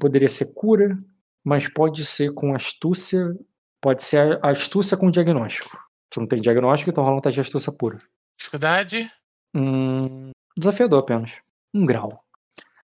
poderia 0.00 0.30
ser 0.30 0.54
cura, 0.54 0.98
mas 1.44 1.68
pode 1.68 2.02
ser 2.02 2.32
com 2.32 2.54
astúcia, 2.54 3.36
pode 3.86 4.02
ser 4.02 4.44
astúcia 4.44 4.96
com 4.96 5.12
diagnóstico. 5.12 5.78
Tu 6.10 6.18
não 6.18 6.26
tem 6.26 6.40
diagnóstico, 6.40 6.90
então 6.90 7.04
rola 7.04 7.18
um 7.18 7.20
teste 7.20 7.36
de 7.36 7.46
astúcia 7.46 7.72
pura. 7.72 8.02
Dificuldade? 8.36 9.08
Hum, 9.54 10.32
desafiador 10.58 10.98
apenas. 10.98 11.38
Um 11.72 11.86
grau. 11.86 12.20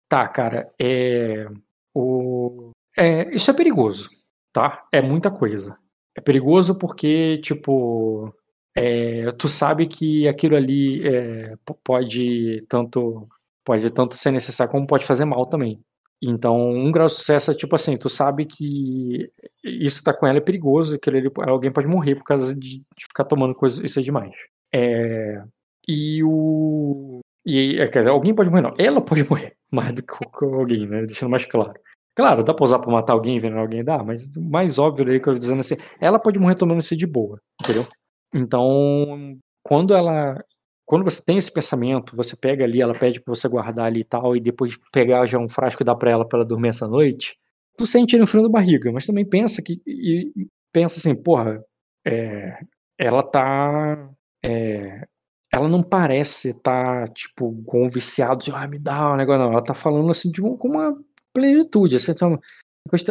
Tá, 0.09 0.27
cara, 0.27 0.69
é. 0.77 1.47
O... 1.95 2.71
é. 2.97 3.33
Isso 3.33 3.49
é 3.49 3.53
perigoso, 3.53 4.09
tá? 4.51 4.85
É 4.91 5.01
muita 5.01 5.31
coisa. 5.31 5.77
É 6.13 6.19
perigoso 6.19 6.77
porque, 6.77 7.37
tipo, 7.37 8.35
é, 8.75 9.31
tu 9.31 9.47
sabe 9.47 9.87
que 9.87 10.27
aquilo 10.27 10.57
ali 10.57 11.07
é, 11.07 11.55
pode 11.85 12.65
tanto 12.67 13.29
pode 13.63 13.89
tanto 13.91 14.17
ser 14.17 14.31
necessário 14.31 14.69
como 14.69 14.85
pode 14.85 15.05
fazer 15.05 15.23
mal 15.23 15.45
também. 15.45 15.81
Então, 16.21 16.69
um 16.69 16.91
grau 16.91 17.07
de 17.07 17.13
sucesso 17.13 17.49
é 17.51 17.55
tipo 17.55 17.75
assim, 17.75 17.97
tu 17.97 18.07
sabe 18.09 18.45
que 18.45 19.31
isso 19.63 20.03
tá 20.03 20.13
com 20.13 20.27
ela 20.27 20.37
é 20.37 20.41
perigoso, 20.41 20.99
que 20.99 21.09
ele, 21.09 21.31
alguém 21.47 21.71
pode 21.71 21.87
morrer 21.87 22.15
por 22.15 22.23
causa 22.23 22.53
de, 22.53 22.77
de 22.79 23.05
ficar 23.07 23.25
tomando 23.25 23.55
coisa, 23.55 23.83
isso 23.83 23.99
é 23.99 24.03
demais. 24.03 24.33
É, 24.73 25.41
e 25.87 26.23
o. 26.23 27.19
E, 27.45 27.75
é, 27.79 27.87
quer 27.87 27.99
dizer, 27.99 28.09
alguém 28.11 28.35
pode 28.35 28.49
morrer, 28.49 28.61
não. 28.61 28.73
Ela 28.77 29.01
pode 29.01 29.23
morrer 29.29 29.55
mais 29.71 29.93
do 29.93 30.03
que 30.03 30.45
alguém, 30.45 30.87
né? 30.87 31.05
Deixando 31.05 31.29
mais 31.31 31.45
claro. 31.45 31.73
Claro, 32.15 32.43
dá 32.43 32.53
pra 32.53 32.65
usar 32.65 32.79
pra 32.79 32.91
matar 32.91 33.13
alguém, 33.13 33.39
vendo 33.39 33.57
alguém, 33.57 33.83
dá, 33.83 34.03
mas 34.03 34.35
o 34.35 34.41
mais 34.41 34.77
óbvio 34.77 35.09
aí 35.09 35.19
que 35.19 35.29
eu 35.29 35.33
tô 35.33 35.39
dizendo 35.39 35.61
assim, 35.61 35.77
ela 35.99 36.19
pode 36.19 36.37
morrer 36.39 36.55
tomando 36.55 36.81
isso 36.81 36.95
de 36.95 37.07
boa, 37.07 37.39
entendeu? 37.61 37.87
Então, 38.33 39.37
quando 39.63 39.93
ela. 39.93 40.43
Quando 40.91 41.05
você 41.05 41.23
tem 41.23 41.37
esse 41.37 41.49
pensamento, 41.49 42.17
você 42.17 42.35
pega 42.35 42.65
ali, 42.65 42.81
ela 42.81 42.93
pede 42.93 43.21
pra 43.21 43.33
você 43.33 43.47
guardar 43.47 43.85
ali 43.85 44.01
e 44.01 44.03
tal, 44.03 44.35
e 44.35 44.41
depois 44.41 44.77
pegar 44.91 45.25
já 45.25 45.39
um 45.39 45.47
frasco 45.47 45.81
e 45.81 45.85
dar 45.85 45.95
pra 45.95 46.11
ela 46.11 46.27
pra 46.27 46.39
ela 46.39 46.45
dormir 46.45 46.67
essa 46.67 46.85
noite, 46.85 47.37
tu 47.77 47.87
sente 47.87 48.17
no 48.17 48.27
frio 48.27 48.43
da 48.43 48.49
barriga, 48.49 48.91
mas 48.91 49.05
também 49.05 49.23
pensa 49.23 49.61
que. 49.61 49.81
E, 49.87 50.33
pensa 50.69 50.99
assim, 50.99 51.15
porra, 51.23 51.63
é, 52.05 52.57
ela 52.97 53.23
tá. 53.23 54.09
É, 54.43 55.07
ela 55.49 55.69
não 55.69 55.81
parece 55.81 56.61
tá, 56.61 57.05
tipo, 57.07 57.63
com 57.63 57.85
um 57.85 57.89
viciado 57.89 58.43
de, 58.43 58.51
ah, 58.51 58.67
me 58.67 58.77
dá 58.77 59.13
um 59.13 59.15
negócio, 59.15 59.43
não. 59.43 59.53
Ela 59.53 59.63
tá 59.63 59.73
falando 59.73 60.11
assim 60.11 60.29
de 60.29 60.43
um, 60.43 60.57
com 60.57 60.67
uma 60.67 60.93
plenitude. 61.33 61.95
Assim, 61.95 62.11
então, 62.11 62.37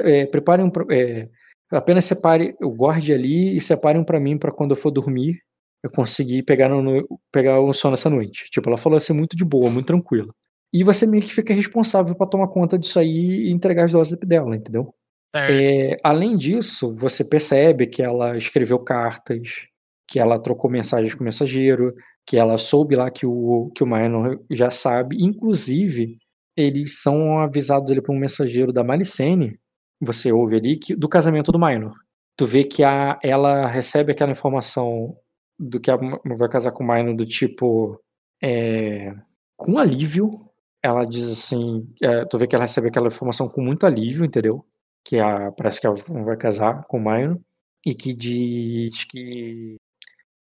é, 0.05 0.27
preparem 0.27 0.67
um, 0.67 0.71
é, 0.93 1.31
apenas 1.71 2.05
separe, 2.05 2.55
o 2.61 2.69
guarde 2.69 3.15
ali 3.15 3.57
e 3.57 3.61
separem 3.63 4.03
um 4.03 4.05
para 4.05 4.21
mim 4.21 4.37
para 4.37 4.53
quando 4.53 4.73
eu 4.73 4.77
for 4.77 4.91
dormir 4.91 5.41
eu 5.83 5.91
conseguir 5.91 6.43
pegar, 6.43 6.69
no, 6.69 7.07
pegar 7.33 7.61
o 7.61 7.73
sono 7.73 7.95
essa 7.95 8.11
noite. 8.11 8.51
Tipo, 8.51 8.69
ela 8.69 8.79
falou 8.79 8.97
assim 8.97 9.13
muito 9.13 9.37
de 9.37 9.45
boa, 9.45 9.71
muito 9.71 9.87
tranquila. 9.87 10.33
E 10.73 10.85
você 10.85 11.07
meio 11.07 11.23
que 11.23 11.35
fica 11.35 11.53
responsável 11.53 12.15
para 12.15 12.27
tomar 12.27 12.49
conta 12.49 12.79
disso 12.79 12.99
aí 12.99 13.49
e 13.49 13.51
entregar 13.51 13.85
as 13.85 13.93
doses 13.93 14.19
dela, 14.21 14.55
entendeu? 14.55 14.95
É, 15.35 15.97
além 16.03 16.37
disso, 16.37 16.95
você 16.95 17.25
percebe 17.25 17.87
que 17.87 18.03
ela 18.03 18.37
escreveu 18.37 18.79
cartas, 18.79 19.67
que 20.09 20.19
ela 20.19 20.41
trocou 20.41 20.71
mensagens 20.71 21.15
com 21.15 21.21
o 21.21 21.25
mensageiro, 21.25 21.95
que 22.27 22.37
ela 22.37 22.57
soube 22.59 22.97
lá 22.97 23.11
que 23.11 23.25
o, 23.27 23.71
que 23.75 23.83
o 23.83 23.87
Minor 23.87 24.41
já 24.51 24.71
sabe. 24.71 25.23
Inclusive, 25.23 26.19
eles 26.57 27.01
são 27.01 27.39
avisados 27.39 27.91
ali 27.91 28.03
por 28.03 28.15
um 28.15 28.19
mensageiro 28.19 28.73
da 28.73 28.85
Malicene, 28.85 29.59
você 30.01 30.33
ouve 30.33 30.57
ali, 30.57 30.77
que, 30.77 30.95
do 30.95 31.09
casamento 31.09 31.53
do 31.53 31.59
Minor. 31.59 31.95
Tu 32.37 32.47
vê 32.47 32.65
que 32.65 32.83
a, 32.83 33.19
ela 33.23 33.67
recebe 33.69 34.13
aquela 34.13 34.33
informação 34.33 35.17
do 35.61 35.81
que 35.81 35.91
a 35.91 35.97
vai 35.97 36.49
casar 36.49 36.73
com 36.73 36.85
o 36.85 36.87
Minor 36.87 37.15
do 37.15 37.27
tipo. 37.27 38.01
É, 38.43 39.15
com 39.57 39.79
alívio. 39.79 40.41
Ela 40.83 41.05
diz 41.05 41.31
assim. 41.31 41.89
É, 42.03 42.25
tu 42.25 42.39
vê 42.39 42.47
que 42.47 42.55
ela 42.57 42.65
recebe 42.65 42.89
aquela 42.89 43.09
informação 43.09 43.49
com 43.49 43.61
muito 43.63 43.87
alívio, 43.87 44.25
entendeu? 44.25 44.65
Que 45.05 45.19
a, 45.19 45.53
parece 45.53 45.81
que 45.81 45.87
ela 45.87 45.97
vai 46.25 46.37
casar 46.37 46.85
com 46.85 46.99
o 46.99 47.01
Minor. 47.01 47.39
E 47.87 47.95
que 47.95 48.15
diz 48.15 49.05
que 49.05 49.77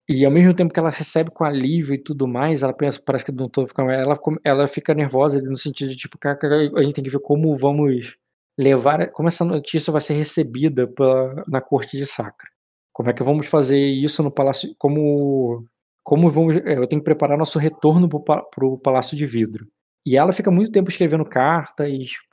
e 0.10 0.26
ao 0.26 0.32
mesmo 0.32 0.54
tempo 0.54 0.74
que 0.74 0.80
ela 0.80 0.90
recebe 0.90 1.30
com 1.32 1.44
alívio 1.44 1.94
e 1.94 1.98
tudo 1.98 2.28
mais, 2.28 2.64
ela 2.64 2.72
pensa, 2.74 3.02
parece 3.06 3.26
que 3.26 3.32
não 3.32 3.50
tô 3.50 3.68
ficando, 3.68 3.92
ela, 3.92 4.18
ela 4.44 4.68
fica 4.68 4.94
nervosa 4.94 5.42
no 5.42 5.58
sentido 5.58 5.90
de 5.90 5.98
tipo, 5.98 6.18
a 6.24 6.82
gente 6.82 6.94
tem 6.94 7.04
que 7.04 7.10
ver 7.10 7.20
como 7.20 7.54
vamos 7.56 8.18
levar, 8.58 9.12
como 9.12 9.28
essa 9.28 9.44
notícia 9.44 9.92
vai 9.92 10.00
ser 10.00 10.14
recebida 10.14 10.88
pela, 10.88 11.44
na 11.48 11.60
corte 11.60 11.98
de 11.98 12.06
Sacra. 12.06 12.50
Como 12.98 13.10
é 13.10 13.14
que 13.14 13.22
vamos 13.22 13.46
fazer 13.46 13.80
isso 13.80 14.24
no 14.24 14.32
palácio, 14.32 14.74
como 14.78 15.64
como 16.04 16.30
vamos, 16.30 16.56
é, 16.58 16.78
eu 16.78 16.88
tenho 16.88 17.02
que 17.02 17.06
preparar 17.06 17.38
nosso 17.38 17.60
retorno 17.60 18.10
para 18.10 18.66
o 18.66 18.78
palácio 18.80 19.16
de 19.16 19.26
vidro. 19.26 19.68
E 20.06 20.16
ela 20.16 20.32
fica 20.34 20.50
muito 20.50 20.72
tempo 20.72 20.90
escrevendo 20.90 21.26
cartas, 21.26 21.92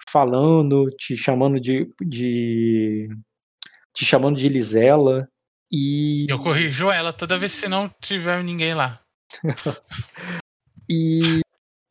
falando, 0.08 0.88
te 0.96 1.16
chamando 1.16 1.60
de, 1.60 1.90
de 2.00 3.08
te 3.92 4.04
chamando 4.04 4.36
de 4.36 4.48
Lisela, 4.48 5.28
e. 5.76 6.26
Eu 6.30 6.38
corrijo 6.38 6.88
ela 6.88 7.12
toda 7.12 7.36
vez 7.36 7.60
que 7.60 7.68
não 7.68 7.90
tiver 8.00 8.42
ninguém 8.44 8.74
lá. 8.74 9.00
e, 10.88 11.40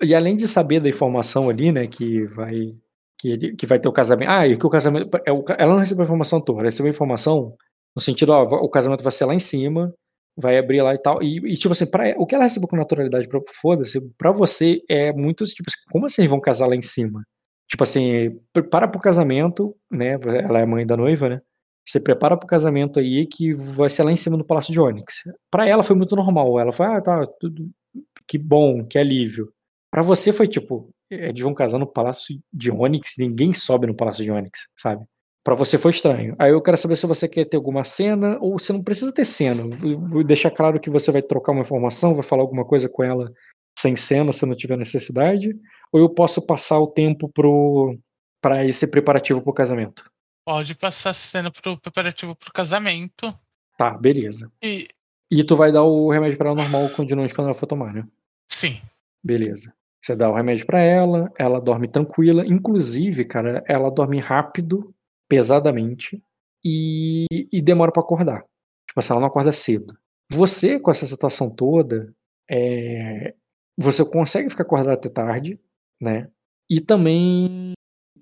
e 0.01 0.15
além 0.15 0.37
de 0.37 0.47
saber 0.47 0.79
da 0.79 0.87
informação 0.87 1.49
ali, 1.49 1.69
né, 1.69 1.85
que 1.85 2.25
vai. 2.27 2.75
Que, 3.19 3.29
ele, 3.29 3.55
que 3.55 3.65
vai 3.65 3.79
ter 3.79 3.89
o 3.89 3.93
casamento. 3.93 4.29
Ah, 4.29 4.47
e 4.47 4.57
que 4.57 4.65
o 4.65 4.69
casamento. 4.69 5.09
É 5.17 5.31
ela 5.57 5.73
não 5.73 5.79
recebeu 5.79 6.03
a 6.03 6.05
informação 6.05 6.39
toda, 6.39 6.59
ela 6.59 6.69
recebeu 6.69 6.91
a 6.91 6.95
informação 6.95 7.57
no 7.95 8.01
sentido, 8.01 8.31
ó, 8.31 8.43
o 8.43 8.69
casamento 8.69 9.03
vai 9.03 9.11
ser 9.11 9.25
lá 9.25 9.33
em 9.35 9.39
cima, 9.39 9.93
vai 10.35 10.57
abrir 10.57 10.81
lá 10.81 10.93
e 10.93 10.97
tal. 10.97 11.21
E, 11.21 11.37
e 11.37 11.53
tipo 11.55 11.71
assim, 11.71 11.89
pra, 11.89 12.15
o 12.17 12.25
que 12.25 12.35
ela 12.35 12.43
recebeu 12.43 12.67
com 12.67 12.75
naturalidade, 12.75 13.27
pra, 13.27 13.39
foda-se, 13.61 13.99
pra 14.17 14.31
você 14.31 14.81
é 14.89 15.13
muito, 15.13 15.43
tipo 15.45 15.69
assim, 15.69 15.83
como 15.91 16.09
vocês 16.09 16.29
vão 16.29 16.39
casar 16.39 16.67
lá 16.67 16.75
em 16.75 16.81
cima? 16.81 17.23
Tipo 17.67 17.83
assim, 17.83 18.39
prepara 18.51 18.87
pro 18.87 18.99
casamento, 19.01 19.75
né? 19.91 20.17
Ela 20.47 20.59
é 20.59 20.65
mãe 20.65 20.85
da 20.85 20.97
noiva, 20.97 21.29
né? 21.29 21.41
Você 21.85 21.99
prepara 21.99 22.37
pro 22.37 22.47
casamento 22.47 22.99
aí 22.99 23.25
que 23.27 23.53
vai 23.53 23.89
ser 23.89 24.03
lá 24.03 24.11
em 24.11 24.15
cima 24.15 24.37
do 24.37 24.45
Palácio 24.45 24.71
de 24.71 24.79
Onyx. 24.79 25.23
Para 25.51 25.67
ela 25.67 25.83
foi 25.83 25.95
muito 25.95 26.15
normal. 26.15 26.59
Ela 26.59 26.71
foi, 26.71 26.85
ah, 26.85 27.01
tá, 27.01 27.25
tudo, 27.39 27.69
que 28.27 28.37
bom, 28.37 28.85
que 28.85 28.97
alívio. 28.97 29.51
Para 29.91 30.01
você 30.01 30.31
foi 30.31 30.47
tipo, 30.47 30.89
eles 31.09 31.41
vão 31.41 31.53
casar 31.53 31.77
no 31.77 31.85
Palácio 31.85 32.39
de 32.51 32.71
Onyx, 32.71 33.15
ninguém 33.17 33.53
sobe 33.53 33.87
no 33.87 33.95
Palácio 33.95 34.23
de 34.23 34.31
Onyx, 34.31 34.67
sabe? 34.75 35.05
Para 35.43 35.55
você 35.55 35.77
foi 35.77 35.91
estranho. 35.91 36.35
Aí 36.39 36.51
eu 36.51 36.61
quero 36.61 36.77
saber 36.77 36.95
se 36.95 37.05
você 37.05 37.27
quer 37.27 37.45
ter 37.45 37.57
alguma 37.57 37.83
cena 37.83 38.37
ou 38.39 38.57
você 38.57 38.71
não 38.71 38.81
precisa 38.81 39.13
ter 39.13 39.25
cena. 39.25 39.63
Vou 39.75 40.23
deixar 40.23 40.49
claro 40.49 40.79
que 40.79 40.89
você 40.89 41.11
vai 41.11 41.21
trocar 41.21 41.51
uma 41.51 41.61
informação, 41.61 42.13
vai 42.13 42.23
falar 42.23 42.43
alguma 42.43 42.63
coisa 42.63 42.87
com 42.87 43.03
ela 43.03 43.31
sem 43.77 43.95
cena, 43.97 44.31
se 44.31 44.45
não 44.45 44.55
tiver 44.55 44.77
necessidade, 44.77 45.53
ou 45.91 45.99
eu 45.99 46.09
posso 46.09 46.45
passar 46.45 46.79
o 46.79 46.87
tempo 46.87 47.27
pro 47.27 47.97
para 48.41 48.65
esse 48.65 48.89
preparativo 48.89 49.41
pro 49.41 49.53
casamento. 49.53 50.09
Pode 50.45 50.75
passar 50.75 51.11
a 51.11 51.13
cena 51.13 51.49
pro 51.49 51.77
preparativo 51.77 52.35
pro 52.35 52.51
casamento. 52.51 53.33
Tá, 53.77 53.91
beleza. 53.91 54.51
E. 54.61 54.87
E 55.31 55.43
tu 55.43 55.55
vai 55.55 55.71
dar 55.71 55.83
o 55.83 56.11
remédio 56.11 56.37
para 56.37 56.49
ela 56.49 56.61
normal 56.61 56.89
continuamente 56.89 57.33
quando 57.33 57.47
ela 57.47 57.57
for 57.57 57.65
tomar, 57.65 57.93
né? 57.93 58.05
Sim. 58.47 58.79
Beleza. 59.23 59.73
Você 60.01 60.15
dá 60.15 60.29
o 60.29 60.33
remédio 60.33 60.65
para 60.65 60.79
ela, 60.79 61.31
ela 61.39 61.59
dorme 61.59 61.87
tranquila. 61.87 62.45
Inclusive, 62.45 63.23
cara, 63.25 63.63
ela 63.65 63.89
dorme 63.89 64.19
rápido, 64.19 64.93
pesadamente, 65.33 66.21
e, 66.63 67.25
e 67.51 67.59
demora 67.59 67.91
para 67.91 68.03
acordar. 68.03 68.45
Tipo 68.87 68.99
assim, 68.99 69.13
ela 69.13 69.19
não 69.19 69.27
acorda 69.27 69.51
cedo. 69.51 69.97
Você, 70.31 70.79
com 70.79 70.91
essa 70.91 71.07
situação 71.07 71.49
toda, 71.49 72.13
é, 72.47 73.33
você 73.75 74.07
consegue 74.07 74.47
ficar 74.51 74.61
acordado 74.61 74.93
até 74.93 75.09
tarde, 75.09 75.59
né? 75.99 76.29
E 76.69 76.79
também 76.79 77.73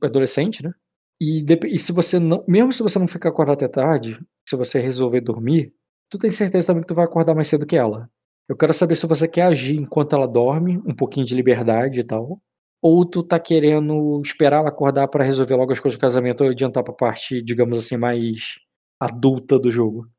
adolescente, 0.01 0.63
né? 0.63 0.71
E, 1.19 1.45
e, 1.65 1.77
se 1.77 1.91
você 1.91 2.17
não, 2.17 2.45
mesmo 2.47 2.71
se 2.71 2.81
você 2.81 2.97
não 2.97 3.07
ficar 3.09 3.27
acordado 3.27 3.55
até 3.55 3.67
tarde, 3.67 4.17
se 4.47 4.55
você 4.55 4.79
resolver 4.79 5.19
dormir, 5.19 5.73
tu 6.09 6.17
tem 6.17 6.29
certeza 6.29 6.67
também 6.67 6.83
que 6.83 6.87
tu 6.87 6.95
vai 6.95 7.03
acordar 7.03 7.35
mais 7.35 7.49
cedo 7.49 7.65
que 7.65 7.75
ela. 7.75 8.09
Eu 8.47 8.55
quero 8.55 8.73
saber 8.73 8.95
se 8.95 9.05
você 9.05 9.27
quer 9.27 9.43
agir 9.43 9.75
enquanto 9.75 10.15
ela 10.15 10.27
dorme, 10.27 10.77
um 10.85 10.95
pouquinho 10.95 11.25
de 11.25 11.35
liberdade 11.35 11.99
e 11.99 12.03
tal, 12.05 12.41
ou 12.81 13.05
tu 13.05 13.23
tá 13.23 13.39
querendo 13.39 14.21
esperar 14.23 14.57
ela 14.57 14.69
acordar 14.69 15.07
para 15.07 15.23
resolver 15.23 15.55
logo 15.55 15.71
as 15.71 15.79
coisas 15.79 15.97
do 15.97 16.01
casamento 16.01 16.43
ou 16.43 16.49
adiantar 16.49 16.83
pra 16.83 16.93
parte, 16.93 17.41
digamos 17.41 17.77
assim, 17.77 17.97
mais 17.97 18.55
adulta 18.99 19.59
do 19.59 19.69
jogo. 19.69 20.09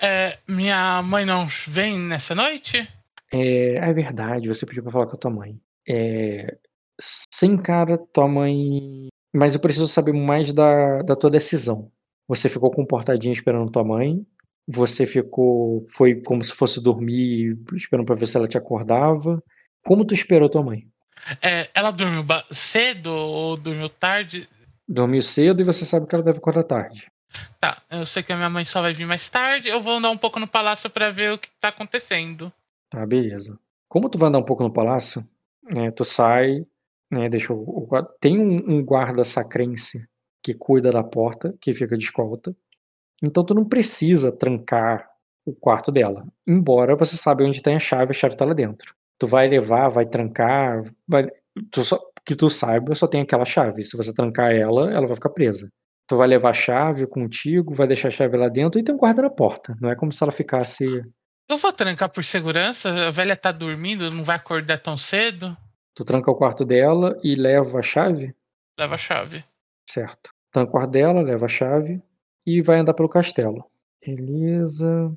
É, 0.00 0.38
minha 0.48 1.02
mãe 1.02 1.24
não 1.24 1.46
vem 1.68 1.98
nessa 1.98 2.34
noite? 2.34 2.86
É, 3.32 3.76
é 3.76 3.92
verdade, 3.92 4.48
você 4.48 4.66
pediu 4.66 4.82
pra 4.82 4.92
falar 4.92 5.06
com 5.06 5.16
a 5.16 5.18
tua 5.18 5.30
mãe. 5.30 5.60
É, 5.88 6.56
sem 7.00 7.56
cara, 7.56 7.96
tua 8.12 8.28
mãe 8.28 9.08
mas 9.34 9.54
eu 9.54 9.60
preciso 9.60 9.86
saber 9.86 10.12
mais 10.12 10.52
da, 10.52 11.02
da 11.02 11.14
tua 11.14 11.30
decisão. 11.30 11.90
Você 12.26 12.48
ficou 12.48 12.70
comportadinho 12.70 13.32
esperando 13.32 13.70
tua 13.70 13.84
mãe? 13.84 14.26
Você 14.66 15.06
ficou. 15.06 15.82
Foi 15.94 16.20
como 16.22 16.42
se 16.42 16.52
fosse 16.52 16.82
dormir, 16.82 17.58
esperando 17.74 18.06
pra 18.06 18.14
ver 18.14 18.26
se 18.26 18.36
ela 18.36 18.48
te 18.48 18.58
acordava? 18.58 19.42
Como 19.84 20.04
tu 20.04 20.14
esperou 20.14 20.48
tua 20.48 20.62
mãe? 20.62 20.86
É, 21.42 21.68
ela 21.74 21.90
dormiu 21.90 22.24
cedo 22.50 23.10
ou 23.10 23.56
dormiu 23.56 23.88
tarde? 23.88 24.48
Dormiu 24.88 25.22
cedo 25.22 25.60
e 25.60 25.64
você 25.64 25.84
sabe 25.84 26.06
que 26.06 26.14
ela 26.14 26.24
deve 26.24 26.38
acordar 26.38 26.64
tarde. 26.64 27.10
Tá, 27.60 27.82
eu 27.90 28.06
sei 28.06 28.22
que 28.22 28.32
a 28.32 28.36
minha 28.36 28.48
mãe 28.48 28.64
só 28.64 28.80
vai 28.80 28.92
vir 28.92 29.06
mais 29.06 29.28
tarde. 29.28 29.68
Eu 29.68 29.80
vou 29.80 29.94
andar 29.94 30.10
um 30.10 30.16
pouco 30.16 30.38
no 30.38 30.48
palácio 30.48 30.88
para 30.88 31.10
ver 31.10 31.32
o 31.32 31.38
que 31.38 31.48
tá 31.60 31.68
acontecendo. 31.68 32.52
Tá, 32.88 33.04
beleza. 33.06 33.58
Como 33.88 34.08
tu 34.08 34.18
vai 34.18 34.28
andar 34.28 34.38
um 34.38 34.44
pouco 34.44 34.62
no 34.62 34.72
palácio, 34.72 35.26
né, 35.62 35.90
tu 35.90 36.04
sai, 36.04 36.66
né, 37.10 37.28
deixa 37.28 37.52
o, 37.52 37.88
tem 38.20 38.38
um, 38.38 38.76
um, 38.76 38.84
guarda 38.84 39.24
sacrense 39.24 40.06
que 40.42 40.54
cuida 40.54 40.90
da 40.90 41.02
porta, 41.02 41.54
que 41.60 41.74
fica 41.74 41.96
de 41.96 42.04
escolta. 42.04 42.54
Então 43.22 43.44
tu 43.44 43.54
não 43.54 43.64
precisa 43.64 44.30
trancar 44.30 45.08
o 45.44 45.52
quarto 45.52 45.90
dela. 45.90 46.26
Embora 46.46 46.96
você 46.96 47.16
saiba 47.16 47.44
onde 47.44 47.62
tem 47.62 47.76
a 47.76 47.80
chave, 47.80 48.10
a 48.10 48.14
chave 48.14 48.36
tá 48.36 48.44
lá 48.44 48.52
dentro. 48.52 48.94
Tu 49.18 49.26
vai 49.26 49.48
levar, 49.48 49.88
vai 49.88 50.06
trancar, 50.06 50.82
vai, 51.06 51.28
tu 51.70 51.82
só, 51.84 51.98
que 52.24 52.36
tu 52.36 52.48
saiba, 52.50 52.94
só 52.94 53.06
tem 53.06 53.22
aquela 53.22 53.44
chave. 53.44 53.82
Se 53.82 53.96
você 53.96 54.12
trancar 54.12 54.52
ela, 54.52 54.92
ela 54.92 55.06
vai 55.06 55.16
ficar 55.16 55.30
presa. 55.30 55.68
Tu 56.06 56.16
vai 56.16 56.28
levar 56.28 56.50
a 56.50 56.54
chave 56.54 57.06
contigo, 57.06 57.74
vai 57.74 57.86
deixar 57.86 58.08
a 58.08 58.10
chave 58.10 58.36
lá 58.36 58.48
dentro 58.48 58.78
e 58.78 58.84
tem 58.84 58.94
um 58.94 58.98
guarda 58.98 59.22
na 59.22 59.30
porta. 59.30 59.76
Não 59.80 59.90
é 59.90 59.96
como 59.96 60.12
se 60.12 60.22
ela 60.22 60.32
ficasse. 60.32 61.02
Eu 61.48 61.56
vou 61.56 61.72
trancar 61.72 62.10
por 62.10 62.22
segurança, 62.22 62.90
a 63.08 63.10
velha 63.10 63.36
tá 63.36 63.50
dormindo, 63.50 64.10
não 64.10 64.22
vai 64.22 64.36
acordar 64.36 64.78
tão 64.78 64.96
cedo. 64.96 65.56
Tu 65.94 66.04
tranca 66.04 66.30
o 66.30 66.34
quarto 66.34 66.64
dela 66.64 67.18
e 67.24 67.34
leva 67.34 67.78
a 67.78 67.82
chave? 67.82 68.34
Leva 68.78 68.94
a 68.94 68.98
chave. 68.98 69.44
Certo. 69.88 70.30
Tranca 70.52 70.68
o 70.68 70.72
quarto 70.72 70.90
dela, 70.90 71.22
leva 71.22 71.46
a 71.46 71.48
chave 71.48 72.00
e 72.46 72.62
vai 72.62 72.78
andar 72.78 72.94
pelo 72.94 73.08
castelo. 73.08 73.64
Beleza. 74.04 75.12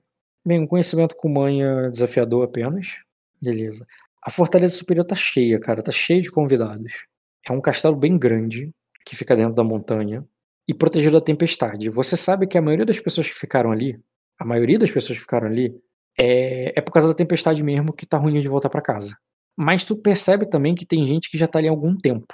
Bem, 0.45 0.61
um 0.61 0.68
conhecimento 0.68 1.15
com 1.15 1.30
manha 1.30 1.90
desafiador 1.91 2.45
apenas. 2.45 2.98
Beleza. 3.41 3.85
A 4.23 4.30
Fortaleza 4.30 4.76
Superior 4.76 5.05
tá 5.05 5.15
cheia, 5.15 5.59
cara. 5.59 5.81
Tá 5.81 5.91
cheia 5.91 6.22
de 6.22 6.31
convidados. 6.31 7.05
É 7.47 7.51
um 7.51 7.61
castelo 7.61 7.95
bem 7.95 8.18
grande, 8.18 8.72
que 9.05 9.15
fica 9.15 9.35
dentro 9.35 9.55
da 9.55 9.63
montanha, 9.63 10.26
e 10.68 10.73
protegido 10.73 11.19
da 11.19 11.26
tempestade. 11.26 11.89
Você 11.89 12.15
sabe 12.15 12.47
que 12.47 12.57
a 12.57 12.61
maioria 12.61 12.85
das 12.85 12.99
pessoas 12.99 13.27
que 13.27 13.38
ficaram 13.38 13.72
ali, 13.72 13.99
a 14.39 14.45
maioria 14.45 14.77
das 14.77 14.91
pessoas 14.91 15.18
que 15.18 15.23
ficaram 15.23 15.47
ali, 15.47 15.76
é, 16.19 16.77
é 16.77 16.81
por 16.81 16.91
causa 16.91 17.07
da 17.07 17.13
tempestade 17.13 17.63
mesmo 17.63 17.93
que 17.93 18.05
tá 18.05 18.18
ruim 18.18 18.39
de 18.39 18.47
voltar 18.47 18.69
para 18.69 18.81
casa. 18.81 19.18
Mas 19.57 19.84
tu 19.84 19.95
percebe 19.95 20.45
também 20.45 20.76
que 20.76 20.85
tem 20.85 21.05
gente 21.05 21.30
que 21.30 21.38
já 21.38 21.47
tá 21.47 21.59
ali 21.59 21.68
há 21.68 21.72
algum 21.72 21.95
tempo. 21.97 22.27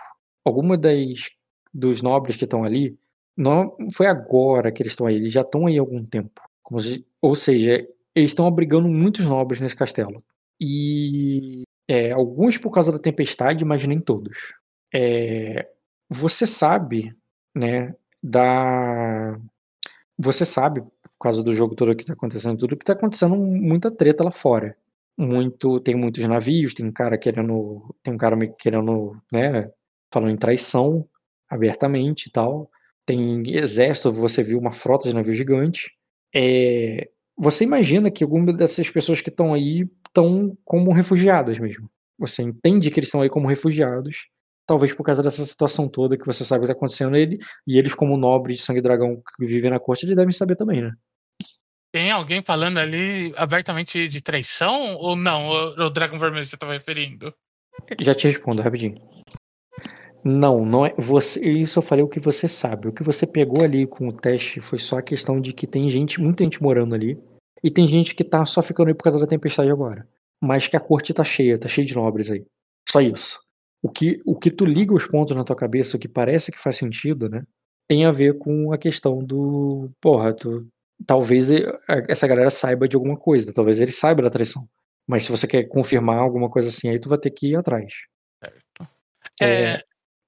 Alguma 0.46 0.78
das 0.78 1.30
dos 1.74 2.02
nobres 2.02 2.36
que 2.36 2.44
estão 2.44 2.64
ali, 2.64 2.98
não 3.36 3.76
foi 3.94 4.08
agora 4.08 4.72
que 4.72 4.82
eles 4.82 4.94
estão 4.94 5.06
aí, 5.06 5.16
eles 5.16 5.32
já 5.32 5.42
estão 5.42 5.68
aí 5.68 5.78
há 5.78 5.82
algum 5.82 6.04
tempo. 6.04 6.42
Se, 6.80 7.06
ou 7.22 7.36
seja, 7.36 7.88
eles 8.16 8.32
estão 8.32 8.48
abrigando 8.48 8.88
muitos 8.88 9.28
nobres 9.28 9.62
nesse 9.62 9.76
castelo. 9.76 10.24
E 10.60 11.64
é, 11.88 12.12
alguns 12.12 12.58
por 12.58 12.72
causa 12.72 12.92
da 12.92 13.00
tempestade, 13.00 13.64
mas 13.66 13.86
nem 13.86 14.00
todos. 14.00 14.54
É, 14.94 15.68
você 16.10 16.46
sabe, 16.48 17.16
né, 17.56 17.96
da. 18.22 19.40
Você 20.18 20.46
sabe, 20.46 20.82
por 20.82 21.20
causa 21.20 21.44
do 21.44 21.54
jogo 21.54 21.76
todo 21.76 21.96
que 21.96 22.06
tá 22.06 22.14
acontecendo, 22.14 22.58
tudo 22.58 22.78
que 22.78 22.86
tá 22.86 22.94
acontecendo 22.94 23.36
muita 23.36 23.92
treta 23.92 24.24
lá 24.24 24.32
fora. 24.32 24.76
Muito, 25.18 25.80
tem 25.80 25.96
muitos 25.96 26.24
navios, 26.26 26.74
tem 26.74 26.86
um 26.86 26.92
cara 26.92 27.18
querendo, 27.18 27.96
tem 28.04 28.14
um 28.14 28.18
cara 28.18 28.36
meio 28.36 28.52
que 28.54 28.60
querendo, 28.64 29.20
né, 29.32 29.72
falando 30.12 30.32
em 30.32 30.38
traição 30.38 31.08
abertamente 31.50 32.28
e 32.28 32.32
tal. 32.32 32.70
Tem 33.06 33.44
exército, 33.56 34.12
você 34.12 34.44
viu 34.44 34.60
uma 34.60 34.72
frota 34.72 35.08
de 35.08 35.16
navio 35.16 35.34
gigante. 35.34 35.92
É, 36.36 37.10
você 37.38 37.64
imagina 37.64 38.12
que 38.12 38.24
algumas 38.24 38.56
dessas 38.56 38.90
pessoas 38.90 39.22
que 39.22 39.30
estão 39.30 39.54
aí 39.54 39.90
estão 40.18 40.58
como 40.66 40.92
refugiadas 40.92 41.60
mesmo. 41.60 41.90
Você 42.18 42.42
entende 42.42 42.90
que 42.90 43.00
eles 43.00 43.08
estão 43.08 43.22
aí 43.22 43.30
como 43.30 43.48
refugiados, 43.48 44.28
talvez 44.66 44.94
por 44.94 45.04
causa 45.04 45.22
dessa 45.22 45.46
situação 45.46 45.88
toda 45.88 46.18
que 46.18 46.26
você 46.26 46.44
sabe 46.44 46.62
que 46.62 46.66
está 46.66 46.74
acontecendo 46.74 47.16
ele 47.16 47.38
e 47.66 47.78
eles 47.78 47.94
como 47.94 48.18
nobres 48.18 48.58
de 48.58 48.64
sangue 48.64 48.82
dragão 48.82 49.22
que 49.38 49.46
vivem 49.46 49.70
na 49.70 49.80
corte, 49.80 50.06
eles 50.06 50.16
devem 50.16 50.32
saber 50.32 50.56
também, 50.56 50.82
né? 50.82 50.92
Tem 51.94 52.12
alguém 52.12 52.44
falando 52.44 52.80
ali 52.80 53.32
abertamente 53.38 54.08
de 54.08 54.22
traição 54.22 54.96
ou 54.96 55.16
não? 55.16 55.48
O, 55.48 55.86
o 55.86 55.90
Dragão 55.90 56.20
Vermelho 56.20 56.46
você 56.46 56.56
estava 56.56 56.74
referindo? 56.74 57.34
Já 58.02 58.14
te 58.14 58.28
respondo 58.28 58.62
rapidinho. 58.62 58.96
Não, 60.24 60.66
não 60.66 60.86
é. 60.86 60.94
Você, 60.98 61.50
isso 61.50 61.80
eu 61.80 61.84
falei 61.84 62.04
o 62.04 62.10
que 62.10 62.20
você 62.20 62.48
sabe. 62.48 62.90
O 62.90 62.94
que 62.94 63.04
você 63.04 63.26
pegou 63.26 63.64
ali 63.64 63.88
com 63.88 64.10
o 64.10 64.12
teste 64.12 64.60
foi 64.60 64.78
só 64.78 64.98
a 64.98 65.02
questão 65.02 65.40
de 65.40 65.54
que 65.54 65.66
tem 65.66 65.90
gente, 65.90 66.20
muita 66.20 66.44
gente 66.44 66.62
morando 66.62 66.94
ali. 66.94 67.18
E 67.64 67.72
tem 67.72 67.88
gente 67.88 68.14
que 68.16 68.24
tá 68.24 68.46
só 68.46 68.62
ficando 68.62 68.88
aí 68.90 68.94
por 68.94 69.04
causa 69.04 69.20
da 69.20 69.28
tempestade 69.28 69.70
agora. 69.70 70.08
Mas 70.42 70.68
que 70.68 70.78
a 70.78 70.80
corte 70.80 71.14
tá 71.14 71.24
cheia, 71.24 71.58
tá 71.58 71.68
cheia 71.68 71.86
de 71.88 71.96
nobres 71.96 72.30
aí. 72.30 72.46
Só 72.90 73.02
isso. 73.02 73.40
O 73.82 73.90
que, 73.90 74.20
o 74.26 74.36
que 74.36 74.52
tu 74.52 74.66
liga 74.66 74.94
os 74.94 75.08
pontos 75.08 75.36
na 75.36 75.44
tua 75.44 75.56
cabeça, 75.56 75.98
o 75.98 76.00
que 76.00 76.08
parece 76.08 76.52
que 76.52 76.60
faz 76.60 76.76
sentido, 76.78 77.30
né? 77.30 77.44
Tem 77.88 78.06
a 78.06 78.12
ver 78.12 78.38
com 78.38 78.72
a 78.74 78.78
questão 78.78 79.20
do. 79.24 79.90
Porra, 80.02 80.34
tu, 80.34 80.68
talvez 81.06 81.50
essa 82.08 82.28
galera 82.28 82.50
saiba 82.50 82.88
de 82.88 82.96
alguma 82.96 83.16
coisa, 83.18 83.54
talvez 83.54 83.80
ele 83.80 83.92
saiba 83.92 84.22
da 84.22 84.30
traição. 84.30 84.68
Mas 85.08 85.24
se 85.24 85.32
você 85.32 85.48
quer 85.48 85.64
confirmar 85.64 86.18
alguma 86.18 86.50
coisa 86.50 86.68
assim, 86.68 86.90
aí 86.90 87.00
tu 87.00 87.08
vai 87.08 87.18
ter 87.18 87.32
que 87.32 87.48
ir 87.52 87.56
atrás. 87.56 87.94
Certo. 88.44 88.92
É, 89.42 89.74
É, 89.76 89.84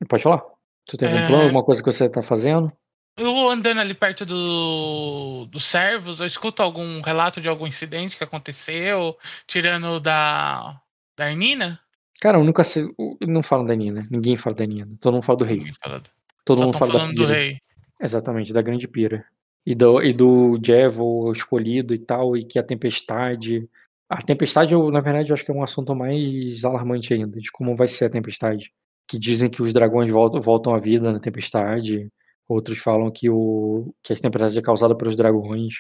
Pode 0.08 0.24
falar? 0.24 0.42
Tu 0.86 0.96
tem 0.98 1.08
algum 1.10 1.20
É. 1.24 1.28
plano, 1.28 1.44
alguma 1.44 1.64
coisa 1.64 1.84
que 1.84 1.92
você 1.92 2.10
tá 2.10 2.22
fazendo? 2.22 2.72
Eu 3.20 3.50
andando 3.50 3.80
ali 3.80 3.94
perto 3.94 4.26
do, 4.26 5.46
dos 5.52 5.66
servos, 5.66 6.20
eu 6.20 6.26
escuto 6.26 6.62
algum 6.62 7.02
relato 7.02 7.40
de 7.42 7.50
algum 7.50 7.68
incidente 7.68 8.18
que 8.18 8.24
aconteceu, 8.24 9.16
tirando 9.46 10.00
da, 10.00 10.80
da 11.18 11.26
Arnina? 11.26 11.80
Cara, 12.22 12.38
eu 12.38 12.44
nunca 12.44 12.64
sei. 12.64 12.86
Não 13.22 13.42
falo 13.42 13.64
da 13.64 13.76
Nina. 13.76 14.08
Ninguém 14.12 14.36
fala 14.36 14.56
da 14.56 14.66
Nina. 14.66 14.90
Todo 15.00 15.14
mundo 15.14 15.24
fala 15.24 15.38
do 15.40 15.46
rei. 15.46 15.64
Fala- 15.82 16.02
Todo 16.44 16.62
mundo 16.64 16.78
fala 16.78 16.94
da 16.94 17.08
do 17.08 17.26
rei. 17.26 17.60
Exatamente, 18.02 18.52
da 18.52 18.62
grande 18.62 18.88
pira. 18.88 19.26
E 19.66 19.76
do, 19.76 20.02
e 20.02 20.14
do 20.14 20.60
o 21.00 21.32
escolhido 21.32 21.94
e 21.94 22.00
tal, 22.00 22.36
e 22.36 22.44
que 22.44 22.58
a 22.58 22.64
tempestade. 22.64 23.70
A 24.10 24.22
tempestade, 24.22 24.74
eu, 24.74 24.90
na 24.90 25.00
verdade, 25.02 25.30
eu 25.30 25.34
acho 25.36 25.46
que 25.46 25.52
é 25.52 25.54
um 25.54 25.62
assunto 25.64 25.96
mais 25.96 26.66
alarmante 26.66 27.14
ainda, 27.14 27.40
de 27.40 27.52
como 27.52 27.76
vai 27.76 27.88
ser 27.88 28.06
a 28.06 28.10
tempestade. 28.10 28.74
Que 29.08 29.20
dizem 29.20 29.50
que 29.50 29.62
os 29.62 29.72
dragões 29.72 30.12
voltam, 30.12 30.42
voltam 30.42 30.74
à 30.74 30.80
vida 30.80 31.12
na 31.14 31.20
tempestade. 31.20 32.10
Outros 32.50 32.80
falam 32.80 33.12
que, 33.12 33.30
o, 33.30 33.94
que 34.04 34.12
a 34.12 34.16
tempestade 34.16 34.58
é 34.58 34.62
causada 34.62 34.98
pelos 34.98 35.16
dragões. 35.16 35.76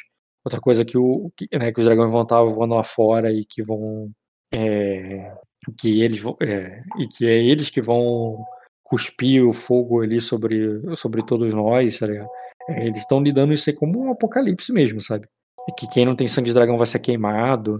Outra 0.45 0.61
coisa 0.61 0.85
que, 0.85 0.97
o, 0.97 1.31
que, 1.35 1.47
né, 1.57 1.71
que 1.71 1.79
os 1.79 1.85
dragões 1.85 2.11
vão 2.11 2.21
estar 2.21 2.43
voando 2.43 2.75
lá 2.75 2.83
fora 2.83 3.31
e 3.31 3.43
que 3.43 3.63
vão. 3.63 4.11
é, 4.53 5.33
que 5.79 6.01
eles 6.01 6.21
vão. 6.21 6.37
é, 6.41 6.83
e 6.99 7.07
que 7.07 7.25
é 7.25 7.43
eles 7.43 7.71
que 7.71 7.81
vão 7.81 8.37
cuspir 8.83 9.45
o 9.45 9.51
fogo 9.51 10.01
ali 10.01 10.21
sobre, 10.21 10.79
sobre 10.95 11.23
todos 11.25 11.53
nós, 11.53 11.97
tá 11.97 12.05
ligado? 12.05 12.29
É, 12.69 12.85
eles 12.85 12.99
estão 12.99 13.21
lidando 13.21 13.51
isso 13.51 13.69
aí 13.69 13.75
como 13.75 13.99
um 13.99 14.11
apocalipse 14.11 14.71
mesmo, 14.71 15.01
sabe? 15.01 15.27
E 15.67 15.73
que 15.73 15.87
quem 15.87 16.05
não 16.05 16.15
tem 16.15 16.27
sangue 16.27 16.49
de 16.49 16.53
dragão 16.53 16.77
vai 16.77 16.87
ser 16.87 16.99
queimado 16.99 17.79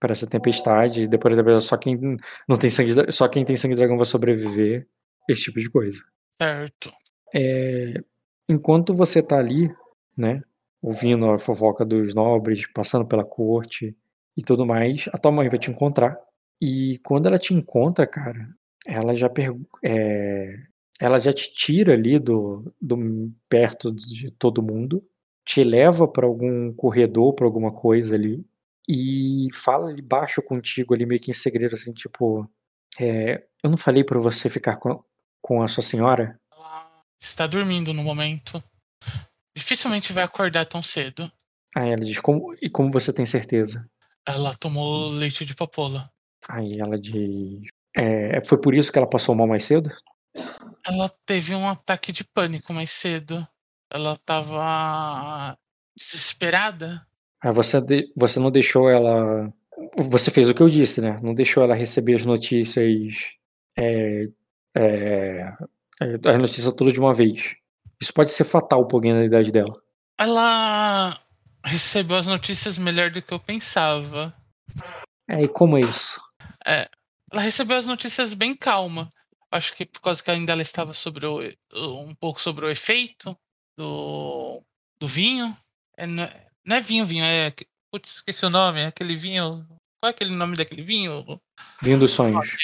para 0.00 0.12
essa 0.12 0.26
tempestade, 0.26 1.02
e 1.02 1.08
depois 1.08 1.36
da 1.36 1.42
tempestade 1.42 1.66
só 1.66 1.76
quem 1.76 1.98
não 2.48 2.56
tem 2.56 2.70
sangue 2.70 2.94
de, 2.94 3.12
só 3.12 3.28
quem 3.28 3.44
tem 3.44 3.56
sangue 3.56 3.74
de 3.74 3.78
dragão 3.78 3.96
vai 3.96 4.06
sobreviver, 4.06 4.86
esse 5.28 5.42
tipo 5.42 5.58
de 5.58 5.68
coisa. 5.68 6.00
Certo. 6.40 6.92
É, 7.34 8.00
enquanto 8.48 8.94
você 8.94 9.22
tá 9.22 9.38
ali, 9.38 9.70
né, 10.16 10.42
ouvindo 10.82 11.30
a 11.30 11.38
fofoca 11.38 11.84
dos 11.84 12.14
nobres, 12.14 12.66
passando 12.72 13.06
pela 13.06 13.24
corte 13.24 13.96
e 14.36 14.42
tudo 14.42 14.64
mais, 14.66 15.08
a 15.12 15.18
tua 15.18 15.32
mãe 15.32 15.48
vai 15.48 15.58
te 15.58 15.70
encontrar. 15.70 16.18
E 16.60 16.98
quando 17.04 17.26
ela 17.26 17.38
te 17.38 17.54
encontra, 17.54 18.06
cara, 18.06 18.48
ela 18.86 19.14
já 19.14 19.30
é, 19.84 20.56
ela 21.00 21.18
já 21.18 21.32
te 21.32 21.52
tira 21.52 21.92
ali 21.94 22.18
do, 22.18 22.72
do 22.80 23.32
perto 23.48 23.92
de 23.92 24.30
todo 24.32 24.62
mundo, 24.62 25.04
te 25.44 25.62
leva 25.64 26.06
para 26.08 26.26
algum 26.26 26.72
corredor, 26.74 27.34
para 27.34 27.46
alguma 27.46 27.72
coisa 27.72 28.14
ali 28.14 28.44
e 28.88 29.48
fala 29.52 29.90
ali 29.90 30.00
baixo 30.00 30.40
contigo 30.42 30.94
ali 30.94 31.04
meio 31.04 31.20
que 31.20 31.30
em 31.30 31.34
segredo 31.34 31.74
assim, 31.74 31.92
tipo, 31.92 32.48
é, 32.98 33.44
eu 33.62 33.70
não 33.70 33.76
falei 33.76 34.02
para 34.02 34.18
você 34.18 34.48
ficar 34.48 34.76
com, 34.76 35.02
com 35.42 35.62
a 35.62 35.68
sua 35.68 35.82
senhora? 35.82 36.40
Está 37.20 37.46
dormindo 37.46 37.92
no 37.92 38.02
momento. 38.02 38.62
Dificilmente 39.56 40.12
vai 40.12 40.24
acordar 40.24 40.66
tão 40.66 40.82
cedo. 40.82 41.30
Aí 41.76 41.90
ela 41.90 42.04
diz, 42.04 42.20
como, 42.20 42.54
e 42.62 42.70
como 42.70 42.90
você 42.90 43.12
tem 43.12 43.26
certeza? 43.26 43.88
Ela 44.26 44.54
tomou 44.54 45.08
leite 45.08 45.44
de 45.44 45.54
papoula. 45.54 46.10
Aí 46.48 46.78
ela 46.78 46.98
diz, 46.98 47.68
é, 47.96 48.44
foi 48.44 48.60
por 48.60 48.74
isso 48.74 48.92
que 48.92 48.98
ela 48.98 49.08
passou 49.08 49.34
mal 49.34 49.46
mais 49.46 49.64
cedo? 49.64 49.90
Ela 50.86 51.08
teve 51.26 51.54
um 51.54 51.68
ataque 51.68 52.12
de 52.12 52.24
pânico 52.24 52.72
mais 52.72 52.90
cedo. 52.90 53.46
Ela 53.90 54.16
tava 54.16 55.58
desesperada. 55.96 57.04
Aí 57.42 57.52
você, 57.52 57.78
você 58.16 58.38
não 58.38 58.50
deixou 58.50 58.88
ela. 58.88 59.52
Você 59.96 60.30
fez 60.30 60.48
o 60.48 60.54
que 60.54 60.62
eu 60.62 60.68
disse, 60.68 61.00
né? 61.00 61.18
Não 61.22 61.34
deixou 61.34 61.62
ela 61.62 61.74
receber 61.74 62.14
as 62.14 62.24
notícias. 62.24 63.34
É, 63.76 64.24
é, 64.76 65.52
as 66.00 66.38
notícias 66.38 66.74
todas 66.74 66.92
de 66.92 67.00
uma 67.00 67.14
vez. 67.14 67.56
Isso 68.00 68.12
pode 68.12 68.30
ser 68.30 68.44
fatal 68.44 68.86
pro 68.86 68.98
alguém 68.98 69.12
na 69.12 69.24
idade 69.24 69.50
dela. 69.50 69.80
Ela 70.18 71.20
recebeu 71.64 72.16
as 72.16 72.26
notícias 72.26 72.78
melhor 72.78 73.10
do 73.10 73.20
que 73.20 73.32
eu 73.32 73.38
pensava. 73.38 74.34
É, 75.28 75.42
e 75.42 75.48
como 75.48 75.76
é 75.76 75.80
isso? 75.80 76.20
Ela 76.64 77.42
recebeu 77.42 77.76
as 77.76 77.86
notícias 77.86 78.34
bem 78.34 78.54
calma. 78.54 79.12
Acho 79.50 79.74
que 79.74 79.84
por 79.84 80.00
causa 80.00 80.22
que 80.22 80.30
ainda 80.30 80.52
ela 80.52 80.62
estava 80.62 80.92
sobre 80.92 81.26
o, 81.26 81.40
um 81.72 82.14
pouco 82.14 82.40
sobre 82.40 82.66
o 82.66 82.70
efeito 82.70 83.36
do, 83.76 84.62
do 84.98 85.08
vinho. 85.08 85.56
É, 85.96 86.06
não, 86.06 86.24
é, 86.24 86.46
não 86.64 86.76
é 86.76 86.80
vinho, 86.80 87.06
vinho, 87.06 87.24
é. 87.24 87.52
Putz, 87.90 88.16
esqueci 88.16 88.44
o 88.44 88.50
nome. 88.50 88.80
É 88.80 88.86
aquele 88.86 89.16
vinho. 89.16 89.66
Qual 90.00 90.08
é 90.08 90.10
aquele 90.10 90.34
nome 90.34 90.56
daquele 90.56 90.82
vinho? 90.82 91.24
Vindo 91.82 92.00
dos 92.00 92.10
sonhos. 92.10 92.56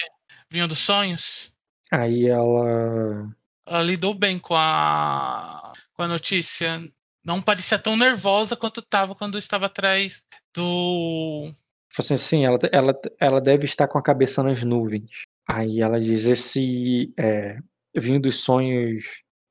Vinho 0.50 0.68
dos 0.68 0.78
sonhos. 0.78 1.53
Aí 1.90 2.26
ela. 2.26 3.28
Ela 3.66 3.82
lidou 3.82 4.14
bem 4.14 4.38
com 4.38 4.54
a, 4.54 5.72
com 5.94 6.02
a 6.02 6.08
notícia. 6.08 6.80
Não 7.24 7.40
parecia 7.40 7.78
tão 7.78 7.96
nervosa 7.96 8.56
quanto 8.56 8.80
estava 8.80 9.14
quando 9.14 9.38
estava 9.38 9.66
atrás 9.66 10.26
do. 10.54 11.50
Falou 11.90 12.06
assim, 12.06 12.16
sim, 12.16 12.44
ela, 12.44 12.58
ela, 12.72 13.00
ela 13.20 13.40
deve 13.40 13.64
estar 13.64 13.86
com 13.88 13.98
a 13.98 14.02
cabeça 14.02 14.42
nas 14.42 14.62
nuvens. 14.62 15.10
Aí 15.48 15.80
ela 15.80 16.00
diz: 16.00 16.26
esse 16.26 17.12
é, 17.18 17.58
vinho 17.96 18.20
dos 18.20 18.42
sonhos, 18.42 19.04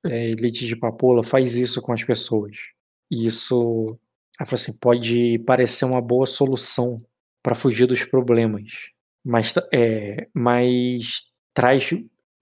é, 0.06 0.36
leite 0.40 0.66
de 0.66 0.76
papoula, 0.76 1.24
faz 1.24 1.56
isso 1.56 1.82
com 1.82 1.94
as 1.94 2.04
pessoas. 2.04 2.58
E 3.10 3.26
isso, 3.26 3.98
ela 4.40 4.48
falou 4.48 4.62
assim, 4.62 4.74
pode 4.74 5.40
parecer 5.40 5.86
uma 5.86 6.02
boa 6.02 6.26
solução 6.26 6.98
para 7.42 7.56
fugir 7.56 7.86
dos 7.86 8.04
problemas, 8.04 8.72
mas, 9.24 9.54
é, 9.74 10.28
mas 10.34 11.24
traz, 11.54 11.90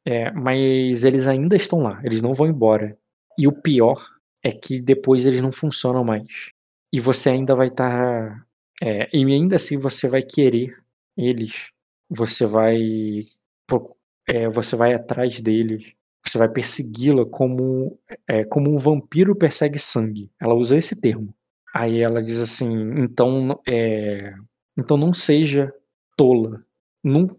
é, 0.05 0.31
mas 0.31 1.03
eles 1.03 1.27
ainda 1.27 1.55
estão 1.55 1.79
lá, 1.79 2.01
eles 2.03 2.21
não 2.21 2.33
vão 2.33 2.47
embora. 2.47 2.97
E 3.37 3.47
o 3.47 3.51
pior 3.51 3.97
é 4.43 4.51
que 4.51 4.81
depois 4.81 5.25
eles 5.25 5.41
não 5.41 5.51
funcionam 5.51 6.03
mais. 6.03 6.49
E 6.91 6.99
você 6.99 7.29
ainda 7.29 7.55
vai 7.55 7.67
estar 7.67 8.45
é, 8.81 9.09
e 9.15 9.23
ainda 9.25 9.55
assim 9.57 9.77
você 9.77 10.07
vai 10.07 10.23
querer 10.23 10.75
eles, 11.15 11.69
você 12.09 12.45
vai 12.45 13.25
é, 14.27 14.47
você 14.49 14.75
vai 14.75 14.93
atrás 14.93 15.39
deles, 15.39 15.93
você 16.25 16.37
vai 16.37 16.49
persegui-la 16.49 17.25
como 17.25 17.97
é, 18.27 18.43
como 18.45 18.71
um 18.71 18.77
vampiro 18.77 19.35
persegue 19.35 19.79
sangue. 19.79 20.31
Ela 20.39 20.55
usa 20.55 20.77
esse 20.77 20.99
termo. 20.99 21.33
Aí 21.73 22.01
ela 22.01 22.21
diz 22.21 22.39
assim, 22.39 22.73
então 22.99 23.59
é, 23.67 24.33
então 24.77 24.97
não 24.97 25.13
seja 25.13 25.73
tola. 26.17 26.63
Não, 27.03 27.35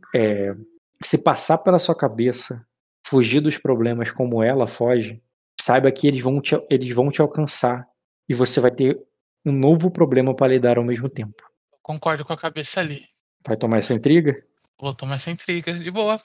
se 1.03 1.23
passar 1.23 1.59
pela 1.59 1.79
sua 1.79 1.95
cabeça 1.95 2.65
fugir 3.07 3.41
dos 3.41 3.59
problemas 3.59 4.11
como 4.11 4.43
ela 4.43 4.67
foge, 4.67 5.23
saiba 5.61 5.91
que 5.93 6.07
eles 6.07 6.23
vão 6.23 6.41
te, 6.41 6.55
eles 6.71 6.95
vão 6.95 7.09
te 7.11 7.21
alcançar 7.21 7.87
e 8.29 8.35
você 8.35 8.61
vai 8.61 8.71
ter 8.71 8.99
um 9.45 9.53
novo 9.53 9.91
problema 9.91 10.35
para 10.35 10.49
lidar 10.53 10.79
ao 10.79 10.85
mesmo 10.85 11.09
tempo. 11.09 11.43
Concordo 11.83 12.25
com 12.25 12.33
a 12.33 12.39
cabeça 12.39 12.81
ali. 12.81 13.05
Vai 13.47 13.57
tomar 13.57 13.79
essa 13.79 13.93
intriga? 13.93 14.43
Vou 14.81 14.95
tomar 14.95 15.17
essa 15.17 15.31
intriga, 15.31 15.73
de 15.75 15.91
boa. 15.91 16.19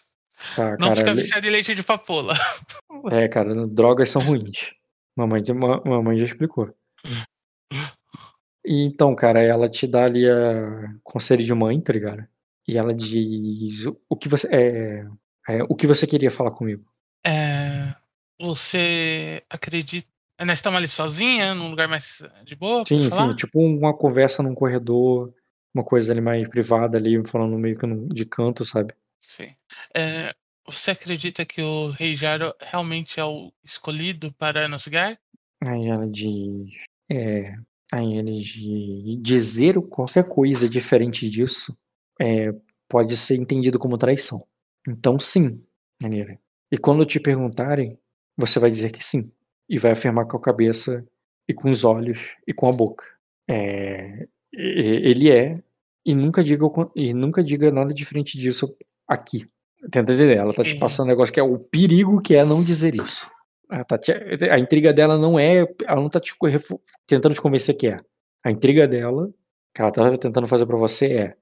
Tá, 0.55 0.77
Não 0.79 0.91
fica 0.91 1.03
cara. 1.05 1.13
le- 1.15 1.21
viciado 1.23 1.47
em 1.47 1.49
leite 1.51 1.73
de 1.75 1.83
papoula. 1.83 2.33
É, 3.11 3.27
cara, 3.27 3.67
drogas 3.67 4.09
são 4.09 4.21
ruins. 4.21 4.71
Mamãe, 5.15 5.41
mamãe 5.85 6.17
já 6.17 6.25
explicou. 6.25 6.73
E 8.65 8.83
então, 8.83 9.15
cara, 9.15 9.41
ela 9.41 9.69
te 9.69 9.87
dá 9.87 10.03
ali 10.03 10.29
a 10.29 10.93
conselho 11.01 11.41
de 11.43 11.53
mãe, 11.53 11.79
tá 11.79 11.93
ligado? 11.93 12.27
E 12.67 12.77
ela 12.77 12.93
diz 12.93 13.85
o- 14.09 14.15
que 14.17 14.27
você 14.27 14.47
é, 14.53 15.07
é, 15.47 15.63
o 15.63 15.75
que 15.75 15.87
você 15.87 16.05
queria 16.05 16.29
falar 16.29 16.51
comigo. 16.51 16.85
É, 17.25 17.95
você 18.39 19.41
acredita. 19.49 20.07
Nós 20.45 20.59
estamos 20.59 20.77
ali 20.77 20.87
sozinha, 20.87 21.55
num 21.55 21.69
lugar 21.69 21.87
mais 21.87 22.21
de 22.45 22.55
boa? 22.55 22.83
Sim, 22.85 23.09
sim, 23.09 23.33
tipo 23.35 23.59
uma 23.59 23.95
conversa 23.95 24.43
num 24.43 24.53
corredor, 24.53 25.33
uma 25.73 25.83
coisa 25.83 26.11
ali 26.11 26.21
mais 26.21 26.47
privada 26.47 26.97
ali, 26.97 27.25
falando 27.25 27.57
meio 27.57 27.77
que 27.77 27.87
de 28.13 28.25
canto, 28.25 28.63
sabe? 28.63 28.93
Sim. 29.19 29.55
É, 29.95 30.35
você 30.65 30.91
acredita 30.91 31.43
que 31.45 31.61
o 31.61 31.89
Rei 31.89 32.15
Jaro 32.15 32.53
realmente 32.61 33.19
é 33.19 33.25
o 33.25 33.51
escolhido 33.63 34.31
para 34.33 34.67
nos 34.67 34.87
guiar? 34.87 35.17
Aí 35.63 35.87
ela 35.87 36.07
diz. 36.07 36.69
É, 37.09 37.55
aí 37.91 38.15
ele 38.15 38.39
diz. 38.39 39.21
Dizer 39.21 39.81
qualquer 39.87 40.27
coisa 40.27 40.69
diferente 40.69 41.27
disso 41.29 41.75
é, 42.19 42.53
pode 42.87 43.15
ser 43.17 43.35
entendido 43.37 43.77
como 43.79 43.97
traição. 43.97 44.45
Então, 44.87 45.19
sim, 45.19 45.61
Anira. 46.03 46.39
E 46.71 46.77
quando 46.77 47.05
te 47.05 47.19
perguntarem, 47.19 47.97
você 48.37 48.59
vai 48.59 48.69
dizer 48.69 48.91
que 48.91 49.03
sim. 49.03 49.31
E 49.69 49.77
vai 49.77 49.91
afirmar 49.91 50.25
com 50.25 50.37
a 50.37 50.41
cabeça, 50.41 51.05
e 51.47 51.53
com 51.53 51.69
os 51.69 51.83
olhos, 51.83 52.35
e 52.47 52.53
com 52.53 52.67
a 52.69 52.71
boca. 52.71 53.03
É, 53.49 54.27
ele 54.53 55.29
é, 55.29 55.61
e 56.05 56.15
nunca 56.15 56.43
diga, 56.43 56.65
e 56.95 57.13
nunca 57.13 57.43
diga 57.43 57.71
nada 57.71 57.93
diferente 57.93 58.37
disso 58.37 58.75
aqui. 59.07 59.49
Tenta 59.91 60.13
entender? 60.13 60.37
Ela 60.37 60.53
tá 60.53 60.63
te 60.63 60.75
passando 60.79 61.05
um 61.05 61.09
negócio 61.09 61.33
que 61.33 61.39
é 61.39 61.43
o 61.43 61.59
perigo 61.59 62.21
que 62.21 62.35
é 62.35 62.43
não 62.43 62.63
dizer 62.63 62.95
isso. 62.95 63.29
Tá 63.87 63.97
te- 63.97 64.13
a 64.49 64.57
intriga 64.57 64.93
dela 64.93 65.17
não 65.17 65.37
é. 65.37 65.65
Ela 65.85 66.01
não 66.01 66.09
tá 66.09 66.19
te 66.19 66.33
tentando 67.05 67.33
te 67.35 67.41
convencer 67.41 67.75
que 67.77 67.87
é. 67.87 67.97
A 68.43 68.49
intriga 68.49 68.87
dela, 68.87 69.29
que 69.73 69.81
ela 69.81 69.91
tá 69.91 70.17
tentando 70.17 70.47
fazer 70.47 70.65
pra 70.65 70.77
você 70.77 71.13
é. 71.13 71.35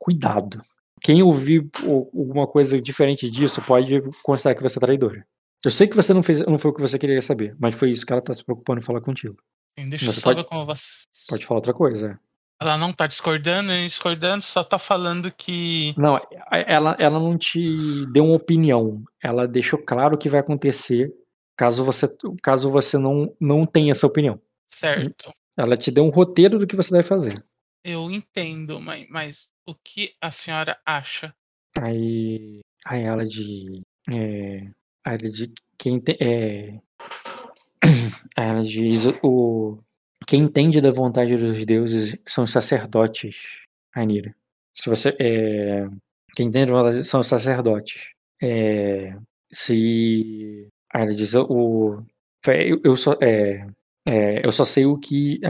Cuidado. 0.00 0.60
Quem 1.02 1.22
ouvir 1.22 1.68
alguma 1.86 2.46
coisa 2.46 2.80
diferente 2.80 3.30
disso 3.30 3.60
pode 3.62 4.00
considerar 4.22 4.54
que 4.56 4.62
você 4.62 4.78
é 4.78 4.80
traidora. 4.80 5.26
Eu 5.64 5.70
sei 5.70 5.86
que 5.86 5.94
você 5.94 6.14
não 6.14 6.22
fez, 6.22 6.40
não 6.46 6.58
foi 6.58 6.70
o 6.70 6.74
que 6.74 6.80
você 6.80 6.98
queria 6.98 7.20
saber, 7.20 7.54
mas 7.60 7.74
foi 7.76 7.90
isso 7.90 8.04
que 8.06 8.12
ela 8.12 8.22
tá 8.22 8.32
se 8.32 8.42
preocupando 8.42 8.80
em 8.80 8.84
falar 8.84 9.02
contigo. 9.02 9.36
Sim, 9.78 9.88
deixa 9.90 10.06
eu 10.06 10.12
só 10.14 10.22
pode- 10.22 10.40
ver 10.40 10.44
como 10.48 10.64
você. 10.64 10.82
Pode 11.28 11.44
falar 11.46 11.58
outra 11.58 11.74
coisa. 11.74 12.12
é. 12.12 12.30
Ela 12.62 12.76
não 12.76 12.92
tá 12.92 13.06
discordando, 13.06 13.68
nem 13.68 13.86
discordando, 13.86 14.42
só 14.42 14.62
tá 14.64 14.78
falando 14.78 15.30
que. 15.32 15.94
Não, 15.96 16.18
ela, 16.50 16.94
ela 16.98 17.18
não 17.18 17.36
te 17.38 18.04
deu 18.12 18.24
uma 18.26 18.36
opinião. 18.36 19.02
Ela 19.22 19.46
deixou 19.48 19.78
claro 19.78 20.14
o 20.14 20.18
que 20.18 20.28
vai 20.28 20.40
acontecer 20.40 21.10
caso 21.56 21.84
você, 21.84 22.06
caso 22.42 22.70
você 22.70 22.98
não, 22.98 23.34
não 23.40 23.64
tenha 23.64 23.90
essa 23.92 24.06
opinião. 24.06 24.38
Certo. 24.68 25.32
Ela 25.56 25.76
te 25.76 25.90
deu 25.90 26.04
um 26.04 26.10
roteiro 26.10 26.58
do 26.58 26.66
que 26.66 26.76
você 26.76 26.90
deve 26.90 27.04
fazer. 27.08 27.42
Eu 27.82 28.10
entendo, 28.10 28.78
mas, 28.80 29.08
mas 29.08 29.48
o 29.66 29.74
que 29.74 30.14
a 30.20 30.30
senhora 30.30 30.78
acha? 30.84 31.34
Aí, 31.78 32.60
aí 32.84 33.02
ela 33.02 33.26
de. 33.26 33.82
É, 34.12 34.70
ela 35.04 35.18
de. 35.18 35.52
Quem 35.78 35.98
te, 35.98 36.16
é, 36.20 36.78
aí 38.36 38.48
ela 38.48 38.62
diz: 38.62 39.06
o, 39.22 39.78
quem 40.26 40.42
entende 40.42 40.80
da 40.80 40.90
vontade 40.90 41.36
dos 41.36 41.64
deuses 41.64 42.16
são 42.26 42.44
os 42.44 42.50
sacerdotes, 42.50 43.36
Anira. 43.94 44.34
Se 44.74 44.90
você. 44.90 45.16
É, 45.18 45.88
quem 46.36 46.48
entende 46.48 46.72
da 46.72 46.82
vontade 46.82 47.04
são 47.04 47.20
os 47.20 47.26
sacerdotes. 47.26 48.10
É, 48.42 49.16
se. 49.50 50.68
Aí 50.92 51.02
ela 51.02 51.14
diz: 51.14 51.34
o, 51.34 52.04
eu, 52.46 52.80
eu 52.84 52.96
só. 52.96 53.16
É, 53.22 53.66
eu 54.44 54.52
só 54.52 54.64
sei 54.64 54.84
o 54.84 54.98
que. 54.98 55.40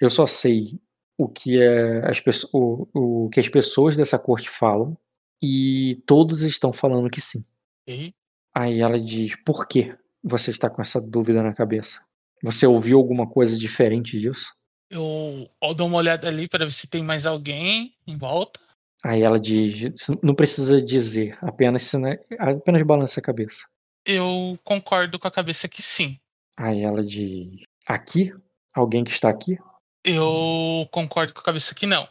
Eu 0.00 0.08
só 0.08 0.26
sei 0.26 0.80
o 1.18 1.28
que 1.28 1.60
é, 1.60 2.06
as 2.08 2.20
pessoas, 2.20 2.50
o, 2.52 2.88
o 3.26 3.28
que 3.30 3.40
as 3.40 3.48
pessoas 3.48 3.96
dessa 3.96 4.18
corte 4.18 4.48
falam 4.48 4.96
e 5.42 6.02
todos 6.06 6.42
estão 6.42 6.72
falando 6.72 7.10
que 7.10 7.20
sim. 7.20 7.44
Ok? 7.86 8.14
Aí 8.54 8.80
ela 8.80 9.00
diz: 9.00 9.34
Por 9.44 9.66
que 9.66 9.94
você 10.22 10.50
está 10.50 10.68
com 10.70 10.80
essa 10.82 11.00
dúvida 11.00 11.42
na 11.42 11.54
cabeça? 11.54 12.00
Você 12.42 12.66
ouviu 12.66 12.98
alguma 12.98 13.26
coisa 13.28 13.58
diferente 13.58 14.18
disso? 14.18 14.54
Eu, 14.90 15.48
eu 15.62 15.74
dou 15.74 15.86
uma 15.86 15.98
olhada 15.98 16.28
ali 16.28 16.48
para 16.48 16.64
ver 16.66 16.72
se 16.72 16.86
tem 16.86 17.02
mais 17.02 17.24
alguém 17.24 17.94
em 18.06 18.16
volta. 18.16 18.60
Aí 19.04 19.22
ela 19.22 19.38
diz: 19.40 19.90
Não 20.22 20.34
precisa 20.34 20.80
dizer, 20.82 21.36
apenas, 21.40 21.82
sina- 21.84 22.18
apenas 22.38 22.82
balança 22.82 23.20
a 23.20 23.22
cabeça. 23.22 23.66
Eu 24.04 24.58
concordo 24.64 25.18
com 25.18 25.26
a 25.28 25.30
cabeça 25.30 25.68
que 25.68 25.80
sim. 25.82 26.18
Aí 26.56 26.82
ela 26.82 27.04
diz: 27.04 27.48
Aqui? 27.86 28.32
Alguém 28.74 29.02
que 29.04 29.10
está 29.10 29.28
aqui? 29.28 29.56
Eu 30.04 30.88
concordo 30.90 31.32
com 31.32 31.40
a 31.40 31.44
cabeça 31.44 31.74
que 31.74 31.86
não. 31.86 32.08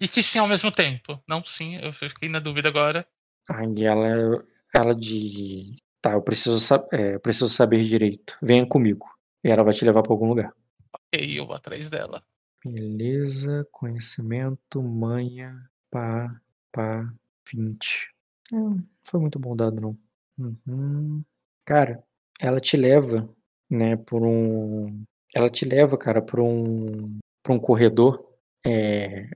E 0.00 0.08
que 0.08 0.22
sim 0.22 0.38
ao 0.38 0.48
mesmo 0.48 0.70
tempo. 0.72 1.22
Não 1.28 1.44
sim, 1.44 1.76
eu 1.76 1.92
fiquei 1.92 2.28
na 2.28 2.38
dúvida 2.40 2.68
agora. 2.68 3.06
Aí 3.48 3.84
ela, 3.84 4.44
ela 4.74 4.94
diz: 4.94 5.76
Tá, 6.00 6.12
eu 6.12 6.22
preciso, 6.22 6.60
sa- 6.60 6.86
é, 6.92 7.14
eu 7.16 7.20
preciso 7.20 7.48
saber 7.48 7.84
direito. 7.84 8.36
Venha 8.42 8.66
comigo. 8.66 9.06
E 9.44 9.50
ela 9.50 9.62
vai 9.64 9.74
te 9.74 9.84
levar 9.84 10.02
para 10.02 10.12
algum 10.12 10.28
lugar. 10.28 10.52
Ok, 10.92 11.38
eu 11.38 11.46
vou 11.46 11.54
atrás 11.54 11.88
dela. 11.90 12.24
Beleza, 12.64 13.66
conhecimento, 13.72 14.82
manha, 14.82 15.70
pá, 15.90 16.28
pá, 16.72 17.12
20. 17.52 18.08
Não 18.52 18.82
foi 19.06 19.20
muito 19.20 19.38
bom 19.38 19.56
dado, 19.56 19.80
não. 19.80 19.98
Uhum. 20.38 21.24
Cara, 21.64 22.02
ela 22.38 22.60
te 22.60 22.76
leva, 22.76 23.28
né, 23.68 23.96
por 23.96 24.22
um. 24.24 25.04
Ela 25.36 25.48
te 25.48 25.64
leva, 25.64 25.96
cara, 25.96 26.20
por 26.22 26.40
um. 26.40 27.18
por 27.42 27.52
um 27.52 27.58
corredor. 27.58 28.24
É, 28.66 29.28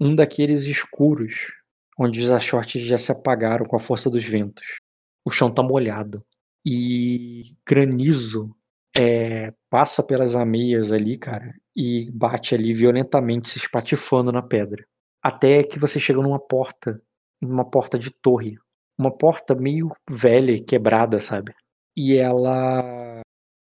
um 0.00 0.14
daqueles 0.14 0.66
escuros, 0.66 1.52
onde 1.98 2.22
os 2.22 2.30
achortes 2.30 2.82
já 2.82 2.96
se 2.98 3.10
apagaram 3.10 3.66
com 3.66 3.76
a 3.76 3.80
força 3.80 4.08
dos 4.08 4.24
ventos. 4.24 4.78
O 5.24 5.30
chão 5.30 5.52
tá 5.52 5.62
molhado. 5.62 6.24
E 6.64 7.42
granizo 7.66 8.54
é, 8.96 9.52
passa 9.70 10.02
pelas 10.02 10.36
ameias 10.36 10.92
ali, 10.92 11.16
cara, 11.18 11.54
e 11.74 12.10
bate 12.10 12.54
ali 12.54 12.74
violentamente, 12.74 13.48
se 13.48 13.58
espatifando 13.58 14.32
na 14.32 14.42
pedra. 14.42 14.84
Até 15.22 15.62
que 15.62 15.78
você 15.78 15.98
chega 16.00 16.20
numa 16.20 16.38
porta, 16.38 17.00
numa 17.40 17.64
porta 17.64 17.98
de 17.98 18.10
torre. 18.10 18.56
Uma 18.98 19.16
porta 19.16 19.54
meio 19.54 19.92
velha 20.10 20.56
quebrada, 20.62 21.20
sabe? 21.20 21.54
E 21.96 22.16
ela. 22.16 23.20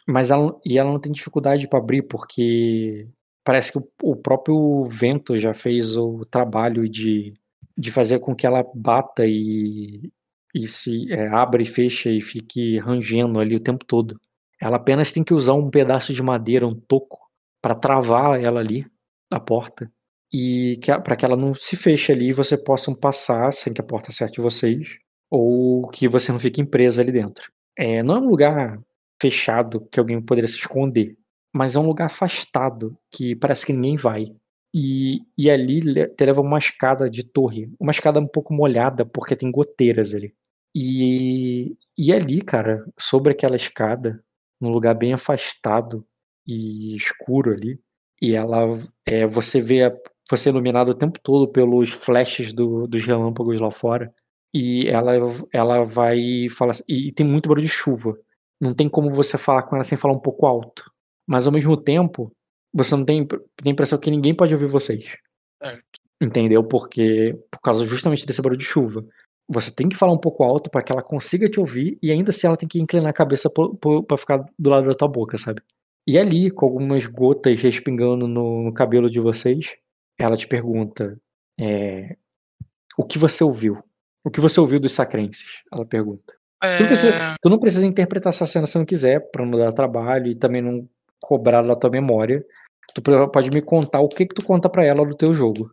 Mas 0.06 0.30
ela, 0.30 0.58
e 0.64 0.78
ela 0.78 0.90
não 0.92 1.00
tem 1.00 1.12
dificuldade 1.12 1.66
para 1.68 1.78
abrir, 1.78 2.02
porque 2.02 3.08
parece 3.42 3.72
que 3.72 3.78
o, 3.78 4.12
o 4.12 4.16
próprio 4.16 4.84
vento 4.84 5.36
já 5.36 5.54
fez 5.54 5.96
o 5.96 6.24
trabalho 6.26 6.88
de, 6.88 7.34
de 7.76 7.90
fazer 7.90 8.18
com 8.18 8.34
que 8.34 8.46
ela 8.46 8.64
bata 8.74 9.24
e, 9.26 10.10
e 10.54 10.68
se 10.68 11.12
é, 11.12 11.28
abra 11.28 11.62
e 11.62 11.66
fecha 11.66 12.10
e 12.10 12.20
fique 12.20 12.78
rangendo 12.78 13.40
ali 13.40 13.56
o 13.56 13.62
tempo 13.62 13.84
todo. 13.84 14.20
Ela 14.60 14.76
apenas 14.76 15.12
tem 15.12 15.24
que 15.24 15.34
usar 15.34 15.54
um 15.54 15.70
pedaço 15.70 16.12
de 16.12 16.22
madeira, 16.22 16.66
um 16.66 16.74
toco, 16.74 17.18
para 17.60 17.74
travar 17.74 18.40
ela 18.40 18.60
ali, 18.60 18.86
a 19.30 19.40
porta, 19.40 19.90
e 20.32 20.78
para 21.02 21.16
que 21.16 21.24
ela 21.24 21.36
não 21.36 21.54
se 21.54 21.76
feche 21.76 22.12
ali 22.12 22.28
e 22.28 22.32
você 22.32 22.58
possam 22.58 22.94
passar 22.94 23.52
sem 23.52 23.72
que 23.72 23.80
a 23.80 23.84
porta 23.84 24.10
acerte 24.10 24.40
vocês, 24.40 24.98
ou 25.30 25.88
que 25.88 26.08
você 26.08 26.30
não 26.30 26.38
fique 26.38 26.64
presa 26.64 27.02
ali 27.02 27.12
dentro. 27.12 27.50
É, 27.76 28.02
não 28.02 28.16
é 28.16 28.18
um 28.20 28.28
lugar 28.28 28.78
fechado 29.24 29.86
que 29.90 29.98
alguém 30.00 30.20
poderia 30.20 30.48
se 30.48 30.56
esconder, 30.56 31.16
mas 31.52 31.76
é 31.76 31.78
um 31.80 31.86
lugar 31.86 32.06
afastado 32.06 32.96
que 33.10 33.34
parece 33.36 33.66
que 33.66 33.72
ninguém 33.72 33.96
vai. 33.96 34.34
E, 34.76 35.20
e 35.38 35.50
ali 35.50 35.80
te 36.16 36.24
leva 36.24 36.40
uma 36.40 36.58
escada 36.58 37.08
de 37.08 37.22
torre, 37.24 37.70
uma 37.78 37.92
escada 37.92 38.18
um 38.20 38.26
pouco 38.26 38.52
molhada 38.52 39.06
porque 39.06 39.36
tem 39.36 39.50
goteiras 39.50 40.14
ali. 40.14 40.34
E, 40.74 41.76
e 41.96 42.12
ali, 42.12 42.42
cara, 42.42 42.84
sobre 42.98 43.32
aquela 43.32 43.54
escada, 43.56 44.22
num 44.60 44.70
lugar 44.70 44.94
bem 44.94 45.12
afastado 45.12 46.04
e 46.46 46.96
escuro 46.96 47.52
ali, 47.52 47.78
e 48.20 48.34
ela 48.34 48.68
é, 49.06 49.26
você 49.26 49.60
vê 49.60 49.84
a- 49.84 49.96
você 50.30 50.48
é 50.48 50.52
iluminado 50.52 50.88
o 50.90 50.94
tempo 50.94 51.18
todo 51.22 51.46
pelos 51.48 51.90
flashes 51.90 52.52
do- 52.52 52.86
dos 52.88 53.04
relâmpagos 53.06 53.60
lá 53.60 53.70
fora 53.70 54.12
e 54.52 54.88
ela 54.88 55.12
ela 55.52 55.82
vai 55.84 56.48
falar 56.50 56.70
assim- 56.72 56.84
e 56.88 57.12
tem 57.12 57.26
muito 57.26 57.48
barulho 57.48 57.66
de 57.66 57.72
chuva 57.72 58.16
não 58.64 58.74
tem 58.74 58.88
como 58.88 59.10
você 59.10 59.38
falar 59.38 59.62
com 59.62 59.76
ela 59.76 59.84
sem 59.84 59.98
falar 59.98 60.14
um 60.14 60.20
pouco 60.20 60.46
alto 60.46 60.90
mas 61.26 61.46
ao 61.46 61.52
mesmo 61.52 61.76
tempo 61.76 62.32
você 62.72 62.96
não 62.96 63.04
tem, 63.04 63.26
tem 63.26 63.38
a 63.66 63.70
impressão 63.70 63.98
que 63.98 64.10
ninguém 64.10 64.34
pode 64.34 64.52
ouvir 64.52 64.66
vocês 64.66 65.04
Certo. 65.62 66.00
entendeu 66.20 66.64
porque 66.64 67.38
por 67.50 67.60
causa 67.60 67.84
justamente 67.84 68.26
desse 68.26 68.42
barulho 68.42 68.58
de 68.58 68.64
chuva 68.64 69.04
você 69.48 69.70
tem 69.70 69.88
que 69.88 69.96
falar 69.96 70.12
um 70.12 70.18
pouco 70.18 70.42
alto 70.42 70.70
para 70.70 70.82
que 70.82 70.90
ela 70.90 71.02
consiga 71.02 71.48
te 71.48 71.60
ouvir 71.60 71.98
e 72.02 72.10
ainda 72.10 72.30
assim 72.30 72.46
ela 72.46 72.56
tem 72.56 72.68
que 72.68 72.80
inclinar 72.80 73.10
a 73.10 73.14
cabeça 73.14 73.50
para 73.50 74.18
ficar 74.18 74.44
do 74.58 74.70
lado 74.70 74.86
da 74.86 74.94
tua 74.94 75.08
boca, 75.08 75.36
sabe? 75.36 75.60
E 76.06 76.18
ali, 76.18 76.50
com 76.50 76.66
algumas 76.66 77.06
gotas 77.06 77.60
respingando 77.60 78.28
no, 78.28 78.64
no 78.64 78.72
cabelo 78.72 79.10
de 79.10 79.20
vocês, 79.20 79.74
ela 80.18 80.36
te 80.36 80.46
pergunta: 80.46 81.18
é, 81.58 82.16
o 82.96 83.04
que 83.04 83.18
você 83.18 83.42
ouviu? 83.42 83.82
O 84.24 84.30
que 84.30 84.40
você 84.40 84.60
ouviu 84.60 84.80
dos 84.80 84.92
sacrenses? 84.92 85.62
Ela 85.72 85.86
pergunta. 85.86 86.34
Tu 86.76 86.80
não, 86.80 86.86
precisa, 86.86 87.14
É, 87.14 87.34
tu 87.40 87.50
não 87.50 87.58
precisa 87.58 87.86
interpretar 87.86 88.30
essa 88.30 88.46
cena 88.46 88.66
se 88.66 88.78
não 88.78 88.84
quiser, 88.84 89.30
pra 89.30 89.44
não 89.44 89.58
dar 89.58 89.72
trabalho 89.72 90.26
e 90.26 90.34
também 90.34 90.62
não 90.62 90.88
cobrar 91.20 91.62
da 91.62 91.74
tua 91.76 91.90
memória. 91.90 92.44
Tu 92.94 93.02
pode 93.32 93.50
me 93.50 93.62
contar 93.62 94.00
o 94.00 94.08
que 94.08 94.26
que 94.26 94.34
tu 94.34 94.44
conta 94.44 94.68
pra 94.68 94.84
ela 94.84 95.04
do 95.04 95.16
teu 95.16 95.34
jogo. 95.34 95.70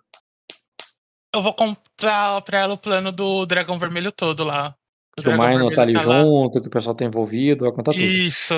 eu 1.35 1.41
vou 1.41 1.53
contar 1.53 2.41
pra 2.41 2.59
ela 2.59 2.73
o 2.73 2.77
plano 2.77 3.11
do 3.11 3.45
dragão 3.45 3.77
vermelho 3.77 4.11
todo 4.11 4.43
lá. 4.43 4.76
Que 5.15 5.27
o 5.30 5.31
Minor 5.34 5.73
tá 5.76 5.81
ali 5.81 5.93
lá. 5.93 6.01
junto, 6.03 6.61
que 6.61 6.68
o 6.68 6.72
pessoal 6.72 6.95
tá 6.95 7.05
envolvido, 7.05 7.65
vai 7.65 7.73
contar 7.73 7.91
tudo. 7.91 8.01
Isso. 8.01 8.55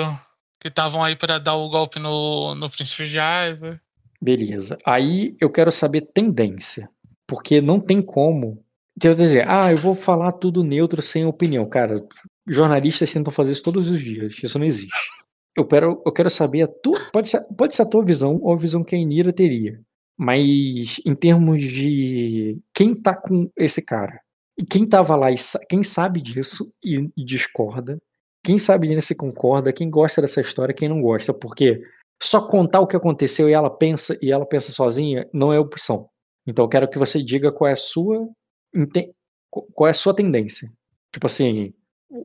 Que 0.60 0.68
estavam 0.68 1.02
aí 1.02 1.16
pra 1.16 1.38
dar 1.38 1.56
o 1.56 1.68
golpe 1.68 1.98
no, 1.98 2.54
no 2.54 2.70
Príncipe 2.70 3.04
Jaiva. 3.04 3.78
Beleza. 4.22 4.78
Aí 4.86 5.36
eu 5.40 5.50
quero 5.50 5.70
saber 5.70 6.02
tendência. 6.02 6.88
Porque 7.26 7.60
não 7.60 7.80
tem 7.80 8.00
como. 8.00 8.63
Quer 9.00 9.14
dizer, 9.14 9.48
ah, 9.48 9.72
eu 9.72 9.76
vou 9.76 9.94
falar 9.94 10.32
tudo 10.32 10.62
neutro 10.62 11.02
sem 11.02 11.24
opinião. 11.26 11.68
Cara, 11.68 11.96
jornalistas 12.48 13.12
tentam 13.12 13.32
fazer 13.32 13.52
isso 13.52 13.62
todos 13.62 13.88
os 13.88 14.00
dias. 14.00 14.36
Isso 14.42 14.58
não 14.58 14.66
existe. 14.66 14.92
Eu 15.56 15.66
quero, 15.66 16.02
eu 16.04 16.12
quero 16.12 16.30
saber 16.30 16.62
a 16.62 16.68
tua. 16.68 17.00
Pode 17.12 17.28
ser, 17.28 17.40
pode 17.56 17.74
ser 17.74 17.82
a 17.82 17.88
tua 17.88 18.04
visão 18.04 18.38
ou 18.40 18.52
a 18.52 18.56
visão 18.56 18.84
que 18.84 18.94
a 18.94 18.98
Inira 18.98 19.32
teria. 19.32 19.80
Mas 20.16 21.00
em 21.04 21.14
termos 21.14 21.62
de 21.62 22.58
quem 22.72 22.94
tá 22.94 23.14
com 23.14 23.50
esse 23.56 23.84
cara. 23.84 24.20
E 24.56 24.64
quem 24.64 24.86
tava 24.86 25.16
lá 25.16 25.32
e 25.32 25.36
quem 25.68 25.82
sabe 25.82 26.20
disso 26.20 26.72
e, 26.84 27.10
e 27.16 27.24
discorda. 27.24 27.98
Quem 28.44 28.58
sabe 28.58 28.88
disso 28.88 29.12
e 29.12 29.16
concorda, 29.16 29.72
quem 29.72 29.90
gosta 29.90 30.20
dessa 30.20 30.40
história, 30.40 30.74
quem 30.74 30.88
não 30.88 31.00
gosta, 31.00 31.32
porque 31.32 31.80
só 32.22 32.46
contar 32.46 32.80
o 32.80 32.86
que 32.86 32.96
aconteceu 32.96 33.48
e 33.48 33.52
ela 33.52 33.70
pensa 33.70 34.16
e 34.22 34.30
ela 34.30 34.46
pensa 34.46 34.70
sozinha 34.70 35.28
não 35.32 35.52
é 35.52 35.58
opção. 35.58 36.08
Então 36.46 36.64
eu 36.64 36.68
quero 36.68 36.88
que 36.88 36.98
você 36.98 37.22
diga 37.22 37.50
qual 37.50 37.68
é 37.68 37.72
a 37.72 37.76
sua 37.76 38.28
qual 39.50 39.88
é 39.88 39.90
a 39.90 39.94
sua 39.94 40.14
tendência. 40.14 40.70
Tipo 41.12 41.26
assim, 41.26 41.72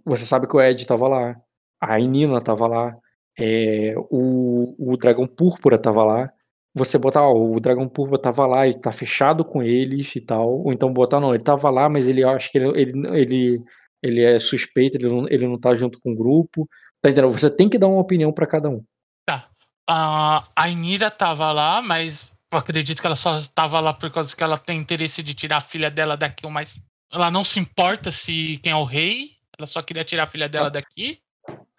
você 0.06 0.24
sabe 0.24 0.48
que 0.48 0.56
o 0.56 0.62
Ed 0.62 0.86
tava 0.86 1.08
lá, 1.08 1.36
a 1.82 2.00
Inina 2.00 2.42
tava 2.42 2.68
lá, 2.68 2.98
é, 3.38 3.96
o, 4.10 4.76
o 4.78 4.98
Dragão 4.98 5.28
Púrpura 5.28 5.78
tava 5.78 6.04
lá. 6.04 6.32
Você 6.76 6.98
botar, 6.98 7.24
ó, 7.24 7.34
o 7.34 7.60
Dragão 7.60 7.88
Púrpura 7.88 8.22
tava 8.22 8.46
lá 8.46 8.68
e 8.68 8.80
tá 8.80 8.92
fechado 8.92 9.44
com 9.44 9.64
eles 9.64 10.16
e 10.16 10.22
tal. 10.22 10.62
Ou 10.66 10.74
então 10.74 10.94
botar, 10.94 11.20
não, 11.20 11.34
ele 11.34 11.44
tava 11.44 11.70
lá, 11.70 11.90
mas 11.90 12.08
ele 12.08 12.22
eu 12.22 12.30
acho 12.30 12.52
que 12.52 12.58
ele, 12.58 12.82
ele, 12.82 13.08
ele, 13.18 13.64
ele 14.04 14.24
é 14.24 14.40
suspeito, 14.40 14.98
ele 14.98 15.08
não, 15.08 15.28
ele 15.30 15.48
não 15.48 15.60
tá 15.60 15.74
junto 15.76 16.00
com 16.00 16.12
o 16.12 16.16
grupo. 16.16 16.68
Tá 17.02 17.10
entendendo? 17.10 17.32
Você 17.32 17.50
tem 17.50 17.70
que 17.70 17.80
dar 17.80 17.88
uma 17.88 18.02
opinião 18.02 18.32
pra 18.32 18.46
cada 18.46 18.70
um. 18.70 18.84
A, 19.92 20.48
a 20.56 20.70
Inira 20.70 21.10
tava 21.10 21.52
lá, 21.52 21.82
mas 21.82 22.32
eu 22.52 22.60
acredito 22.60 23.00
que 23.00 23.08
ela 23.08 23.16
só 23.16 23.42
tava 23.54 23.80
lá 23.80 23.94
por 23.94 24.10
causa 24.12 24.36
que 24.36 24.44
ela 24.44 24.58
tem 24.58 24.80
interesse 24.80 25.22
de 25.22 25.34
tirar 25.34 25.58
a 25.58 25.62
filha 25.62 25.92
dela 25.92 26.18
daqui, 26.18 26.48
mas 26.48 26.80
ela 27.12 27.30
não 27.30 27.44
se 27.44 27.60
importa 27.60 28.12
se 28.12 28.60
quem 28.64 28.72
é 28.72 28.76
o 28.76 28.84
rei. 28.84 29.32
Ela 29.58 29.68
só 29.68 29.82
queria 29.82 30.04
tirar 30.04 30.24
a 30.24 30.28
filha 30.28 30.50
dela 30.50 30.70
daqui. 30.70 31.20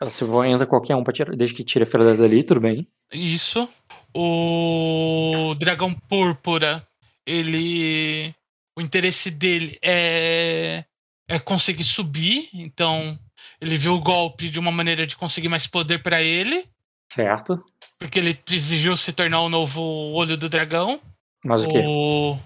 Ela 0.00 0.10
se 0.10 0.24
entra 0.24 0.66
qualquer 0.66 0.94
um 0.96 1.02
pra 1.02 1.12
tirar, 1.12 1.34
desde 1.34 1.54
que 1.54 1.64
tire 1.64 1.84
a 1.84 1.86
filha 1.86 2.14
dali, 2.14 2.42
tudo 2.42 2.60
bem. 2.60 2.86
Isso. 3.12 3.68
O 4.14 5.54
dragão 5.58 5.92
púrpura, 5.92 6.86
ele. 7.26 8.34
O 8.76 8.80
interesse 8.80 9.30
dele 9.30 9.78
é, 9.82 10.84
é 11.28 11.38
conseguir 11.38 11.84
subir. 11.84 12.48
Então, 12.52 13.18
ele 13.60 13.76
viu 13.76 13.94
o 13.94 14.00
golpe 14.00 14.48
de 14.48 14.58
uma 14.58 14.70
maneira 14.70 15.06
de 15.06 15.16
conseguir 15.16 15.48
mais 15.48 15.66
poder 15.66 16.02
pra 16.02 16.22
ele. 16.22 16.64
Certo. 17.12 17.62
Porque 17.98 18.18
ele 18.18 18.40
exigiu 18.50 18.96
se 18.96 19.12
tornar 19.12 19.40
o 19.42 19.48
novo 19.48 19.80
olho 20.14 20.36
do 20.36 20.48
dragão. 20.48 21.00
Mas 21.44 21.64
o 21.64 21.68
quê? 21.68 21.82
O, 21.84 22.36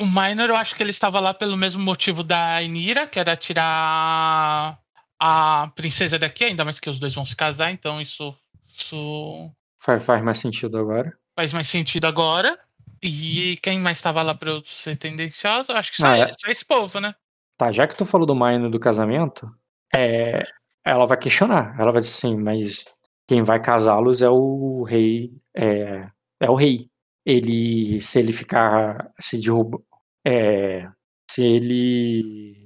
Minor, 0.00 0.48
eu 0.50 0.56
acho 0.56 0.74
que 0.74 0.82
ele 0.82 0.90
estava 0.90 1.20
lá 1.20 1.32
pelo 1.32 1.56
mesmo 1.56 1.82
motivo 1.82 2.22
da 2.22 2.60
Inira, 2.62 3.06
que 3.06 3.18
era 3.18 3.36
tirar 3.36 4.78
a 5.20 5.70
princesa 5.76 6.18
daqui, 6.18 6.44
ainda 6.44 6.64
mais 6.64 6.80
que 6.80 6.90
os 6.90 6.98
dois 6.98 7.14
vão 7.14 7.24
se 7.24 7.36
casar, 7.36 7.70
então 7.70 8.00
isso, 8.00 8.34
isso 8.76 9.50
Faz, 9.80 10.04
faz 10.04 10.22
mais 10.22 10.38
sentido 10.38 10.76
agora. 10.78 11.12
faz 11.36 11.52
mais 11.52 11.68
sentido 11.68 12.06
agora. 12.06 12.58
E 13.00 13.58
quem 13.62 13.78
mais 13.78 13.98
estava 13.98 14.22
lá 14.22 14.34
para 14.34 14.50
eu 14.50 14.62
ser 14.64 14.96
tendencioso? 14.96 15.72
Eu 15.72 15.76
acho 15.76 15.90
que 15.90 15.96
só, 15.96 16.06
Ah, 16.06 16.18
é. 16.18 16.28
só 16.32 16.50
esse 16.50 16.64
povo, 16.64 17.00
né? 17.00 17.14
Tá, 17.56 17.70
já 17.72 17.86
que 17.86 17.96
tu 17.96 18.04
falou 18.04 18.26
do 18.26 18.34
Minor 18.34 18.70
do 18.70 18.78
casamento, 18.80 19.48
é, 19.94 20.42
ela 20.84 21.04
vai 21.04 21.16
questionar. 21.16 21.74
Ela 21.78 21.90
vai 21.92 22.00
dizer 22.00 22.12
assim, 22.14 22.36
mas 22.36 22.84
quem 23.32 23.40
vai 23.40 23.58
casá-los 23.62 24.20
é 24.20 24.28
o 24.28 24.82
rei. 24.82 25.32
É, 25.56 26.06
é 26.38 26.50
o 26.50 26.54
rei. 26.54 26.90
Ele, 27.24 27.98
se 27.98 28.18
ele 28.18 28.30
ficar. 28.30 29.10
Se 29.18 29.40
derruba. 29.40 29.80
É, 30.22 30.86
se 31.30 31.42
ele. 31.42 32.62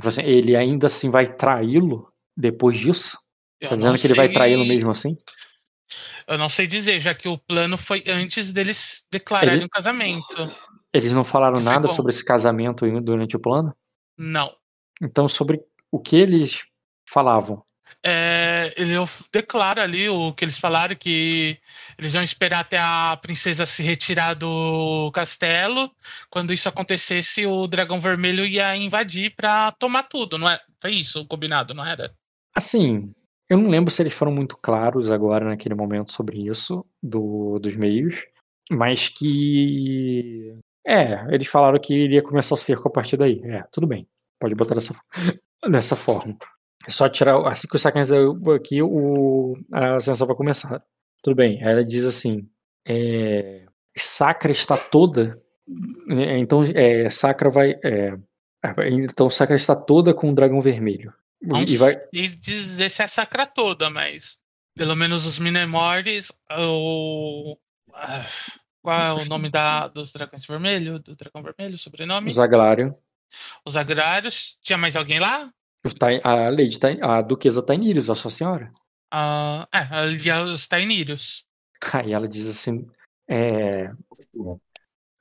falo 0.00 0.08
assim, 0.08 0.22
ele 0.22 0.54
ainda 0.54 0.86
assim 0.86 1.10
vai 1.10 1.26
traí-lo 1.26 2.06
depois 2.36 2.78
disso? 2.78 3.18
Eu 3.60 3.70
tá 3.70 3.74
dizendo 3.74 3.98
que 3.98 4.06
ele 4.06 4.14
vai 4.14 4.28
traí-lo 4.28 4.64
mesmo 4.64 4.90
assim? 4.90 5.16
Eu 6.28 6.38
não 6.38 6.48
sei 6.48 6.68
dizer, 6.68 7.00
já 7.00 7.12
que 7.12 7.28
o 7.28 7.36
plano 7.38 7.76
foi 7.76 8.04
antes 8.06 8.52
deles 8.52 9.04
declararem 9.10 9.56
Ele- 9.56 9.64
o 9.64 9.68
casamento. 9.68 10.36
Eles 10.92 11.12
não 11.12 11.24
falaram 11.24 11.56
Foi 11.56 11.64
nada 11.64 11.88
bom. 11.88 11.94
sobre 11.94 12.12
esse 12.12 12.24
casamento 12.24 12.88
durante 13.00 13.36
o 13.36 13.40
plano? 13.40 13.74
Não. 14.16 14.54
Então, 15.02 15.28
sobre 15.28 15.60
o 15.90 15.98
que 15.98 16.14
eles 16.16 16.64
falavam? 17.08 17.65
É, 18.08 18.72
ele 18.76 18.92
declara 19.32 19.82
ali 19.82 20.08
o 20.08 20.32
que 20.32 20.44
eles 20.44 20.56
falaram, 20.56 20.94
que 20.94 21.58
eles 21.98 22.14
iam 22.14 22.22
esperar 22.22 22.60
até 22.60 22.78
a 22.78 23.18
princesa 23.20 23.66
se 23.66 23.82
retirar 23.82 24.34
do 24.34 25.10
castelo. 25.12 25.90
Quando 26.30 26.52
isso 26.52 26.68
acontecesse, 26.68 27.44
o 27.46 27.66
dragão 27.66 27.98
vermelho 27.98 28.46
ia 28.46 28.76
invadir 28.76 29.34
pra 29.34 29.72
tomar 29.72 30.04
tudo, 30.04 30.38
não 30.38 30.48
é? 30.48 30.60
Foi 30.80 30.92
isso 30.92 31.18
o 31.18 31.26
combinado, 31.26 31.74
não 31.74 31.84
era? 31.84 32.14
Assim, 32.54 33.12
eu 33.50 33.58
não 33.58 33.68
lembro 33.68 33.90
se 33.90 34.02
eles 34.02 34.14
foram 34.14 34.30
muito 34.30 34.56
claros 34.56 35.10
agora 35.10 35.44
naquele 35.44 35.74
momento 35.74 36.12
sobre 36.12 36.38
isso, 36.48 36.86
do, 37.02 37.58
dos 37.58 37.74
meios, 37.74 38.24
mas 38.70 39.08
que. 39.08 40.56
É, 40.86 41.26
eles 41.34 41.48
falaram 41.48 41.80
que 41.80 41.92
iria 41.92 42.22
começar 42.22 42.54
o 42.54 42.56
cerco 42.56 42.86
a 42.86 42.92
partir 42.92 43.16
daí. 43.16 43.40
É, 43.42 43.64
tudo 43.72 43.88
bem. 43.88 44.06
Pode 44.38 44.54
botar 44.54 44.76
dessa, 44.76 44.94
dessa 45.68 45.96
forma. 45.96 46.38
É 46.86 46.90
só 46.90 47.08
tirar. 47.08 47.36
Assim 47.48 47.68
que 47.68 47.76
o 47.76 47.78
Sacan 47.78 48.02
aqui, 48.54 48.82
o, 48.82 49.56
a 49.72 49.96
ascensão 49.96 50.26
vai 50.26 50.36
começar. 50.36 50.80
Tudo 51.22 51.34
bem. 51.34 51.62
Aí 51.62 51.72
ela 51.72 51.84
diz 51.84 52.04
assim: 52.04 52.48
é, 52.86 53.66
Sacra 53.96 54.52
está 54.52 54.76
toda. 54.76 55.40
é, 56.10 56.38
Então, 56.38 56.62
é, 56.74 57.08
Sacra 57.08 57.50
vai. 57.50 57.72
é, 57.82 58.16
então, 58.90 59.28
Sacra 59.30 59.56
está 59.56 59.74
toda 59.74 60.14
com 60.14 60.30
o 60.30 60.34
dragão 60.34 60.60
vermelho. 60.60 61.12
Não 61.42 61.62
E 61.62 61.76
vai, 61.76 61.92
sei 62.14 62.28
dizer 62.28 62.90
se 62.90 63.02
é 63.02 63.08
sacra 63.08 63.46
toda, 63.46 63.90
mas 63.90 64.38
pelo 64.74 64.96
menos 64.96 65.26
os 65.26 65.38
Minemores, 65.38 66.32
o. 66.50 67.56
ah, 67.94 68.24
Qual 68.82 68.98
é 69.00 69.12
o 69.12 69.24
nome 69.26 69.50
da, 69.50 69.88
dos 69.88 70.12
dragões 70.12 70.46
vermelhos? 70.46 71.00
Do 71.00 71.14
dragão 71.14 71.42
vermelho, 71.42 71.74
o 71.74 71.78
sobrenome? 71.78 72.30
o 72.30 72.34
Zaglário. 72.34 72.96
Os 73.64 73.76
agrários. 73.76 74.56
Tinha 74.62 74.78
mais 74.78 74.96
alguém 74.96 75.18
lá? 75.18 75.52
O 75.84 75.88
A 76.28 76.50
Lady, 76.50 76.78
Tai- 76.78 76.98
a 77.02 77.22
Duquesa 77.22 77.62
Tainirius, 77.62 78.10
a 78.10 78.14
sua 78.14 78.30
senhora. 78.30 78.70
Ah, 79.10 79.68
é, 79.72 80.28
é 80.28 80.42
os 80.42 80.66
Tainírios. 80.68 81.44
Aí 81.92 82.12
ela 82.12 82.28
diz 82.28 82.48
assim. 82.48 82.86
É... 83.28 83.90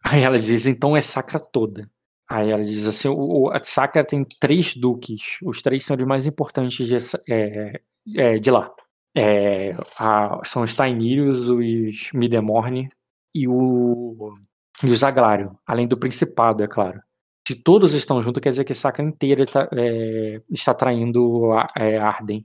Aí 0.04 0.22
ela 0.22 0.38
diz, 0.40 0.66
então 0.66 0.96
é 0.96 1.02
sacra 1.02 1.40
toda. 1.40 1.90
Aí 2.30 2.50
ela 2.50 2.64
diz 2.64 2.86
assim: 2.86 3.08
o, 3.08 3.46
o- 3.46 3.52
a 3.52 3.62
sacra 3.64 4.04
tem 4.06 4.26
três 4.40 4.76
duques. 4.76 5.38
Os 5.44 5.62
três 5.62 5.86
são 5.86 5.96
os 5.96 6.04
mais 6.04 6.26
importantes 6.26 6.88
de, 6.88 6.96
é, 7.34 7.82
é, 8.16 8.40
de 8.40 8.52
lá. 8.52 8.72
É, 9.16 9.72
a- 9.98 10.42
são 10.46 10.64
os 10.64 10.74
Tainírios, 10.74 11.48
os 11.50 12.12
Midemorne 12.14 12.88
e, 13.34 13.48
o, 13.48 14.36
e 14.84 14.90
os 14.90 15.04
Aglário, 15.04 15.58
além 15.66 15.88
do 15.88 15.98
Principado, 15.98 16.64
é 16.64 16.68
claro. 16.68 17.02
Se 17.48 17.62
todos 17.62 17.94
estão 17.94 18.22
juntos, 18.22 18.42
quer 18.42 18.50
dizer 18.50 18.64
que 18.66 18.72
a 18.72 18.76
sacra 18.76 19.04
inteira 19.06 19.46
tá, 19.46 19.70
é, 19.74 20.42
está 20.50 20.74
traindo 20.74 21.52
a, 21.54 21.68
é, 21.78 21.98
Arden. 21.98 22.44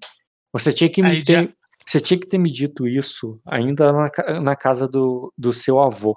Você 0.53 0.73
tinha 0.73 0.91
que 0.91 1.03
me 1.03 1.09
Aí 1.11 1.19
já- 1.21 1.25
ter, 1.25 1.55
você 1.87 2.01
tinha 2.01 2.21
que 2.21 2.27
ter 2.27 2.39
me 2.39 2.51
dito 2.51 2.87
isso 2.87 3.41
ainda 3.47 3.93
na, 3.93 4.11
na 4.41 4.57
casa 4.57 4.87
do, 4.87 5.33
do 5.39 5.53
seu 5.53 5.81
avô. 5.81 6.17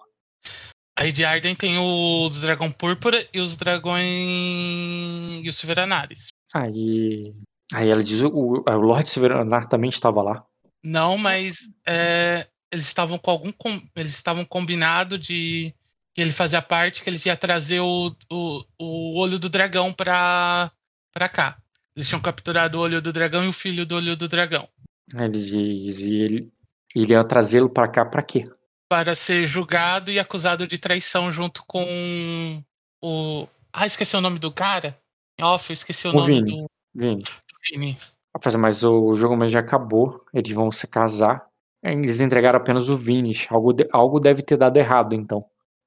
Aí 0.98 1.12
de 1.12 1.24
Arden 1.26 1.56
tem 1.56 1.78
o 1.78 2.30
dragão 2.42 2.72
púrpura 2.72 3.26
e 3.34 3.40
os 3.40 3.56
dragões. 3.56 5.42
e 5.44 5.50
os 5.50 5.58
Silveranares. 5.58 6.28
Aí, 6.54 7.34
aí 7.74 7.90
ela 7.90 8.04
diz: 8.04 8.22
o, 8.22 8.30
o 8.68 8.72
Lord 8.78 9.10
Severanar 9.10 9.68
também 9.68 9.90
estava 9.90 10.22
lá. 10.22 10.46
Não, 10.84 11.18
mas 11.18 11.58
é, 11.88 12.48
eles 12.72 12.86
estavam 12.86 13.18
com 13.18 13.32
algum. 13.32 13.52
com- 13.52 13.82
Eles 13.96 14.14
estavam 14.14 14.46
combinado 14.46 15.18
de 15.18 15.74
que 16.14 16.22
ele 16.22 16.32
fazia 16.32 16.62
parte, 16.62 17.04
que 17.04 17.10
eles 17.10 17.26
ia 17.26 17.36
trazer 17.36 17.80
o, 17.80 18.16
o, 18.32 18.64
o 18.80 19.18
olho 19.20 19.40
do 19.40 19.50
dragão 19.50 19.92
pra, 19.94 20.72
pra 21.14 21.28
cá. 21.30 21.58
Eles 21.96 22.08
tinham 22.08 22.22
capturado 22.22 22.78
o 22.78 22.82
olho 22.82 23.02
do 23.02 23.14
dragão 23.14 23.44
e 23.44 23.48
o 23.48 23.54
filho 23.54 23.86
do 23.86 23.96
olho 23.96 24.16
do 24.16 24.28
dragão. 24.28 24.68
Ele 25.14 25.30
diz: 25.30 26.02
e 26.02 26.14
ele, 26.16 26.54
ele 26.96 27.14
ia 27.14 27.24
trazê-lo 27.24 27.70
pra 27.70 27.88
cá 27.88 28.06
pra 28.06 28.22
quê? 28.24 28.44
para 28.90 29.16
ser 29.16 29.48
julgado 29.48 30.12
e 30.12 30.20
acusado 30.20 30.68
de 30.68 30.78
traição 30.78 31.32
junto 31.32 31.64
com 31.66 32.62
o. 33.02 33.48
Ah, 33.72 33.88
esqueci 33.88 34.16
o 34.16 34.22
nome 34.22 34.38
do 34.38 34.52
cara. 34.52 34.96
Off, 35.42 35.74
esqueci 35.74 36.08
o, 36.08 36.12
O 36.12 36.14
nome 36.14 36.34
Vini. 36.36 36.52
do 36.52 36.66
Vini. 36.94 37.24
Vini. 37.72 37.98
Rapaz, 38.36 38.56
Mas 38.56 38.84
o 38.84 39.16
jogo 39.16 39.36
mesmo 39.36 39.50
já 39.50 39.62
acabou. 39.62 40.24
Eles 40.32 40.54
vão 40.54 40.72
se 40.72 40.86
casar. 40.88 41.44
Eles 41.84 42.22
entregaram 42.22 42.60
apenas 42.60 42.88
o 42.88 42.96
Vinis. 42.96 43.48
Algo, 43.50 43.74
de- 43.74 43.90
algo 43.92 44.20
deve 44.20 44.44
ter 44.44 44.58
dado 44.58 44.78
errado, 44.78 45.16
então. 45.16 45.44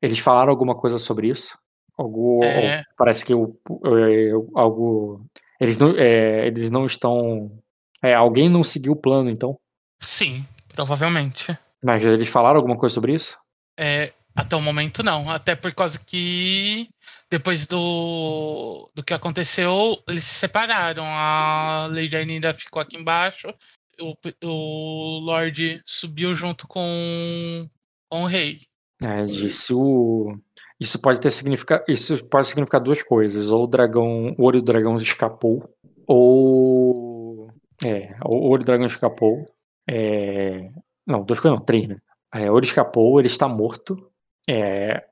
Eles 0.06 0.20
falaram 0.20 0.50
alguma 0.50 0.74
coisa 0.74 0.98
sobre 0.98 1.28
isso? 1.28 1.58
Algo, 1.98 2.44
É. 2.44 2.84
Parece 2.96 3.24
que 3.24 3.34
o, 3.34 3.58
é, 3.84 4.30
algo. 4.54 5.26
Eles 5.60 5.78
não, 5.78 5.90
é, 5.98 6.46
eles 6.46 6.70
não 6.70 6.86
estão. 6.86 7.50
É, 8.00 8.14
alguém 8.14 8.48
não 8.48 8.62
seguiu 8.62 8.92
o 8.92 9.00
plano, 9.00 9.28
então. 9.28 9.58
Sim, 10.00 10.46
provavelmente. 10.68 11.58
Mas 11.82 12.04
eles 12.04 12.28
falaram 12.28 12.56
alguma 12.56 12.76
coisa 12.76 12.94
sobre 12.94 13.14
isso? 13.14 13.36
É, 13.76 14.12
até 14.34 14.54
o 14.54 14.60
momento 14.60 15.02
não. 15.02 15.28
Até 15.28 15.56
por 15.56 15.74
causa 15.74 15.98
que 15.98 16.88
depois 17.28 17.66
do, 17.66 18.88
do 18.94 19.02
que 19.02 19.12
aconteceu, 19.12 20.00
eles 20.06 20.22
se 20.22 20.36
separaram. 20.36 21.04
A 21.04 21.88
Lady 21.90 22.14
ainda 22.14 22.54
ficou 22.54 22.80
aqui 22.80 22.96
embaixo. 22.96 23.52
O, 23.98 24.14
o 24.44 25.18
Lorde 25.18 25.82
subiu 25.84 26.36
junto 26.36 26.68
com, 26.68 27.68
com 28.08 28.22
o 28.22 28.26
rei. 28.26 28.60
É, 29.00 29.24
disse 29.24 29.74
o. 29.74 30.36
Isso 30.80 31.00
pode 31.00 31.20
ter 31.20 31.30
significado. 31.30 31.84
Isso 31.88 32.24
pode 32.26 32.48
significar 32.48 32.80
duas 32.80 33.02
coisas. 33.02 33.50
Ou 33.50 33.64
o 33.64 33.66
dragão. 33.66 34.34
O 34.38 34.44
olho 34.44 34.60
do 34.60 34.64
dragão 34.64 34.96
escapou. 34.96 35.68
Ou. 36.06 37.50
É, 37.84 38.16
o 38.24 38.48
olho 38.48 38.62
do 38.62 38.66
dragão 38.66 38.86
escapou. 38.86 39.46
É, 39.88 40.70
não, 41.06 41.22
duas 41.24 41.40
coisas 41.40 41.58
não, 41.58 41.64
três, 41.64 41.88
né? 41.88 41.98
É, 42.34 42.50
ou 42.50 42.58
ele 42.58 42.66
escapou, 42.66 43.18
ele 43.18 43.28
está 43.28 43.48
morto. 43.48 44.10
É, 44.48 45.04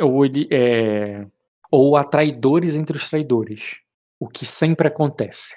ou 0.00 0.24
ele. 0.24 0.48
É, 0.52 1.26
ou 1.70 1.96
há 1.96 2.04
traidores 2.04 2.76
entre 2.76 2.96
os 2.96 3.08
traidores. 3.08 3.78
O 4.20 4.28
que 4.28 4.46
sempre 4.46 4.88
acontece. 4.88 5.54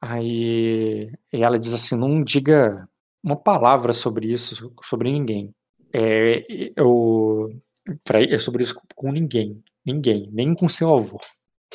Aí 0.00 1.10
ela 1.32 1.58
diz 1.58 1.74
assim: 1.74 1.96
não 1.96 2.22
diga 2.22 2.88
uma 3.22 3.36
palavra 3.36 3.92
sobre 3.92 4.32
isso, 4.32 4.72
sobre 4.82 5.10
ninguém. 5.10 5.54
É, 5.92 6.44
eu, 6.76 7.50
pra- 8.04 8.22
é 8.22 8.38
sobre 8.38 8.62
isso 8.62 8.80
com 8.94 9.10
ninguém. 9.12 9.62
Ninguém. 9.84 10.28
Nem 10.32 10.54
com 10.54 10.68
seu 10.68 10.94
avô. 10.94 11.18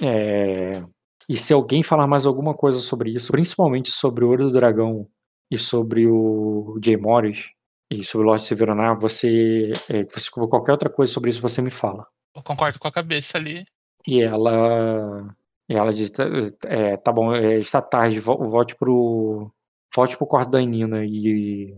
É, 0.01 0.83
e 1.29 1.35
se 1.37 1.53
alguém 1.53 1.83
falar 1.83 2.07
mais 2.07 2.25
alguma 2.25 2.53
coisa 2.53 2.79
sobre 2.79 3.11
isso, 3.11 3.31
principalmente 3.31 3.89
sobre 3.91 4.23
o 4.25 4.29
Ouro 4.29 4.45
do 4.45 4.51
Dragão 4.51 5.07
e 5.49 5.57
sobre 5.57 6.07
o 6.07 6.77
Jay 6.83 6.97
Morris 6.97 7.49
e 7.89 8.03
sobre 8.03 8.25
o 8.25 8.29
Lord 8.29 8.43
Severaná, 8.43 8.93
você, 8.95 9.71
é, 9.89 10.03
você 10.03 10.29
qualquer 10.31 10.71
outra 10.71 10.89
coisa 10.89 11.11
sobre 11.11 11.29
isso, 11.29 11.41
você 11.41 11.61
me 11.61 11.71
fala. 11.71 12.05
Eu 12.35 12.41
concordo 12.43 12.79
com 12.79 12.87
a 12.87 12.91
cabeça 12.91 13.37
ali. 13.37 13.65
E 14.07 14.23
ela. 14.23 15.33
E 15.69 15.75
ela 15.75 15.93
diz: 15.93 16.11
"Tá- 16.11 16.25
é, 16.65 16.97
tá 16.97 17.11
bom, 17.11 17.33
é, 17.33 17.59
está 17.59 17.81
tarde, 17.81 18.19
vo- 18.19 18.47
volte 18.49 18.75
pro. 18.75 19.49
Volte 19.95 20.17
pro 20.17 20.25
quarto 20.27 20.49
da 20.51 20.59
Nina 20.59 21.05
e. 21.05 21.75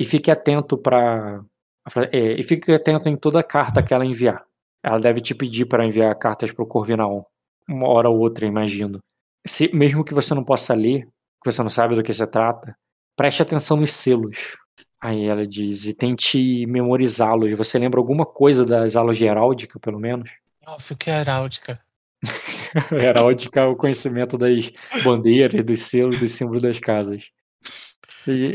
E 0.00 0.04
fique 0.04 0.30
atento 0.30 0.78
para 0.78 1.44
e 2.12 2.42
fique 2.42 2.72
atento 2.72 3.08
em 3.08 3.16
toda 3.16 3.42
carta 3.42 3.82
que 3.82 3.92
ela 3.92 4.04
enviar. 4.04 4.44
Ela 4.82 4.98
deve 4.98 5.20
te 5.20 5.34
pedir 5.34 5.66
para 5.66 5.86
enviar 5.86 6.14
cartas 6.18 6.52
pro 6.52 6.66
Corvinal. 6.66 7.30
Uma 7.68 7.88
hora 7.88 8.08
ou 8.08 8.18
outra, 8.18 8.46
imagino. 8.46 9.00
Se, 9.46 9.74
mesmo 9.74 10.04
que 10.04 10.14
você 10.14 10.34
não 10.34 10.44
possa 10.44 10.74
ler, 10.74 11.06
que 11.42 11.52
você 11.52 11.62
não 11.62 11.70
sabe 11.70 11.94
do 11.94 12.02
que 12.02 12.12
se 12.12 12.26
trata, 12.26 12.76
preste 13.16 13.42
atenção 13.42 13.76
nos 13.76 13.92
selos. 13.92 14.56
Aí 15.00 15.26
ela 15.26 15.46
diz, 15.46 15.84
e 15.84 15.94
tente 15.94 16.66
memorizá-los. 16.66 17.56
Você 17.56 17.78
lembra 17.78 18.00
alguma 18.00 18.26
coisa 18.26 18.64
das 18.64 18.96
aulas 18.96 19.16
de 19.16 19.26
heráldica, 19.26 19.78
pelo 19.78 19.98
menos? 19.98 20.30
Óbvio 20.66 20.96
que 20.96 21.10
é 21.10 21.20
heráldica. 21.20 21.80
Heráldica 22.90 23.60
é 23.60 23.64
o 23.64 23.76
conhecimento 23.76 24.36
das 24.36 24.72
bandeiras, 25.04 25.64
dos 25.64 25.82
selos, 25.82 26.18
dos 26.18 26.32
símbolos 26.32 26.62
das 26.62 26.78
casas. 26.78 27.30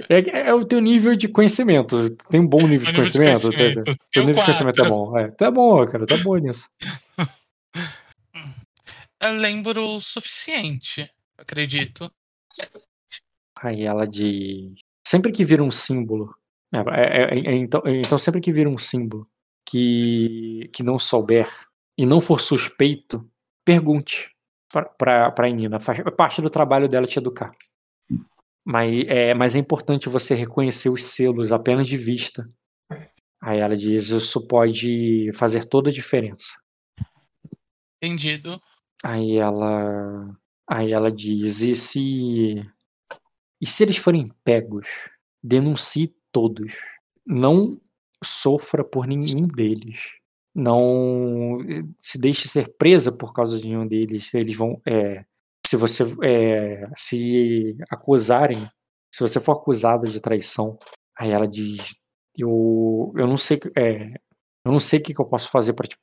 É, 0.10 0.48
é 0.48 0.54
o 0.54 0.64
teu 0.66 0.80
nível 0.80 1.16
de 1.16 1.28
conhecimento. 1.28 2.10
Tu 2.12 2.28
Tem 2.30 2.40
um 2.40 2.48
bom 2.48 2.68
nível 2.68 2.92
de 2.92 3.00
nível 3.00 3.06
de 3.06 3.12
conhecimento? 3.18 3.56
conhecimento. 3.58 3.84
Teu 3.86 3.96
Tenho 4.12 4.26
nível 4.28 4.42
de 4.42 4.46
conhecimento 4.46 4.82
é 4.82 4.90
quatro. 4.90 4.96
bom. 4.96 5.18
É, 5.18 5.34
é 5.48 5.52
bom, 5.52 5.86
cara. 5.88 6.06
Tá 6.06 6.18
bom 6.18 6.36
nisso. 6.38 6.68
Eu 9.22 9.34
lembro 9.36 9.82
o 9.96 10.02
suficiente, 10.02 11.10
acredito. 11.38 12.12
Aí 13.62 13.84
ela 13.84 14.06
diz. 14.06 14.74
Sempre 15.08 15.32
que 15.32 15.46
vira 15.46 15.64
um 15.64 15.72
símbolo. 15.72 16.36
é, 16.74 16.78
é, 16.80 17.24
é, 17.40 17.40
é, 17.52 17.56
então, 17.56 17.82
então, 17.86 18.18
sempre 18.18 18.42
que 18.42 18.52
vira 18.52 18.70
um 18.70 18.78
símbolo 18.78 19.26
que, 19.66 20.70
que 20.74 20.84
não 20.84 21.00
souber 21.00 21.48
e 21.98 22.06
não 22.06 22.20
for 22.20 22.42
suspeito, 22.42 23.26
pergunte 23.64 24.30
pra- 24.72 24.86
pra 24.86 25.32
pra 25.32 25.50
Nina. 25.50 25.80
Faz 25.80 26.02
parte 26.18 26.42
do 26.42 26.50
trabalho 26.50 26.90
dela 26.90 27.08
te 27.08 27.18
educar. 27.20 27.52
Mas 28.66 29.06
é, 29.08 29.34
mas 29.34 29.56
é 29.56 29.60
importante 29.60 30.08
você 30.08 30.36
reconhecer 30.36 30.90
os 30.90 31.04
selos 31.04 31.52
apenas 31.52 31.88
de 31.88 31.98
vista. 31.98 32.50
Aí 33.42 33.60
ela 33.60 33.76
diz: 33.76 34.10
Isso 34.10 34.48
pode 34.48 35.32
fazer 35.34 35.66
toda 35.66 35.90
a 35.90 35.94
diferença. 35.94 36.54
Entendido. 38.02 38.62
Aí 39.04 39.38
ela. 39.38 40.38
Aí 40.68 40.94
ela 40.94 41.12
diz: 41.12 41.62
e 41.62 41.76
se. 41.76 42.66
E 43.62 43.66
se 43.66 43.84
eles 43.84 43.98
forem 43.98 44.32
pegos, 44.44 44.88
denuncie 45.42 46.16
todos. 46.32 46.74
Não 47.26 47.56
sofra 48.24 48.84
por 48.84 49.08
nenhum 49.08 49.48
deles. 49.48 50.00
Não 50.56 51.58
se 52.02 52.18
deixe 52.18 52.48
ser 52.48 52.76
presa 52.78 53.12
por 53.12 53.34
causa 53.34 53.60
de 53.60 53.68
nenhum 53.68 53.88
deles. 53.88 54.34
Eles 54.34 54.56
vão. 54.56 54.82
é, 54.86 55.26
se 55.74 55.78
você 55.78 56.04
é, 56.24 56.88
se 56.96 57.76
acusarem, 57.90 58.58
se 59.14 59.22
você 59.22 59.40
for 59.40 59.54
acusada 59.54 60.06
de 60.08 60.20
traição, 60.22 60.78
aí 61.18 61.32
ela 61.32 61.48
diz: 61.48 61.96
Eu, 62.38 63.12
eu 63.18 63.28
não 63.28 63.38
sei. 63.38 63.60
é, 63.78 64.14
eu 64.66 64.72
não 64.72 64.80
sei 64.80 65.00
o 65.00 65.04
que 65.04 65.20
eu 65.20 65.26
posso 65.26 65.50
fazer 65.50 65.74
para 65.74 65.88
te, 65.88 65.98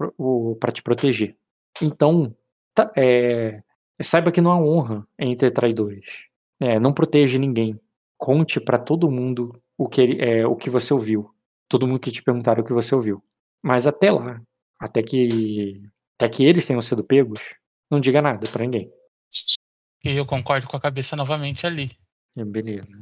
te 0.74 0.82
proteger. 0.82 1.36
Então, 1.82 2.34
tá- 2.74 2.92
é, 2.96 3.62
saiba 4.02 4.30
que 4.32 4.40
não 4.40 4.52
há 4.52 4.60
honra 4.60 5.06
entre 5.18 5.50
traidores. 5.50 6.24
É, 6.60 6.78
não 6.78 6.92
proteja 6.92 7.38
ninguém. 7.38 7.78
Conte 8.18 8.60
pra 8.60 8.78
todo 8.78 9.10
mundo 9.10 9.60
o 9.78 9.88
que, 9.88 10.18
é, 10.20 10.46
o 10.46 10.56
que 10.56 10.68
você 10.70 10.92
ouviu. 10.92 11.30
Todo 11.68 11.86
mundo 11.86 12.00
que 12.00 12.10
te 12.12 12.22
perguntar 12.22 12.58
o 12.58 12.64
que 12.64 12.72
você 12.72 12.94
ouviu. 12.94 13.22
Mas 13.62 13.86
até 13.86 14.10
lá, 14.12 14.40
até 14.80 15.02
que, 15.02 15.82
até 16.18 16.28
que 16.28 16.44
eles 16.44 16.66
tenham 16.66 16.82
sido 16.82 17.02
pegos, 17.04 17.40
não 17.90 18.00
diga 18.00 18.20
nada 18.20 18.46
pra 18.50 18.62
ninguém. 18.64 18.92
E 20.04 20.10
eu 20.16 20.24
concordo 20.26 20.66
com 20.66 20.76
a 20.76 20.80
cabeça 20.80 21.14
novamente 21.16 21.66
ali. 21.66 21.90
É, 22.36 22.44
Beleza. 22.44 22.98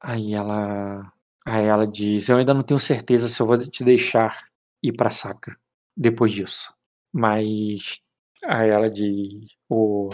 Aí 0.00 0.34
ela, 0.34 1.12
aí 1.46 1.64
ela 1.66 1.86
diz: 1.86 2.28
Eu 2.28 2.36
ainda 2.36 2.54
não 2.54 2.62
tenho 2.62 2.78
certeza 2.78 3.28
se 3.28 3.40
eu 3.40 3.46
vou 3.46 3.58
te 3.68 3.82
deixar 3.82 4.46
ir 4.82 4.92
pra 4.92 5.10
Sacra 5.10 5.56
depois 5.96 6.32
disso. 6.32 6.72
Mas 7.12 7.98
aí 8.44 8.68
ela 8.70 8.90
diz: 8.90 9.48
"O- 9.68 10.10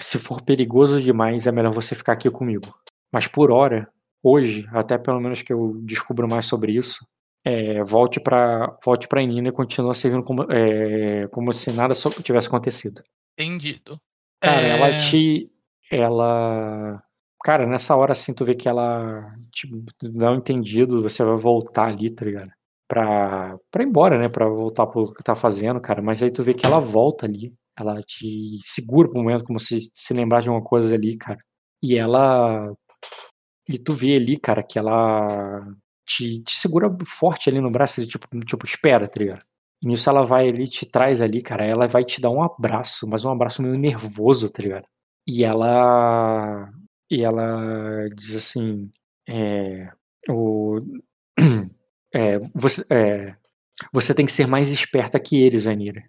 Se 0.00 0.18
for 0.18 0.42
perigoso 0.42 1.00
demais, 1.00 1.46
é 1.46 1.52
melhor 1.52 1.70
você 1.72 1.94
ficar 1.94 2.14
aqui 2.14 2.30
comigo. 2.30 2.74
Mas 3.12 3.28
por 3.28 3.52
hora, 3.52 3.88
hoje, 4.22 4.66
até 4.72 4.96
pelo 4.98 5.20
menos 5.20 5.42
que 5.42 5.52
eu 5.52 5.74
descubra 5.82 6.26
mais 6.26 6.46
sobre 6.46 6.72
isso, 6.72 7.06
é, 7.44 7.84
volte 7.84 8.18
pra 8.18 8.76
volte 8.84 9.06
para 9.06 9.22
Nina 9.24 9.48
e 9.48 9.52
continue 9.52 9.94
servindo 9.94 10.24
como, 10.24 10.50
é, 10.50 11.28
como 11.28 11.52
se 11.52 11.70
nada 11.72 11.94
tivesse 12.24 12.48
acontecido. 12.48 13.02
Entendido. 13.38 14.00
Cara, 14.42 14.66
ela 14.66 14.88
É, 14.88 14.98
te. 14.98 15.50
Ela. 15.90 17.02
Cara, 17.44 17.66
nessa 17.66 17.96
hora 17.96 18.12
assim, 18.12 18.34
tu 18.34 18.44
vê 18.44 18.54
que 18.54 18.68
ela 18.68 19.34
te 19.52 19.68
dá 20.02 20.30
um 20.32 20.36
entendido, 20.36 21.00
você 21.02 21.24
vai 21.24 21.36
voltar 21.36 21.86
ali, 21.88 22.10
tá 22.10 22.24
ligado? 22.24 22.50
Pra, 22.88 23.56
pra 23.70 23.82
ir 23.82 23.86
embora, 23.86 24.18
né? 24.18 24.28
Pra 24.28 24.46
voltar 24.48 24.86
pro 24.86 25.12
que 25.14 25.22
tá 25.24 25.34
fazendo, 25.34 25.80
cara. 25.80 26.02
Mas 26.02 26.22
aí 26.22 26.30
tu 26.30 26.42
vê 26.42 26.54
que 26.54 26.66
ela 26.66 26.78
volta 26.80 27.26
ali. 27.26 27.52
Ela 27.78 28.02
te 28.02 28.58
segura 28.62 29.08
por 29.08 29.18
um 29.20 29.22
momento, 29.24 29.44
como 29.44 29.58
se 29.60 29.80
se 29.92 30.14
lembrar 30.14 30.42
de 30.42 30.50
uma 30.50 30.62
coisa 30.62 30.94
ali, 30.94 31.16
cara. 31.16 31.38
E 31.82 31.96
ela. 31.96 32.72
E 33.68 33.78
tu 33.78 33.92
vê 33.94 34.16
ali, 34.16 34.36
cara, 34.38 34.62
que 34.62 34.78
ela 34.78 35.64
te, 36.06 36.40
te 36.42 36.54
segura 36.56 36.94
forte 37.06 37.48
ali 37.50 37.60
no 37.60 37.70
braço, 37.70 38.04
tipo, 38.06 38.26
tipo, 38.44 38.66
espera, 38.66 39.08
tá 39.08 39.18
ligado? 39.20 39.42
Nisso 39.82 40.08
ela 40.08 40.24
vai 40.24 40.48
ali, 40.48 40.68
te 40.68 40.86
traz 40.86 41.20
ali, 41.20 41.42
cara. 41.42 41.64
Ela 41.64 41.86
vai 41.88 42.04
te 42.04 42.20
dar 42.20 42.30
um 42.30 42.42
abraço, 42.42 43.06
mas 43.08 43.24
um 43.24 43.30
abraço 43.30 43.62
meio 43.62 43.76
nervoso, 43.76 44.50
tá 44.50 44.62
ligado? 44.62 44.86
E 45.26 45.44
ela. 45.44 46.70
E 47.10 47.22
ela 47.24 48.08
diz 48.14 48.36
assim. 48.36 48.90
É, 49.28 49.90
o, 50.28 50.80
é, 52.14 52.38
você, 52.54 52.84
é, 52.90 53.34
você 53.92 54.14
tem 54.14 54.26
que 54.26 54.32
ser 54.32 54.46
mais 54.46 54.70
esperta 54.70 55.18
que 55.20 55.36
eles, 55.36 55.66
Anira. 55.66 56.02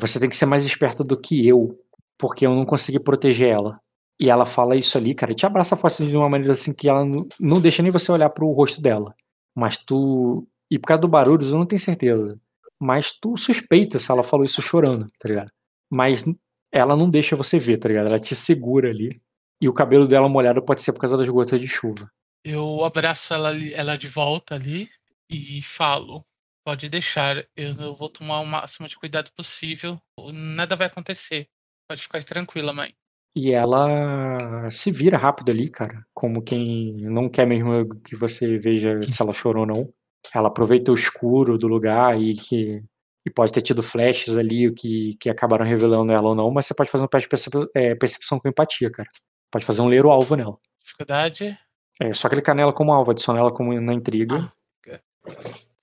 Você 0.00 0.20
tem 0.20 0.28
que 0.28 0.36
ser 0.36 0.46
mais 0.46 0.64
esperta 0.64 1.04
do 1.04 1.16
que 1.16 1.46
eu, 1.46 1.78
porque 2.18 2.46
eu 2.46 2.54
não 2.54 2.64
consegui 2.64 3.00
proteger 3.00 3.50
ela. 3.50 3.80
E 4.20 4.28
ela 4.30 4.44
fala 4.46 4.76
isso 4.76 4.98
ali, 4.98 5.14
cara, 5.14 5.34
te 5.34 5.46
abraça 5.46 5.76
forte 5.76 6.06
de 6.06 6.16
uma 6.16 6.28
maneira 6.28 6.52
assim 6.52 6.74
que 6.74 6.88
ela 6.88 7.04
não, 7.04 7.26
não 7.40 7.60
deixa 7.60 7.82
nem 7.82 7.90
você 7.90 8.12
olhar 8.12 8.30
pro 8.30 8.50
rosto 8.52 8.80
dela. 8.80 9.14
Mas 9.56 9.78
tu 9.78 10.46
E 10.70 10.78
por 10.78 10.88
causa 10.88 11.00
do 11.00 11.08
barulho, 11.08 11.44
eu 11.46 11.58
não 11.58 11.66
tenho 11.66 11.80
certeza. 11.80 12.38
Mas 12.80 13.12
tu 13.12 13.36
suspeita 13.36 13.98
se 13.98 14.10
ela 14.10 14.22
falou 14.22 14.44
isso 14.44 14.62
chorando, 14.62 15.10
tá 15.18 15.28
ligado? 15.28 15.50
Mas 15.90 16.24
ela 16.72 16.96
não 16.96 17.10
deixa 17.10 17.36
você 17.36 17.58
ver, 17.58 17.78
tá 17.78 17.88
ligado? 17.88 18.08
Ela 18.08 18.20
te 18.20 18.34
segura 18.34 18.88
ali. 18.88 19.20
E 19.60 19.68
o 19.68 19.74
cabelo 19.74 20.08
dela 20.08 20.28
molhado 20.28 20.64
pode 20.64 20.82
ser 20.82 20.92
por 20.92 21.00
causa 21.00 21.16
das 21.16 21.28
gotas 21.28 21.60
de 21.60 21.68
chuva. 21.68 22.10
Eu 22.42 22.82
abraço 22.82 23.34
ela, 23.34 23.54
ela 23.72 23.96
de 23.96 24.08
volta 24.08 24.54
ali 24.54 24.88
e 25.28 25.60
falo: 25.62 26.24
pode 26.64 26.88
deixar, 26.88 27.36
eu, 27.54 27.72
eu 27.78 27.94
vou 27.94 28.08
tomar 28.08 28.40
o 28.40 28.46
máximo 28.46 28.88
de 28.88 28.96
cuidado 28.96 29.30
possível. 29.36 30.00
Nada 30.32 30.76
vai 30.76 30.86
acontecer. 30.86 31.48
Pode 31.88 32.02
ficar 32.02 32.22
tranquila, 32.24 32.72
mãe. 32.72 32.94
E 33.34 33.52
ela 33.52 34.68
se 34.70 34.90
vira 34.90 35.16
rápido 35.16 35.50
ali, 35.50 35.68
cara. 35.70 36.04
Como 36.12 36.42
quem 36.42 36.96
não 37.02 37.28
quer 37.28 37.46
mesmo 37.46 38.00
que 38.00 38.16
você 38.16 38.58
veja 38.58 39.00
se 39.02 39.20
ela 39.20 39.32
chorou 39.32 39.62
ou 39.62 39.66
não. 39.66 39.94
Ela 40.34 40.48
aproveita 40.48 40.92
o 40.92 40.94
escuro 40.94 41.58
do 41.58 41.66
lugar 41.66 42.20
e 42.20 42.34
que. 42.34 42.82
E 43.26 43.30
pode 43.30 43.52
ter 43.52 43.60
tido 43.60 43.82
flashes 43.82 44.34
ali 44.34 44.66
o 44.66 44.74
que, 44.74 45.14
que 45.20 45.28
acabaram 45.28 45.66
revelando 45.66 46.10
ela 46.10 46.30
ou 46.30 46.34
não, 46.34 46.50
mas 46.50 46.64
você 46.66 46.74
pode 46.74 46.90
fazer 46.90 47.04
um 47.04 47.06
teste 47.06 47.26
de 47.26 47.28
percep- 47.28 47.70
é, 47.74 47.94
percepção 47.94 48.40
com 48.40 48.48
empatia, 48.48 48.90
cara. 48.90 49.10
Pode 49.50 49.64
fazer 49.64 49.82
um 49.82 49.88
ler 49.88 50.06
o 50.06 50.10
alvo 50.10 50.36
nela. 50.36 50.56
Dificuldade. 50.82 51.58
É 52.00 52.14
só 52.14 52.30
clicar 52.30 52.54
nela 52.54 52.72
como 52.72 52.92
alvo, 52.92 53.10
adicionar 53.10 53.40
ela 53.40 53.52
como 53.52 53.78
na 53.78 53.92
intriga. 53.92 54.50
Ah. 54.88 55.00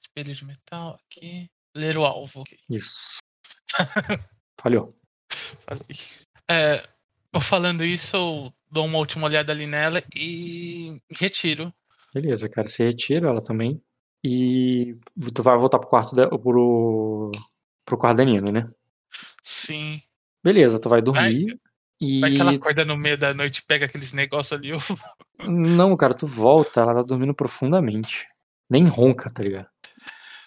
Espelho 0.01 0.33
de 0.33 0.45
metal 0.45 0.99
aqui. 1.05 1.47
Ler 1.75 1.95
o 1.95 2.05
alvo. 2.05 2.43
Isso. 2.67 3.19
Falhou. 4.59 4.97
Falei. 5.29 5.97
É, 6.49 6.87
falando 7.39 7.83
isso, 7.83 8.17
eu 8.17 8.53
dou 8.71 8.85
uma 8.85 8.97
última 8.97 9.27
olhada 9.27 9.51
ali 9.51 9.67
nela 9.67 10.01
e 10.15 10.99
retiro. 11.11 11.71
Beleza, 12.11 12.49
cara. 12.49 12.67
Você 12.67 12.85
retira 12.85 13.29
ela 13.29 13.43
também. 13.43 13.79
E 14.29 14.97
tu 15.33 15.41
vai 15.41 15.57
voltar 15.57 15.79
pro 15.79 15.87
quarto 15.87 16.13
da, 16.13 16.27
pro, 16.27 17.31
pro 17.85 17.97
quarto 17.97 18.17
da 18.17 18.25
Nina, 18.25 18.51
né? 18.51 18.69
Sim. 19.41 20.01
Beleza, 20.43 20.79
tu 20.79 20.89
vai 20.89 21.01
dormir. 21.01 21.57
E. 21.99 22.19
Vai 22.19 22.31
que 22.33 22.41
ela 22.41 22.51
acorda 22.51 22.83
no 22.83 22.97
meio 22.97 23.17
da 23.17 23.33
noite 23.33 23.59
e 23.59 23.65
pega 23.65 23.85
aqueles 23.85 24.11
negócios 24.11 24.51
ali. 24.59 24.69
eu- 24.71 24.79
Não, 25.47 25.95
cara, 25.95 26.13
tu 26.13 26.27
volta, 26.27 26.81
ela 26.81 26.93
tá 26.95 27.03
dormindo 27.03 27.33
profundamente. 27.33 28.27
Nem 28.69 28.85
ronca, 28.87 29.29
tá 29.31 29.41
ligado? 29.43 29.67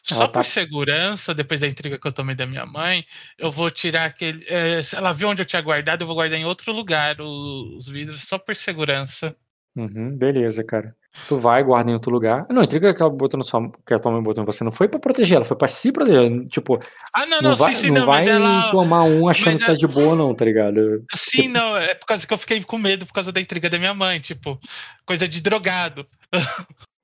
Só 0.03 0.27
tá- 0.27 0.41
por 0.41 0.45
segurança, 0.45 1.35
depois 1.35 1.61
da 1.61 1.67
intriga 1.69 1.99
que 1.99 2.07
eu 2.07 2.13
tomei 2.13 2.35
da 2.35 2.47
minha 2.47 2.67
mãe, 2.67 3.05
eu 3.39 3.51
vou 3.51 3.71
tirar 3.71 4.05
aquele. 4.05 4.45
é, 4.49 4.83
se 4.83 4.95
ela 4.97 5.13
viu 5.13 5.29
onde 5.29 5.41
eu 5.43 5.47
tinha 5.47 5.63
guardado, 5.63 6.03
eu 6.03 6.07
vou 6.07 6.17
guardar 6.17 6.39
em 6.39 6.45
outro 6.45 6.73
lugar 6.73 7.21
o- 7.21 7.77
os 7.77 7.87
vidros, 7.89 8.23
só 8.23 8.39
por 8.39 8.55
segurança. 8.55 9.35
Uhum, 9.77 10.17
beleza, 10.17 10.65
cara. 10.65 10.97
Tu 11.29 11.39
vai, 11.39 11.63
guarda 11.63 11.91
em 11.91 11.95
outro 11.95 12.11
lugar. 12.11 12.47
Não, 12.51 12.63
intriga 12.63 12.95
que 12.95 13.03
ela 13.03 13.11
botou 13.11 13.39
na 13.39 13.45
sua, 13.45 13.71
que 13.87 13.95
a 13.95 13.99
tua 13.99 14.13
mãe 14.13 14.23
botou 14.23 14.43
em 14.43 14.47
você 14.47 14.63
não 14.63 14.71
foi 14.71 14.89
pra 14.89 14.99
proteger 15.01 15.37
ela, 15.37 15.45
foi 15.45 15.57
pra 15.57 15.69
se 15.69 15.93
proteger. 15.93 16.47
Tipo, 16.49 16.79
Ah, 17.17 17.27
não, 17.27 17.41
não, 17.41 17.51
não, 17.51 17.57
vai, 17.57 17.75
sim, 17.75 17.83
sim, 17.83 17.89
não 17.91 18.01
não, 18.01 18.07
vai 18.07 18.29
ela. 18.29 18.71
tomar 18.71 19.05
um 19.05 19.29
achando 19.29 19.53
mas 19.55 19.61
que 19.61 19.67
tá 19.67 19.75
de 19.75 19.87
boa, 19.87 20.15
não, 20.15 20.35
tá 20.35 20.45
ligado? 20.45 21.05
Sim, 21.15 21.49
não, 21.49 21.77
é 21.77 21.95
por 21.95 22.07
causa 22.07 22.27
que 22.27 22.33
eu 22.33 22.39
fiquei 22.39 22.63
com 22.63 22.79
medo 22.79 23.07
por 23.07 23.13
causa 23.13 23.33
da 23.33 23.41
intriga 23.41 23.69
da 23.69 23.79
minha 23.79 23.95
mãe, 23.95 24.21
tipo, 24.21 24.59
coisa 25.05 25.27
de 25.27 25.41
drogado. 25.43 26.07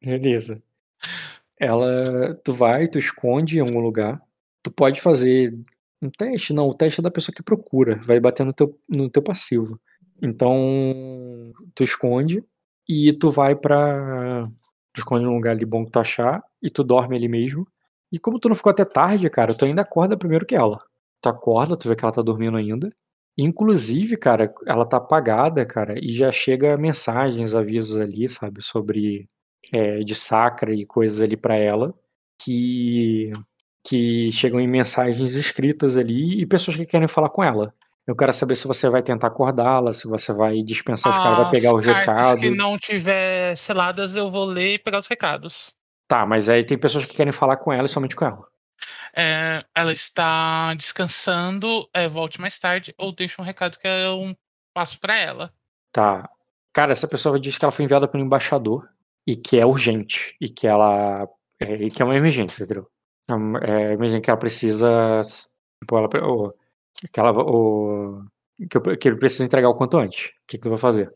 Beleza. 0.05 0.63
Ela. 1.59 2.35
Tu 2.45 2.53
vai, 2.53 2.87
tu 2.89 2.99
esconde 2.99 3.59
em 3.59 3.61
algum 3.61 3.81
lugar. 3.81 4.21
Tu 4.63 4.71
pode 4.71 5.01
fazer 5.01 5.55
um 6.03 6.11
teste, 6.11 6.53
não, 6.53 6.69
o 6.69 6.75
teste 6.75 7.01
é 7.01 7.03
da 7.03 7.11
pessoa 7.11 7.35
que 7.35 7.43
procura, 7.43 7.99
vai 8.03 8.21
bater 8.21 8.45
no 8.45 8.53
teu, 8.53 8.79
no 8.89 9.09
teu 9.09 9.23
passivo. 9.23 9.81
Então, 10.23 11.53
tu 11.75 11.83
esconde 11.83 12.43
e 12.89 13.13
tu 13.13 13.31
vai 13.31 13.55
pra. 13.57 14.49
Tu 14.95 15.01
esconde 15.01 15.25
num 15.25 15.35
lugar 15.35 15.53
ali 15.53 15.65
bom 15.65 15.85
que 15.85 15.91
tu 15.91 15.99
achar 15.99 16.43
e 16.63 16.71
tu 16.71 16.83
dorme 16.85 17.17
ali 17.17 17.29
mesmo. 17.29 17.67
E 18.13 18.19
como 18.19 18.39
tu 18.39 18.49
não 18.49 18.57
ficou 18.57 18.71
até 18.71 18.85
tarde, 18.85 19.29
cara, 19.31 19.55
tu 19.55 19.65
ainda 19.65 19.83
acorda 19.83 20.17
primeiro 20.17 20.47
que 20.47 20.55
ela. 20.55 20.81
Tu 21.21 21.29
acorda, 21.29 21.77
tu 21.77 21.89
vê 21.89 21.97
que 21.97 22.05
ela 22.05 22.13
tá 22.13 22.23
dormindo 22.23 22.57
ainda. 22.57 22.91
Inclusive, 23.39 24.17
cara, 24.17 24.53
ela 24.67 24.87
tá 24.87 24.97
apagada, 24.99 25.67
cara, 25.67 25.95
e 26.03 26.13
já 26.13 26.33
chega 26.33 26.77
mensagens, 26.79 27.55
avisos 27.55 28.01
ali, 28.01 28.29
sabe, 28.29 28.63
sobre 28.63 29.29
é, 29.73 30.01
de 30.01 30.15
sacra 30.15 30.75
e 30.75 30.87
coisas 30.87 31.21
ali 31.23 31.37
pra 31.37 31.57
ela 31.57 31.95
que 32.39 33.33
que 33.89 34.33
chegam 34.33 34.61
em 34.61 34.67
mensagens 34.67 35.37
escritas 35.37 35.97
ali 35.97 36.41
e 36.41 36.47
pessoas 36.47 36.77
que 36.77 36.85
querem 36.87 37.07
falar 37.07 37.31
com 37.31 37.45
ela. 37.45 37.73
Eu 38.07 38.15
quero 38.15 38.33
saber 38.33 38.55
se 38.55 38.69
você 38.69 38.89
vai 38.89 39.03
tentar 39.03 39.27
acordá-la, 39.27 39.93
se 39.93 40.07
você 40.07 40.33
vai 40.33 40.63
dispensar 40.63 41.11
os 41.13 41.19
caras, 41.19 41.39
vai 41.39 41.51
pegar 41.51 41.75
os 41.75 41.85
recados. 41.85 42.41
que 42.41 42.51
não 42.51 42.79
tiver 42.79 43.57
seladas, 43.57 44.15
eu 44.15 44.31
vou 44.31 44.45
ler 44.45 44.75
e 44.75 44.79
pegar 44.79 45.01
os 45.01 45.09
recados. 45.09 45.73
Tá, 46.07 46.25
mas 46.25 46.49
aí 46.49 46.65
tem 46.65 46.79
pessoas 46.79 47.05
que 47.05 47.17
querem 47.17 47.33
falar 47.33 47.57
com 47.57 47.73
ela 47.73 47.85
e 47.87 47.89
somente 47.89 48.15
com 48.15 48.25
ela. 48.25 48.47
É, 49.15 49.65
ela 49.75 49.93
está 49.93 50.73
descansando, 50.75 51.89
é, 51.93 52.07
volte 52.07 52.41
mais 52.41 52.59
tarde, 52.59 52.95
ou 52.97 53.11
deixa 53.11 53.41
um 53.43 53.45
recado 53.45 53.77
que 53.79 53.89
eu 53.89 54.37
passo 54.73 55.01
pra 55.01 55.17
ela. 55.17 55.53
Tá. 55.91 56.29
Cara, 56.73 56.93
essa 56.93 57.09
pessoa 57.09 57.41
diz 57.41 57.59
que 57.59 57.65
ela 57.65 57.73
foi 57.73 57.85
enviada 57.87 58.07
pelo 58.07 58.23
embaixador 58.23 58.89
e 59.27 59.35
que 59.35 59.59
é 59.59 59.67
urgente 59.67 60.37
e 60.41 60.49
que 60.49 60.67
ela 60.67 61.27
é, 61.59 61.73
e 61.75 61.91
que 61.91 62.03
é 62.03 62.05
uma 62.05 62.15
emergência, 62.15 62.63
entendeu? 62.63 62.87
É 63.29 63.35
uma- 63.35 63.59
É 63.61 63.95
emergência 63.95 64.21
que 64.21 64.31
ela 64.31 64.39
precisa 64.39 65.23
tipo, 65.83 65.97
ela, 65.97 66.09
que 67.13 67.21
ela 67.21 67.31
o, 67.33 68.23
que, 68.71 68.77
eu- 68.77 68.97
que 68.99 69.09
ele 69.09 69.17
precisa 69.19 69.45
entregar 69.45 69.69
o 69.69 69.75
quanto 69.75 69.99
antes. 69.99 70.27
O 70.27 70.31
que, 70.49 70.57
que 70.57 70.63
tu 70.63 70.71
vai 70.71 70.79
fazer? 70.79 71.13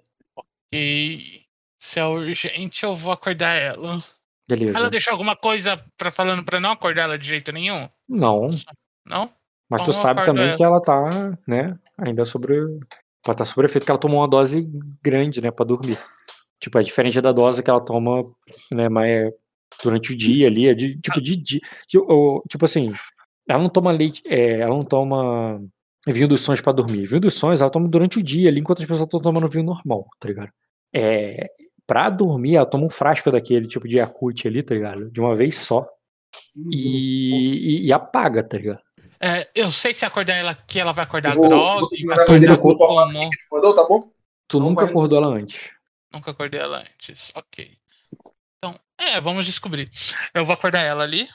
E 0.73 1.43
se 1.81 1.99
é 1.99 2.05
urgente, 2.07 2.85
eu 2.85 2.95
vou 2.95 3.13
acordar 3.13 3.57
ela. 3.57 4.03
Beleza. 4.49 4.79
Ela 4.79 4.91
deixou 4.91 5.13
alguma 5.13 5.37
coisa 5.37 5.83
pra, 5.97 6.11
falando 6.11 6.45
pra 6.45 6.61
não 6.61 6.71
acordar 6.71 7.05
ela 7.05 7.19
de 7.19 7.27
jeito 7.27 7.53
nenhum? 7.53 7.89
Não, 8.09 8.51
Não? 9.07 9.31
mas 9.71 9.81
Então 9.81 9.85
tu 9.85 9.91
eu 9.91 9.93
sabe 9.93 10.25
também 10.25 10.49
ela. 10.49 10.57
que 10.57 10.65
ela 10.65 10.83
tá, 10.83 11.09
né, 11.47 11.79
ainda 11.97 12.25
sobre 12.25 12.57
ela 13.25 13.35
tá 13.37 13.45
sobre 13.45 13.67
efeito 13.67 13.85
que 13.85 13.91
ela 13.91 14.01
tomou 14.01 14.21
uma 14.21 14.29
dose 14.29 14.69
grande, 15.03 15.41
né, 15.41 15.51
pra 15.51 15.65
dormir. 15.65 15.99
Tipo, 16.59 16.79
é 16.79 16.83
diferente 16.83 17.21
da 17.21 17.33
dose 17.33 17.63
que 17.63 17.71
ela 17.71 17.85
toma, 17.85 18.25
né, 18.73 18.89
mais 18.89 19.33
durante 19.85 20.13
o 20.13 20.17
dia 20.17 20.49
ali, 20.49 20.67
é 20.67 20.75
de, 20.75 20.99
tipo 21.01 21.21
de 21.23 21.37
dia, 21.37 21.61
tipo, 21.87 22.43
tipo 22.51 22.65
assim, 22.65 22.93
ela 23.49 23.63
não 23.63 23.69
toma 23.69 23.91
leite, 23.91 24.23
é, 24.27 24.61
ela 24.61 24.75
não 24.75 24.85
toma 24.85 25.61
vinho 26.07 26.29
dos 26.29 26.41
sonhos 26.43 26.61
pra 26.61 26.73
dormir. 26.73 27.07
Vinho 27.07 27.21
dos 27.21 27.35
sonhos 27.35 27.61
ela 27.61 27.71
toma 27.71 27.89
durante 27.89 28.19
o 28.19 28.23
dia 28.23 28.49
ali, 28.49 28.61
enquanto 28.61 28.81
as 28.81 28.87
pessoas 28.87 29.07
estão 29.07 29.21
tomando 29.21 29.49
vinho 29.49 29.65
normal, 29.65 30.07
tá 30.19 30.29
ligado? 30.29 30.51
É, 30.95 31.51
pra 31.87 32.09
dormir, 32.11 32.57
ela 32.57 32.67
toma 32.67 32.85
um 32.85 32.91
frasco 32.91 33.31
daquele 33.31 33.67
tipo 33.67 33.87
de 33.89 33.97
Yakult 33.99 34.47
ali, 34.47 34.63
tá 34.63 34.75
ligado? 34.75 35.11
De 35.11 35.21
uma 35.21 35.35
vez 35.35 35.57
só. 35.57 35.87
E, 36.57 37.83
e, 37.83 37.87
e 37.87 37.93
apaga, 37.93 38.43
tá 38.43 38.57
ligado? 38.57 38.81
É, 39.21 39.49
eu 39.55 39.71
sei 39.71 39.93
se 39.93 40.05
acordar 40.05 40.37
ela 40.37 40.55
que 40.55 40.79
ela 40.81 40.93
vai 40.93 41.05
acordar 41.05 41.35
vou- 41.35 41.49
grog, 41.49 41.81
vou 42.05 42.13
acordar 42.15 42.59
como. 42.59 42.79
Mandou, 43.53 43.75
tá 43.75 43.85
bom? 43.85 44.11
Tu 44.49 44.59
Não 44.59 44.69
nunca 44.71 44.83
vai- 44.83 44.91
acordou 44.91 45.19
ela 45.23 45.29
antes. 45.35 45.71
Nunca 46.13 46.31
acordei 46.31 46.61
ela 46.61 46.79
antes. 46.81 47.31
Ok. 47.35 47.77
Então, 48.59 48.79
é, 48.99 49.21
vamos 49.21 49.45
descobrir. 49.47 49.91
Eu 50.35 50.45
vou 50.45 50.55
acordar 50.55 50.81
ela 50.81 51.05
ali. 51.05 51.29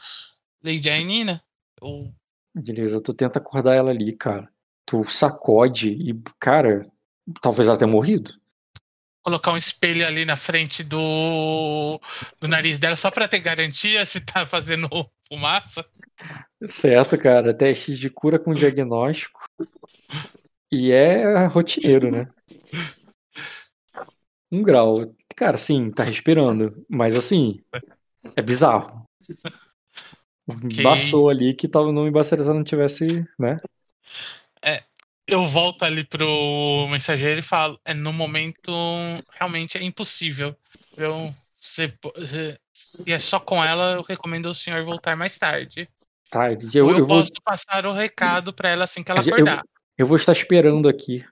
Lady 0.64 0.90
Ainina. 0.90 1.42
Eu 1.82 2.14
Beleza, 2.56 3.02
tu 3.02 3.14
tenta 3.14 3.40
acordar 3.40 3.76
ela 3.76 3.92
ali, 3.92 4.16
cara. 4.16 4.50
Tu 4.86 5.04
sacode 5.10 5.90
e, 5.90 6.14
cara, 6.40 6.90
talvez 7.42 7.68
ela 7.68 7.78
tenha 7.78 7.92
morrido. 7.92 8.32
colocar 9.24 9.52
um 9.52 9.58
espelho 9.58 10.06
ali 10.06 10.24
na 10.24 10.38
frente 10.38 10.84
do, 10.84 12.00
do 12.40 12.48
nariz 12.48 12.80
dela 12.80 12.96
só 12.96 13.12
pra 13.12 13.28
ter 13.28 13.40
garantia 13.40 14.06
se 14.06 14.22
tá 14.22 14.46
fazendo 14.46 14.88
fumaça. 15.28 15.86
Certo, 16.64 17.18
cara. 17.18 17.54
Teste 17.54 17.96
de 17.96 18.10
cura 18.10 18.40
com 18.40 18.54
diagnóstico. 18.54 19.42
E 20.72 20.92
é 20.92 21.46
rotineiro, 21.48 22.12
né? 22.12 22.28
Um 24.52 24.62
grau. 24.62 25.14
Cara, 25.36 25.58
sim, 25.58 25.92
tá 25.92 26.04
respirando. 26.04 26.86
Mas 26.88 27.16
assim, 27.16 27.60
é 28.36 28.42
bizarro. 28.42 28.95
Embaçou 30.48 31.30
ali 31.30 31.54
que 31.54 31.68
tal, 31.68 31.92
não 31.92 32.08
embaçaria 32.08 32.44
se 32.44 32.50
ela 32.50 32.58
não 32.60 32.64
tivesse, 32.64 33.28
né? 33.40 33.58
Eu 35.28 35.44
volto 35.44 35.84
ali 35.84 36.04
pro 36.04 36.88
mensageiro 36.90 37.40
e 37.40 37.44
falo: 37.44 37.80
é, 37.84 37.94
no 37.94 38.14
momento 38.14 38.72
realmente 39.34 39.78
é 39.78 39.84
impossível. 39.84 40.56
Eu, 40.96 41.34
se, 41.60 41.88
se- 42.28 42.60
e 43.06 43.12
é 43.12 43.18
só 43.20 43.40
com 43.40 43.64
ela, 43.64 43.94
eu 43.94 44.04
recomendo 44.04 44.46
o 44.48 44.56
senhor 44.56 44.84
voltar 44.84 45.16
mais 45.16 45.38
tarde. 45.38 45.90
Tá, 46.30 46.52
eu, 46.52 46.86
Ou 46.86 46.92
eu, 46.92 47.00
eu 47.00 47.06
vou. 47.06 47.20
posso 47.20 47.32
passar 47.44 47.88
o 47.88 47.94
recado 47.94 48.54
pra 48.54 48.70
ela 48.70 48.84
assim 48.84 49.04
que 49.04 49.12
ela 49.12 49.22
Eu- 49.22 49.34
acordar. 49.34 49.64
Eu 49.98 50.06
vou 50.06 50.18
estar 50.18 50.34
esperando 50.34 50.90
aqui 50.90 51.24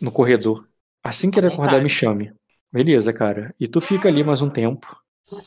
no 0.00 0.10
corredor. 0.10 0.66
Assim 1.02 1.30
que 1.30 1.38
ele 1.38 1.46
À 1.46 1.50
acordar, 1.50 1.74
me 1.74 1.82
vontade. 1.82 1.94
chame. 1.94 2.32
Beleza, 2.70 3.12
cara. 3.12 3.54
E 3.58 3.66
tu 3.66 3.80
fica 3.80 4.08
ali 4.08 4.22
mais 4.24 4.42
um 4.42 4.50
tempo. 4.50 4.94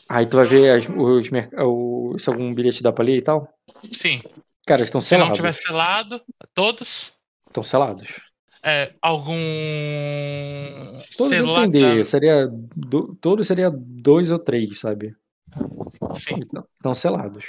Aí 0.08 0.26
tu 0.26 0.36
vai 0.36 0.44
ver 0.46 0.70
as- 0.70 0.88
os, 0.88 1.30
merc- 1.30 1.52
o- 1.58 2.14
se 2.18 2.28
algum 2.30 2.52
bilhete 2.54 2.82
dá 2.82 2.92
pra 2.92 3.04
ler 3.04 3.16
e 3.16 3.22
tal. 3.22 3.48
Sim. 3.90 4.22
Cara, 4.66 4.80
eles 4.80 4.88
estão 4.88 5.00
Se 5.00 5.14
não 5.16 5.20
selados. 5.26 5.36
tiver 5.36 5.52
selado, 5.54 6.22
todos. 6.54 7.12
Estão 7.48 7.62
selados. 7.62 8.20
É, 8.64 8.92
algum. 9.02 9.34
Todos 11.16 11.36
celular- 11.36 11.64
entender. 11.66 12.04
Seria. 12.04 12.48
do- 12.76 13.14
todos 13.20 13.46
seria 13.46 13.70
dois 13.72 14.30
ou 14.30 14.38
três, 14.38 14.78
sabe? 14.78 15.14
Sim. 16.14 16.40
Estão 16.76 16.94
selados. 16.94 17.44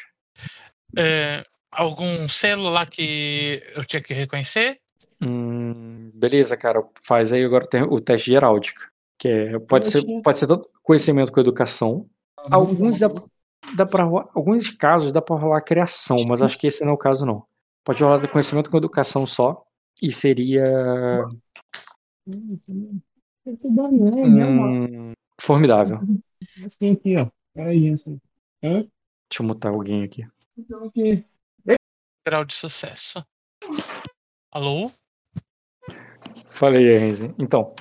É, 0.97 1.43
algum 1.71 2.27
selo 2.27 2.69
lá 2.69 2.85
que 2.85 3.61
eu 3.75 3.83
tinha 3.85 4.01
que 4.01 4.13
reconhecer? 4.13 4.79
Hum, 5.21 6.11
beleza, 6.13 6.57
cara. 6.57 6.83
Faz 7.01 7.31
aí 7.31 7.43
agora 7.43 7.67
tem 7.67 7.83
o 7.83 7.99
teste 7.99 8.31
de 8.31 8.35
heráldica. 8.35 8.91
Que 9.17 9.27
é, 9.29 9.59
pode, 9.59 9.87
ser, 9.87 10.03
pode 10.23 10.39
ser 10.39 10.47
tanto 10.47 10.67
conhecimento 10.81 11.31
com 11.31 11.39
educação. 11.39 12.09
Alguns 12.51 12.99
dá, 12.99 13.09
dá 13.75 13.85
pra 13.85 14.03
rolar, 14.03 14.29
alguns 14.33 14.69
casos 14.71 15.11
dá 15.11 15.21
pra 15.21 15.35
rolar 15.35 15.61
criação, 15.61 16.23
mas 16.25 16.41
acho 16.41 16.57
que 16.57 16.67
esse 16.67 16.83
não 16.83 16.91
é 16.91 16.95
o 16.95 16.97
caso, 16.97 17.25
não. 17.25 17.45
Pode 17.83 18.03
rolar 18.03 18.25
conhecimento 18.29 18.69
com 18.69 18.77
educação 18.77 19.27
só. 19.27 19.63
E 20.01 20.11
seria. 20.11 20.63
Hum, 22.27 22.59
formidável. 25.39 25.99
Assim 26.65 26.91
aqui, 26.91 27.17
ó. 27.17 27.27
Peraí, 27.53 27.89
assim. 27.89 28.19
Hã? 28.63 28.87
Deixa 29.29 29.41
eu 29.41 29.45
mutar 29.45 29.71
alguém 29.71 30.03
aqui. 30.03 30.25
Então, 30.57 30.85
aqui. 30.85 31.25
Grau 32.25 32.45
de 32.45 32.53
sucesso. 32.53 33.23
Alô? 34.51 34.91
Falei, 36.49 36.97
Renzi. 36.97 37.33
Então, 37.37 37.73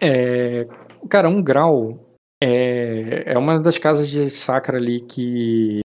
é, 0.00 0.66
cara, 1.08 1.28
um 1.28 1.42
grau 1.42 2.05
é, 2.42 3.32
é 3.32 3.38
uma 3.38 3.58
das 3.60 3.78
casas 3.78 4.08
de 4.08 4.28
sacra 4.30 4.76
ali 4.76 5.00
que 5.00 5.80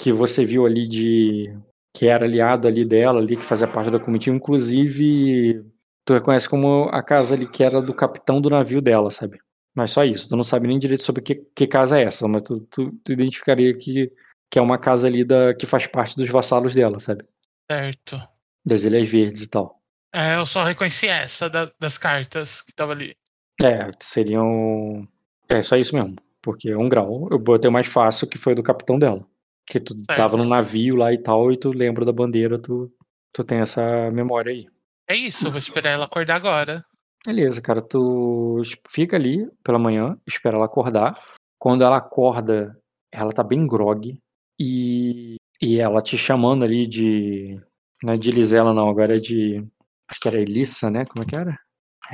que 0.00 0.12
você 0.12 0.44
viu 0.44 0.66
ali 0.66 0.86
de 0.86 1.56
que 1.94 2.06
era 2.06 2.26
aliado 2.26 2.68
ali 2.68 2.84
dela, 2.84 3.18
ali 3.18 3.36
que 3.36 3.42
fazia 3.42 3.66
parte 3.66 3.90
da 3.90 3.98
comitiva, 3.98 4.36
inclusive 4.36 5.64
tu 6.04 6.12
reconhece 6.14 6.48
como 6.48 6.84
a 6.92 7.02
casa 7.02 7.34
ali 7.34 7.46
que 7.46 7.64
era 7.64 7.80
do 7.80 7.94
capitão 7.94 8.40
do 8.40 8.50
navio 8.50 8.80
dela, 8.80 9.10
sabe? 9.10 9.38
Mas 9.74 9.90
só 9.90 10.04
isso, 10.04 10.28
tu 10.28 10.36
não 10.36 10.44
sabe 10.44 10.68
nem 10.68 10.78
direito 10.78 11.02
sobre 11.02 11.22
que, 11.22 11.34
que 11.54 11.66
casa 11.66 11.98
é 11.98 12.04
essa, 12.04 12.28
mas 12.28 12.42
tu, 12.42 12.60
tu, 12.70 12.92
tu 13.04 13.12
identificaria 13.12 13.76
que, 13.76 14.12
que 14.50 14.58
é 14.58 14.62
uma 14.62 14.78
casa 14.78 15.06
ali 15.06 15.24
da, 15.24 15.54
que 15.54 15.66
faz 15.66 15.86
parte 15.86 16.16
dos 16.16 16.28
vassalos 16.30 16.74
dela, 16.74 17.00
sabe? 17.00 17.24
Certo. 17.70 18.20
Das 18.64 18.84
Ilhas 18.84 19.08
Verdes 19.08 19.42
e 19.42 19.48
tal. 19.48 19.80
É, 20.14 20.36
eu 20.36 20.46
só 20.46 20.64
reconheci 20.64 21.08
essa 21.08 21.48
da- 21.50 21.70
das 21.80 21.98
cartas 21.98 22.62
que 22.62 22.72
tava 22.72 22.92
ali. 22.92 23.14
É, 23.62 23.90
seriam. 24.00 25.06
É 25.48 25.62
só 25.62 25.76
isso 25.76 25.94
mesmo. 25.94 26.16
Porque 26.42 26.74
um 26.74 26.88
grau 26.88 27.28
eu 27.30 27.38
botei 27.38 27.68
o 27.68 27.72
mais 27.72 27.86
fácil 27.86 28.28
que 28.28 28.38
foi 28.38 28.54
do 28.54 28.62
capitão 28.62 28.98
dela. 28.98 29.26
Que 29.66 29.80
tu 29.80 29.96
tava 30.06 30.36
no 30.36 30.44
navio 30.44 30.96
lá 30.96 31.12
e 31.12 31.18
tal, 31.18 31.50
e 31.50 31.56
tu 31.56 31.70
lembra 31.72 32.04
da 32.04 32.12
bandeira, 32.12 32.56
tu, 32.56 32.92
tu 33.32 33.42
tem 33.42 33.58
essa 33.58 34.10
memória 34.12 34.52
aí. 34.52 34.66
É 35.08 35.16
isso, 35.16 35.50
vou 35.50 35.58
esperar 35.58 35.90
ela 35.90 36.04
acordar 36.04 36.36
agora. 36.36 36.84
Beleza, 37.26 37.60
cara, 37.60 37.82
tu 37.82 38.62
fica 38.88 39.16
ali 39.16 39.48
pela 39.64 39.78
manhã, 39.78 40.16
espera 40.26 40.56
ela 40.56 40.66
acordar. 40.66 41.20
Quando 41.58 41.82
ela 41.82 41.96
acorda, 41.96 42.78
ela 43.12 43.32
tá 43.32 43.42
bem 43.42 43.66
grog 43.66 44.16
e, 44.60 45.36
e 45.60 45.80
ela 45.80 46.00
te 46.00 46.16
chamando 46.16 46.64
ali 46.64 46.86
de. 46.86 47.60
Não 48.02 48.12
é 48.12 48.16
de 48.16 48.30
Lisela, 48.30 48.72
não, 48.72 48.88
agora 48.88 49.16
é 49.16 49.20
de. 49.20 49.66
Acho 50.08 50.20
que 50.20 50.28
era 50.28 50.40
Elissa, 50.40 50.90
né? 50.90 51.04
Como 51.04 51.24
é 51.24 51.26
que 51.26 51.34
era? 51.34 51.58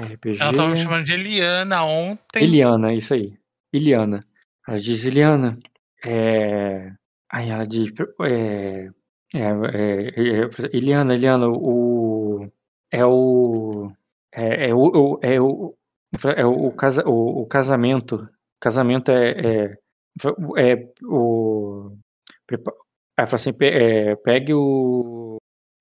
RPG. 0.00 0.40
Ela 0.40 0.52
tava 0.52 0.68
me 0.70 0.76
chamando 0.76 1.04
de 1.04 1.12
Eliana 1.12 1.84
ontem. 1.84 2.42
Eliana, 2.42 2.92
isso 2.92 3.14
aí. 3.14 3.34
Eliana. 3.72 4.24
Ela 4.66 4.78
diz, 4.78 5.04
Eliana, 5.04 5.58
é... 6.04 6.92
Aí 7.30 7.48
ela 7.50 7.66
diz, 7.66 7.92
é... 8.22 8.88
É, 9.34 9.38
é, 9.38 10.08
é, 10.08 10.76
Eliana, 10.76 11.14
Eliana, 11.14 11.48
o... 11.48 12.46
É 12.90 13.04
o... 13.04 13.88
É, 14.34 14.68
é 14.68 14.74
o... 14.74 15.18
É 15.22 15.40
o... 15.40 15.74
É 16.36 16.44
o, 16.44 16.70
casa, 16.72 17.02
o, 17.08 17.42
o 17.42 17.46
casamento. 17.46 18.28
Casamento 18.60 19.10
é... 19.10 19.30
É, 19.30 19.78
é 20.58 20.88
o... 21.04 21.96
Aí 23.16 23.26
fala 23.26 23.34
assim, 23.34 23.52
pe- 23.52 23.70
é, 23.70 24.16
pegue 24.16 24.52
o... 24.54 25.21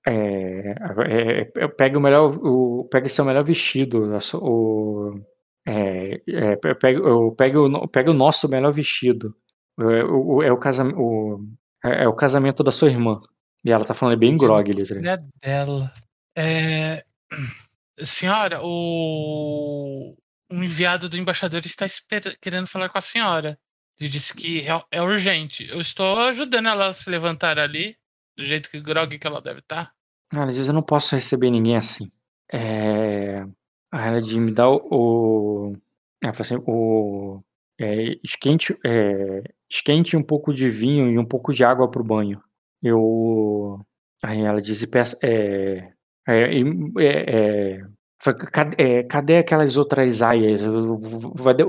É, 0.06 0.72
é, 1.08 1.52
é, 1.58 1.68
pegue 1.68 1.98
o 1.98 2.02
melhor... 2.02 2.30
O, 2.44 2.88
pegue 2.92 3.08
seu 3.10 3.24
melhor 3.26 3.44
vestido. 3.44 4.04
O, 4.36 5.20
é, 5.68 6.20
é, 6.28 6.56
pe- 6.56 6.76
pega, 6.76 7.14
o- 7.14 7.36
pega, 7.36 7.62
o, 7.62 7.88
pega 7.88 8.12
o 8.12 8.16
nosso 8.16 8.50
melhor 8.50 8.72
vestido. 8.72 9.36
É 9.80 10.04
o, 10.04 10.42
é, 10.44 10.52
o 10.52 10.58
casamento, 10.58 10.98
o, 11.00 11.40
é, 11.86 12.04
é 12.04 12.08
o 12.08 12.14
casamento 12.16 12.64
da 12.64 12.72
sua 12.72 12.90
irmã. 12.90 13.20
E 13.64 13.72
ela 13.72 13.86
tá 13.86 13.94
falando 13.94 14.18
bem 14.18 14.36
grog 14.36 14.72
ali. 14.72 14.82
tá? 14.88 14.96
Filha 14.96 15.24
dela. 15.44 15.94
É... 16.36 17.04
Senhora, 18.04 18.60
o... 18.64 20.16
o 20.52 20.56
enviado 20.64 21.08
do 21.08 21.18
embaixador 21.18 21.62
está 21.64 21.86
esper- 21.86 22.38
querendo 22.42 22.68
falar 22.68 22.90
com 22.90 22.98
a 22.98 23.02
senhora. 23.02 23.58
Ele 24.00 24.10
disse 24.10 24.34
que 24.34 24.62
é- 24.68 24.84
é 24.92 25.02
urgente. 25.02 25.68
Eu 25.70 25.80
estou 25.80 26.18
ajudando 26.22 26.68
ela 26.70 26.88
a 26.88 26.94
se 26.94 27.08
levantar 27.10 27.60
ali, 27.60 27.96
do 28.42 28.46
jeito 28.46 28.70
que 28.70 28.82
grog 28.82 29.18
que 29.18 29.28
ela 29.28 29.42
deve 29.42 29.62
tá. 29.62 29.82
estar. 30.30 30.42
Ela 30.42 30.52
diz, 30.52 30.68
eu 30.68 30.74
não 30.74 30.82
posso 30.82 31.16
receber 31.16 31.50
ninguém 31.52 31.76
assim. 31.76 32.12
É... 32.52 33.46
Aí 33.92 34.08
ela 34.08 34.22
diz, 34.22 34.36
me 34.38 34.52
dá 34.52 34.70
o... 34.70 35.74
Ela 36.24 36.34
fala 36.34 36.42
assim, 36.42 36.64
o... 36.68 37.42
É, 37.80 38.16
esquente, 38.24 38.78
é, 38.86 39.44
esquente 39.70 40.16
um 40.16 40.24
pouco 40.24 40.54
de 40.54 40.70
vinho 40.70 41.10
e 41.10 41.18
um 41.18 41.26
pouco 41.26 41.54
de 41.54 41.64
água 41.64 41.90
pro 41.90 42.04
banho. 42.04 42.42
Eu... 42.82 43.80
Aí 44.24 44.42
ela 44.42 44.62
diz, 44.62 44.82
e 44.82 44.88
peça... 44.88 45.18
É, 45.24 45.92
é, 46.28 46.60
é, 46.60 46.62
é, 47.00 47.82
é, 48.78 49.04
cadê 49.04 49.38
aquelas 49.38 49.78
outras 49.78 50.22
aias? 50.22 50.62
De- 50.62 51.66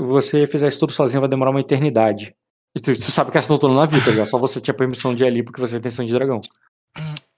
você 0.00 0.46
fizer 0.46 0.68
isso 0.68 0.80
tudo 0.80 0.92
sozinho 0.92 1.20
vai 1.20 1.28
demorar 1.28 1.50
uma 1.50 1.60
eternidade. 1.60 2.34
E 2.76 2.80
tu, 2.80 2.94
tu 2.94 3.10
sabe 3.10 3.30
que 3.30 3.36
elas 3.36 3.44
estão 3.44 3.58
todas 3.58 3.76
na 3.76 3.86
vida, 3.86 4.12
já. 4.14 4.26
Só 4.26 4.38
você 4.38 4.60
tinha 4.60 4.74
permissão 4.74 5.14
de 5.14 5.24
ir 5.24 5.26
ali 5.26 5.42
porque 5.42 5.60
você 5.60 5.80
tem 5.80 5.90
sangue 5.90 6.08
de 6.08 6.14
dragão. 6.14 6.40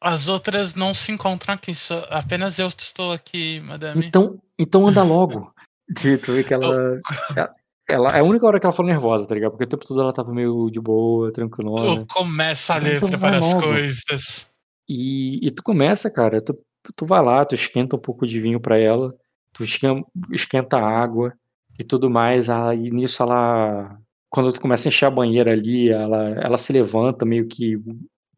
As 0.01 0.29
outras 0.29 0.75
não 0.75 0.95
se 0.95 1.13
encontram 1.13 1.55
aqui, 1.55 1.75
só 1.75 2.07
apenas 2.11 2.59
eu 2.59 2.67
estou 2.69 3.13
aqui, 3.13 3.61
madame. 3.61 4.07
Então, 4.07 4.41
então 4.59 4.87
anda 4.89 5.03
logo. 5.03 5.53
Tu, 5.93 6.17
tu 6.19 6.33
vê 6.33 6.45
que 6.45 6.55
ela, 6.55 7.01
ela, 7.37 7.51
ela- 7.89 8.17
É 8.17 8.21
a 8.21 8.23
única 8.23 8.47
hora 8.47 8.61
que 8.61 8.65
ela 8.65 8.73
foi 8.73 8.87
nervosa, 8.87 9.27
tá 9.27 9.35
ligado? 9.35 9.51
Porque 9.51 9.65
o 9.65 9.67
tempo 9.67 9.85
todo 9.85 10.01
ela 10.01 10.13
tava 10.13 10.33
meio 10.33 10.71
de 10.71 10.81
boa, 10.81 11.33
tranquilona. 11.33 12.03
Eu 12.03 12.07
começo 12.07 12.73
a 12.73 12.77
ler, 12.77 12.97
Então 12.99 13.09
vai 13.09 13.19
preparar 13.19 13.39
as 13.41 13.55
coisas. 13.61 14.47
E, 14.89 15.45
e 15.45 15.51
tu 15.51 15.65
começa, 15.65 16.09
cara, 16.09 16.41
tu, 16.41 16.57
tu 16.95 17.05
vai 17.05 17.21
lá, 17.21 17.45
tu 17.45 17.57
esquenta 17.57 17.97
um 17.97 17.99
pouco 17.99 18.25
de 18.25 18.39
vinho 18.39 18.61
pra 18.61 18.79
ela, 18.79 19.13
tu 19.53 19.65
esquenta, 19.65 20.07
esquenta 20.31 20.77
a 20.77 20.89
água 20.89 21.33
e 21.77 21.83
tudo 21.83 22.09
mais. 22.09 22.49
Aí 22.49 22.89
nisso 22.89 23.21
ela. 23.21 23.99
Quando 24.31 24.53
tu 24.53 24.61
começa 24.61 24.87
a 24.87 24.91
encher 24.91 25.07
a 25.07 25.11
banheira 25.11 25.53
ali, 25.53 25.89
ela, 25.91 26.29
ela 26.41 26.57
se 26.57 26.73
levanta 26.73 27.27
meio 27.27 27.49
que 27.49 27.77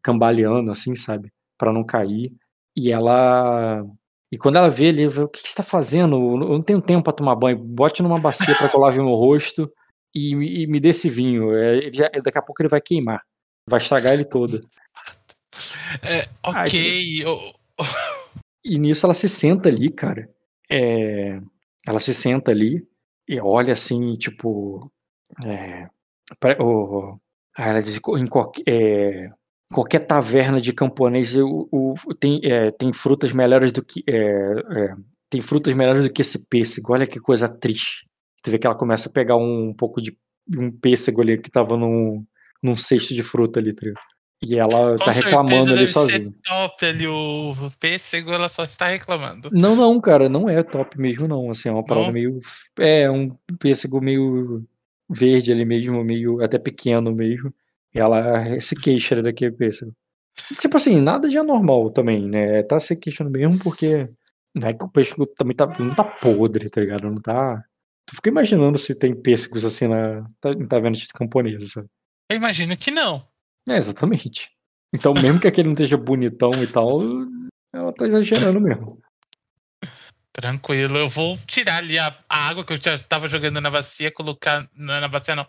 cambaleando, 0.01 0.71
assim, 0.71 0.95
sabe? 0.95 1.31
Pra 1.57 1.71
não 1.71 1.83
cair. 1.83 2.33
E 2.75 2.91
ela. 2.91 3.85
E 4.31 4.37
quando 4.37 4.55
ela 4.55 4.69
vê 4.69 4.89
ali, 4.89 5.05
o 5.05 5.27
que, 5.27 5.43
que 5.43 5.47
você 5.49 5.55
tá 5.55 5.63
fazendo? 5.63 6.15
Eu 6.15 6.37
não 6.49 6.61
tenho 6.61 6.81
tempo 6.81 7.03
pra 7.03 7.13
tomar 7.13 7.35
banho. 7.35 7.57
Bote 7.59 8.01
numa 8.01 8.19
bacia 8.19 8.55
pra 8.55 8.67
que 8.67 8.75
eu 8.75 8.79
lave 8.79 8.97
meu 8.97 9.13
rosto 9.13 9.71
e, 10.15 10.35
me- 10.35 10.63
e 10.63 10.67
me 10.67 10.79
dê 10.79 10.89
esse 10.89 11.07
vinho. 11.09 11.53
É, 11.55 11.77
ele 11.77 11.93
já- 11.93 12.09
daqui 12.09 12.39
a 12.39 12.41
pouco 12.41 12.61
ele 12.61 12.69
vai 12.69 12.81
queimar. 12.81 13.21
Vai 13.69 13.77
estragar 13.77 14.13
ele 14.13 14.25
todo. 14.25 14.67
É, 16.01 16.27
ok. 16.43 17.23
eu- 17.23 17.53
E 18.65 18.79
nisso 18.79 19.05
ela 19.05 19.13
se 19.13 19.29
senta 19.29 19.69
ali, 19.69 19.91
cara. 19.91 20.27
É, 20.71 21.39
ela 21.87 21.99
se 21.99 22.13
senta 22.13 22.49
ali 22.49 22.83
e 23.29 23.39
olha 23.39 23.73
assim, 23.73 24.15
tipo. 24.17 24.91
É, 25.45 25.87
o- 26.61 27.17
aí 27.57 27.69
ela 27.69 27.81
diz, 27.81 27.99
em 28.17 28.27
qualquer, 28.27 28.63
é, 28.67 29.29
qualquer 29.71 29.99
taverna 29.99 30.59
de 30.61 30.73
camponês 30.73 31.35
o, 31.35 31.67
o- 31.71 31.95
tem, 32.19 32.39
é, 32.43 32.71
tem 32.71 32.91
frutas 32.93 33.31
melhores 33.31 33.71
do 33.71 33.83
que. 33.83 34.03
é, 34.07 34.15
é, 34.15 34.95
tem 35.29 35.41
frutas 35.41 35.73
melhores 35.73 36.03
do 36.07 36.13
que 36.13 36.21
esse 36.21 36.47
pêssego. 36.47 36.93
Olha 36.93 37.07
que 37.07 37.19
coisa 37.19 37.49
triste. 37.49 38.05
Tu 38.43 38.51
vê 38.51 38.59
que 38.59 38.67
ela 38.67 38.75
começa 38.75 39.09
a 39.09 39.11
pegar 39.11 39.35
um, 39.35 39.73
pouco 39.73 39.99
de 40.01 40.15
um 40.55 40.71
pêssego 40.71 41.21
ali 41.21 41.39
que 41.39 41.49
tava 41.49 41.75
num, 41.75 42.23
num 42.61 42.75
cesto 42.75 43.13
de 43.15 43.23
fruta 43.23 43.59
ali, 43.59 43.73
tá? 43.73 43.87
E 44.45 44.59
ela 44.59 44.97
Com 44.99 45.05
tá 45.05 45.11
reclamando 45.11 45.71
ali 45.73 45.87
sozinha. 45.87 46.31
top 46.45 46.85
ali 46.85 47.07
o 47.07 47.55
pêssego, 47.79 48.31
ela 48.31 48.49
só 48.49 48.63
está 48.65 48.89
reclamando. 48.89 49.49
Não, 49.53 49.73
não, 49.75 49.99
cara, 50.01 50.27
não 50.27 50.49
é 50.49 50.61
top 50.61 50.99
mesmo, 50.99 51.27
não. 51.27 51.49
Assim, 51.49 51.69
é 51.69 51.71
uma 51.71 51.83
parada 51.85 52.07
Não? 52.07 52.13
meio. 52.13 52.37
É, 52.77 53.09
um 53.09 53.29
pêssego 53.57 54.01
meio 54.01 54.63
verde 55.09 55.51
ali 55.51 55.65
mesmo, 55.65 56.03
meio 56.03 56.41
até 56.43 56.57
pequeno 56.57 57.13
mesmo. 57.13 57.53
E 57.93 57.99
ela 57.99 58.59
se 58.59 58.75
queixa 58.75 59.21
daquele 59.21 59.51
pêssego. 59.51 59.93
Tipo 60.59 60.77
assim, 60.77 60.99
nada 60.99 61.29
de 61.29 61.37
anormal 61.37 61.91
também, 61.91 62.27
né? 62.27 62.63
Tá 62.63 62.79
se 62.79 62.95
queixando 62.95 63.29
mesmo 63.29 63.59
porque. 63.59 64.09
Não 64.55 64.67
é 64.67 64.73
que 64.73 64.85
o 64.85 64.89
pêssego 64.89 65.25
também 65.25 65.55
tá, 65.55 65.65
não 65.79 65.95
tá 65.95 66.03
podre, 66.03 66.69
tá 66.69 66.81
ligado? 66.81 67.09
Não 67.09 67.19
tá. 67.21 67.63
Tu 68.07 68.15
fica 68.15 68.29
imaginando 68.29 68.77
se 68.77 68.93
tem 68.93 69.15
pêssegos 69.15 69.65
assim 69.65 69.87
na. 69.87 70.23
Tá, 70.39 70.55
tá 70.67 70.79
vendo 70.79 70.95
de 70.97 71.07
camponesa, 71.07 71.65
sabe? 71.65 71.87
Eu 72.29 72.37
imagino 72.37 72.77
que 72.77 72.91
não. 72.91 73.27
É, 73.67 73.77
exatamente. 73.77 74.49
Então, 74.93 75.13
mesmo 75.13 75.39
que 75.39 75.47
aquele 75.47 75.67
não 75.67 75.73
esteja 75.73 75.97
bonitão 75.97 76.51
e 76.61 76.67
tal, 76.67 76.99
ela 77.73 77.91
tá 77.93 78.05
exagerando 78.05 78.61
mesmo. 78.61 79.01
Tranquilo, 80.35 80.97
eu 80.97 81.07
vou 81.07 81.37
tirar 81.45 81.77
ali 81.77 81.99
a, 81.99 82.07
a 82.27 82.49
água 82.49 82.65
que 82.65 82.73
eu 82.73 82.77
já 82.77 82.97
tava 82.97 83.27
jogando 83.27 83.61
na 83.61 83.69
bacia, 83.69 84.11
colocar. 84.11 84.67
Na, 84.75 84.99
na 84.99 85.07
bacia 85.07 85.35
não. 85.35 85.45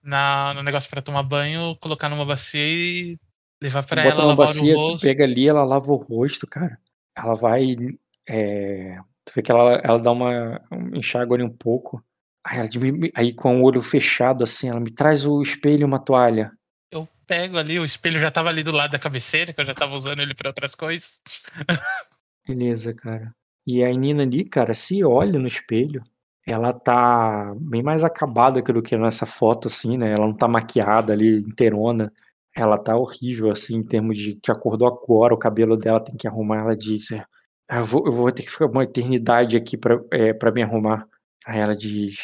Na, 0.00 0.54
no 0.54 0.62
negócio 0.62 0.88
pra 0.88 1.02
tomar 1.02 1.24
banho, 1.24 1.76
colocar 1.80 2.08
numa 2.08 2.24
bacia 2.24 2.60
e 2.60 3.18
levar 3.60 3.82
pra 3.82 4.04
Bota 4.04 4.14
ela 4.14 4.22
na 4.22 4.28
lavar 4.28 4.46
bacia, 4.46 4.76
o 4.76 4.86
tu 4.86 5.00
pega 5.00 5.24
ali, 5.24 5.48
ela 5.48 5.64
lava 5.64 5.90
o 5.90 5.96
rosto, 5.96 6.46
cara. 6.46 6.78
Ela 7.16 7.34
vai. 7.34 7.76
é, 8.28 9.00
tu 9.24 9.32
vê 9.34 9.42
que 9.42 9.50
ela, 9.50 9.80
ela 9.82 9.98
dá 9.98 10.12
uma. 10.12 10.60
um- 10.70 10.96
enxágua 10.96 11.36
ali 11.36 11.42
um 11.42 11.50
pouco. 11.50 12.00
Aí, 12.46 12.60
ela, 12.60 12.68
aí 13.16 13.34
com 13.34 13.60
o 13.60 13.64
olho 13.64 13.82
fechado, 13.82 14.44
assim, 14.44 14.68
ela 14.68 14.78
me 14.78 14.92
traz 14.92 15.26
o 15.26 15.42
espelho 15.42 15.80
e 15.82 15.84
uma 15.84 15.98
toalha. 15.98 16.52
Eu 16.92 17.08
pego 17.26 17.58
ali, 17.58 17.80
o 17.80 17.84
espelho 17.84 18.20
já 18.20 18.30
tava 18.30 18.50
ali 18.50 18.62
do 18.62 18.70
lado 18.70 18.92
da 18.92 19.00
cabeceira, 19.00 19.52
que 19.52 19.60
eu 19.60 19.64
já 19.64 19.74
tava 19.74 19.96
usando 19.96 20.20
ele 20.20 20.32
pra 20.32 20.50
outras 20.50 20.76
coisas. 20.76 21.20
Beleza, 22.46 22.94
cara. 22.94 23.34
E 23.70 23.84
a 23.84 23.90
Nina 23.92 24.22
ali, 24.24 24.44
cara, 24.44 24.72
se 24.74 25.04
olha 25.04 25.38
no 25.38 25.46
espelho, 25.46 26.02
ela 26.46 26.72
tá 26.72 27.54
bem 27.60 27.82
mais 27.82 28.04
acabada 28.04 28.62
do 28.62 28.82
que 28.82 28.96
nessa 28.96 29.26
foto, 29.26 29.68
assim, 29.68 29.98
né? 29.98 30.12
Ela 30.12 30.26
não 30.26 30.32
tá 30.34 30.48
maquiada 30.48 31.12
ali, 31.12 31.40
inteirona. 31.40 32.12
Ela 32.56 32.78
tá 32.78 32.96
horrível, 32.96 33.50
assim, 33.50 33.76
em 33.76 33.84
termos 33.86 34.18
de 34.18 34.34
que 34.36 34.50
acordou 34.50 34.88
agora, 34.88 35.34
o 35.34 35.38
cabelo 35.38 35.76
dela 35.76 36.00
tem 36.02 36.16
que 36.16 36.26
arrumar. 36.28 36.60
Ela 36.62 36.76
diz: 36.76 37.12
é, 37.12 37.24
"Ah, 37.68 37.78
eu, 37.80 37.84
vou, 37.84 38.06
eu 38.06 38.12
vou 38.12 38.32
ter 38.32 38.42
que 38.44 38.50
ficar 38.50 38.66
uma 38.66 38.84
eternidade 38.84 39.56
aqui 39.56 39.76
pra, 39.76 40.00
é, 40.12 40.32
pra 40.32 40.50
me 40.52 40.62
arrumar. 40.62 41.06
Aí 41.46 41.58
ela 41.60 41.76
diz: 41.76 42.16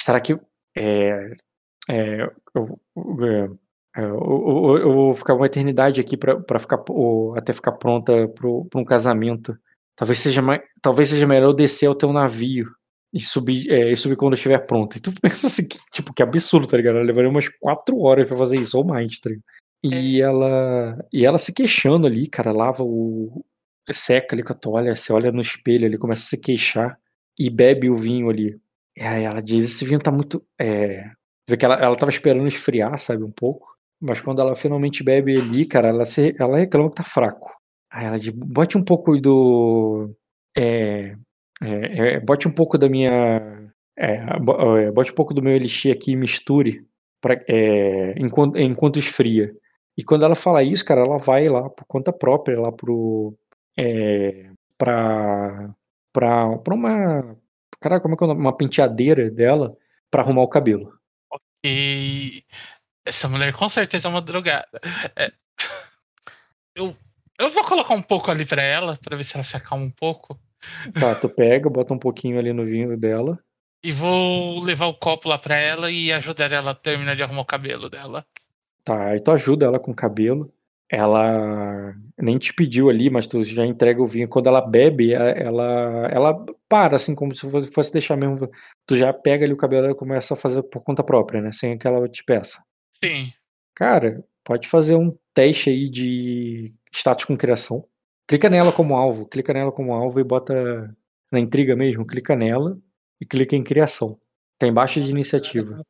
será 0.00 0.20
que. 0.20 0.38
É, 0.76 1.32
é, 1.90 2.22
eu, 2.54 2.80
é, 3.24 4.00
é, 4.00 4.04
eu, 4.04 4.16
eu- 4.16 4.78
eu 4.78 4.92
vou 4.94 5.14
ficar 5.14 5.34
uma 5.34 5.46
eternidade 5.46 6.00
aqui 6.00 6.16
pra, 6.16 6.38
pra 6.40 6.58
ficar, 6.58 6.82
até 7.36 7.52
ficar 7.52 7.72
pronta 7.72 8.28
pro, 8.28 8.64
pra 8.66 8.80
um 8.80 8.84
casamento. 8.84 9.56
Talvez 9.96 10.20
seja, 10.20 10.42
mais, 10.42 10.60
talvez 10.80 11.10
seja 11.10 11.26
melhor 11.26 11.48
eu 11.48 11.52
descer 11.52 11.86
ao 11.86 11.94
teu 11.94 12.12
navio 12.12 12.66
e 13.12 13.20
subir, 13.20 13.70
é, 13.70 13.92
e 13.92 13.96
subir 13.96 14.16
quando 14.16 14.34
estiver 14.34 14.58
pronto. 14.66 14.96
E 14.96 15.00
tu 15.00 15.12
pensa 15.20 15.46
assim, 15.46 15.68
que, 15.68 15.78
tipo, 15.92 16.12
que 16.14 16.22
absurdo, 16.22 16.66
tá 16.66 16.76
ligado? 16.76 16.96
Ela 16.96 17.04
levaria 17.04 17.30
umas 17.30 17.48
quatro 17.48 17.98
horas 18.00 18.26
pra 18.26 18.36
fazer 18.36 18.56
isso, 18.56 18.78
ou 18.78 18.84
mais, 18.84 19.18
tá 19.18 19.30
ligado? 19.30 19.44
E 19.84 20.20
ela, 20.20 20.96
e 21.12 21.26
ela 21.26 21.38
se 21.38 21.52
queixando 21.52 22.06
ali, 22.06 22.28
cara, 22.28 22.52
lava 22.52 22.84
o. 22.84 23.44
seca 23.90 24.34
ali 24.34 24.42
com 24.42 24.52
a 24.52 24.56
toalha, 24.56 24.94
se 24.94 25.12
olha 25.12 25.32
no 25.32 25.40
espelho 25.40 25.86
ali, 25.86 25.98
começa 25.98 26.20
a 26.22 26.24
se 26.24 26.40
queixar 26.40 26.96
e 27.38 27.50
bebe 27.50 27.90
o 27.90 27.96
vinho 27.96 28.30
ali. 28.30 28.60
E 28.96 29.02
aí 29.02 29.24
ela 29.24 29.42
diz: 29.42 29.64
esse 29.64 29.84
vinho 29.84 29.98
tá 30.00 30.12
muito. 30.12 30.44
É... 30.60 31.10
Vê 31.48 31.56
que 31.56 31.64
ela, 31.64 31.74
ela 31.74 31.96
tava 31.96 32.10
esperando 32.10 32.46
esfriar, 32.46 32.96
sabe, 32.98 33.24
um 33.24 33.30
pouco. 33.32 33.76
Mas 34.00 34.20
quando 34.20 34.40
ela 34.40 34.54
finalmente 34.54 35.02
bebe 35.02 35.38
ali, 35.40 35.66
cara, 35.66 35.88
ela, 35.88 36.04
se, 36.04 36.34
ela 36.38 36.58
reclama 36.58 36.90
que 36.90 36.96
tá 36.96 37.04
fraco. 37.04 37.52
Aí 37.92 38.06
ela 38.06 38.18
diz: 38.18 38.30
bote 38.30 38.78
um 38.78 38.82
pouco 38.82 39.20
do. 39.20 40.10
É, 40.56 41.14
é, 41.62 42.14
é, 42.14 42.20
bote 42.20 42.48
um 42.48 42.52
pouco 42.52 42.78
da 42.78 42.88
minha. 42.88 43.70
É, 43.96 44.14
é, 44.14 44.90
bote 44.90 45.12
um 45.12 45.14
pouco 45.14 45.34
do 45.34 45.42
meu 45.42 45.54
elixir 45.54 45.92
aqui 45.94 46.12
e 46.12 46.16
misture 46.16 46.86
pra, 47.20 47.34
é, 47.46 48.14
enquanto, 48.16 48.58
enquanto 48.58 48.98
esfria. 48.98 49.54
E 49.96 50.02
quando 50.02 50.24
ela 50.24 50.34
fala 50.34 50.62
isso, 50.62 50.84
cara, 50.84 51.02
ela 51.02 51.18
vai 51.18 51.48
lá 51.48 51.68
por 51.68 51.84
conta 51.86 52.12
própria, 52.12 52.58
lá 52.58 52.72
pro. 52.72 53.36
É, 53.76 54.50
pra. 54.78 55.74
pra, 56.12 56.58
pra 56.58 56.74
uma. 56.74 57.36
Caraca, 57.78 58.02
como 58.02 58.14
é 58.14 58.16
que 58.16 58.24
é? 58.24 58.26
Uma 58.28 58.56
penteadeira 58.56 59.30
dela 59.30 59.76
pra 60.10 60.22
arrumar 60.22 60.42
o 60.42 60.48
cabelo. 60.48 60.94
E 61.64 62.42
essa 63.06 63.28
mulher 63.28 63.52
com 63.52 63.68
certeza 63.68 64.08
é 64.08 64.10
uma 64.10 64.22
drogada. 64.22 64.80
É, 65.16 65.30
Eu, 66.74 66.96
eu 67.42 67.50
vou 67.50 67.64
colocar 67.64 67.94
um 67.94 68.02
pouco 68.02 68.30
ali 68.30 68.44
pra 68.44 68.62
ela, 68.62 68.98
pra 69.02 69.16
ver 69.16 69.24
se 69.24 69.36
ela 69.36 69.44
se 69.44 69.56
acalma 69.56 69.84
um 69.84 69.90
pouco. 69.90 70.38
Tá, 70.98 71.14
tu 71.14 71.28
pega, 71.28 71.68
bota 71.68 71.92
um 71.92 71.98
pouquinho 71.98 72.38
ali 72.38 72.52
no 72.52 72.64
vinho 72.64 72.96
dela. 72.96 73.38
E 73.84 73.90
vou 73.90 74.62
levar 74.62 74.86
o 74.86 74.94
copo 74.94 75.28
lá 75.28 75.36
pra 75.36 75.56
ela 75.56 75.90
e 75.90 76.12
ajudar 76.12 76.52
ela 76.52 76.70
a 76.70 76.74
terminar 76.74 77.16
de 77.16 77.22
arrumar 77.22 77.40
o 77.40 77.46
cabelo 77.46 77.90
dela. 77.90 78.24
Tá, 78.84 79.08
aí 79.08 79.20
tu 79.20 79.32
ajuda 79.32 79.66
ela 79.66 79.80
com 79.80 79.90
o 79.90 79.96
cabelo. 79.96 80.52
Ela 80.88 81.94
nem 82.20 82.38
te 82.38 82.52
pediu 82.52 82.90
ali, 82.90 83.08
mas 83.08 83.26
tu 83.26 83.42
já 83.42 83.64
entrega 83.64 84.02
o 84.02 84.06
vinho. 84.06 84.28
Quando 84.28 84.48
ela 84.48 84.60
bebe, 84.60 85.14
ela, 85.14 86.06
ela, 86.10 86.46
para, 86.68 86.96
assim, 86.96 87.14
como 87.14 87.34
se 87.34 87.50
fosse, 87.50 87.72
fosse 87.72 87.92
deixar 87.92 88.14
mesmo. 88.14 88.48
Tu 88.86 88.98
já 88.98 89.10
pega 89.10 89.44
ali 89.44 89.54
o 89.54 89.56
cabelo 89.56 89.90
e 89.90 89.94
começa 89.94 90.34
a 90.34 90.36
fazer 90.36 90.62
por 90.64 90.82
conta 90.82 91.02
própria, 91.02 91.40
né? 91.40 91.50
Sem 91.50 91.78
que 91.78 91.86
ela 91.86 92.06
te 92.08 92.22
peça. 92.22 92.62
Sim. 93.02 93.32
Cara, 93.74 94.22
pode 94.44 94.68
fazer 94.68 94.94
um 94.94 95.16
teste 95.32 95.70
aí 95.70 95.88
de 95.88 96.74
status 96.92 97.24
com 97.24 97.36
criação. 97.36 97.84
Clica 98.26 98.48
nela 98.48 98.72
como 98.72 98.94
alvo, 98.94 99.26
clica 99.26 99.52
nela 99.52 99.72
como 99.72 99.92
alvo 99.92 100.20
e 100.20 100.24
bota 100.24 100.94
na 101.30 101.40
intriga 101.40 101.74
mesmo, 101.74 102.06
clica 102.06 102.36
nela 102.36 102.78
e 103.20 103.26
clica 103.26 103.56
em 103.56 103.64
criação. 103.64 104.18
Tá 104.58 104.66
embaixo 104.66 105.00
de 105.00 105.10
iniciativa. 105.10 105.84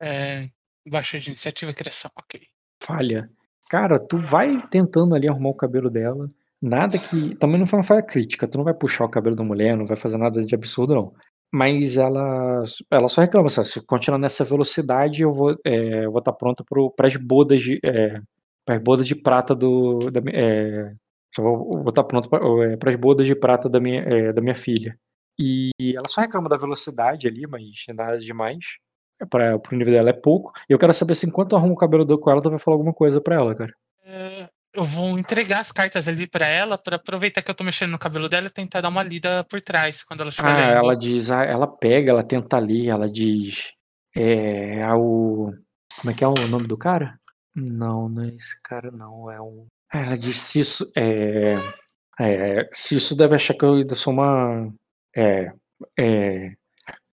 É, 0.00 0.50
baixa 0.86 1.18
de 1.18 1.30
iniciativa 1.30 1.70
e 1.70 1.74
criação, 1.74 2.10
ok. 2.18 2.42
Falha. 2.82 3.30
Cara, 3.70 3.98
tu 3.98 4.18
vai 4.18 4.60
tentando 4.68 5.14
ali 5.14 5.28
arrumar 5.28 5.50
o 5.50 5.54
cabelo 5.54 5.88
dela. 5.88 6.30
Nada 6.60 6.98
que. 6.98 7.34
Também 7.36 7.58
não 7.58 7.66
foi 7.66 7.78
uma 7.78 7.84
falha 7.84 8.02
crítica. 8.02 8.46
Tu 8.46 8.58
não 8.58 8.64
vai 8.64 8.74
puxar 8.74 9.04
o 9.04 9.10
cabelo 9.10 9.36
da 9.36 9.44
mulher, 9.44 9.76
não 9.76 9.86
vai 9.86 9.96
fazer 9.96 10.18
nada 10.18 10.44
de 10.44 10.54
absurdo, 10.54 10.94
não. 10.94 11.14
Mas 11.52 11.96
ela, 11.96 12.62
ela 12.90 13.08
só 13.08 13.20
reclama, 13.20 13.48
sabe? 13.48 13.68
Se 13.68 13.84
continuar 13.86 14.18
nessa 14.18 14.44
velocidade, 14.44 15.22
eu 15.22 15.32
vou 15.32 15.56
é, 15.64 16.04
estar 16.06 16.32
pronta 16.32 16.64
para 16.96 17.06
as 17.06 17.16
bodas 17.16 17.62
de. 17.62 17.78
É, 17.84 18.20
para 18.64 18.76
as 18.76 18.82
bodas 18.82 19.06
de 19.06 19.14
prata 19.14 19.54
do. 19.54 19.98
Da, 20.10 20.20
é, 20.32 20.92
só 21.34 21.42
vou 21.42 21.88
estar 21.88 22.04
pronto 22.04 22.28
para 22.28 22.90
as 22.90 22.96
bodas 22.96 23.26
de 23.26 23.34
prata 23.34 23.68
da 23.68 23.80
minha, 23.80 24.00
é, 24.02 24.32
da 24.32 24.40
minha 24.40 24.54
filha. 24.54 24.96
E 25.38 25.70
ela 25.96 26.06
só 26.08 26.20
reclama 26.20 26.48
da 26.48 26.56
velocidade 26.56 27.26
ali, 27.26 27.46
mas 27.46 27.62
nada 27.94 28.18
demais. 28.18 28.64
É 29.20 29.26
para 29.26 29.56
o 29.56 29.76
nível 29.76 29.92
dela 29.94 30.10
é 30.10 30.12
pouco. 30.12 30.52
E 30.68 30.72
eu 30.72 30.78
quero 30.78 30.92
saber 30.92 31.14
se 31.14 31.26
enquanto 31.26 31.52
eu 31.52 31.58
arrumo 31.58 31.72
o 31.74 31.76
cabelo 31.76 32.04
dele 32.04 32.20
com 32.20 32.30
ela, 32.30 32.40
tu 32.42 32.50
vai 32.50 32.58
falar 32.58 32.76
alguma 32.76 32.92
coisa 32.92 33.20
pra 33.20 33.34
ela, 33.36 33.54
cara. 33.54 33.72
É, 34.04 34.48
eu 34.72 34.84
vou 34.84 35.18
entregar 35.18 35.60
as 35.60 35.72
cartas 35.72 36.06
ali 36.06 36.26
pra 36.28 36.46
ela, 36.46 36.78
pra 36.78 36.96
aproveitar 36.96 37.42
que 37.42 37.50
eu 37.50 37.54
tô 37.54 37.64
mexendo 37.64 37.90
no 37.90 37.98
cabelo 37.98 38.28
dela 38.28 38.46
e 38.46 38.50
tentar 38.50 38.80
dar 38.80 38.88
uma 38.88 39.02
lida 39.02 39.44
por 39.44 39.60
trás 39.60 40.02
quando 40.04 40.20
ela 40.20 40.30
estiver 40.30 40.48
Ah, 40.50 40.56
lendo. 40.56 40.76
ela 40.84 40.94
diz, 40.96 41.30
ah, 41.32 41.42
ela 41.44 41.66
pega, 41.66 42.10
ela 42.10 42.22
tenta 42.22 42.56
ali, 42.56 42.88
ela 42.88 43.08
diz. 43.10 43.72
É, 44.16 44.78
é 44.80 44.94
o. 44.94 45.52
Como 46.00 46.10
é 46.10 46.14
que 46.14 46.22
é 46.22 46.28
o 46.28 46.34
nome 46.48 46.66
do 46.68 46.76
cara? 46.76 47.18
Não, 47.54 48.08
não 48.08 48.24
é 48.24 48.28
esse 48.28 48.60
cara, 48.62 48.90
não. 48.90 49.30
É 49.30 49.40
um. 49.40 49.66
Ela 49.92 50.16
diz 50.16 50.36
se 50.36 50.60
isso. 50.60 50.90
É, 50.96 51.54
é, 52.18 52.68
se 52.72 52.96
isso 52.96 53.16
deve 53.16 53.34
achar 53.34 53.54
que 53.54 53.64
eu 53.64 53.74
ainda 53.74 53.94
sou 53.94 54.12
uma. 54.12 54.72
É. 55.14 55.52
é 55.98 56.52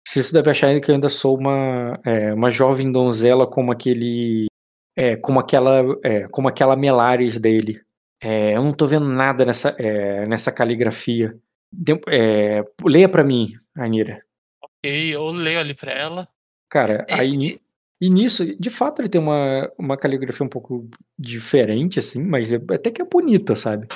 se 0.07 0.19
isso 0.19 0.33
deve 0.33 0.49
achar 0.49 0.79
que 0.79 0.89
eu 0.89 0.95
ainda 0.95 1.09
sou 1.09 1.37
uma, 1.37 1.99
é, 2.05 2.33
uma 2.33 2.49
jovem 2.49 2.91
donzela 2.91 3.47
como 3.47 3.71
aquele. 3.71 4.47
É, 4.95 5.15
como 5.17 5.39
aquela. 5.39 5.81
É, 6.03 6.27
como 6.27 6.47
aquela 6.47 6.75
Melares 6.75 7.39
dele. 7.39 7.81
É, 8.21 8.55
eu 8.55 8.63
não 8.63 8.73
tô 8.73 8.87
vendo 8.87 9.07
nada 9.07 9.45
nessa, 9.45 9.75
é, 9.77 10.27
nessa 10.27 10.51
caligrafia. 10.51 11.37
É, 12.07 12.63
leia 12.83 13.09
pra 13.09 13.23
mim, 13.23 13.53
Anira. 13.75 14.23
Ok, 14.61 15.15
eu 15.15 15.27
leio 15.29 15.59
ali 15.59 15.73
pra 15.73 15.91
ela. 15.91 16.27
Cara, 16.69 17.05
É, 17.07 17.19
aí 17.19 17.59
e 18.01 18.09
nisso, 18.09 18.45
de 18.59 18.69
fato, 18.69 19.01
ele 19.01 19.09
tem 19.09 19.19
uma, 19.21 19.71
uma 19.77 19.97
caligrafia 19.97 20.45
um 20.45 20.49
pouco 20.49 20.87
diferente, 21.17 21.99
assim, 21.99 22.23
mas 22.25 22.51
é- 22.53 22.59
até 22.71 22.91
que 22.91 23.01
é 23.01 23.05
bonita, 23.05 23.55
sabe? 23.55 23.87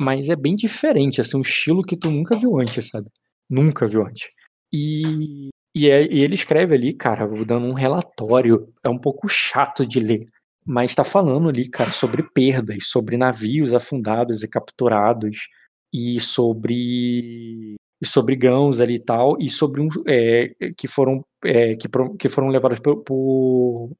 Mas 0.00 0.28
é 0.28 0.36
bem 0.36 0.56
diferente, 0.56 1.20
assim, 1.20 1.36
um 1.38 1.42
estilo 1.42 1.82
que 1.82 1.96
tu 1.96 2.10
nunca 2.10 2.36
viu 2.36 2.58
antes, 2.60 2.88
sabe? 2.88 3.08
Nunca 3.48 3.86
viu 3.86 4.02
antes. 4.06 4.28
E, 4.72 5.50
e, 5.74 5.88
é- 5.90 6.04
e 6.12 6.20
ele 6.22 6.34
escreve 6.34 6.74
ali, 6.74 6.92
cara, 6.94 7.26
dando 7.44 7.66
um 7.66 7.74
relatório, 7.74 8.72
é 8.84 8.88
um 8.88 8.98
pouco 8.98 9.28
chato 9.28 9.86
de 9.86 10.00
ler, 10.00 10.26
mas 10.64 10.94
tá 10.94 11.04
falando 11.04 11.48
ali, 11.48 11.68
cara, 11.68 11.92
sobre 11.92 12.22
perdas, 12.22 12.88
sobre 12.88 13.16
navios 13.16 13.74
afundados 13.74 14.42
e 14.42 14.48
capturados, 14.48 15.38
e 15.92 16.20
sobre 16.20 17.74
e 18.00 18.06
sobre 18.06 18.36
grãos 18.36 18.80
ali 18.80 18.94
e 18.94 18.98
tal, 19.04 19.36
e 19.40 19.48
sobre 19.50 19.80
um 19.80 19.88
é, 20.06 20.54
que 20.76 20.88
foram 20.88 21.24
é, 21.44 21.76
que, 21.76 21.88
que 22.18 22.28
foram 22.28 22.48
levados 22.48 22.78
por, 22.80 22.96
por, 23.02 23.90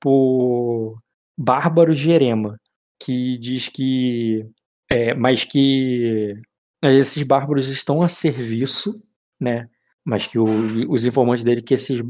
por 0.00 0.98
bárbaros 1.38 1.98
de 1.98 2.10
Erema, 2.10 2.56
que 3.02 3.38
diz 3.38 3.68
que 3.68 4.46
é, 4.90 5.14
mas 5.14 5.44
que 5.44 6.34
esses 6.82 7.22
bárbaros 7.22 7.68
estão 7.68 8.02
a 8.02 8.08
serviço, 8.08 9.02
né? 9.40 9.68
Mas 10.04 10.26
que 10.26 10.38
o- 10.38 10.90
os 10.92 11.04
informantes 11.04 11.44
dele 11.44 11.62
que 11.62 11.74
esses 11.74 12.02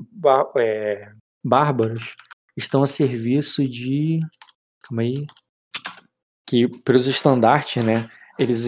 é, 0.56 1.12
bárbaros 1.44 2.14
estão 2.56 2.82
a 2.82 2.86
serviço 2.86 3.68
de 3.68 4.20
calma 4.82 5.02
aí 5.02 5.26
que 6.46 6.68
pelos 6.82 7.06
estandartes, 7.06 7.84
né? 7.84 8.08
Eles 8.38 8.66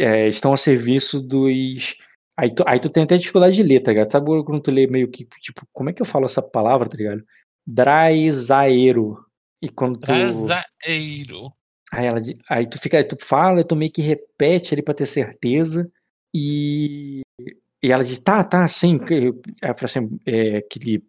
é, 0.00 0.28
estão 0.28 0.52
a 0.52 0.56
serviço 0.56 1.20
dos. 1.20 1.96
Aí 2.36 2.52
tu, 2.52 2.64
aí 2.66 2.80
tu 2.80 2.90
tem 2.90 3.04
até 3.04 3.16
dificuldade 3.16 3.54
de 3.54 3.62
ler, 3.62 3.80
tá 3.80 3.92
ligado? 3.92 4.10
Sabe 4.10 4.26
quando 4.44 4.60
tu 4.60 4.70
lê 4.70 4.86
meio 4.86 5.08
que, 5.08 5.24
tipo, 5.40 5.66
como 5.72 5.90
é 5.90 5.92
que 5.92 6.02
eu 6.02 6.06
falo 6.06 6.24
essa 6.24 6.42
palavra, 6.42 6.88
tá 6.88 6.96
ligado? 6.96 7.24
Draizaero. 7.66 9.24
E 9.62 9.68
quando 9.68 9.98
tu. 9.98 10.06
Traseiro. 10.06 11.52
Aí, 11.92 12.06
ela, 12.06 12.20
aí 12.50 12.68
tu 12.68 12.78
fica, 12.78 12.98
aí 12.98 13.04
tu 13.04 13.16
fala, 13.20 13.62
tu 13.62 13.76
meio 13.76 13.92
que 13.92 14.02
repete 14.02 14.74
ali 14.74 14.82
pra 14.82 14.94
ter 14.94 15.06
certeza. 15.06 15.90
E, 16.34 17.22
e 17.82 17.92
ela 17.92 18.02
diz: 18.02 18.18
tá, 18.18 18.42
tá, 18.42 18.66
sim. 18.66 18.98
Ela 19.62 19.74
fala 19.74 19.84
assim: 19.84 20.20
é, 20.26 20.56
aquele. 20.58 21.04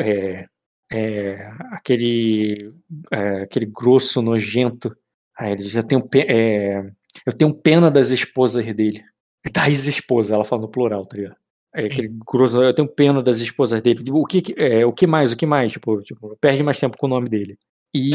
É, 0.00 0.46
é, 0.90 1.52
aquele, 1.72 2.74
é, 3.12 3.42
aquele 3.42 3.66
grosso 3.66 4.20
nojento. 4.20 4.94
Aí 5.36 5.52
ele 5.52 5.62
diz: 5.62 5.76
eu 5.76 5.84
tenho, 5.84 6.08
é, 6.14 6.90
eu 7.24 7.32
tenho 7.32 7.54
pena 7.54 7.90
das 7.90 8.10
esposas 8.10 8.66
dele. 8.74 9.04
Das 9.52 9.86
esposas, 9.86 10.32
ela 10.32 10.44
fala 10.44 10.62
no 10.62 10.68
plural, 10.68 11.06
tá 11.06 11.16
ligado? 11.16 11.36
É 11.74 11.86
aquele 11.86 12.08
grosso, 12.26 12.62
eu 12.62 12.74
tenho 12.74 12.88
pena 12.88 13.22
das 13.22 13.40
esposas 13.40 13.80
dele. 13.80 14.02
O 14.10 14.24
que, 14.24 14.54
é, 14.56 14.84
o 14.84 14.92
que 14.92 15.06
mais? 15.06 15.32
O 15.32 15.36
que 15.36 15.46
mais? 15.46 15.72
Tipo, 15.72 16.02
tipo, 16.02 16.36
perde 16.40 16.62
mais 16.62 16.80
tempo 16.80 16.96
com 16.96 17.06
o 17.06 17.10
nome 17.10 17.28
dele. 17.28 17.58
E 17.94 18.10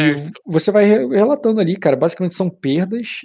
você 0.45 0.71
vai 0.71 0.85
relatando 0.85 1.59
ali, 1.59 1.77
cara. 1.77 1.95
Basicamente 1.95 2.33
são 2.33 2.49
perdas 2.49 3.21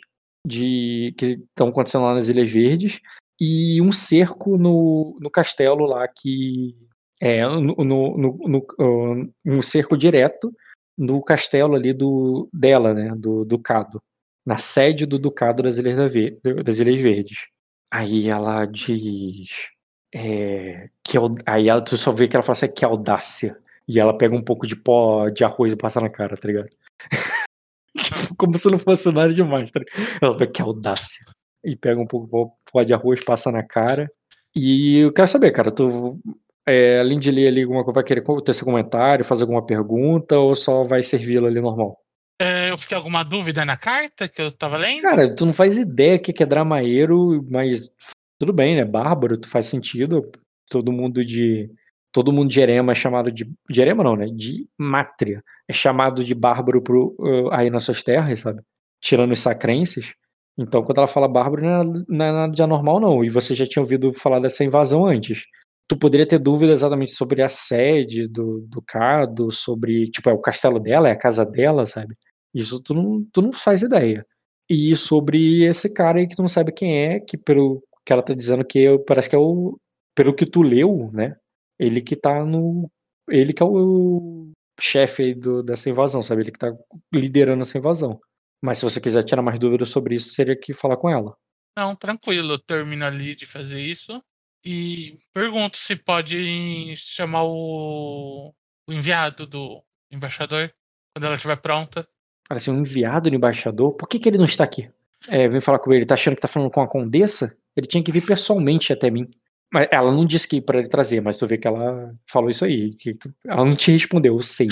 de 0.46 1.14
que 1.18 1.40
estão 1.50 1.68
acontecendo 1.68 2.04
lá 2.04 2.14
nas 2.14 2.28
Ilhas 2.28 2.50
Verdes 2.50 3.00
e 3.40 3.80
um 3.80 3.92
cerco 3.92 4.56
no, 4.56 5.16
no 5.20 5.30
castelo 5.30 5.84
lá 5.84 6.06
que 6.08 6.74
é 7.20 7.46
no, 7.46 7.74
no, 7.74 8.16
no, 8.16 8.38
no 8.48 9.32
um 9.44 9.62
cerco 9.62 9.96
direto 9.96 10.52
no 10.96 11.22
castelo 11.22 11.76
ali 11.76 11.92
do 11.92 12.48
dela, 12.52 12.92
né, 12.92 13.14
do 13.16 13.44
ducado, 13.44 14.02
na 14.44 14.58
sede 14.58 15.06
do 15.06 15.18
ducado 15.18 15.62
das 15.62 15.76
Ilhas, 15.76 15.96
da 15.96 16.08
Ver, 16.08 16.40
das 16.64 16.78
Ilhas 16.78 17.00
Verdes. 17.00 17.46
Aí 17.90 18.28
ela 18.28 18.66
diz 18.66 19.70
é, 20.14 20.88
que 21.02 21.18
aí 21.46 21.68
ela, 21.68 21.82
tu 21.82 21.96
só 21.96 22.12
vê 22.12 22.28
que 22.28 22.36
ela 22.36 22.42
fala 22.42 22.54
assim, 22.54 22.72
que 22.72 22.84
audácia. 22.84 23.56
E 23.86 23.98
ela 23.98 24.16
pega 24.16 24.34
um 24.34 24.42
pouco 24.42 24.66
de 24.66 24.76
pó 24.76 25.28
de 25.30 25.44
arroz 25.44 25.72
e 25.72 25.76
passa 25.76 26.00
na 26.00 26.10
cara, 26.10 26.36
tá 26.36 26.46
ligado? 26.46 26.68
tipo, 27.96 28.34
como 28.36 28.56
se 28.58 28.70
não 28.70 28.78
fosse 28.78 29.10
nada 29.12 29.32
demais, 29.32 29.70
tá 29.70 29.80
ligado? 29.80 30.18
Ela 30.22 30.46
que 30.46 30.62
audácia. 30.62 31.24
E 31.64 31.74
pega 31.76 32.00
um 32.00 32.06
pouco 32.06 32.26
de 32.26 32.72
pó 32.72 32.82
de 32.82 32.94
arroz, 32.94 33.24
passa 33.24 33.50
na 33.50 33.62
cara. 33.62 34.10
E 34.54 34.98
eu 34.98 35.12
quero 35.12 35.28
saber, 35.28 35.50
cara, 35.52 35.70
tu, 35.70 36.18
é, 36.66 37.00
além 37.00 37.18
de 37.18 37.30
ler 37.30 37.48
ali 37.48 37.62
alguma 37.62 37.82
coisa, 37.84 37.94
vai 37.94 38.04
querer 38.04 38.22
ter 38.44 38.50
esse 38.50 38.64
comentário, 38.64 39.24
fazer 39.24 39.44
alguma 39.44 39.64
pergunta, 39.64 40.38
ou 40.38 40.54
só 40.54 40.84
vai 40.84 41.02
servi-lo 41.02 41.46
ali 41.46 41.60
normal? 41.60 41.98
É, 42.40 42.70
eu 42.70 42.78
fiquei 42.78 42.96
alguma 42.96 43.24
dúvida 43.24 43.64
na 43.64 43.76
carta 43.76 44.28
que 44.28 44.40
eu 44.40 44.50
tava 44.50 44.76
lendo? 44.76 45.02
Cara, 45.02 45.34
tu 45.34 45.44
não 45.44 45.52
faz 45.52 45.76
ideia 45.76 46.16
o 46.16 46.20
que 46.20 46.42
é 46.42 46.46
dramaeiro, 46.46 47.44
mas 47.50 47.90
tudo 48.38 48.52
bem, 48.52 48.76
né? 48.76 48.84
Bárbaro, 48.84 49.36
tu 49.36 49.48
faz 49.48 49.66
sentido. 49.66 50.30
Todo 50.70 50.92
mundo 50.92 51.24
de. 51.24 51.68
Todo 52.12 52.32
mundo 52.32 52.48
de 52.48 52.60
Erema 52.60 52.92
é 52.92 52.94
chamado 52.94 53.32
de. 53.32 53.50
De 53.68 53.80
Erema 53.80 54.04
não, 54.04 54.16
né? 54.16 54.26
De 54.26 54.68
Mátria. 54.78 55.42
É 55.68 55.72
chamado 55.72 56.22
de 56.22 56.34
bárbaro 56.34 56.80
pro, 56.80 57.16
uh, 57.18 57.52
aí 57.52 57.68
nas 57.70 57.82
suas 57.84 58.02
terras, 58.02 58.40
sabe? 58.40 58.62
Tirando 59.02 59.32
os 59.32 59.40
sacrenses. 59.40 60.12
Então, 60.56 60.82
quando 60.82 60.98
ela 60.98 61.06
fala 61.06 61.28
bárbaro, 61.28 61.62
não 61.62 61.80
é, 61.80 62.04
não 62.08 62.24
é 62.26 62.32
nada 62.32 62.52
de 62.52 62.62
anormal, 62.62 63.00
não. 63.00 63.24
E 63.24 63.28
você 63.28 63.54
já 63.54 63.66
tinha 63.66 63.82
ouvido 63.82 64.12
falar 64.12 64.40
dessa 64.40 64.64
invasão 64.64 65.06
antes. 65.06 65.44
Tu 65.88 65.96
poderia 65.96 66.26
ter 66.26 66.38
dúvida 66.38 66.72
exatamente 66.72 67.12
sobre 67.12 67.42
a 67.42 67.48
sede 67.48 68.28
do, 68.28 68.60
do 68.68 68.82
Cado, 68.82 69.50
sobre. 69.50 70.10
Tipo, 70.10 70.30
é 70.30 70.32
o 70.32 70.40
castelo 70.40 70.78
dela, 70.78 71.08
é 71.08 71.12
a 71.12 71.18
casa 71.18 71.44
dela, 71.44 71.84
sabe? 71.86 72.14
Isso 72.54 72.82
tu 72.82 72.94
não, 72.94 73.24
tu 73.32 73.42
não 73.42 73.52
faz 73.52 73.82
ideia. 73.82 74.26
E 74.68 74.94
sobre 74.96 75.64
esse 75.64 75.92
cara 75.92 76.18
aí 76.18 76.26
que 76.26 76.36
tu 76.36 76.42
não 76.42 76.48
sabe 76.48 76.72
quem 76.72 76.96
é, 76.98 77.20
que 77.20 77.38
pelo 77.38 77.82
que 78.04 78.12
ela 78.12 78.22
tá 78.22 78.34
dizendo 78.34 78.64
que 78.64 78.98
parece 79.00 79.28
que 79.28 79.36
é 79.36 79.38
o. 79.38 79.78
Pelo 80.14 80.34
que 80.34 80.46
tu 80.46 80.62
leu, 80.62 81.10
né? 81.12 81.36
Ele 81.78 82.00
que 82.00 82.16
tá 82.16 82.44
no. 82.44 82.90
Ele 83.28 83.52
que 83.52 83.62
é 83.62 83.66
o 83.66 84.50
chefe 84.80 85.34
do, 85.34 85.62
dessa 85.62 85.90
invasão, 85.90 86.22
sabe? 86.22 86.42
Ele 86.42 86.52
que 86.52 86.58
tá 86.58 86.72
liderando 87.12 87.62
essa 87.62 87.78
invasão. 87.78 88.20
Mas 88.62 88.78
se 88.78 88.84
você 88.84 89.00
quiser 89.00 89.22
tirar 89.24 89.42
mais 89.42 89.58
dúvidas 89.58 89.90
sobre 89.90 90.14
isso, 90.14 90.30
seria 90.30 90.58
que 90.58 90.72
falar 90.72 90.96
com 90.96 91.08
ela. 91.08 91.36
Não, 91.76 91.94
tranquilo. 91.94 92.54
Eu 92.54 92.58
termino 92.58 93.04
ali 93.04 93.34
de 93.34 93.46
fazer 93.46 93.80
isso. 93.80 94.22
E 94.64 95.14
pergunto 95.32 95.76
se 95.76 95.94
pode 95.94 96.96
chamar 96.96 97.44
o, 97.44 98.52
o 98.88 98.92
enviado 98.92 99.46
do 99.46 99.82
embaixador 100.10 100.72
quando 101.14 101.24
ela 101.24 101.36
estiver 101.36 101.60
pronta. 101.60 102.08
Parece 102.48 102.70
um 102.70 102.80
enviado 102.80 103.28
do 103.28 103.36
embaixador? 103.36 103.92
Por 103.92 104.08
que, 104.08 104.18
que 104.18 104.28
ele 104.28 104.38
não 104.38 104.46
está 104.46 104.64
aqui? 104.64 104.90
É, 105.28 105.48
vem 105.48 105.60
falar 105.60 105.78
com 105.78 105.92
ele, 105.92 106.06
tá 106.06 106.14
achando 106.14 106.34
que 106.34 106.40
tá 106.40 106.48
falando 106.48 106.70
com 106.70 106.80
a 106.80 106.88
condessa? 106.88 107.54
Ele 107.76 107.86
tinha 107.86 108.02
que 108.02 108.10
vir 108.10 108.24
pessoalmente 108.24 108.92
até 108.92 109.10
mim. 109.10 109.28
Mas 109.72 109.86
ela 109.90 110.10
não 110.10 110.24
disse 110.24 110.48
que 110.48 110.60
para 110.60 110.78
ele 110.78 110.88
trazer, 110.88 111.20
mas 111.20 111.36
tu 111.36 111.46
vê 111.46 111.58
que 111.58 111.68
ela 111.68 112.14
falou 112.26 112.48
isso 112.48 112.64
aí. 112.64 112.94
Que 112.94 113.14
tu, 113.14 113.32
ela 113.46 113.64
não 113.64 113.76
te 113.76 113.90
respondeu, 113.92 114.34
eu 114.34 114.42
sei. 114.42 114.68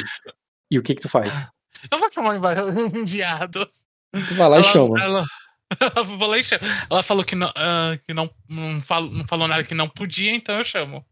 E 0.71 0.79
o 0.79 0.83
que 0.83 0.95
que 0.95 1.03
tu 1.03 1.09
faz? 1.09 1.29
Eu 1.91 1.99
vou 1.99 2.11
chamar 2.13 2.31
um 2.31 2.81
enviado. 2.99 3.71
Tu 4.11 4.35
vai 4.35 4.49
lá 4.49 4.57
ela, 4.57 4.61
e 4.61 4.65
chama. 4.65 4.97
Ela, 4.99 5.25
ela, 5.81 6.37
ela 6.91 7.03
falou 7.03 7.25
que, 7.25 7.35
não, 7.35 7.49
uh, 7.49 7.99
que 8.07 8.15
não, 8.15 8.31
não, 8.49 8.81
falou, 8.81 9.11
não 9.11 9.25
falou 9.27 9.47
nada 9.47 9.65
que 9.65 9.75
não 9.75 9.89
podia, 9.89 10.35
então 10.35 10.57
eu 10.57 10.65
chamo. 10.65 11.05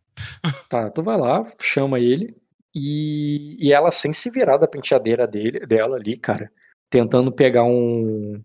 Tá, 0.69 0.91
tu 0.91 1.03
vai 1.03 1.19
lá, 1.19 1.45
chama 1.61 2.01
ele. 2.01 2.35
E, 2.75 3.57
e 3.61 3.73
ela, 3.73 3.91
sem 3.93 4.13
se 4.13 4.31
virar 4.31 4.57
da 4.59 4.67
penteadeira 4.67 5.27
dele, 5.27 5.61
dela 5.67 5.97
ali, 5.97 6.17
cara, 6.19 6.51
tentando 6.91 7.33
pegar 7.33 7.65
um. 7.65 8.43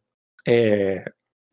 É, 0.47 1.03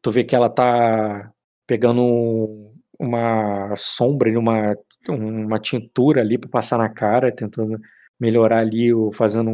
tu 0.03 0.11
vê 0.11 0.25
que 0.25 0.37
ela 0.37 0.51
tá 0.51 1.33
pegando 1.67 2.73
uma 2.99 3.75
sombra, 3.77 4.39
uma, 4.39 4.77
uma 5.09 5.59
tintura 5.59 6.21
ali 6.21 6.39
para 6.39 6.51
passar 6.51 6.79
na 6.79 6.89
cara, 6.89 7.33
tentando 7.33 7.79
melhorar 8.19 8.61
ali, 8.61 8.91
fazendo 9.13 9.51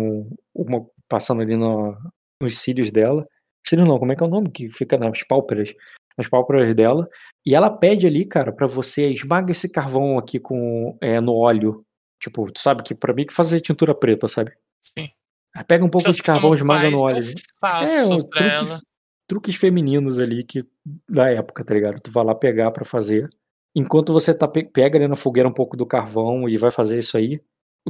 uma, 0.55 0.87
passando 1.09 1.43
ali 1.43 1.57
no, 1.57 1.97
nos 2.41 2.59
cílios 2.59 2.91
dela. 2.91 3.27
Cílios 3.67 3.89
não, 3.89 3.99
como 3.99 4.13
é 4.13 4.17
que 4.17 4.23
é 4.23 4.27
o 4.27 4.31
nome 4.31 4.51
que 4.51 4.71
fica 4.71 4.97
nas 4.99 5.23
pálpebras? 5.25 5.73
Nas 6.17 6.29
pálpebras 6.29 6.75
dela. 6.75 7.09
E 7.47 7.55
ela 7.55 7.71
pede 7.71 8.07
ali, 8.07 8.25
cara, 8.25 8.53
para 8.53 8.67
você 8.67 9.09
esmaga 9.11 9.53
esse 9.53 9.71
carvão 9.73 10.19
aqui 10.19 10.39
com 10.39 10.97
é, 11.01 11.21
no 11.21 11.35
óleo. 11.35 11.85
Tipo, 12.23 12.53
tu 12.53 12.61
sabe 12.61 12.85
que 12.85 12.95
para 12.95 13.13
mim 13.13 13.27
que 13.27 13.35
fazer 13.35 13.61
tintura 13.61 13.93
preta, 13.93 14.29
sabe? 14.29 14.53
Sim. 14.81 15.11
Pega 15.67 15.85
um 15.85 15.91
pouco 15.91 16.11
de 16.11 16.23
carvão, 16.23 16.55
esmaga 16.55 16.89
no 16.89 17.01
óleo. 17.01 17.25
É, 17.83 18.05
um 18.05 18.23
truque, 18.23 18.83
truques 19.27 19.57
femininos 19.57 20.21
ali 20.21 20.45
que 20.45 20.65
da 21.09 21.29
época, 21.31 21.65
tá 21.65 21.75
ligado? 21.75 22.01
Tu 22.01 22.13
vai 22.13 22.25
lá 22.25 22.35
pegar 22.35 22.71
para 22.71 22.85
fazer. 22.85 23.29
Enquanto 23.75 24.13
você 24.13 24.33
tá 24.33 24.47
pega 24.47 24.99
ali 24.99 25.09
na 25.09 25.17
fogueira 25.17 25.49
um 25.49 25.53
pouco 25.53 25.77
do 25.77 25.85
carvão 25.85 26.49
e 26.49 26.57
vai 26.57 26.71
fazer 26.71 26.99
isso 26.99 27.17
aí, 27.17 27.41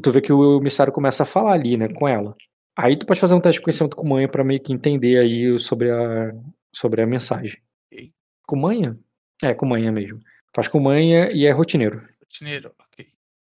tu 0.02 0.10
vê 0.10 0.20
que 0.20 0.32
o 0.32 0.58
emissário 0.58 0.92
começa 0.92 1.24
a 1.24 1.26
falar 1.26 1.52
ali, 1.52 1.76
né, 1.76 1.88
com 1.88 2.08
ela. 2.08 2.34
Aí 2.76 2.98
tu 2.98 3.04
pode 3.04 3.20
fazer 3.20 3.34
um 3.34 3.40
teste 3.40 3.60
de 3.60 3.64
conhecimento 3.64 3.96
com 3.96 4.08
manha 4.08 4.28
para 4.28 4.42
meio 4.42 4.60
que 4.60 4.72
entender 4.72 5.18
aí 5.18 5.58
sobre 5.58 5.90
a 5.90 6.32
sobre 6.74 7.02
a 7.02 7.06
mensagem. 7.06 7.60
Okay. 7.92 8.12
Com 8.46 8.56
manha? 8.56 8.98
É, 9.42 9.52
com 9.52 9.66
manha 9.66 9.92
mesmo. 9.92 10.20
Faz 10.54 10.68
com 10.68 10.80
manha 10.80 11.28
e 11.32 11.44
é 11.44 11.50
rotineiro. 11.50 12.02
Rotineiro. 12.20 12.72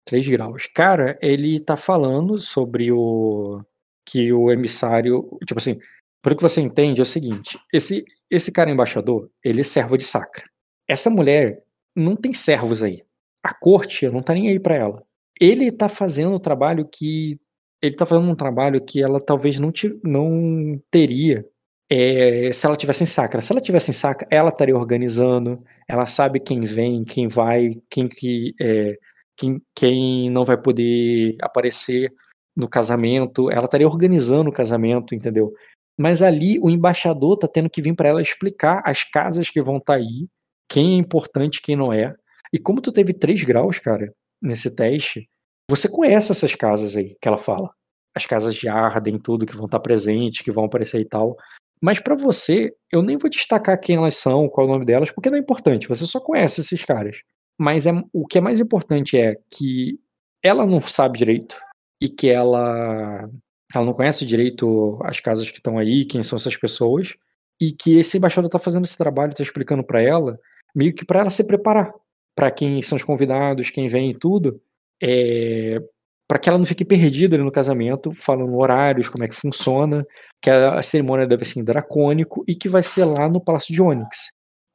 3 0.09 0.27
graus. 0.27 0.67
Cara, 0.73 1.17
ele 1.21 1.59
tá 1.59 1.77
falando 1.77 2.37
sobre 2.37 2.91
o 2.91 3.61
que 4.05 4.33
o 4.33 4.51
emissário, 4.51 5.37
tipo 5.45 5.59
assim, 5.59 5.79
pelo 6.21 6.35
que 6.35 6.41
você 6.41 6.61
entende, 6.61 6.99
é 6.99 7.03
o 7.03 7.05
seguinte: 7.05 7.59
esse, 7.71 8.03
esse 8.29 8.51
cara 8.51 8.71
embaixador, 8.71 9.29
ele 9.43 9.61
é 9.61 9.63
servo 9.63 9.97
de 9.97 10.03
Sacra. 10.03 10.43
Essa 10.87 11.09
mulher 11.09 11.63
não 11.95 12.15
tem 12.15 12.33
servos 12.33 12.81
aí. 12.81 13.03
A 13.43 13.53
corte 13.53 14.07
não 14.09 14.21
tá 14.21 14.33
nem 14.33 14.49
aí 14.49 14.59
para 14.59 14.75
ela. 14.75 15.03
Ele 15.39 15.71
tá 15.71 15.87
fazendo 15.87 16.33
o 16.35 16.39
trabalho 16.39 16.87
que. 16.91 17.39
Ele 17.81 17.95
tá 17.95 18.05
fazendo 18.05 18.29
um 18.29 18.35
trabalho 18.35 18.83
que 18.83 19.01
ela 19.01 19.21
talvez 19.21 19.59
não, 19.59 19.71
te, 19.71 19.97
não 20.03 20.81
teria 20.91 21.45
é, 21.89 22.51
se 22.53 22.65
ela 22.65 22.75
tivesse 22.75 23.03
em 23.03 23.05
Sacra. 23.07 23.41
Se 23.41 23.51
ela 23.51 23.61
tivesse 23.61 23.89
em 23.89 23.93
Sacra, 23.93 24.27
ela 24.29 24.49
estaria 24.49 24.75
organizando, 24.75 25.63
ela 25.87 26.05
sabe 26.05 26.39
quem 26.39 26.61
vem, 26.61 27.03
quem 27.03 27.27
vai, 27.27 27.81
quem, 27.89 28.07
que, 28.07 28.53
é, 28.61 28.97
quem, 29.39 29.61
quem 29.73 30.29
não 30.29 30.43
vai 30.43 30.61
poder 30.61 31.37
aparecer 31.41 32.13
no 32.55 32.67
casamento, 32.67 33.49
ela 33.49 33.65
estaria 33.65 33.87
organizando 33.87 34.49
o 34.49 34.53
casamento, 34.53 35.15
entendeu? 35.15 35.53
Mas 35.97 36.21
ali 36.21 36.59
o 36.59 36.69
embaixador 36.69 37.37
tá 37.37 37.47
tendo 37.47 37.69
que 37.69 37.81
vir 37.81 37.95
para 37.95 38.09
ela 38.09 38.21
explicar 38.21 38.81
as 38.85 39.03
casas 39.03 39.49
que 39.49 39.61
vão 39.61 39.77
estar 39.77 39.93
tá 39.93 39.99
aí, 39.99 40.27
quem 40.69 40.95
é 40.95 40.97
importante, 40.97 41.61
quem 41.61 41.75
não 41.75 41.93
é. 41.93 42.13
E 42.51 42.59
como 42.59 42.81
tu 42.81 42.91
teve 42.91 43.13
três 43.13 43.43
graus, 43.43 43.79
cara, 43.79 44.13
nesse 44.41 44.69
teste, 44.75 45.29
você 45.69 45.87
conhece 45.87 46.31
essas 46.31 46.53
casas 46.53 46.95
aí 46.97 47.15
que 47.21 47.27
ela 47.27 47.37
fala. 47.37 47.69
As 48.15 48.25
casas 48.25 48.55
de 48.55 48.67
Arden, 48.67 49.19
tudo 49.19 49.45
que 49.45 49.55
vão 49.55 49.65
estar 49.65 49.77
tá 49.77 49.83
presentes, 49.83 50.41
que 50.41 50.51
vão 50.51 50.65
aparecer 50.65 50.99
e 50.99 51.05
tal. 51.05 51.37
Mas 51.81 51.99
para 51.99 52.15
você, 52.15 52.73
eu 52.91 53.01
nem 53.01 53.17
vou 53.17 53.29
destacar 53.29 53.79
quem 53.79 53.95
elas 53.95 54.15
são, 54.15 54.49
qual 54.49 54.67
é 54.67 54.69
o 54.69 54.73
nome 54.73 54.85
delas, 54.85 55.11
porque 55.11 55.29
não 55.29 55.37
é 55.37 55.39
importante, 55.39 55.87
você 55.87 56.05
só 56.05 56.19
conhece 56.19 56.59
esses 56.59 56.83
caras. 56.83 57.21
Mas 57.59 57.85
é, 57.85 57.91
o 58.13 58.25
que 58.25 58.37
é 58.37 58.41
mais 58.41 58.59
importante 58.59 59.17
é 59.17 59.35
que 59.51 59.99
ela 60.41 60.65
não 60.65 60.79
sabe 60.79 61.17
direito 61.17 61.59
e 62.01 62.07
que 62.07 62.29
ela 62.29 63.29
ela 63.75 63.85
não 63.85 63.93
conhece 63.93 64.25
direito 64.25 64.97
as 65.03 65.19
casas 65.19 65.51
que 65.51 65.57
estão 65.57 65.77
aí, 65.77 66.05
quem 66.05 66.23
são 66.23 66.37
essas 66.37 66.57
pessoas, 66.57 67.15
e 67.61 67.71
que 67.71 67.99
esse 67.99 68.17
embaixador 68.17 68.47
está 68.47 68.57
fazendo 68.57 68.85
esse 68.85 68.97
trabalho, 68.97 69.31
está 69.31 69.43
explicando 69.43 69.83
para 69.83 70.01
ela, 70.01 70.39
meio 70.73 70.93
que 70.93 71.05
para 71.05 71.19
ela 71.19 71.29
se 71.29 71.45
preparar 71.45 71.93
para 72.35 72.49
quem 72.49 72.81
são 72.81 72.95
os 72.95 73.03
convidados, 73.03 73.69
quem 73.69 73.87
vem 73.87 74.11
e 74.11 74.17
tudo, 74.17 74.61
é, 75.03 75.77
para 76.25 76.39
que 76.39 76.47
ela 76.47 76.57
não 76.57 76.65
fique 76.65 76.85
perdida 76.85 77.37
no 77.37 77.51
casamento, 77.51 78.13
falando 78.13 78.57
horários, 78.57 79.09
como 79.09 79.25
é 79.25 79.27
que 79.27 79.35
funciona, 79.35 80.05
que 80.41 80.49
a, 80.49 80.81
cerimônia 80.81 81.27
deve 81.27 81.43
ser 81.43 81.61
dracônico 81.63 82.43
e 82.47 82.55
que 82.55 82.69
vai 82.69 82.81
ser 82.81 83.03
lá 83.03 83.27
no 83.27 83.43
Palácio 83.43 83.73
de 83.73 83.81
Onyx. 83.81 84.31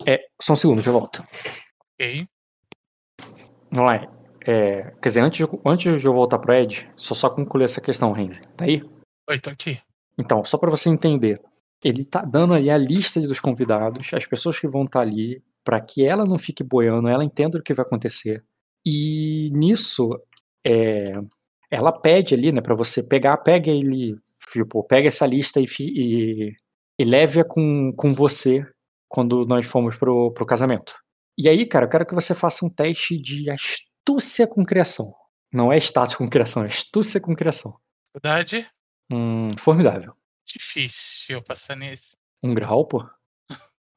É, 0.06 0.20
só 0.42 0.52
um 0.52 0.56
segundo, 0.56 0.82
já 0.82 0.92
volto. 0.92 1.24
Ok. 1.94 2.26
Vamos 3.74 3.92
lá. 3.92 4.08
É, 4.46 4.90
quer 5.02 5.08
dizer, 5.08 5.20
antes, 5.20 5.44
de- 5.46 5.60
antes 5.66 6.00
de 6.00 6.06
eu 6.06 6.12
voltar 6.12 6.38
pro 6.38 6.54
Ed, 6.54 6.88
só 6.94 7.12
só 7.12 7.28
concluir 7.28 7.64
essa 7.64 7.80
questão, 7.80 8.12
Renzi. 8.12 8.40
Tá 8.56 8.66
aí? 8.66 8.82
Oi, 9.28 9.40
tô 9.40 9.50
aqui. 9.50 9.80
Então, 10.16 10.44
só 10.44 10.56
para 10.56 10.70
você 10.70 10.88
entender, 10.88 11.40
ele 11.82 12.04
tá 12.04 12.22
dando 12.22 12.54
ali 12.54 12.70
a 12.70 12.78
lista 12.78 13.20
dos 13.20 13.40
convidados, 13.40 14.14
as 14.14 14.26
pessoas 14.26 14.60
que 14.60 14.68
vão 14.68 14.84
estar 14.84 15.00
ali, 15.00 15.42
para 15.64 15.80
que 15.80 16.04
ela 16.06 16.24
não 16.24 16.38
fique 16.38 16.62
boiando, 16.62 17.08
ela 17.08 17.24
entenda 17.24 17.58
o 17.58 17.62
que 17.62 17.74
vai 17.74 17.84
acontecer. 17.84 18.44
E 18.86 19.50
nisso, 19.52 20.10
é, 20.64 21.10
ela 21.68 21.90
pede 21.90 22.34
ali, 22.34 22.52
né, 22.52 22.60
para 22.60 22.76
você 22.76 23.02
pegar, 23.02 23.38
pega 23.38 23.72
ele, 23.72 24.16
tipo, 24.52 24.84
pega 24.84 25.08
essa 25.08 25.26
lista 25.26 25.58
e, 25.58 25.64
e, 25.80 26.52
e 27.00 27.04
leve-a 27.04 27.44
com, 27.44 27.92
com 27.96 28.14
você 28.14 28.64
quando 29.08 29.44
nós 29.46 29.66
formos 29.66 29.96
pro, 29.96 30.30
pro 30.32 30.46
casamento. 30.46 30.94
E 31.36 31.48
aí, 31.48 31.66
cara, 31.66 31.86
eu 31.86 31.90
quero 31.90 32.06
que 32.06 32.14
você 32.14 32.34
faça 32.34 32.64
um 32.64 32.70
teste 32.70 33.18
de 33.18 33.50
astúcia 33.50 34.46
com 34.46 34.64
criação. 34.64 35.14
Não 35.52 35.72
é 35.72 35.76
status 35.78 36.14
com 36.14 36.28
criação, 36.28 36.62
é 36.62 36.66
astúcia 36.66 37.20
com 37.20 37.34
criação. 37.34 37.76
Verdade? 38.14 38.66
Hum, 39.10 39.56
formidável. 39.58 40.14
Difícil 40.46 41.42
passar 41.42 41.76
nesse. 41.76 42.16
Um 42.42 42.54
grau, 42.54 42.86
pô? 42.86 43.04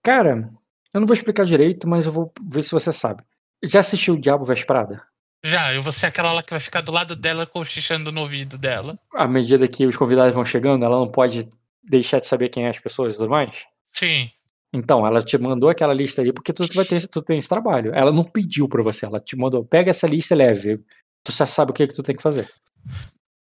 Cara, 0.03 0.49
eu 0.93 0.99
não 0.99 1.07
vou 1.07 1.13
explicar 1.13 1.45
direito, 1.45 1.87
mas 1.87 2.05
eu 2.05 2.11
vou 2.11 2.31
ver 2.49 2.63
se 2.63 2.71
você 2.71 2.91
sabe. 2.91 3.23
Já 3.63 3.79
assistiu 3.79 4.13
o 4.13 4.19
Diabo 4.19 4.45
Veste 4.45 4.65
Prada? 4.65 5.03
Já, 5.43 5.73
eu 5.73 5.81
vou 5.81 5.91
ser 5.91 6.07
aquela 6.07 6.33
lá 6.33 6.41
que 6.41 6.51
vai 6.51 6.59
ficar 6.59 6.81
do 6.81 6.91
lado 6.91 7.15
dela 7.15 7.45
cochichando 7.45 8.11
no 8.11 8.21
ouvido 8.21 8.57
dela. 8.57 8.99
À 9.13 9.27
medida 9.27 9.67
que 9.67 9.85
os 9.85 9.95
convidados 9.95 10.33
vão 10.33 10.45
chegando, 10.45 10.83
ela 10.83 10.97
não 10.97 11.11
pode 11.11 11.47
deixar 11.83 12.19
de 12.19 12.27
saber 12.27 12.49
quem 12.49 12.65
é 12.65 12.69
as 12.69 12.79
pessoas 12.79 13.13
e 13.13 13.17
tudo 13.17 13.29
mais? 13.29 13.65
Sim. 13.89 14.31
Então, 14.73 15.05
ela 15.07 15.21
te 15.21 15.37
mandou 15.37 15.69
aquela 15.69 15.93
lista 15.93 16.21
ali 16.21 16.33
porque 16.33 16.51
tu 16.51 16.67
vai 16.73 16.85
ter, 16.85 17.07
tu 17.07 17.21
tem 17.21 17.37
esse 17.37 17.47
trabalho. 17.47 17.93
Ela 17.93 18.11
não 18.11 18.23
pediu 18.23 18.67
pra 18.67 18.83
você, 18.83 19.05
ela 19.05 19.19
te 19.19 19.35
mandou, 19.35 19.63
pega 19.63 19.89
essa 19.89 20.07
lista 20.07 20.33
e 20.33 20.37
leve. 20.37 20.77
Tu 21.23 21.31
já 21.31 21.45
sabe 21.45 21.71
o 21.71 21.73
que, 21.73 21.87
que 21.87 21.95
tu 21.95 22.03
tem 22.03 22.15
que 22.15 22.21
fazer, 22.23 22.49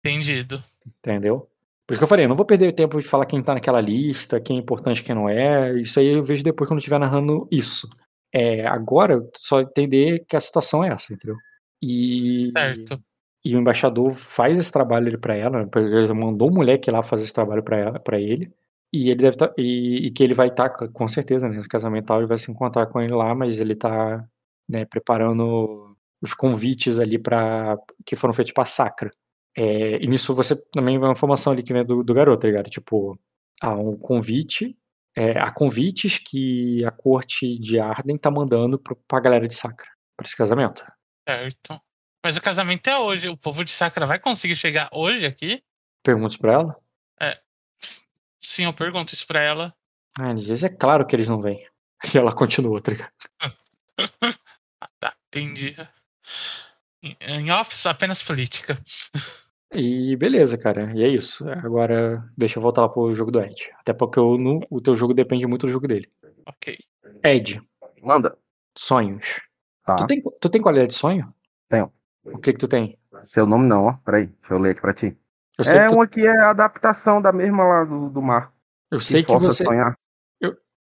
Entendido. 0.03 0.63
entendeu? 0.99 1.47
Por 1.85 1.93
isso 1.93 1.99
que 1.99 2.03
eu 2.03 2.07
falei, 2.07 2.25
eu 2.25 2.29
não 2.29 2.35
vou 2.35 2.45
perder 2.45 2.73
tempo 2.73 2.97
de 2.99 3.07
falar 3.07 3.25
quem 3.25 3.41
tá 3.41 3.53
naquela 3.53 3.81
lista, 3.81 4.39
quem 4.39 4.57
é 4.57 4.59
importante, 4.59 5.03
quem 5.03 5.13
não 5.15 5.27
é. 5.27 5.79
Isso 5.79 5.99
aí 5.99 6.07
eu 6.07 6.23
vejo 6.23 6.43
depois 6.43 6.67
quando 6.67 6.77
eu 6.77 6.81
estiver 6.81 6.99
narrando 6.99 7.47
isso. 7.51 7.89
É, 8.33 8.65
agora, 8.65 9.21
só 9.35 9.61
entender 9.61 10.23
que 10.27 10.35
a 10.35 10.39
situação 10.39 10.83
é 10.83 10.89
essa, 10.89 11.13
entendeu? 11.13 11.35
E, 11.81 12.51
Certo. 12.57 13.01
e 13.43 13.55
o 13.55 13.59
embaixador 13.59 14.11
faz 14.11 14.59
esse 14.59 14.71
trabalho 14.71 15.07
ali 15.07 15.17
para 15.17 15.35
ela, 15.35 15.69
ele 15.75 16.13
mandou 16.13 16.49
um 16.49 16.53
moleque 16.53 16.89
lá 16.89 17.03
fazer 17.03 17.23
esse 17.23 17.33
trabalho 17.33 17.63
para 17.63 17.77
ela, 17.77 17.99
para 17.99 18.19
ele. 18.19 18.51
E 18.93 19.09
ele 19.09 19.21
deve 19.21 19.37
tá, 19.37 19.53
e, 19.57 20.07
e 20.07 20.11
que 20.11 20.23
ele 20.23 20.33
vai 20.33 20.47
estar 20.49 20.69
com 20.69 21.07
certeza 21.07 21.47
nesse 21.47 21.67
casamento 21.67 22.07
tal, 22.07 22.19
ele 22.19 22.27
vai 22.27 22.37
se 22.37 22.51
encontrar 22.51 22.87
com 22.87 22.99
ele 23.01 23.13
lá, 23.13 23.33
mas 23.33 23.59
ele 23.59 23.75
tá, 23.75 24.27
né, 24.67 24.85
preparando 24.85 25.95
os 26.21 26.33
convites 26.33 26.99
ali 26.99 27.17
para 27.17 27.77
que 28.05 28.15
foram 28.15 28.33
feitos 28.33 28.53
para 28.53 28.65
sacra. 28.65 29.11
É, 29.57 29.97
e 29.97 30.07
nisso 30.07 30.35
você 30.35 30.55
também 30.71 30.97
vai 30.97 31.09
uma 31.09 31.13
informação 31.13 31.53
ali 31.53 31.63
que 31.63 31.73
vem 31.73 31.85
do, 31.85 32.03
do 32.03 32.13
garoto, 32.13 32.41
tá 32.41 32.47
ligado? 32.47 32.69
Tipo, 32.69 33.19
há 33.61 33.73
um 33.73 33.97
convite, 33.97 34.77
é, 35.15 35.39
há 35.39 35.51
convites 35.51 36.19
que 36.19 36.83
a 36.85 36.91
corte 36.91 37.57
de 37.59 37.79
Arden 37.79 38.17
tá 38.17 38.29
mandando 38.29 38.77
pro, 38.77 38.95
pra 39.07 39.19
galera 39.19 39.47
de 39.47 39.55
sacra, 39.55 39.87
para 40.15 40.27
esse 40.27 40.35
casamento. 40.35 40.85
Certo. 41.27 41.81
Mas 42.23 42.37
o 42.37 42.41
casamento 42.41 42.87
é 42.87 42.99
hoje. 42.99 43.29
O 43.29 43.37
povo 43.37 43.63
de 43.65 43.71
Sacra 43.71 44.05
vai 44.05 44.19
conseguir 44.19 44.55
chegar 44.55 44.89
hoje 44.91 45.25
aqui? 45.25 45.63
Perguntas 46.03 46.37
pra 46.37 46.53
ela? 46.53 46.77
Sim, 48.41 48.65
eu 48.65 48.73
pergunto 48.73 49.13
isso 49.13 49.25
pra 49.27 49.39
ela. 49.41 49.73
Ah, 50.19 50.31
ele 50.31 50.41
diz, 50.41 50.63
é 50.63 50.69
claro 50.69 51.05
que 51.05 51.15
eles 51.15 51.27
não 51.27 51.39
vêm. 51.41 51.65
E 52.15 52.17
ela 52.17 52.31
continua, 52.33 52.81
tá 52.81 52.91
ligado? 52.91 53.11
Ah, 54.83 54.89
tá, 54.99 55.13
entendi. 55.27 55.75
Em- 57.03 57.51
office, 57.51 57.85
apenas 57.85 58.23
política. 58.23 58.75
E 59.71 60.15
beleza, 60.17 60.57
cara. 60.57 60.91
E 60.95 61.03
é 61.03 61.07
isso. 61.07 61.47
Agora, 61.49 62.27
deixa 62.35 62.57
eu 62.57 62.63
voltar 62.63 62.81
lá 62.81 62.89
pro 62.89 63.13
jogo 63.13 63.29
do 63.31 63.39
Ed. 63.41 63.69
Até 63.79 63.93
porque 63.93 64.17
eu 64.19 64.37
não- 64.39 64.59
o 64.71 64.81
teu 64.81 64.95
jogo 64.95 65.13
depende 65.13 65.45
muito 65.45 65.67
do 65.67 65.71
jogo 65.71 65.87
dele. 65.87 66.11
Ok. 66.47 66.77
Ed, 67.23 67.61
Manda. 68.01 68.35
sonhos. 68.75 69.39
Tá. 69.85 69.95
Tu, 69.97 70.07
tem, 70.07 70.23
tu 70.41 70.49
tem 70.49 70.61
qualidade 70.61 70.89
de 70.89 70.95
sonho? 70.95 71.31
Tenho. 71.69 71.91
O 72.23 72.39
que 72.39 72.53
que 72.53 72.59
tu 72.59 72.67
tem? 72.67 72.97
Seu 73.23 73.45
nome 73.45 73.67
não, 73.67 73.85
ó. 73.85 73.93
Peraí, 74.03 74.25
deixa 74.27 74.53
eu 74.55 74.57
ler 74.59 74.71
aqui 74.71 74.81
pra 74.81 74.93
ti. 74.95 75.15
Eu 75.57 75.65
É 75.65 75.83
que 75.83 75.89
tu, 75.89 75.95
uma 75.95 76.07
que 76.07 76.25
é 76.25 76.37
a 76.43 76.49
adaptação 76.49 77.21
da 77.21 77.31
mesma 77.31 77.63
lá 77.63 77.83
do, 77.83 78.09
do 78.09 78.21
mar. 78.21 78.51
eu 78.89 78.99
sei 78.99 79.23
que 79.23 79.31
você... 79.37 79.63
sonhar. 79.65 79.95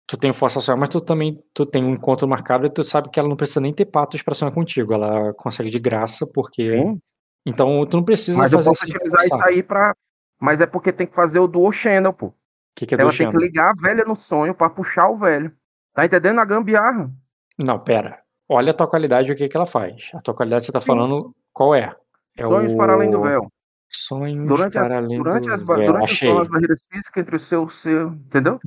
Tu 0.06 0.16
tem 0.16 0.32
força 0.32 0.58
a 0.58 0.62
sonhar, 0.62 0.76
mas 0.76 0.88
tu 0.88 1.00
também 1.00 1.40
tu 1.54 1.64
tem 1.64 1.84
um 1.84 1.90
encontro 1.94 2.26
marcado 2.26 2.66
e 2.66 2.70
tu 2.70 2.82
sabe 2.82 3.08
que 3.10 3.20
ela 3.20 3.28
não 3.28 3.36
precisa 3.36 3.60
nem 3.60 3.72
ter 3.72 3.84
patos 3.84 4.20
pra 4.22 4.34
sonhar 4.34 4.52
contigo. 4.52 4.92
Ela 4.92 5.32
consegue 5.34 5.70
de 5.70 5.78
graça, 5.78 6.26
porque... 6.34 6.76
Sim. 6.78 7.00
Então 7.46 7.86
tu 7.86 7.96
não 7.96 8.04
precisa 8.04 8.36
Mas 8.36 8.52
eu 8.52 8.58
fazer 8.58 8.70
posso 8.70 8.84
assim, 8.84 8.92
utilizar 8.92 9.20
isso 9.24 9.44
aí 9.44 9.62
pra. 9.62 9.94
Mas 10.40 10.60
é 10.60 10.66
porque 10.66 10.92
tem 10.92 11.06
que 11.06 11.14
fazer 11.14 11.38
o 11.38 11.46
dual 11.46 11.70
channel, 11.70 12.12
pô. 12.12 12.26
O 12.26 12.34
que, 12.74 12.86
que 12.86 12.94
é 12.94 13.00
Ela 13.00 13.10
tem 13.10 13.18
que 13.28 13.32
Xena? 13.32 13.38
ligar 13.38 13.70
a 13.70 13.80
velha 13.80 14.04
no 14.04 14.16
sonho 14.16 14.52
pra 14.52 14.68
puxar 14.68 15.08
o 15.08 15.16
velho. 15.16 15.52
Tá 15.94 16.04
entendendo 16.04 16.40
a 16.40 16.44
gambiarra? 16.44 17.08
Não, 17.56 17.78
pera. 17.78 18.18
Olha 18.48 18.72
a 18.72 18.74
tua 18.74 18.88
qualidade 18.88 19.30
e 19.30 19.32
o 19.32 19.36
que, 19.36 19.48
que 19.48 19.56
ela 19.56 19.64
faz. 19.66 20.10
A 20.12 20.20
tua 20.20 20.34
qualidade 20.34 20.64
você 20.64 20.72
tá 20.72 20.80
Sim. 20.80 20.86
falando 20.88 21.32
qual 21.52 21.72
é? 21.72 21.94
É 22.36 22.42
Sonhos 22.42 22.72
o- 22.72 22.76
para 22.76 22.94
além 22.94 23.10
do 23.10 23.22
véu. 23.22 23.48
Sonhos 23.90 24.46
Durante 24.48 24.78
as, 24.78 24.88
para 24.88 24.98
além 24.98 25.18
durante 25.18 25.46
do 25.48 25.52
as, 25.54 25.66
véu. 25.66 25.76
durante 25.76 26.28
as 26.28 26.38
as 26.40 26.48
barreiras 26.48 26.80
físicas 26.90 27.22
entre 27.22 27.36
o 27.36 27.40
seu, 27.40 27.68
seu. 27.70 28.08
Entendeu? 28.12 28.58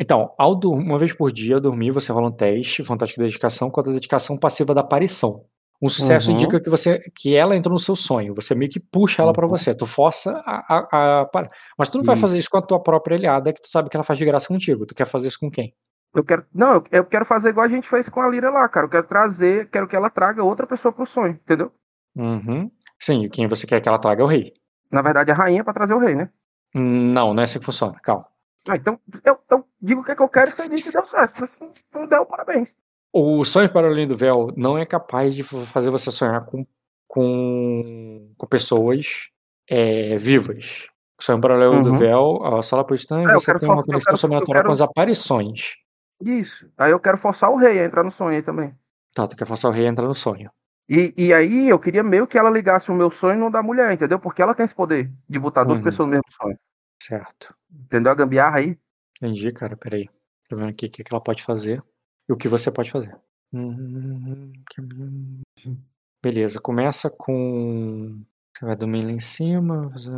Então, 0.00 0.32
ao 0.38 0.54
dur- 0.54 0.74
uma 0.74 0.98
vez 0.98 1.12
por 1.12 1.30
dia 1.32 1.60
dormir, 1.60 1.90
você 1.90 2.12
rola 2.12 2.28
um 2.28 2.32
teste, 2.32 2.84
fantástico 2.84 3.20
de 3.20 3.26
dedicação, 3.26 3.70
com 3.70 3.80
a 3.80 3.84
dedicação 3.84 4.36
passiva 4.38 4.74
da 4.74 4.80
aparição. 4.80 5.44
Um 5.80 5.88
sucesso 5.88 6.28
Uhum. 6.30 6.36
indica 6.36 6.60
que 6.60 6.70
você 6.70 7.00
que 7.14 7.34
ela 7.34 7.56
entrou 7.56 7.72
no 7.72 7.78
seu 7.80 7.96
sonho. 7.96 8.34
Você 8.36 8.54
meio 8.54 8.70
que 8.70 8.78
puxa 8.78 9.20
ela 9.20 9.32
pra 9.32 9.44
Uhum. 9.44 9.50
você. 9.50 9.74
Tu 9.74 9.84
força 9.84 10.40
a, 10.46 10.76
a, 10.76 11.20
a- 11.22 11.24
para- 11.26 11.50
Mas 11.76 11.88
tu 11.90 11.98
não 11.98 12.04
vai 12.04 12.14
Isso. 12.14 12.20
fazer 12.20 12.38
isso 12.38 12.48
com 12.50 12.58
a 12.58 12.62
tua 12.62 12.80
própria 12.80 13.16
aliada, 13.16 13.52
que 13.52 13.60
tu 13.60 13.68
sabe 13.68 13.88
que 13.90 13.96
ela 13.96 14.04
faz 14.04 14.16
de 14.18 14.24
graça 14.24 14.46
contigo. 14.46 14.86
Tu 14.86 14.94
quer 14.94 15.06
fazer 15.06 15.26
isso 15.28 15.38
com 15.40 15.50
quem? 15.50 15.74
Eu 16.14 16.22
quero. 16.22 16.44
Não, 16.54 16.74
eu, 16.74 16.84
eu 16.92 17.04
quero 17.04 17.24
fazer 17.24 17.48
igual 17.48 17.66
a 17.66 17.68
gente 17.68 17.88
fez 17.88 18.08
com 18.08 18.20
a 18.20 18.28
Lira 18.28 18.48
lá, 18.50 18.68
cara. 18.68 18.86
Eu 18.86 18.90
quero 18.90 19.06
trazer, 19.06 19.68
quero 19.70 19.88
que 19.88 19.96
ela 19.96 20.08
traga 20.10 20.44
outra 20.44 20.66
pessoa 20.68 20.92
pro 20.92 21.04
sonho, 21.06 21.32
entendeu? 21.42 21.72
Uhum. 22.14 22.70
Sim, 23.02 23.24
e 23.24 23.28
quem 23.28 23.48
você 23.48 23.66
quer 23.66 23.80
que 23.80 23.88
ela 23.88 23.98
traga 23.98 24.22
é 24.22 24.24
o 24.24 24.28
rei. 24.28 24.54
Na 24.90 25.02
verdade, 25.02 25.32
a 25.32 25.34
rainha 25.34 25.64
pra 25.64 25.72
trazer 25.72 25.92
o 25.94 25.98
rei, 25.98 26.14
né? 26.14 26.30
Não, 26.72 27.34
não 27.34 27.40
é 27.40 27.44
assim 27.44 27.58
que 27.58 27.64
funciona. 27.64 27.98
Calma. 28.00 28.26
Ah, 28.68 28.76
então 28.76 28.96
eu, 29.24 29.36
eu 29.50 29.66
digo 29.80 30.02
o 30.02 30.04
que, 30.04 30.12
é 30.12 30.14
que 30.14 30.22
eu 30.22 30.28
quero 30.28 30.50
e 30.50 30.52
você 30.52 30.68
que 30.68 30.92
deu 30.92 31.04
certo. 31.04 31.44
Se 31.48 31.58
não 31.92 32.06
deu, 32.06 32.24
parabéns. 32.24 32.76
O 33.12 33.44
Sonho 33.44 33.72
para 33.72 33.88
além 33.88 34.06
do 34.06 34.16
véu 34.16 34.52
não 34.56 34.78
é 34.78 34.86
capaz 34.86 35.34
de 35.34 35.42
fazer 35.42 35.90
você 35.90 36.12
sonhar 36.12 36.44
com, 36.46 36.64
com, 37.08 38.32
com 38.38 38.46
pessoas 38.46 39.30
é, 39.68 40.16
vivas. 40.16 40.86
O 41.18 41.24
Sonho 41.24 41.40
para 41.40 41.54
além 41.54 41.82
do 41.82 41.90
Uhum. 41.90 41.98
véu, 41.98 42.44
a 42.44 42.62
sala 42.62 42.86
instante, 42.92 43.30
É, 43.30 43.34
eu 43.34 43.40
você 43.40 43.58
tem 43.58 43.68
uma 43.68 43.82
conexão 43.82 44.16
sobrenatural 44.16 44.54
quero- 44.62 44.66
com 44.66 44.72
as 44.72 44.80
aparições. 44.80 45.74
Isso. 46.20 46.70
Aí 46.78 46.92
eu 46.92 47.00
quero 47.00 47.18
forçar 47.18 47.50
o 47.50 47.56
rei 47.56 47.80
a 47.80 47.84
entrar 47.84 48.04
no 48.04 48.12
sonho 48.12 48.36
aí 48.36 48.42
também. 48.42 48.72
Tá, 49.14 49.26
tu 49.26 49.36
quer 49.36 49.46
forçar 49.46 49.70
o 49.70 49.74
rei 49.74 49.86
a 49.86 49.90
entrar 49.90 50.06
no 50.06 50.14
sonho. 50.14 50.50
E, 50.88 51.14
e 51.16 51.32
aí 51.32 51.68
eu 51.68 51.78
queria 51.78 52.02
meio 52.02 52.26
que 52.26 52.36
ela 52.36 52.50
ligasse 52.50 52.90
o 52.90 52.94
meu 52.94 53.10
sonho 53.10 53.38
no 53.38 53.50
da 53.50 53.62
mulher, 53.62 53.92
entendeu? 53.92 54.18
Porque 54.18 54.42
ela 54.42 54.54
tem 54.54 54.64
esse 54.64 54.74
poder 54.74 55.10
de 55.28 55.38
botar 55.38 55.64
duas 55.64 55.78
Uhum. 55.78 55.84
pessoas 55.84 56.06
no 56.08 56.12
mesmo 56.12 56.24
sonho. 56.30 56.58
Certo. 57.02 57.54
Entendeu 57.70 58.12
a 58.12 58.14
gambiarra 58.14 58.58
aí? 58.58 58.78
Entendi, 59.16 59.50
cara. 59.52 59.76
Peraí. 59.76 60.08
Tô 60.48 60.56
vendo 60.56 60.68
aqui 60.68 60.86
o 60.86 60.90
que, 60.90 61.02
ela 61.10 61.20
pode 61.22 61.42
fazer 61.42 61.82
e 62.28 62.32
o 62.32 62.36
que 62.36 62.48
você 62.48 62.70
pode 62.70 62.90
fazer. 62.90 63.16
Hum, 63.52 64.52
que- 64.70 65.76
Beleza, 66.22 66.60
começa 66.60 67.10
com. 67.10 68.20
Você 68.56 68.64
vai 68.66 68.76
dormir 68.76 69.04
lá 69.04 69.10
em 69.10 69.20
cima, 69.20 69.90
fazer 69.90 70.12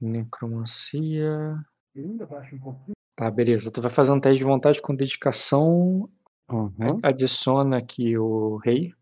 necromancia. 0.00 1.56
Tá, 3.16 3.30
beleza. 3.30 3.70
Tu 3.70 3.80
vai 3.80 3.90
fazer 3.90 4.12
um 4.12 4.20
teste 4.20 4.38
de 4.38 4.44
vontade 4.44 4.80
com 4.82 4.94
dedicação. 4.94 6.08
Uhum. 6.50 6.98
Adiciona 7.02 7.78
aqui 7.78 8.16
o 8.18 8.56
rei. 8.64 8.92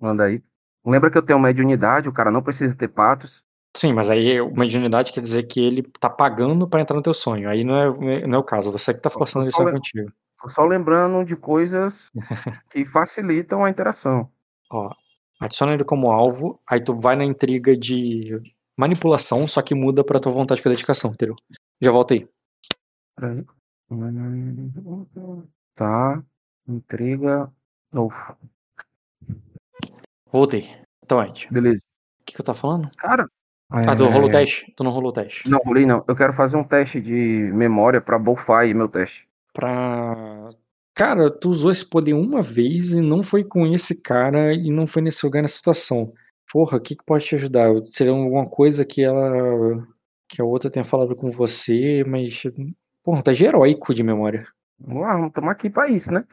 Manda 0.00 0.24
aí. 0.24 0.42
Lembra 0.84 1.10
que 1.10 1.18
eu 1.18 1.22
tenho 1.22 1.38
mediunidade, 1.38 2.08
o 2.08 2.12
cara 2.12 2.30
não 2.30 2.42
precisa 2.42 2.76
ter 2.76 2.88
patos. 2.88 3.42
Sim, 3.76 3.92
mas 3.92 4.10
aí 4.10 4.40
uma 4.40 4.60
mediunidade 4.60 5.12
quer 5.12 5.20
dizer 5.20 5.42
que 5.44 5.60
ele 5.60 5.82
tá 6.00 6.08
pagando 6.08 6.66
pra 6.68 6.80
entrar 6.80 6.96
no 6.96 7.02
teu 7.02 7.12
sonho. 7.14 7.48
Aí 7.48 7.62
não 7.64 7.76
é, 7.76 8.26
não 8.26 8.36
é 8.36 8.40
o 8.40 8.44
caso. 8.44 8.72
Você 8.72 8.94
que 8.94 9.02
tá 9.02 9.10
forçando 9.10 9.48
a 9.54 9.64
lem- 9.64 9.74
contigo. 9.74 10.12
Só 10.46 10.64
lembrando 10.64 11.24
de 11.24 11.36
coisas 11.36 12.10
que 12.70 12.84
facilitam 12.84 13.64
a 13.64 13.70
interação. 13.70 14.30
Ó, 14.70 14.90
adiciona 15.40 15.74
ele 15.74 15.84
como 15.84 16.10
alvo, 16.10 16.60
aí 16.66 16.82
tu 16.82 16.96
vai 16.96 17.16
na 17.16 17.24
intriga 17.24 17.76
de 17.76 18.40
manipulação, 18.76 19.46
só 19.48 19.60
que 19.60 19.74
muda 19.74 20.04
pra 20.04 20.20
tua 20.20 20.30
vontade 20.32 20.62
com 20.62 20.68
a 20.68 20.72
dedicação, 20.72 21.10
entendeu? 21.10 21.34
Já 21.80 21.90
volta 21.90 22.14
aí. 22.14 22.28
Peraí. 23.16 23.44
Tá. 25.74 26.22
Intriga. 26.66 27.50
Uf, 27.94 28.14
Voltei. 30.30 30.68
Então, 31.04 31.22
Ed, 31.22 31.48
beleza. 31.50 31.82
o 32.20 32.24
que, 32.24 32.34
que 32.34 32.40
eu 32.40 32.44
tava 32.44 32.58
falando? 32.58 32.90
Cara. 32.96 33.28
Ah, 33.70 33.94
tu 33.94 34.06
rolou 34.06 34.28
o 34.28 34.30
é, 34.30 34.32
teste? 34.32 34.72
Tu 34.74 34.82
não 34.82 34.90
rolou 34.90 35.10
o 35.10 35.12
teste. 35.12 35.48
Não, 35.48 35.58
rolei 35.58 35.84
não. 35.84 36.02
Eu 36.08 36.16
quero 36.16 36.32
fazer 36.32 36.56
um 36.56 36.64
teste 36.64 37.00
de 37.00 37.50
memória 37.52 38.00
pra 38.00 38.18
aí 38.58 38.72
meu 38.72 38.88
teste. 38.88 39.28
Pra. 39.52 40.48
Cara, 40.94 41.30
tu 41.30 41.50
usou 41.50 41.70
esse 41.70 41.88
poder 41.88 42.14
uma 42.14 42.40
vez 42.40 42.92
e 42.92 43.00
não 43.00 43.22
foi 43.22 43.44
com 43.44 43.66
esse 43.66 44.02
cara 44.02 44.54
e 44.54 44.70
não 44.70 44.86
foi 44.86 45.02
nesse 45.02 45.24
lugar 45.24 45.42
nessa 45.42 45.56
situação. 45.56 46.12
Porra, 46.50 46.78
o 46.78 46.80
que, 46.80 46.96
que 46.96 47.04
pode 47.04 47.24
te 47.24 47.34
ajudar? 47.34 47.68
Seria 47.86 48.12
alguma 48.12 48.46
coisa 48.48 48.86
que 48.86 49.02
ela. 49.02 49.86
que 50.26 50.40
a 50.40 50.44
outra 50.44 50.70
tenha 50.70 50.84
falado 50.84 51.14
com 51.14 51.28
você, 51.28 52.02
mas. 52.06 52.42
Porra, 53.04 53.22
tá 53.22 53.32
de 53.32 53.44
heróico 53.44 53.92
de 53.92 54.02
memória. 54.02 54.46
Vamos 54.80 55.02
lá, 55.02 55.12
vamos 55.12 55.32
tomar 55.32 55.52
aqui 55.52 55.68
pra 55.68 55.88
isso, 55.88 56.10
né? 56.10 56.24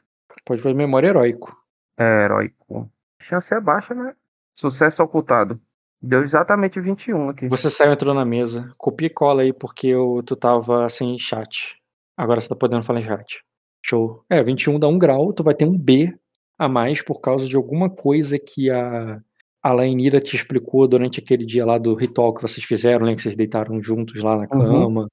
Pode 0.45 0.61
fazer 0.61 0.73
memória 0.73 1.09
heróico. 1.09 1.55
É, 1.97 2.23
heróico. 2.23 2.89
Chance 3.25 3.55
é 3.55 3.59
baixa, 3.59 3.95
né? 3.95 4.13
Sucesso 4.53 5.01
ocultado. 5.01 5.59
Deu 5.99 6.23
exatamente 6.23 6.79
21 6.79 7.29
aqui. 7.29 7.47
Você 7.47 7.71
saiu 7.71 7.89
e 7.89 7.93
entrou 7.93 8.13
na 8.13 8.23
mesa. 8.23 8.71
Copia 8.77 9.07
e 9.07 9.09
cola 9.09 9.41
aí, 9.41 9.51
porque 9.51 9.87
eu, 9.87 10.21
tu 10.23 10.35
tava 10.35 10.87
sem 10.89 11.17
chat. 11.17 11.75
Agora 12.15 12.39
você 12.39 12.47
tá 12.47 12.55
podendo 12.55 12.83
falar 12.83 12.99
em 12.99 13.05
chat. 13.05 13.43
Show. 13.83 14.23
É, 14.29 14.43
21 14.43 14.77
dá 14.77 14.87
um 14.87 14.99
grau, 14.99 15.33
tu 15.33 15.43
vai 15.43 15.55
ter 15.55 15.65
um 15.65 15.75
B 15.75 16.15
a 16.57 16.69
mais 16.69 17.01
por 17.01 17.19
causa 17.19 17.47
de 17.47 17.55
alguma 17.55 17.89
coisa 17.89 18.37
que 18.37 18.71
a, 18.71 19.19
a 19.63 19.73
Lainira 19.73 20.21
te 20.21 20.35
explicou 20.35 20.87
durante 20.87 21.19
aquele 21.19 21.45
dia 21.45 21.65
lá 21.65 21.79
do 21.79 21.95
ritual 21.95 22.31
que 22.31 22.43
vocês 22.43 22.63
fizeram, 22.63 23.07
né? 23.07 23.15
Que 23.15 23.23
vocês 23.23 23.35
deitaram 23.35 23.81
juntos 23.81 24.21
lá 24.21 24.37
na 24.37 24.47
cama 24.47 25.01
uhum. 25.01 25.07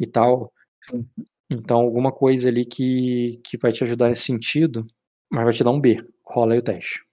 e 0.00 0.06
tal. 0.06 0.50
Sim. 0.90 1.06
Então, 1.50 1.76
alguma 1.76 2.12
coisa 2.12 2.48
ali 2.48 2.64
que, 2.64 3.42
que 3.44 3.58
vai 3.58 3.72
te 3.72 3.84
ajudar 3.84 4.08
nesse 4.08 4.22
sentido, 4.22 4.86
mas 5.30 5.44
vai 5.44 5.52
te 5.52 5.62
dar 5.62 5.70
um 5.70 5.80
B. 5.80 6.02
Rola 6.24 6.54
aí 6.54 6.58
o 6.60 6.62
teste. 6.62 7.07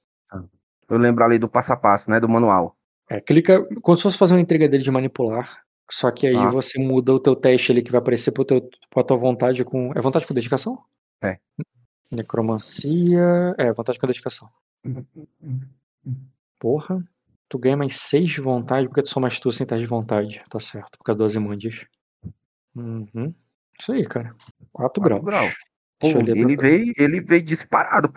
Eu 0.90 0.98
lembro 0.98 1.24
ali 1.24 1.38
do 1.40 1.48
passo 1.50 1.74
a 1.74 1.78
passo, 1.78 2.10
né? 2.12 2.20
Do 2.20 2.30
manual. 2.30 2.76
É, 3.10 3.20
clica. 3.22 3.64
Como 3.82 3.96
se 3.98 4.04
fosse 4.04 4.18
fazer 4.18 4.34
uma 4.34 4.42
entrega 4.42 4.68
dele 4.68 4.84
de 4.84 4.92
manipular. 4.92 5.64
Só 5.90 6.10
que 6.12 6.26
aí 6.28 6.36
Ah. 6.36 6.48
você 6.48 6.80
muda 6.84 7.14
o 7.14 7.20
teu 7.20 7.36
teste 7.36 7.72
ali 7.72 7.84
que 7.84 7.92
vai 7.92 8.00
aparecer 8.00 8.32
pro 8.32 8.44
teu, 8.46 8.68
pra 8.90 9.04
tua 9.04 9.18
vontade 9.18 9.64
com. 9.64 9.92
É 9.96 10.02
vontade 10.02 10.26
com 10.26 10.34
dedicação? 10.34 10.84
É. 11.22 11.38
Necromancia. 12.12 13.54
É, 13.58 13.72
vontade 13.74 14.00
com 14.00 14.08
dedicação. 14.08 14.50
Porra. 16.60 17.04
Tu 17.48 17.60
ganha 17.60 17.78
mais 17.78 17.96
6 17.98 18.32
de 18.32 18.42
vontade 18.42 18.88
porque 18.88 19.04
tu 19.04 19.10
só 19.10 19.20
mais 19.20 19.40
tu 19.40 19.52
sem 19.52 19.64
estar 19.66 19.78
de 19.78 19.86
vontade. 19.86 20.44
Tá 20.50 20.60
certo. 20.60 20.98
Por 20.98 21.04
causa 21.04 21.20
das 21.20 21.36
imandias. 21.36 21.86
Uhum. 22.76 23.34
Isso 23.80 23.92
aí, 23.94 24.04
cara. 24.06 24.36
4 24.74 25.02
graus. 25.02 25.24
grau. 25.24 25.48
Pô, 26.00 26.08
ele 26.08 26.58
veio, 26.58 26.94
ele 26.98 27.22
veio 27.22 27.42
disparado, 27.44 28.12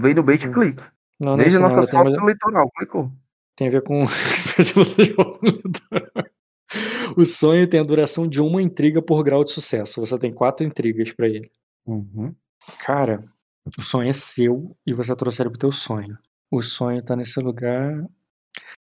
veio 0.00 0.14
no 0.16 0.22
bait 0.22 0.46
click. 0.48 0.80
Não, 1.22 1.34
é 1.34 1.38
Desde 1.38 1.58
a 1.58 1.60
não. 1.60 1.68
nossa 1.68 1.96
ela 1.96 2.04
tem 2.04 2.16
no 2.16 2.28
litoral, 2.28 2.70
clicou. 2.76 3.10
Tem 3.54 3.68
a 3.68 3.70
ver 3.70 3.82
com. 3.82 4.02
o 7.16 7.24
sonho 7.24 7.68
tem 7.68 7.80
a 7.80 7.84
duração 7.84 8.26
de 8.26 8.40
uma 8.40 8.60
intriga 8.60 9.00
por 9.00 9.22
grau 9.22 9.44
de 9.44 9.52
sucesso. 9.52 10.00
Você 10.00 10.18
tem 10.18 10.32
quatro 10.32 10.66
intrigas 10.66 11.12
pra 11.12 11.28
ele. 11.28 11.50
Uhum. 11.86 12.34
Cara, 12.84 13.24
o 13.78 13.82
sonho 13.82 14.10
é 14.10 14.12
seu 14.12 14.76
e 14.84 14.92
você 14.92 15.14
trouxe 15.14 15.42
ele 15.42 15.50
pro 15.50 15.58
teu 15.58 15.70
sonho. 15.70 16.18
O 16.50 16.60
sonho 16.62 17.00
tá 17.02 17.14
nesse 17.14 17.38
lugar. 17.40 18.04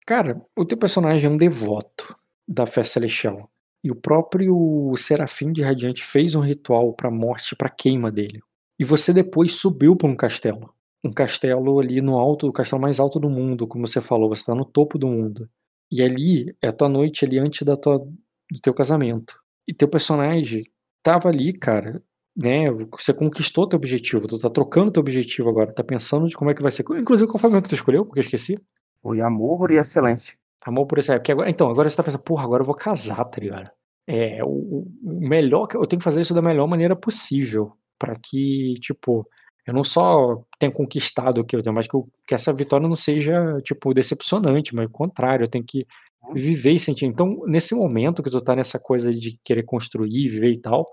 Cara, 0.06 0.42
o 0.56 0.66
teu 0.66 0.78
personagem 0.78 1.30
é 1.30 1.34
um 1.34 1.38
devoto 1.38 2.16
da 2.48 2.66
fé 2.66 2.84
celestial. 2.84 3.50
E 3.84 3.92
o 3.92 3.96
próprio 3.96 4.94
Serafim 4.98 5.52
de 5.52 5.62
Radiante 5.62 6.04
fez 6.04 6.36
um 6.36 6.42
ritual 6.42 6.94
pra 6.94 7.12
morte, 7.12 7.56
pra 7.56 7.70
queima 7.70 8.12
dele. 8.12 8.42
E 8.80 8.84
você 8.84 9.14
depois 9.14 9.56
subiu 9.56 9.96
pra 9.96 10.08
um 10.08 10.16
castelo. 10.16 10.73
Um 11.04 11.12
castelo 11.12 11.80
ali 11.80 12.02
no 12.02 12.18
alto, 12.18 12.48
o 12.48 12.54
castelo 12.54 12.82
mais 12.82 13.00
alto 13.00 13.20
do 13.20 13.30
mundo, 13.30 13.68
como 13.68 13.86
você 13.86 14.00
falou, 14.00 14.30
você 14.30 14.46
tá 14.46 14.56
no 14.56 14.66
topo 14.66 14.98
do 14.98 15.08
mundo. 15.08 15.50
E 15.92 16.02
ali 16.02 16.56
é 16.62 16.70
a 16.70 16.74
tua 16.74 16.90
noite 16.90 17.26
ali 17.26 17.38
antes 17.40 17.62
da 17.64 17.76
tua, 17.76 18.00
do 18.00 18.60
teu 18.62 18.74
casamento. 18.74 19.36
E 19.68 19.74
teu 19.74 19.88
personagem 19.88 20.66
tava 21.04 21.30
ali, 21.30 21.54
cara, 21.54 22.02
né? 22.36 22.72
Você 22.92 23.14
conquistou 23.14 23.68
teu 23.68 23.78
objetivo, 23.78 24.28
tu 24.28 24.40
tá 24.40 24.50
trocando 24.50 24.92
teu 24.92 25.02
objetivo 25.02 25.50
agora, 25.50 25.74
tá 25.74 25.84
pensando 25.84 26.28
de 26.28 26.36
como 26.36 26.50
é 26.50 26.54
que 26.54 26.64
vai 26.64 26.72
ser. 26.72 26.84
Inclusive, 26.98 27.30
qual 27.30 27.40
foi 27.40 27.50
o 27.50 27.62
que 27.62 27.70
tu 27.70 27.76
escolheu? 27.76 28.06
Porque 28.06 28.20
eu 28.20 28.24
esqueci. 28.24 28.58
Foi 29.02 29.22
amor 29.22 29.72
e 29.72 29.76
excelência. 29.76 30.36
Amor 30.66 30.88
por 30.88 30.98
porque 31.04 31.32
agora, 31.32 31.50
então, 31.50 31.70
agora 31.70 31.90
você 31.90 31.98
tá 31.98 32.04
pensando, 32.04 32.22
porra, 32.22 32.46
agora 32.46 32.64
eu 32.64 32.66
vou 32.66 32.76
casar, 32.76 33.24
tá 33.26 33.40
ligado? 33.42 33.70
É, 34.08 34.44
o, 34.44 34.88
o 35.04 35.20
melhor. 35.20 35.68
que 35.68 35.76
Eu 35.76 35.86
tenho 35.86 36.00
que 36.00 36.04
fazer 36.04 36.22
isso 36.22 36.34
da 36.34 36.42
melhor 36.42 36.68
maneira 36.68 36.96
possível. 36.96 37.74
Pra 38.00 38.16
que, 38.16 38.76
tipo, 38.80 39.28
eu 39.66 39.74
não 39.74 39.84
só 39.84 40.44
tenha 40.60 40.72
conquistado 40.72 41.40
o 41.42 41.46
que 41.46 41.56
eu 41.56 41.64
tenho, 41.64 41.74
mas 41.76 41.88
que, 41.88 41.96
eu- 41.96 42.08
que 42.28 42.34
essa 42.36 42.54
vitória 42.54 42.88
não 42.88 42.96
seja, 42.96 43.60
tipo, 43.64 43.94
decepcionante, 43.94 44.76
mas 44.76 44.86
ao 44.86 44.92
contrário, 44.92 45.44
eu 45.46 45.50
tenho 45.50 45.64
que 45.66 45.86
viver 46.34 46.72
e 46.74 46.80
sentir. 46.80 47.06
Então, 47.06 47.40
nesse 47.48 47.76
momento 47.76 48.24
que 48.24 48.30
tu 48.30 48.42
tá 48.42 48.56
nessa 48.56 48.80
coisa 48.80 49.14
de 49.14 49.40
querer 49.44 49.64
construir, 49.64 50.28
viver 50.30 50.52
e 50.52 50.60
tal, 50.60 50.90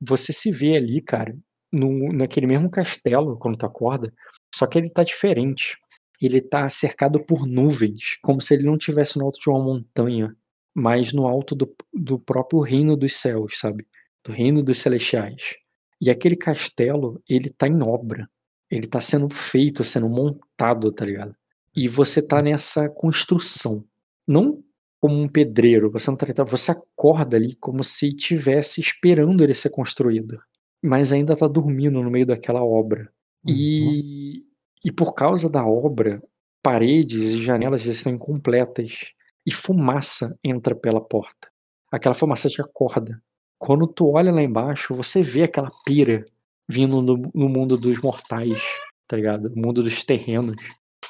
você 0.00 0.32
se 0.32 0.50
vê 0.50 0.76
ali, 0.76 1.00
cara, 1.00 1.36
no, 1.72 2.12
naquele 2.12 2.46
mesmo 2.46 2.70
castelo 2.70 3.38
quando 3.38 3.56
tu 3.58 3.66
acorda, 3.66 4.12
só 4.54 4.66
que 4.66 4.78
ele 4.78 4.90
tá 4.90 5.02
diferente. 5.04 5.76
Ele 6.20 6.40
tá 6.40 6.68
cercado 6.68 7.18
por 7.24 7.46
nuvens, 7.46 8.18
como 8.22 8.40
se 8.40 8.54
ele 8.54 8.64
não 8.64 8.76
tivesse 8.76 9.18
no 9.18 9.24
alto 9.24 9.40
de 9.40 9.48
uma 9.48 9.62
montanha, 9.62 10.36
mas 10.74 11.12
no 11.12 11.26
alto 11.26 11.54
do, 11.54 11.74
do 11.94 12.18
próprio 12.18 12.60
reino 12.60 12.96
dos 12.96 13.14
céus, 13.16 13.58
sabe? 13.58 13.86
Do 14.24 14.32
reino 14.32 14.62
dos 14.62 14.78
celestiais. 14.78 15.54
E 16.00 16.10
aquele 16.10 16.36
castelo, 16.36 17.22
ele 17.28 17.50
tá 17.50 17.68
em 17.68 17.82
obra. 17.82 18.28
Ele 18.70 18.86
tá 18.86 19.00
sendo 19.00 19.28
feito, 19.28 19.84
sendo 19.84 20.08
montado, 20.08 20.92
tá 20.92 21.04
ligado? 21.04 21.34
E 21.74 21.88
você 21.88 22.22
tá 22.22 22.40
nessa 22.42 22.88
construção. 22.88 23.84
Não 24.26 24.62
como 25.00 25.18
um 25.18 25.28
pedreiro, 25.28 25.90
você 25.90 26.10
não 26.10 26.16
tá, 26.16 26.44
você 26.44 26.72
acorda 26.72 27.36
ali 27.36 27.56
como 27.56 27.82
se 27.82 28.08
estivesse 28.08 28.80
esperando 28.80 29.42
ele 29.42 29.54
ser 29.54 29.70
construído, 29.70 30.38
mas 30.82 31.10
ainda 31.10 31.34
tá 31.34 31.48
dormindo 31.48 32.02
no 32.02 32.10
meio 32.10 32.26
daquela 32.26 32.62
obra. 32.62 33.10
E, 33.46 34.44
e 34.84 34.92
por 34.92 35.14
causa 35.14 35.48
da 35.48 35.66
obra, 35.66 36.22
paredes 36.62 37.32
e 37.32 37.40
janelas 37.40 37.86
estão 37.86 38.12
incompletas 38.12 39.12
e 39.46 39.50
fumaça 39.50 40.38
entra 40.44 40.74
pela 40.74 41.00
porta. 41.00 41.48
Aquela 41.90 42.14
fumaça 42.14 42.50
te 42.50 42.60
acorda. 42.60 43.20
Quando 43.60 43.86
tu 43.86 44.08
olha 44.08 44.32
lá 44.32 44.42
embaixo, 44.42 44.96
você 44.96 45.22
vê 45.22 45.42
aquela 45.42 45.70
pira 45.84 46.24
vindo 46.66 47.02
no, 47.02 47.30
no 47.34 47.46
mundo 47.46 47.76
dos 47.76 48.00
mortais, 48.00 48.58
tá 49.06 49.16
ligado? 49.16 49.50
No 49.50 49.66
mundo 49.66 49.82
dos 49.82 50.02
terrenos. 50.02 50.56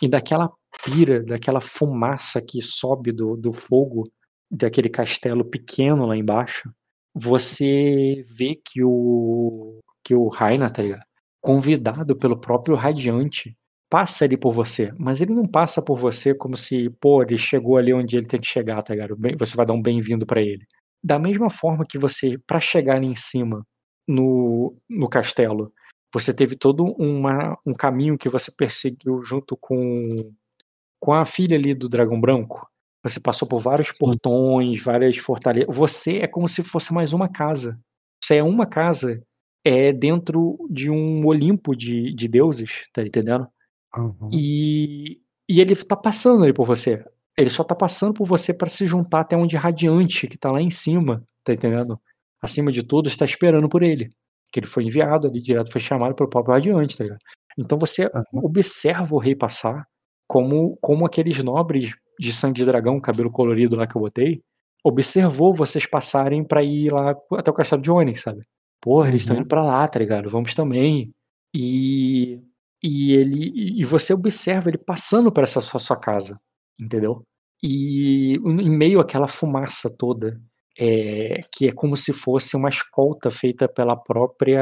E 0.03 0.09
daquela 0.09 0.51
pira, 0.85 1.23
daquela 1.23 1.61
fumaça 1.61 2.43
que 2.43 2.61
sobe 2.61 3.13
do, 3.13 3.37
do 3.37 3.53
fogo 3.53 4.11
daquele 4.51 4.89
castelo 4.89 5.45
pequeno 5.45 6.05
lá 6.09 6.17
embaixo, 6.17 6.69
você 7.15 8.21
vê 8.37 8.57
que 8.57 8.83
o 8.83 9.79
que 10.03 10.13
o 10.13 10.27
Raina, 10.27 10.69
tá 10.69 10.83
ligado? 10.83 11.05
Convidado 11.41 12.17
pelo 12.17 12.41
próprio 12.41 12.75
Radiante, 12.75 13.57
passa 13.89 14.25
ali 14.25 14.37
por 14.37 14.53
você, 14.53 14.93
mas 14.99 15.21
ele 15.21 15.35
não 15.35 15.47
passa 15.47 15.81
por 15.81 15.97
você 15.97 16.35
como 16.35 16.57
se, 16.57 16.91
pô, 17.01 17.23
ele 17.23 17.39
chegou 17.39 17.77
ali 17.77 17.95
onde 17.95 18.17
ele 18.17 18.27
tem 18.27 18.41
que 18.41 18.47
chegar, 18.47 18.83
tá 18.83 18.93
ligado? 18.93 19.17
Você 19.39 19.57
vai 19.57 19.65
dar 19.67 19.75
um 19.75 19.83
bem-vindo 19.83 20.27
pra 20.27 20.41
ele. 20.43 20.67
Da 21.03 21.19
mesma 21.19 21.49
forma 21.49 21.87
que 21.87 21.99
você, 21.99 22.39
pra 22.47 22.61
chegar 22.61 22.97
ali 22.97 23.07
em 23.07 23.17
cima, 23.17 23.67
no, 24.07 24.77
no 24.89 25.09
castelo, 25.09 25.73
você 26.13 26.35
teve 26.35 26.57
todo 26.57 26.85
uma, 26.99 27.57
um 27.65 27.73
caminho 27.73 28.19
que 28.19 28.29
você 28.29 28.51
perseguiu 28.51 29.23
junto 29.25 29.57
com, 29.57 30.33
com 30.99 31.13
a 31.13 31.25
filha 31.25 31.57
ali 31.57 31.75
do 31.75 31.89
Dragão 31.89 32.21
Branco. 32.21 32.69
Você 33.03 33.19
passou 33.19 33.49
por 33.49 33.61
vários 33.61 33.93
portões, 33.93 34.83
várias 34.83 35.17
fortalezas. 35.17 35.75
Você 35.75 36.19
é 36.19 36.27
como 36.27 36.49
se 36.49 36.63
fosse 36.63 36.93
mais 36.93 37.13
uma 37.13 37.29
casa. 37.29 37.79
Você 38.23 38.37
é 38.37 38.43
uma 38.43 38.67
casa 38.67 39.23
é 39.65 39.93
dentro 39.93 40.59
de 40.71 40.91
um 40.91 41.25
Olimpo 41.27 41.77
de, 41.77 42.15
de 42.15 42.29
deuses, 42.29 42.89
tá 42.93 43.03
entendendo? 43.03 43.47
Uhum. 43.97 44.31
E, 44.33 45.21
e 45.49 45.61
ele 45.61 45.77
tá 45.77 45.97
passando 45.97 46.45
ali 46.45 46.53
por 46.53 46.67
você. 46.67 47.05
Ele 47.36 47.51
só 47.51 47.62
tá 47.65 47.74
passando 47.74 48.15
por 48.15 48.27
você 48.27 48.52
para 48.52 48.69
se 48.69 48.86
juntar 48.86 49.20
até 49.20 49.36
onde 49.36 49.57
Radiante, 49.57 50.27
que 50.27 50.36
tá 50.39 50.51
lá 50.52 50.61
em 50.61 50.70
cima, 50.70 51.23
tá 51.44 51.52
entendendo? 51.52 51.98
Acima 52.43 52.70
de 52.73 52.82
tudo, 52.82 53.09
está 53.09 53.24
esperando 53.24 53.69
por 53.69 53.82
ele. 53.82 54.11
Que 54.52 54.61
ele 54.61 54.66
foi 54.66 54.85
enviado 54.85 55.28
ali 55.28 55.40
direto, 55.40 55.70
foi 55.70 55.81
chamado 55.81 56.15
pelo 56.15 56.28
próprio 56.28 56.55
Radiante, 56.55 56.97
tá 56.98 57.05
ligado? 57.05 57.20
Então 57.59 57.78
você 57.78 58.07
Uhum. 58.07 58.44
observa 58.44 59.15
o 59.15 59.19
rei 59.19 59.35
passar 59.35 59.85
como, 60.27 60.77
como 60.81 61.07
aqueles 61.07 61.43
nobres 61.43 61.93
de 62.19 62.32
sangue 62.32 62.57
de 62.59 62.65
dragão, 62.65 63.01
cabelo 63.01 63.31
colorido 63.31 63.77
lá 63.77 63.86
que 63.86 63.97
eu 63.97 64.01
botei, 64.02 64.43
observou 64.85 65.55
vocês 65.55 65.86
passarem 65.86 66.44
pra 66.44 66.62
ir 66.62 66.93
lá 66.93 67.15
até 67.35 67.51
o 67.51 67.55
castelo 67.55 67.82
de 67.82 67.90
Onyx, 67.90 68.23
sabe? 68.23 68.43
Porra, 68.81 69.09
eles 69.09 69.23
estão 69.23 69.35
Uhum. 69.36 69.40
indo 69.43 69.48
pra 69.48 69.62
lá, 69.62 69.86
tá 69.89 69.98
ligado? 69.98 70.28
Vamos 70.31 70.55
também. 70.55 71.11
E, 71.55 72.40
e 72.82 73.12
ele 73.12 73.52
e 73.81 73.85
você 73.85 74.15
observa 74.15 74.70
ele 74.70 74.78
passando 74.78 75.31
por 75.32 75.43
essa 75.44 75.61
sua, 75.61 75.78
sua 75.81 75.97
casa, 75.97 76.39
entendeu? 76.81 77.23
E 77.62 78.35
em 78.36 78.70
meio 78.70 79.01
àquela 79.01 79.28
fumaça 79.28 79.94
toda, 79.98 80.40
é, 80.78 81.40
que 81.52 81.69
é 81.69 81.73
como 81.73 81.97
se 81.97 82.12
fosse 82.12 82.57
uma 82.57 82.69
escolta 82.69 83.31
feita 83.31 83.69
pela 83.69 83.97
própria. 83.97 84.61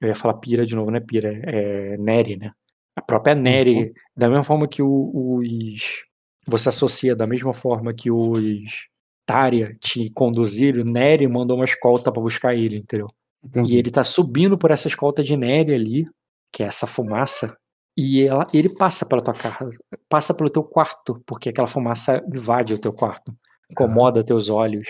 Eu 0.00 0.08
ia 0.08 0.14
falar 0.14 0.34
pira 0.34 0.64
de 0.66 0.74
novo, 0.74 0.90
não 0.90 0.98
é 0.98 1.00
pira, 1.00 1.32
é 1.44 1.96
Neri, 1.98 2.36
né? 2.36 2.52
A 2.96 3.02
própria 3.02 3.34
Neri, 3.34 3.92
da 4.16 4.28
mesma 4.28 4.44
forma 4.44 4.68
que 4.68 4.82
o- 4.82 5.10
os. 5.38 6.04
Você 6.48 6.68
associa 6.68 7.16
da 7.16 7.26
mesma 7.26 7.52
forma 7.54 7.92
que 7.94 8.10
os 8.10 8.86
Tária 9.26 9.74
te 9.80 10.10
conduziram, 10.10 10.84
Neri 10.84 11.26
mandou 11.26 11.56
uma 11.56 11.64
escolta 11.64 12.12
pra 12.12 12.20
buscar 12.22 12.54
ele, 12.54 12.76
entendeu? 12.78 13.08
Entendi. 13.42 13.74
E 13.74 13.78
ele 13.78 13.90
tá 13.90 14.04
subindo 14.04 14.56
por 14.58 14.70
essa 14.70 14.86
escolta 14.88 15.22
de 15.22 15.36
Nery 15.36 15.74
ali, 15.74 16.04
que 16.52 16.62
é 16.62 16.66
essa 16.66 16.86
fumaça, 16.86 17.56
e 17.96 18.22
ela, 18.22 18.46
ele 18.52 18.68
passa 18.68 19.06
pela 19.06 19.22
tua 19.22 19.34
casa, 19.34 19.70
passa 20.08 20.34
pelo 20.34 20.50
teu 20.50 20.64
quarto, 20.64 21.22
porque 21.26 21.48
aquela 21.50 21.68
fumaça 21.68 22.22
invade 22.32 22.74
o 22.74 22.78
teu 22.78 22.92
quarto, 22.92 23.32
incomoda 23.70 24.24
teus 24.24 24.48
olhos, 24.50 24.88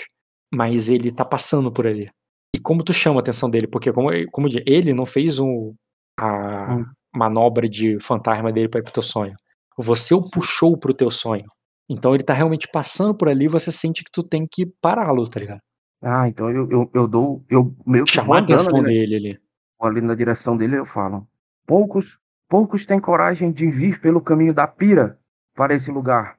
mas 0.52 0.89
ele 0.89 1.10
tá 1.12 1.24
passando 1.24 1.70
por 1.70 1.86
ali. 1.86 2.10
E 2.55 2.59
como 2.60 2.82
tu 2.85 2.93
chama 2.93 3.18
a 3.18 3.20
atenção 3.20 3.51
dele? 3.51 3.66
Porque 3.66 3.93
como, 3.93 4.09
como 4.31 4.48
ele 4.66 4.94
não 4.94 5.05
fez 5.05 5.39
um, 5.39 5.74
a 6.18 6.74
Hum. 6.76 6.85
manobra 7.14 7.68
de 7.68 7.98
fantasma 8.01 8.52
dele 8.52 8.68
pra 8.68 8.81
ir 8.81 8.85
pro 8.85 8.93
teu 8.93 9.02
sonho. 9.02 9.35
Você 9.76 10.14
o 10.14 10.22
puxou 10.31 10.78
pro 10.78 10.94
teu 10.94 11.10
sonho. 11.10 11.47
Então 11.89 12.14
ele 12.14 12.22
tá 12.24 12.32
realmente 12.32 12.68
passando 12.72 13.16
por 13.16 13.28
ali, 13.28 13.48
você 13.48 13.70
sente 13.70 14.05
que 14.05 14.10
tu 14.10 14.22
tem 14.22 14.47
que 14.51 14.64
pará-lo, 14.81 15.28
tá 15.28 15.40
ligado? 15.40 15.60
Ah, 16.01 16.28
então 16.28 16.51
eu, 16.51 16.70
eu, 16.70 16.90
eu 16.94 17.09
dou. 17.09 17.44
Eu 17.48 17.74
meio 17.85 18.05
que 18.05 18.12
Chamar 18.12 18.39
a 18.39 18.40
atenção 18.43 18.82
dele 18.82 19.16
ali. 19.16 19.39
Ali 19.81 20.01
na 20.01 20.14
direção 20.14 20.56
dele 20.56 20.78
eu 20.78 20.86
falo. 20.86 21.26
Poucos, 21.66 22.18
poucos 22.48 22.86
têm 22.86 23.00
coragem 23.00 23.52
de 23.52 23.70
vir 23.70 24.00
pelo 24.00 24.20
caminho 24.20 24.54
da 24.54 24.66
pira 24.66 25.18
para 25.54 25.74
esse 25.74 25.90
lugar. 25.90 26.38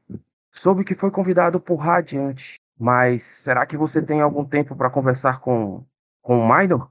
Soube 0.52 0.84
que 0.84 0.95
foi 0.95 1.11
convidado 1.11 1.60
por 1.60 1.76
Radiante, 1.76 2.60
mas 2.80 3.23
será 3.23 3.65
que 3.65 3.77
você 3.77 4.02
tem 4.02 4.22
algum 4.22 4.45
tempo 4.45 4.76
para 4.76 4.90
conversar 4.90 5.40
com, 5.40 5.84
com 6.22 6.40
o 6.40 6.48
Minor? 6.48 6.90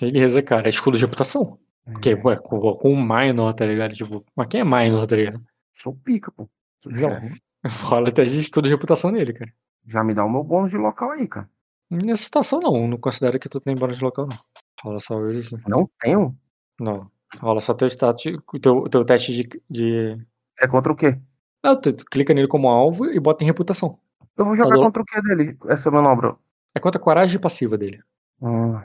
Beleza, 0.00 0.42
cara, 0.42 0.66
é 0.66 0.70
escudo 0.70 0.98
de 0.98 1.04
reputação. 1.04 1.58
Porque, 1.84 2.14
ué, 2.14 2.36
com, 2.36 2.60
com 2.72 2.92
um 2.92 3.02
minor, 3.02 3.54
tá 3.54 3.64
ligado? 3.64 3.94
Tipo, 3.94 4.24
mas 4.36 4.46
quem 4.48 4.60
é 4.60 4.64
minor, 4.64 5.06
tá 5.06 5.16
ligado? 5.16 5.42
Sou 5.74 5.94
pica, 5.94 6.30
pô. 6.30 6.48
Sou 6.82 6.92
Não. 6.92 6.98
chefe. 7.00 7.42
Fala 7.68 8.08
até 8.08 8.24
de 8.24 8.38
escudo 8.38 8.68
de 8.68 8.74
reputação 8.74 9.10
nele, 9.10 9.32
cara. 9.32 9.52
Já 9.86 10.04
me 10.04 10.14
dá 10.14 10.24
o 10.24 10.30
meu 10.30 10.44
bônus 10.44 10.70
de 10.70 10.76
local 10.76 11.12
aí, 11.12 11.26
cara. 11.26 11.48
Nessa 11.90 12.24
situação, 12.24 12.60
não. 12.60 12.86
Não 12.86 12.98
considero 12.98 13.38
que 13.38 13.48
tu 13.48 13.60
tem 13.60 13.74
bônus 13.74 13.98
de 13.98 14.04
local, 14.04 14.26
não. 14.26 14.36
Rola 14.82 15.00
só 15.00 15.16
o 15.18 15.30
aqui. 15.30 15.56
Não 15.66 15.88
tenho? 15.98 16.36
Não. 16.78 17.10
Rola 17.40 17.60
só 17.60 17.74
teu 17.74 17.86
status, 17.88 18.24
teu, 18.62 18.88
teu 18.88 19.04
teste 19.04 19.32
de, 19.32 19.62
de. 19.68 20.26
É 20.58 20.66
contra 20.66 20.92
o 20.92 20.96
quê? 20.96 21.18
Não, 21.62 21.80
tu, 21.80 21.92
tu 21.92 22.04
clica 22.06 22.32
nele 22.32 22.48
como 22.48 22.68
alvo 22.68 23.06
e 23.06 23.20
bota 23.20 23.44
em 23.44 23.46
reputação. 23.46 23.98
Eu 24.36 24.44
vou 24.44 24.56
jogar 24.56 24.76
Tá 24.76 24.84
contra 24.84 25.02
o 25.02 25.04
quê 25.04 25.20
dele, 25.20 25.56
essa 25.66 25.90
manobra? 25.90 26.36
É 26.74 26.80
contra 26.80 27.00
a 27.00 27.02
coragem 27.04 27.40
passiva 27.40 27.76
dele. 27.76 28.00
Hum, 28.40 28.80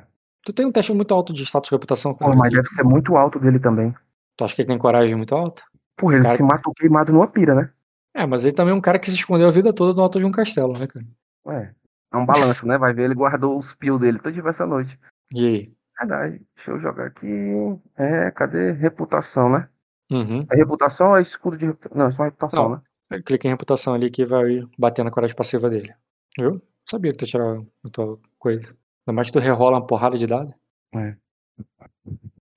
Tu 0.46 0.52
tem 0.52 0.66
um 0.66 0.72
teste 0.72 0.92
muito 0.94 1.14
alto 1.14 1.32
de 1.32 1.44
status 1.46 1.70
de 1.70 1.76
reputação. 1.76 2.14
pô, 2.14 2.36
mas 2.36 2.52
deve 2.52 2.68
ser 2.68 2.84
muito 2.84 3.16
alto 3.16 3.40
dele 3.40 3.60
também. 3.60 3.94
Tu 4.36 4.44
acha 4.44 4.56
que 4.56 4.62
ele 4.64 4.68
tem 4.68 4.78
coragem 4.78 5.16
muito 5.16 5.34
alta? 5.34 5.64
Porra, 5.96 6.16
ele 6.16 6.24
Cara- 6.24 6.36
se 6.36 6.44
matou 6.44 6.74
queimado 6.74 7.14
numa 7.14 7.28
pira, 7.28 7.56
né? 7.56 7.72
É, 8.14 8.26
mas 8.26 8.44
ele 8.44 8.54
também 8.54 8.74
é 8.74 8.76
um 8.78 8.82
cara 8.82 9.00
que 9.00 9.10
se 9.10 9.16
escondeu 9.16 9.48
a 9.48 9.52
vida 9.52 9.72
toda 9.74 9.94
no 9.96 10.02
alto 10.02 10.20
de 10.20 10.26
um 10.26 10.32
castelo, 10.32 10.74
né, 10.78 10.86
cara? 10.86 11.06
Ué, 11.46 11.74
é 12.12 12.18
um 12.18 12.26
balanço, 12.26 12.68
né? 12.68 12.78
Vai 12.78 12.94
ver, 12.94 13.04
ele 13.04 13.16
guardou 13.16 13.58
os 13.58 13.74
pio 13.74 13.98
dele 13.98 14.20
todo 14.20 14.50
essa 14.50 14.66
noite. 14.66 15.00
E 15.34 15.46
aí? 15.46 15.74
Verdade. 16.00 16.42
Deixa 16.56 16.72
eu 16.72 16.80
jogar 16.80 17.08
aqui. 17.08 17.28
É, 17.98 18.32
cadê 18.32 18.72
reputação, 18.72 19.50
né? 19.50 19.70
Uhum. 20.12 20.46
É 20.52 20.56
reputação 20.56 21.12
ou 21.12 21.18
é 21.18 21.22
escudo 21.22 21.58
de 21.58 21.66
reputação? 21.66 21.98
Não, 21.98 22.08
é 22.08 22.12
só 22.12 22.24
reputação, 22.24 22.70
Não. 22.70 22.82
né? 23.10 23.22
Clica 23.26 23.48
em 23.48 23.52
reputação 23.52 23.94
ali 23.94 24.10
que 24.10 24.26
vai 24.26 24.62
bater 24.78 25.04
na 25.04 25.12
coragem 25.12 25.36
passiva 25.36 25.70
dele. 25.70 25.94
Viu? 26.38 26.62
Sabia 26.90 27.12
que 27.12 27.18
tu 27.18 27.26
ia 27.26 27.28
tirar 27.28 27.62
muita 27.84 28.18
coisa. 28.40 28.68
Ainda 28.68 29.16
mais 29.16 29.28
que 29.28 29.34
tu 29.34 29.40
rerola 29.40 29.78
uma 29.78 29.88
porrada 29.88 30.18
de 30.18 30.26
dado. 30.26 30.54
É. 30.96 31.16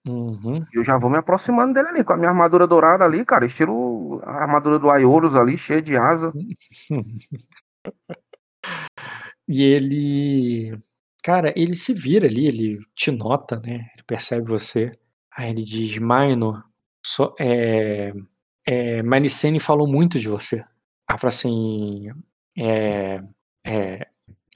Uhum. 0.08 0.64
Eu 0.72 0.84
já 0.84 0.96
vou 0.96 1.10
me 1.10 1.18
aproximando 1.18 1.74
dele 1.74 1.88
ali, 1.88 2.04
com 2.04 2.12
a 2.12 2.16
minha 2.16 2.30
armadura 2.30 2.66
dourada 2.66 3.04
ali, 3.04 3.24
cara. 3.24 3.44
Estilo 3.44 4.20
a 4.24 4.42
armadura 4.42 4.78
do 4.78 4.90
Aioros 4.90 5.34
ali, 5.34 5.58
cheia 5.58 5.82
de 5.82 5.96
asa. 5.96 6.32
E 9.48 9.62
ele. 9.62 10.82
Cara, 11.26 11.52
ele 11.56 11.74
se 11.74 11.92
vira 11.92 12.28
ali, 12.28 12.46
ele 12.46 12.78
te 12.94 13.10
nota, 13.10 13.58
né? 13.58 13.90
Ele 13.94 14.02
percebe 14.06 14.48
você. 14.48 14.92
Aí 15.36 15.50
ele 15.50 15.64
diz: 15.64 15.98
Minor, 15.98 16.62
só, 17.04 17.34
é, 17.40 18.12
é, 18.64 19.58
falou 19.58 19.88
muito 19.88 20.20
de 20.20 20.28
você. 20.28 20.64
Ela 21.10 21.18
fala 21.18 21.28
assim: 21.30 22.06
é, 22.56 23.20
é, 23.64 24.06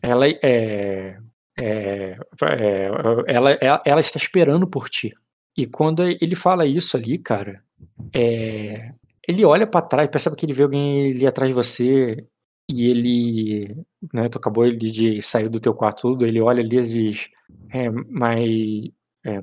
ela, 0.01 0.29
é, 0.29 0.39
é, 0.45 1.19
é, 1.59 2.89
ela, 3.27 3.51
ela, 3.51 3.83
ela 3.85 4.01
está 4.01 4.17
esperando 4.17 4.65
por 4.65 4.89
ti. 4.89 5.13
E 5.57 5.67
quando 5.67 6.05
ele 6.05 6.37
fala 6.37 6.65
isso 6.67 6.97
ali, 6.97 7.19
cara, 7.19 7.65
é, 8.15 8.93
ele 9.27 9.45
olha 9.45 9.67
pra 9.67 9.83
trás, 9.83 10.09
percebe 10.09 10.37
que 10.37 10.47
ele 10.47 10.53
vê 10.53 10.63
alguém 10.63 11.11
ali 11.11 11.27
atrás 11.27 11.51
de 11.51 11.55
você 11.55 12.25
e 12.71 12.87
ele, 12.87 13.77
né, 14.13 14.29
tu 14.29 14.39
acabou 14.39 14.65
ele 14.65 14.91
de 14.91 15.21
sair 15.23 15.49
do 15.49 15.61
teu 15.61 15.75
quarto 15.75 16.03
tudo, 16.03 16.27
ele 16.27 16.41
olha 16.41 16.63
ali 16.63 16.79
e 16.79 16.83
diz, 16.83 17.29
é, 17.73 17.91
mas, 17.91 18.91
é, 19.25 19.43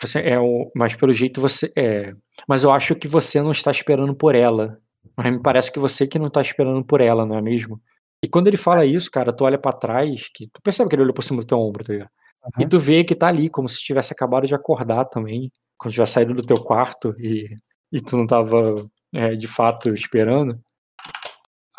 você 0.00 0.20
é 0.20 0.38
o, 0.38 0.70
mas 0.74 0.94
pelo 0.94 1.12
jeito 1.12 1.40
você, 1.40 1.72
é, 1.76 2.14
mas 2.48 2.64
eu 2.64 2.72
acho 2.72 2.94
que 2.94 3.08
você 3.08 3.42
não 3.42 3.52
está 3.52 3.70
esperando 3.70 4.14
por 4.14 4.34
ela, 4.34 4.78
mas 5.16 5.32
me 5.32 5.42
parece 5.42 5.72
que 5.72 5.78
você 5.78 6.06
que 6.06 6.18
não 6.18 6.28
está 6.28 6.40
esperando 6.40 6.84
por 6.84 7.00
ela, 7.00 7.26
não 7.26 7.36
é 7.36 7.42
mesmo? 7.42 7.80
E 8.24 8.28
quando 8.28 8.48
ele 8.48 8.56
fala 8.56 8.84
isso, 8.84 9.10
cara, 9.10 9.32
tu 9.32 9.44
olha 9.44 9.58
pra 9.58 9.72
trás, 9.72 10.28
que 10.34 10.48
tu 10.48 10.60
percebe 10.62 10.88
que 10.88 10.94
ele 10.96 11.02
olhou 11.02 11.14
por 11.14 11.22
cima 11.24 11.40
do 11.40 11.46
teu 11.46 11.58
ombro, 11.58 11.84
tá 11.84 11.92
ligado? 11.92 12.10
E 12.58 12.62
Uhum. 12.62 12.68
tu 12.68 12.78
vê 12.78 13.04
que 13.04 13.14
tá 13.14 13.28
ali, 13.28 13.48
como 13.48 13.68
se 13.68 13.80
tivesse 13.80 14.12
acabado 14.12 14.46
de 14.46 14.54
acordar 14.54 15.04
também, 15.06 15.52
quando 15.78 15.92
tivesse 15.92 16.12
saído 16.12 16.34
do 16.34 16.44
teu 16.44 16.56
quarto 16.62 17.14
e, 17.18 17.48
e 17.92 18.00
tu 18.00 18.16
não 18.16 18.26
tava 18.26 18.74
é, 19.12 19.34
de 19.34 19.46
fato 19.46 19.92
esperando. 19.92 20.58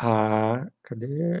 Ah, 0.02 0.66
cadê? 0.82 1.40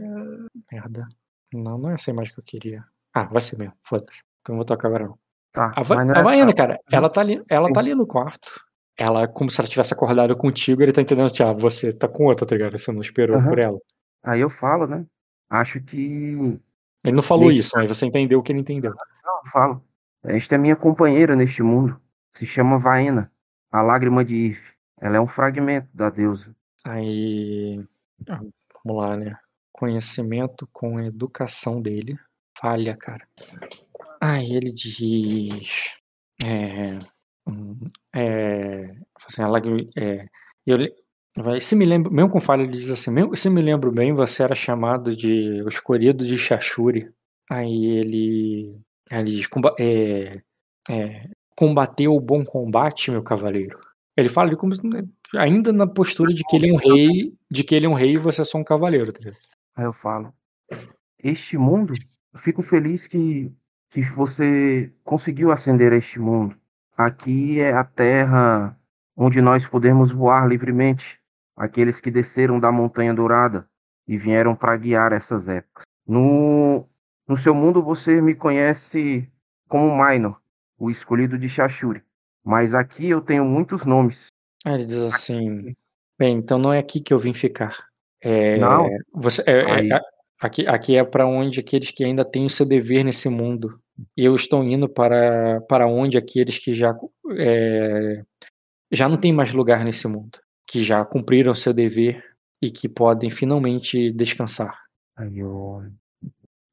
Merda. 0.70 1.08
Não, 1.54 1.78
não 1.78 1.90
é 1.90 1.94
essa 1.94 2.10
imagem 2.10 2.34
que 2.34 2.40
eu 2.40 2.44
queria. 2.44 2.84
Ah, 3.14 3.24
vai 3.24 3.40
ser 3.40 3.58
mesmo, 3.58 3.74
foda-se. 3.82 4.22
Que 4.44 4.50
eu 4.50 4.52
não 4.52 4.58
vou 4.58 4.64
tocar 4.64 4.88
agora 4.88 5.06
não. 5.06 5.18
Tá, 5.50 5.72
A, 5.74 5.82
Va 5.82 6.04
não 6.04 6.14
a 6.14 6.18
é 6.18 6.22
Vaiana, 6.22 6.54
cara, 6.54 6.78
ela 6.92 7.08
tá 7.10 7.22
ali, 7.22 7.42
ela 7.50 7.72
tá 7.72 7.80
ali 7.80 7.94
no 7.94 8.06
quarto. 8.06 8.60
Ela, 8.96 9.26
como 9.26 9.50
se 9.50 9.60
ela 9.60 9.68
tivesse 9.68 9.94
acordado 9.94 10.36
contigo, 10.36 10.82
ele 10.82 10.92
tá 10.92 11.00
entendendo, 11.00 11.32
Thiago, 11.32 11.58
você 11.58 11.92
tá 11.92 12.06
com 12.06 12.26
outra, 12.26 12.46
tá 12.46 12.54
ligado? 12.54 12.78
Você 12.78 12.92
não 12.92 13.00
esperou 13.00 13.38
Aham. 13.38 13.48
por 13.48 13.58
ela. 13.58 13.78
Aí 14.22 14.40
eu 14.40 14.50
falo, 14.50 14.86
né? 14.86 15.06
Acho 15.48 15.80
que. 15.80 16.60
Ele 17.02 17.16
não 17.16 17.22
falou 17.22 17.50
isso, 17.50 17.72
mas 17.76 17.88
você 17.88 18.04
entendeu 18.04 18.38
o 18.38 18.42
que 18.42 18.52
ele 18.52 18.60
entendeu. 18.60 18.92
Não, 19.24 19.36
eu 19.44 19.50
falo. 19.50 19.84
Esta 20.22 20.54
é 20.54 20.58
minha 20.58 20.76
companheira 20.76 21.34
neste 21.34 21.62
mundo. 21.62 21.98
Se 22.34 22.44
chama 22.44 22.78
Vaena, 22.78 23.32
a 23.72 23.80
lágrima 23.80 24.22
de 24.22 24.50
If. 24.50 24.74
Ela 25.00 25.16
é 25.16 25.20
um 25.20 25.26
fragmento 25.26 25.88
da 25.94 26.10
deusa. 26.10 26.54
Aí, 26.84 27.82
ah, 28.28 28.40
vamos 28.84 29.02
lá, 29.02 29.16
né? 29.16 29.36
Conhecimento 29.72 30.68
com 30.72 30.98
a 30.98 31.04
educação 31.06 31.80
dele. 31.80 32.18
Falha, 32.58 32.96
cara. 32.96 33.26
Aí 34.20 34.52
ele 34.52 34.72
diz. 34.72 35.94
É. 36.42 36.98
hum, 37.48 37.78
é 38.14 38.94
assim, 39.26 39.42
a 39.42 39.48
lágrima- 39.48 39.86
é, 39.96 40.26
eu, 40.66 40.78
se 41.60 41.76
me 41.76 41.84
lembro, 41.86 42.12
mesmo 42.12 42.30
com 42.30 42.40
falha, 42.40 42.62
ele 42.62 42.72
diz 42.72 42.90
assim: 42.90 43.10
se 43.34 43.50
me 43.50 43.62
lembro 43.62 43.90
bem, 43.92 44.12
você 44.12 44.42
era 44.42 44.54
chamado 44.54 45.14
de 45.16 45.62
o 45.62 45.68
escolhido 45.68 46.24
de 46.26 46.36
Shashuri. 46.36 47.10
Aí 47.50 47.86
ele. 47.86 48.76
Ele 49.10 49.24
diz: 49.24 49.46
"Comba- 49.46 49.74
é, 49.78 50.40
é, 50.90 51.28
combateu 51.56 52.14
o 52.14 52.20
bom 52.20 52.44
combate, 52.44 53.10
meu 53.10 53.22
cavaleiro. 53.22 53.78
Ele 54.16 54.28
fala 54.28 54.48
ali 54.48 54.56
como 54.56 54.72
ainda 55.36 55.72
na 55.72 55.86
postura 55.86 56.32
de 56.32 56.42
que 56.44 56.56
ele 56.56 56.70
é 56.70 56.72
um 56.72 56.76
rei, 56.76 57.34
de 57.50 57.64
que 57.64 57.74
ele 57.74 57.86
é 57.86 57.88
um 57.88 57.94
rei 57.94 58.14
e 58.14 58.18
você 58.18 58.42
é 58.42 58.44
só 58.44 58.58
um 58.58 58.64
cavaleiro, 58.64 59.12
tá? 59.12 59.20
Aí 59.76 59.84
eu 59.84 59.92
falo. 59.92 60.32
Este 61.22 61.56
mundo, 61.58 61.92
eu 62.32 62.38
fico 62.38 62.62
feliz 62.62 63.06
que, 63.06 63.52
que 63.90 64.02
você 64.02 64.92
conseguiu 65.04 65.52
ascender 65.52 65.92
a 65.92 65.96
este 65.96 66.18
mundo. 66.18 66.56
Aqui 66.96 67.60
é 67.60 67.72
a 67.72 67.84
terra 67.84 68.76
onde 69.16 69.40
nós 69.40 69.66
podemos 69.66 70.10
voar 70.10 70.48
livremente. 70.48 71.20
Aqueles 71.56 72.00
que 72.00 72.10
desceram 72.10 72.58
da 72.58 72.72
Montanha 72.72 73.12
Dourada 73.12 73.68
e 74.08 74.16
vieram 74.16 74.56
para 74.56 74.76
guiar 74.76 75.12
essas 75.12 75.46
épocas. 75.46 75.84
No, 76.06 76.88
no 77.28 77.36
seu 77.36 77.54
mundo 77.54 77.82
você 77.82 78.20
me 78.20 78.34
conhece 78.34 79.30
como 79.68 79.94
Minor, 79.94 80.40
o 80.78 80.90
escolhido 80.90 81.38
de 81.38 81.48
Shashuri. 81.48 82.02
Mas 82.44 82.74
aqui 82.74 83.08
eu 83.08 83.20
tenho 83.20 83.44
muitos 83.44 83.84
nomes. 83.84 84.29
Aí 84.64 84.74
ele 84.74 84.84
diz 84.84 85.00
assim: 85.02 85.74
bem, 86.18 86.36
então 86.36 86.58
não 86.58 86.72
é 86.72 86.78
aqui 86.78 87.00
que 87.00 87.12
eu 87.12 87.18
vim 87.18 87.34
ficar. 87.34 87.88
É, 88.22 88.58
Não. 88.58 88.88
você, 89.12 89.42
é- 89.46 89.88
é- 89.88 90.00
aqui, 90.40 90.66
aqui 90.66 90.96
é 90.96 91.04
para 91.04 91.26
onde 91.26 91.60
aqueles 91.60 91.90
que 91.90 92.04
ainda 92.04 92.24
têm 92.24 92.44
o 92.46 92.50
seu 92.50 92.66
dever 92.66 93.04
nesse 93.04 93.28
mundo. 93.28 93.80
E 94.16 94.24
eu 94.24 94.34
estou 94.34 94.62
indo 94.64 94.88
para, 94.88 95.60
para 95.62 95.86
onde 95.86 96.16
aqueles 96.16 96.58
que 96.58 96.72
já, 96.72 96.94
é, 97.36 98.22
já 98.90 99.08
não 99.08 99.16
têm 99.16 99.32
mais 99.32 99.52
lugar 99.52 99.84
nesse 99.84 100.08
mundo, 100.08 100.38
que 100.66 100.82
já 100.82 101.04
cumpriram 101.04 101.54
seu 101.54 101.72
dever 101.72 102.22
e 102.62 102.70
que 102.70 102.88
podem 102.88 103.30
finalmente 103.30 104.10
descansar. 104.12 104.78
Aí 105.16 105.38
eu... 105.38 105.82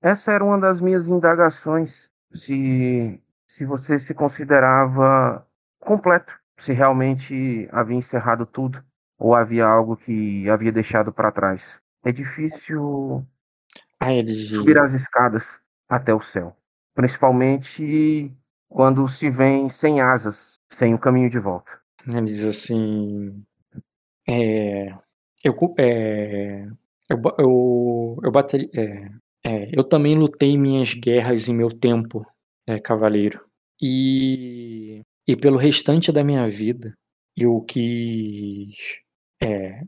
Essa 0.02 0.32
era 0.32 0.44
uma 0.44 0.60
das 0.60 0.80
minhas 0.80 1.08
indagações, 1.08 2.10
se, 2.34 3.20
se 3.50 3.66
você 3.66 4.00
se 4.00 4.14
considerava 4.14 5.46
completo, 5.80 6.34
se 6.60 6.74
realmente 6.74 7.68
havia 7.72 7.98
encerrado 7.98 8.46
tudo, 8.46 8.84
ou 9.18 9.36
havia 9.36 9.66
algo 9.66 9.98
que 9.98 10.50
havia 10.50 10.72
deixado 10.72 11.12
para 11.14 11.32
trás. 11.32 11.80
É 12.06 12.12
difícil 12.12 13.26
Aí 14.00 14.18
ele 14.20 14.34
subir 14.36 14.78
as 14.80 14.94
escadas 14.94 15.60
até 15.90 16.14
o 16.14 16.22
céu. 16.22 16.56
principalmente 16.96 18.32
quando 18.70 19.08
se 19.08 19.30
vem 19.30 19.70
sem 19.70 20.02
asas, 20.02 20.56
sem 20.72 20.94
o 20.94 21.00
caminho 21.00 21.30
de 21.30 21.40
volta. 21.40 21.80
Ele 22.08 22.22
diz 22.26 22.44
assim: 22.46 23.44
é, 24.28 24.90
eu, 25.44 25.56
é, 25.80 26.66
eu, 27.10 27.22
eu, 27.40 28.20
eu, 28.24 28.32
bateria, 28.32 28.70
é, 28.76 29.10
é, 29.46 29.72
eu 29.78 29.84
também 29.84 30.18
lutei 30.18 30.58
minhas 30.58 30.94
guerras 30.94 31.48
em 31.48 31.56
meu 31.56 31.70
tempo, 31.70 32.26
é, 32.68 32.80
cavaleiro. 32.80 33.46
E, 33.82 35.02
e 35.28 35.36
pelo 35.36 35.58
restante 35.58 36.12
da 36.12 36.24
minha 36.24 36.48
vida, 36.48 36.98
eu 37.36 37.62
quis. 37.62 38.76
É, 39.42 39.82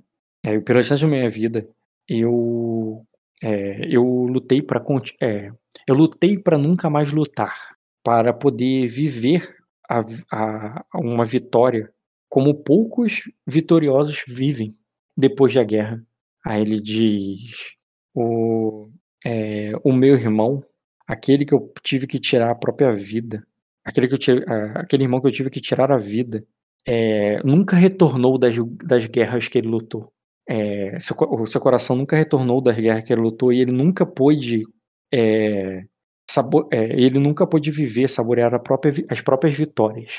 é, 0.45 0.59
pelo 0.59 0.77
restante 0.79 1.01
da 1.01 1.07
minha 1.07 1.29
vida, 1.29 1.67
eu. 2.07 3.05
É, 3.41 3.87
eu 3.87 4.03
lutei 4.03 4.61
para 4.61 4.83
é, 5.21 5.49
eu 5.87 5.95
lutei 5.95 6.37
para 6.37 6.57
nunca 6.57 6.89
mais 6.89 7.13
lutar, 7.13 7.77
para 8.03 8.33
poder 8.33 8.85
viver 8.87 9.55
a, 9.89 10.01
a, 10.29 10.85
uma 10.93 11.23
vitória 11.23 11.89
como 12.27 12.53
poucos 12.53 13.23
vitoriosos 13.47 14.23
vivem 14.27 14.77
depois 15.17 15.53
da 15.53 15.63
guerra. 15.63 16.05
Aí 16.45 16.61
ele 16.61 16.81
diz: 16.81 17.75
o, 18.13 18.89
é, 19.25 19.71
o 19.83 19.93
meu 19.93 20.15
irmão, 20.15 20.63
aquele 21.07 21.45
que 21.45 21.53
eu 21.53 21.71
tive 21.81 22.07
que 22.07 22.19
tirar 22.19 22.51
a 22.51 22.55
própria 22.55 22.91
vida, 22.91 23.45
aquele, 23.83 24.07
que 24.07 24.17
tive, 24.17 24.43
aquele 24.75 25.03
irmão 25.03 25.21
que 25.21 25.27
eu 25.27 25.31
tive 25.31 25.49
que 25.49 25.61
tirar 25.61 25.91
a 25.91 25.97
vida, 25.97 26.43
é, 26.87 27.41
nunca 27.43 27.75
retornou 27.75 28.37
das, 28.37 28.55
das 28.83 29.05
guerras 29.07 29.47
que 29.47 29.57
ele 29.57 29.67
lutou. 29.67 30.11
É, 30.47 30.99
seu, 30.99 31.15
o 31.19 31.45
seu 31.45 31.61
coração 31.61 31.95
nunca 31.95 32.15
retornou 32.15 32.61
das 32.61 32.77
guerras 32.77 33.03
que 33.03 33.13
ele 33.13 33.21
lutou 33.21 33.53
e 33.53 33.61
ele 33.61 33.71
nunca 33.71 34.05
pôde 34.05 34.63
é, 35.13 35.83
sabor, 36.29 36.67
é, 36.71 36.83
ele 36.99 37.19
nunca 37.19 37.45
pôde 37.47 37.71
viver, 37.71 38.07
saborear 38.09 38.59
própria, 38.61 38.93
as 39.09 39.21
próprias 39.21 39.57
vitórias. 39.57 40.13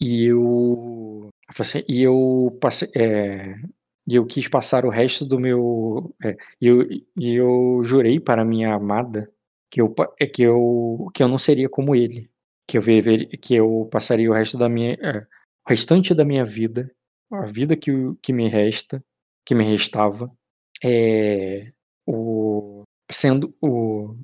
E 0.00 0.26
eu, 0.26 1.30
assim, 1.58 1.82
e 1.88 2.02
eu 2.02 2.56
passei, 2.60 2.88
é, 2.96 3.54
e 4.06 4.16
eu 4.16 4.26
quis 4.26 4.48
passar 4.48 4.84
o 4.84 4.90
resto 4.90 5.24
do 5.24 5.38
meu, 5.38 6.14
é, 6.24 6.36
e 6.60 6.66
eu, 6.66 6.86
eu 7.16 7.80
jurei 7.84 8.18
para 8.20 8.44
minha 8.44 8.74
amada 8.74 9.30
que 9.70 9.80
eu, 9.80 9.94
que 10.34 10.42
eu, 10.42 11.08
que 11.14 11.22
eu 11.22 11.28
não 11.28 11.38
seria 11.38 11.68
como 11.68 11.94
ele, 11.94 12.28
que 12.72 12.78
eu 12.78 12.80
viver, 12.80 13.26
que 13.36 13.54
eu 13.54 13.86
passaria 13.92 14.30
o 14.30 14.32
resto 14.32 14.56
da 14.56 14.66
minha, 14.66 14.94
é, 14.94 15.18
o 15.18 15.68
restante 15.68 16.14
da 16.14 16.24
minha 16.24 16.42
vida, 16.42 16.90
a 17.30 17.44
vida 17.44 17.76
que, 17.76 17.92
que 18.22 18.32
me 18.32 18.48
resta, 18.48 19.04
que 19.44 19.54
me 19.54 19.62
restava, 19.62 20.32
é, 20.82 21.70
o, 22.06 22.84
sendo 23.10 23.54
o 23.60 24.16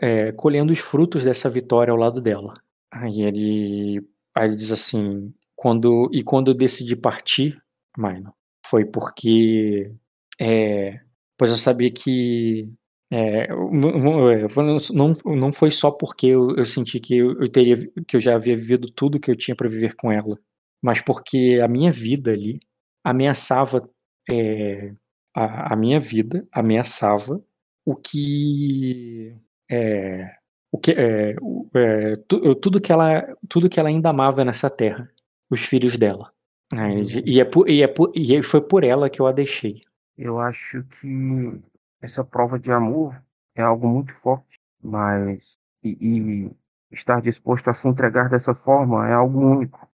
é, 0.00 0.32
colhendo 0.32 0.72
os 0.72 0.78
frutos 0.78 1.24
dessa 1.24 1.50
vitória 1.50 1.92
ao 1.92 1.98
lado 1.98 2.22
dela. 2.22 2.54
Aí 2.90 3.20
ele, 3.20 4.08
aí 4.34 4.48
ele 4.48 4.56
diz 4.56 4.72
assim, 4.72 5.34
quando 5.54 6.08
e 6.10 6.22
quando 6.22 6.52
eu 6.52 6.54
decidi 6.54 6.96
partir, 6.96 7.62
Maino, 7.98 8.32
foi 8.64 8.86
porque 8.86 9.92
é, 10.40 11.00
pois 11.36 11.50
eu 11.50 11.58
sabia 11.58 11.90
que 11.90 12.72
é, 13.12 13.48
não, 13.48 15.12
não 15.24 15.52
foi 15.52 15.70
só 15.70 15.90
porque 15.90 16.28
eu, 16.28 16.56
eu 16.56 16.64
senti 16.64 17.00
que 17.00 17.16
eu, 17.16 17.40
eu, 17.40 17.48
teria 17.50 17.76
que 18.06 18.16
eu 18.16 18.20
já 18.20 18.36
havia 18.36 18.56
vivido 18.56 18.90
tudo 18.90 19.18
que 19.18 19.30
eu 19.30 19.36
tinha 19.36 19.56
para 19.56 19.68
viver 19.68 19.96
com 19.96 20.12
ela, 20.12 20.38
mas 20.80 21.02
porque 21.02 21.60
a 21.62 21.66
minha 21.66 21.90
vida 21.90 22.30
ali 22.30 22.60
ameaçava 23.04 23.88
é, 24.30 24.92
a, 25.34 25.74
a 25.74 25.76
minha 25.76 25.98
vida 25.98 26.46
ameaçava 26.52 27.42
o 27.84 27.96
que 27.96 29.34
é, 29.70 30.36
o 30.70 30.78
que, 30.78 30.92
é, 30.92 31.34
é, 31.74 32.16
tu, 32.28 32.54
tudo, 32.56 32.80
que 32.80 32.92
ela, 32.92 33.36
tudo 33.48 33.68
que 33.68 33.80
ela 33.80 33.88
ainda 33.88 34.10
amava 34.10 34.44
nessa 34.44 34.70
terra, 34.70 35.10
os 35.50 35.60
filhos 35.60 35.96
dela. 35.96 36.32
Né, 36.72 37.00
e, 37.24 37.40
é 37.40 37.44
por, 37.44 37.68
e, 37.68 37.82
é 37.82 37.88
por, 37.88 38.12
e 38.14 38.40
foi 38.42 38.60
por 38.60 38.84
ela 38.84 39.10
que 39.10 39.20
eu 39.20 39.26
a 39.26 39.32
deixei. 39.32 39.82
Eu 40.16 40.38
acho 40.38 40.84
que 40.84 41.60
essa 42.00 42.24
prova 42.24 42.58
de 42.58 42.72
amor 42.72 43.20
é 43.54 43.62
algo 43.62 43.86
muito 43.86 44.14
forte, 44.14 44.60
mas 44.82 45.58
e, 45.82 45.96
e 46.00 46.50
estar 46.90 47.20
disposto 47.20 47.68
a 47.68 47.74
se 47.74 47.86
entregar 47.88 48.28
dessa 48.28 48.54
forma 48.54 49.08
é 49.08 49.12
algo 49.12 49.38
único. 49.38 49.88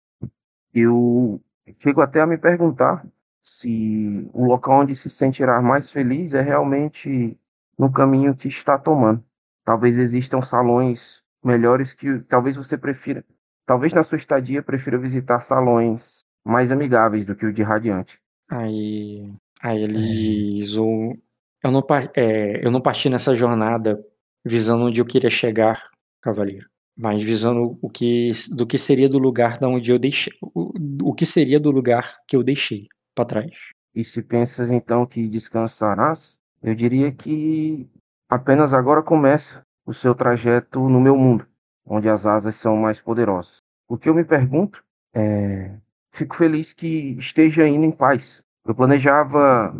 Eu 0.73 1.41
chego 1.79 2.01
até 2.01 2.21
a 2.21 2.27
me 2.27 2.37
perguntar 2.37 3.05
se 3.41 4.29
o 4.33 4.45
local 4.45 4.81
onde 4.81 4.95
se 4.95 5.09
sentirá 5.09 5.61
mais 5.61 5.89
feliz 5.89 6.33
é 6.33 6.41
realmente 6.41 7.37
no 7.77 7.91
caminho 7.91 8.35
que 8.35 8.47
está 8.47 8.77
tomando. 8.77 9.23
Talvez 9.63 9.97
existam 9.97 10.41
salões 10.41 11.23
melhores 11.43 11.93
que 11.93 12.19
talvez 12.19 12.55
você 12.55 12.77
prefira. 12.77 13.23
Talvez 13.65 13.93
na 13.93 14.03
sua 14.03 14.17
estadia 14.17 14.63
prefira 14.63 14.97
visitar 14.97 15.41
salões 15.41 16.23
mais 16.43 16.71
amigáveis 16.71 17.25
do 17.25 17.35
que 17.35 17.45
o 17.45 17.53
de 17.53 17.63
Radiante. 17.63 18.19
Aí, 18.49 19.33
aí 19.61 19.83
eles 19.83 20.77
ou 20.77 21.17
eu 21.63 21.71
não 21.71 21.85
é, 22.15 22.65
eu 22.65 22.71
não 22.71 22.81
parti 22.81 23.09
nessa 23.09 23.33
jornada 23.33 24.03
visando 24.45 24.85
onde 24.85 25.01
eu 25.01 25.05
queria 25.05 25.29
chegar, 25.29 25.89
cavaleiro, 26.21 26.67
mas 26.97 27.23
visando 27.23 27.77
o 27.81 27.89
que 27.89 28.31
do 28.55 28.65
que 28.65 28.77
seria 28.77 29.09
do 29.09 29.17
lugar 29.17 29.59
da 29.59 29.67
onde 29.67 29.91
eu 29.91 29.99
deixei, 29.99 30.33
o, 30.41 30.71
o 31.09 31.13
que 31.13 31.25
seria 31.25 31.59
do 31.59 31.71
lugar 31.71 32.17
que 32.27 32.35
eu 32.35 32.43
deixei 32.43 32.87
para 33.13 33.25
trás. 33.25 33.51
E 33.93 34.03
se 34.03 34.21
pensas 34.21 34.71
então 34.71 35.05
que 35.05 35.27
descansarás, 35.27 36.37
eu 36.61 36.75
diria 36.75 37.11
que 37.11 37.89
Apenas 38.29 38.73
agora 38.73 39.01
começa 39.01 39.65
o 39.85 39.93
seu 39.93 40.13
trajeto 40.13 40.89
no 40.89 40.99
meu 40.99 41.15
mundo, 41.15 41.47
onde 41.85 42.09
as 42.09 42.25
asas 42.25 42.55
são 42.55 42.75
mais 42.75 42.99
poderosas. 42.99 43.59
O 43.87 43.97
que 43.97 44.09
eu 44.09 44.13
me 44.13 44.25
pergunto 44.25 44.83
é: 45.13 45.71
fico 46.11 46.35
feliz 46.35 46.73
que 46.73 47.15
esteja 47.17 47.65
indo 47.65 47.85
em 47.85 47.91
paz. 47.91 48.43
Eu 48.65 48.75
planejava 48.75 49.73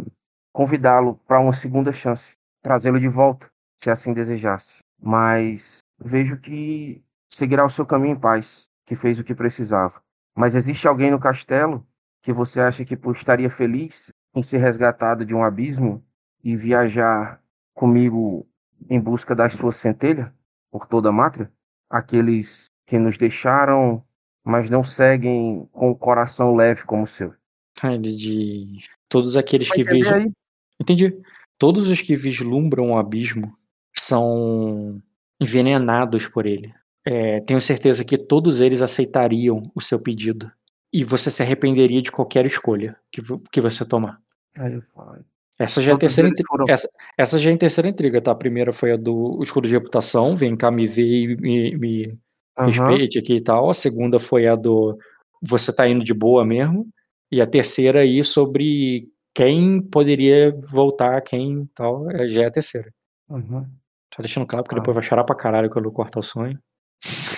convidá-lo 0.57 1.21
para 1.27 1.39
uma 1.39 1.53
segunda 1.53 1.91
chance, 1.91 2.35
trazê-lo 2.63 2.99
de 2.99 3.07
volta, 3.07 3.47
se 3.75 3.91
assim 3.91 4.11
desejasse. 4.11 4.79
Mas 4.99 5.83
vejo 5.99 6.35
que 6.37 6.99
seguirá 7.31 7.63
o 7.63 7.69
seu 7.69 7.85
caminho 7.85 8.15
em 8.15 8.19
paz, 8.19 8.67
que 8.83 8.95
fez 8.95 9.19
o 9.19 9.23
que 9.23 9.35
precisava. 9.35 10.01
Mas 10.35 10.55
existe 10.55 10.87
alguém 10.87 11.11
no 11.11 11.19
castelo 11.19 11.85
que 12.23 12.33
você 12.33 12.59
acha 12.59 12.83
que 12.83 12.97
estaria 13.15 13.51
feliz 13.51 14.09
em 14.33 14.41
ser 14.41 14.57
resgatado 14.57 15.23
de 15.23 15.35
um 15.35 15.43
abismo 15.43 16.03
e 16.43 16.55
viajar 16.55 17.39
comigo 17.75 18.43
em 18.89 18.99
busca 18.99 19.35
das 19.35 19.53
suas 19.53 19.75
centelhas 19.75 20.31
por 20.71 20.87
toda 20.87 21.09
a 21.09 21.11
mátria, 21.11 21.51
aqueles 21.87 22.65
que 22.87 22.97
nos 22.97 23.15
deixaram, 23.15 24.03
mas 24.43 24.71
não 24.71 24.83
seguem 24.83 25.69
com 25.71 25.91
o 25.91 25.95
coração 25.95 26.55
leve 26.55 26.83
como 26.83 27.03
o 27.03 27.07
seu. 27.07 27.31
Ele 27.83 28.15
de 28.15 28.79
todos 29.07 29.37
aqueles 29.37 29.71
que 29.71 29.83
vejam. 29.83 30.33
Entendi. 30.79 31.15
Todos 31.57 31.89
os 31.89 32.01
que 32.01 32.15
vislumbram 32.15 32.91
o 32.91 32.97
abismo 32.97 33.55
são 33.95 35.01
envenenados 35.39 36.27
por 36.27 36.45
ele. 36.45 36.73
É, 37.05 37.39
tenho 37.41 37.61
certeza 37.61 38.03
que 38.03 38.17
todos 38.17 38.61
eles 38.61 38.81
aceitariam 38.81 39.71
o 39.73 39.81
seu 39.81 40.01
pedido. 40.01 40.51
E 40.91 41.03
você 41.03 41.31
se 41.31 41.41
arrependeria 41.41 42.01
de 42.01 42.11
qualquer 42.11 42.45
escolha 42.45 42.97
que, 43.11 43.21
que 43.51 43.61
você 43.61 43.85
tomar. 43.85 44.19
Aí 44.55 44.79
essa 45.59 45.81
já, 45.81 45.91
é 45.91 45.95
a 45.95 45.97
terceira 45.97 46.29
foram... 46.47 46.65
essa, 46.69 46.87
essa 47.17 47.39
já 47.39 47.49
é 47.49 47.53
a 47.53 47.57
terceira 47.57 47.89
intriga, 47.89 48.21
tá? 48.21 48.31
A 48.31 48.35
primeira 48.35 48.71
foi 48.71 48.91
a 48.91 48.97
do 48.97 49.39
escudo 49.41 49.67
de 49.67 49.73
reputação, 49.73 50.35
vem 50.35 50.55
cá 50.55 50.69
me 50.69 50.87
ver 50.87 51.03
e 51.03 51.35
me, 51.35 51.77
me 51.77 52.19
uhum. 52.59 52.65
respeite 52.65 53.17
aqui 53.17 53.35
e 53.35 53.41
tal. 53.41 53.69
A 53.69 53.73
segunda 53.73 54.19
foi 54.19 54.47
a 54.47 54.55
do 54.55 54.97
você 55.41 55.73
tá 55.73 55.87
indo 55.87 56.03
de 56.03 56.13
boa 56.13 56.45
mesmo. 56.45 56.87
E 57.31 57.41
a 57.41 57.47
terceira 57.47 58.01
aí 58.01 58.23
sobre 58.23 59.07
quem 59.37 59.79
poderia 59.79 60.51
voltar, 60.71 61.21
quem 61.21 61.67
tal, 61.75 62.09
é, 62.09 62.27
já 62.27 62.41
é 62.41 62.45
a 62.47 62.51
terceira. 62.51 62.91
Uhum. 63.29 63.69
Só 64.11 64.23
deixando 64.23 64.47
claro, 64.47 64.63
porque 64.63 64.75
ah. 64.75 64.79
depois 64.79 64.95
vai 64.95 65.03
chorar 65.03 65.23
pra 65.23 65.35
caralho 65.35 65.69
quando 65.69 65.85
eu 65.85 65.91
cortar 65.91 66.19
o 66.21 66.23
sonho. 66.23 66.59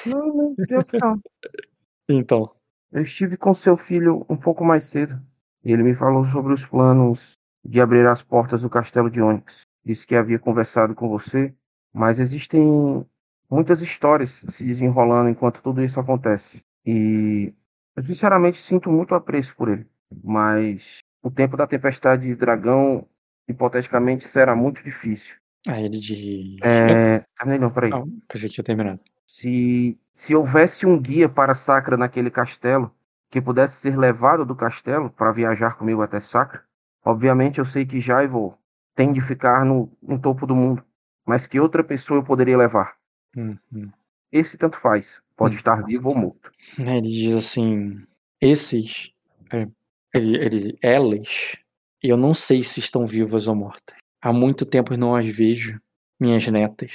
Não, 0.06 0.28
não, 0.28 0.56
não. 0.94 1.22
então. 2.10 2.56
Eu 2.90 3.02
estive 3.02 3.36
com 3.36 3.54
seu 3.54 3.76
filho 3.76 4.26
um 4.30 4.38
pouco 4.38 4.64
mais 4.64 4.86
cedo. 4.86 5.22
E 5.62 5.74
ele 5.74 5.84
me 5.84 5.94
falou 5.94 6.26
sobre 6.26 6.54
os 6.54 6.66
planos 6.66 7.34
de 7.66 7.82
abrir 7.82 8.08
as 8.08 8.24
portas 8.24 8.62
do 8.62 8.70
castelo 8.70 9.12
de 9.12 9.22
Onyx. 9.22 9.64
Disse 9.84 10.08
que 10.08 10.16
havia 10.16 10.40
conversado 10.40 10.96
com 10.96 11.10
você, 11.10 11.54
mas 11.94 12.18
existem 12.18 13.06
muitas 13.52 13.82
histórias 13.82 14.46
se 14.48 14.64
desenrolando 14.64 15.30
enquanto 15.30 15.62
tudo 15.62 15.84
isso 15.84 16.00
acontece. 16.00 16.62
E 16.86 17.54
eu 17.94 18.04
sinceramente 18.04 18.58
sinto 18.58 18.90
muito 18.90 19.14
apreço 19.14 19.54
por 19.58 19.68
ele, 19.68 19.86
mas 20.24 21.00
o 21.22 21.30
tempo 21.30 21.58
da 21.58 21.68
tempestade 21.68 22.28
de 22.28 22.36
dragão 22.36 23.06
hipoteticamente 23.48 24.28
será 24.28 24.56
muito 24.56 24.84
difícil. 24.84 25.36
Ah, 25.68 25.82
ele 25.82 25.98
de. 25.98 26.58
É. 26.64 27.24
Terminei 27.38 27.60
não, 27.60 27.72
peraí. 27.72 27.90
Não, 27.90 28.08
que 28.30 28.50
tinha 28.50 28.64
terminado. 28.64 29.00
Se, 29.26 29.98
se 30.14 30.34
houvesse 30.34 30.86
um 30.86 31.00
guia 31.00 31.28
para 31.28 31.54
Sacra 31.54 31.98
naquele 31.98 32.32
castelo, 32.32 32.92
que 33.30 33.42
pudesse 33.42 33.76
ser 33.76 33.98
levado 33.98 34.46
do 34.46 34.56
castelo 34.56 35.10
para 35.10 35.32
viajar 35.32 35.76
comigo 35.76 36.02
até 36.02 36.20
Sacra, 36.20 36.64
Obviamente 37.04 37.60
eu 37.60 37.66
sei 37.66 37.86
que 37.86 38.02
Jaivo 38.02 38.58
tem 38.96 39.14
de 39.14 39.22
ficar 39.22 39.66
no, 39.66 39.92
no 40.02 40.20
topo 40.20 40.46
do 40.46 40.56
mundo, 40.56 40.84
mas 41.26 41.48
que 41.48 41.60
outra 41.60 41.84
pessoa 41.84 42.20
eu 42.20 42.24
poderia 42.24 42.58
levar. 42.58 42.98
Uhum. 43.36 43.92
esse 44.32 44.58
tanto 44.58 44.78
faz. 44.78 45.22
Pode 45.38 45.56
estar 45.56 45.84
vivo 45.86 46.10
ou 46.10 46.16
morto. 46.16 46.52
Aí 46.80 46.98
Ele 46.98 47.10
diz 47.10 47.36
assim: 47.38 48.06
esses, 48.42 49.12
é, 49.52 49.68
ele, 50.14 50.38
ele, 50.38 50.78
elas, 50.82 51.56
eu 52.02 52.18
não 52.18 52.34
sei 52.34 52.64
se 52.64 52.80
estão 52.80 53.06
vivas 53.06 53.48
ou 53.48 53.56
mortas. 53.56 53.96
Há 54.22 54.34
muito 54.34 54.66
tempo 54.66 54.96
não 54.98 55.16
as 55.16 55.28
vejo, 55.30 55.80
minhas 56.20 56.46
netas. 56.48 56.92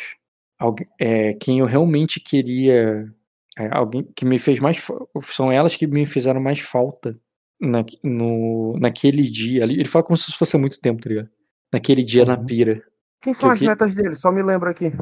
Algu- 0.58 0.86
é, 1.00 1.34
quem 1.34 1.58
eu 1.60 1.66
realmente 1.66 2.20
queria, 2.20 3.12
é, 3.58 3.68
alguém 3.72 4.04
que 4.14 4.24
me 4.24 4.38
fez 4.38 4.60
mais, 4.60 4.84
são 5.22 5.50
elas 5.50 5.74
que 5.76 5.86
me 5.86 6.04
fizeram 6.06 6.40
mais 6.40 6.60
falta 6.60 7.18
na, 7.60 7.84
no, 8.02 8.76
naquele 8.78 9.22
dia. 9.22 9.64
Ele 9.64 9.84
fala 9.84 10.04
como 10.04 10.16
se 10.16 10.32
fosse 10.32 10.56
há 10.56 10.58
muito 10.58 10.80
tempo, 10.80 11.02
tá 11.02 11.08
ligado? 11.08 11.30
Naquele 11.72 12.02
dia 12.04 12.24
na 12.24 12.36
Uhum. 12.38 12.46
pira. 12.46 12.82
Quem 13.22 13.32
são 13.34 13.48
Que- 13.48 13.54
as 13.54 13.58
que- 13.60 13.66
netas 13.66 13.94
dele? 13.94 14.14
Só 14.16 14.30
me 14.30 14.42
lembra 14.42 14.70
aqui. 14.70 14.92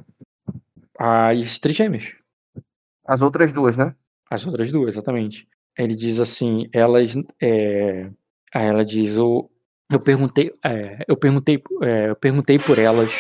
As 0.99 1.59
trigêmeas. 1.59 2.13
As 3.07 3.21
outras 3.21 3.53
duas, 3.53 3.77
né? 3.77 3.95
As 4.31 4.47
outras 4.47 4.71
duas, 4.71 4.95
exatamente. 4.95 5.49
Ele 5.79 5.95
diz 5.95 6.21
assim, 6.21 6.69
elas, 6.73 7.15
é, 7.41 8.11
ela 8.55 8.85
diz, 8.85 9.19
o, 9.19 9.49
eu 9.91 10.01
perguntei, 10.01 10.53
é, 10.65 11.05
eu 11.09 11.17
perguntei, 11.17 11.63
é, 11.83 12.11
eu 12.11 12.17
perguntei 12.17 12.59
por 12.59 12.79
elas 12.79 13.11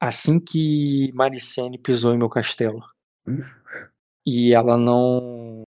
assim 0.00 0.38
que 0.38 1.10
Maricene 1.14 1.78
pisou 1.78 2.14
em 2.14 2.18
meu 2.18 2.28
castelo. 2.28 2.82
E 4.26 4.54
ela 4.54 4.76
não 4.76 5.62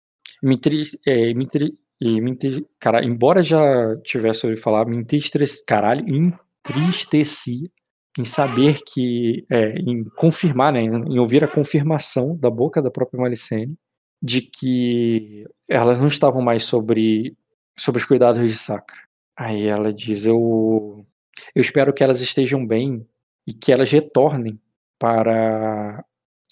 me, 0.42 0.54
entri, 0.54 0.82
é, 1.06 1.32
me, 1.34 1.44
entri, 1.44 1.78
e 2.00 2.20
me 2.20 2.36
cara, 2.78 3.04
embora 3.04 3.42
já 3.42 3.96
tivesse 4.02 4.46
ouvido 4.46 4.62
falar, 4.62 4.86
me 4.86 4.96
entristeci, 4.96 5.64
caralho, 5.64 6.04
entristeci 6.08 7.70
em 8.18 8.24
saber 8.24 8.80
que, 8.86 9.46
é, 9.50 9.78
em 9.78 10.04
confirmar, 10.16 10.72
né, 10.72 10.80
em 10.80 11.18
ouvir 11.18 11.44
a 11.44 11.48
confirmação 11.48 12.36
da 12.36 12.50
boca 12.50 12.80
da 12.80 12.90
própria 12.90 13.20
Malicene 13.20 13.76
de 14.22 14.40
que 14.42 15.44
elas 15.68 15.98
não 15.98 16.06
estavam 16.08 16.42
mais 16.42 16.64
sobre, 16.64 17.36
sobre 17.78 18.00
os 18.00 18.06
cuidados 18.06 18.40
de 18.50 18.56
Sacra. 18.58 18.98
Aí 19.36 19.66
ela 19.66 19.92
diz: 19.92 20.26
eu, 20.26 21.06
eu 21.54 21.60
espero 21.60 21.92
que 21.92 22.02
elas 22.02 22.20
estejam 22.20 22.66
bem 22.66 23.06
e 23.46 23.52
que 23.52 23.72
elas 23.72 23.90
retornem 23.90 24.58
para. 24.98 26.04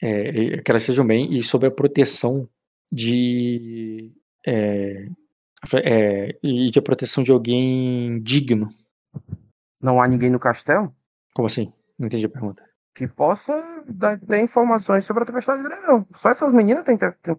é, 0.03 0.61
que 0.62 0.70
elas 0.70 0.82
estejam 0.82 1.07
bem 1.07 1.32
e 1.36 1.43
sob 1.43 1.66
a 1.66 1.70
proteção 1.70 2.49
de. 2.93 4.12
é, 4.47 5.07
é, 5.82 6.39
e 6.43 6.70
de 6.70 6.78
a 6.78 6.82
proteção 6.82 7.24
de 7.24 7.32
alguém 7.32 8.20
digno. 8.23 8.69
Não 9.81 10.01
há 10.01 10.09
ninguém 10.09 10.31
no 10.31 10.39
castelo 10.39 10.95
Como 11.35 11.47
assim? 11.47 11.73
Não 11.99 12.07
entendi 12.07 12.27
a 12.27 12.28
pergunta. 12.31 12.62
que 12.95 13.07
possa 13.09 13.62
dar, 13.89 14.19
ter 14.20 14.41
informações 14.43 15.05
sobre 15.05 15.23
a 15.23 15.27
tempestade 15.27 15.62
de 15.62 15.69
dragão. 15.69 16.07
Só 16.15 16.31
essas 16.31 16.53
meninas 16.53 16.85
têm. 16.85 16.97
têm- 16.99 17.36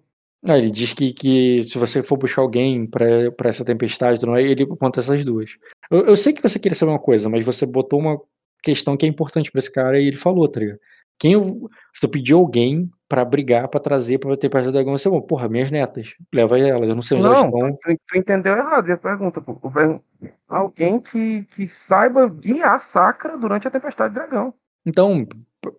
Ah, 0.47 0.57
ele 0.57 0.69
diz 0.69 0.93
que, 0.93 1.11
que 1.11 1.63
se 1.63 1.77
você 1.77 2.03
for 2.03 2.17
buscar 2.17 2.41
alguém 2.41 2.85
pra 2.85 3.31
pra 3.31 3.49
essa 3.49 3.65
tempestade, 3.65 4.25
não 4.25 4.35
é? 4.35 4.43
ele 4.43 4.63
aponta 4.63 4.99
essas 4.99 5.25
duas. 5.25 5.51
Eu, 5.89 6.05
eu 6.05 6.17
sei 6.17 6.33
que 6.33 6.41
você 6.41 6.59
queria 6.59 6.75
saber 6.75 6.91
uma 6.91 6.99
coisa, 6.99 7.29
mas 7.29 7.45
você 7.45 7.65
botou 7.65 7.99
uma 7.99 8.21
questão 8.61 8.95
que 8.95 9.05
é 9.05 9.09
importante 9.09 9.51
pra 9.51 9.59
esse 9.59 9.71
cara 9.71 9.99
e 9.99 10.07
ele 10.07 10.15
falou, 10.17 10.47
tá 10.47 10.59
ligado? 10.59 10.79
Quem 11.17 11.33
eu, 11.33 11.69
se 11.93 12.05
eu 12.05 12.09
pedir 12.09 12.33
alguém 12.33 12.91
pra 13.07 13.23
brigar, 13.23 13.67
pra 13.69 13.79
trazer 13.79 14.17
pra 14.17 14.35
tempestade 14.35 14.67
do 14.67 14.73
dragão, 14.73 14.97
você, 14.97 15.09
bom, 15.09 15.21
porra, 15.21 15.47
minhas 15.47 15.71
netas, 15.71 16.13
leva 16.33 16.59
elas, 16.59 16.89
eu 16.89 16.95
não 16.95 17.01
sei 17.01 17.17
onde 17.17 17.27
elas 17.27 17.39
Não, 17.39 17.45
estão. 17.47 17.77
tu, 17.81 17.99
tu 18.07 18.17
entendeu 18.17 18.57
errado 18.57 18.85
minha 18.85 18.97
pergunta. 18.97 19.39
Pô. 19.39 19.59
Alguém 20.47 20.99
que, 20.99 21.43
que 21.55 21.67
saiba 21.67 22.27
guiar 22.27 22.75
a 22.75 22.79
sacra 22.79 23.37
durante 23.37 23.67
a 23.67 23.71
tempestade 23.71 24.13
de 24.13 24.19
dragão. 24.19 24.53
Então, 24.85 25.25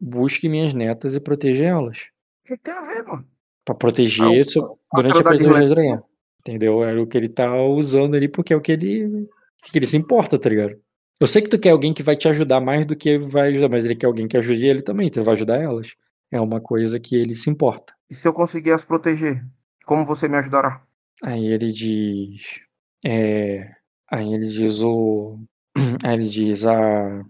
busque 0.01 0.49
minhas 0.49 0.73
netas 0.73 1.15
e 1.15 1.21
proteja 1.21 1.65
elas. 1.65 2.07
O 2.45 2.49
que 2.49 2.57
tem 2.57 2.73
a 2.73 2.83
ver, 2.83 3.05
mano? 3.05 3.27
Pra 3.67 3.75
proteger 3.75 4.25
o- 4.41 4.51
so- 4.51 4.79
a 4.93 4.97
durante 5.03 5.19
a 5.19 5.23
tempestade 5.25 5.39
do 5.69 5.75
dragão. 5.75 6.05
Entendeu? 6.41 6.83
Era 6.85 7.03
o 7.03 7.07
que 7.07 7.19
ele 7.19 7.29
tá 7.29 7.55
usando 7.63 8.15
ali, 8.15 8.29
porque 8.29 8.55
é 8.55 8.57
o 8.57 8.61
que 8.63 8.73
ele, 8.73 9.29
que 9.71 9.79
ele 9.79 9.87
se 9.87 9.97
importa, 9.99 10.39
tá 10.39 10.49
ligado? 10.49 10.75
Eu 11.21 11.27
sei 11.27 11.43
que 11.43 11.49
tu 11.51 11.59
quer 11.59 11.71
alguém 11.71 11.93
que 11.93 12.03
vai 12.03 12.17
te 12.17 12.29
ajudar 12.29 12.61
mais 12.61 12.87
do 12.87 12.95
que 12.97 13.19
vai 13.19 13.49
ajudar, 13.49 13.69
mas 13.69 13.85
ele 13.85 13.97
quer 13.97 14.07
alguém 14.07 14.29
que 14.29 14.37
ajude 14.39 14.65
ele 14.67 14.81
também, 14.83 15.09
então 15.09 15.21
ele 15.21 15.25
vai 15.27 15.35
ajudar 15.35 15.61
elas. 15.61 15.93
É 16.31 16.41
uma 16.41 16.61
coisa 16.61 16.99
que 17.01 17.17
ele 17.17 17.35
se 17.35 17.51
importa. 17.51 17.93
E 18.09 18.15
se 18.15 18.27
eu 18.27 18.33
conseguir 18.33 18.71
as 18.73 18.85
proteger, 18.85 19.45
como 19.85 20.05
você 20.07 20.29
me 20.29 20.37
ajudará? 20.39 20.83
Aí 21.25 21.47
ele 21.47 21.73
diz. 21.73 22.61
É, 23.05 23.71
aí 24.11 24.33
ele 24.33 24.47
diz 24.47 24.83
o. 24.83 25.39
Aí 26.05 26.15
ele 26.15 26.27
diz 26.29 26.67
a. 26.67 27.25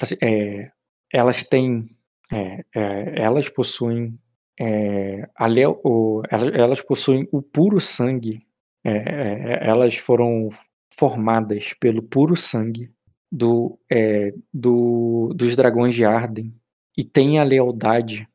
assim, 0.00 0.16
é, 0.22 0.70
elas 1.12 1.42
têm. 1.42 1.88
é, 2.32 2.64
é, 2.74 3.22
elas 3.22 3.48
possuem. 3.48 4.16
É, 4.60 5.28
leo- 5.46 5.80
o- 5.82 6.22
elas, 6.30 6.48
possuem 6.82 7.26
o 7.32 7.40
puro 7.42 7.80
sangue. 7.80 8.40
é, 8.84 8.90
é, 8.92 9.68
elas 9.68 9.96
foram 9.96 10.48
formadas 10.94 11.72
pelo 11.80 12.02
puro 12.02 12.36
sangue 12.36 12.90
do, 13.30 13.78
é, 13.90 14.34
do, 14.52 15.32
dos 15.34 15.54
dragões 15.56 15.94
de 15.94 16.04
Arden 16.04 16.52
e 16.96 17.04
têm 17.04 17.38
a 17.38 17.42
lealdade 17.44 18.26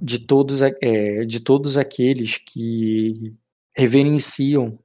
de 0.00 0.18
todos, 0.18 0.60
é, 0.62 1.24
de 1.24 1.40
todos 1.40 1.76
aqueles 1.76 2.36
que 2.38 3.34
reverenciam 3.76 4.78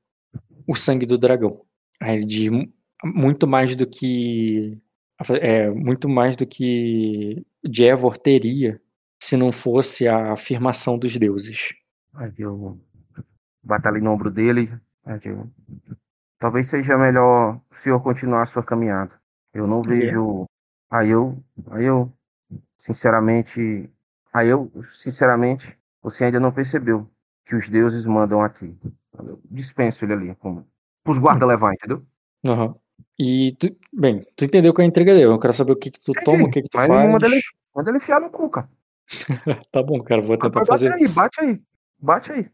o 0.68 0.76
sangue 0.76 1.06
do 1.06 1.18
dragão. 1.18 1.62
Muito 3.04 3.48
mais 3.48 3.76
do 3.76 3.86
que 3.88 4.78
é, 5.40 5.70
muito 5.70 6.08
mais 6.10 6.36
do 6.36 6.46
que 6.48 7.44
Jevor 7.72 8.18
teria 8.18 8.80
se 9.32 9.38
não 9.38 9.50
fosse 9.50 10.10
a 10.10 10.34
afirmação 10.34 11.00
dos 11.00 11.16
deuses. 11.16 11.70
Aí 12.14 12.34
eu 12.38 12.78
bato 13.64 13.88
ali 13.88 14.02
no 14.02 14.12
ombro 14.12 14.30
dele. 14.30 14.70
Aí 15.06 15.22
eu, 15.24 15.50
Talvez 16.38 16.68
seja 16.68 16.98
melhor 16.98 17.62
o 17.72 17.76
senhor 17.76 18.02
continuar 18.02 18.42
a 18.42 18.46
sua 18.46 18.62
caminhada. 18.62 19.18
Eu 19.54 19.66
não 19.66 19.82
vejo. 19.82 20.46
Aí 20.90 21.12
eu, 21.12 21.42
aí 21.70 21.86
eu, 21.86 22.12
sinceramente, 22.76 23.90
aí 24.34 24.50
eu, 24.50 24.70
sinceramente, 24.90 25.78
você 26.02 26.26
ainda 26.26 26.40
não 26.40 26.52
percebeu 26.52 27.10
que 27.46 27.56
os 27.56 27.70
deuses 27.70 28.06
mandam 28.06 28.42
aqui. 28.42 28.78
Eu 29.18 29.40
dispenso 29.50 30.04
ele 30.04 30.12
ali, 30.12 30.36
como 30.36 30.68
os 31.08 31.18
guarda 31.18 31.46
levar, 31.46 31.74
entendeu? 31.74 32.06
Aham. 32.46 32.76
E 33.18 33.56
tu, 33.58 33.74
bem, 33.94 34.28
tu 34.36 34.44
entendeu 34.44 34.74
com 34.74 34.82
a 34.82 34.86
entrega 34.86 35.14
dele. 35.14 35.28
Eu 35.28 35.40
quero 35.40 35.54
saber 35.54 35.72
o 35.72 35.78
que, 35.78 35.90
que 35.90 36.04
tu 36.04 36.12
toma, 36.26 36.48
o 36.48 36.52
que, 36.52 36.62
que 36.64 36.70
tu 36.70 36.78
Mas 36.78 36.90
faz. 36.90 37.10
manda 37.10 37.28
ele, 37.28 37.42
manda 37.74 37.92
ele 37.92 37.98
enfiar 37.98 38.20
no 38.20 38.30
cu, 38.30 38.50
cara. 38.50 38.70
Tá 39.72 39.84
bom, 39.84 40.02
cara, 40.02 40.22
vou 40.22 40.38
tentar 40.38 40.60
Bate 40.60 40.68
fazer. 40.68 40.94
aí, 40.94 41.08
bate 41.08 41.42
aí, 41.42 41.62
bate 42.00 42.32
aí. 42.32 42.50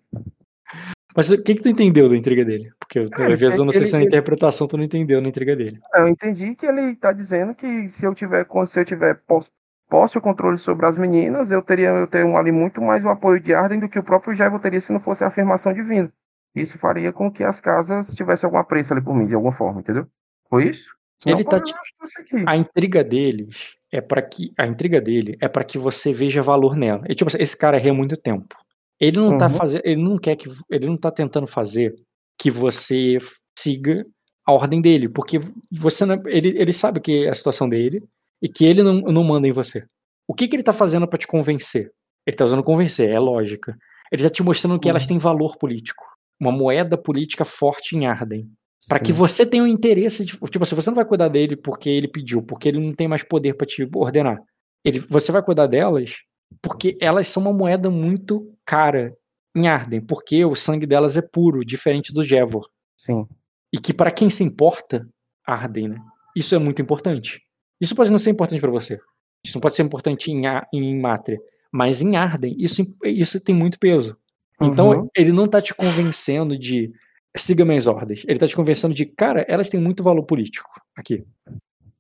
Mas 1.16 1.32
o 1.32 1.42
que, 1.42 1.56
que 1.56 1.62
tu 1.64 1.70
entendeu 1.70 2.08
da 2.10 2.16
entrega 2.16 2.46
dele? 2.46 2.72
Porque 2.80 3.10
Cara, 3.10 3.34
às 3.34 3.40
vezes 3.40 3.58
eu 3.58 3.66
não 3.66 3.72
sei 3.72 3.82
ele- 3.82 3.88
se 3.88 3.94
na 3.94 4.00
ele- 4.00 4.08
interpretação 4.08 4.68
tu 4.68 4.78
não 4.78 4.84
entendeu 4.84 5.20
na 5.22 5.30
entrega 5.30 5.56
dele. 5.56 5.80
Eu 5.96 6.08
entendi 6.08 6.54
que 6.56 6.66
ele 6.66 6.96
tá 6.96 7.12
dizendo 7.12 7.56
que 7.56 7.90
se 7.90 8.06
eu 8.06 8.14
tiver, 8.14 8.46
se 8.68 8.80
eu 8.80 8.86
tiver 8.86 9.16
posse, 9.26 9.50
posse 9.90 10.18
ou 10.18 10.22
controle 10.22 10.58
sobre 10.58 10.86
as 10.86 10.98
meninas, 10.98 11.50
eu 11.50 11.62
teria, 11.62 11.90
eu 11.90 12.06
teria 12.08 12.28
um, 12.28 12.38
ali 12.38 12.52
muito 12.52 12.82
mais 12.82 13.04
o 13.04 13.10
apoio 13.10 13.40
de 13.40 13.54
Arden 13.54 13.80
do 13.80 13.90
que 13.90 13.98
o 13.98 14.04
próprio 14.04 14.36
Jaivo 14.36 14.60
teria 14.60 14.82
se 14.82 14.92
não 14.92 15.00
fosse 15.00 15.24
a 15.24 15.28
afirmação 15.28 15.74
divina. 15.74 16.12
Isso 16.54 16.78
faria 16.78 17.12
com 17.14 17.32
que 17.32 17.44
as 17.44 17.60
casas 17.62 18.14
tivessem 18.14 18.46
alguma 18.46 18.64
preço 18.64 18.94
ali 18.94 19.02
por 19.02 19.16
mim, 19.16 19.26
de 19.28 19.34
alguma 19.34 19.54
forma, 19.54 19.80
entendeu? 19.80 20.06
Foi 20.50 20.66
isso? 20.66 20.96
Ele 21.26 21.38
Senão, 21.38 21.50
tá 21.50 21.60
te- 21.60 21.74
isso 22.04 22.20
aqui. 22.22 22.44
A 22.48 22.56
intriga 22.58 23.04
deles 23.04 23.74
é 23.92 24.02
para 24.02 24.22
que 24.22 24.52
a 24.58 24.68
intriga 24.68 25.02
dele 25.02 25.38
é 25.42 25.48
para 25.48 25.64
que 25.64 25.78
você 25.78 26.14
veja 26.14 26.42
valor 26.42 26.76
nela. 26.76 27.04
E, 27.10 27.16
tipo, 27.16 27.30
assim, 27.30 27.38
esse 27.42 27.58
cara 27.58 27.78
ri 27.78 27.90
há 27.90 27.94
muito 27.94 28.16
tempo. 28.16 28.56
Ele 29.00 29.18
não 29.18 29.38
tá 29.38 29.46
Uhum. 29.48 29.52
fazendo, 29.52 29.82
ele 29.86 30.02
não 30.02 30.18
quer 30.18 30.36
que 30.36 30.50
ele 30.70 30.86
não 30.88 30.96
tá 30.98 31.12
tentando 31.12 31.48
fazer 31.48 31.94
que 32.40 32.52
você 32.52 33.18
siga 33.58 34.06
a 34.46 34.52
ordem 34.54 34.82
dele, 34.82 35.10
porque 35.10 35.40
você 35.72 36.06
não, 36.06 36.22
ele, 36.28 36.50
ele 36.60 36.72
sabe 36.74 37.00
que 37.00 37.26
é 37.26 37.30
a 37.30 37.34
situação 37.34 37.68
dele 37.68 38.04
e 38.42 38.48
que 38.48 38.66
ele 38.66 38.82
não, 38.84 38.94
não 39.02 39.24
manda 39.24 39.48
em 39.48 39.52
você. 39.52 39.86
O 40.28 40.34
que 40.34 40.48
que 40.48 40.56
ele 40.56 40.64
tá 40.64 40.74
fazendo 40.74 41.08
para 41.08 41.18
te 41.18 41.28
convencer? 41.28 41.92
Ele 42.26 42.38
tá 42.38 42.46
usando 42.46 42.64
convencer, 42.64 43.10
é 43.10 43.20
lógica. 43.20 43.78
Ele 44.12 44.24
tá 44.24 44.30
te 44.30 44.42
mostrando 44.44 44.80
que 44.80 44.90
elas 44.90 45.04
Uhum. 45.04 45.10
têm 45.10 45.18
valor 45.18 45.58
político, 45.58 46.04
uma 46.40 46.52
moeda 46.52 46.98
política 46.98 47.44
forte 47.46 47.96
em 47.98 48.06
Arden. 48.06 48.50
Pra 48.88 49.00
que 49.00 49.12
você 49.12 49.46
tenha 49.46 49.64
um 49.64 49.68
interesse 49.68 50.24
de. 50.26 50.34
Tipo, 50.38 50.66
se 50.66 50.76
você 50.76 50.90
não 50.90 50.96
vai 50.96 51.06
cuidar 51.06 51.28
dele 51.28 51.56
porque 51.58 51.90
ele 51.90 52.08
pediu, 52.08 52.42
porque 52.42 52.70
ele 52.70 52.80
não 52.80 52.94
tem 52.94 53.08
mais 53.08 53.24
poder 53.24 53.54
pra 53.56 53.68
te 53.68 53.88
ordenar. 53.96 54.40
Ele, 54.86 55.00
você 55.00 55.32
vai 55.32 55.42
cuidar 55.44 55.68
delas 55.68 56.16
porque 56.62 56.98
elas 57.02 57.28
são 57.28 57.44
uma 57.44 57.52
moeda 57.54 57.90
muito 57.90 58.54
cara 58.66 59.14
em 59.56 59.68
Arden, 59.68 60.00
porque 60.02 60.46
o 60.46 60.56
sangue 60.56 60.86
delas 60.86 61.18
é 61.18 61.22
puro, 61.22 61.66
diferente 61.66 62.14
do 62.14 62.24
Jevor. 62.24 62.70
Sim. 62.98 63.26
E 63.74 63.78
que 63.80 63.94
pra 63.94 64.12
quem 64.12 64.30
se 64.30 64.44
importa, 64.44 65.06
Arden, 65.46 65.90
né? 65.90 65.98
Isso 66.36 66.56
é 66.56 66.58
muito 66.58 66.82
importante. 66.82 67.42
Isso 67.82 67.96
pode 67.96 68.10
não 68.12 68.18
ser 68.20 68.30
importante 68.30 68.62
pra 68.62 68.72
você. 68.72 68.98
Isso 69.46 69.56
não 69.58 69.62
pode 69.62 69.76
ser 69.76 69.84
importante 69.84 70.32
em, 70.32 70.46
A- 70.48 70.66
em 70.74 70.98
Mátria. 71.00 71.40
Mas 71.72 72.02
em 72.02 72.16
Arden, 72.16 72.56
isso, 72.58 72.82
isso 73.04 73.44
tem 73.44 73.54
muito 73.54 73.78
peso. 73.78 74.16
Então, 74.62 74.90
Uhum. 74.92 75.08
ele 75.16 75.32
não 75.34 75.48
tá 75.48 75.62
te 75.62 75.74
convencendo 75.76 76.58
de 76.58 76.92
siga 77.38 77.66
minhas 77.66 77.88
ordens. 77.88 78.24
Ele 78.28 78.40
tá 78.40 78.48
te 78.48 78.56
convencendo 78.56 78.94
de, 78.94 79.06
cara, 79.06 79.46
elas 79.48 79.70
têm 79.70 79.80
muito 79.80 80.04
valor 80.04 80.24
político 80.24 80.70
aqui. 80.96 81.26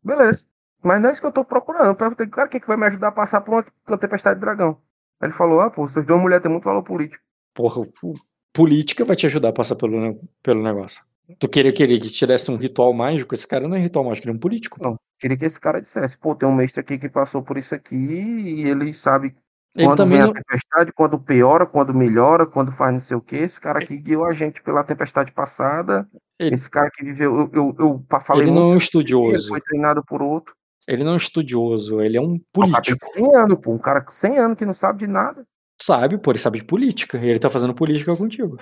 Beleza. 0.03 0.45
Mas 0.83 1.01
não 1.01 1.09
é 1.09 1.11
isso 1.11 1.22
que 1.22 1.27
eu 1.27 1.32
tô 1.32 1.43
procurando. 1.43 1.88
Eu 1.88 1.95
perguntei, 1.95 2.27
cara, 2.27 2.48
o 2.48 2.49
que, 2.49 2.59
que 2.59 2.67
vai 2.67 2.77
me 2.77 2.85
ajudar 2.85 3.09
a 3.09 3.11
passar 3.11 3.41
por 3.41 3.66
uma, 3.88 3.98
tempestade 3.98 4.40
de 4.40 4.45
dragão? 4.45 4.77
Aí 5.19 5.27
ele 5.27 5.33
falou, 5.33 5.61
ah, 5.61 5.69
pô, 5.69 5.85
essas 5.85 6.06
duas 6.06 6.22
mulheres 6.22 6.43
têm 6.43 6.51
muito 6.51 6.64
valor 6.64 6.83
político. 6.83 7.24
Porra, 7.53 7.85
política 8.53 9.03
vai 9.03 9.16
te 9.16 9.25
ajudar 9.25 9.49
a 9.49 9.53
passar 9.53 9.75
pelo, 9.75 10.19
pelo 10.43 10.64
negócio. 10.64 11.03
Tu 11.40 11.49
queria, 11.49 11.74
queria 11.74 11.99
que 11.99 12.09
te 12.09 12.25
desse 12.25 12.49
um 12.49 12.56
ritual 12.56 12.93
mágico? 12.93 13.33
Esse 13.33 13.48
cara 13.48 13.67
não 13.67 13.75
é 13.75 13.80
ritual 13.80 14.06
mágico, 14.06 14.27
ele 14.27 14.33
é 14.33 14.38
um 14.38 14.40
político. 14.40 14.82
Não, 14.82 14.95
queria 15.19 15.35
que 15.35 15.45
esse 15.45 15.59
cara 15.59 15.82
dissesse, 15.82 16.17
pô, 16.17 16.33
tem 16.33 16.48
um 16.48 16.56
mestre 16.56 16.80
aqui 16.80 16.98
que 16.98 17.09
passou 17.09 17.41
por 17.41 17.57
isso 17.57 17.75
aqui 17.75 17.95
e 17.95 18.61
ele 18.67 18.93
sabe 18.93 19.35
Ele 19.76 19.86
quando 19.86 19.98
também 19.98 20.18
vem 20.18 20.26
não, 20.26 20.32
a 20.32 20.34
tempestade, 20.34 20.92
quando 20.94 21.20
piora, 21.20 21.66
quando 21.66 21.94
melhora, 21.94 22.46
quando 22.46 22.72
faz 22.72 22.94
não 22.94 23.00
sei 23.00 23.18
o 23.18 23.22
quê. 23.22 23.38
Esse 23.38 23.60
cara 23.62 23.80
aqui 23.80 23.96
guiou 23.98 24.26
a 24.26 24.34
gente 24.34 24.62
pela 24.62 24.84
tempestade 24.84 25.32
passada. 25.32 26.08
Ele- 26.40 26.56
Esse 26.56 26.70
cara 26.70 26.90
que 26.92 27.04
viveu, 27.04 27.36
eu, 27.38 27.52
eu, 27.54 27.76
eu 27.80 28.22
falei 28.22 28.44
ele 28.44 28.52
não 28.52 28.62
é 28.62 28.64
um 28.64 28.66
sobre 28.66 28.74
ele, 28.74 28.84
estudioso. 28.84 29.48
foi 29.50 29.62
treinado 29.62 30.04
por 30.06 30.22
outro. 30.22 30.56
Ele 30.88 31.04
não 31.04 31.12
é 31.12 31.14
um 31.16 31.18
estudioso, 31.18 32.02
ele 32.02 32.18
é 32.18 32.22
um 32.22 32.40
O 32.56 32.72
cara 32.72 32.82
tem 32.82 32.96
político. 32.96 33.14
100 33.14 33.36
anos, 33.36 33.60
pô, 33.62 33.72
um 33.74 33.78
cara 33.78 34.02
com 34.02 34.12
100 34.12 34.38
anos 34.40 34.58
que 34.58 34.66
não 34.66 34.74
sabe 34.74 35.00
de 35.00 35.08
nada. 35.08 35.46
Sabe, 35.80 36.18
pô, 36.18 36.32
ele 36.32 36.40
sabe 36.40 36.60
de 36.60 36.66
política. 36.66 37.18
E 37.18 37.28
ele 37.28 37.40
tá 37.40 37.50
fazendo 37.50 37.74
política 37.74 38.16
contigo. 38.16 38.58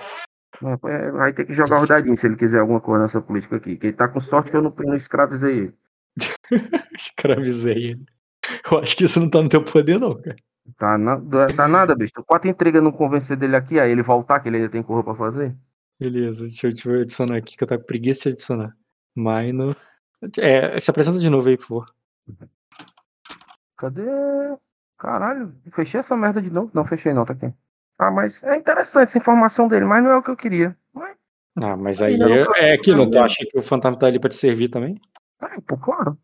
É, 0.62 0.90
é, 0.92 1.12
Vai 1.12 1.32
ter 1.34 1.46
que 1.46 1.54
jogar 1.54 1.82
os 1.82 1.88
dadinhos 1.88 2.20
se 2.20 2.28
ele 2.28 2.36
quiser 2.36 2.60
alguma 2.60 2.82
coisa 2.82 3.04
nessa 3.04 3.22
política 3.22 3.56
aqui. 3.58 3.78
Que 3.78 3.88
ele 3.88 3.96
tá 3.96 4.08
com 4.08 4.20
sorte 4.20 4.52
que 4.52 4.58
eu 4.58 4.62
não, 4.62 4.74
não 4.78 4.96
escravizei 4.96 5.60
ele. 5.60 5.74
Escravizei 6.98 7.74
ele. 7.92 8.06
Eu 8.72 8.80
acho 8.80 8.96
que 8.96 9.04
isso 9.06 9.20
não 9.20 9.30
tá 9.30 9.42
no 9.42 9.50
teu 9.50 9.64
poder, 9.64 10.00
não, 10.00 10.16
cara. 10.22 10.36
Tá, 10.78 10.98
na, 10.98 11.18
tá 11.56 11.68
nada, 11.68 11.96
besta. 11.96 12.24
Quatro 12.24 12.50
intrigas 12.50 12.82
não 12.84 12.92
convencer 12.92 13.38
dele 13.38 13.56
aqui, 13.56 13.80
aí 13.80 13.92
ele 13.92 14.02
voltar, 14.02 14.40
que 14.40 14.50
ele 14.50 14.58
ainda 14.58 14.70
tem 14.70 14.82
coisa 14.82 15.04
pra 15.04 15.14
fazer. 15.16 15.56
Beleza, 16.00 16.46
deixa 16.46 16.68
eu 16.68 16.74
te 16.74 16.90
adicionar 16.90 17.38
aqui, 17.38 17.56
que 17.56 17.64
eu 17.64 17.68
tava 17.68 17.80
com 17.82 17.88
preguiça 17.88 18.24
de 18.30 18.30
adicionar. 18.36 18.76
Mino. 19.16 19.76
É, 20.40 20.80
se 20.80 20.90
apresenta 20.90 21.20
de 21.20 21.30
novo 21.30 21.48
aí, 21.48 21.56
por 21.58 21.68
favor. 21.68 21.96
Cadê? 23.78 24.04
Caralho, 24.98 25.54
fechei 25.74 26.00
essa 26.00 26.16
merda 26.16 26.42
de 26.42 26.50
novo? 26.50 26.72
Não, 26.74 26.86
fechei 26.86 27.14
não, 27.14 27.26
tá 27.26 27.34
aqui. 27.34 27.54
Ah, 28.00 28.12
mas 28.12 28.42
é 28.44 28.58
interessante 28.58 29.10
essa 29.10 29.18
informação 29.18 29.68
dele, 29.68 29.86
mas 29.86 30.04
não 30.04 30.12
é 30.12 30.18
o 30.18 30.24
que 30.24 30.32
eu 30.32 30.36
queria. 30.38 30.76
Mas, 30.94 31.16
Ah, 31.58 31.78
mas 31.78 32.02
aí 32.02 32.18
não 32.18 32.34
é, 32.34 32.46
tá- 32.46 32.58
é 32.58 32.74
aquilo, 32.74 33.10
tu 33.10 33.20
acha 33.20 33.46
que 33.50 33.58
o 33.58 33.62
fantasma 33.62 33.98
tá 33.98 34.08
ali 34.08 34.20
pra 34.20 34.30
te 34.30 34.36
servir 34.36 34.70
também? 34.70 35.00
é, 35.42 35.62
pô, 35.62 35.78
claro. 35.78 36.18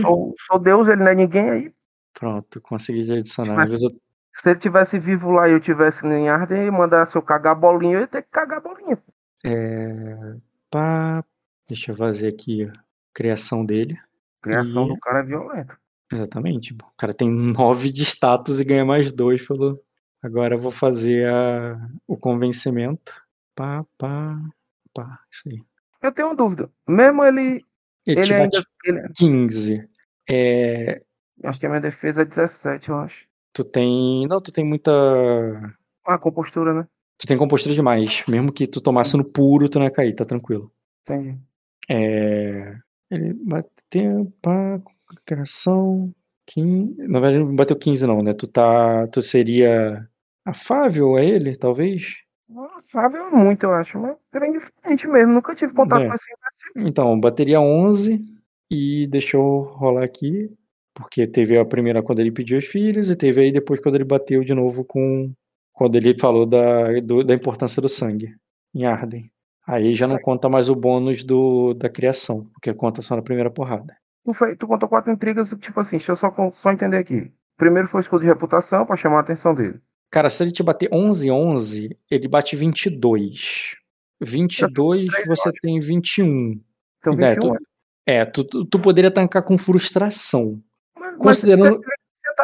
Sou, 0.00 0.34
sou 0.46 0.58
Deus, 0.58 0.88
ele 0.88 1.02
não 1.02 1.08
é 1.10 1.14
ninguém 1.14 1.50
aí. 1.50 1.74
Pronto, 2.14 2.60
consegui 2.60 3.00
adicionar. 3.12 3.60
Às 3.62 3.70
vezes 3.70 3.84
eu- 3.90 4.00
Se 4.34 4.50
ele 4.50 4.58
tivesse 4.58 4.98
vivo 4.98 5.30
lá 5.32 5.48
e 5.48 5.52
eu 5.52 5.60
tivesse 5.60 6.06
em 6.06 6.28
Arden 6.28 6.66
e 6.66 6.70
mandasse 6.70 7.14
eu 7.16 7.22
cagar 7.22 7.54
bolinha, 7.54 7.96
eu 7.96 8.00
ia 8.00 8.06
ter 8.06 8.22
que 8.22 8.30
cagar 8.30 8.60
bolinha. 8.62 8.98
É, 9.44 10.36
pá, 10.70 11.24
deixa 11.68 11.90
eu 11.92 11.96
fazer 11.96 12.28
aqui 12.28 12.64
a 12.64 12.72
criação 13.12 13.64
dele. 13.64 13.98
Criação 14.40 14.86
E- 14.86 14.88
do 14.88 14.98
cara 15.00 15.20
é 15.20 15.22
violenta. 15.22 15.78
Exatamente. 16.12 16.74
O 16.74 16.96
cara 16.96 17.12
tem 17.14 17.30
9 17.30 17.90
de 17.90 18.02
status 18.02 18.60
e 18.60 18.64
ganha 18.64 18.84
mais 18.84 19.12
2 19.12 19.46
pelo. 19.46 19.82
Agora 20.22 20.54
eu 20.54 20.58
vou 20.58 20.70
fazer 20.70 21.28
a... 21.30 21.78
o 22.06 22.16
convencimento. 22.16 23.14
Pá, 23.54 23.84
pá, 23.98 24.38
pá. 24.94 25.18
Isso 25.30 25.48
aí. 25.48 25.62
Eu 26.02 26.12
tenho 26.12 26.28
uma 26.28 26.34
dúvida. 26.36 26.70
Mesmo 26.88 27.24
ele. 27.24 27.64
Ele, 28.06 28.20
Ele 28.20 28.34
ainda. 28.34 28.44
bate 28.58 28.66
ele- 28.84 29.08
15. 29.14 29.88
É, 30.28 31.02
acho 31.44 31.60
que 31.60 31.66
a 31.66 31.68
minha 31.68 31.80
defesa 31.80 32.22
é 32.22 32.24
17, 32.24 32.88
eu 32.88 32.96
acho. 32.98 33.26
tu 33.52 33.62
tem. 33.64 34.26
Não, 34.28 34.40
tu 34.40 34.52
tem 34.52 34.64
muita. 34.64 34.90
Ah, 36.06 36.18
compostura, 36.18 36.72
né? 36.74 36.86
Tu 37.18 37.26
tem 37.26 37.36
compostura 37.38 37.74
demais. 37.74 38.24
Mesmo 38.28 38.52
que 38.52 38.66
tu 38.66 38.80
tomasse 38.80 39.16
no 39.16 39.24
puro, 39.24 39.68
tu 39.68 39.78
não 39.78 39.86
ia 39.86 39.92
cair, 39.92 40.14
tá 40.14 40.24
tranquilo. 40.24 40.72
Entendi. 41.02 41.38
É... 41.88 42.76
Ele 43.10 43.34
bateu. 43.34 44.32
Pá, 44.40 44.80
criação. 45.24 46.12
15. 46.46 46.96
Na 47.06 47.20
verdade, 47.20 47.44
não 47.44 47.54
bateu 47.54 47.76
15, 47.76 48.06
não, 48.06 48.18
né? 48.18 48.32
Tu 48.32 48.46
tá. 48.48 49.06
Tu 49.08 49.22
seria 49.22 50.08
afável 50.44 51.16
a 51.16 51.22
ele, 51.22 51.56
talvez? 51.56 52.16
Nossa, 52.48 52.86
Fável 52.90 53.30
muito, 53.30 53.64
eu 53.64 53.72
acho. 53.72 53.98
Mas 53.98 54.16
era 54.34 54.46
indiferente 54.48 55.06
mesmo. 55.06 55.32
Nunca 55.34 55.54
tive 55.54 55.72
contato 55.72 56.02
É. 56.02 56.08
com 56.08 56.14
esse. 56.14 56.26
Então, 56.76 57.18
bateria 57.20 57.60
11 57.60 58.24
e 58.70 59.06
deixa 59.06 59.36
eu 59.36 59.60
rolar 59.76 60.04
aqui, 60.04 60.50
porque 60.94 61.26
teve 61.26 61.58
a 61.58 61.64
primeira 61.64 62.02
quando 62.02 62.20
ele 62.20 62.30
pediu 62.32 62.58
as 62.58 62.64
filhas 62.64 63.08
e 63.10 63.16
teve 63.16 63.40
aí 63.40 63.52
depois 63.52 63.80
quando 63.80 63.94
ele 63.96 64.04
bateu 64.04 64.42
de 64.44 64.54
novo 64.54 64.84
com 64.84 65.32
quando 65.72 65.96
ele 65.96 66.18
falou 66.18 66.44
da, 66.46 67.00
do- 67.00 67.24
da 67.24 67.34
importância 67.34 67.80
do 67.80 67.88
sangue 67.88 68.34
em 68.74 68.84
Arden. 68.84 69.30
Aí 69.66 69.94
já 69.94 70.06
não 70.06 70.18
conta 70.18 70.48
mais 70.48 70.68
o 70.68 70.74
bônus 70.74 71.24
do, 71.24 71.72
da 71.74 71.88
criação, 71.88 72.44
porque 72.54 72.74
conta 72.74 73.00
só 73.00 73.16
na 73.16 73.22
primeira 73.22 73.50
porrada. 73.50 73.96
Tu, 74.24 74.34
foi, 74.34 74.54
tu 74.56 74.66
contou 74.66 74.88
quatro 74.88 75.10
intrigas, 75.12 75.54
tipo 75.60 75.80
assim, 75.80 75.96
deixa 75.96 76.12
eu 76.12 76.16
só, 76.16 76.32
só 76.52 76.72
entender 76.72 76.96
aqui. 76.98 77.32
Primeiro 77.56 77.88
foi 77.88 78.00
o 78.00 78.02
escudo 78.02 78.20
de 78.22 78.26
reputação 78.28 78.84
pra 78.84 78.96
chamar 78.96 79.18
a 79.18 79.20
atenção 79.20 79.54
dele. 79.54 79.80
Cara, 80.10 80.28
se 80.28 80.42
ele 80.42 80.52
te 80.52 80.62
bater 80.62 80.88
11 80.92 81.30
11, 81.30 81.96
ele 82.10 82.28
bate 82.28 82.54
22. 82.54 83.76
22 84.20 85.10
você 85.26 85.50
tem 85.62 85.78
21. 85.80 86.60
Então, 86.98 87.14
É, 87.14 87.30
21 87.30 87.40
tu, 87.40 87.56
é, 88.06 88.24
tu, 88.24 88.44
tu, 88.44 88.64
tu 88.64 88.78
poderia 88.80 89.10
tancar 89.10 89.42
com 89.42 89.56
frustração. 89.56 90.62
Considerando. 91.22 91.80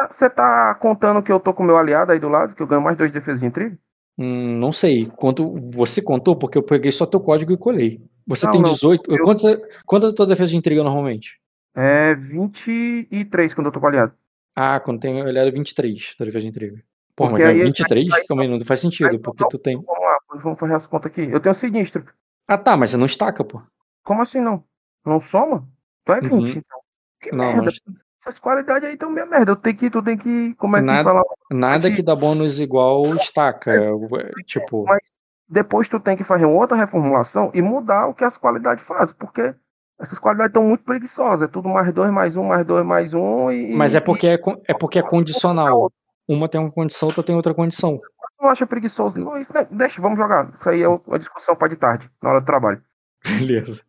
Você 0.09 0.29
tá, 0.29 0.73
tá 0.73 0.75
contando 0.75 1.21
que 1.23 1.31
eu 1.31 1.39
tô 1.39 1.53
com 1.53 1.63
o 1.63 1.65
meu 1.65 1.77
aliado 1.77 2.11
aí 2.11 2.19
do 2.19 2.29
lado, 2.29 2.55
que 2.55 2.61
eu 2.61 2.67
ganho 2.67 2.81
mais 2.81 2.97
dois 2.97 3.11
defesas 3.11 3.39
de 3.39 3.45
intriga? 3.45 3.77
Hum, 4.17 4.57
não 4.59 4.71
sei. 4.71 5.07
Quanto 5.15 5.55
você 5.71 6.01
contou, 6.01 6.35
porque 6.35 6.57
eu 6.57 6.63
peguei 6.63 6.91
só 6.91 7.05
teu 7.05 7.19
código 7.19 7.51
e 7.53 7.57
colei. 7.57 8.01
Você 8.27 8.45
Não, 8.45 8.51
tem 8.53 8.61
não, 8.61 8.69
18. 8.71 9.11
eu- 9.11 9.23
Quanto, 9.23 9.41
quanto 9.85 10.05
é 10.05 10.09
a 10.09 10.13
tua 10.13 10.27
defesa 10.27 10.51
de 10.51 10.57
intriga 10.57 10.83
normalmente? 10.83 11.39
É 11.75 12.13
23 12.15 13.53
quando 13.53 13.67
eu 13.67 13.71
tô 13.71 13.79
com 13.79 13.87
aliado. 13.87 14.13
Ah, 14.55 14.79
quando 14.79 14.99
tem 14.99 15.21
olhado 15.23 15.51
23, 15.51 16.15
tua 16.15 16.25
defesa 16.25 16.43
de 16.43 16.49
intriga. 16.49 16.83
Pô, 17.15 17.27
Porque 17.29 17.43
mas 17.43 17.51
aí- 17.55 17.63
23? 17.63 18.11
aí- 18.13 18.25
Calma 18.27 18.43
aí, 18.43 18.49
não 18.49 18.59
faz 18.61 18.79
sentido, 18.81 19.09
aí- 19.09 19.19
porque 19.19 19.45
tu 19.49 19.57
tem. 19.57 19.75
Vamos 19.75 19.87
lá, 20.01 20.17
vamos 20.41 20.59
fazer 20.59 20.73
as 20.75 20.87
contas 20.87 21.11
aqui. 21.11 21.21
Eu 21.29 21.39
tenho 21.39 21.55
sinistro. 21.55 22.05
Ah, 22.47 22.57
tá, 22.57 22.75
mas 22.77 22.91
você 22.91 22.97
não 22.97 23.05
estaca, 23.05 23.43
pô. 23.43 23.61
Como 24.03 24.21
assim 24.21 24.39
não? 24.41 24.63
Não 25.05 25.21
soma? 25.21 25.67
Tu 26.05 26.13
é 26.13 26.21
20, 26.21 26.33
Uhum. 26.33 26.41
então. 26.65 26.79
Que 27.21 27.31
Não, 27.31 27.45
merda. 27.45 27.71
não- 27.87 27.95
Essas 28.21 28.37
qualidades 28.39 28.87
aí 28.87 28.93
estão 28.93 29.09
minha 29.09 29.25
merda. 29.25 29.51
Eu 29.51 29.55
tenho 29.55 29.77
que, 29.77 29.89
tu 29.89 30.01
tem 30.01 30.17
que. 30.17 30.53
Como 30.55 30.75
é 30.75 30.79
que 30.79 30.85
Nada- 30.85 31.03
fala? 31.03 31.23
nada 31.51 31.91
que 31.91 32.01
dá 32.01 32.15
bônus 32.15 32.59
igual 32.59 33.05
estaca. 33.15 33.71
é, 33.73 34.43
Tipo, 34.45 34.83
Mas 34.85 34.99
depois 35.47 35.87
tu 35.87 35.99
tem 35.99 36.17
que 36.17 36.23
fazer 36.23 36.45
uma 36.45 36.59
outra 36.59 36.75
reformulação 36.77 37.49
e 37.53 37.61
mudar 37.61 38.07
o 38.07 38.13
que 38.13 38.23
as 38.25 38.37
qualidades 38.37 38.83
fazem, 38.83 39.15
porque 39.17 39.55
essas 39.99 40.19
qualidades 40.19 40.49
estão 40.49 40.63
muito 40.63 40.83
preguiçosas. 40.83 41.47
É 41.47 41.51
tudo 41.51 41.69
mais 41.69 41.91
dois, 41.93 42.11
mais 42.11 42.35
um, 42.35 42.43
mais 42.43 42.65
dois, 42.65 42.85
mais 42.85 43.13
um. 43.13 43.49
E, 43.51 43.73
mas 43.75 43.95
é 43.95 43.99
porque 44.01 44.27
é, 44.27 44.39
é 44.67 44.73
porque 44.73 44.99
é 44.99 45.03
condicional. 45.03 45.91
Uma 46.27 46.47
tem 46.49 46.59
uma 46.61 46.71
condição, 46.71 47.07
outra 47.07 47.23
tem 47.23 47.35
outra 47.35 47.53
condição. 47.53 47.97
Tu 47.97 48.43
não 48.43 48.49
acha 48.51 48.67
preguiçoso? 48.67 49.17
Não, 49.17 49.37
isso- 49.37 49.51
deixa, 49.71 50.01
vamos 50.01 50.17
jogar. 50.19 50.51
Isso 50.53 50.69
aí 50.69 50.81
é 50.83 50.87
uma 50.87 51.17
discussão 51.17 51.55
para 51.55 51.69
de 51.69 51.75
tarde, 51.77 52.09
na 52.21 52.29
hora 52.31 52.39
do 52.41 52.45
trabalho. 52.45 52.81
Beleza. 53.25 53.81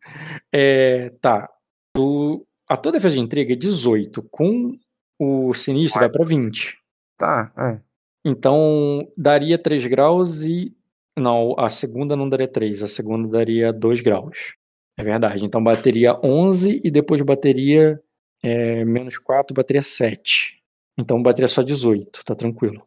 É, 0.52 1.12
tá. 1.20 1.48
Tu, 1.94 2.46
a 2.70 2.76
tua 2.76 2.92
defesa 2.92 3.16
de 3.16 3.20
intriga 3.20 3.52
é 3.52 3.56
18. 3.56 4.22
Com 4.30 4.78
o 5.18 5.52
sinistro 5.52 6.00
vai 6.00 6.08
pra 6.08 6.24
20. 6.24 6.78
Tá, 7.18 7.52
é. 7.56 7.80
Então 8.24 9.06
daria 9.16 9.58
3 9.58 9.86
graus 9.86 10.44
e. 10.44 10.74
Não, 11.18 11.54
a 11.58 11.68
segunda 11.68 12.14
não 12.14 12.28
daria 12.28 12.46
3, 12.46 12.82
a 12.82 12.88
segunda 12.88 13.28
daria 13.28 13.72
2 13.72 14.00
graus. 14.00 14.54
É 14.96 15.02
verdade. 15.02 15.44
Então 15.44 15.62
bateria 15.62 16.18
11 16.22 16.80
e 16.84 16.90
depois 16.90 17.20
bateria 17.22 18.00
é, 18.42 18.84
menos 18.84 19.18
4, 19.18 19.52
bateria 19.52 19.82
7. 19.82 20.62
Então 20.96 21.22
bateria 21.22 21.48
só 21.48 21.62
18, 21.62 22.24
tá 22.24 22.34
tranquilo. 22.34 22.86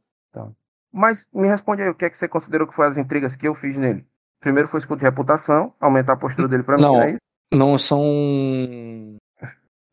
Mas 0.96 1.28
me 1.34 1.48
responde 1.48 1.82
aí, 1.82 1.90
o 1.90 1.96
que 1.96 2.06
é 2.06 2.10
que 2.10 2.18
você 2.18 2.28
considerou 2.28 2.68
que 2.68 2.76
foi 2.76 2.86
as 2.86 2.98
intrigas 2.98 3.36
que 3.36 3.48
eu 3.48 3.56
fiz 3.56 3.76
nele? 3.76 4.06
Primeiro 4.40 4.70
foi 4.70 4.80
escudo 4.80 5.00
de 5.00 5.06
reputação, 5.06 5.74
aumentar 5.80 6.14
a 6.14 6.18
postura 6.18 6.48
dele 6.48 6.62
pra 6.62 6.78
mim, 6.78 6.84
Não. 6.84 7.02
é 7.02 7.10
isso? 7.12 7.20
Não 7.52 7.78
são. 7.78 8.04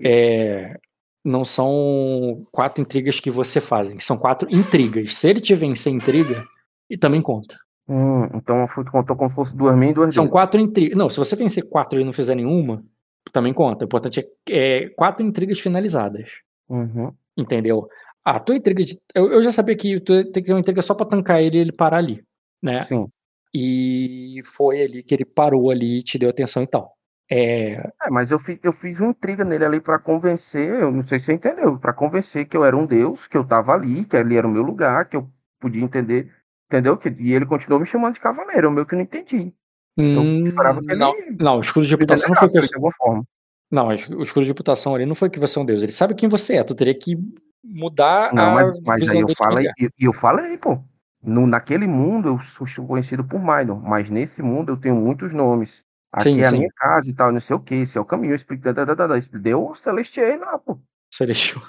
É, 0.02 0.76
não 1.24 1.44
são 1.44 2.46
quatro 2.50 2.80
intrigas 2.80 3.20
que 3.20 3.30
você 3.30 3.60
fazem, 3.60 3.98
são 3.98 4.16
quatro 4.16 4.48
intrigas. 4.50 5.14
Se 5.14 5.28
ele 5.28 5.40
te 5.40 5.54
vencer 5.54 5.92
intriga, 5.92 6.44
e 6.90 6.98
também 6.98 7.22
conta. 7.22 7.56
Hum, 7.88 8.24
então 8.34 8.66
contou 8.90 9.16
como 9.16 9.30
se 9.30 9.36
fosse 9.36 9.56
duas 9.56 9.76
minhas 9.76 9.92
e 9.92 9.94
duas 9.94 10.14
São 10.14 10.28
quatro 10.28 10.60
intrigas. 10.60 10.98
Não, 10.98 11.08
se 11.08 11.18
você 11.18 11.36
vencer 11.36 11.68
quatro 11.68 12.00
e 12.00 12.04
não 12.04 12.12
fizer 12.12 12.34
nenhuma, 12.34 12.84
também 13.32 13.54
conta. 13.54 13.84
O 13.84 13.86
importante 13.86 14.20
é, 14.48 14.84
é 14.84 14.88
quatro 14.90 15.24
intrigas 15.24 15.60
finalizadas. 15.60 16.30
Uhum. 16.68 17.12
Entendeu? 17.36 17.88
A 18.24 18.38
tua 18.40 18.56
intriga 18.56 18.84
de. 18.84 19.00
Eu, 19.14 19.30
eu 19.32 19.44
já 19.44 19.52
sabia 19.52 19.76
que 19.76 20.00
tu 20.00 20.24
tem 20.24 20.42
que 20.42 20.42
ter 20.42 20.52
uma 20.52 20.60
intriga 20.60 20.82
só 20.82 20.94
pra 20.94 21.06
tancar 21.06 21.40
ele 21.40 21.58
e 21.58 21.60
ele 21.60 21.72
parar 21.72 21.98
ali. 21.98 22.22
Né? 22.62 22.84
Sim. 22.84 23.06
E 23.54 24.40
foi 24.44 24.82
ali 24.82 25.02
que 25.02 25.14
ele 25.14 25.24
parou 25.24 25.70
ali 25.70 25.98
e 25.98 26.02
te 26.02 26.18
deu 26.18 26.28
atenção 26.28 26.62
e 26.62 26.66
tal. 26.66 26.96
É, 27.30 27.92
É, 28.02 28.10
mas 28.10 28.30
eu 28.30 28.38
fiz, 28.38 28.58
eu 28.62 28.72
fiz 28.72 28.98
uma 28.98 29.10
intriga 29.10 29.44
nele 29.44 29.64
ali 29.64 29.80
pra 29.80 29.98
convencer, 29.98 30.80
eu 30.80 30.90
não 30.90 31.02
sei 31.02 31.18
se 31.20 31.26
você 31.26 31.32
entendeu, 31.32 31.78
pra 31.78 31.92
convencer 31.92 32.46
que 32.46 32.56
eu 32.56 32.64
era 32.64 32.76
um 32.76 32.84
deus, 32.86 33.28
que 33.28 33.36
eu 33.36 33.44
tava 33.46 33.72
ali, 33.72 34.04
que 34.04 34.16
ali 34.16 34.36
era 34.36 34.46
o 34.46 34.50
meu 34.50 34.62
lugar, 34.62 35.08
que 35.08 35.16
eu 35.16 35.30
podia 35.60 35.82
entender, 35.82 36.32
entendeu? 36.66 36.96
Que, 36.96 37.08
e 37.08 37.32
ele 37.32 37.46
continuou 37.46 37.78
me 37.80 37.86
chamando 37.86 38.14
de 38.14 38.20
cavaleiro, 38.20 38.66
eu 38.66 38.70
meio 38.70 38.86
que 38.86 38.96
não 38.96 39.02
entendi. 39.02 39.54
Eu 39.96 40.22
hum, 40.22 40.46
esperava 40.46 40.82
que 40.82 40.90
ele 40.92 41.36
não, 41.38 41.58
o 41.58 41.60
escudo 41.60 41.86
de 41.86 41.92
reputação 41.92 42.28
não 42.28 42.36
foi 42.36 42.48
que 42.48 42.60
de 42.60 42.74
alguma 42.74 42.92
forma. 42.92 43.24
Não, 43.70 43.86
o 43.88 44.22
escudo 44.22 44.42
de 44.44 44.50
reputação 44.50 44.94
ali 44.94 45.06
não 45.06 45.14
foi 45.14 45.30
que 45.30 45.38
você 45.38 45.58
é 45.58 45.62
um 45.62 45.66
deus. 45.66 45.82
Ele 45.82 45.92
sabe 45.92 46.14
quem 46.14 46.28
você 46.28 46.56
é. 46.56 46.64
Tu 46.64 46.74
teria 46.74 46.94
que 46.94 47.16
mudar 47.62 48.34
Não, 48.34 48.50
a 48.50 48.54
mas, 48.54 48.80
mas 48.80 49.00
aí 49.02 49.06
visão 49.06 49.20
eu 49.20 49.26
dele 49.26 49.36
de 49.36 49.36
falei, 49.36 49.64
guerra. 49.64 49.74
eu, 49.78 49.90
eu 50.00 50.12
falei, 50.12 50.58
pô. 50.58 50.82
No, 51.22 51.46
naquele 51.46 51.86
mundo 51.86 52.28
eu 52.28 52.38
sou 52.40 52.86
conhecido 52.86 53.22
por 53.22 53.38
Minor, 53.38 53.82
mas 53.82 54.08
nesse 54.08 54.42
mundo 54.42 54.72
eu 54.72 54.76
tenho 54.76 54.96
muitos 54.96 55.34
nomes. 55.34 55.84
Aqui 56.12 56.24
Sim, 56.24 56.40
é 56.40 56.46
a 56.46 56.50
sim. 56.50 56.58
minha 56.58 56.70
casa 56.74 57.08
e 57.08 57.12
tal, 57.12 57.30
não 57.30 57.40
sei 57.40 57.54
o 57.54 57.60
que, 57.60 57.74
esse 57.76 57.96
é 57.96 58.00
o 58.00 58.04
caminho, 58.04 58.32
eu 58.32 58.36
explico, 58.36 58.62
da, 58.64 58.72
da, 58.72 58.94
da, 58.94 59.06
deu 59.34 59.68
o 59.68 59.74
Celestiei 59.76 60.36
lá, 60.38 60.58
pô. 60.58 60.78
Celestial. 61.12 61.62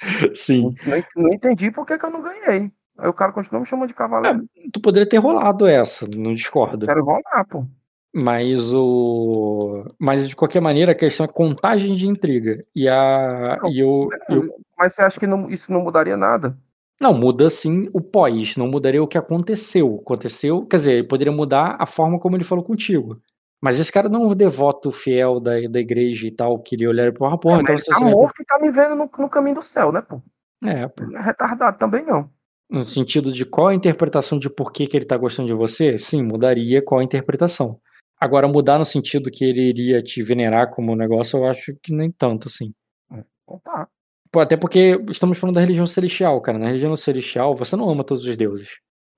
Sim. 0.34 0.74
Não, 0.86 1.24
não 1.24 1.32
entendi 1.32 1.70
por 1.70 1.86
que, 1.86 1.98
que 1.98 2.04
eu 2.04 2.10
não 2.10 2.22
ganhei. 2.22 2.70
Aí 2.96 3.08
o 3.08 3.12
cara 3.12 3.32
continua 3.32 3.60
me 3.60 3.66
chamando 3.66 3.88
de 3.88 3.94
cavaleiro. 3.94 4.44
Tu 4.72 4.80
poderia 4.80 5.08
ter 5.08 5.18
rolado 5.18 5.66
essa, 5.66 6.06
não 6.16 6.34
discordo. 6.34 6.86
Quero 6.86 7.04
rolar, 7.04 7.44
pô. 7.48 7.66
Mas 8.14 8.72
o. 8.72 9.84
Mas 9.98 10.28
de 10.28 10.36
qualquer 10.36 10.60
maneira, 10.60 10.92
a 10.92 10.94
questão 10.94 11.24
é 11.24 11.28
contagem 11.28 11.96
de 11.96 12.06
intriga. 12.06 12.64
E 12.74 12.88
a. 12.88 13.58
Não, 13.60 13.68
E 13.70 13.80
eu, 13.80 14.08
eu- 14.28 14.54
Mas 14.78 14.94
você 14.94 15.02
acha 15.02 15.18
que 15.18 15.26
não- 15.26 15.50
isso 15.50 15.72
não 15.72 15.82
mudaria 15.82 16.16
nada? 16.16 16.56
Não, 17.00 17.12
muda 17.12 17.50
sim 17.50 17.88
o 17.92 18.00
pós, 18.00 18.56
não 18.56 18.68
mudaria 18.68 19.02
o 19.02 19.08
que 19.08 19.18
aconteceu. 19.18 19.98
Aconteceu, 20.00 20.64
quer 20.64 20.76
dizer, 20.76 21.08
poderia 21.08 21.32
mudar 21.32 21.76
a 21.80 21.86
forma 21.86 22.20
como 22.20 22.36
ele 22.36 22.44
falou 22.44 22.62
contigo. 22.62 23.20
Mas 23.60 23.80
esse 23.80 23.90
cara 23.92 24.08
não 24.08 24.24
é 24.24 24.26
um 24.26 24.34
devoto 24.34 24.90
fiel 24.90 25.40
da, 25.40 25.52
da 25.68 25.80
igreja 25.80 26.26
e 26.26 26.30
tal, 26.30 26.58
que 26.62 26.74
ele 26.74 26.86
olhar 26.86 27.06
e 27.08 27.12
porra, 27.12 27.38
porra, 27.38 27.58
É, 27.58 27.62
então 27.62 27.78
você 27.78 27.90
tá 27.90 27.98
só 27.98 28.04
vai- 28.04 28.12
morto 28.12 28.42
e 28.42 28.44
tá 28.44 28.58
me 28.60 28.70
vendo 28.70 28.94
no, 28.94 29.10
no 29.18 29.28
caminho 29.28 29.56
do 29.56 29.62
céu, 29.62 29.90
né, 29.90 30.02
pô? 30.02 30.20
É, 30.62 30.86
pô. 30.88 31.04
Não 31.06 31.18
é 31.18 31.22
retardado 31.22 31.78
também, 31.78 32.04
não. 32.04 32.30
No 32.70 32.82
sentido 32.82 33.32
de 33.32 33.44
qual 33.44 33.68
a 33.68 33.74
interpretação 33.74 34.38
de 34.38 34.50
por 34.50 34.72
que, 34.72 34.86
que 34.86 34.96
ele 34.96 35.04
tá 35.04 35.16
gostando 35.16 35.48
de 35.48 35.54
você, 35.54 35.98
sim, 35.98 36.22
mudaria 36.22 36.82
qual 36.82 37.00
a 37.00 37.04
interpretação. 37.04 37.78
Agora, 38.18 38.48
mudar 38.48 38.78
no 38.78 38.84
sentido 38.84 39.30
que 39.30 39.44
ele 39.44 39.62
iria 39.68 40.02
te 40.02 40.22
venerar 40.22 40.70
como 40.70 40.96
negócio, 40.96 41.38
eu 41.38 41.44
acho 41.46 41.74
que 41.82 41.92
nem 41.94 42.10
tanto, 42.10 42.48
assim. 42.48 42.72
Então 43.10 43.60
tá. 43.62 43.86
Pô, 44.30 44.40
até 44.40 44.56
porque 44.56 44.98
estamos 45.10 45.38
falando 45.38 45.54
da 45.56 45.60
religião 45.60 45.86
celestial, 45.86 46.40
cara. 46.40 46.58
Na 46.58 46.66
religião 46.66 46.94
celestial, 46.96 47.54
você 47.54 47.76
não 47.76 47.88
ama 47.88 48.02
todos 48.02 48.24
os 48.24 48.36
deuses. 48.36 48.68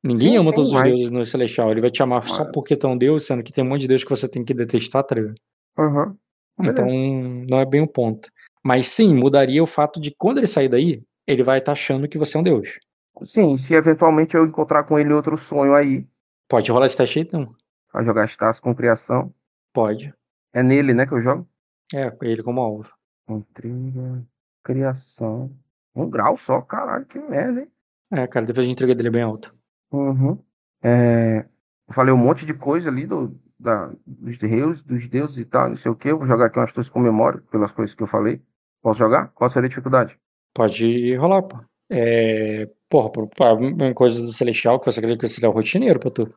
Ninguém 0.02 0.32
Sim, 0.32 0.36
ama 0.36 0.50
sim, 0.50 0.54
todos 0.56 0.72
os 0.72 0.82
deuses 0.82 1.10
no 1.10 1.24
celestial. 1.24 1.70
Ele 1.70 1.80
vai 1.80 1.90
te 1.90 2.02
amar 2.02 2.28
só 2.28 2.50
porque 2.52 2.76
tu 2.76 2.86
é 2.86 2.90
um 2.90 2.98
deus, 2.98 3.24
sendo 3.24 3.42
que 3.42 3.52
tem 3.52 3.64
um 3.64 3.68
monte 3.68 3.82
de 3.82 3.88
deus 3.88 4.04
que 4.04 4.10
você 4.10 4.28
tem 4.28 4.44
que 4.44 4.54
detestar, 4.54 5.02
tá 5.02 5.14
ligado? 5.14 5.34
Aham. 5.78 6.16
Beleza. 6.58 6.72
Então, 6.82 7.46
não 7.48 7.60
é 7.60 7.66
bem 7.66 7.82
o 7.82 7.88
ponto. 7.88 8.30
Mas 8.62 8.86
sim, 8.86 9.14
mudaria 9.14 9.62
o 9.62 9.66
fato 9.66 10.00
de 10.00 10.14
quando 10.16 10.38
ele 10.38 10.46
sair 10.46 10.68
daí, 10.68 11.02
ele 11.26 11.42
vai 11.42 11.58
estar 11.58 11.72
achando 11.72 12.08
que 12.08 12.18
você 12.18 12.36
é 12.36 12.40
um 12.40 12.42
deus. 12.42 12.78
Sim, 13.24 13.56
se 13.56 13.74
eventualmente 13.74 14.36
eu 14.36 14.44
encontrar 14.46 14.84
com 14.84 14.98
ele 14.98 15.12
outro 15.12 15.36
sonho 15.36 15.74
aí, 15.74 16.06
Pode 16.48 16.70
rolar 16.70 16.86
esse 16.86 16.96
teste 16.96 17.18
aí, 17.18 17.24
então? 17.24 17.54
pra 17.90 18.04
jogar 18.04 18.28
Stas 18.28 18.60
com 18.60 18.74
criação, 18.74 19.32
Pode. 19.72 20.12
é 20.52 20.62
nele, 20.62 20.92
né, 20.92 21.06
que 21.06 21.12
eu 21.12 21.20
jogo? 21.20 21.48
É, 21.94 22.12
ele 22.22 22.42
como 22.42 22.60
alvo. 22.60 22.90
Intriga, 23.28 24.24
criação. 24.62 25.50
Um 25.94 26.08
grau 26.08 26.36
só, 26.36 26.60
caralho, 26.60 27.06
que 27.06 27.18
merda, 27.18 27.62
hein? 27.62 27.68
É, 28.12 28.26
cara, 28.26 28.44
a 28.44 28.46
defesa 28.46 28.66
de 28.66 28.72
intriga 28.72 28.94
dele 28.94 29.08
é 29.08 29.12
bem 29.12 29.22
alta. 29.22 29.52
Uhum. 29.92 30.38
É, 30.82 31.46
eu 31.88 31.94
falei 31.94 32.12
um 32.12 32.18
monte 32.18 32.44
de 32.44 32.54
coisa 32.54 32.90
ali 32.90 33.06
do, 33.06 33.38
da, 33.58 33.92
dos 34.06 34.38
deuses, 34.38 34.82
dos 34.82 35.08
deuses 35.08 35.38
e 35.38 35.44
tal, 35.44 35.68
não 35.68 35.76
sei 35.76 35.90
o 35.90 35.96
que. 35.96 36.08
Eu 36.08 36.18
vou 36.18 36.26
jogar 36.26 36.46
aqui 36.46 36.58
umas 36.58 36.72
coisas 36.72 36.90
com 36.90 37.00
memória, 37.00 37.42
pelas 37.50 37.72
coisas 37.72 37.94
que 37.94 38.02
eu 38.02 38.06
falei. 38.06 38.40
Posso 38.82 38.98
jogar? 38.98 39.28
Qual 39.34 39.50
seria 39.50 39.66
a 39.66 39.68
dificuldade? 39.68 40.18
Pode 40.54 41.14
rolar, 41.16 41.42
pô. 41.42 41.58
É, 41.90 42.68
porra, 42.88 43.10
pra, 43.10 43.94
coisa 43.94 44.20
do 44.20 44.32
celestial 44.32 44.80
que 44.80 44.86
você 44.86 45.00
acredita 45.00 45.26
que 45.26 45.32
seria 45.32 45.50
rotineiro 45.50 46.00
pra 46.00 46.10
tu. 46.10 46.32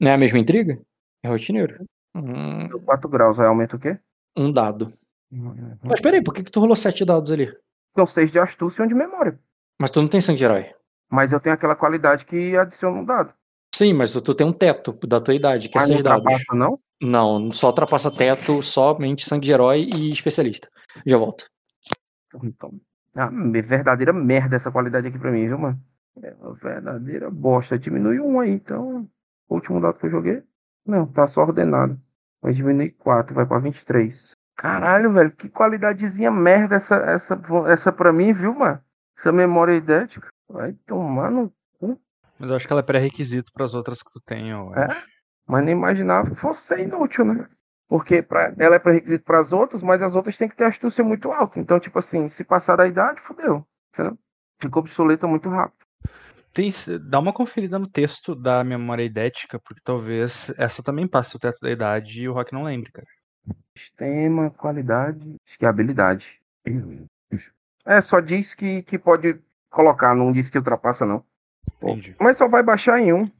Não 0.00 0.10
é 0.10 0.14
a 0.14 0.18
mesma 0.18 0.38
intriga? 0.38 0.80
É 1.22 1.28
rotineiro. 1.28 1.84
Hum, 2.14 2.68
4 2.84 3.08
graus, 3.08 3.38
aí 3.38 3.46
aumenta 3.46 3.76
o 3.76 3.78
quê? 3.78 3.98
um 4.36 4.50
dado. 4.50 4.88
Uhum. 5.30 5.78
Mas 5.86 6.00
peraí, 6.00 6.22
por 6.22 6.34
que, 6.34 6.44
que 6.44 6.50
tu 6.50 6.60
rolou 6.60 6.76
sete 6.76 7.04
dados 7.04 7.30
ali? 7.30 7.52
São 7.94 8.06
6 8.06 8.32
de 8.32 8.38
astúcia 8.38 8.82
e 8.82 8.84
um 8.84 8.88
de 8.88 8.94
memória. 8.94 9.38
Mas 9.80 9.90
tu 9.90 10.00
não 10.00 10.08
tem 10.08 10.20
sangue 10.20 10.38
de 10.38 10.44
herói. 10.44 10.74
Mas 11.12 11.30
eu 11.30 11.38
tenho 11.38 11.54
aquela 11.54 11.76
qualidade 11.76 12.24
que 12.24 12.56
adiciona 12.56 12.98
um 12.98 13.04
dado. 13.04 13.34
Sim, 13.74 13.92
mas 13.92 14.12
tu, 14.12 14.34
tem 14.34 14.46
um 14.46 14.52
teto 14.52 14.92
da 15.06 15.20
tua 15.20 15.34
idade, 15.34 15.68
que 15.68 15.76
é 15.76 15.80
Mas 15.80 15.88
não 15.90 15.96
seis 15.96 16.02
dados. 16.04 16.22
ultrapassa, 16.24 16.54
não? 16.54 16.78
Não, 17.02 17.52
só 17.52 17.66
ultrapassa 17.68 18.10
teto, 18.10 18.62
somente 18.62 19.24
sangue 19.24 19.44
de 19.46 19.52
herói 19.52 19.90
e 19.94 20.10
especialista. 20.10 20.68
Já 21.04 21.18
volto. 21.18 21.44
Então, 22.42 22.72
ah, 23.14 23.30
me- 23.30 23.60
verdadeira 23.60 24.12
merda 24.12 24.56
essa 24.56 24.70
qualidade 24.70 25.06
aqui 25.08 25.18
pra 25.18 25.30
mim, 25.30 25.46
viu, 25.46 25.58
mano? 25.58 25.78
É 26.22 26.34
uma 26.40 26.54
verdadeira 26.54 27.30
bosta. 27.30 27.78
Diminui 27.78 28.18
um 28.20 28.40
aí, 28.40 28.50
então. 28.50 29.06
O 29.48 29.54
último 29.54 29.80
dado 29.80 29.98
que 29.98 30.06
eu 30.06 30.10
joguei. 30.10 30.42
Não, 30.86 31.06
tá 31.06 31.26
só 31.28 31.42
ordenado. 31.42 31.98
Vai 32.40 32.52
diminuir 32.52 32.90
4, 32.92 33.34
vai 33.34 33.44
pra 33.46 33.58
23. 33.58 34.32
Caralho, 34.56 35.12
velho, 35.12 35.30
que 35.32 35.48
qualidadezinha 35.48 36.30
merda 36.30 36.76
essa, 36.76 36.96
essa, 36.96 37.40
essa 37.68 37.92
pra 37.92 38.12
mim, 38.12 38.32
viu, 38.32 38.54
mano? 38.54 38.80
Essa 39.18 39.30
memória 39.32 39.74
idética. 39.74 40.28
Vai 40.52 40.74
tomar 40.86 41.30
no. 41.30 41.52
Mas 42.38 42.50
eu 42.50 42.56
acho 42.56 42.66
que 42.66 42.72
ela 42.72 42.80
é 42.80 42.84
pré-requisito 42.84 43.52
para 43.52 43.64
as 43.64 43.74
outras 43.74 44.02
que 44.02 44.10
tu 44.10 44.20
tem, 44.20 44.50
eu 44.50 44.74
É? 44.74 45.02
Mas 45.46 45.64
nem 45.64 45.74
imaginava 45.74 46.30
que 46.30 46.36
fosse 46.36 46.62
ser 46.62 46.80
inútil, 46.80 47.24
né? 47.24 47.48
Porque 47.88 48.22
pra, 48.22 48.54
ela 48.58 48.76
é 48.76 48.78
pré-requisito 48.78 49.24
pras 49.24 49.52
outras, 49.52 49.82
mas 49.82 50.02
as 50.02 50.14
outras 50.14 50.36
têm 50.36 50.48
que 50.48 50.56
ter 50.56 50.64
astúcia 50.64 51.02
muito 51.02 51.30
alta. 51.30 51.58
Então, 51.58 51.80
tipo 51.80 51.98
assim, 51.98 52.28
se 52.28 52.44
passar 52.44 52.76
da 52.76 52.86
idade, 52.86 53.20
fodeu. 53.20 53.66
Ficou 54.58 54.80
obsoleta 54.80 55.26
muito 55.26 55.48
rápido. 55.48 55.86
Tem, 56.52 56.70
dá 57.08 57.18
uma 57.18 57.32
conferida 57.32 57.78
no 57.78 57.86
texto 57.86 58.34
da 58.34 58.62
memória 58.62 59.02
idética, 59.02 59.58
porque 59.58 59.80
talvez 59.82 60.52
essa 60.58 60.82
também 60.82 61.08
passe 61.08 61.34
o 61.34 61.38
teto 61.38 61.60
da 61.60 61.70
idade 61.70 62.22
e 62.22 62.28
o 62.28 62.32
Rock 62.32 62.52
não 62.52 62.64
lembre, 62.64 62.92
cara. 62.92 63.06
Sistema, 63.76 64.50
qualidade, 64.50 65.36
acho 65.46 65.58
que 65.58 65.64
é 65.64 65.68
habilidade. 65.68 66.40
É, 67.84 68.00
só 68.00 68.20
diz 68.20 68.54
que, 68.54 68.82
que 68.82 68.98
pode 68.98 69.40
colocar, 69.72 70.14
não 70.14 70.30
diz 70.32 70.48
que 70.50 70.58
ultrapassa, 70.58 71.04
não. 71.04 71.24
Entendi. 71.82 72.14
Mas 72.20 72.36
só 72.36 72.48
vai 72.48 72.62
baixar 72.62 73.00
em 73.00 73.12
um. 73.12 73.30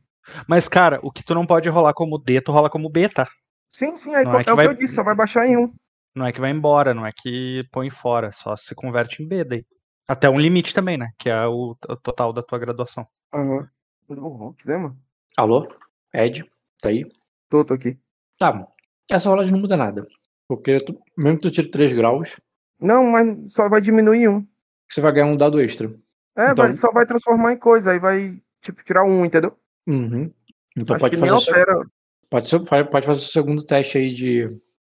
Mas, 0.49 0.69
cara, 0.69 0.99
o 1.03 1.11
que 1.13 1.25
tu 1.25 1.35
não 1.35 1.47
pode 1.47 1.69
rolar 1.69 1.93
como 1.95 2.19
D, 2.19 2.41
tu 2.41 2.53
rola 2.53 2.71
como 2.71 2.89
B, 2.89 3.09
tá? 3.09 3.29
Sim, 3.71 3.97
sim, 3.97 4.15
aí 4.15 4.25
Não 4.25 4.39
é 4.39 4.41
é, 4.41 4.45
que 4.45 4.51
o 4.51 4.57
vai- 4.57 4.67
que 4.67 4.73
eu 4.73 4.77
disse, 4.77 4.95
só 4.95 5.03
vai 5.03 5.15
baixar 5.15 5.47
em 5.47 5.57
um. 5.57 5.73
Não 6.15 6.27
é 6.27 6.33
que 6.33 6.41
vai 6.41 6.51
embora, 6.51 6.93
não 6.93 7.07
é 7.07 7.11
que 7.17 7.65
põe 7.73 7.89
fora, 7.91 8.31
só 8.33 8.55
se 8.57 8.75
converte 8.75 9.23
em 9.23 9.27
B 9.29 9.45
daí. 9.45 9.65
Até 10.09 10.29
um 10.29 10.39
limite 10.39 10.75
também, 10.75 10.99
né? 10.99 11.11
Que 11.19 11.31
é 11.31 11.47
o, 11.47 11.77
o 11.89 11.97
total 11.97 12.33
da 12.33 12.43
tua 12.43 12.59
graduação. 12.59 13.07
Aham. 13.33 13.69
O 14.09 14.55
né, 14.67 14.77
mano? 14.77 14.99
Alô? 15.37 15.67
Ed? 16.13 16.45
Tá 16.81 16.91
aí? 16.91 17.07
Tô, 17.49 17.65
tô 17.65 17.73
aqui. 17.75 17.99
Tá. 18.39 18.67
Essa 19.11 19.31
rolagem 19.31 19.53
não 19.53 19.61
muda 19.61 19.77
nada. 19.77 20.07
Porque 20.47 20.77
tu- 20.79 21.01
mesmo 21.17 21.39
que 21.39 21.43
tu 21.49 21.51
tire 21.51 21.71
3 21.71 21.93
graus, 21.93 22.39
Não, 22.79 23.05
mas 23.11 23.53
só 23.53 23.69
vai 23.69 23.81
diminuir 23.81 24.29
um. 24.29 24.47
você 24.87 25.01
vai 25.01 25.13
ganhar 25.13 25.27
um 25.27 25.37
dado 25.37 25.61
extra. 25.61 25.89
É, 26.37 26.51
Então- 26.51 26.65
vai, 26.65 26.73
só 26.73 26.91
vai 26.93 27.07
transformar 27.07 27.53
em 27.53 27.59
coisa, 27.59 27.91
aí 27.93 27.99
vai, 27.99 28.41
tipo, 28.61 28.83
tirar 28.85 29.05
um, 29.05 29.25
entendeu? 29.25 29.57
Uhum. 29.87 30.33
Então 30.77 30.95
Acho 30.97 31.01
pode 31.01 31.17
fazer, 31.19 31.41
seu, 31.41 31.55
altera. 31.55 31.87
pode, 32.31 32.49
ser- 32.49 32.65
pode 32.91 33.07
fazer 33.07 33.19
o 33.19 33.23
segundo 33.23 33.63
teste 33.65 33.99
aí 33.99 34.11
de. 34.11 34.49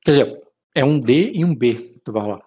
Quer 0.05 0.11
dizer, 0.11 0.37
é 0.75 0.85
um 0.85 0.99
D 0.99 1.31
e 1.33 1.43
um 1.43 1.55
B 1.55 1.73
que 1.73 1.99
tu 2.01 2.11
vai 2.11 2.21
rolar. 2.21 2.45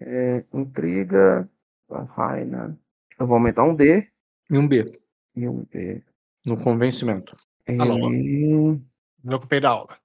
É, 0.00 0.44
intriga, 0.54 1.48
Raina. 1.90 2.78
Eu 3.18 3.26
vou 3.26 3.34
aumentar 3.36 3.64
um 3.64 3.74
D 3.74 4.08
E 4.50 4.56
um 4.56 4.66
B, 4.66 4.90
e 5.36 5.46
um 5.46 5.64
B. 5.70 6.02
no 6.46 6.56
convencimento. 6.56 7.36
Alô? 7.78 8.10
E... 8.12 8.80
Me 9.22 9.34
ocupei 9.34 9.60
da 9.60 9.68
aula. 9.70 9.98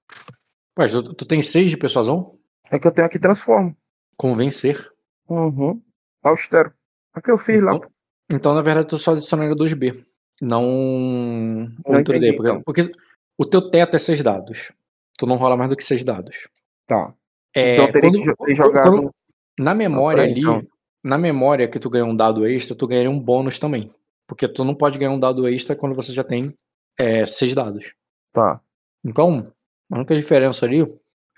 Ué, 0.78 0.86
tu, 0.88 1.14
tu 1.14 1.24
tem 1.24 1.40
6 1.40 1.70
de 1.70 1.76
persuasão? 1.78 2.38
É 2.70 2.78
que 2.78 2.86
eu 2.86 2.92
tenho 2.92 3.06
aqui 3.06 3.18
transformo. 3.18 3.74
Convencer. 4.18 4.92
Uhum. 5.28 5.80
Austero. 6.22 6.72
O 7.16 7.20
que 7.20 7.30
eu 7.30 7.38
fiz 7.38 7.62
lá. 7.62 7.74
Então, 7.74 7.90
então, 8.30 8.54
na 8.54 8.62
verdade, 8.62 8.88
tu 8.88 8.98
só 8.98 9.12
adicionaria 9.12 9.54
2B. 9.54 10.04
Não 10.42 11.66
D. 11.86 12.00
entendi, 12.00 12.32
Porque, 12.34 12.50
então. 12.50 12.62
porque 12.62 12.92
o 13.38 13.44
teu 13.44 13.70
teto 13.70 13.96
é 13.96 13.98
6 13.98 14.20
dados. 14.22 14.72
Tu 15.18 15.26
não 15.26 15.36
rola 15.36 15.56
mais 15.56 15.70
do 15.70 15.76
que 15.76 15.84
6 15.84 16.04
dados. 16.04 16.48
Tá. 16.86 17.14
É, 17.54 17.74
então 17.76 17.92
teria 17.92 18.10
quando- 18.10 18.36
que 18.46 18.54
jo- 18.54 18.72
ter 18.72 18.80
quando- 18.82 19.10
na 19.58 19.74
memória 19.74 20.22
peraí, 20.24 20.32
ali, 20.32 20.40
então. 20.40 20.62
na 21.02 21.16
memória 21.16 21.66
que 21.68 21.78
tu 21.78 21.88
ganhou 21.88 22.08
um 22.08 22.16
dado 22.16 22.46
extra, 22.46 22.76
tu 22.76 22.86
ganharia 22.86 23.10
um 23.10 23.18
bônus 23.18 23.58
também. 23.58 23.90
Porque 24.26 24.46
tu 24.46 24.64
não 24.64 24.74
pode 24.74 24.98
ganhar 24.98 25.12
um 25.12 25.18
dado 25.18 25.48
extra 25.48 25.74
quando 25.74 25.94
você 25.94 26.12
já 26.12 26.22
tem 26.24 26.54
é, 26.98 27.24
seis 27.24 27.54
dados. 27.54 27.94
Tá. 28.32 28.60
Então, 29.04 29.52
a 29.90 29.96
única 29.96 30.14
diferença 30.14 30.66
ali 30.66 30.82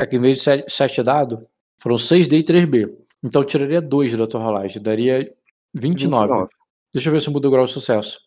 é 0.00 0.06
que 0.06 0.16
em 0.16 0.20
vez 0.20 0.38
de 0.38 0.42
sete, 0.42 0.72
sete 0.72 1.02
dados, 1.02 1.44
foram 1.80 1.96
6D 1.98 2.38
e 2.38 2.42
3B. 2.44 2.96
Então 3.22 3.42
eu 3.42 3.46
tiraria 3.46 3.80
2 3.80 4.16
da 4.16 4.26
tua 4.26 4.40
rolagem, 4.40 4.80
daria 4.82 5.30
29. 5.74 6.28
29. 6.28 6.48
Deixa 6.92 7.08
eu 7.08 7.12
ver 7.12 7.20
se 7.20 7.30
muda 7.30 7.48
o 7.48 7.50
grau 7.50 7.64
de 7.64 7.72
sucesso. 7.72 8.18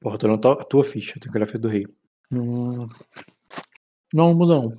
Porra, 0.00 0.18
tô 0.18 0.28
na 0.28 0.38
tua, 0.38 0.56
tua 0.64 0.84
ficha, 0.84 1.18
a 1.18 1.46
ficha 1.46 1.58
do 1.58 1.68
rei. 1.68 1.86
Hum, 2.30 2.88
não, 4.12 4.34
muda 4.34 4.54
não. 4.56 4.72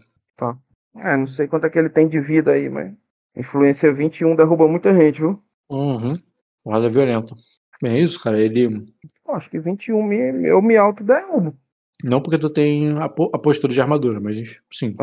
É, 0.97 1.15
não 1.15 1.27
sei 1.27 1.47
quanto 1.47 1.65
é 1.65 1.69
que 1.69 1.77
ele 1.77 1.89
tem 1.89 2.07
de 2.07 2.19
vida 2.19 2.51
aí, 2.51 2.69
mas. 2.69 2.93
Influência 3.35 3.93
21 3.93 4.35
derruba 4.35 4.67
muita 4.67 4.91
gente, 4.93 5.19
viu? 5.19 5.39
Uhum. 5.69 6.15
Porrada 6.63 6.89
violenta. 6.89 7.35
Bem, 7.81 7.97
é 7.97 7.99
isso, 7.99 8.21
cara. 8.21 8.39
Ele. 8.39 8.83
Pô, 9.23 9.33
acho 9.33 9.49
que 9.49 9.59
21 9.59 10.01
me, 10.01 10.47
eu 10.47 10.59
me 10.59 10.75
autoderrubo. 10.75 11.55
Não 12.03 12.19
porque 12.19 12.39
tu 12.39 12.49
tem 12.49 12.97
a, 12.97 13.05
a 13.05 13.39
postura 13.39 13.71
de 13.73 13.79
armadura, 13.81 14.19
mas 14.19 14.37
sim. 14.71 14.95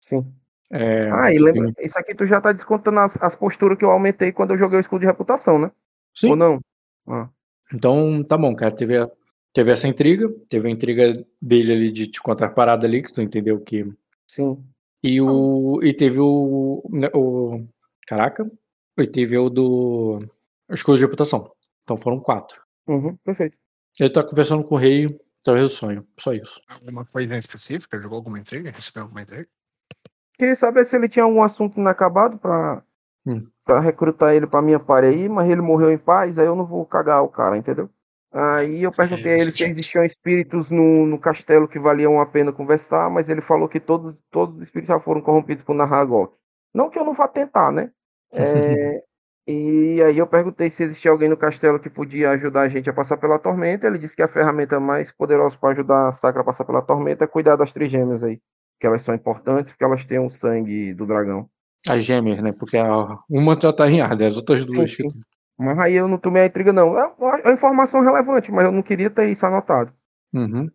Sim. 0.00 0.32
É, 0.70 1.10
Ah, 1.10 1.32
e 1.32 1.38
lembra, 1.38 1.72
tem- 1.74 1.84
isso 1.86 1.98
aqui 1.98 2.14
tu 2.14 2.26
já 2.26 2.40
tá 2.40 2.52
descontando 2.52 3.00
as, 3.00 3.18
as 3.22 3.36
posturas 3.36 3.76
que 3.76 3.84
eu 3.84 3.90
aumentei 3.90 4.32
quando 4.32 4.52
eu 4.52 4.58
joguei 4.58 4.78
o 4.78 4.80
escudo 4.80 5.00
de 5.00 5.06
reputação, 5.06 5.58
né? 5.58 5.70
Sim. 6.14 6.30
Ou 6.30 6.36
não? 6.36 6.60
Ah, 7.08 7.28
Então, 7.72 8.22
tá 8.24 8.36
bom, 8.38 8.54
cara. 8.54 8.74
Teve, 8.74 8.98
a- 8.98 9.10
teve 9.52 9.72
essa 9.72 9.88
intriga, 9.88 10.28
teve 10.48 10.68
a 10.68 10.70
intriga 10.70 11.12
dele 11.40 11.72
ali 11.72 11.92
de 11.92 12.06
te 12.06 12.20
contar 12.20 12.46
a 12.46 12.50
parada 12.52 12.86
ali, 12.86 13.02
que 13.02 13.12
tu 13.12 13.20
entendeu 13.20 13.60
que. 13.60 13.84
sim. 14.28 14.62
E, 15.02 15.20
o, 15.20 15.80
e 15.82 15.92
teve 15.92 16.18
o, 16.18 16.82
né, 16.90 17.08
o. 17.14 17.66
Caraca. 18.06 18.50
E 18.98 19.06
teve 19.06 19.36
o 19.36 19.50
do. 19.50 20.18
Escudo 20.70 20.96
de 20.96 21.04
reputação. 21.04 21.52
Então 21.82 21.96
foram 21.96 22.16
quatro. 22.20 22.58
Uhum, 22.86 23.14
perfeito. 23.16 23.56
Ele 24.00 24.08
tá 24.08 24.22
conversando 24.24 24.64
com 24.64 24.76
o 24.76 24.78
rei 24.78 25.06
através 25.42 25.66
do 25.66 25.70
sonho. 25.70 26.06
Só 26.18 26.32
isso. 26.32 26.58
Alguma 26.68 27.04
coisa 27.04 27.34
em 27.34 27.38
específica? 27.38 28.00
Jogou 28.00 28.16
alguma 28.16 28.38
intriga? 28.38 28.70
Recebeu 28.70 29.02
alguma 29.02 29.20
intriga? 29.20 29.46
Queria 30.38 30.56
saber 30.56 30.84
se 30.86 30.96
ele 30.96 31.08
tinha 31.08 31.24
algum 31.24 31.42
assunto 31.42 31.78
inacabado 31.78 32.38
pra. 32.38 32.82
Pra 33.64 33.80
recrutar 33.80 34.34
ele 34.34 34.46
pra 34.46 34.60
minha 34.60 34.78
party 34.78 35.08
aí, 35.08 35.28
mas 35.28 35.50
ele 35.50 35.62
morreu 35.62 35.90
em 35.90 35.98
paz, 35.98 36.38
aí 36.38 36.46
eu 36.46 36.54
não 36.54 36.66
vou 36.66 36.84
cagar 36.84 37.22
o 37.22 37.28
cara, 37.28 37.56
entendeu? 37.56 37.88
Aí 38.30 38.82
eu 38.82 38.90
perguntei 38.90 39.34
a 39.34 39.36
ele 39.36 39.52
se 39.52 39.62
existiam 39.62 40.04
espíritos 40.04 40.68
no, 40.68 41.06
no 41.06 41.18
castelo 41.20 41.68
que 41.68 41.78
valiam 41.78 42.20
a 42.20 42.26
pena 42.26 42.52
conversar, 42.52 43.08
mas 43.08 43.28
ele 43.28 43.40
falou 43.40 43.68
que 43.68 43.78
todos, 43.78 44.20
todos 44.28 44.56
os 44.56 44.62
espíritos 44.62 44.88
já 44.88 44.98
foram 44.98 45.20
corrompidos 45.20 45.62
por 45.62 45.72
Narragok. 45.72 46.36
Não 46.74 46.90
que 46.90 46.98
eu 46.98 47.04
não 47.04 47.14
vá 47.14 47.28
tentar, 47.28 47.70
né? 47.70 47.92
É, 48.32 49.00
e 49.46 50.02
aí 50.02 50.18
eu 50.18 50.26
perguntei 50.26 50.68
se 50.68 50.82
existia 50.82 51.12
alguém 51.12 51.28
no 51.28 51.36
castelo 51.36 51.78
que 51.78 51.88
podia 51.88 52.30
ajudar 52.30 52.62
a 52.62 52.68
gente 52.68 52.90
a 52.90 52.92
passar 52.92 53.16
pela 53.18 53.38
tormenta. 53.38 53.86
Ele 53.86 53.98
disse 53.98 54.16
que 54.16 54.22
a 54.22 54.28
ferramenta 54.28 54.80
mais 54.80 55.12
poderosa 55.12 55.56
para 55.56 55.70
ajudar 55.70 56.08
a 56.08 56.12
Sacra 56.12 56.42
a 56.42 56.44
passar 56.44 56.64
pela 56.64 56.82
tormenta 56.82 57.22
é 57.22 57.28
cuidar 57.28 57.54
das 57.54 57.72
trigêmeas 57.72 58.20
aí. 58.24 58.40
Que 58.80 58.86
elas 58.88 59.02
são 59.02 59.14
importantes 59.14 59.72
porque 59.72 59.84
elas 59.84 60.04
têm 60.04 60.18
o 60.18 60.28
sangue 60.28 60.92
do 60.92 61.06
dragão. 61.06 61.48
As 61.88 62.04
gêmeas, 62.04 62.42
né? 62.42 62.52
Porque 62.58 62.76
a, 62.78 63.18
uma 63.28 63.58
já 63.60 63.72
tá 63.72 63.90
em 63.90 64.00
Arda, 64.00 64.26
as 64.26 64.36
outras 64.36 64.64
duas. 64.64 64.90
sim. 64.92 65.08
que- 65.08 65.18
Mas 65.58 65.78
aí 65.78 65.94
eu 65.94 66.08
não 66.08 66.18
tomei 66.18 66.42
a 66.42 66.46
intriga, 66.46 66.72
não. 66.72 66.98
É 66.98 67.06
uma, 67.18 67.38
é 67.38 67.42
uma 67.42 67.52
informação 67.52 68.00
relevante, 68.00 68.50
mas 68.50 68.64
eu 68.64 68.72
não 68.72 68.82
queria 68.82 69.10
ter 69.10 69.28
isso 69.28 69.44
anotado. 69.46 69.92
Uhum. 70.32 70.68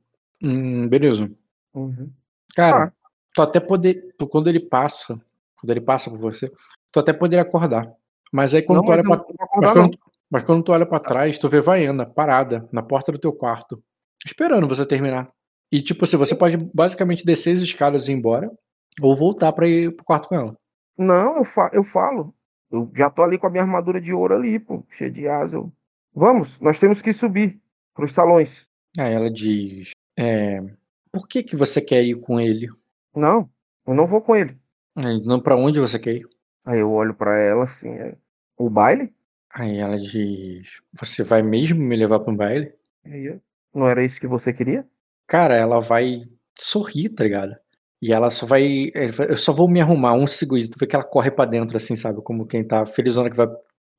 Hum, 0.44 0.82
beleza. 0.88 1.30
Uhum. 1.74 2.12
Cara, 2.56 2.86
Ah. 2.86 2.92
tu 3.34 3.42
até 3.42 3.60
poder. 3.60 4.14
tu- 4.18 4.28
quando 4.28 4.48
ele 4.48 4.60
passa, 4.60 5.16
quando 5.60 5.72
ele 5.72 5.82
passa 5.82 6.10
por 6.10 6.18
você, 6.20 6.50
tu 6.92 7.00
até 7.00 7.12
poderia 7.12 7.42
acordar. 7.44 7.92
Mas 8.32 8.54
aí 8.54 8.62
quando 8.62 8.78
Não, 8.80 8.86
tu 8.86 8.92
olha 8.92 9.04
pra, 9.04 9.26
mas, 9.58 9.72
quando, 9.74 9.98
mas 10.30 10.44
quando 10.44 10.64
tu 10.64 10.72
olha 10.72 10.86
pra 10.86 11.00
trás, 11.00 11.38
tu 11.40 11.50
vê 11.50 11.60
Vaiana 11.60 12.06
parada 12.06 12.68
na 12.72 12.82
porta 12.84 13.12
do 13.12 13.18
teu 13.20 13.34
quarto, 13.34 13.82
esperando 14.26 14.68
você 14.68 14.86
terminar. 14.86 15.28
E 15.72 15.82
tipo 15.82 16.04
assim, 16.06 16.16
você 16.18 16.36
pode 16.36 16.58
basicamente 16.74 17.26
descer 17.26 17.54
as 17.54 17.60
escadas 17.62 18.08
e 18.08 18.12
ir 18.12 18.16
embora, 18.16 18.50
ou 19.02 19.16
voltar 19.16 19.52
pra 19.52 19.68
ir 19.68 19.96
pro 19.96 20.06
quarto 20.06 20.30
com 20.30 20.36
ela. 20.36 20.56
Não, 21.00 21.38
eu, 21.38 21.46
fa 21.46 21.70
eu 21.74 21.84
falo. 21.84 22.34
Eu 22.70 22.92
já 22.96 23.10
tô 23.10 23.24
ali 23.24 23.38
com 23.38 23.48
a 23.48 23.50
minha 23.50 23.64
armadura 23.64 24.00
de 24.02 24.14
ouro 24.14 24.36
ali, 24.36 24.60
pô, 24.60 24.84
cheia 24.90 25.10
de 25.10 25.28
asa. 25.28 25.56
eu- 25.56 25.72
Vamos, 26.14 26.60
nós 26.60 26.78
temos 26.78 27.02
que 27.02 27.14
subir 27.14 27.60
pros 27.96 28.14
salões. 28.14 28.68
Aí 29.00 29.14
ela 29.14 29.30
diz: 29.32 29.92
é, 30.18 30.60
Por 31.12 31.28
que 31.28 31.42
que 31.42 31.56
você 31.56 31.82
quer 31.82 32.04
ir 32.04 32.16
com 32.20 32.40
ele? 32.40 32.68
Não, 33.16 33.50
eu 33.88 33.94
não 33.94 34.06
vou 34.06 34.22
com 34.22 34.36
ele. 34.36 34.58
Aí, 34.96 35.24
Não 35.24 35.40
pra 35.40 35.56
onde 35.56 35.80
você 35.80 35.98
quer 35.98 36.16
ir? 36.18 36.28
Aí 36.66 36.80
eu 36.80 36.92
olho 36.92 37.14
pra 37.14 37.38
ela 37.38 37.64
assim, 37.64 37.88
é, 37.90 38.16
o 38.58 38.70
baile? 38.70 39.14
Aí 39.54 39.78
ela 39.80 39.98
diz: 39.98 40.82
Você 40.94 41.24
vai 41.24 41.42
mesmo 41.42 41.80
me 41.80 41.96
levar 41.96 42.20
pra 42.20 42.32
um 42.34 42.36
baile? 42.36 42.74
Aí 43.06 43.26
eu, 43.26 43.42
não 43.74 43.88
era 43.88 44.04
isso 44.04 44.20
que 44.20 44.28
você 44.28 44.52
queria? 44.52 44.86
Cara, 45.28 45.56
ela 45.56 45.80
vai 45.80 46.24
sorrir, 46.58 47.10
tá 47.10 47.24
ligado? 47.24 47.56
E 48.02 48.14
ela 48.14 48.30
só 48.30 48.46
vai. 48.46 48.92
Eu 49.28 49.36
só 49.36 49.52
vou 49.52 49.68
me 49.68 49.82
arrumar 49.82 50.14
um 50.14 50.26
segundo. 50.26 50.70
Tu 50.70 50.78
vê 50.80 50.88
que 50.88 50.96
ela 50.96 51.04
corre 51.04 51.30
pra 51.32 51.46
dentro, 51.46 51.76
assim, 51.76 51.96
sabe? 51.96 52.22
Como 52.22 52.46
quem 52.46 52.64
tá 52.66 52.86
felizona 52.86 53.30
que 53.30 53.36
vai. 53.36 53.48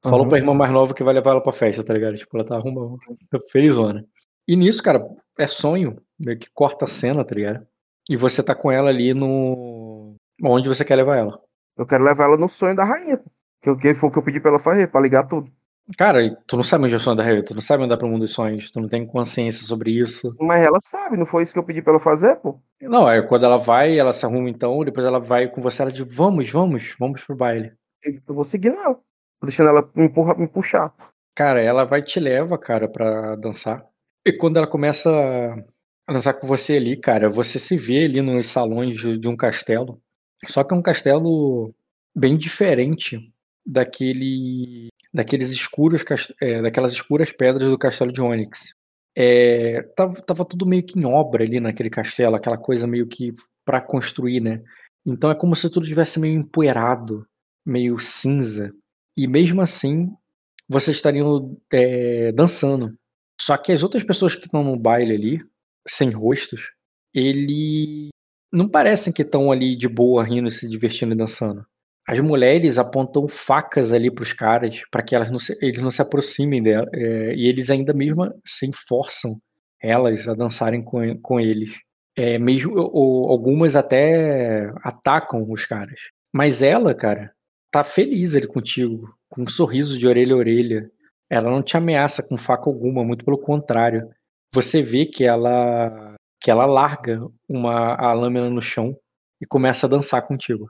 Falou 0.02 0.20
Aham. 0.20 0.28
pra 0.28 0.38
irmã 0.38 0.54
mais 0.54 0.72
nova 0.72 0.94
que 0.94 1.02
vai 1.02 1.12
levar 1.12 1.32
ela 1.32 1.42
pra 1.42 1.52
festa, 1.52 1.84
tá 1.84 1.92
ligado? 1.92 2.14
Tipo, 2.16 2.36
ela 2.38 2.46
tá 2.46 2.56
arrumando. 2.56 2.96
tá 3.30 3.38
felizona. 3.52 4.04
E 4.48 4.56
nisso, 4.56 4.82
cara, 4.82 5.06
é 5.38 5.46
sonho. 5.46 5.96
Meio 6.18 6.38
que 6.38 6.48
corta 6.54 6.86
a 6.86 6.88
cena, 6.88 7.22
tá 7.24 7.34
ligado? 7.34 7.66
E 8.08 8.16
você 8.16 8.42
tá 8.42 8.54
com 8.54 8.70
ela 8.72 8.88
ali 8.88 9.12
no. 9.12 10.14
Onde 10.42 10.68
você 10.68 10.84
quer 10.84 10.96
levar 10.96 11.16
ela. 11.16 11.38
Eu 11.76 11.86
quero 11.86 12.02
levar 12.02 12.24
ela 12.24 12.36
no 12.38 12.48
sonho 12.48 12.74
da 12.74 12.84
rainha. 12.84 13.18
pô. 13.18 13.30
Que, 13.62 13.70
o 13.70 13.76
que 13.76 13.94
foi 13.94 14.08
o 14.08 14.12
que 14.12 14.18
eu 14.18 14.22
pedi 14.22 14.40
pra 14.40 14.50
ela 14.50 14.58
fazer, 14.58 14.90
pra 14.90 15.00
ligar 15.02 15.28
tudo. 15.28 15.52
Cara, 15.96 16.36
tu 16.46 16.56
não 16.56 16.64
sabe 16.64 16.84
onde 16.84 16.94
é 16.94 16.96
o 16.96 17.00
sonho 17.00 17.16
da 17.16 17.22
Raven, 17.22 17.42
tu 17.42 17.54
não 17.54 17.60
sabe 17.60 17.84
andar 17.84 17.96
pro 17.96 18.08
mundo 18.08 18.20
dos 18.20 18.32
sonhos, 18.32 18.70
tu 18.70 18.80
não 18.80 18.88
tem 18.88 19.04
consciência 19.04 19.66
sobre 19.66 19.90
isso. 19.90 20.34
Mas 20.40 20.62
ela 20.62 20.78
sabe, 20.80 21.16
não 21.16 21.26
foi 21.26 21.42
isso 21.42 21.52
que 21.52 21.58
eu 21.58 21.64
pedi 21.64 21.82
pra 21.82 21.92
ela 21.92 22.00
fazer, 22.00 22.36
pô? 22.36 22.60
Não, 22.80 23.08
é 23.08 23.20
quando 23.22 23.44
ela 23.44 23.56
vai, 23.56 23.98
ela 23.98 24.12
se 24.12 24.24
arruma 24.24 24.48
então, 24.48 24.84
depois 24.84 25.06
ela 25.06 25.18
vai 25.18 25.48
com 25.48 25.60
você, 25.60 25.82
ela 25.82 25.90
diz, 25.90 26.06
vamos, 26.14 26.50
vamos, 26.50 26.94
vamos 26.98 27.24
pro 27.24 27.36
baile. 27.36 27.72
Eu 28.04 28.34
vou 28.34 28.44
seguir 28.44 28.68
ela. 28.68 28.94
Tô 28.94 29.46
deixando 29.46 29.68
ela 29.70 29.90
me, 29.94 30.04
empurra, 30.04 30.34
me 30.34 30.46
puxar. 30.46 30.94
Cara, 31.34 31.60
ela 31.62 31.84
vai 31.84 32.02
te 32.02 32.20
leva, 32.20 32.58
cara, 32.58 32.88
pra 32.88 33.36
dançar. 33.36 33.84
E 34.26 34.32
quando 34.32 34.58
ela 34.58 34.66
começa 34.66 35.10
a 36.08 36.12
dançar 36.12 36.34
com 36.34 36.46
você 36.46 36.76
ali, 36.76 36.96
cara, 36.96 37.28
você 37.28 37.58
se 37.58 37.76
vê 37.76 38.04
ali 38.04 38.20
nos 38.20 38.48
salões 38.48 38.98
de, 38.98 39.18
de 39.18 39.28
um 39.28 39.36
castelo. 39.36 40.00
Só 40.46 40.62
que 40.62 40.74
é 40.74 40.76
um 40.76 40.82
castelo 40.82 41.74
bem 42.14 42.36
diferente 42.36 43.18
daquele 43.64 44.89
daqueles 45.12 45.50
escuros 45.50 46.04
é, 46.40 46.62
daquelas 46.62 46.92
escuras 46.92 47.32
pedras 47.32 47.68
do 47.68 47.78
castelo 47.78 48.12
de 48.12 48.22
Onyx. 48.22 48.74
É, 49.16 49.82
tava, 49.96 50.20
tava 50.22 50.44
tudo 50.44 50.66
meio 50.66 50.82
que 50.82 50.98
em 50.98 51.04
obra 51.04 51.44
ali 51.44 51.60
naquele 51.60 51.90
castelo, 51.90 52.36
aquela 52.36 52.56
coisa 52.56 52.86
meio 52.86 53.06
que 53.06 53.32
pra 53.64 53.80
construir, 53.80 54.40
né? 54.40 54.62
Então 55.04 55.30
é 55.30 55.34
como 55.34 55.54
se 55.54 55.70
tudo 55.70 55.86
tivesse 55.86 56.20
meio 56.20 56.38
empoeirado, 56.38 57.26
meio 57.66 57.98
cinza. 57.98 58.72
E 59.16 59.26
mesmo 59.26 59.60
assim, 59.60 60.10
vocês 60.68 60.96
estariam 60.96 61.56
é, 61.72 62.32
dançando. 62.32 62.94
Só 63.40 63.56
que 63.56 63.72
as 63.72 63.82
outras 63.82 64.04
pessoas 64.04 64.36
que 64.36 64.46
estão 64.46 64.62
no 64.62 64.78
baile 64.78 65.14
ali, 65.14 65.40
sem 65.88 66.10
rostos, 66.10 66.70
ele 67.12 68.10
não 68.52 68.68
parecem 68.68 69.12
que 69.12 69.22
estão 69.22 69.50
ali 69.50 69.76
de 69.76 69.88
boa, 69.88 70.22
rindo, 70.24 70.50
se 70.50 70.68
divertindo 70.68 71.14
e 71.14 71.16
dançando. 71.16 71.66
As 72.10 72.18
mulheres 72.18 72.76
apontam 72.76 73.28
facas 73.28 73.92
ali 73.92 74.10
pros 74.10 74.32
caras 74.32 74.82
para 74.90 75.00
que 75.00 75.14
elas 75.14 75.30
não 75.30 75.38
se, 75.38 75.56
eles 75.62 75.80
não 75.80 75.92
se 75.92 76.02
aproximem 76.02 76.60
dela. 76.60 76.88
é, 76.92 77.32
e 77.36 77.46
eles 77.46 77.70
ainda 77.70 77.94
mesmo 77.94 78.24
assim 78.44 78.72
forçam 78.88 79.40
elas 79.80 80.26
a 80.26 80.34
dançarem 80.34 80.82
com, 80.82 81.16
com 81.20 81.38
eles. 81.38 81.70
É, 82.16 82.36
mesmo, 82.36 82.72
ou, 82.76 83.30
algumas 83.30 83.76
até 83.76 84.72
atacam 84.82 85.46
os 85.48 85.64
caras. 85.66 86.00
Mas 86.34 86.62
ela, 86.62 86.92
cara, 86.92 87.32
tá 87.70 87.84
feliz 87.84 88.34
ali 88.34 88.48
contigo, 88.48 89.14
com 89.28 89.42
um 89.42 89.46
sorriso 89.46 89.96
de 89.96 90.08
orelha 90.08 90.34
a 90.34 90.38
orelha. 90.38 90.90
Ela 91.30 91.48
não 91.48 91.62
te 91.62 91.76
ameaça 91.76 92.26
com 92.28 92.36
faca 92.36 92.68
alguma, 92.68 93.04
muito 93.04 93.24
pelo 93.24 93.38
contrário. 93.38 94.10
Você 94.52 94.82
vê 94.82 95.06
que 95.06 95.24
ela 95.24 96.16
que 96.42 96.50
ela 96.50 96.66
larga 96.66 97.20
uma 97.48 97.94
a 97.94 98.12
lâmina 98.14 98.50
no 98.50 98.60
chão 98.60 98.96
e 99.40 99.46
começa 99.46 99.86
a 99.86 99.88
dançar 99.88 100.26
contigo. 100.26 100.68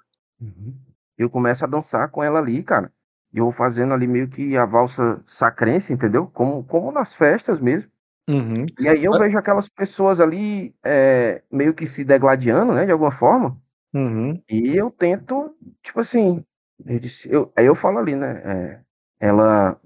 Eu 1.20 1.30
começo 1.30 1.64
a 1.64 1.68
dançar 1.68 2.08
com 2.10 2.22
ela 2.22 2.38
ali, 2.38 2.62
cara. 2.62 2.92
E 3.32 3.38
eu 3.38 3.44
vou 3.44 3.52
fazendo 3.52 3.94
ali 3.94 4.06
meio 4.06 4.28
que 4.28 4.56
a 4.56 4.64
valsa 4.64 5.22
sacrense, 5.26 5.92
entendeu? 5.92 6.26
Como, 6.28 6.64
como 6.64 6.90
nas 6.92 7.14
festas 7.14 7.60
mesmo. 7.60 7.90
Uhum. 8.28 8.66
E 8.78 8.88
aí 8.88 9.04
eu 9.04 9.14
Ah. 9.14 9.18
vejo 9.18 9.38
aquelas 9.38 9.68
pessoas 9.68 10.20
ali 10.20 10.74
é, 10.84 11.42
meio 11.50 11.74
que 11.74 11.86
se 11.86 12.04
degladiando, 12.04 12.72
né? 12.72 12.84
De 12.86 12.92
alguma 12.92 13.10
forma. 13.10 13.60
Uhum. 13.94 14.40
E 14.48 14.76
eu 14.76 14.90
tento, 14.90 15.54
tipo 15.82 16.00
assim. 16.00 16.44
Eu 16.86 16.98
disse, 16.98 17.30
eu, 17.30 17.52
aí 17.56 17.66
eu 17.66 17.74
falo 17.74 17.98
ali, 17.98 18.14
né? 18.16 18.40
é, 18.44 18.80
ela. 19.20 19.78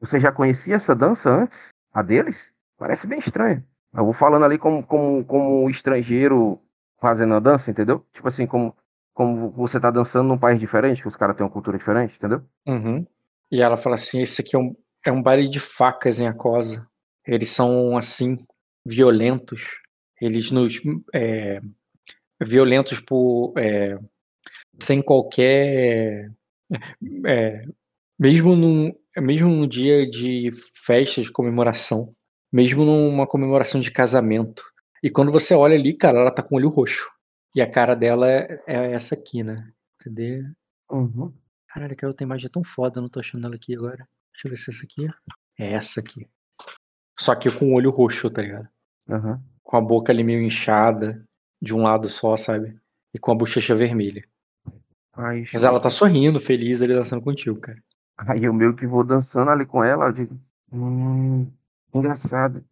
Você 0.00 0.20
já 0.20 0.30
conhecia 0.32 0.76
essa 0.76 0.94
dança 0.94 1.30
antes? 1.30 1.68
A 1.92 2.02
deles? 2.02 2.52
Parece 2.76 3.06
bem 3.06 3.18
estranho. 3.18 3.64
Eu 3.92 4.04
vou 4.04 4.12
falando 4.12 4.44
ali 4.44 4.58
como, 4.58 4.82
como, 4.86 5.24
como 5.24 5.64
um 5.64 5.70
estrangeiro 5.70 6.60
fazendo 7.00 7.34
a 7.34 7.40
dança, 7.40 7.70
entendeu? 7.70 8.04
Tipo 8.12 8.28
assim, 8.28 8.46
como, 8.46 8.74
como 9.18 9.50
você 9.50 9.80
tá 9.80 9.90
dançando 9.90 10.28
num 10.28 10.38
país 10.38 10.60
diferente, 10.60 11.02
que 11.02 11.08
os 11.08 11.16
caras 11.16 11.34
têm 11.34 11.44
uma 11.44 11.50
cultura 11.50 11.76
diferente, 11.76 12.14
entendeu? 12.16 12.40
Uhum. 12.64 13.04
E 13.50 13.60
ela 13.60 13.76
fala 13.76 13.96
assim: 13.96 14.22
esse 14.22 14.40
aqui 14.40 14.54
é 14.54 14.58
um, 14.60 14.76
é 15.04 15.10
um 15.10 15.20
baile 15.20 15.48
de 15.48 15.58
facas 15.58 16.20
em 16.20 16.28
Acosa. 16.28 16.86
Eles 17.26 17.50
são, 17.50 17.96
assim, 17.96 18.38
violentos. 18.86 19.80
Eles 20.22 20.52
nos. 20.52 20.80
é, 21.12 21.60
violentos 22.40 23.00
por. 23.00 23.54
é, 23.58 23.98
sem 24.80 25.02
qualquer. 25.02 26.30
é, 27.26 27.62
mesmo, 28.16 28.54
num, 28.54 28.94
mesmo 29.16 29.48
num 29.48 29.66
dia 29.66 30.08
de 30.08 30.50
festa, 30.72 31.20
de 31.20 31.32
comemoração. 31.32 32.14
Mesmo 32.52 32.84
numa 32.84 33.26
comemoração 33.26 33.80
de 33.80 33.90
casamento. 33.90 34.62
E 35.02 35.10
quando 35.10 35.32
você 35.32 35.56
olha 35.56 35.74
ali, 35.74 35.92
cara, 35.92 36.20
ela 36.20 36.30
tá 36.30 36.40
com 36.40 36.54
o 36.54 36.58
olho 36.58 36.68
roxo. 36.68 37.17
E 37.54 37.60
a 37.62 37.70
cara 37.70 37.94
dela 37.94 38.28
é, 38.30 38.62
é 38.66 38.92
essa 38.92 39.14
aqui, 39.14 39.42
né? 39.42 39.70
Cadê? 39.98 40.44
Uhum. 40.90 41.32
Caralho, 41.68 41.92
aquela 41.92 42.10
outra 42.10 42.24
imagem 42.24 42.46
é 42.46 42.50
tão 42.50 42.62
foda, 42.64 42.98
eu 42.98 43.02
não 43.02 43.08
tô 43.08 43.20
achando 43.20 43.46
ela 43.46 43.56
aqui 43.56 43.74
agora. 43.74 44.08
Deixa 44.32 44.46
eu 44.46 44.50
ver 44.50 44.56
se 44.56 44.70
é 44.70 44.74
essa 44.74 44.84
aqui. 44.84 45.06
É 45.58 45.72
essa 45.72 46.00
aqui. 46.00 46.28
Só 47.18 47.34
que 47.34 47.50
com 47.50 47.66
o 47.72 47.74
olho 47.74 47.90
roxo, 47.90 48.30
tá 48.30 48.42
ligado? 48.42 48.68
Uhum. 49.08 49.40
Com 49.62 49.76
a 49.76 49.80
boca 49.80 50.12
ali 50.12 50.22
meio 50.22 50.40
inchada, 50.42 51.24
de 51.60 51.74
um 51.74 51.82
lado 51.82 52.08
só, 52.08 52.36
sabe? 52.36 52.78
E 53.12 53.18
com 53.18 53.32
a 53.32 53.34
bochecha 53.34 53.74
vermelha. 53.74 54.24
Aí, 55.14 55.44
Mas 55.52 55.64
ela 55.64 55.80
tá 55.80 55.90
sorrindo, 55.90 56.38
feliz, 56.38 56.80
ele 56.80 56.94
dançando 56.94 57.22
contigo, 57.22 57.58
cara. 57.60 57.82
Aí 58.18 58.44
eu 58.44 58.52
meio 58.54 58.74
que 58.76 58.86
vou 58.86 59.02
dançando 59.02 59.50
ali 59.50 59.66
com 59.66 59.82
ela, 59.82 60.06
eu 60.06 60.12
digo, 60.12 60.40
hum, 60.72 61.50
engraçado. 61.92 62.64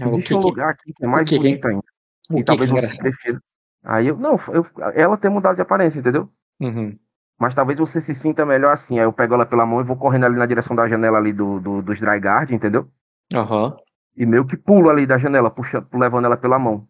Ah, 0.00 0.08
o 0.08 0.14
Existe 0.14 0.28
que 0.28 0.34
um 0.34 0.40
que- 0.40 0.46
lugar 0.46 0.70
aqui 0.70 0.92
que 0.92 1.04
é 1.04 1.06
mais 1.06 1.28
que 1.28 1.36
que 1.36 1.42
bonito 1.42 1.68
ainda. 1.68 1.84
O 2.30 2.34
E 2.34 2.36
que 2.36 2.36
que 2.38 2.44
talvez 2.44 2.70
é 2.70 2.72
você 2.72 2.78
engraçado? 2.78 3.42
Aí 3.84 4.08
eu, 4.08 4.16
não, 4.16 4.38
eu, 4.48 4.66
ela 4.94 5.16
tem 5.16 5.30
mudado 5.30 5.56
de 5.56 5.62
aparência, 5.62 5.98
entendeu? 6.00 6.28
Uhum. 6.60 6.98
Mas 7.38 7.54
talvez 7.54 7.78
você 7.78 8.00
se 8.00 8.14
sinta 8.14 8.46
melhor 8.46 8.72
assim. 8.72 8.98
Aí 8.98 9.04
eu 9.04 9.12
pego 9.12 9.34
ela 9.34 9.44
pela 9.44 9.66
mão 9.66 9.80
e 9.80 9.84
vou 9.84 9.96
correndo 9.96 10.24
ali 10.24 10.36
na 10.36 10.46
direção 10.46 10.74
da 10.74 10.88
janela 10.88 11.18
ali 11.18 11.32
do, 11.32 11.60
do, 11.60 11.82
dos 11.82 12.00
dry 12.00 12.18
guard, 12.18 12.50
entendeu? 12.50 12.88
Aham. 13.34 13.76
E 14.16 14.24
meio 14.24 14.46
que 14.46 14.56
pulo 14.56 14.88
ali 14.88 15.04
da 15.06 15.18
janela, 15.18 15.50
puxando, 15.50 15.86
levando 15.92 16.24
ela 16.26 16.36
pela 16.36 16.58
mão. 16.58 16.86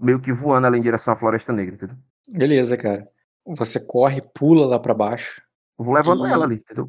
Meio 0.00 0.20
que 0.20 0.32
voando 0.32 0.66
ali 0.66 0.78
em 0.78 0.82
direção 0.82 1.12
à 1.12 1.16
Floresta 1.16 1.52
Negra, 1.52 1.74
entendeu? 1.74 1.96
Beleza, 2.28 2.76
cara. 2.76 3.06
Você 3.46 3.84
corre, 3.84 4.22
pula 4.34 4.66
lá 4.66 4.78
pra 4.78 4.94
baixo. 4.94 5.42
Eu 5.78 5.84
vou 5.84 5.94
levando 5.94 6.26
E- 6.26 6.30
ela 6.30 6.44
ali, 6.44 6.54
entendeu? 6.56 6.88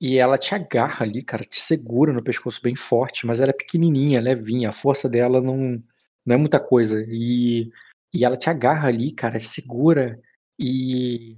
E 0.00 0.16
ela 0.16 0.38
te 0.38 0.54
agarra 0.54 1.04
ali, 1.04 1.22
cara, 1.22 1.42
te 1.42 1.58
segura 1.58 2.12
no 2.12 2.22
pescoço 2.22 2.60
bem 2.62 2.76
forte, 2.76 3.26
mas 3.26 3.40
ela 3.40 3.50
é 3.50 3.52
pequenininha, 3.52 4.20
levinha, 4.20 4.68
a 4.68 4.72
força 4.72 5.08
dela 5.08 5.40
não, 5.40 5.82
não 6.24 6.34
é 6.34 6.38
muita 6.38 6.60
coisa. 6.60 7.04
E, 7.08 7.68
e 8.14 8.24
ela 8.24 8.36
te 8.36 8.50
agarra 8.50 8.88
ali, 8.88 9.12
cara, 9.12 9.38
segura 9.40 10.18
e 10.58 11.36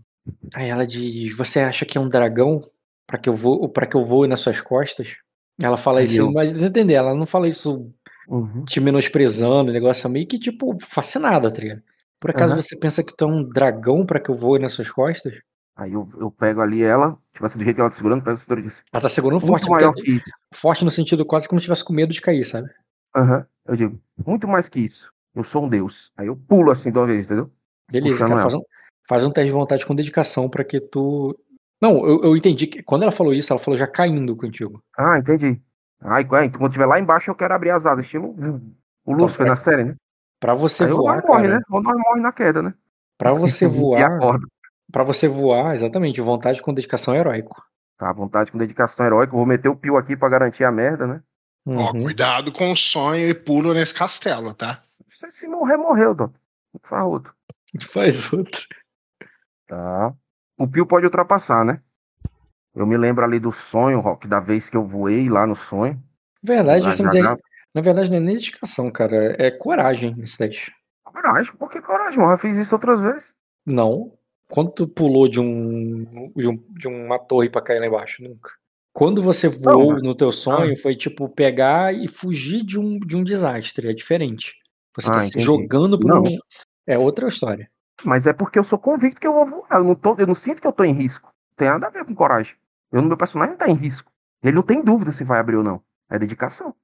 aí 0.55 0.69
ela 0.71 0.87
diz: 0.87 1.37
"Você 1.37 1.61
acha 1.61 1.87
que 1.87 1.99
é 1.99 2.01
um 2.01 2.09
dragão 2.09 2.61
para 3.07 3.19
que 3.19 3.29
eu 3.29 3.35
vou 3.35 3.69
para 3.69 3.87
que 3.87 3.97
eu 3.97 4.05
voe 4.05 4.29
nas 4.29 4.41
suas 4.41 4.61
costas?" 4.61 5.17
Ela 5.63 5.77
fala 5.79 6.03
isso, 6.03 6.23
eu- 6.23 6.33
mas 6.33 6.53
entender, 6.61 6.95
ela 6.95 7.15
não 7.15 7.27
fala 7.27 7.49
isso 7.49 7.93
Uhum. 8.29 8.65
te 8.65 8.81
menosprezando, 8.81 9.73
negócio 9.73 10.09
meio 10.11 10.27
que 10.27 10.39
tipo 10.39 10.77
fascinada, 10.83 11.53
tá 11.53 11.61
ligado? 11.61 11.83
Por 12.21 12.31
acaso 12.31 12.55
Aham. 12.55 12.63
você 12.63 12.79
pensa 12.79 13.03
que 13.05 13.17
tu 13.17 13.25
é 13.25 13.29
um 13.29 13.45
dragão 13.49 14.07
para 14.07 14.21
que 14.21 14.31
eu 14.31 14.37
voe 14.37 14.59
nas 14.61 14.73
suas 14.73 14.91
costas? 14.91 15.35
Aí 15.77 15.93
eu, 15.93 16.09
eu 16.19 16.31
pego 16.31 16.61
ali 16.61 16.83
ela, 16.83 17.17
tipo 17.33 17.47
assim, 17.47 17.59
do 17.59 17.65
jeito 17.65 17.77
que 17.77 17.81
ela 17.81 17.91
tá 17.91 17.97
segurando, 17.97 18.23
pego 18.23 18.37
a 18.37 18.39
segura 18.39 18.61
e 18.61 18.65
disse, 18.65 18.83
Ela 18.93 19.03
tá 19.03 19.09
segurando 19.09 19.41
muito 19.41 19.51
forte, 19.65 19.71
maior 19.71 19.95
que 19.95 20.11
isso. 20.11 20.25
forte 20.55 20.85
no 20.85 20.91
sentido 20.91 21.25
quase 21.25 21.49
como 21.49 21.61
se 21.61 21.65
tivesse 21.65 21.85
com 21.85 21.93
medo 21.95 22.13
de 22.13 22.21
cair, 22.21 22.45
sabe? 22.45 22.69
Aham. 23.17 23.47
Eu 23.67 23.77
digo, 23.77 24.01
muito 24.27 24.47
mais 24.49 24.69
que 24.69 24.81
isso. 24.81 25.11
Eu 25.35 25.45
sou 25.45 25.65
um 25.65 25.69
deus. 25.69 26.13
Aí 26.17 26.27
eu 26.27 26.37
pulo 26.37 26.71
assim 26.71 26.91
de 26.91 26.99
uma 26.99 27.07
vez, 27.07 27.27
entendeu? 27.27 27.51
Beleza, 27.91 28.27
cara, 28.27 28.43
faz 28.43 28.55
um, 28.55 28.63
faz 29.09 29.25
um 29.25 29.31
teste 29.31 29.47
de 29.47 29.53
vontade 29.53 29.87
com 29.87 29.95
dedicação 29.95 30.49
pra 30.49 30.65
que 30.65 30.81
tu. 30.81 31.39
Não, 31.81 32.07
eu, 32.07 32.23
eu 32.25 32.37
entendi 32.37 32.67
que 32.67 32.83
quando 32.83 33.03
ela 33.03 33.13
falou 33.13 33.33
isso, 33.33 33.53
ela 33.53 33.61
falou 33.61 33.77
já 33.79 33.87
caindo 33.87 34.37
contigo. 34.37 34.83
Ah, 34.97 35.19
entendi. 35.19 35.61
Ai, 36.01 36.25
quando 36.25 36.59
quando 36.59 36.73
tiver 36.73 36.87
lá 36.87 36.99
embaixo, 36.99 37.31
eu 37.31 37.35
quero 37.35 37.55
abrir 37.55 37.71
as 37.71 37.87
asas, 37.87 38.05
estilo 38.05 38.35
o 39.05 39.13
Lúcifer 39.13 39.47
na 39.47 39.57
série, 39.57 39.85
né? 39.85 39.95
Pra 40.39 40.55
você 40.55 40.85
Aí 40.85 40.93
ou 40.93 40.99
voar, 40.99 41.17
nós 41.17 41.25
morre, 41.25 41.43
cara, 41.43 41.55
né? 41.57 41.65
Ou 41.71 41.83
nós 41.83 41.99
morre 41.99 42.21
na 42.21 42.33
queda, 42.33 42.63
né? 42.63 42.75
pra 43.19 43.35
você 43.35 43.67
voar, 43.67 44.19
para 44.91 45.05
você 45.05 45.29
voar, 45.29 45.75
exatamente, 45.75 46.21
vontade 46.21 46.63
com 46.63 46.73
dedicação 46.73 47.15
é 47.15 47.19
heróico. 47.19 47.63
Tá, 47.99 48.11
vontade 48.13 48.51
com 48.51 48.57
dedicação 48.57 49.05
heróica. 49.05 49.33
Vou 49.37 49.45
meter 49.45 49.69
o 49.69 49.77
pio 49.77 49.99
aqui 49.99 50.17
pra 50.17 50.31
garantir 50.31 50.65
a 50.65 50.73
merda, 50.73 51.07
né? 51.07 51.23
Ó, 51.67 51.93
Uhum. 51.93 52.05
cuidado 52.05 52.51
com 52.51 52.73
o 52.73 52.77
sonho 52.77 53.29
e 53.29 53.35
pulo 53.35 53.75
nesse 53.75 53.95
castelo, 53.95 54.55
tá? 54.55 54.81
Se, 55.09 55.31
se 55.31 55.47
morrer, 55.49 55.77
morreu, 55.77 56.15
Dó. 56.15 56.31
Faz 56.83 57.05
outro. 57.05 57.35
Faz 57.83 58.33
outro. 58.33 58.67
Tá. 59.67 60.15
O 60.59 60.67
pio 60.69 60.87
pode 60.87 61.07
ultrapassar, 61.07 61.65
né? 61.65 61.81
Eu 62.75 62.87
me 62.87 62.97
lembro 62.97 63.25
ali 63.25 63.39
do 63.39 63.51
sonho, 63.51 64.01
Rock, 64.01 64.29
da 64.29 64.39
vez 64.41 64.69
que 64.69 64.77
eu 64.77 64.87
voei 64.87 65.29
lá 65.29 65.47
no 65.47 65.57
sonho. 65.57 66.01
Verdade, 66.43 66.87
Lá 66.87 66.97
que 66.97 67.03
não 67.03 67.09
já- 67.09 67.13
tem- 67.13 67.23
já- 67.23 67.39
na 67.75 67.81
verdade, 67.83 68.11
não 68.11 68.17
é 68.17 68.21
nem 68.21 68.35
dedicação, 68.35 68.91
cara. 68.91 69.35
É 69.39 69.51
coragem 69.51 70.15
esse 70.21 70.39
teste. 70.39 70.73
Coragem, 71.05 71.53
por 71.55 71.69
que 71.71 71.81
coragem? 71.81 72.21
Eu 72.21 72.29
já 72.31 72.37
fiz 72.39 72.57
isso 72.57 72.75
outras 72.75 73.01
vezes. 73.01 73.35
Não. 73.67 74.13
Quando 74.49 74.71
tu 74.73 74.89
pulou 74.89 75.29
de 75.29 75.41
um, 75.41 76.33
de, 76.35 76.49
um- 76.49 76.65
de 76.71 76.89
uma 76.89 77.19
torre 77.19 77.49
pra 77.49 77.63
cair 77.63 77.79
lá 77.81 77.87
embaixo? 77.87 78.23
Nunca. 78.23 78.51
Quando 78.93 79.23
você 79.23 79.49
voou 79.49 79.93
mas- 79.93 80.03
no 80.03 80.15
teu 80.15 80.33
sonho, 80.33 80.77
foi 80.77 80.97
tipo 80.97 81.29
pegar 81.29 81.95
e 81.95 82.09
fugir 82.09 82.65
de 82.65 82.79
um, 82.79 82.99
de 82.99 83.17
um 83.17 83.23
desastre. 83.23 83.89
É 83.89 83.93
diferente. 83.93 84.55
Você 84.97 85.09
tá 85.11 85.17
Ah, 85.17 85.21
se 85.21 85.29
entendi. 85.31 85.45
jogando 85.45 85.99
pra 85.99 86.15
Não. 86.15 86.23
um. 86.23 86.39
É 86.87 86.99
outra 86.99 87.29
história. 87.29 87.71
Mas 88.05 88.27
é 88.27 88.33
porque 88.33 88.59
eu 88.59 88.65
sou 88.65 88.79
convicto 88.79 89.21
que 89.21 89.27
eu 89.27 89.33
vou 89.35 89.47
voar. 89.47 89.69
Eu 89.73 89.85
não, 89.85 89.95
tô, 89.95 90.15
eu 90.19 90.27
não 90.27 90.35
sinto 90.35 90.61
que 90.61 90.67
eu 90.67 90.73
tô 90.73 90.85
em 90.85 90.93
risco. 90.95 91.27
Não 91.51 91.57
tem 91.57 91.69
nada 91.69 91.87
a 91.87 91.91
ver 91.91 92.05
com 92.05 92.15
coragem. 92.15 92.57
Eu, 92.91 93.03
meu 93.03 93.17
personagem 93.17 93.53
não 93.53 93.59
tá 93.59 93.69
em 93.69 93.75
risco. 93.75 94.11
Ele 94.43 94.57
não 94.57 94.63
tem 94.63 94.83
dúvida 94.83 95.13
se 95.13 95.23
vai 95.23 95.39
abrir 95.39 95.57
ou 95.57 95.63
não. 95.63 95.83
É 96.11 96.19
dedicação. 96.19 96.75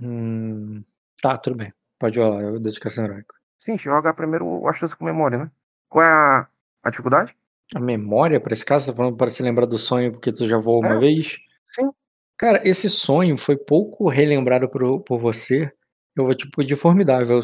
Hum, 0.00 0.84
tá, 1.20 1.36
tudo 1.38 1.56
bem. 1.56 1.72
Pode 1.98 2.18
rolar, 2.20 2.42
é 2.56 2.58
dedicação 2.58 3.04
heróica. 3.04 3.34
Sim, 3.58 3.78
joga 3.78 4.12
primeiro 4.12 4.44
o 4.46 4.68
astúcia 4.68 4.96
com 4.96 5.04
memória, 5.04 5.38
né? 5.38 5.50
Qual 5.88 6.04
é 6.04 6.08
a, 6.08 6.46
a 6.82 6.90
dificuldade? 6.90 7.34
A 7.74 7.80
memória, 7.80 8.38
pra 8.40 8.52
esse 8.52 8.64
caso, 8.64 8.86
tá 8.86 8.92
falando 8.96 9.16
para 9.16 9.30
se 9.30 9.42
lembrar 9.42 9.66
do 9.66 9.78
sonho 9.78 10.12
porque 10.12 10.32
tu 10.32 10.46
já 10.46 10.58
voou 10.58 10.80
uma 10.80 10.94
É. 10.94 10.98
vez? 10.98 11.38
Sim. 11.70 11.90
Cara, 12.36 12.60
esse 12.68 12.90
sonho 12.90 13.36
foi 13.38 13.56
pouco 13.56 14.08
relembrado 14.10 14.68
por, 14.68 15.00
por 15.00 15.18
você. 15.18 15.72
Eu 16.16 16.24
vou 16.24 16.34
tipo 16.34 16.64
de 16.64 16.74
formidável. 16.76 17.40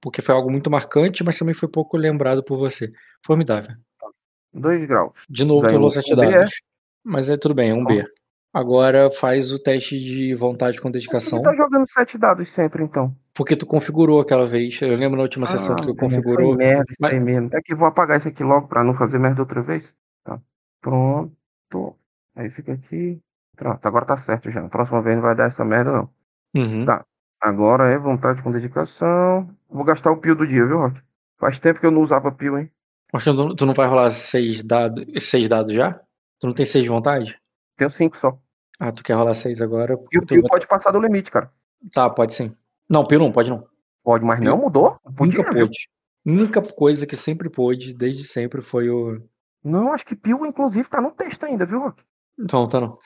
Porque 0.00 0.22
foi 0.22 0.34
algo 0.34 0.50
muito 0.50 0.70
marcante, 0.70 1.22
mas 1.22 1.38
também 1.38 1.54
foi 1.54 1.68
pouco 1.68 1.96
lembrado 1.96 2.42
por 2.42 2.56
você. 2.58 2.90
Formidável. 3.24 3.76
Dois 4.52 4.84
graus. 4.86 5.12
De 5.28 5.44
novo, 5.44 5.60
tu 5.60 5.66
Ganhou 5.66 5.78
rolou 5.78 5.90
sete 5.90 6.14
um 6.14 6.16
B, 6.16 6.30
dados. 6.30 6.50
Mas 7.04 7.28
é 7.28 7.36
tudo 7.36 7.54
bem, 7.54 7.70
é 7.70 7.74
um 7.74 7.84
B. 7.84 8.02
Tá. 8.02 8.08
Agora 8.54 9.10
faz 9.10 9.52
o 9.52 9.58
teste 9.58 9.98
de 10.00 10.34
vontade 10.34 10.78
com 10.78 10.84
Por 10.88 10.92
que 10.92 10.98
dedicação. 10.98 11.42
tá 11.42 11.54
jogando 11.54 11.86
sete 11.86 12.16
dados 12.16 12.48
sempre, 12.48 12.82
então? 12.82 13.14
Porque 13.34 13.54
tu 13.54 13.66
configurou 13.66 14.20
aquela 14.20 14.46
vez. 14.46 14.80
Eu 14.80 14.96
lembro 14.96 15.18
na 15.18 15.22
última 15.22 15.44
sessão 15.46 15.76
que 15.76 15.82
tu 15.82 15.88
merda, 15.88 16.00
configurou. 16.00 16.56
Merda 16.56 16.84
isso 16.88 16.96
Mas- 17.00 17.12
aí 17.12 17.20
mesmo. 17.20 17.50
É 17.52 17.60
que 17.60 17.74
vou 17.74 17.86
apagar 17.86 18.16
isso 18.16 18.28
aqui 18.28 18.42
logo 18.42 18.66
pra 18.66 18.82
não 18.82 18.94
fazer 18.94 19.18
merda 19.18 19.42
outra 19.42 19.60
vez. 19.60 19.94
Tá. 20.24 20.40
Pronto. 20.80 21.94
Aí 22.34 22.48
fica 22.50 22.72
aqui. 22.72 23.20
Pronto, 23.54 23.84
agora 23.86 24.06
tá 24.06 24.16
certo 24.16 24.50
já. 24.50 24.62
Na 24.62 24.68
próxima 24.68 25.02
vez 25.02 25.16
não 25.16 25.22
vai 25.22 25.34
dar 25.36 25.44
essa 25.46 25.64
merda, 25.64 25.92
não. 25.92 26.08
Uhum. 26.56 26.86
Tá. 26.86 27.04
Agora 27.40 27.88
é 27.88 27.98
vontade 27.98 28.42
com 28.42 28.50
dedicação. 28.50 29.48
Vou 29.68 29.84
gastar 29.84 30.10
o 30.10 30.16
pio 30.16 30.34
do 30.34 30.46
dia, 30.46 30.66
viu, 30.66 30.78
Rock? 30.78 31.00
Faz 31.38 31.58
tempo 31.58 31.78
que 31.80 31.86
eu 31.86 31.90
não 31.90 32.02
usava 32.02 32.32
pio, 32.32 32.58
hein? 32.58 32.70
Mas 33.12 33.24
tu, 33.24 33.32
não- 33.32 33.54
tu 33.54 33.64
não 33.64 33.74
vai 33.74 33.86
rolar 33.86 34.10
seis 34.10 34.62
dados, 34.62 35.04
seis 35.22 35.48
dados 35.48 35.72
já? 35.72 35.92
Tu 36.40 36.46
não 36.46 36.52
tem 36.54 36.66
seis 36.66 36.84
de 36.84 36.90
vontade? 36.90 37.40
Tenho 37.76 37.90
cinco 37.90 38.16
só. 38.18 38.38
Ah, 38.80 38.92
tu 38.92 39.02
quer 39.02 39.14
rolar 39.14 39.34
seis 39.34 39.60
agora? 39.62 39.94
E 40.12 40.18
o 40.18 40.22
tu 40.22 40.34
pio 40.34 40.42
vai- 40.42 40.50
pode 40.50 40.66
passar 40.66 40.90
do 40.90 41.00
limite, 41.00 41.30
cara. 41.30 41.50
Tá, 41.92 42.10
pode 42.10 42.34
sim. 42.34 42.54
Não, 42.90 43.04
Pio 43.04 43.18
não, 43.18 43.30
pode 43.30 43.50
não. 43.50 43.66
Pode, 44.02 44.24
mas 44.24 44.40
não 44.40 44.56
mudou? 44.58 44.98
Podia, 45.16 45.38
Nunca 45.38 45.50
pôde. 45.52 45.88
Única 46.26 46.62
coisa 46.62 47.06
que 47.06 47.14
sempre 47.16 47.48
pôde, 47.48 47.94
desde 47.94 48.24
sempre, 48.24 48.60
foi 48.60 48.88
o. 48.90 49.22
Não, 49.62 49.92
acho 49.92 50.04
que 50.04 50.16
pio, 50.16 50.44
inclusive, 50.46 50.88
tá 50.88 51.00
no 51.00 51.10
texto 51.12 51.44
ainda, 51.44 51.64
viu, 51.64 51.80
Rock? 51.80 52.02
Então, 52.38 52.66
tá 52.66 52.80
não. 52.80 52.98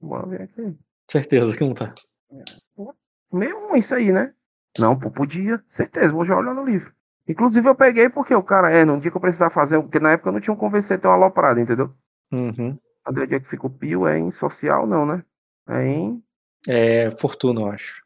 Bora 0.00 0.26
ver 0.26 0.42
aqui. 0.42 0.76
Certeza 1.10 1.56
que 1.56 1.64
não 1.64 1.74
tá. 1.74 1.94
Meio 2.30 2.94
ruim 3.32 3.78
isso 3.78 3.94
aí, 3.94 4.12
né? 4.12 4.32
Não, 4.78 4.98
pô, 4.98 5.10
podia. 5.10 5.62
Certeza, 5.68 6.12
vou 6.12 6.24
já 6.24 6.36
olhar 6.36 6.54
no 6.54 6.64
livro. 6.64 6.92
Inclusive 7.28 7.68
eu 7.68 7.74
peguei 7.74 8.08
porque 8.08 8.34
o 8.34 8.42
cara, 8.42 8.70
é, 8.70 8.84
no 8.84 8.98
dia 9.00 9.10
que 9.10 9.16
eu 9.16 9.20
precisava 9.20 9.50
fazer, 9.50 9.80
porque 9.80 10.00
na 10.00 10.12
época 10.12 10.28
eu 10.28 10.32
não 10.32 10.40
tinha 10.40 10.52
um 10.52 10.56
convencer 10.56 10.98
ter 10.98 11.06
uma 11.06 11.14
aloprada, 11.14 11.60
entendeu? 11.60 11.92
Uhum. 12.32 12.78
Cadê 13.04 13.20
o 13.22 13.26
dia 13.26 13.40
que 13.40 13.48
fica 13.48 13.66
o 13.66 13.70
pio? 13.70 14.06
É 14.06 14.18
em 14.18 14.30
social, 14.30 14.86
não, 14.86 15.06
né? 15.06 15.24
É 15.68 15.86
em. 15.86 16.22
É 16.68 17.10
fortuna, 17.12 17.60
eu 17.60 17.70
acho. 17.70 18.02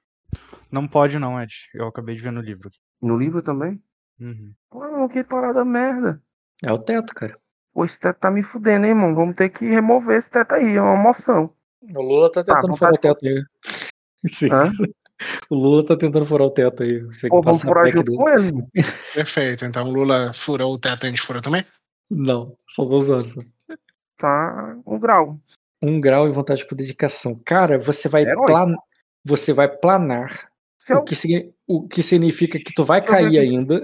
Não 0.71 0.87
pode 0.87 1.19
não, 1.19 1.41
Ed. 1.41 1.55
Eu 1.75 1.87
acabei 1.87 2.15
de 2.15 2.23
ver 2.23 2.33
no 2.33 2.41
livro. 2.41 2.71
No 3.01 3.17
livro 3.17 3.43
também? 3.43 3.83
Uhum. 4.21 4.53
Mano, 4.73 5.09
que 5.09 5.25
parada 5.25 5.65
merda. 5.65 6.21
É 6.63 6.73
o 6.73 6.79
teto, 6.79 7.15
cara. 7.15 7.39
Pô, 7.73 7.85
esse 7.85 7.99
teto 7.99 8.19
tá 8.19 8.31
me 8.31 8.43
fudendo, 8.43 8.87
hein, 8.87 8.93
irmão? 8.93 9.15
Vamos 9.15 9.35
ter 9.35 9.49
que 9.49 9.67
remover 9.67 10.17
esse 10.17 10.31
teto 10.31 10.55
aí, 10.55 10.77
é 10.77 10.81
uma 10.81 10.97
moção. 10.97 11.51
O 11.95 12.01
Lula 12.03 12.31
tá 12.31 12.45
Tá, 12.45 12.57
tentando 12.57 12.77
furar 12.77 12.95
o 12.95 12.99
teto 12.99 13.27
aí. 13.27 13.43
Sim. 14.27 14.51
Hã? 14.51 14.71
O 15.49 15.55
Lula 15.57 15.85
tá 15.85 15.97
tentando 15.97 16.27
furar 16.27 16.47
o 16.47 16.51
teto 16.51 16.83
aí. 16.83 17.01
Você 17.05 17.29
Pô, 17.29 17.41
vamos 17.41 17.63
furar 17.63 17.87
junto 17.89 18.05
dele. 18.05 18.17
com 18.17 18.29
ele. 18.29 18.67
Perfeito. 19.15 19.65
Então 19.65 19.89
o 19.89 19.93
Lula 19.93 20.33
furou 20.35 20.75
o 20.75 20.79
teto 20.79 21.05
e 21.05 21.07
a 21.07 21.11
gente 21.11 21.23
furou 21.23 21.41
também? 21.43 21.65
Não, 22.11 22.57
só 22.67 22.85
dois 22.85 23.11
anos. 23.11 23.35
Tá 24.19 24.77
um 24.87 24.99
grau. 24.99 25.39
Um 25.83 26.01
grau 26.01 26.27
e 26.27 26.31
vontade 26.31 26.67
com 26.67 26.77
dedicação. 26.77 27.41
Cara, 27.45 27.79
você 27.79 28.09
vai, 28.09 28.25
plan... 28.25 28.75
você 29.25 29.53
vai 29.53 29.69
planar. 29.69 30.49
Eu, 30.89 30.99
O 30.99 31.05
que, 31.05 31.15
o 31.67 31.89
que 31.89 32.03
significa 32.03 32.59
que 32.59 32.75
tu 32.75 32.85
vai 32.85 33.01
Deixa 33.01 33.15
cair 33.15 33.39
ainda. 33.39 33.81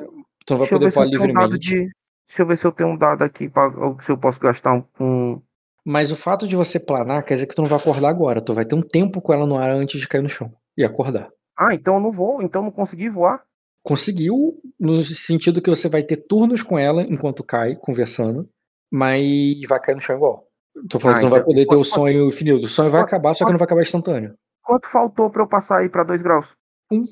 Tu 0.46 0.50
não 0.50 0.58
vai 0.58 0.68
deixa 0.68 0.74
poder 0.74 0.90
voar 0.90 1.08
tenho 1.08 1.22
um 1.22 1.32
dado 1.32 1.52
livremente. 1.54 1.58
de. 1.58 1.90
Deixa 2.28 2.42
eu 2.42 2.46
ver 2.46 2.58
se 2.58 2.64
eu 2.64 2.72
tenho 2.72 2.90
um 2.90 2.96
dado 2.96 3.22
aqui 3.22 3.48
pra, 3.48 3.70
se 4.04 4.10
eu 4.10 4.18
posso 4.18 4.38
gastar 4.38 4.74
um, 4.74 4.84
um. 5.00 5.42
Mas 5.84 6.12
o 6.12 6.16
fato 6.16 6.46
de 6.46 6.54
você 6.54 6.78
planar 6.78 7.24
quer 7.24 7.34
dizer 7.34 7.46
que 7.46 7.54
tu 7.54 7.62
não 7.62 7.68
vai 7.68 7.78
acordar 7.78 8.08
agora. 8.08 8.40
Tu 8.40 8.52
vai 8.54 8.64
ter 8.64 8.74
um 8.74 8.82
tempo 8.82 9.20
com 9.20 9.32
ela 9.32 9.46
no 9.46 9.58
ar 9.58 9.70
antes 9.70 10.00
de 10.00 10.06
cair 10.06 10.22
no 10.22 10.28
chão 10.28 10.52
e 10.76 10.84
acordar. 10.84 11.30
Ah, 11.56 11.74
então 11.74 11.94
eu 11.94 12.00
não 12.00 12.12
vou, 12.12 12.42
então 12.42 12.62
eu 12.62 12.66
não 12.66 12.72
consegui 12.72 13.08
voar. 13.08 13.42
Conseguiu 13.84 14.60
no 14.78 15.02
sentido 15.02 15.60
que 15.62 15.70
você 15.70 15.88
vai 15.88 16.02
ter 16.02 16.16
turnos 16.16 16.62
com 16.62 16.78
ela 16.78 17.02
enquanto 17.02 17.42
cai, 17.42 17.74
conversando, 17.76 18.48
mas 18.90 19.60
vai 19.68 19.80
cair 19.80 19.94
no 19.94 20.00
chão 20.00 20.16
igual. 20.16 20.46
Tô 20.88 20.98
falando 20.98 21.16
Ah, 21.16 21.18
que 21.18 21.24
não 21.24 21.30
vai 21.30 21.42
poder 21.42 21.66
ter 21.66 21.76
o 21.76 21.84
sonho 21.84 22.26
infinito. 22.28 22.64
O 22.64 22.68
sonho 22.68 22.90
vai 22.90 23.00
acabar, 23.00 23.34
só 23.34 23.44
que 23.44 23.50
não 23.50 23.58
vai 23.58 23.66
acabar 23.66 23.82
instantâneo. 23.82 24.34
Quanto 24.62 24.88
faltou 24.88 25.30
pra 25.30 25.42
eu 25.42 25.48
passar 25.48 25.78
aí 25.78 25.88
pra 25.88 26.04
2 26.04 26.22
graus? 26.22 26.54
Um. 26.92 27.02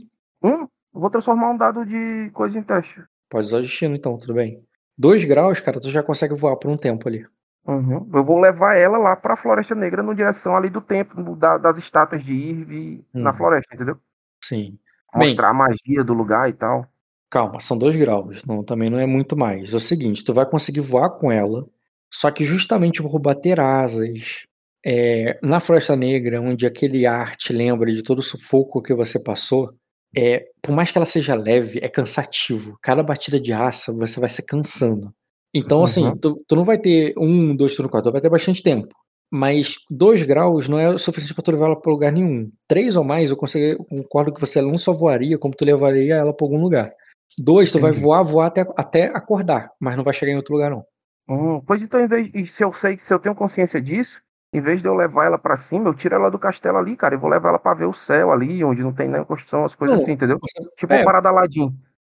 Um? 0.43 0.67
Vou 0.93 1.11
transformar 1.11 1.51
um 1.51 1.57
dado 1.57 1.85
de 1.85 2.31
coisa 2.33 2.59
em 2.59 2.63
teste. 2.63 3.03
Pode 3.29 3.47
usar 3.47 3.59
o 3.59 3.63
destino, 3.63 3.95
então, 3.95 4.17
tudo 4.17 4.35
bem. 4.35 4.63
Dois 4.97 5.25
graus, 5.25 5.61
cara, 5.61 5.81
tu 5.81 5.91
já 5.91 6.03
consegue 6.03 6.35
voar 6.35 6.57
por 6.57 6.71
um 6.71 6.77
tempo 6.77 7.09
ali. 7.09 7.27
Uhum. 7.69 8.09
Eu 8.15 8.25
vou 8.25 8.41
levar 8.41 8.77
ela 8.77 8.97
lá 8.99 9.15
pra 9.15 9.37
Floresta 9.37 9.75
Negra, 9.75 10.03
na 10.03 10.15
direção 10.15 10.57
ali 10.57 10.71
do 10.71 10.81
templo 10.81 11.37
da- 11.37 11.59
das 11.59 11.77
estátuas 11.77 12.25
de 12.25 12.33
Irve 12.35 13.05
na 13.13 13.31
Uhum. 13.31 13.37
floresta, 13.37 13.75
entendeu? 13.75 13.99
Sim. 14.43 14.79
Bem, 15.15 15.29
Mostrar 15.29 15.51
a 15.51 15.55
magia 15.55 16.03
do 16.05 16.15
lugar 16.15 16.49
e 16.49 16.53
tal. 16.55 16.87
calma, 17.31 17.61
são 17.61 17.77
dois 17.77 17.95
graus, 17.95 18.43
não, 18.47 18.65
também 18.65 18.89
não 18.89 18.99
é 18.99 19.07
muito 19.07 19.37
mais. 19.37 19.73
É 19.73 19.77
o 19.77 19.81
seguinte, 19.81 20.25
tu 20.25 20.33
vai 20.33 20.47
conseguir 20.47 20.81
voar 20.81 21.11
com 21.11 21.31
ela, 21.31 21.67
só 22.13 22.31
que 22.31 22.43
justamente 22.45 23.03
por 23.03 23.19
bater 23.19 23.61
asas 23.61 24.45
é, 24.85 25.39
na 25.43 25.61
Floresta 25.61 25.95
Negra, 25.97 26.41
onde 26.41 26.67
aquele 26.67 27.05
ar 27.07 27.37
te 27.37 27.53
lembra 27.53 27.93
de 27.93 28.03
todo 28.03 28.21
o 28.21 28.23
sufoco 28.23 28.81
que 28.83 28.95
você 28.95 29.23
passou, 29.23 29.75
é, 30.17 30.47
por 30.63 30.75
mais 30.75 30.91
que 30.91 30.97
ela 30.99 31.05
seja 31.07 31.35
leve, 31.35 31.81
é 31.83 31.89
cansativo. 31.89 32.79
Cada 32.83 33.03
batida 33.03 33.39
de 33.41 33.53
asa 33.53 33.93
você 33.93 34.19
vai 34.21 34.29
se 34.31 34.45
cansando. 34.47 35.13
Então, 35.55 35.83
assim, 35.83 36.07
Uhum. 36.07 36.17
tu, 36.19 36.45
tu 36.47 36.57
não 36.57 36.65
vai 36.65 36.79
ter 36.79 37.15
um, 37.17 37.55
dois 37.57 37.75
turnos, 37.75 37.91
quatro, 37.91 38.11
tu 38.11 38.13
vai 38.13 38.21
ter 38.21 38.29
bastante 38.31 38.63
tempo. 38.63 38.89
Mas 39.31 39.77
dois 39.91 40.23
graus 40.23 40.69
não 40.69 40.79
é 40.79 40.89
o 40.89 40.99
suficiente 40.99 41.35
pra 41.35 41.43
tu 41.43 41.51
levar 41.51 41.67
ela 41.67 41.81
pra 41.81 41.93
lugar 41.93 42.11
nenhum. 42.13 42.51
Três 42.67 42.97
ou 42.97 43.05
mais, 43.05 43.31
eu, 43.31 43.37
concordo 43.37 44.33
que 44.33 44.41
você 44.41 44.61
não 44.63 44.79
só 44.79 44.93
voaria, 44.93 45.39
como 45.39 45.55
tu 45.55 45.65
levaria 45.65 46.15
ela 46.17 46.33
pra 46.33 46.47
algum 46.47 46.61
lugar. 46.61 46.91
Dois, 47.39 47.71
tu 47.71 47.79
vai 47.79 47.91
voar, 47.93 48.23
voar 48.23 48.47
até, 48.47 48.67
até 48.77 49.05
acordar, 49.15 49.71
mas 49.79 49.97
não 49.97 50.03
vai 50.05 50.15
chegar 50.15 50.33
em 50.33 50.37
outro 50.37 50.55
lugar, 50.55 50.71
não. 50.71 50.83
Hum, 51.29 51.61
pois 51.61 51.83
então, 51.83 52.01
e 52.35 52.47
se 52.47 52.65
eu 52.65 52.73
sei 52.73 52.97
que 52.97 53.03
se 53.03 53.13
eu 53.13 53.19
tenho 53.19 53.35
consciência 53.35 53.81
disso, 53.81 54.21
em 54.53 54.63
vez 54.63 54.81
de 54.81 54.89
eu 54.89 54.95
levar 54.95 55.27
ela 55.27 55.39
pra 55.39 55.57
cima, 55.57 55.91
eu 55.91 55.95
tiro 55.95 56.15
ela 56.15 56.31
do 56.31 56.39
castelo 56.39 56.79
ali, 56.79 56.97
cara, 56.97 57.15
e 57.15 57.19
vou 57.19 57.29
levar 57.29 57.51
ela 57.51 57.59
pra 57.59 57.75
ver 57.75 57.85
o 57.85 57.93
céu 57.93 58.33
ali, 58.33 58.65
onde 58.65 58.83
não 58.83 58.95
tem 58.95 59.07
nenhuma 59.09 59.27
construção, 59.27 59.65
as 59.67 59.75
coisas 59.75 59.97
Não, 59.97 60.03
assim, 60.03 60.13
entendeu? 60.13 60.39
você- 60.41 60.69
Tipo 60.79 60.95
é, 60.95 61.05
parada 61.05 61.29
Aladdin. 61.29 61.71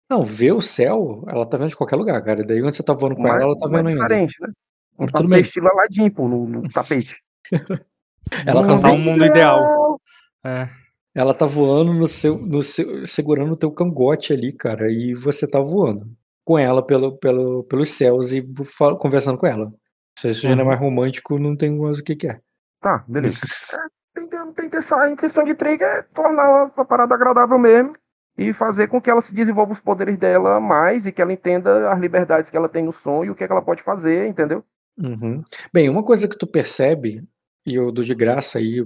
Não, 0.09 0.23
ver 0.23 0.53
o 0.53 0.61
céu, 0.61 1.23
ela 1.27 1.45
tá 1.45 1.57
vendo 1.57 1.69
de 1.69 1.75
qualquer 1.75 1.95
lugar, 1.97 2.21
cara. 2.23 2.43
Daí 2.45 2.61
onde 2.63 2.75
você 2.75 2.83
tá 2.83 2.93
voando 2.93 3.15
com 3.15 3.23
Mas, 3.23 3.31
ela, 3.33 3.43
ela 3.43 3.57
tá 3.57 3.67
mas 3.67 3.73
é 3.73 3.77
vendo 3.83 3.87
ainda. 3.89 4.01
diferente, 4.03 4.35
né? 4.41 4.47
Um 4.99 5.05
Tudo 5.07 5.29
bem. 5.29 5.41
estilo 5.41 5.67
Aladdin, 5.69 6.09
pô, 6.09 6.27
no, 6.27 6.47
no 6.47 6.69
tapete. 6.69 7.17
Ela 8.45 8.67
tá, 8.67 8.75
vo- 8.75 8.87
um 8.89 8.97
mundo 8.97 9.25
ideal. 9.25 9.99
É. 10.43 10.67
ela 11.15 11.33
tá 11.33 11.45
voando 11.45 11.93
no 11.93 12.07
seu, 12.07 12.37
no 12.37 12.61
seu, 12.61 13.05
segurando 13.07 13.53
o 13.53 13.55
teu 13.55 13.71
cangote 13.71 14.33
ali, 14.33 14.51
cara, 14.51 14.91
e 14.91 15.13
você 15.13 15.49
tá 15.49 15.59
voando 15.59 16.05
com 16.45 16.57
ela 16.59 16.85
pelo, 16.85 17.17
pelo, 17.17 17.63
pelos 17.63 17.89
céus 17.91 18.31
e 18.33 18.45
conversando 18.99 19.37
com 19.37 19.47
ela. 19.47 19.71
Se 20.19 20.29
isso 20.29 20.41
já 20.47 20.55
não 20.55 20.61
é 20.61 20.63
Uhum. 20.63 20.67
mais 20.67 20.79
romântico, 20.79 21.39
não 21.39 21.55
tem 21.55 21.71
mais 21.77 21.99
o 21.99 22.03
que 22.03 22.15
que 22.15 22.27
é. 22.27 22.39
Tá, 22.81 23.03
beleza. 23.07 23.39
É, 23.73 23.77
tem, 24.19 24.27
tem, 24.29 24.51
tem 24.53 24.69
que 24.69 24.77
ter- 24.81 24.93
a 24.95 25.09
intenção 25.09 25.43
de 25.45 25.55
Trigger 25.55 25.87
é 25.87 26.01
tornar 26.13 26.71
a 26.75 26.85
parada 26.85 27.15
agradável 27.15 27.57
mesmo 27.57 27.93
e 28.37 28.53
fazer 28.53 28.87
com 28.87 29.01
que 29.01 29.09
ela 29.09 29.21
se 29.21 29.33
desenvolva 29.33 29.73
os 29.73 29.79
poderes 29.79 30.17
dela 30.17 30.59
mais 30.59 31.05
e 31.05 31.11
que 31.11 31.21
ela 31.21 31.33
entenda 31.33 31.91
as 31.91 31.99
liberdades 31.99 32.49
que 32.49 32.57
ela 32.57 32.69
tem 32.69 32.83
no 32.83 32.93
sonho 32.93 33.25
e 33.25 33.29
o 33.31 33.35
que, 33.35 33.43
é 33.43 33.47
que 33.47 33.51
ela 33.51 33.61
pode 33.61 33.81
fazer, 33.81 34.27
entendeu? 34.27 34.63
Uhum. 34.97 35.43
Bem, 35.73 35.89
uma 35.89 36.03
coisa 36.03 36.27
que 36.27 36.37
tu 36.37 36.45
percebe, 36.45 37.23
e 37.65 37.75
eu 37.75 37.91
dou 37.91 38.03
de 38.03 38.13
graça 38.13 38.59
aí 38.59 38.85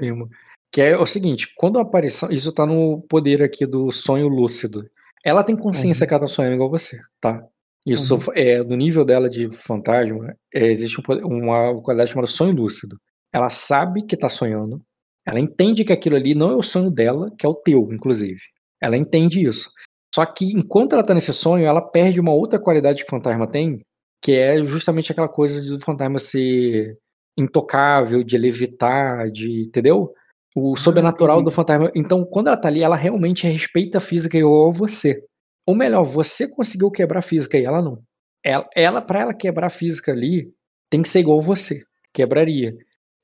mesmo, 0.00 0.28
que 0.72 0.82
é 0.82 0.96
o 0.98 1.06
seguinte, 1.06 1.52
quando 1.56 1.78
a 1.78 1.82
aparição, 1.82 2.30
isso 2.30 2.52
tá 2.52 2.66
no 2.66 3.00
poder 3.08 3.42
aqui 3.42 3.64
do 3.64 3.90
sonho 3.90 4.28
lúcido. 4.28 4.88
Ela 5.24 5.42
tem 5.42 5.56
consciência 5.56 6.06
que 6.06 6.12
ela 6.12 6.20
tá 6.20 6.26
sonhando 6.26 6.54
igual 6.54 6.70
você, 6.70 6.98
tá? 7.20 7.40
Isso 7.86 8.16
Uhum. 8.16 8.32
é 8.34 8.62
no 8.62 8.76
nível 8.76 9.04
dela 9.04 9.30
de 9.30 9.48
fantasma, 9.50 10.36
é, 10.52 10.66
existe 10.70 11.00
um 11.00 11.02
poder- 11.02 11.24
uma 11.24 11.80
qualidade 11.82 12.10
chamada 12.10 12.26
sonho 12.26 12.54
lúcido. 12.54 12.98
Ela 13.32 13.48
sabe 13.48 14.02
que 14.02 14.16
tá 14.16 14.28
sonhando, 14.28 14.82
ela 15.26 15.40
entende 15.40 15.84
que 15.84 15.92
aquilo 15.92 16.16
ali 16.16 16.34
não 16.34 16.50
é 16.50 16.54
o 16.56 16.62
sonho 16.62 16.90
dela, 16.90 17.30
que 17.38 17.46
é 17.46 17.48
o 17.48 17.54
teu, 17.54 17.88
inclusive. 17.92 18.40
Ela 18.80 18.96
entende 18.96 19.46
isso. 19.46 19.70
Só 20.14 20.24
que 20.24 20.46
enquanto 20.46 20.94
ela 20.94 21.04
tá 21.04 21.14
nesse 21.14 21.32
sonho, 21.32 21.66
ela 21.66 21.80
perde 21.80 22.20
uma 22.20 22.32
outra 22.32 22.58
qualidade 22.58 23.04
que 23.04 23.08
o 23.08 23.16
fantasma 23.16 23.46
tem, 23.46 23.80
que 24.22 24.32
é 24.32 24.62
justamente 24.62 25.12
aquela 25.12 25.28
coisa 25.28 25.60
do 25.64 25.80
fantasma 25.80 26.18
ser 26.18 26.98
intocável, 27.36 28.22
de 28.24 28.36
levitar, 28.36 29.30
de. 29.30 29.62
Entendeu? 29.62 30.12
O 30.56 30.76
sobrenatural 30.76 31.42
do 31.42 31.50
fantasma. 31.50 31.90
Então, 31.94 32.24
quando 32.24 32.48
ela 32.48 32.60
tá 32.60 32.68
ali, 32.68 32.82
ela 32.82 32.96
realmente 32.96 33.46
respeita 33.46 33.98
a 33.98 34.00
física 34.00 34.36
igual 34.36 34.70
a 34.70 34.72
você. 34.72 35.22
Ou 35.66 35.74
melhor, 35.74 36.02
você 36.02 36.48
conseguiu 36.48 36.90
quebrar 36.90 37.18
a 37.18 37.22
física 37.22 37.58
e 37.58 37.64
ela 37.64 37.82
não. 37.82 38.02
Ela, 38.42 38.68
ela 38.74 39.02
para 39.02 39.20
ela 39.20 39.34
quebrar 39.34 39.66
a 39.66 39.70
física 39.70 40.12
ali, 40.12 40.50
tem 40.90 41.02
que 41.02 41.08
ser 41.08 41.20
igual 41.20 41.40
você. 41.40 41.82
Quebraria. 42.12 42.74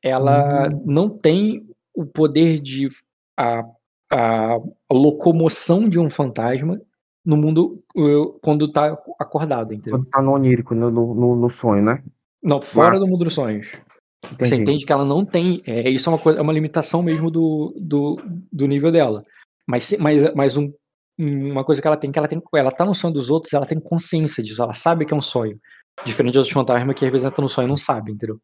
Ela 0.03 0.69
não 0.85 1.09
tem 1.09 1.67
o 1.97 2.05
poder 2.05 2.61
de. 2.61 2.89
A, 3.37 3.63
a 4.17 4.59
locomoção 4.95 5.89
de 5.89 5.99
um 5.99 6.09
fantasma 6.09 6.81
no 7.25 7.37
mundo 7.37 7.83
quando 8.43 8.71
tá 8.71 8.97
acordado, 9.19 9.73
entendeu? 9.73 9.99
Quando 9.99 10.09
tá 10.11 10.23
no 10.23 10.33
onírico, 10.33 10.75
no, 10.75 10.91
no, 10.91 11.37
no- 11.37 11.51
sonho, 11.51 11.83
né? 11.83 12.03
Não, 12.43 12.61
fora 12.61 12.91
Massa. 12.93 13.05
do 13.05 13.11
mundo 13.11 13.25
dos 13.25 13.35
sonhos. 13.35 13.69
Você 14.23 14.35
Entendi. 14.57 14.63
entende 14.63 14.87
que 14.87 14.93
ela 14.93 15.05
não 15.05 15.25
tem. 15.25 15.63
É, 15.67 15.89
isso 15.91 16.09
é 16.09 16.13
uma, 16.13 16.19
coisa, 16.19 16.39
é 16.39 16.43
uma 16.43 16.53
limitação 16.53 17.03
mesmo 17.03 17.31
do, 17.31 17.75
do, 17.79 18.17
do 18.53 18.67
nível 18.67 18.91
dela. 18.93 19.25
Mas, 19.67 19.97
mas, 19.99 20.35
mas 20.35 20.57
um- 20.57 20.73
uma 21.19 21.65
coisa 21.65 21.81
que 21.81 21.87
ela 21.87 21.97
tem, 21.97 22.11
que 22.13 22.19
ela 22.19 22.29
tem. 22.29 22.43
Ela 22.55 22.71
tá 22.71 22.85
no 22.85 22.95
sonho 22.95 23.15
dos 23.15 23.31
outros, 23.31 23.53
ela 23.53 23.67
tem 23.67 23.79
consciência 23.81 24.43
disso, 24.43 24.63
ela 24.63 24.73
sabe 24.75 25.05
que 25.07 25.15
é 25.15 25.17
um 25.17 25.23
sonho. 25.23 25.59
Diferente 26.05 26.37
outros 26.37 26.53
fantasmas 26.53 26.95
que 26.97 27.05
às 27.05 27.13
vezes 27.13 27.27
entra 27.27 27.41
no 27.41 27.49
sonho 27.49 27.67
e 27.67 27.69
não 27.69 27.77
sabe, 27.77 28.13
entendeu? 28.13 28.39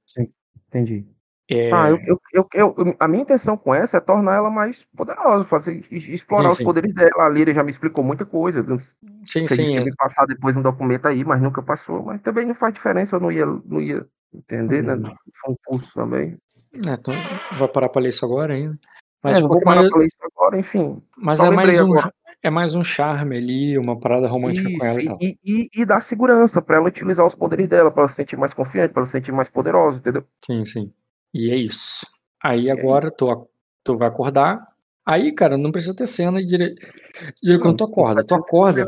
Entendi. 0.69 1.05
É, 1.51 1.71
Ah, 1.73 1.91
eu, 1.91 1.99
eu, 2.07 2.21
eu, 2.33 2.49
eu- 2.55 2.97
a 3.01 3.09
minha 3.09 3.23
intenção 3.23 3.57
com 3.57 3.75
essa 3.75 3.97
é 3.97 4.01
tornar 4.01 4.37
ela 4.37 4.51
mais 4.51 4.87
poderosa, 4.97 5.45
fazer, 5.45 5.85
explorar 5.91 6.49
Sim, 6.51 6.53
os 6.53 6.59
sim. 6.59 6.65
poderes 6.65 6.95
dela. 6.95 7.27
A 7.27 7.29
Líria 7.29 7.53
já 7.53 7.65
me 7.65 7.73
explicou 7.73 8.05
muita 8.05 8.25
coisa. 8.25 8.63
Sim, 8.63 8.79
Você 9.25 9.41
disse 9.43 9.57
sim. 9.57 9.65
que 9.67 9.73
ia 9.75 9.81
é. 9.81 9.85
me 9.85 9.95
passar 9.97 10.27
depois 10.27 10.57
um 10.57 10.63
documento 10.63 11.07
aí, 11.07 11.25
mas 11.25 11.43
nunca 11.43 11.61
passou. 11.61 12.05
Mas 12.05 12.21
também 12.23 12.47
não 12.47 12.55
faz 12.55 12.73
diferença, 12.73 13.17
eu 13.17 13.21
não 13.21 13.33
ia, 13.33 13.47
não 13.47 13.81
ia 13.81 14.07
entender, 14.33 14.83
né? 14.83 14.95
Hum. 14.95 15.13
Foi 15.41 15.53
um 15.53 15.57
curso 15.65 15.93
também. 15.93 16.39
É, 16.73 16.93
então, 16.93 17.13
vai 17.59 17.67
parar 17.67 17.89
pra 17.89 18.01
ler 18.01 18.11
isso 18.11 18.25
agora 18.25 18.55
ainda. 18.55 18.79
Mas, 19.23 19.39
é, 19.39 19.41
vou 19.43 19.61
parar 19.61 19.89
pra 19.89 19.99
ler 19.99 20.07
isso 20.07 20.19
agora, 20.23 20.59
enfim. 20.59 21.03
mas 21.17 21.41
é 21.41 21.51
mais, 21.51 21.81
um, 21.81 21.93
agora. 21.93 22.15
é 22.43 22.49
mais 22.49 22.75
um 22.77 22.85
charme 22.85 23.37
ali, 23.37 23.77
uma 23.77 23.99
parada 23.99 24.27
romântica 24.29 24.71
com 24.71 24.85
ela 24.85 24.99
e 24.99 25.05
Isso, 25.05 25.09
tal. 25.09 25.19
e, 25.21 25.39
e, 25.45 25.69
e 25.75 25.85
dar 25.85 26.01
segurança 26.01 26.63
pra 26.63 26.77
ela 26.77 26.87
utilizar 26.89 27.27
os 27.27 27.35
poderes 27.35 27.69
dela, 27.69 27.91
pra 27.91 28.03
ela 28.03 28.09
se 28.09 28.15
sentir 28.15 28.37
mais 28.39 28.55
confiante, 28.55 28.93
pra 28.95 29.01
ela 29.01 29.07
se 29.07 29.13
sentir 29.13 29.33
mais 29.33 29.51
poderosa, 29.51 29.99
entendeu? 29.99 30.25
Sim, 30.47 30.65
sim. 30.65 30.93
E 31.33 31.51
é 31.51 31.57
isso. 31.57 32.07
Aí 32.43 32.71
agora 32.71 33.11
tu, 33.11 33.49
tu 33.85 33.97
vai 33.97 34.09
acordar. 34.09 34.65
Aí, 35.07 35.33
cara, 35.33 35.57
não 35.57 35.73
precisa 35.73 35.95
ter 35.95 36.07
cena 36.07 36.43
dire... 36.43 36.75
dire 37.43 37.59
quando 37.61 37.79
tu 37.79 37.85
acorda. 37.85 38.25
Tu 38.25 38.35
acorda 38.35 38.87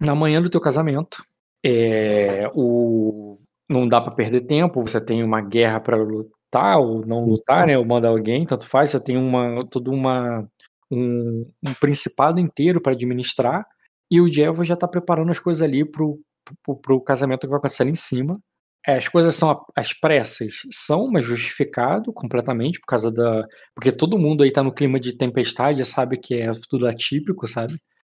na 0.00 0.14
manhã 0.14 0.40
do 0.40 0.50
teu 0.50 0.60
casamento. 0.60 1.24
É, 1.64 2.50
o... 2.54 3.38
Não 3.68 3.86
dá 3.86 4.00
pra 4.00 4.14
perder 4.14 4.40
tempo, 4.42 4.82
você 4.82 5.00
tem 5.00 5.22
uma 5.22 5.40
guerra 5.40 5.78
pra 5.78 5.96
lutar 5.96 6.78
ou 6.78 7.06
não 7.06 7.24
lutar, 7.24 7.66
né? 7.66 7.78
Ou 7.78 7.84
mandar 7.84 8.08
alguém, 8.08 8.44
tanto 8.44 8.66
faz. 8.66 8.90
Você 8.90 9.00
tem 9.00 9.16
uma, 9.16 9.64
toda 9.68 9.90
uma, 9.90 10.48
um, 10.90 11.48
um 11.66 11.74
principado 11.80 12.40
inteiro 12.40 12.80
pra 12.80 12.92
administrar. 12.92 13.64
E 14.10 14.20
o 14.20 14.28
Diego 14.28 14.64
já 14.64 14.74
tá 14.74 14.88
preparando 14.88 15.30
as 15.30 15.38
coisas 15.38 15.62
ali 15.62 15.84
pro, 15.84 16.18
pro, 16.64 16.76
pro 16.76 17.00
casamento 17.00 17.42
que 17.42 17.46
vai 17.46 17.58
acontecer 17.58 17.84
ali 17.84 17.92
em 17.92 17.96
cima. 17.96 18.40
As 18.86 19.08
coisas 19.08 19.34
são 19.34 19.62
as 19.76 19.92
pressas 19.92 20.62
são, 20.70 21.10
mas 21.10 21.24
justificado 21.24 22.12
completamente 22.12 22.80
por 22.80 22.86
causa 22.86 23.12
da. 23.12 23.46
Porque 23.74 23.92
todo 23.92 24.18
mundo 24.18 24.42
aí 24.42 24.50
tá 24.50 24.62
no 24.62 24.72
clima 24.72 24.98
de 24.98 25.16
tempestade, 25.16 25.84
sabe 25.84 26.16
que 26.16 26.34
é 26.34 26.50
tudo 26.68 26.86
atípico, 26.86 27.46
sabe? 27.46 27.74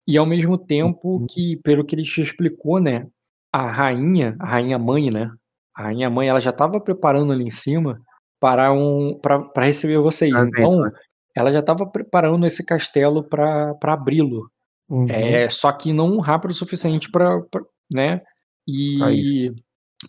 E 0.07 0.17
ao 0.17 0.27
mesmo 0.27 0.57
tempo 0.57 1.25
que, 1.29 1.57
pelo 1.63 1.85
que 1.85 1.95
ele 1.95 2.03
te 2.03 2.21
explicou, 2.21 2.81
né? 2.81 3.07
A 3.53 3.71
rainha, 3.71 4.37
a 4.41 4.47
rainha 4.47 4.79
mãe, 4.79 5.11
né? 5.11 5.31
A 5.75 5.85
rainha 5.85 6.09
mãe, 6.09 6.29
ela 6.29 6.41
já 6.41 6.53
tava 6.53 6.81
preparando 6.81 7.33
ali 7.33 7.45
em 7.45 7.51
cima 7.51 8.01
para 8.41 8.73
um 8.73 9.19
para 9.21 9.65
receber 9.65 9.99
vocês. 9.99 10.33
Evento, 10.33 10.49
Então, 10.49 10.81
né? 10.81 10.91
ela 11.35 11.51
já 11.51 11.63
tava 11.63 11.87
preparando 11.87 12.47
esse 12.47 12.65
castelo 12.65 13.25
para 13.29 13.77
abri-lo. 13.83 14.51
Uhum. 14.89 15.07
É, 15.09 15.49
só 15.49 15.73
que 15.73 15.93
não 15.93 16.19
rápido 16.19 16.51
o 16.51 16.55
suficiente 16.55 17.11
para, 17.11 17.41
né? 17.91 18.21
E 18.67 19.53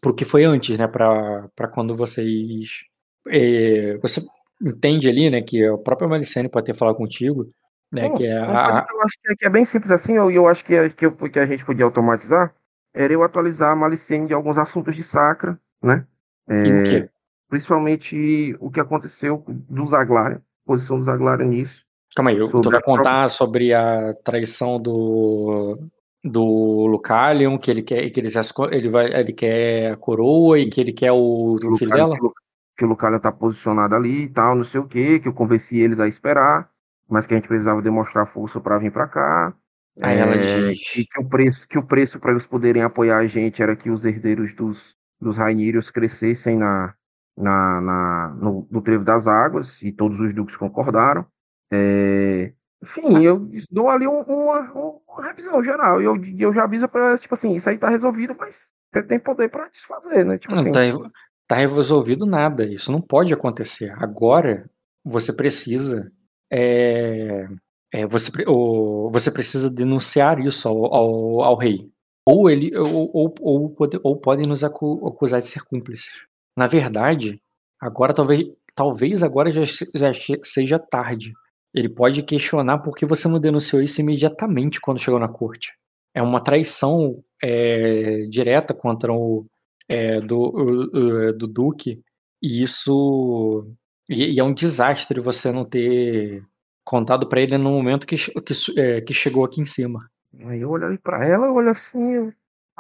pro 0.02 0.14
que 0.14 0.26
foi 0.26 0.44
antes, 0.44 0.78
né? 0.78 0.88
Para 0.88 1.68
quando 1.74 1.96
vocês 1.96 2.82
é, 3.30 3.98
você 4.02 4.22
entende 4.62 5.08
ali, 5.10 5.30
né? 5.30 5.42
Que 5.42 5.66
a 5.66 5.78
própria 5.78 6.08
Malicene 6.08 6.50
pode 6.50 6.66
ter 6.66 6.74
falado 6.76 6.96
contigo, 6.96 7.50
né? 7.92 8.08
Não, 8.08 8.14
que 8.14 8.26
é 8.26 8.38
a, 8.38 8.86
eu 8.90 9.02
acho 9.02 9.18
que 9.22 9.32
é, 9.32 9.36
que 9.36 9.46
é 9.46 9.50
bem 9.50 9.66
simples 9.66 9.92
assim, 9.92 10.14
e 10.14 10.16
eu, 10.16 10.32
eu 10.32 10.48
acho 10.48 10.64
que, 10.66 10.76
é- 10.76 10.90
que, 10.90 11.06
eu- 11.06 11.12
que 11.16 11.40
a 11.40 11.46
gente 11.46 11.64
podia 11.66 11.86
automatizar, 11.86 12.54
era 12.94 13.12
eu 13.14 13.24
atualizar 13.24 13.72
a 13.72 13.76
Malicene 13.76 14.28
de 14.28 14.34
alguns 14.34 14.58
assuntos 14.58 14.96
de 14.96 15.04
Sacra, 15.04 15.60
né? 15.82 16.06
e 16.50 16.54
o 16.54 16.80
É, 16.80 16.84
quê? 16.84 17.10
principalmente 17.50 18.56
o 18.60 18.70
que 18.70 18.80
aconteceu 18.80 19.44
do 19.48 19.86
Zaglário, 19.86 20.42
posição 20.66 20.98
do 20.98 21.04
Zaglário 21.06 21.46
nisso. 21.46 21.84
Calma 22.16 22.30
aí, 22.32 22.38
tu 22.38 22.48
sobre 22.48 22.70
vai 22.70 22.80
a 22.80 22.84
contar 22.84 23.30
sobre 23.30 23.74
a 23.74 24.14
traição 24.24 24.80
do 24.80 25.80
do 26.24 26.86
Lucalion, 26.88 27.58
que 27.58 27.70
ele 27.72 27.84
quer 27.84 28.10
que 28.10 28.20
ele, 28.20 28.30
já 28.30 28.42
ele 28.72 28.90
vai 28.90 29.08
ele 29.14 29.34
quer 29.34 29.94
a 29.94 29.98
coroa 29.98 30.60
e 30.60 30.70
que 30.70 30.80
ele 30.82 30.94
quer 30.94 31.12
o, 31.12 31.56
o 31.64 31.72
filho 31.78 31.92
dela? 31.92 32.16
que 32.16 32.20
o 32.20 32.24
Lu- 32.24 32.34
que 32.78 32.86
o 32.86 32.88
Lucario 32.88 33.20
tá 33.20 33.32
posicionado 33.32 33.96
ali 33.96 34.24
e 34.24 34.30
tal, 34.30 34.56
não 34.56 34.64
sei 34.64 34.80
o 34.80 34.88
que, 34.88 35.20
que 35.20 35.28
eu 35.28 35.34
convenci 35.34 35.78
eles 35.78 36.00
a 36.00 36.08
esperar, 36.08 36.70
mas 37.08 37.28
que 37.28 37.34
a 37.34 37.38
gente 37.38 37.48
precisava 37.48 37.82
demonstrar 37.82 38.26
força 38.28 38.60
para 38.60 38.80
vir 38.80 38.92
para 38.92 39.08
cá. 39.08 39.56
Aí 40.02 40.18
ela 40.20 40.36
É, 40.36 40.38
diz. 40.38 40.80
e 40.96 41.06
que 41.06 41.20
o 41.20 41.28
preço 41.30 41.68
que 41.68 41.78
o 41.78 41.84
preço 41.84 42.20
para 42.20 42.32
eles 42.32 42.46
poderem 42.48 42.82
apoiar 42.84 43.20
a 43.20 43.28
gente 43.28 43.62
era 43.62 43.76
que 43.76 43.90
os 43.90 44.06
herdeiros 44.06 44.54
dos 44.54 44.96
dos 45.22 45.38
Rainírios 45.38 45.90
crescessem 45.90 46.58
na, 46.58 46.94
na, 47.38 47.80
na, 47.82 48.30
no, 48.36 48.68
no 48.70 48.82
trevo 48.82 49.06
das 49.06 49.26
águas, 49.28 49.82
e 49.82 49.90
todos 49.92 50.20
os 50.20 50.34
duques 50.34 50.58
concordaram. 50.58 51.26
É, 51.72 52.54
enfim, 52.84 53.24
eu 53.24 53.50
dou 53.72 53.90
ali 53.90 54.08
um, 54.08 54.22
uma, 54.22 54.72
uma, 54.72 55.26
revisão 55.26 55.64
geral, 55.64 56.02
e 56.02 56.06
eu, 56.06 56.22
eu 56.38 56.54
já 56.54 56.66
aviso 56.66 56.88
para 56.88 57.08
ela, 57.08 57.18
tipo 57.18 57.34
assim, 57.34 57.56
isso 57.56 57.70
aí 57.70 57.78
tá 57.78 57.90
resolvido, 57.90 58.36
mas 58.38 58.72
você 58.94 59.02
tem 59.02 59.18
poder 59.18 59.50
para 59.50 59.70
desfazer, 59.70 60.26
né? 60.26 60.38
Tipo 60.38 60.54
Não, 60.54 60.62
assim, 60.62 60.72
tá, 60.72 61.12
tá 61.48 61.56
resolvido 61.56 62.26
nada, 62.26 62.66
isso 62.66 62.92
não 62.92 63.02
pode 63.02 63.34
acontecer. 63.34 63.92
Agora, 63.98 64.70
você 65.04 65.34
precisa 65.34 66.12
é, 66.52 67.48
é, 67.94 68.06
você, 68.06 68.32
ou, 68.48 69.10
você 69.12 69.32
precisa 69.32 69.70
denunciar 69.70 70.40
isso 70.40 70.68
ao, 70.68 70.94
ao, 70.94 71.42
ao 71.42 71.56
rei. 71.56 71.90
Ou 72.28 72.50
ele 72.50 72.76
ou, 72.78 73.10
ou, 73.14 73.36
ou, 73.42 73.70
pode, 73.70 74.00
ou 74.04 74.18
podem 74.18 74.46
nos 74.46 74.64
acu, 74.64 75.08
acusar 75.08 75.42
de 75.42 75.48
ser 75.48 75.64
cúmplices. 75.64 76.12
Na 76.58 76.68
verdade, 76.68 77.42
agora 77.80 78.14
talvez, 78.14 78.46
talvez 78.76 79.24
agora 79.24 79.52
já, 79.52 79.64
já 79.96 80.12
seja 80.44 80.78
tarde. 80.78 81.34
Ele 81.74 81.90
pode 81.90 82.22
questionar 82.24 82.80
por 82.80 82.96
que 82.96 83.06
você 83.06 83.28
não 83.28 83.40
denunciou 83.40 83.82
isso 83.82 84.02
imediatamente 84.02 84.80
quando 84.80 85.00
chegou 85.00 85.20
na 85.20 85.28
corte. 85.28 85.74
É 86.14 86.22
uma 86.22 86.40
traição 86.40 87.24
é, 87.42 88.26
direta 88.30 88.74
contra 88.74 89.12
o 89.12 89.46
é, 89.88 90.22
do, 90.22 90.40
o, 90.40 91.34
do 91.34 91.48
Duque, 91.48 92.02
e 92.42 92.62
isso 92.62 93.68
e, 94.10 94.36
e, 94.36 94.40
é 94.40 94.44
um 94.44 94.54
desastre 94.54 95.20
você 95.20 95.52
não 95.52 95.66
ter 95.66 96.44
contado 96.84 97.28
para 97.28 97.42
ele 97.42 97.58
no 97.58 97.72
momento 97.72 98.06
que, 98.06 98.16
que, 98.16 98.80
é, 98.80 99.02
que 99.02 99.14
chegou 99.14 99.44
aqui 99.46 99.62
em 99.62 99.66
cima. 99.66 100.10
Aí 100.46 100.62
eu 100.62 100.70
olhei 100.70 100.98
para 100.98 101.26
ela, 101.26 101.48
eu 101.48 101.54
olho 101.54 101.70
assim, 101.70 102.32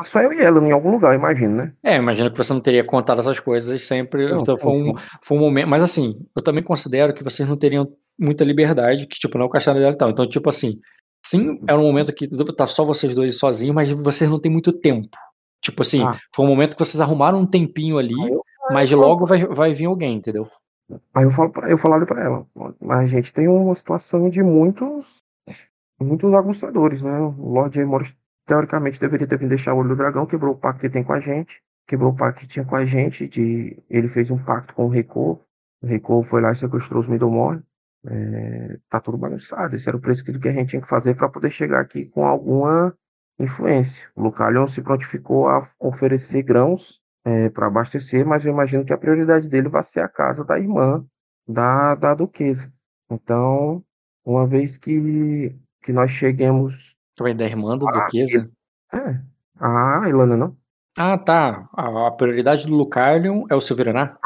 só 0.03 0.22
eu 0.22 0.33
e 0.33 0.41
ela 0.41 0.59
em 0.59 0.72
algum 0.72 0.91
lugar, 0.91 1.13
imagino, 1.13 1.55
né? 1.55 1.73
É, 1.83 1.95
imagino 1.97 2.31
que 2.31 2.38
você 2.38 2.51
não 2.51 2.59
teria 2.59 2.83
contado 2.83 3.19
essas 3.19 3.39
coisas 3.39 3.85
sempre. 3.85 4.27
Não, 4.27 4.38
então, 4.39 4.57
foi, 4.57 4.72
um, 4.72 4.95
foi 5.22 5.38
um 5.38 5.41
momento. 5.41 5.67
Mas 5.67 5.83
assim, 5.83 6.19
eu 6.35 6.41
também 6.41 6.63
considero 6.63 7.13
que 7.13 7.23
vocês 7.23 7.47
não 7.47 7.55
teriam 7.55 7.88
muita 8.19 8.43
liberdade, 8.43 9.07
que, 9.07 9.19
tipo, 9.19 9.38
não 9.38 9.45
é 9.45 9.47
o 9.47 9.51
castelo 9.51 9.80
dela 9.80 9.93
e 9.93 9.97
tal. 9.97 10.09
Então, 10.09 10.27
tipo 10.27 10.49
assim, 10.49 10.80
sim, 11.23 11.59
era 11.67 11.80
um 11.80 11.83
momento 11.83 12.13
que 12.13 12.27
tá 12.55 12.65
só 12.65 12.83
vocês 12.83 13.13
dois 13.13 13.38
sozinhos, 13.38 13.75
mas 13.75 13.89
vocês 13.91 14.30
não 14.30 14.39
têm 14.39 14.51
muito 14.51 14.73
tempo. 14.73 15.15
Tipo 15.61 15.81
assim, 15.81 16.03
ah. 16.03 16.17
foi 16.35 16.45
um 16.45 16.49
momento 16.49 16.75
que 16.75 16.83
vocês 16.83 16.99
arrumaram 16.99 17.39
um 17.39 17.45
tempinho 17.45 17.97
ali, 17.97 18.13
eu, 18.13 18.43
mas 18.72 18.91
logo 18.91 19.25
vai, 19.25 19.45
vai 19.45 19.73
vir 19.73 19.85
alguém, 19.85 20.15
entendeu? 20.15 20.47
Aí 21.13 21.23
eu 21.23 21.31
falo 21.31 21.49
pra, 21.49 21.69
eu 21.69 21.77
falo 21.77 22.05
para 22.05 22.23
ela, 22.23 22.45
mas 22.81 23.05
a 23.05 23.07
gente 23.07 23.31
tem 23.31 23.47
uma 23.47 23.73
situação 23.73 24.30
de 24.30 24.43
muitos 24.43 25.23
muitos 26.01 26.33
aguçadores, 26.33 27.01
né? 27.01 27.17
O 27.19 27.53
Lord 27.53 27.80
Amorous 27.80 28.13
teoricamente 28.45 28.99
deveria 28.99 29.27
ter 29.27 29.38
vindo 29.38 29.49
deixar 29.49 29.73
o 29.73 29.77
olho 29.77 29.89
do 29.89 29.95
dragão, 29.95 30.25
quebrou 30.25 30.53
o 30.53 30.57
pacto 30.57 30.81
que 30.81 30.89
tem 30.89 31.03
com 31.03 31.13
a 31.13 31.19
gente, 31.19 31.61
quebrou 31.88 32.11
o 32.11 32.15
pacto 32.15 32.41
que 32.41 32.47
tinha 32.47 32.65
com 32.65 32.75
a 32.75 32.85
gente, 32.85 33.27
de 33.27 33.77
ele 33.89 34.07
fez 34.07 34.30
um 34.31 34.38
pacto 34.38 34.73
com 34.73 34.85
o 34.85 34.89
Rei 34.89 35.07
o 35.15 35.39
Rei 35.83 36.01
foi 36.23 36.41
lá 36.41 36.51
e 36.51 36.55
sequestrou 36.55 37.01
os 37.01 37.07
Middlemore, 37.07 37.61
é, 38.05 38.77
tá 38.89 38.99
tudo 38.99 39.17
bagunçado, 39.17 39.75
esse 39.75 39.88
era 39.88 39.97
o 39.97 40.01
preço 40.01 40.23
que 40.23 40.47
a 40.47 40.53
gente 40.53 40.69
tinha 40.69 40.81
que 40.81 40.88
fazer 40.88 41.15
para 41.15 41.30
poder 41.30 41.51
chegar 41.51 41.81
aqui 41.81 42.05
com 42.05 42.25
alguma 42.25 42.95
influência. 43.39 44.09
O 44.15 44.23
Lucalion 44.23 44.67
se 44.67 44.81
prontificou 44.81 45.47
a 45.47 45.67
oferecer 45.80 46.43
grãos 46.43 47.01
é, 47.25 47.49
para 47.49 47.67
abastecer, 47.67 48.25
mas 48.25 48.45
eu 48.45 48.51
imagino 48.51 48.85
que 48.85 48.93
a 48.93 48.97
prioridade 48.97 49.47
dele 49.47 49.69
vai 49.69 49.83
ser 49.83 50.01
a 50.01 50.07
casa 50.07 50.43
da 50.43 50.59
irmã 50.59 51.05
da, 51.47 51.95
da 51.95 52.13
duquesa. 52.13 52.72
Então, 53.09 53.83
uma 54.25 54.47
vez 54.47 54.77
que, 54.77 55.55
que 55.83 55.91
nós 55.91 56.11
cheguemos. 56.11 56.92
Também 57.16 57.35
da 57.35 57.45
irmã 57.45 57.77
da 57.77 57.85
duquesa? 57.85 58.50
É. 58.92 59.19
Ah, 59.59 60.03
Ilana 60.08 60.35
não? 60.35 60.58
Ah, 60.98 61.17
tá. 61.17 61.67
A, 61.74 62.08
a 62.08 62.11
prioridade 62.11 62.67
do 62.67 62.75
Lucarlion 62.75 63.45
é 63.50 63.56
o 63.56 63.61
Silveraná? 63.61 64.17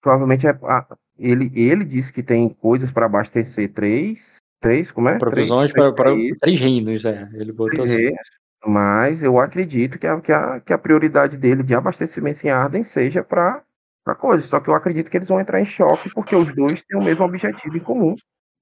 Provavelmente 0.00 0.46
é. 0.46 0.50
A, 0.50 0.86
ele, 1.18 1.50
ele 1.54 1.84
disse 1.84 2.12
que 2.12 2.22
tem 2.22 2.48
coisas 2.48 2.90
para 2.92 3.06
abastecer 3.06 3.72
três. 3.72 4.36
Três, 4.60 4.90
como 4.90 5.08
é? 5.08 5.18
Provisões 5.18 5.72
para, 5.72 5.92
três, 5.92 6.38
três 6.38 6.60
reinos, 6.60 7.04
é. 7.04 7.28
Ele 7.34 7.52
botou 7.52 7.84
assim. 7.84 8.10
Mas 8.66 9.22
eu 9.22 9.38
acredito 9.38 9.98
que 9.98 10.06
a, 10.06 10.20
que 10.20 10.32
a, 10.32 10.60
que 10.60 10.72
a 10.72 10.78
prioridade 10.78 11.36
dele 11.36 11.62
de 11.62 11.74
abastecimento 11.74 12.46
em 12.46 12.50
Arden 12.50 12.82
seja 12.82 13.22
para 13.22 13.62
coisa. 14.18 14.46
Só 14.46 14.60
que 14.60 14.68
eu 14.68 14.74
acredito 14.74 15.10
que 15.10 15.18
eles 15.18 15.28
vão 15.28 15.40
entrar 15.40 15.60
em 15.60 15.66
choque 15.66 16.10
porque 16.14 16.34
os 16.34 16.54
dois 16.54 16.82
têm 16.84 16.98
o 16.98 17.04
mesmo 17.04 17.24
objetivo 17.24 17.76
em 17.76 17.80
comum. 17.80 18.14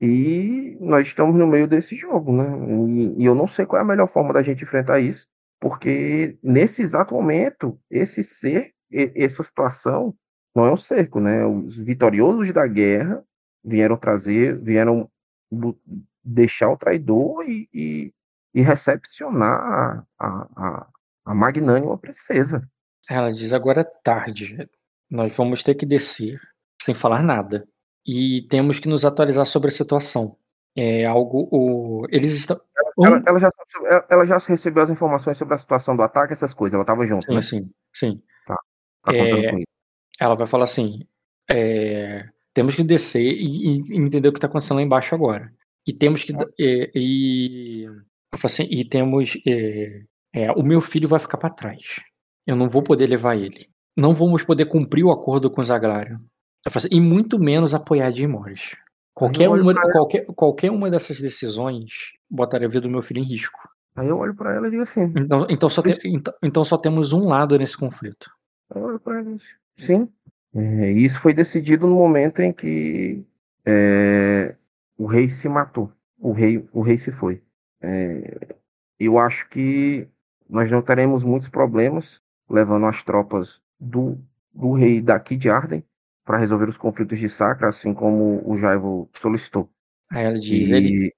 E 0.04 0.76
nós 0.80 1.06
estamos 1.06 1.38
no 1.38 1.46
meio 1.46 1.68
desse 1.68 1.96
jogo, 1.96 2.32
né? 2.32 2.44
E, 2.88 3.22
e 3.22 3.24
eu 3.24 3.36
não 3.36 3.46
sei 3.46 3.64
qual 3.64 3.78
é 3.78 3.84
a 3.84 3.86
melhor 3.86 4.08
forma 4.08 4.32
da 4.32 4.42
gente 4.42 4.64
enfrentar 4.64 4.98
isso, 4.98 5.28
porque 5.60 6.36
nesse 6.42 6.82
exato 6.82 7.14
momento, 7.14 7.78
esse 7.88 8.24
ser, 8.24 8.74
essa 8.90 9.44
situação, 9.44 10.12
não 10.56 10.66
é 10.66 10.72
um 10.72 10.76
cerco, 10.76 11.20
né? 11.20 11.46
Os 11.46 11.76
vitoriosos 11.76 12.52
da 12.52 12.66
guerra 12.66 13.24
vieram 13.64 13.96
trazer, 13.96 14.58
vieram 14.58 15.08
deixar 16.24 16.68
o 16.70 16.76
traidor 16.76 17.48
e, 17.48 17.68
e, 17.72 18.12
e 18.52 18.60
recepcionar 18.60 20.04
a, 20.18 20.48
a, 20.56 20.86
a 21.26 21.34
magnânima 21.34 21.96
princesa. 21.96 22.68
Ela 23.08 23.30
diz 23.30 23.52
agora 23.52 23.82
é 23.82 23.84
tarde. 24.02 24.68
Nós 25.08 25.32
vamos 25.36 25.62
ter 25.62 25.76
que 25.76 25.86
descer 25.86 26.40
sem 26.82 26.92
falar 26.92 27.22
nada. 27.22 27.68
E 28.06 28.42
temos 28.48 28.80
que 28.80 28.88
nos 28.88 29.04
atualizar 29.04 29.46
sobre 29.46 29.68
a 29.68 29.72
situação. 29.72 30.36
É 30.76 31.04
algo. 31.04 31.48
O... 31.52 32.06
Eles 32.10 32.32
estão. 32.32 32.60
Ela, 33.02 33.22
ela, 33.26 33.38
já, 33.38 33.50
ela 34.10 34.26
já 34.26 34.38
recebeu 34.38 34.82
as 34.82 34.90
informações 34.90 35.38
sobre 35.38 35.54
a 35.54 35.58
situação 35.58 35.96
do 35.96 36.02
ataque, 36.02 36.32
essas 36.32 36.54
coisas. 36.54 36.74
Ela 36.74 36.82
estava 36.82 37.06
junto. 37.06 37.24
Sim, 37.24 37.34
né? 37.34 37.42
sim, 37.42 37.70
sim. 37.92 38.22
Tá. 38.46 38.56
tá 39.04 39.14
é... 39.14 39.52
Ela 40.18 40.34
vai 40.34 40.46
falar 40.46 40.64
assim: 40.64 41.00
é... 41.50 42.28
temos 42.54 42.74
que 42.74 42.82
descer 42.82 43.32
e, 43.32 43.78
e, 43.78 43.96
entender 43.96 44.28
o 44.28 44.32
que 44.32 44.38
está 44.38 44.46
acontecendo 44.46 44.78
lá 44.78 44.82
embaixo 44.82 45.14
agora. 45.14 45.52
E 45.86 45.92
temos 45.92 46.24
que. 46.24 46.32
É, 46.60 46.90
e 46.94 47.86
assim, 48.42 48.66
e 48.70 48.84
temos. 48.84 49.38
É, 49.46 50.02
é, 50.34 50.52
o 50.52 50.62
meu 50.62 50.80
filho 50.80 51.08
vai 51.08 51.20
ficar 51.20 51.38
para 51.38 51.50
trás. 51.50 52.00
Eu 52.46 52.56
não 52.56 52.68
vou 52.68 52.82
poder 52.82 53.06
levar 53.06 53.36
ele. 53.36 53.68
Não 53.96 54.12
vamos 54.12 54.42
poder 54.42 54.66
cumprir 54.66 55.04
o 55.04 55.12
acordo 55.12 55.50
com 55.50 55.62
Zaglário. 55.62 56.18
Assim, 56.64 56.88
e 56.90 57.00
muito 57.00 57.38
menos 57.38 57.74
apoiar 57.74 58.10
Jim 58.12 58.28
Morris. 58.28 58.76
Qualquer 59.14 59.48
uma, 59.48 59.74
qualquer, 59.92 60.24
qualquer 60.26 60.70
uma 60.70 60.90
dessas 60.90 61.20
decisões 61.20 62.12
botaria 62.30 62.66
a 62.66 62.70
vida 62.70 62.82
do 62.82 62.90
meu 62.90 63.02
filho 63.02 63.20
em 63.20 63.24
risco. 63.24 63.68
Aí 63.94 64.08
eu 64.08 64.16
olho 64.18 64.34
para 64.34 64.54
ela 64.54 64.68
e 64.68 64.70
digo 64.70 64.82
assim. 64.82 65.12
Então, 65.16 65.46
então, 65.50 65.68
só 65.68 65.82
te, 65.82 65.98
então, 66.08 66.32
então, 66.42 66.64
só 66.64 66.78
temos 66.78 67.12
um 67.12 67.26
lado 67.26 67.58
nesse 67.58 67.76
conflito. 67.76 68.30
Eu 68.74 68.82
olho 68.82 69.00
pra 69.00 69.18
ela 69.18 69.36
Sim. 69.76 70.08
É, 70.54 70.90
isso 70.92 71.20
foi 71.20 71.34
decidido 71.34 71.86
no 71.86 71.96
momento 71.96 72.40
em 72.40 72.52
que 72.52 73.22
é, 73.66 74.54
o 74.96 75.06
rei 75.06 75.28
se 75.28 75.48
matou. 75.48 75.92
O 76.18 76.32
rei, 76.32 76.66
o 76.72 76.80
rei 76.80 76.96
se 76.96 77.10
foi. 77.10 77.42
É, 77.82 78.56
eu 78.98 79.18
acho 79.18 79.48
que 79.48 80.06
nós 80.48 80.70
não 80.70 80.80
teremos 80.80 81.22
muitos 81.24 81.48
problemas 81.48 82.20
levando 82.48 82.86
as 82.86 83.02
tropas 83.02 83.60
do, 83.78 84.18
do 84.54 84.72
rei 84.72 85.02
daqui 85.02 85.36
de 85.36 85.50
Arden 85.50 85.84
para 86.24 86.38
resolver 86.38 86.68
os 86.68 86.76
conflitos 86.76 87.18
de 87.18 87.28
Sacra, 87.28 87.68
assim 87.68 87.92
como 87.92 88.42
o 88.44 88.56
Jaivo 88.56 89.10
solicitou. 89.14 89.70
Aí 90.10 90.24
ela 90.24 90.38
diz, 90.38 90.68
e... 90.68 90.74
ele, 90.74 91.14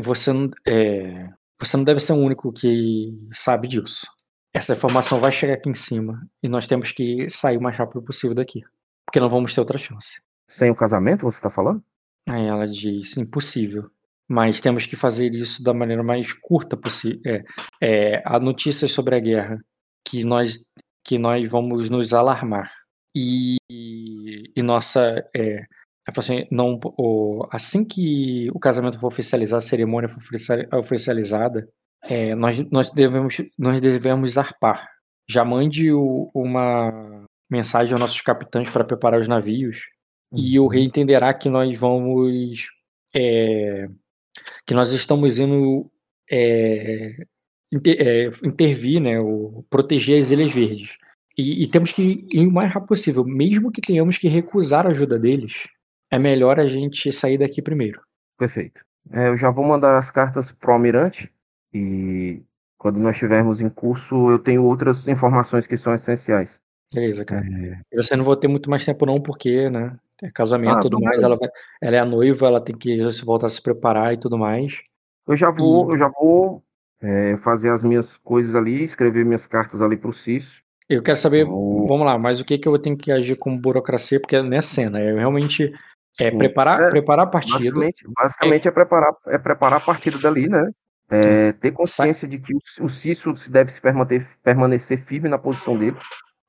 você, 0.00 0.32
não, 0.32 0.50
é, 0.66 1.28
você 1.58 1.76
não 1.76 1.84
deve 1.84 2.00
ser 2.00 2.12
o 2.12 2.16
único 2.16 2.52
que 2.52 3.12
sabe 3.32 3.68
disso. 3.68 4.06
Essa 4.52 4.72
informação 4.72 5.20
vai 5.20 5.30
chegar 5.30 5.54
aqui 5.54 5.68
em 5.68 5.74
cima 5.74 6.26
e 6.42 6.48
nós 6.48 6.66
temos 6.66 6.92
que 6.92 7.28
sair 7.28 7.56
o 7.56 7.62
mais 7.62 7.76
rápido 7.76 8.02
possível 8.02 8.34
daqui, 8.34 8.62
porque 9.06 9.20
não 9.20 9.28
vamos 9.28 9.54
ter 9.54 9.60
outra 9.60 9.78
chance. 9.78 10.20
Sem 10.48 10.70
o 10.70 10.74
casamento, 10.74 11.22
você 11.22 11.38
está 11.38 11.50
falando? 11.50 11.82
Aí 12.28 12.46
ela 12.46 12.66
diz, 12.66 13.16
impossível 13.16 13.90
mas 14.30 14.60
temos 14.60 14.86
que 14.86 14.94
fazer 14.94 15.34
isso 15.34 15.60
da 15.60 15.74
maneira 15.74 16.04
mais 16.04 16.32
curta 16.32 16.76
possível. 16.76 17.20
É, 17.26 17.42
é, 17.82 18.22
há 18.24 18.38
notícias 18.38 18.92
sobre 18.92 19.16
a 19.16 19.18
guerra 19.18 19.58
que 20.06 20.22
nós, 20.22 20.64
que 21.04 21.18
nós 21.18 21.50
vamos 21.50 21.90
nos 21.90 22.14
alarmar. 22.14 22.70
E, 23.14 23.56
e 24.56 24.62
nossa. 24.62 25.24
É, 25.34 25.64
assim, 26.06 26.46
não, 26.50 26.78
o, 26.98 27.46
assim 27.50 27.86
que 27.86 28.50
o 28.52 28.58
casamento 28.58 28.98
for 28.98 29.08
oficializado, 29.08 29.58
a 29.58 29.60
cerimônia 29.60 30.08
for 30.08 30.20
oficializada, 30.78 31.68
é, 32.02 32.34
nós, 32.34 32.58
nós, 32.70 32.90
devemos, 32.90 33.36
nós 33.58 33.80
devemos 33.80 34.32
zarpar. 34.32 34.88
Já 35.28 35.44
mande 35.44 35.92
o, 35.92 36.30
uma 36.34 37.26
mensagem 37.48 37.92
aos 37.92 38.00
nossos 38.00 38.20
capitães 38.20 38.70
para 38.70 38.84
preparar 38.84 39.20
os 39.20 39.28
navios. 39.28 39.88
E 40.32 40.58
o 40.60 40.68
rei 40.68 40.82
uhum. 40.82 40.86
entenderá 40.86 41.34
que 41.34 41.48
nós 41.48 41.76
vamos 41.76 42.68
é, 43.14 43.88
que 44.66 44.74
nós 44.74 44.92
estamos 44.92 45.38
indo 45.38 45.90
é, 46.30 47.16
inter, 47.72 47.96
é, 48.00 48.30
intervir, 48.46 49.00
né, 49.00 49.18
o, 49.20 49.64
proteger 49.68 50.20
as 50.20 50.30
Ilhas 50.30 50.52
Verdes. 50.52 50.96
E, 51.40 51.62
e, 51.62 51.66
temos 51.66 51.90
que 51.90 52.26
ir 52.30 52.46
o 52.46 52.52
mais 52.52 52.70
rápido 52.70 52.88
possível, 52.88 53.24
mesmo 53.24 53.72
que 53.72 53.80
tenhamos 53.80 54.18
que 54.18 54.28
recusar 54.28 54.86
a 54.86 54.90
ajuda 54.90 55.18
deles, 55.18 55.66
é 56.10 56.18
melhor 56.18 56.60
a 56.60 56.66
gente 56.66 57.10
sair 57.10 57.38
daqui 57.38 57.62
primeiro. 57.62 58.00
Perfeito. 58.38 58.84
É, 59.10 59.28
eu 59.28 59.36
já 59.36 59.50
vou 59.50 59.64
mandar 59.64 59.96
as 59.96 60.10
cartas 60.10 60.52
pro 60.52 60.72
almirante 60.72 61.32
e 61.72 62.42
quando 62.76 62.98
nós 62.98 63.12
estivermos 63.12 63.60
em 63.60 63.70
curso 63.70 64.30
eu 64.30 64.38
tenho 64.38 64.62
outras 64.64 65.08
informações 65.08 65.66
que 65.66 65.76
são 65.76 65.94
essenciais. 65.94 66.60
Beleza, 66.92 67.24
cara. 67.24 67.46
É, 67.46 67.96
Você 68.02 68.16
não 68.16 68.24
vai 68.24 68.36
ter 68.36 68.48
muito 68.48 68.68
mais 68.68 68.84
tempo 68.84 69.06
não, 69.06 69.14
porque, 69.14 69.70
né, 69.70 69.96
é 70.22 70.30
casamento 70.30 70.74
Ah, 70.76 70.78
e 70.78 70.82
tudo 70.82 70.98
não, 70.98 71.04
mais, 71.06 71.22
ela, 71.22 71.36
vai- 71.36 71.48
ela 71.80 71.96
é 71.96 72.00
a 72.00 72.04
noiva, 72.04 72.46
ela 72.46 72.60
tem 72.60 72.76
que 72.76 73.10
se 73.12 73.24
voltar 73.24 73.46
a 73.46 73.50
se 73.50 73.62
preparar 73.62 74.12
e 74.12 74.18
tudo 74.18 74.36
mais. 74.36 74.80
eu 75.26 75.36
já 75.36 75.50
vou, 75.50 75.88
E- 75.90 75.94
eu 75.94 75.98
já 75.98 76.08
vou 76.08 76.62
é, 77.00 77.36
fazer 77.38 77.70
as 77.70 77.82
minhas 77.82 78.16
coisas 78.18 78.54
ali, 78.54 78.84
escrever 78.84 79.24
minhas 79.24 79.46
cartas 79.46 79.80
ali 79.80 79.96
pro 79.96 80.12
Cício. 80.12 80.62
Eu 80.90 81.02
quero 81.02 81.16
saber, 81.16 81.44
Vou- 81.44 81.86
vamos 81.86 82.04
lá, 82.04 82.18
mas 82.18 82.40
o 82.40 82.44
que 82.44 82.58
que 82.58 82.66
eu 82.66 82.76
tenho 82.78 82.96
que 82.96 83.12
agir 83.12 83.36
como 83.36 83.60
burocracia, 83.60 84.20
porque 84.20 84.34
é 84.36 84.42
nessa 84.42 84.74
cena, 84.74 84.98
é 84.98 85.14
realmente 85.14 85.72
é 86.18 86.30
Sim. 86.30 86.38
preparar, 86.38 86.82
É, 86.82 86.90
preparar 86.90 87.26
a 87.26 87.30
partida, 87.30 87.58
Basicamente, 87.58 88.04
basicamente 88.16 88.68
é. 88.68 88.70
preparar, 88.70 89.14
é 89.28 89.38
preparar 89.38 89.78
a 89.78 89.80
partida 89.80 90.18
dali, 90.18 90.48
né? 90.48 90.68
É, 91.08 91.52
ter 91.52 91.70
Sa- 91.70 91.76
consciência 91.76 92.26
de 92.28 92.38
que 92.38 92.52
o, 92.54 92.58
o 92.84 92.88
Cício 92.88 93.36
se 93.36 93.50
deve 93.50 93.70
se 93.72 93.80
permanecer, 93.80 94.28
permanecer 94.42 94.98
firme 94.98 95.28
na 95.28 95.38
posição 95.38 95.76
dele, 95.78 95.96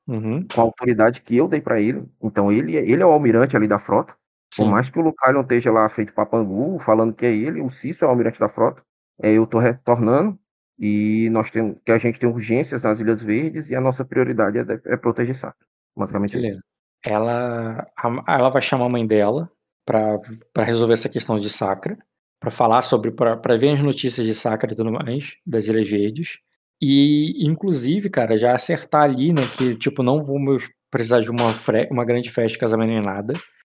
Uhum, 0.08 0.46
com 0.52 0.60
a 0.60 0.64
autoridade 0.64 1.22
que 1.22 1.36
eu 1.36 1.46
dei 1.48 1.60
pra 1.60 1.80
ele. 1.80 2.04
Então 2.22 2.50
ele, 2.50 2.76
é- 2.76 2.84
ele 2.84 3.02
é 3.02 3.06
o 3.06 3.10
almirante 3.12 3.56
ali 3.56 3.68
da 3.68 3.78
frota. 3.78 4.12
Por 4.56 4.64
sim, 4.64 4.70
mais 4.70 4.90
que 4.90 4.98
o 4.98 5.02
Lucalion 5.02 5.40
esteja 5.42 5.70
lá 5.72 5.88
feito 5.88 6.12
papangu, 6.12 6.78
falando 6.80 7.14
que 7.14 7.24
é 7.24 7.32
ele, 7.34 7.60
o 7.60 7.70
Cício 7.70 8.04
é 8.04 8.08
o 8.08 8.10
almirante 8.10 8.38
da 8.40 8.48
frota. 8.48 8.82
É, 9.22 9.32
eu 9.32 9.46
tô 9.46 9.58
retornando 9.58 10.36
e 10.82 11.30
nós 11.30 11.48
temos 11.50 11.76
que 11.86 11.92
a 11.92 11.98
gente 11.98 12.18
tem 12.18 12.28
urgências 12.28 12.82
nas 12.82 12.98
Ilhas 12.98 13.22
Verdes 13.22 13.70
e 13.70 13.74
a 13.76 13.80
nossa 13.80 14.04
prioridade 14.04 14.58
é, 14.58 14.64
é 14.86 14.96
proteger 14.96 15.36
Sacra. 15.36 15.64
Basicamente 15.96 16.34
é 16.36 16.40
isso. 16.40 16.46
beleza. 16.48 16.62
Ela, 17.06 17.86
a- 17.96 18.24
ela 18.34 18.50
vai 18.50 18.60
chamar 18.60 18.86
a 18.86 18.88
mãe 18.88 19.06
dela 19.06 19.48
pra 19.86 20.18
resolver 20.64 20.94
essa 20.94 21.08
questão 21.08 21.38
de 21.38 21.48
Sacra, 21.48 21.96
pra 22.40 22.50
falar 22.50 22.82
sobre, 22.82 23.10
pra 23.12 23.56
ver 23.56 23.70
as 23.74 23.82
notícias 23.82 24.26
de 24.26 24.34
Sacra 24.34 24.72
e 24.72 24.74
tudo 24.76 24.90
mais, 24.92 25.34
das 25.46 25.66
Ilhas 25.68 25.88
Verdes. 25.88 26.38
E, 26.80 27.46
inclusive, 27.46 28.10
cara, 28.10 28.36
já 28.36 28.52
acertar 28.54 29.02
ali, 29.02 29.32
né, 29.32 29.42
que, 29.56 29.76
tipo, 29.76 30.02
não 30.02 30.20
vamos 30.20 30.68
precisar 30.90 31.20
de 31.20 31.30
uma, 31.30 31.46
uma 31.90 32.04
grande 32.04 32.28
festa 32.28 32.54
de 32.54 32.58
casamento 32.58 32.88
nem 32.90 33.00
nada. 33.02 33.32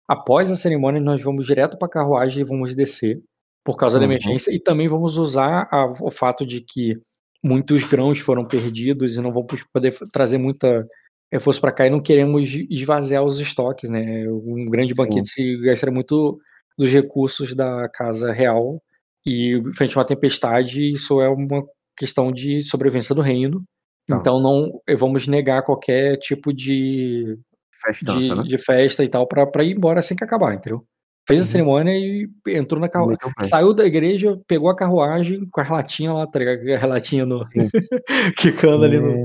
Após 0.07 0.49
a 0.49 0.55
cerimônia, 0.55 1.01
nós 1.01 1.21
vamos 1.21 1.45
direto 1.45 1.77
pra 1.77 1.89
carruagem 1.89 2.41
e 2.41 2.47
vamos 2.47 2.73
descer, 2.73 3.21
por 3.63 3.77
causa 3.77 3.97
da 3.97 4.05
Uhum. 4.05 4.11
emergência. 4.11 4.51
E 4.53 4.59
também 4.59 4.87
vamos 4.87 5.17
usar 5.17 5.67
a- 5.71 5.93
o 6.01 6.11
fato 6.11 6.45
de 6.45 6.61
que 6.61 6.97
muitos 7.43 7.83
grãos 7.83 8.19
foram 8.19 8.45
perdidos 8.45 9.17
e 9.17 9.21
não 9.21 9.31
vamos 9.31 9.63
poder 9.73 9.93
trazer 10.11 10.37
muita 10.37 10.85
reforço 11.31 11.59
pra 11.59 11.71
cá 11.71 11.87
e 11.87 11.89
não 11.89 11.99
queremos 12.01 12.49
esvaziar 12.69 13.23
os 13.23 13.39
estoques, 13.39 13.89
né? 13.89 14.27
Um 14.29 14.65
grande 14.65 14.93
banquete 14.93 15.27
se 15.29 15.57
gastaria 15.61 15.93
muito 15.93 16.37
dos 16.77 16.89
recursos 16.91 17.55
da 17.55 17.89
casa 17.89 18.31
real 18.31 18.81
e 19.25 19.59
frente 19.75 19.97
a 19.97 19.99
uma 20.01 20.05
tempestade, 20.05 20.91
isso 20.91 21.21
é 21.21 21.29
uma 21.29 21.63
questão 21.97 22.31
de 22.31 22.61
sobrevivência 22.63 23.15
do 23.15 23.21
reino. 23.21 23.63
Tá. 24.07 24.17
Então 24.17 24.39
não 24.41 24.79
vamos 24.97 25.27
negar 25.27 25.63
qualquer 25.63 26.17
tipo 26.17 26.53
de, 26.53 27.37
Festança, 27.83 28.19
de, 28.19 28.35
né? 28.35 28.43
de 28.43 28.57
festa 28.57 29.03
e 29.03 29.09
tal 29.09 29.25
pra 29.27 29.63
ir 29.63 29.75
embora 29.75 29.99
assim 29.99 30.15
que 30.15 30.23
acabar, 30.23 30.53
entendeu? 30.53 30.85
Fez 31.27 31.39
a 31.39 31.43
Uhum. 31.43 31.47
cerimônia 31.47 31.93
e 31.93 32.29
entrou 32.47 32.81
na 32.81 32.89
carruagem. 32.89 33.17
Saiu 33.43 33.73
da 33.73 33.85
igreja, 33.85 34.37
pegou 34.47 34.69
a 34.69 34.75
carruagem 34.75 35.47
com 35.49 35.61
a 35.61 35.63
relatinha 35.63 36.11
lá, 36.13 36.27
tá 36.27 36.39
ligado? 36.39 36.59
A 36.73 36.77
relatinha 36.77 37.25
no. 37.25 37.47
Quicando 38.37 38.83
ali 38.85 38.99
no, 38.99 39.11
É, 39.19 39.23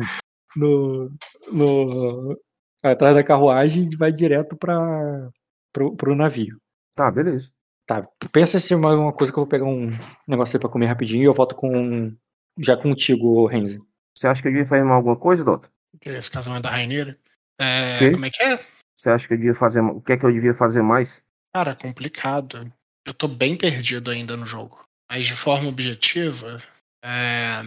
no, 0.56 1.10
no- 1.52 2.40
atrás 2.82 3.14
da 3.14 3.22
carruagem 3.24 3.88
e 3.90 3.96
vai 3.96 4.12
direto 4.12 4.56
para 4.56 5.28
pro, 5.72 5.96
pro 5.96 6.14
navio. 6.14 6.56
Tá, 6.94 7.10
beleza. 7.10 7.50
Tá, 7.86 8.06
pensa 8.32 8.58
se 8.60 8.68
tem 8.68 8.78
mais 8.78 8.96
uma 8.98 9.12
coisa 9.12 9.32
que 9.32 9.38
eu 9.38 9.42
vou 9.42 9.48
pegar 9.50 9.64
um 9.64 9.88
negócio 10.26 10.56
aí 10.56 10.60
pra 10.60 10.68
comer 10.68 10.86
rapidinho 10.86 11.22
e 11.22 11.26
eu 11.26 11.32
volto 11.32 11.54
com 11.54 12.12
já 12.58 12.76
contigo, 12.76 13.46
Renzi. 13.46 13.80
Você 14.16 14.26
acha 14.26 14.42
que 14.42 14.48
eu 14.48 14.52
devia 14.52 14.66
fazer 14.66 14.82
mais 14.82 14.96
alguma 14.96 15.16
coisa, 15.16 15.42
Dota? 15.44 15.68
Esse 16.04 16.30
casamento 16.30 16.64
da 16.64 16.70
Rainha. 16.70 17.16
É, 17.58 18.10
como 18.12 18.24
é 18.26 18.30
que 18.30 18.42
é? 18.42 18.58
Você 18.96 19.08
acha 19.08 19.26
que 19.26 19.34
eu 19.34 19.38
devia 19.38 19.54
fazer. 19.54 19.80
O 19.80 20.00
que 20.00 20.12
é 20.12 20.16
que 20.16 20.24
eu 20.26 20.32
devia 20.32 20.54
fazer 20.54 20.82
mais? 20.82 21.22
Cara, 21.54 21.74
complicado. 21.74 22.72
Eu 23.06 23.14
tô 23.14 23.26
bem 23.26 23.56
perdido 23.56 24.10
ainda 24.10 24.36
no 24.36 24.46
jogo. 24.46 24.84
Mas 25.10 25.26
de 25.26 25.34
forma 25.34 25.68
objetiva, 25.68 26.62
é... 27.02 27.62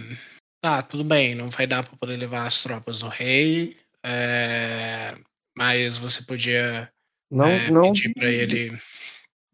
tá, 0.61 0.83
tudo 0.83 1.03
bem, 1.03 1.33
não 1.33 1.49
vai 1.49 1.65
dar 1.65 1.83
pra 1.83 1.97
poder 1.97 2.15
levar 2.17 2.45
as 2.45 2.61
tropas 2.61 2.99
do 2.99 3.07
rei, 3.07 3.75
é, 4.05 5.17
mas 5.57 5.97
você 5.97 6.23
podia 6.23 6.91
Não, 7.31 7.47
é, 7.47 7.71
não. 7.71 7.91
pedir 7.91 8.13
pra 8.13 8.29
ele. 8.29 8.79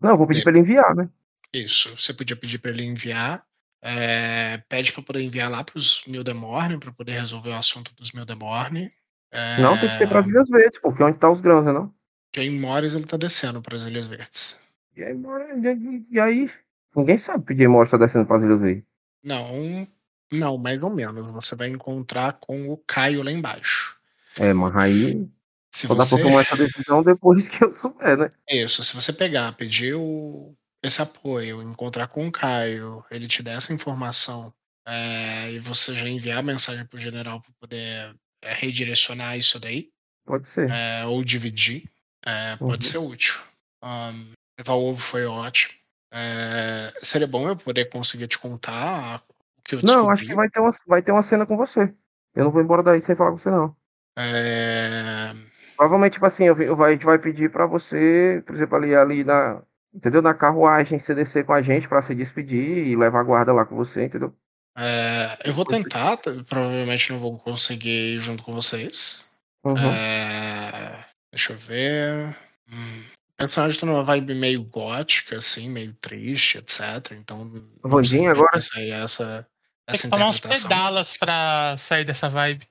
Não, 0.01 0.11
eu 0.11 0.17
vou 0.17 0.27
pedir 0.27 0.43
pra 0.43 0.51
ele 0.51 0.59
enviar, 0.59 0.93
né? 0.93 1.09
Isso, 1.53 1.95
você 1.97 2.13
podia 2.13 2.35
pedir 2.35 2.59
pra 2.59 2.71
ele 2.71 2.83
enviar. 2.83 3.45
é, 3.81 4.61
pede 4.67 4.91
pra 4.91 5.01
poder 5.01 5.21
enviar 5.21 5.49
lá 5.49 5.63
pros 5.63 6.03
Mildemorne, 6.05 6.79
pra 6.79 6.91
poder 6.91 7.13
resolver 7.13 7.51
o 7.51 7.55
assunto 7.55 7.95
dos 7.95 8.11
Mildemorne. 8.11 8.91
É, 9.31 9.57
Não, 9.61 9.77
tem 9.77 9.87
que 9.87 9.95
ser 9.95 10.07
pras 10.07 10.27
Ilhas 10.27 10.49
Verdes, 10.49 10.79
porque 10.79 11.01
é 11.01 11.05
onde 11.05 11.19
tá 11.19 11.29
os 11.29 11.39
grãos, 11.39 11.63
né? 11.63 11.71
Não? 11.71 11.93
Que 12.31 12.41
em 12.41 12.59
Mores 12.59 12.93
ele 12.93 13.05
tá 13.05 13.17
descendo 13.17 13.61
pras 13.61 13.83
Ilhas 13.85 14.07
Verdes. 14.07 14.59
E 14.95 15.03
aí, 15.03 16.45
e-? 16.45 16.51
Ninguém 16.95 17.17
sabe 17.17 17.45
que 17.45 17.55
Jay 17.55 17.67
Morris 17.67 17.91
tá 17.91 17.97
descendo 17.97 18.25
pras 18.25 18.43
Ilhas 18.43 18.59
Verdes. 18.59 18.83
Não, 19.23 19.87
não, 20.31 20.57
mais 20.57 20.81
ou 20.81 20.89
menos. 20.89 21.27
Você 21.31 21.55
vai 21.55 21.67
encontrar 21.67 22.33
com 22.39 22.69
o 22.69 22.77
Caio 22.77 23.23
lá 23.23 23.31
embaixo. 23.31 23.97
É, 24.39 24.53
mas 24.53 24.75
aí. 24.75 25.27
Se 25.71 25.85
Só 25.85 25.93
dá 25.93 26.05
pra 26.05 26.17
você, 26.17 26.23
tomar 26.23 26.41
essa 26.41 26.55
decisão 26.55 27.03
depois 27.03 27.47
que 27.47 27.63
eu 27.63 27.71
souber, 27.71 28.17
né? 28.17 28.31
isso, 28.49 28.83
se 28.83 28.95
você 28.95 29.13
pegar, 29.13 29.51
pedir 29.53 29.93
o- 29.95 30.55
esse 30.81 31.01
apoio, 31.01 31.61
encontrar 31.61 32.07
com 32.07 32.25
o 32.27 32.31
Caio, 32.31 33.03
ele 33.11 33.27
te 33.27 33.43
der 33.43 33.57
essa 33.57 33.73
informação 33.73 34.51
é, 34.87 35.51
e 35.51 35.59
você 35.59 35.93
já 35.93 36.07
enviar 36.07 36.37
a 36.39 36.43
mensagem 36.43 36.85
pro 36.85 36.97
general 36.97 37.41
para 37.41 37.51
poder 37.59 38.15
é, 38.41 38.53
redirecionar 38.53 39.37
isso 39.37 39.59
daí, 39.59 39.89
Pode 40.25 40.47
ser. 40.47 40.69
é, 40.69 41.05
ou 41.05 41.23
dividir, 41.23 41.83
é, 42.27 42.57
pode 42.57 42.85
Uhum. 42.85 42.91
ser 42.91 42.97
útil. 42.97 43.35
Um, 43.81 44.33
levar 44.59 44.73
ovo 44.73 44.99
foi 44.99 45.25
ótimo. 45.25 45.73
É, 46.11 46.93
seria 47.01 47.27
bom 47.27 47.47
eu 47.47 47.55
poder 47.55 47.85
conseguir 47.85 48.27
te 48.27 48.37
contar 48.37 49.23
o 49.57 49.61
que 49.63 49.75
eu 49.75 49.81
descobri. 49.81 50.03
Não, 50.03 50.11
acho 50.11 50.25
que 50.25 50.35
vai 50.35 50.49
ter, 50.49 50.59
uma, 50.59 50.71
vai 50.85 51.01
ter 51.01 51.11
uma 51.11 51.23
cena 51.23 51.45
com 51.45 51.55
você. 51.55 51.93
Eu 52.35 52.43
não 52.43 52.51
vou 52.51 52.61
embora 52.61 52.83
daí 52.83 53.01
sem 53.01 53.15
falar 53.15 53.31
com 53.31 53.37
você, 53.37 53.49
não. 53.49 53.75
É, 54.17 55.31
Provavelmente, 55.77 56.13
tipo 56.13 56.25
assim, 56.25 56.45
eu, 56.45 56.59
eu 56.59 56.83
a 56.83 56.91
gente 56.91 57.05
vai 57.05 57.19
pedir 57.19 57.51
pra 57.51 57.67
você, 57.67 58.43
por 58.45 58.55
exemplo, 58.55 58.75
ali, 58.75 58.95
ali 58.95 59.23
na. 59.23 59.61
Entendeu? 59.93 60.21
Na 60.21 60.33
carruagem, 60.33 60.99
você 60.99 61.15
descer 61.15 61.45
com 61.45 61.53
a 61.53 61.61
gente 61.61 61.87
pra 61.87 62.01
se 62.01 62.13
despedir 62.13 62.87
e 62.87 62.95
levar 62.95 63.21
a 63.21 63.23
guarda 63.23 63.53
lá 63.53 63.65
com 63.65 63.75
você, 63.75 64.03
entendeu? 64.03 64.33
é, 64.77 65.37
eu 65.45 65.53
vou 65.53 65.65
tentar, 65.65 66.17
provavelmente 66.47 67.11
não 67.11 67.19
vou 67.19 67.39
conseguir 67.39 68.15
ir 68.15 68.19
junto 68.19 68.43
com 68.43 68.53
vocês. 68.53 69.25
Uhum. 69.63 69.77
É, 69.77 70.96
deixa 71.31 71.53
eu 71.53 71.57
ver. 71.57 72.35
Hum, 72.71 73.03
o 73.33 73.37
personagem 73.37 73.79
tá 73.79 73.85
numa 73.85 74.03
vibe 74.03 74.33
meio 74.33 74.63
gótica, 74.63 75.37
assim, 75.37 75.69
meio 75.69 75.93
triste, 75.93 76.57
etc. 76.57 77.11
Então. 77.11 77.49
Vandinha 77.83 78.29
é 78.29 78.33
que 78.33 78.39
agora? 78.39 78.49
vai 78.53 78.61
sair 78.61 78.91
essa, 78.91 79.47
Tem 79.85 79.93
essa 79.95 80.03
que 80.03 80.09
tomar 80.09 80.29
uns 80.29 80.39
pedalas 80.39 81.17
pra 81.17 81.75
sair 81.77 82.05
dessa 82.05 82.29
vibe. 82.29 82.67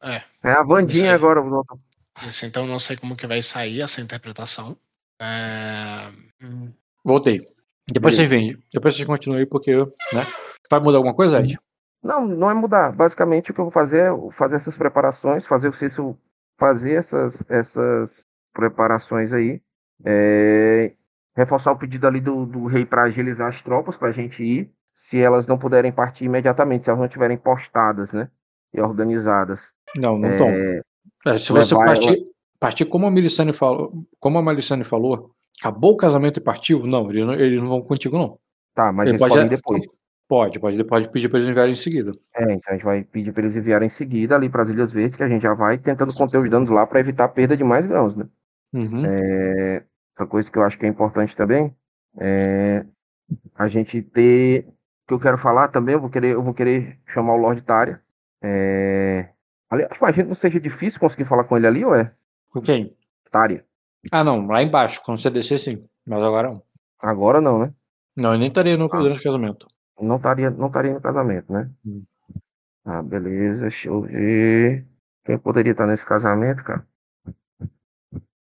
É, 0.00 0.22
É 0.44 0.52
a 0.52 0.62
Vandinha 0.62 1.14
agora, 1.14 1.42
doutor. 1.42 1.78
isso, 2.26 2.46
então 2.46 2.66
não 2.66 2.78
sei 2.78 2.96
como 2.96 3.16
que 3.16 3.26
vai 3.26 3.42
sair 3.42 3.80
essa 3.80 4.00
interpretação. 4.00 4.76
É, 5.20 6.08
hum, 6.42 6.72
Voltei. 7.04 7.46
Depois 7.90 8.14
vocês 8.14 8.28
vêm. 8.28 8.56
Depois 8.72 8.94
vocês 8.94 9.06
continuam 9.06 9.38
aí, 9.40 9.46
porque, 9.46 9.74
né? 9.74 10.24
Vai 10.70 10.78
mudar 10.78 10.98
alguma 10.98 11.14
coisa, 11.14 11.40
Ed? 11.40 11.58
Não, 12.02 12.28
não 12.28 12.50
é 12.50 12.54
mudar. 12.54 12.92
Basicamente, 12.92 13.50
o 13.50 13.54
que 13.54 13.60
eu 13.60 13.64
vou 13.64 13.72
fazer 13.72 14.12
é 14.12 14.30
fazer 14.32 14.56
essas 14.56 14.76
preparações, 14.76 15.46
fazer 15.46 15.68
o 15.68 15.72
Cício 15.72 16.16
fazer 16.58 16.94
essas, 16.94 17.44
essas 17.48 18.26
preparações 18.52 19.32
aí. 19.32 19.62
é, 20.04 20.92
reforçar 21.36 21.70
o 21.72 21.76
pedido 21.78 22.06
ali 22.06 22.20
do, 22.20 22.44
do 22.44 22.66
rei 22.66 22.84
para 22.84 23.04
agilizar 23.04 23.48
as 23.48 23.62
tropas 23.62 23.96
para 23.96 24.08
a 24.08 24.12
gente 24.12 24.42
ir. 24.42 24.70
Se 24.92 25.20
elas 25.20 25.46
não 25.46 25.56
puderem 25.56 25.92
partir 25.92 26.24
imediatamente, 26.24 26.82
se 26.84 26.90
elas 26.90 26.98
não 26.98 27.06
estiverem 27.06 27.36
postadas, 27.36 28.12
né? 28.12 28.28
E 28.74 28.80
organizadas. 28.80 29.72
Não, 29.96 30.18
não 30.18 30.30
estão. 30.30 30.48
É, 30.48 31.38
se 31.38 31.52
você 31.52 31.74
partir, 31.74 32.26
partir 32.58 32.84
como 32.86 33.06
a 33.06 33.10
Melissane 33.10 33.52
falou, 33.52 33.92
como 34.18 34.38
a 34.38 34.42
Melissane 34.42 34.82
falou, 34.82 35.30
acabou 35.60 35.92
o 35.92 35.96
casamento 35.96 36.38
e 36.38 36.42
partiu, 36.42 36.84
não, 36.84 37.08
eles 37.10 37.24
não, 37.24 37.34
eles 37.34 37.60
não 37.60 37.68
vão 37.68 37.80
contigo, 37.82 38.18
não. 38.18 38.38
Tá, 38.74 38.92
mas 38.92 39.06
Ele 39.06 39.12
eles 39.16 39.20
pode- 39.20 39.34
podem 39.34 39.46
ir 39.46 39.50
depois. 39.50 39.84
Pode, 40.28 40.60
pode, 40.60 40.84
pode 40.84 41.08
pedir 41.10 41.28
para 41.30 41.38
eles 41.38 41.48
enviarem 41.50 41.72
em 41.72 41.76
seguida. 41.76 42.12
É, 42.36 42.42
então 42.52 42.70
a 42.70 42.72
gente 42.74 42.84
vai 42.84 43.02
pedir 43.02 43.32
para 43.32 43.42
eles 43.44 43.56
enviarem 43.56 43.86
em 43.86 43.88
seguida 43.88 44.34
ali 44.36 44.48
para 44.50 44.62
as 44.62 44.68
Ilhas 44.68 44.92
Verdes, 44.92 45.16
que 45.16 45.22
a 45.22 45.28
gente 45.28 45.42
já 45.42 45.54
vai 45.54 45.78
tentando 45.78 46.12
conter 46.14 46.38
os 46.38 46.50
danos 46.50 46.68
lá 46.68 46.86
para 46.86 47.00
evitar 47.00 47.24
a 47.24 47.28
perda 47.28 47.56
de 47.56 47.64
mais 47.64 47.86
grãos, 47.86 48.14
né? 48.14 48.26
Uhum. 48.74 49.04
É, 49.06 49.84
outra 50.10 50.26
coisa 50.26 50.50
que 50.50 50.58
eu 50.58 50.62
acho 50.62 50.78
que 50.78 50.84
é 50.84 50.88
importante 50.88 51.34
também 51.34 51.74
é 52.20 52.84
a 53.54 53.68
gente 53.68 54.02
ter. 54.02 54.66
que 55.06 55.14
eu 55.14 55.18
quero 55.20 55.38
falar 55.38 55.68
também, 55.68 55.94
eu 55.94 56.00
vou 56.00 56.10
querer, 56.10 56.32
eu 56.34 56.42
vou 56.42 56.52
querer 56.52 56.98
chamar 57.06 57.32
o 57.34 57.38
Lord 57.38 57.62
Tária. 57.62 58.02
É, 58.42 59.30
aliás, 59.70 59.96
imagino 59.98 60.24
que 60.24 60.28
não 60.28 60.34
seja 60.36 60.60
difícil 60.60 61.00
conseguir 61.00 61.24
falar 61.24 61.44
com 61.44 61.56
ele 61.56 61.66
ali, 61.66 61.84
ou 61.86 61.94
é? 61.94 62.12
Com 62.50 62.60
quem? 62.60 62.94
Tária. 63.30 63.64
Ah, 64.12 64.22
não, 64.22 64.46
lá 64.46 64.62
embaixo, 64.62 65.00
quando 65.04 65.18
você 65.18 65.30
descer, 65.30 65.58
sim. 65.58 65.84
Mas 66.06 66.22
agora 66.22 66.48
não. 66.50 66.62
Agora 67.00 67.40
não, 67.40 67.58
né? 67.60 67.72
Não, 68.16 68.32
eu 68.34 68.38
nem 68.38 68.48
estaria 68.48 68.76
no, 68.76 68.84
Ah. 68.92 68.96
durante 68.98 69.20
o 69.20 69.22
casamento. 69.22 69.66
Não 70.00 70.16
estaria 70.16 70.50
não 70.50 70.68
estaria 70.68 70.92
no 70.94 71.00
casamento, 71.00 71.52
né? 71.52 71.70
Hum. 71.84 72.04
Ah, 72.84 73.02
beleza, 73.02 73.62
deixa 73.62 73.88
eu 73.88 74.02
ver. 74.02 74.86
Quem 75.24 75.38
poderia 75.38 75.72
estar 75.72 75.86
nesse 75.86 76.06
casamento, 76.06 76.64
cara? 76.64 76.86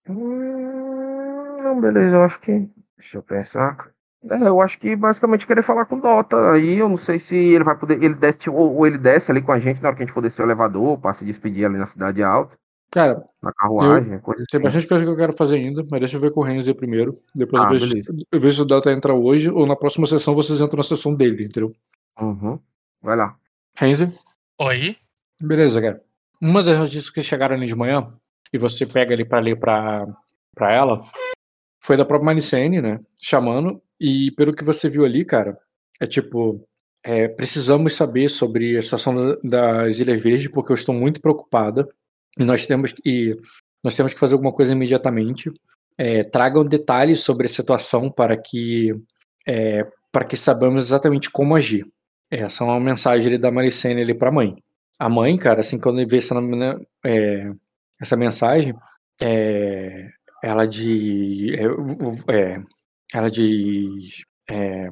Hum, 0.08 1.80
beleza, 1.82 2.16
eu 2.16 2.24
acho 2.24 2.40
que. 2.40 2.70
Deixa 2.98 3.18
eu 3.18 3.24
pensar. 3.24 3.92
É, 4.30 4.48
eu 4.48 4.60
acho 4.62 4.78
que 4.80 4.96
basicamente 4.96 5.48
querer 5.48 5.62
falar 5.64 5.86
com 5.86 5.96
o 5.96 6.02
Dota. 6.02 6.52
Aí 6.52 6.78
eu 6.78 6.90
não 6.90 6.98
sei 6.98 7.20
se 7.20 7.36
ele 7.36 7.64
vai 7.64 7.78
poder. 7.78 8.02
Ele 8.04 8.14
desce, 8.16 8.50
ou, 8.50 8.76
ou 8.76 8.88
ele 8.88 8.98
desce 8.98 9.32
ali 9.32 9.42
com 9.42 9.52
a 9.52 9.60
gente 9.60 9.82
na 9.82 9.90
hora 9.90 9.96
que 9.98 10.04
a 10.04 10.06
gente 10.06 10.14
for 10.14 10.22
descer 10.22 10.42
o 10.42 10.46
elevador, 10.46 11.00
para 11.00 11.14
se 11.14 11.24
despedir 11.26 11.66
ali 11.66 11.78
na 11.78 11.86
cidade 11.86 12.22
alta, 12.24 12.58
Cara, 12.92 13.24
na 13.42 13.54
carruagem, 13.54 14.20
coisa 14.20 14.44
tem 14.50 14.58
assim. 14.58 14.64
bastante 14.64 14.88
coisa 14.88 15.04
que 15.04 15.10
eu 15.12 15.16
quero 15.16 15.34
fazer 15.34 15.58
ainda, 15.58 15.86
mas 15.90 16.00
deixa 16.00 16.18
eu 16.18 16.22
ver 16.22 16.32
com 16.32 16.40
o 16.40 16.44
Renzi 16.44 16.74
primeiro. 16.74 17.22
Depois 17.36 17.62
Ah, 17.64 17.66
eu, 17.68 17.80
vejo, 17.80 18.04
eu 18.32 18.40
vejo 18.40 18.56
se 18.56 18.62
o 18.64 18.66
Delta 18.66 18.92
entra 18.92 19.14
hoje 19.14 19.50
ou 19.52 19.66
na 19.68 19.76
próxima 19.76 20.08
sessão 20.08 20.34
vocês 20.34 20.60
entram 20.60 20.78
na 20.78 20.84
sessão 20.84 21.14
dele, 21.14 21.46
entendeu? 21.46 21.72
Uhum. 22.20 22.60
Vai 23.02 23.16
lá. 23.16 23.36
Renzi? 23.78 24.12
Oi? 24.60 24.98
Beleza, 25.42 25.80
cara. 25.82 26.02
Uma 26.42 26.64
das 26.64 26.78
notícias 26.80 27.10
que 27.10 27.22
chegaram 27.22 27.56
ali 27.56 27.66
de 27.68 27.76
manhã, 27.76 28.12
e 28.52 28.58
você 28.58 28.86
pega 28.86 29.14
ali 29.14 29.24
pra 29.24 29.40
ler 29.40 29.60
pra, 29.60 30.08
pra 30.56 30.72
ela, 30.74 31.04
foi 31.84 31.96
da 31.96 32.04
própria 32.06 32.26
Manicene, 32.26 32.82
né? 32.82 33.00
Chamando, 33.22 33.82
e 34.00 34.32
pelo 34.32 34.54
que 34.54 34.64
você 34.64 34.90
viu 34.90 35.06
ali, 35.06 35.24
cara, 35.24 35.58
é 36.00 36.08
tipo. 36.08 36.66
é, 37.02 37.28
precisamos 37.30 37.94
saber 37.94 38.28
sobre 38.30 38.76
a 38.78 38.82
situação 38.82 39.16
da- 39.16 39.38
das 39.42 40.00
Ilhas 40.00 40.22
Verdes, 40.22 40.50
porque 40.52 40.72
eu 40.72 40.76
estou 40.76 40.94
muito 40.94 41.22
preocupada. 41.22 41.88
E 42.40 42.44
nós 42.44 42.66
temos 42.66 42.92
que, 42.94 43.36
nós 43.84 43.96
temos 43.96 44.14
que 44.14 44.20
fazer 44.20 44.34
alguma 44.36 44.54
coisa 44.54 44.74
imediatamente. 44.74 45.52
É, 45.98 46.24
tragam 46.24 46.64
detalhes 46.64 47.20
sobre 47.22 47.46
a 47.48 47.50
situação 47.50 48.10
para 48.10 48.38
que, 48.38 48.94
é, 49.48 49.86
para 50.12 50.26
que 50.26 50.38
saibamos 50.38 50.86
exatamente 50.86 51.30
como 51.30 51.56
agir. 51.56 51.86
Essa 52.32 52.64
é 52.64 52.68
uma 52.68 52.80
mensagem 52.80 53.28
ali 53.28 53.38
da 53.38 53.52
Maricene 53.52 54.02
ali 54.02 54.14
pra 54.14 54.32
mãe. 54.32 54.56
A 55.00 55.10
mãe, 55.10 55.38
cara, 55.38 55.60
assim, 55.62 55.80
quando 55.80 56.06
vê 56.08 56.18
essa, 56.18 56.36
é, 57.06 57.46
essa 58.02 58.16
mensagem, 58.16 58.74
é, 59.22 60.08
ela 60.44 60.66
de. 60.66 61.54
É, 62.28 62.34
é, 62.36 62.60
ela 63.14 63.30
diz. 63.30 64.22
É, 64.50 64.90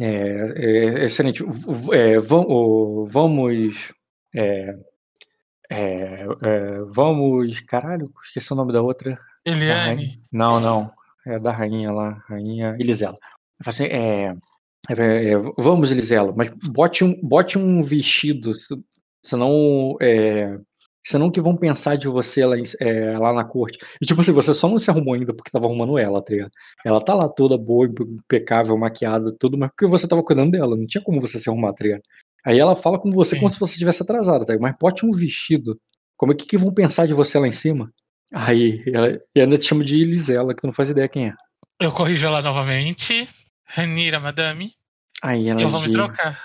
é, 0.00 1.00
é, 1.00 1.04
excelente. 1.04 1.44
É, 1.92 2.18
vam- 2.18 2.46
o- 2.48 3.06
vamos. 3.06 3.92
É, 5.70 5.76
é, 5.76 6.26
é, 6.42 6.80
vamos. 6.88 7.60
Caralho, 7.60 8.10
esqueci 8.24 8.52
o 8.52 8.56
nome 8.56 8.72
da 8.72 8.82
outra. 8.82 9.18
Eliane? 9.44 10.22
Não, 10.32 10.60
não. 10.60 10.90
É 11.26 11.38
da 11.38 11.52
rainha 11.52 11.92
lá, 11.92 12.22
rainha 12.28 12.74
Elisela. 12.78 13.18
Assim, 13.66 13.84
é, 13.84 14.34
é, 14.88 15.30
é, 15.32 15.36
vamos, 15.58 15.90
Elisela, 15.90 16.32
mas 16.34 16.50
bote 16.70 17.04
um, 17.04 17.20
bote 17.22 17.58
um 17.58 17.82
vestido, 17.82 18.54
se- 18.54 18.80
senão, 19.22 19.96
é, 20.00 20.56
senão 21.04 21.30
que 21.30 21.40
vão 21.40 21.56
pensar 21.56 21.96
de 21.96 22.08
você 22.08 22.46
lá, 22.46 22.56
é, 22.80 23.18
lá 23.18 23.32
na 23.34 23.44
corte. 23.44 23.78
E 24.00 24.06
tipo 24.06 24.20
assim, 24.20 24.32
você 24.32 24.54
só 24.54 24.68
não 24.68 24.78
se 24.78 24.90
arrumou 24.90 25.14
ainda 25.14 25.34
porque 25.34 25.50
tava 25.50 25.66
arrumando 25.66 25.98
ela, 25.98 26.22
tá 26.22 26.32
ligado? 26.32 26.50
Ela 26.86 27.00
tá 27.04 27.14
lá 27.14 27.28
toda 27.28 27.58
boa, 27.58 27.86
impecável, 27.86 28.76
maquiada, 28.78 29.34
tudo, 29.38 29.58
mas 29.58 29.68
porque 29.70 29.86
você 29.86 30.06
tava 30.08 30.22
cuidando 30.22 30.52
dela, 30.52 30.76
não 30.76 30.82
tinha 30.82 31.02
como 31.02 31.20
você 31.20 31.36
se 31.36 31.50
arrumar, 31.50 31.74
tá 31.74 31.84
ligado? 31.84 32.02
Aí 32.44 32.58
ela 32.58 32.74
fala 32.76 32.98
com 32.98 33.10
você 33.10 33.34
Sim. 33.34 33.40
como 33.40 33.52
se 33.52 33.58
você 33.60 33.78
tivesse 33.78 34.02
atrasado, 34.02 34.44
tá? 34.44 34.56
Mas 34.58 34.74
bote 34.80 35.04
um 35.04 35.10
vestido. 35.10 35.78
Como 36.16 36.32
é 36.32 36.34
que, 36.34 36.46
que 36.46 36.56
vão 36.58 36.72
pensar 36.72 37.06
de 37.06 37.12
você 37.14 37.38
lá 37.38 37.46
em 37.46 37.52
cima? 37.52 37.92
Aí, 38.32 38.82
ela, 38.92 39.20
e 39.34 39.40
ainda 39.40 39.56
te 39.58 39.66
chama 39.66 39.84
de 39.84 40.00
Elisela, 40.00 40.54
que 40.54 40.60
tu 40.60 40.66
não 40.66 40.72
faz 40.74 40.90
ideia 40.90 41.08
quem 41.08 41.28
é. 41.28 41.34
Eu 41.80 41.92
corrijo 41.92 42.26
ela 42.26 42.42
novamente. 42.42 43.28
Ranira, 43.66 44.18
madame. 44.20 44.72
Aí 45.22 45.48
ela 45.48 45.60
Eu 45.60 45.68
vou 45.68 45.80
me 45.80 45.86
diz. 45.86 45.94
trocar. 45.96 46.40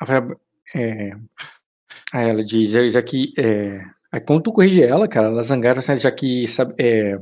ela 0.00 0.20
vai- 0.20 0.36
é, 0.74 1.12
aí 2.12 2.28
ela 2.28 2.44
diz, 2.44 2.70
já, 2.70 2.88
já 2.88 3.02
que. 3.02 3.32
É, 3.38 3.80
aí 4.12 4.20
quando 4.20 4.42
tu 4.42 4.52
corrige 4.52 4.82
ela, 4.82 5.08
cara, 5.08 5.28
ela 5.28 5.42
zangaram, 5.42 5.78
assim, 5.78 5.98
já 5.98 6.10
que 6.10 6.46
sabe. 6.46 6.74
é, 6.78 7.18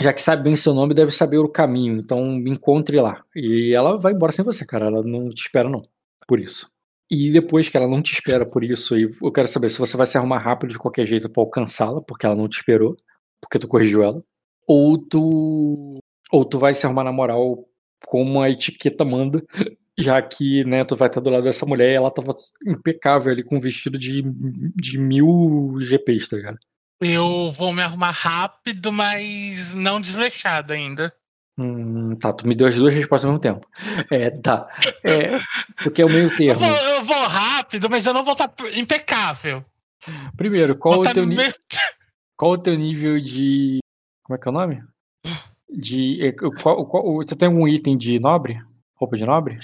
já 0.00 0.12
que 0.12 0.20
sabe 0.20 0.42
bem 0.42 0.54
seu 0.56 0.74
nome, 0.74 0.92
deve 0.94 1.10
saber 1.10 1.38
o 1.38 1.48
caminho. 1.48 1.98
Então 1.98 2.22
me 2.26 2.50
encontre 2.50 3.00
lá. 3.00 3.22
E 3.34 3.72
ela 3.74 3.96
vai 3.96 4.12
embora 4.12 4.32
sem 4.32 4.44
você, 4.44 4.64
cara. 4.66 4.86
Ela 4.86 5.02
não 5.02 5.28
te 5.30 5.42
espera, 5.42 5.68
não. 5.68 5.82
Por 6.28 6.38
isso. 6.40 6.70
E 7.10 7.30
depois 7.30 7.68
que 7.68 7.76
ela 7.76 7.86
não 7.86 8.02
te 8.02 8.12
espera 8.12 8.44
por 8.44 8.64
isso, 8.64 8.98
e 8.98 9.08
eu 9.22 9.32
quero 9.32 9.46
saber 9.46 9.68
se 9.68 9.78
você 9.78 9.96
vai 9.96 10.06
se 10.06 10.18
arrumar 10.18 10.38
rápido 10.38 10.70
de 10.70 10.78
qualquer 10.78 11.06
jeito 11.06 11.30
pra 11.30 11.42
alcançá-la, 11.42 12.02
porque 12.02 12.26
ela 12.26 12.34
não 12.34 12.48
te 12.48 12.56
esperou, 12.56 12.96
porque 13.40 13.58
tu 13.58 13.68
corrigiu 13.68 14.02
ela. 14.02 14.22
Ou 14.66 14.98
tu. 14.98 16.00
Ou 16.32 16.44
tu 16.44 16.58
vai 16.58 16.74
se 16.74 16.84
arrumar 16.84 17.04
na 17.04 17.12
moral 17.12 17.64
como 18.04 18.40
a 18.40 18.50
etiqueta 18.50 19.04
manda, 19.04 19.42
já 19.98 20.20
que, 20.20 20.64
né, 20.64 20.84
tu 20.84 20.96
vai 20.96 21.08
estar 21.08 21.20
do 21.20 21.30
lado 21.30 21.44
dessa 21.44 21.64
mulher 21.64 21.92
e 21.92 21.94
ela 21.94 22.10
tava 22.10 22.34
impecável 22.66 23.32
ali 23.32 23.44
com 23.44 23.56
um 23.56 23.60
vestido 23.60 23.98
de, 23.98 24.22
de 24.74 24.98
mil 24.98 25.74
GPs, 25.78 26.28
tá 26.28 26.36
ligado? 26.36 26.58
Eu 27.00 27.52
vou 27.52 27.72
me 27.72 27.82
arrumar 27.82 28.10
rápido, 28.10 28.92
mas 28.92 29.74
não 29.74 30.00
desleixado 30.00 30.72
ainda. 30.72 31.12
Hum, 31.58 32.14
tá, 32.16 32.32
tu 32.32 32.46
me 32.46 32.54
deu 32.54 32.66
as 32.66 32.76
duas 32.76 32.92
respostas 32.92 33.24
ao 33.24 33.30
mesmo 33.32 33.40
tempo. 33.40 33.66
É, 34.10 34.30
tá. 34.30 34.68
É, 35.02 35.38
porque 35.82 36.02
é 36.02 36.04
o 36.04 36.10
meio 36.10 36.26
Eu 36.30 36.36
termo. 36.36 36.60
vou, 36.60 36.76
eu 36.76 37.04
vou 37.04 37.26
rápido, 37.26 37.88
mas 37.88 38.04
eu 38.04 38.12
não 38.12 38.22
vou 38.24 38.32
estar 38.34 38.52
impecável. 38.74 39.64
Primeiro, 40.36 40.76
qual 40.76 40.96
Vou 40.96 41.02
o 41.02 41.06
tá 41.06 41.14
teu 41.14 41.24
ni- 41.26 41.36
qual 42.36 42.52
o 42.52 42.58
teu 42.58 42.76
nível 42.76 43.20
de. 43.20 43.78
Como 44.22 44.36
é 44.36 44.40
que 44.40 44.46
é 44.48 44.50
o 44.50 44.54
nome? 44.54 44.82
De. 45.70 46.26
é, 46.26 46.32
Qual, 46.32 46.86
qual, 46.86 47.14
você 47.16 47.34
tem 47.34 47.48
algum 47.48 47.66
item 47.66 47.96
de 47.96 48.18
nobre? 48.20 48.60
Roupa 48.94 49.16
de 49.16 49.24
nobre? 49.24 49.58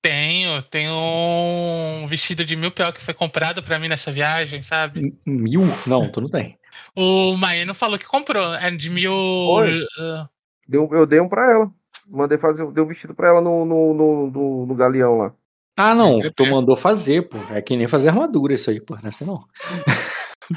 Tenho, 0.00 0.62
tenho 0.62 0.92
um 0.94 2.06
vestido 2.06 2.44
de 2.44 2.54
mil 2.56 2.70
pior 2.70 2.92
que 2.92 3.00
foi 3.02 3.12
comprado 3.12 3.62
pra 3.62 3.78
mim 3.78 3.88
nessa 3.88 4.10
viagem, 4.12 4.62
sabe? 4.62 5.14
Mil? 5.26 5.62
Não, 5.86 6.10
tu 6.10 6.20
não 6.20 6.28
tem. 6.30 6.56
O 6.96 7.36
Maeno 7.36 7.74
falou 7.74 7.98
que 7.98 8.06
comprou, 8.06 8.54
é 8.54 8.70
de 8.70 8.88
mil. 8.90 9.12
Oi. 9.12 9.80
ah, 9.98 10.28
Deu, 10.68 10.88
eu 10.92 11.06
dei 11.06 11.20
um 11.20 11.28
pra 11.28 11.50
ela. 11.50 11.70
Mandei 12.06 12.36
fazer, 12.38 12.66
dei 12.72 12.82
um 12.84 12.86
vestido 12.86 13.14
pra 13.14 13.28
ela 13.28 13.40
no, 13.40 13.64
no, 13.64 13.94
no, 13.94 14.30
no, 14.30 14.66
no 14.66 14.74
galeão 14.74 15.18
lá. 15.18 15.32
Ah, 15.76 15.94
não, 15.94 16.20
Eu 16.22 16.30
tu 16.32 16.42
tenho. 16.44 16.54
mandou 16.54 16.76
fazer, 16.76 17.28
pô. 17.28 17.38
É 17.50 17.62
que 17.62 17.76
nem 17.76 17.86
fazer 17.88 18.08
armadura 18.08 18.52
isso 18.52 18.68
aí, 18.70 18.80
pô. 18.80 18.94
Não 18.96 19.02
é 19.04 19.08
assim 19.08 19.24
não. 19.24 19.44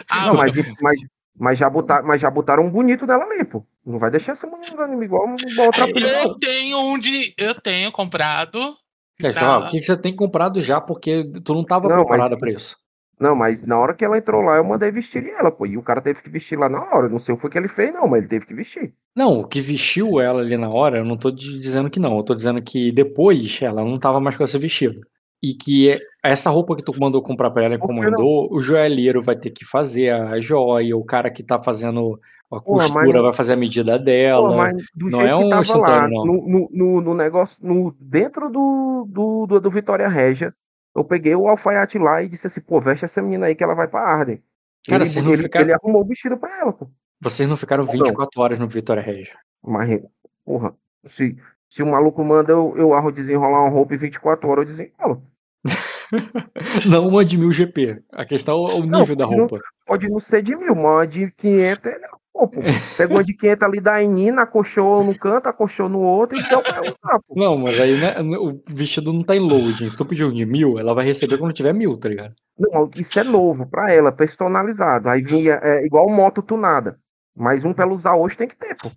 ah, 0.09 0.27
Não, 0.27 0.37
mas 0.37 0.55
mas, 0.55 0.75
mas, 0.81 0.99
mas, 1.37 1.57
já 1.59 1.69
botar, 1.69 2.01
mas 2.03 2.19
já 2.21 2.29
botaram 2.29 2.63
um 2.65 2.71
bonito 2.71 3.05
dela 3.05 3.23
ali, 3.23 3.43
pô. 3.45 3.63
Não 3.85 3.99
vai 3.99 4.09
deixar 4.11 4.33
essa 4.33 4.47
mulher 4.47 4.71
andando 4.73 5.03
igual 5.03 5.25
uma 5.25 5.63
outra 5.65 5.91
pessoa. 5.93 6.23
eu 6.23 6.39
tenho 6.39 6.77
um 6.79 6.97
de. 6.97 7.33
Eu 7.37 7.53
tenho 7.59 7.91
comprado. 7.91 8.75
Quer 9.19 9.33
Tá. 9.33 9.39
falar, 9.39 9.65
o 9.65 9.69
que 9.69 9.77
que 9.79 9.85
você 9.85 9.95
tem 9.97 10.15
comprado 10.15 10.61
já? 10.61 10.81
Porque 10.81 11.29
tu 11.43 11.53
não 11.53 11.63
tava 11.63 11.87
Não, 11.87 11.97
mas- 11.97 12.05
preparada 12.07 12.37
pra 12.37 12.51
isso. 12.51 12.75
Não, 13.21 13.35
mas 13.35 13.63
na 13.63 13.77
hora 13.77 13.93
que 13.93 14.03
ela 14.03 14.17
entrou 14.17 14.41
lá, 14.41 14.57
eu 14.57 14.63
mandei 14.63 14.89
vestir 14.91 15.27
ela, 15.27 15.51
pô. 15.51 15.67
E 15.67 15.77
o 15.77 15.83
cara 15.83 16.01
teve 16.01 16.23
que 16.23 16.29
vestir 16.29 16.57
lá 16.57 16.67
na 16.67 16.79
hora. 16.83 17.07
Não 17.07 17.19
sei 17.19 17.35
o 17.35 17.37
que 17.37 17.55
ele 17.55 17.67
fez, 17.67 17.93
não, 17.93 18.07
mas 18.07 18.19
ele 18.21 18.27
teve 18.27 18.47
que 18.47 18.53
vestir. 18.55 18.93
Não, 19.15 19.41
o 19.41 19.47
que 19.47 19.61
vestiu 19.61 20.19
ela 20.19 20.41
ali 20.41 20.57
na 20.57 20.69
hora, 20.69 20.97
eu 20.97 21.05
não 21.05 21.15
tô 21.15 21.29
di- 21.29 21.59
dizendo 21.59 21.87
que 21.89 21.99
não. 21.99 22.17
Eu 22.17 22.23
tô 22.23 22.33
dizendo 22.33 22.59
que 22.63 22.91
depois 22.91 23.61
ela 23.61 23.85
não 23.85 23.99
tava 23.99 24.19
mais 24.19 24.35
com 24.35 24.43
esse 24.43 24.57
vestido. 24.57 24.99
E 25.43 25.53
que 25.53 25.99
essa 26.23 26.49
roupa 26.49 26.75
que 26.75 26.83
tu 26.83 26.93
mandou 26.99 27.21
comprar 27.21 27.51
pra 27.51 27.63
ela, 27.63 27.77
Por 27.77 27.87
que 27.87 27.93
encomendou, 27.93 28.47
o 28.51 28.59
joalheiro 28.59 29.21
vai 29.21 29.35
ter 29.35 29.51
que 29.51 29.65
fazer 29.65 30.09
a 30.09 30.39
joia, 30.39 30.97
o 30.97 31.03
cara 31.05 31.29
que 31.29 31.43
tá 31.43 31.61
fazendo 31.61 32.19
a 32.51 32.59
costura 32.59 32.93
mas 33.05 33.13
não- 33.13 33.23
vai 33.23 33.33
fazer 33.33 33.53
a 33.53 33.55
medida 33.57 33.97
Pô, 33.97 34.03
dela. 34.03 34.55
mas 34.57 34.75
do 34.95 35.09
não 35.09 35.19
jeito 35.19 35.25
é 35.33 35.37
que 35.37 35.43
um 35.45 35.49
tava 35.49 35.77
lá, 35.77 36.07
não. 36.09 36.25
no, 36.25 36.69
no, 36.71 37.01
no, 37.01 37.13
negócio, 37.13 37.57
no, 37.61 37.95
dentro 37.99 38.49
do, 38.49 39.05
do, 39.07 39.45
do, 39.47 39.59
do 39.61 39.71
Vitória 39.71 40.07
Régia, 40.07 40.53
eu 40.95 41.03
peguei 41.03 41.35
o 41.35 41.47
alfaiate 41.47 41.97
lá 41.97 42.21
e 42.21 42.27
disse 42.29 42.47
assim, 42.47 42.61
pô, 42.61 42.79
veste 42.81 43.05
essa 43.05 43.21
menina 43.21 43.45
aí 43.47 43.55
que 43.55 43.63
ela 43.63 43.73
vai 43.75 43.87
pra 43.87 44.01
Arden. 44.01 44.41
Cara, 44.87 45.03
ele, 45.03 45.09
vocês 45.09 45.23
não 45.25 45.33
ele, 45.33 45.41
ficaram- 45.43 45.65
ele 45.67 45.73
arrumou 45.73 46.01
o 46.01 46.05
vestido 46.05 46.37
pra 46.37 46.59
ela, 46.59 46.73
pô. 46.73 46.89
Vocês 47.21 47.47
não 47.47 47.55
ficaram 47.55 47.83
Não. 47.85 47.91
24 47.91 48.41
horas 48.41 48.57
no 48.59 48.67
Vitória 48.67 49.01
Regia. 49.01 49.35
Mas, 49.63 50.01
porra, 50.43 50.75
se, 51.05 51.37
se 51.69 51.83
o 51.83 51.87
maluco 51.87 52.23
manda 52.23 52.51
eu, 52.51 52.73
eu 52.75 52.93
arro 52.93 53.11
desenrolar 53.11 53.61
uma 53.61 53.69
roupa 53.69 53.93
em 53.93 53.97
24 53.97 54.49
horas, 54.49 54.63
eu 54.65 54.71
desenrolo. 54.71 55.23
Não 56.89 57.07
uma 57.07 57.23
de 57.23 57.37
mil 57.37 57.51
GP. 57.51 58.03
A 58.11 58.25
questão 58.25 58.69
é 58.69 58.75
o 58.75 58.85
Não, 58.85 58.99
nível 59.01 59.15
da 59.15 59.25
não- 59.27 59.33
roupa. 59.37 59.59
Pode 59.85 60.09
não 60.09 60.19
ser 60.19 60.41
de 60.41 60.55
mil, 60.55 60.75
mas 60.75 60.83
uma 60.85 61.07
de 61.07 61.31
500 61.31 61.85
ele 61.91 62.05
pô. 62.47 62.61
Pegou 62.97 63.17
uma 63.17 63.23
de 63.23 63.33
500 63.35 63.67
ali 63.67 63.79
da 63.81 64.01
Enina, 64.01 64.43
acochou 64.43 65.03
no 65.03 65.17
canto, 65.17 65.47
acochou 65.47 65.87
no 65.89 65.99
outro 65.99 66.37
e 66.37 66.49
deu 66.49 66.61
pra 66.61 66.75
ela 66.77 66.83
usar, 66.83 67.19
pô. 67.27 67.33
Não, 67.35 67.57
mas 67.57 67.79
aí 67.79 67.97
né, 67.99 68.15
o 68.19 68.61
vestido 68.67 69.11
não 69.13 69.23
tá 69.23 69.35
em 69.35 69.39
loading. 69.39 69.89
Tu 69.95 70.05
pediu 70.05 70.27
um 70.29 70.33
de 70.33 70.45
mil, 70.45 70.77
ela 70.79 70.93
vai 70.93 71.05
receber 71.05 71.37
quando 71.37 71.53
tiver 71.53 71.73
mil, 71.73 71.97
tá 71.97 72.09
ligado? 72.09 72.33
Não, 72.57 72.89
isso 72.95 73.19
é 73.19 73.23
novo 73.23 73.65
pra 73.65 73.91
ela, 73.91 74.11
personalizado. 74.11 75.09
Aí 75.09 75.21
vinha 75.21 75.59
é, 75.63 75.85
igual 75.85 76.09
moto 76.09 76.41
tunada. 76.41 76.97
Mas 77.35 77.63
um 77.65 77.73
pra 77.73 77.85
ela 77.85 77.93
usar 77.93 78.15
hoje 78.15 78.35
tem 78.37 78.47
que 78.47 78.55
ter, 78.57 78.75
pô. 78.75 78.91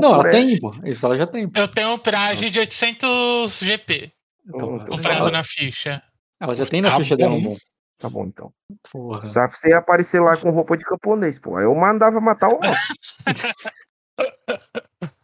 Não, 0.00 0.14
ela 0.14 0.28
é- 0.28 0.30
tem, 0.30 0.58
pô. 0.58 0.74
Isso 0.84 1.06
ela 1.06 1.16
já 1.16 1.26
tem. 1.26 1.48
pô. 1.48 1.60
Eu 1.60 1.68
tenho 1.68 1.90
um 1.90 1.98
traje 1.98 2.50
de 2.50 2.58
800 2.58 3.60
GP 3.60 4.10
Então, 4.46 4.78
comprado 4.80 5.18
ela, 5.22 5.30
na 5.30 5.44
ficha. 5.44 6.02
ela 6.40 6.54
já 6.54 6.66
tem 6.66 6.80
na 6.82 6.90
Tá 6.90 6.96
ficha 6.98 7.16
bom. 7.16 7.22
dela, 7.22 7.40
bom. 7.40 7.56
Tá 7.98 8.08
bom, 8.08 8.26
então. 8.26 8.52
Porra. 8.92 9.28
Só 9.28 9.48
você 9.48 9.70
ia 9.70 9.78
aparecer 9.78 10.20
lá 10.20 10.36
com 10.36 10.50
roupa 10.50 10.76
de 10.76 10.84
camponês, 10.84 11.38
pô. 11.38 11.56
Aí 11.56 11.64
eu 11.64 11.74
mandava 11.74 12.20
matar 12.20 12.48
o. 12.48 12.60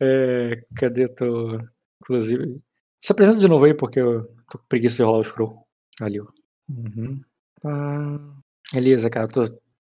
É, 0.00 0.62
cadê 0.76 1.08
tu? 1.08 1.58
Inclusive. 2.00 2.60
Se 2.98 3.12
apresenta 3.12 3.40
de 3.40 3.48
novo 3.48 3.64
aí, 3.64 3.74
porque 3.74 4.00
eu 4.00 4.24
tô 4.50 4.58
com 4.58 4.66
preguiça 4.68 4.96
de 4.96 5.02
rolar 5.02 5.18
o 5.18 5.24
scroll. 5.24 5.66
Ali, 6.00 6.20
ó. 6.20 6.26
Uhum. 6.68 7.20
Pá. 7.60 8.20
Beleza, 8.72 9.10
cara. 9.10 9.26
Tu, 9.26 9.42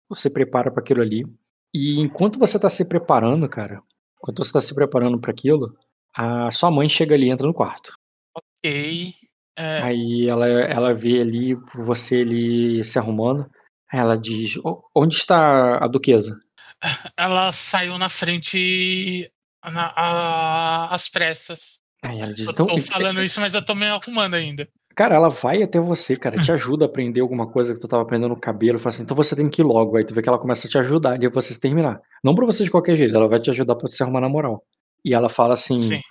você 0.10 0.30
prepara 0.30 0.72
para 0.72 0.82
aquilo 0.82 1.02
ali. 1.02 1.26
E 1.74 2.00
enquanto 2.00 2.40
você 2.40 2.60
tá 2.60 2.70
se 2.70 2.86
preparando, 2.86 3.48
cara, 3.48 3.82
enquanto 4.18 4.44
você 4.44 4.52
tá 4.52 4.60
se 4.60 4.74
preparando 4.74 5.20
para 5.20 5.32
aquilo, 5.32 5.78
a 6.16 6.50
sua 6.52 6.72
mãe 6.72 6.90
chega 6.90 7.16
ali 7.16 7.28
e 7.28 7.30
entra 7.30 7.48
no 7.48 7.54
quarto. 7.54 7.94
Ok. 8.36 9.14
É, 9.60 9.82
Aí 9.82 10.26
ela, 10.30 10.48
ela 10.48 10.94
vê 10.94 11.20
ali 11.22 11.56
você 11.76 12.22
ali 12.22 12.84
se 12.84 12.98
arrumando. 12.98 13.50
Aí 13.92 14.00
ela 14.00 14.18
diz: 14.18 14.56
"O- 14.58 14.82
Onde 14.96 15.16
está 15.16 15.78
a 15.84 15.88
duquesa? 15.88 16.40
ela 17.18 17.52
saiu 17.52 17.98
na 17.98 18.08
frente 18.10 19.30
na, 19.64 19.94
a- 19.96 20.96
às 20.96 21.10
pressas. 21.10 21.80
Aí 22.06 22.20
ela 22.20 22.34
diz: 22.34 22.46
Eu 22.48 22.52
então, 22.54 22.68
falando 22.80 23.22
isso, 23.22 23.42
mas 23.42 23.54
eu 23.54 23.64
tô 23.64 23.76
me 23.76 23.86
arrumando 23.86 24.36
ainda. 24.36 24.68
Cara, 24.96 25.16
ela 25.16 25.30
vai 25.30 25.64
até 25.64 25.80
você, 25.80 26.16
cara, 26.18 26.36
te 26.42 26.52
ajuda 26.52 26.84
a 26.84 26.88
aprender 26.88 27.22
alguma 27.22 27.48
coisa 27.50 27.74
que 27.74 27.80
tu 27.80 27.88
tava 27.88 28.04
aprendendo 28.04 28.30
no 28.30 28.40
cabelo. 28.40 28.78
Fala 28.78 28.94
assim, 28.94 29.04
então 29.04 29.16
você 29.16 29.34
tem 29.34 29.50
que 29.50 29.62
ir 29.62 29.64
logo. 29.66 29.96
Aí 29.96 30.04
tu 30.04 30.14
vê 30.14 30.22
que 30.22 30.28
ela 30.28 30.38
começa 30.40 30.68
a 30.68 30.70
te 30.70 30.78
ajudar 30.78 31.22
e 31.24 31.30
você 31.30 31.58
terminar. 31.58 32.02
Não 32.22 32.36
pra 32.36 32.46
você 32.46 32.66
de 32.66 32.72
qualquer 32.72 32.98
jeito, 32.98 33.16
ela 33.16 33.28
vai 33.30 33.40
te 33.40 33.50
ajudar 33.50 33.76
pra 33.76 33.88
se 33.88 34.02
arrumar 34.04 34.20
na 34.20 34.28
moral. 34.28 34.62
E 35.06 35.14
ela 35.14 35.30
fala 35.30 35.54
assim: 35.54 35.80
Sim. 35.82 36.02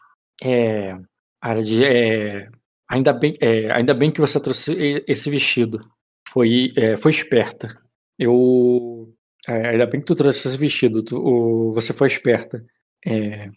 É. 0.42 0.96
Ela 1.44 1.62
diz, 1.62 1.80
é, 1.82 2.48
ainda, 2.88 3.12
bem, 3.12 3.36
é, 3.40 3.70
ainda 3.72 3.94
bem 3.94 4.10
que 4.12 4.20
você 4.20 4.40
trouxe 4.40 4.74
esse 5.06 5.30
vestido. 5.30 5.80
Foi, 6.28 6.72
é, 6.76 6.96
foi 6.96 7.10
esperta. 7.12 7.78
Eu. 8.18 9.14
é, 9.48 9.70
ainda 9.70 9.86
bem 9.86 10.00
que 10.00 10.06
tu 10.06 10.14
trouxe 10.14 10.48
esse 10.48 10.56
vestido. 10.56 11.02
tu- 11.04 11.18
o- 11.20 11.72
você 11.72 11.92
foi 11.92 12.08
esperta. 12.08 12.64
É, 13.06 13.50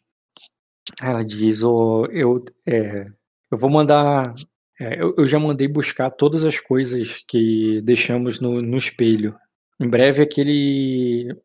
ela 1.02 1.24
diz: 1.24 1.64
"Ô, 1.64 2.06
eu, 2.08 2.44
é, 2.68 3.06
eu 3.52 3.58
vou 3.58 3.70
mandar. 3.70 4.34
é, 4.80 5.02
eu, 5.02 5.14
eu 5.18 5.28
já 5.28 5.40
mandei 5.40 5.68
buscar 5.68 6.10
todas 6.12 6.44
as 6.46 6.60
coisas 6.60 7.24
que 7.28 7.82
deixamos 7.84 8.40
no, 8.40 8.62
no 8.62 8.78
espelho. 8.78 9.36
Em 9.80 9.88
breve, 9.90 10.24
aquele. 10.24 11.36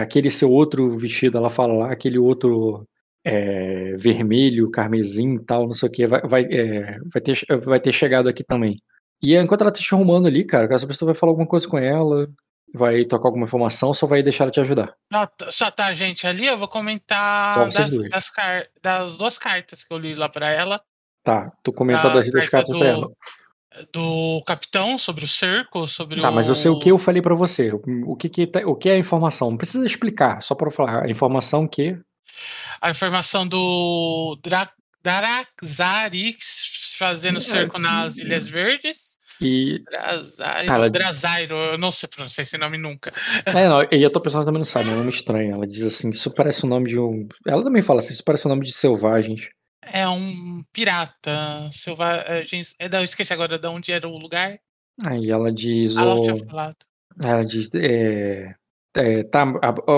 aquele 0.00 0.30
seu 0.30 0.50
outro 0.50 0.88
vestido, 0.98 1.38
ela 1.38 1.50
fala 1.50 1.72
lá, 1.74 1.92
aquele 1.92 2.18
outro 2.18 2.86
é, 3.24 3.94
vermelho, 3.96 4.70
carmesim 4.70 5.34
e 5.36 5.44
tal, 5.44 5.66
não 5.66 5.74
sei 5.74 5.88
o 5.88 5.92
que, 5.92 6.06
vai, 6.06 6.20
vai, 6.22 6.42
é, 6.44 6.98
vai, 7.12 7.22
ter, 7.22 7.38
vai 7.64 7.80
ter 7.80 7.92
chegado 7.92 8.28
aqui 8.28 8.42
também. 8.44 8.76
E 9.22 9.36
enquanto 9.36 9.60
ela 9.60 9.70
tá 9.72 9.80
te 9.80 9.94
arrumando 9.94 10.26
ali, 10.26 10.44
cara, 10.44 10.76
se 10.76 10.86
tu 10.98 11.06
vai 11.06 11.14
falar 11.14 11.30
alguma 11.30 11.46
coisa 11.46 11.68
com 11.68 11.78
ela, 11.78 12.28
vai 12.74 13.04
tocar 13.04 13.28
alguma 13.28 13.44
informação 13.44 13.92
só 13.94 14.06
vai 14.06 14.22
deixar 14.22 14.44
ela 14.44 14.50
te 14.50 14.60
ajudar. 14.60 14.94
Só, 15.12 15.28
só 15.50 15.70
tá 15.70 15.86
a 15.86 15.94
gente 15.94 16.26
ali, 16.26 16.46
eu 16.46 16.58
vou 16.58 16.66
comentar 16.68 17.70
das, 17.70 17.90
das, 18.10 18.30
car- 18.30 18.66
das 18.82 19.16
duas 19.16 19.38
cartas 19.38 19.84
que 19.84 19.92
eu 19.94 19.98
li 19.98 20.14
lá 20.14 20.28
pra 20.28 20.50
ela. 20.50 20.80
Tá, 21.22 21.52
tu 21.62 21.72
comentou 21.72 22.10
A 22.10 22.14
das 22.14 22.28
duas 22.30 22.48
carta 22.48 22.66
cartas 22.72 22.78
pra 22.78 22.88
ela. 22.88 23.08
do 23.92 24.42
capitão 24.46 24.98
sobre 24.98 25.24
o 25.24 25.28
cerco, 25.28 25.86
sobre 25.86 26.20
Tá, 26.20 26.30
o. 26.30 26.34
mas 26.34 26.48
eu 26.48 26.54
sei 26.54 26.70
o 26.70 26.78
que 26.78 26.90
eu 26.90 26.98
falei 26.98 27.22
pra 27.22 27.34
você. 27.34 27.72
O 28.06 28.16
que, 28.16 28.28
que, 28.28 28.46
tá- 28.46 28.66
o 28.66 28.74
que 28.74 28.88
é 28.88 28.94
a 28.94 28.98
informação? 28.98 29.50
Não 29.50 29.56
precisa 29.56 29.86
explicar, 29.86 30.42
só 30.42 30.54
pra 30.54 30.66
eu 30.66 30.72
falar. 30.72 31.04
A 31.04 31.08
informação 31.10 31.66
que. 31.68 31.96
A 32.82 32.90
informação 32.90 33.46
do 33.46 34.36
Dra 34.42 34.68
Daraxarix 35.02 36.94
fazendo 36.98 37.38
É, 37.38 37.40
cerco 37.40 37.78
nas 37.78 38.16
Ilhas 38.18 38.48
Verdes. 38.48 39.12
E. 39.40 39.82
Drazairo, 39.90 40.70
ela- 40.72 40.90
Drazairo, 40.90 41.54
eu 41.72 41.78
não 41.78 41.90
sei 41.90 42.08
pronunciar 42.08 42.42
esse 42.42 42.56
nome 42.58 42.78
nunca. 42.78 43.12
É, 43.46 43.68
não, 43.68 43.82
e 43.90 44.04
a 44.04 44.10
tua 44.10 44.22
personagem 44.22 44.46
também 44.46 44.60
não 44.60 44.64
sabe, 44.64 44.88
é 44.88 44.92
um 44.92 44.98
nome 44.98 45.08
estranho. 45.10 45.54
Ela 45.54 45.66
diz 45.66 45.82
assim: 45.82 46.10
Isso 46.10 46.30
parece 46.32 46.64
o 46.64 46.68
nome 46.68 46.88
de 46.88 46.98
um. 46.98 47.26
Ela 47.46 47.62
também 47.62 47.82
fala 47.82 47.98
assim: 48.00 48.12
Isso 48.12 48.22
parece 48.24 48.46
o 48.46 48.48
nome 48.48 48.64
de 48.64 48.72
selvagens. 48.72 49.48
É 49.84 50.08
um 50.08 50.62
pirata 50.72 51.68
selvagem. 51.72 52.24
É, 52.78 52.88
não, 52.88 52.98
eu 52.98 53.04
esqueci 53.04 53.32
agora 53.32 53.58
de 53.58 53.66
onde 53.66 53.92
era 53.92 54.06
o 54.06 54.16
lugar. 54.16 54.58
Aí 55.04 55.30
ela 55.30 55.52
diz: 55.52 55.96
Ah, 55.96 56.02
ela 56.02 56.14
"Ô", 56.14 56.22
tinha 56.22 56.36
falado. 56.46 56.76
Ela 57.22 57.44
diz: 57.44 57.68
é, 57.74 58.54
é, 58.96 59.22
Tá, 59.24 59.44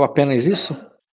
apenas 0.05 0.47
isso? 0.47 0.75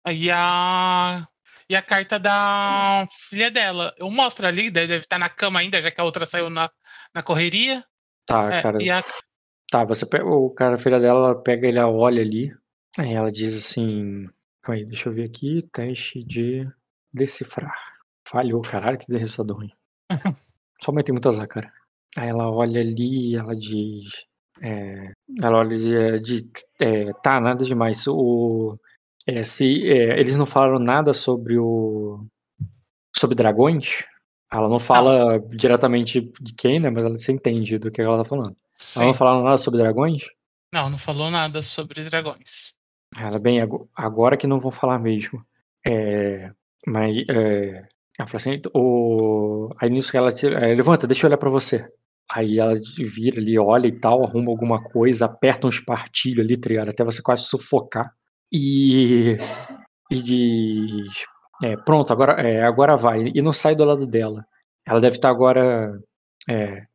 E 0.09 0.31
a. 0.31 1.27
E 1.69 1.75
a 1.75 1.81
carta 1.81 2.19
da 2.19 3.05
filha 3.29 3.49
dela. 3.49 3.93
Eu 3.97 4.09
mostro 4.11 4.45
ali, 4.45 4.69
deve 4.69 4.97
estar 4.97 5.17
na 5.17 5.29
cama 5.29 5.59
ainda, 5.59 5.81
já 5.81 5.89
que 5.89 5.99
a 5.99 6.03
outra 6.03 6.25
saiu 6.25 6.49
na, 6.49 6.69
na 7.13 7.23
correria. 7.23 7.83
Tá, 8.27 8.53
É, 8.53 8.61
cara. 8.61 8.77
a, 8.99 9.03
Tá, 9.71 9.83
você 9.83 10.05
pega, 10.05 10.25
o 10.25 10.49
cara, 10.51 10.75
a 10.75 10.77
filha 10.77 10.99
dela, 10.99 11.29
ela 11.29 11.41
pega 11.41 11.67
ele, 11.67 11.79
ela 11.79 11.89
olha 11.89 12.21
ali. 12.21 12.55
Aí 12.97 13.13
ela 13.13 13.31
diz 13.31 13.57
assim: 13.57 14.27
Calma 14.61 14.79
aí, 14.79 14.85
deixa 14.85 15.09
eu 15.09 15.13
ver 15.13 15.25
aqui. 15.25 15.67
Teste 15.73 16.23
de 16.23 16.67
decifrar. 17.11 17.75
Falhou, 18.27 18.61
caralho, 18.61 18.97
que 18.97 19.11
resultado 19.17 19.55
ruim. 19.55 19.71
Só 20.81 20.91
mãe 20.91 21.03
tem 21.03 21.13
muito 21.13 21.27
azar, 21.27 21.47
cara. 21.47 21.71
Aí 22.15 22.29
ela 22.29 22.49
olha 22.49 22.79
ali 22.79 23.31
e 23.31 23.35
ela 23.35 23.55
diz. 23.55 24.25
é, 24.61 25.11
ela 25.41 25.57
olha 25.57 25.75
e 25.75 26.19
diz: 26.21 26.43
é, 26.79 27.11
Tá, 27.23 27.41
nada 27.41 27.65
demais. 27.65 28.05
O, 28.07 28.77
é, 29.27 29.43
se 29.43 29.87
é, 29.89 30.19
eles 30.19 30.37
não 30.37 30.45
falaram 30.45 30.79
nada 30.79 31.13
sobre 31.13 31.57
o. 31.57 32.25
Sobre 33.15 33.35
dragões. 33.35 34.03
Ela 34.51 34.69
não 34.69 34.77
fala 34.79 35.39
diretamente 35.49 36.21
de 36.39 36.53
quem, 36.53 36.79
né? 36.79 36.89
Mas 36.89 37.05
ela 37.05 37.17
se 37.17 37.31
entende 37.31 37.77
do 37.77 37.89
que 37.91 38.01
ela 38.01 38.17
tá 38.17 38.25
falando. 38.25 38.55
sim. 38.75 38.99
Ela 38.99 39.07
não 39.07 39.13
falaram 39.13 39.43
nada 39.43 39.57
sobre 39.57 39.79
dragões? 39.79 40.23
Não, 40.73 40.89
não 40.89 40.97
falou 40.97 41.31
nada 41.31 41.61
sobre 41.61 42.03
dragões. 42.03 42.73
Ela, 43.17 43.39
bem, 43.39 43.61
ago- 43.61 43.89
agora 43.95 44.35
que 44.37 44.45
não 44.47 44.59
vão 44.59 44.71
falar 44.71 44.99
mesmo. 44.99 45.41
É, 45.85 46.51
mas, 46.85 47.17
é, 47.29 47.87
ela 48.19 48.27
fala 48.27 48.35
assim, 48.35 48.61
o, 48.73 49.69
aí 49.79 49.89
nisso 49.89 50.15
ela 50.15 50.31
tira, 50.31 50.59
é, 50.59 50.73
levanta, 50.75 51.07
deixa 51.07 51.25
eu 51.25 51.29
olhar 51.29 51.37
pra 51.37 51.49
você. 51.49 51.87
Aí 52.31 52.59
ela 52.59 52.73
vira 52.97 53.39
ali, 53.39 53.57
olha 53.57 53.87
e 53.87 53.99
tal, 53.99 54.23
arruma 54.25 54.51
alguma 54.51 54.81
coisa, 54.83 55.25
aperta 55.25 55.67
um 55.67 55.69
espartilho 55.69 56.41
ali, 56.43 56.57
tá? 56.57 56.89
Até 56.89 57.03
você 57.03 57.21
quase 57.21 57.43
sufocar. 57.43 58.11
E, 58.51 59.37
e 60.11 60.21
diz, 60.21 61.25
é, 61.63 61.75
pronto, 61.77 62.11
agora, 62.13 62.33
é, 62.41 62.63
agora 62.63 62.95
vai. 62.95 63.31
E 63.33 63.41
não 63.41 63.53
sai 63.53 63.75
do 63.75 63.85
lado 63.85 64.05
dela. 64.05 64.45
Ela 64.87 65.01
deve 65.01 65.15
estar 65.15 65.29
agora, 65.29 65.99
é, 66.49 66.85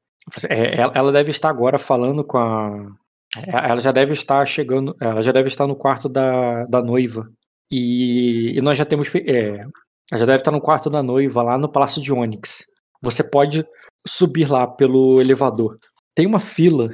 é, 0.48 0.80
ela, 0.94 1.12
deve 1.12 1.30
estar 1.30 1.50
agora 1.50 1.78
falando 1.78 2.24
com 2.24 2.38
a, 2.38 2.86
é, 3.36 3.70
ela 3.70 3.80
já 3.80 3.92
deve 3.92 4.12
estar 4.12 4.44
chegando, 4.44 4.94
ela 5.00 5.22
já 5.22 5.32
deve 5.32 5.48
estar 5.48 5.66
no 5.66 5.76
quarto 5.76 6.08
da, 6.08 6.64
da 6.66 6.82
noiva. 6.82 7.28
E, 7.70 8.56
e 8.56 8.60
nós 8.60 8.76
já 8.76 8.84
temos. 8.84 9.08
É, 9.14 9.60
ela 10.10 10.18
já 10.18 10.26
deve 10.26 10.38
estar 10.38 10.50
no 10.50 10.60
quarto 10.60 10.90
da 10.90 11.02
noiva, 11.02 11.42
lá 11.42 11.56
no 11.56 11.70
Palácio 11.70 12.02
de 12.02 12.12
Onyx. 12.12 12.64
Você 13.02 13.22
pode 13.22 13.64
subir 14.06 14.50
lá 14.50 14.66
pelo 14.66 15.20
elevador. 15.20 15.78
Tem 16.14 16.26
uma 16.26 16.40
fila, 16.40 16.88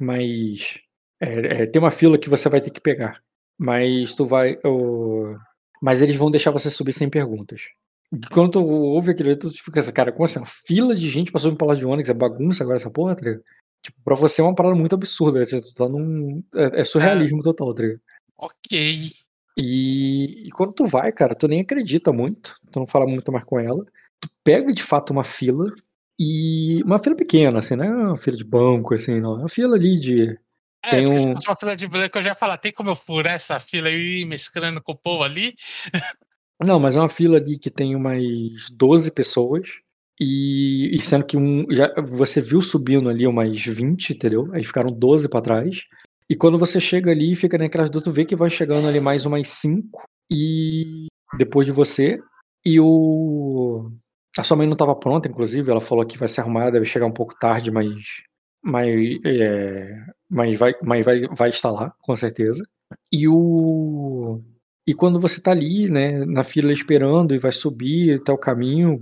mas. 0.00 0.78
é, 1.20 1.62
é, 1.62 1.66
tem 1.66 1.82
uma 1.82 1.90
fila 1.90 2.18
que 2.18 2.30
você 2.30 2.48
vai 2.48 2.60
ter 2.60 2.70
que 2.70 2.80
pegar. 2.80 3.20
Mas 3.60 4.14
tu 4.14 4.24
vai. 4.24 4.58
o- 4.64 5.36
mas 5.82 6.00
eles 6.02 6.16
vão 6.16 6.30
deixar 6.30 6.50
você 6.50 6.70
subir 6.70 6.92
sem 6.94 7.08
perguntas. 7.10 7.68
E 8.12 8.18
Quando 8.32 8.52
tu 8.52 8.64
ouve 8.66 9.10
aquilo, 9.12 9.28
ali, 9.30 9.38
tu 9.38 9.50
fica 9.50 9.80
assim, 9.80 9.92
cara, 9.92 10.10
como 10.12 10.24
assim? 10.24 10.38
Uma 10.38 10.46
fila 10.46 10.94
de 10.94 11.08
gente 11.08 11.30
subir 11.38 11.52
no 11.52 11.58
Palácio 11.58 11.80
de 11.80 11.86
Onyx? 11.86 12.08
É 12.08 12.14
bagunça 12.14 12.62
agora 12.64 12.76
essa 12.78 12.90
porra, 12.90 13.14
tá 13.14 13.24
ligado? 13.24 13.44
Tipo, 13.82 13.98
pra 14.04 14.14
você 14.14 14.40
é 14.40 14.44
uma 14.44 14.54
parada 14.54 14.74
muito 14.74 14.94
absurda. 14.94 15.44
Tu 15.46 15.74
tá 15.74 15.88
num. 15.88 16.42
É, 16.54 16.80
é 16.80 16.84
surrealismo 16.84 17.42
total, 17.42 17.74
tá 17.74 17.82
ligado? 17.82 18.00
Ok. 18.38 19.12
E, 19.56 20.46
e 20.46 20.50
quando 20.50 20.72
tu 20.72 20.86
vai, 20.86 21.12
cara, 21.12 21.34
tu 21.34 21.46
nem 21.46 21.60
acredita 21.60 22.12
muito, 22.12 22.54
tu 22.72 22.78
não 22.78 22.86
fala 22.86 23.06
muito 23.06 23.30
mais 23.30 23.44
com 23.44 23.58
ela. 23.60 23.84
Tu 24.20 24.28
pega 24.44 24.72
de 24.72 24.82
fato 24.82 25.10
uma 25.12 25.24
fila 25.24 25.66
e. 26.18 26.82
Uma 26.84 26.98
fila 26.98 27.14
pequena, 27.16 27.58
assim, 27.58 27.76
não 27.76 27.84
é 27.84 27.88
uma 28.08 28.16
fila 28.16 28.36
de 28.36 28.44
banco, 28.44 28.94
assim, 28.94 29.20
não. 29.20 29.34
É 29.36 29.38
uma 29.40 29.48
fila 29.48 29.76
ali 29.76 29.98
de. 29.98 30.38
É, 30.82 30.90
Tem 30.90 31.06
um- 31.08 31.32
uma 31.32 31.56
fila 31.56 31.76
de 31.76 31.86
branco, 31.86 32.18
eu 32.18 32.22
já 32.22 32.30
ia 32.30 32.34
falar, 32.34 32.56
tem 32.56 32.72
como 32.72 32.90
eu 32.90 32.96
furar 32.96 33.34
essa 33.34 33.58
fila 33.58 33.88
aí, 33.88 34.24
mesclando 34.24 34.82
com 34.82 34.92
o 34.92 34.98
povo 34.98 35.22
ali? 35.22 35.54
Não, 36.62 36.78
mas 36.78 36.96
é 36.96 37.00
uma 37.00 37.08
fila 37.08 37.38
ali 37.38 37.58
que 37.58 37.70
tem 37.70 37.94
umas 37.96 38.70
12 38.70 39.12
pessoas. 39.14 39.68
E, 40.20 40.94
e 40.94 41.00
sendo 41.00 41.24
que 41.24 41.34
um, 41.36 41.64
já, 41.70 41.90
você 42.02 42.42
viu 42.42 42.60
subindo 42.60 43.08
ali 43.08 43.26
umas 43.26 43.58
20, 43.64 44.10
entendeu? 44.10 44.50
Aí 44.52 44.62
ficaram 44.62 44.90
12 44.92 45.28
pra 45.30 45.40
trás. 45.40 45.84
E 46.28 46.36
quando 46.36 46.58
você 46.58 46.78
chega 46.78 47.10
ali, 47.10 47.34
fica 47.34 47.56
naquelas 47.56 47.88
duas, 47.88 48.04
tu 48.04 48.12
vê 48.12 48.26
que 48.26 48.36
vai 48.36 48.50
chegando 48.50 48.86
ali 48.86 49.00
mais 49.00 49.24
umas 49.24 49.48
5. 49.48 50.04
E 50.30 51.06
depois 51.38 51.66
de 51.66 51.72
você. 51.72 52.18
E 52.64 52.78
o. 52.78 53.90
A 54.38 54.42
sua 54.42 54.58
mãe 54.58 54.66
não 54.66 54.74
estava 54.74 54.94
pronta, 54.94 55.26
inclusive. 55.28 55.70
Ela 55.70 55.80
falou 55.80 56.06
que 56.06 56.18
vai 56.18 56.28
se 56.28 56.40
arrumar, 56.40 56.70
deve 56.70 56.84
chegar 56.84 57.06
um 57.06 57.12
pouco 57.12 57.34
tarde, 57.38 57.70
mas. 57.70 57.88
Mas, 58.62 59.18
é, 59.24 60.04
mas, 60.30 60.58
vai, 60.58 60.72
mas 60.82 61.04
vai, 61.04 61.22
vai 61.36 61.48
estar 61.50 61.70
lá, 61.70 61.92
com 62.00 62.14
certeza. 62.16 62.62
E 63.12 63.26
o. 63.28 64.40
E 64.86 64.94
quando 64.94 65.20
você 65.20 65.40
tá 65.40 65.50
ali, 65.52 65.88
né, 65.90 66.24
na 66.24 66.42
fila 66.42 66.72
esperando 66.72 67.34
e 67.34 67.38
vai 67.38 67.52
subir 67.52 68.20
até 68.20 68.32
o 68.32 68.38
caminho, 68.38 69.00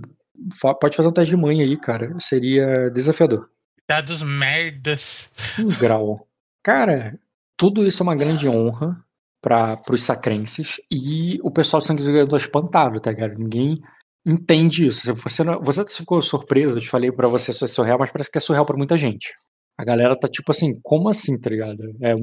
fa- 0.59 0.73
pode 0.75 0.95
fazer 0.95 1.09
um 1.09 1.13
teste 1.13 1.33
de 1.35 1.41
mãe 1.41 1.61
aí, 1.61 1.77
cara. 1.77 2.13
Seria 2.19 2.89
desafiador. 2.89 3.49
Dados 3.87 4.21
merdas. 4.21 5.29
Um 5.57 5.69
grau. 5.79 6.27
Cara, 6.63 7.17
tudo 7.57 7.85
isso 7.87 8.03
é 8.03 8.05
uma 8.05 8.15
grande 8.15 8.47
honra 8.47 9.03
para 9.41 9.81
os 9.89 10.03
sacrenses 10.03 10.75
e 10.91 11.39
o 11.41 11.49
pessoal 11.49 11.81
do 11.81 11.85
Sangue 11.87 12.03
do 12.03 12.11
Ganhador 12.11 12.37
espantado, 12.37 12.99
tá 12.99 13.09
ligado? 13.11 13.39
Ninguém 13.39 13.81
entende 14.25 14.85
isso. 14.85 15.11
Você, 15.15 15.43
não- 15.43 15.59
você 15.61 15.83
ficou 15.87 16.21
surpreso, 16.21 16.75
eu 16.75 16.81
te 16.81 16.89
falei 16.89 17.11
pra 17.11 17.27
você 17.27 17.51
se 17.53 17.63
é 17.63 17.67
surreal, 17.67 17.97
mas 17.97 18.11
parece 18.11 18.29
que 18.29 18.37
é 18.37 18.41
surreal 18.41 18.65
pra 18.65 18.77
muita 18.77 18.97
gente. 18.97 19.33
A 19.79 19.85
galera 19.85 20.13
tá 20.13 20.27
tipo 20.27 20.51
assim, 20.51 20.77
como 20.83 21.07
assim, 21.07 21.39
tá 21.39 21.49
ligado? 21.49 21.95
É, 22.01 22.13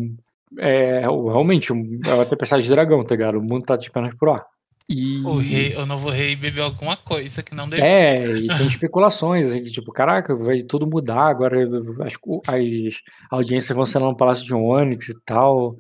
é 0.59 1.01
realmente 1.01 1.73
um, 1.73 1.99
é 2.05 2.13
uma 2.13 2.27
tempestade 2.27 2.63
de 2.63 2.69
dragão, 2.69 3.03
tá 3.03 3.15
ligado? 3.15 3.39
O 3.39 3.43
mundo 3.43 3.65
tá 3.65 3.79
de 3.79 3.91
pernas 3.91 4.15
pro 4.15 4.33
ar. 4.33 4.45
E, 4.87 5.25
O 5.25 5.39
rei, 5.39 5.75
o 5.75 5.87
novo 5.87 6.11
rei 6.11 6.37
bebeu 6.37 6.65
alguma 6.65 6.99
coisa 6.99 7.43
que 7.43 7.55
não 7.55 7.67
devia. 7.67 7.83
é, 7.83 8.31
e 8.31 8.47
tem 8.59 8.67
especulações, 8.67 9.49
assim, 9.49 9.65
que, 9.65 9.71
tipo, 9.71 9.91
caraca, 9.91 10.37
vai 10.37 10.61
tudo 10.61 10.87
mudar, 10.87 11.29
agora 11.29 11.57
as, 12.05 12.13
as 12.47 12.95
audiências 13.31 13.75
vão 13.75 13.87
ser 13.87 14.01
lá 14.01 14.09
no 14.09 14.17
Palácio 14.17 14.45
de 14.45 14.55
Onyx 14.55 15.09
e 15.09 15.15
tal. 15.25 15.79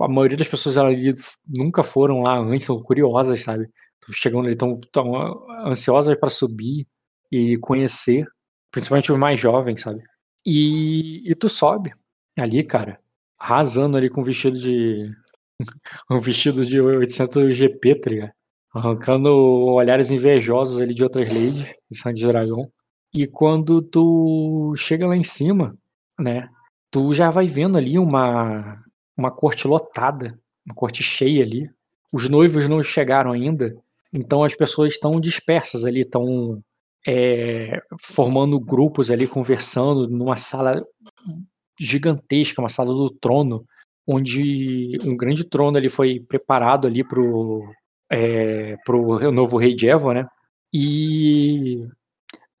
A 0.00 0.08
maioria 0.08 0.36
das 0.36 0.48
pessoas 0.48 0.76
ali 0.76 1.14
nunca 1.46 1.84
foram 1.84 2.22
lá 2.22 2.36
antes, 2.36 2.62
estão 2.62 2.82
curiosas, 2.82 3.40
sabe? 3.42 3.68
Tão 4.04 4.12
chegando 4.12 4.42
ali, 4.42 4.54
estão 4.54 4.80
tão 4.90 5.14
ansiosas 5.64 6.18
para 6.18 6.30
subir 6.30 6.84
e 7.30 7.56
conhecer, 7.58 8.26
principalmente 8.72 9.12
os 9.12 9.18
mais 9.18 9.38
jovens, 9.38 9.82
sabe? 9.82 10.02
E, 10.46 11.28
e 11.28 11.34
tu 11.34 11.48
sobe 11.48 11.92
ali, 12.38 12.62
cara, 12.62 13.00
arrasando 13.36 13.96
ali 13.96 14.08
com 14.08 14.20
um 14.22 14.24
vestido 14.24 14.56
de. 14.56 15.10
um 16.08 16.20
vestido 16.20 16.64
de 16.64 16.80
800 16.80 17.56
GP, 17.56 17.94
tá? 17.96 18.32
Arrancando 18.72 19.28
olhares 19.30 20.10
invejosos 20.10 20.80
ali 20.80 20.94
de 20.94 21.02
outras 21.02 21.28
ladies, 21.32 21.74
de 21.90 21.98
sangue 21.98 22.20
de 22.20 22.26
dragão. 22.26 22.70
E 23.12 23.26
quando 23.26 23.82
tu 23.82 24.74
chega 24.76 25.06
lá 25.06 25.16
em 25.16 25.24
cima, 25.24 25.76
né? 26.18 26.48
Tu 26.90 27.12
já 27.14 27.30
vai 27.30 27.46
vendo 27.46 27.76
ali 27.76 27.98
uma, 27.98 28.80
uma 29.16 29.30
corte 29.30 29.66
lotada, 29.66 30.38
uma 30.64 30.74
corte 30.74 31.02
cheia 31.02 31.42
ali. 31.42 31.68
Os 32.12 32.28
noivos 32.28 32.68
não 32.68 32.82
chegaram 32.82 33.32
ainda, 33.32 33.74
então 34.12 34.44
as 34.44 34.54
pessoas 34.54 34.94
estão 34.94 35.20
dispersas 35.20 35.84
ali, 35.84 36.00
estão 36.00 36.62
é, 37.06 37.80
formando 38.00 38.58
grupos 38.60 39.10
ali, 39.10 39.28
conversando 39.28 40.08
numa 40.08 40.36
sala 40.36 40.84
gigantesca, 41.78 42.60
uma 42.60 42.68
sala 42.68 42.92
do 42.92 43.10
trono, 43.10 43.64
onde 44.06 44.98
um 45.04 45.16
grande 45.16 45.44
trono 45.44 45.76
ali 45.76 45.88
foi 45.88 46.20
preparado 46.20 46.86
ali 46.86 47.06
pro, 47.06 47.62
é, 48.10 48.76
pro 48.84 49.30
novo 49.30 49.56
rei 49.56 49.74
de 49.74 49.88
Evo, 49.88 50.12
né? 50.12 50.26
E 50.72 51.86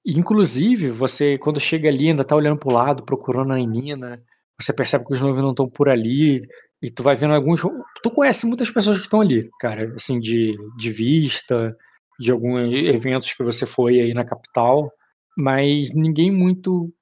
inclusive 0.06 0.88
você 0.90 1.36
quando 1.38 1.58
chega 1.58 1.88
ali 1.88 2.08
ainda 2.08 2.24
tá 2.24 2.36
olhando 2.36 2.58
pro 2.58 2.70
lado, 2.70 3.04
procurando 3.04 3.52
a 3.52 3.56
Nina, 3.56 4.22
você 4.60 4.72
percebe 4.72 5.04
que 5.04 5.12
os 5.12 5.20
noivos 5.20 5.42
não 5.42 5.50
estão 5.50 5.68
por 5.68 5.88
ali 5.88 6.40
e 6.80 6.90
tu 6.90 7.02
vai 7.02 7.16
vendo 7.16 7.34
alguns, 7.34 7.62
tu 8.02 8.10
conhece 8.10 8.46
muitas 8.46 8.70
pessoas 8.70 8.98
que 8.98 9.04
estão 9.04 9.20
ali, 9.20 9.48
cara, 9.58 9.92
assim 9.96 10.20
de, 10.20 10.54
de 10.76 10.90
vista, 10.90 11.76
de 12.18 12.32
alguns 12.32 12.72
eventos 12.72 13.32
que 13.32 13.42
você 13.44 13.66
foi 13.66 14.00
aí 14.00 14.14
na 14.14 14.24
capital, 14.24 14.90
mas 15.36 15.92
ninguém 15.94 16.30
muito 16.30 16.92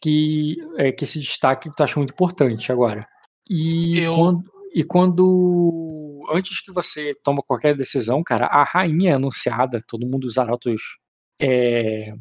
que 0.00 0.56
é, 0.78 0.92
que 0.92 1.04
se 1.06 1.18
destaque 1.18 1.68
que 1.68 1.76
tu 1.76 1.82
acha 1.82 1.98
muito 1.98 2.12
importante 2.12 2.70
agora. 2.70 3.06
E 3.50 3.98
Eu- 4.00 4.14
quando 4.16 4.44
e 4.74 4.84
quando 4.84 6.24
antes 6.34 6.60
que 6.62 6.72
você 6.72 7.14
toma 7.22 7.42
qualquer 7.42 7.76
decisão, 7.76 8.22
cara, 8.22 8.46
a 8.46 8.64
rainha 8.64 9.10
é 9.12 9.14
anunciada, 9.14 9.80
todo 9.86 10.06
mundo 10.06 10.24
os 10.24 10.38
arautos 10.38 10.80
é, 11.40 12.14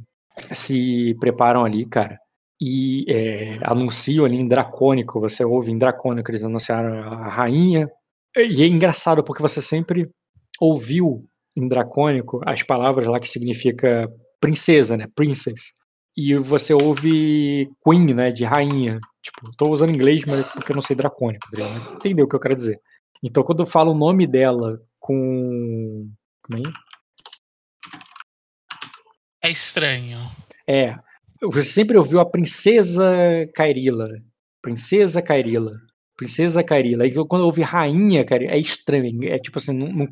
se 0.53 1.15
preparam 1.19 1.63
ali, 1.63 1.85
cara, 1.85 2.17
e 2.59 3.05
é, 3.09 3.59
anunciam 3.63 4.25
ali 4.25 4.37
em 4.37 4.47
dracônico, 4.47 5.19
você 5.19 5.43
ouve 5.45 5.71
em 5.71 5.77
dracônico 5.77 6.29
eles 6.31 6.43
anunciaram 6.43 7.03
a 7.03 7.27
rainha. 7.29 7.89
E 8.37 8.63
é 8.63 8.67
engraçado 8.67 9.23
porque 9.23 9.41
você 9.41 9.61
sempre 9.61 10.09
ouviu 10.59 11.25
em 11.55 11.67
dracônico 11.67 12.41
as 12.45 12.63
palavras 12.63 13.07
lá 13.07 13.19
que 13.19 13.27
significa 13.27 14.09
princesa, 14.39 14.97
né? 14.97 15.07
Princess. 15.15 15.73
E 16.15 16.35
você 16.35 16.73
ouve 16.73 17.69
queen, 17.85 18.13
né? 18.13 18.31
De 18.31 18.43
rainha. 18.43 18.99
Tipo, 19.21 19.55
tô 19.55 19.69
usando 19.69 19.91
inglês, 19.91 20.23
mas 20.25 20.45
porque 20.47 20.71
eu 20.71 20.75
não 20.75 20.81
sei 20.81 20.95
dracônico, 20.95 21.47
tá? 21.51 21.63
Mas 21.63 21.93
entendeu 21.93 22.25
o 22.25 22.27
que 22.27 22.35
eu 22.35 22.39
quero 22.39 22.55
dizer. 22.55 22.79
Então, 23.23 23.43
quando 23.43 23.61
eu 23.61 23.65
falo 23.65 23.91
o 23.91 23.97
nome 23.97 24.27
dela 24.27 24.81
com. 24.99 26.09
Como 26.43 26.67
é? 26.67 26.71
É 29.43 29.51
estranho. 29.51 30.19
É. 30.67 30.95
Você 31.43 31.63
sempre 31.63 31.97
ouviu 31.97 32.19
a 32.19 32.29
Princesa 32.29 33.09
Cairila. 33.55 34.09
Princesa 34.61 35.21
Cairila. 35.21 35.73
Princesa 36.15 36.63
Cairila. 36.63 37.07
E 37.07 37.13
quando 37.13 37.41
eu 37.41 37.47
ouvi 37.47 37.61
Rainha 37.61 38.23
Cairila, 38.25 38.51
é 38.51 38.59
estranho. 38.59 39.23
É 39.27 39.39
tipo 39.39 39.57
assim, 39.57 39.73
não, 39.73 39.91
não 39.91 40.07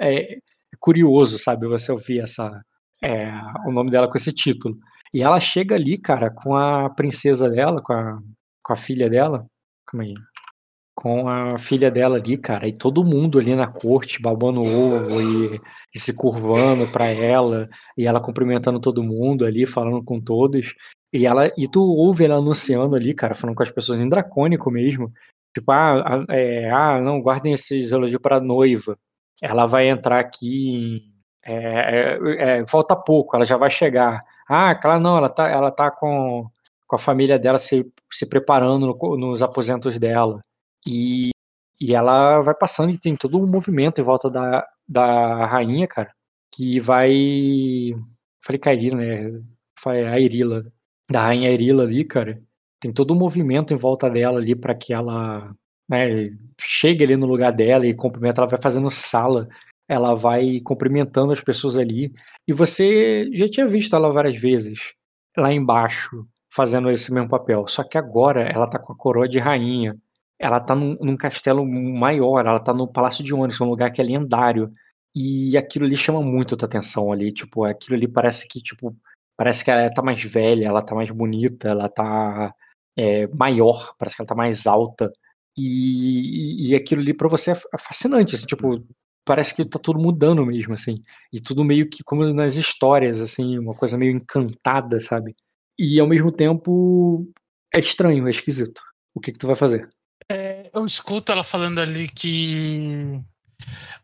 é 0.00 0.38
curioso, 0.84 1.38
sabe? 1.38 1.66
Você 1.66 1.90
ouvir 1.90 2.20
essa, 2.20 2.62
é, 3.02 3.32
o 3.66 3.72
nome 3.72 3.90
dela 3.90 4.06
com 4.06 4.18
esse 4.18 4.34
título. 4.34 4.76
E 5.14 5.22
ela 5.22 5.40
chega 5.40 5.74
ali, 5.74 5.96
cara, 5.96 6.30
com 6.30 6.54
a 6.54 6.90
princesa 6.90 7.48
dela, 7.48 7.80
com 7.82 7.94
a, 7.94 8.18
com 8.62 8.72
a 8.74 8.76
filha 8.76 9.08
dela. 9.08 9.46
Calma 9.86 10.04
aí. 10.04 10.12
Com 10.94 11.26
a 11.26 11.56
filha 11.56 11.90
dela 11.90 12.18
ali, 12.18 12.36
cara, 12.36 12.68
e 12.68 12.74
todo 12.74 13.02
mundo 13.02 13.38
ali 13.38 13.56
na 13.56 13.66
corte 13.66 14.20
babando 14.20 14.60
ovo 14.60 15.20
e, 15.20 15.58
e 15.94 15.98
se 15.98 16.14
curvando 16.14 16.86
pra 16.92 17.06
ela, 17.06 17.68
e 17.96 18.06
ela 18.06 18.20
cumprimentando 18.20 18.78
todo 18.78 19.02
mundo 19.02 19.44
ali, 19.46 19.66
falando 19.66 20.04
com 20.04 20.20
todos. 20.20 20.74
E 21.12 21.26
ela 21.26 21.48
e 21.56 21.66
tu 21.66 21.80
ouve 21.80 22.24
ela 22.24 22.36
anunciando 22.36 22.94
ali, 22.94 23.14
cara, 23.14 23.34
falando 23.34 23.56
com 23.56 23.62
as 23.62 23.70
pessoas 23.70 24.00
em 24.00 24.08
dracônico 24.08 24.70
mesmo. 24.70 25.10
Tipo, 25.54 25.72
ah, 25.72 26.24
é, 26.30 26.70
ah 26.70 27.00
não, 27.00 27.20
guardem 27.22 27.54
esses 27.54 27.90
elogios 27.90 28.20
pra 28.20 28.40
noiva. 28.40 28.98
Ela 29.44 29.66
vai 29.66 29.88
entrar 29.88 30.20
aqui 30.20 30.70
em. 30.70 31.14
é, 31.44 32.18
é, 32.56 32.60
é, 32.62 32.66
falta 32.66 32.96
pouco, 32.96 33.36
ela 33.36 33.44
já 33.44 33.56
vai 33.56 33.70
chegar. 33.70 34.24
Ah, 34.48 34.74
claro, 34.74 35.00
não, 35.02 35.16
ela 35.18 35.28
tá, 35.28 35.48
ela 35.48 35.70
tá 35.70 35.90
com, 35.90 36.46
com 36.86 36.96
a 36.96 36.98
família 36.98 37.38
dela 37.38 37.58
se, 37.58 37.92
se 38.12 38.28
preparando 38.28 38.86
no- 38.86 39.16
nos 39.16 39.42
aposentos 39.42 39.98
dela. 39.98 40.40
E, 40.86 41.30
e 41.80 41.94
ela 41.94 42.40
vai 42.40 42.54
passando 42.54 42.90
e 42.92 42.98
tem 42.98 43.16
todo 43.16 43.38
um 43.40 43.46
movimento 43.46 44.00
em 44.00 44.04
volta 44.04 44.30
da, 44.30 44.66
da 44.88 45.46
rainha, 45.46 45.86
cara, 45.88 46.10
que 46.54 46.80
vai. 46.80 47.92
Falei 48.44 48.58
Cairila, 48.60 48.96
né? 48.96 49.32
Falei 49.78 50.04
a 50.06 50.18
Irila. 50.20 50.64
Da 51.10 51.22
rainha 51.22 51.50
Irila 51.50 51.82
ali, 51.84 52.04
cara. 52.04 52.40
Tem 52.80 52.92
todo 52.92 53.14
um 53.14 53.18
movimento 53.18 53.72
em 53.74 53.76
volta 53.76 54.08
dela 54.10 54.38
ali 54.38 54.54
para 54.54 54.74
que 54.74 54.92
ela 54.92 55.54
né, 55.88 56.30
chegue 56.60 57.04
ali 57.04 57.16
no 57.16 57.26
lugar 57.26 57.52
dela 57.52 57.86
e 57.86 57.94
cumprimenta. 57.94 58.40
Ela 58.40 58.50
vai 58.50 58.60
fazendo 58.60 58.90
sala, 58.90 59.48
ela 59.88 60.14
vai 60.14 60.60
cumprimentando 60.60 61.32
as 61.32 61.40
pessoas 61.40 61.76
ali. 61.76 62.12
E 62.46 62.52
você 62.52 63.30
já 63.34 63.48
tinha 63.48 63.66
visto 63.66 63.94
ela 63.96 64.12
várias 64.12 64.36
vezes 64.36 64.94
lá 65.36 65.52
embaixo 65.52 66.26
fazendo 66.50 66.90
esse 66.90 67.12
mesmo 67.12 67.28
papel. 67.28 67.66
Só 67.66 67.82
que 67.82 67.98
agora 67.98 68.42
ela 68.42 68.68
tá 68.68 68.78
com 68.78 68.92
a 68.92 68.96
coroa 68.96 69.28
de 69.28 69.38
rainha. 69.38 69.96
Ela 70.38 70.60
tá 70.60 70.74
num, 70.74 70.96
num 71.00 71.16
castelo 71.16 71.64
maior, 71.66 72.46
ela 72.46 72.60
tá 72.60 72.72
no 72.72 72.86
Palácio 72.88 73.24
de 73.24 73.34
Onyx, 73.34 73.60
um 73.60 73.68
lugar 73.68 73.90
que 73.90 74.00
é 74.00 74.04
lendário. 74.04 74.72
E 75.14 75.56
aquilo 75.56 75.84
ali 75.86 75.96
chama 75.96 76.22
muito 76.22 76.54
a 76.54 76.58
tua 76.58 76.66
atenção 76.66 77.12
ali, 77.12 77.32
tipo, 77.32 77.64
aquilo 77.64 77.96
ali 77.96 78.08
parece 78.08 78.48
que, 78.48 78.60
tipo, 78.60 78.96
parece 79.36 79.64
que 79.64 79.70
ela 79.70 79.92
tá 79.92 80.02
mais 80.02 80.22
velha, 80.24 80.66
ela 80.66 80.82
tá 80.82 80.94
mais 80.94 81.10
bonita, 81.10 81.68
ela 81.68 81.88
tá 81.88 82.52
é, 82.96 83.26
maior, 83.28 83.94
parece 83.98 84.16
que 84.16 84.22
ela 84.22 84.28
tá 84.28 84.34
mais 84.34 84.66
alta. 84.66 85.12
E, 85.56 86.70
e, 86.70 86.74
aquilo 86.74 87.00
ali 87.00 87.14
pra 87.14 87.28
você 87.28 87.52
é 87.52 87.54
é 87.54 87.78
fascinante, 87.78 88.34
assim, 88.34 88.46
tipo, 88.46 88.84
parece 89.24 89.54
que 89.54 89.64
tá 89.64 89.78
tudo 89.78 89.98
mudando 89.98 90.44
mesmo, 90.44 90.74
assim. 90.74 91.02
E 91.32 91.40
tudo 91.40 91.64
meio 91.64 91.88
que 91.88 92.02
como 92.04 92.24
nas 92.32 92.56
histórias, 92.56 93.20
assim, 93.20 93.58
uma 93.58 93.74
coisa 93.74 93.96
meio 93.96 94.12
encantada, 94.12 95.00
sabe? 95.00 95.34
E 95.78 95.98
ao 95.98 96.06
mesmo 96.06 96.30
tempo 96.30 97.26
é 97.72 97.78
estranho, 97.78 98.26
é 98.26 98.30
esquisito. 98.30 98.80
O 99.14 99.20
que 99.20 99.32
que 99.32 99.38
tu 99.38 99.46
vai 99.46 99.56
fazer? 99.56 99.88
É, 100.28 100.70
eu 100.72 100.84
escuto 100.84 101.32
ela 101.32 101.44
falando 101.44 101.80
ali 101.80 102.08
que 102.08 103.20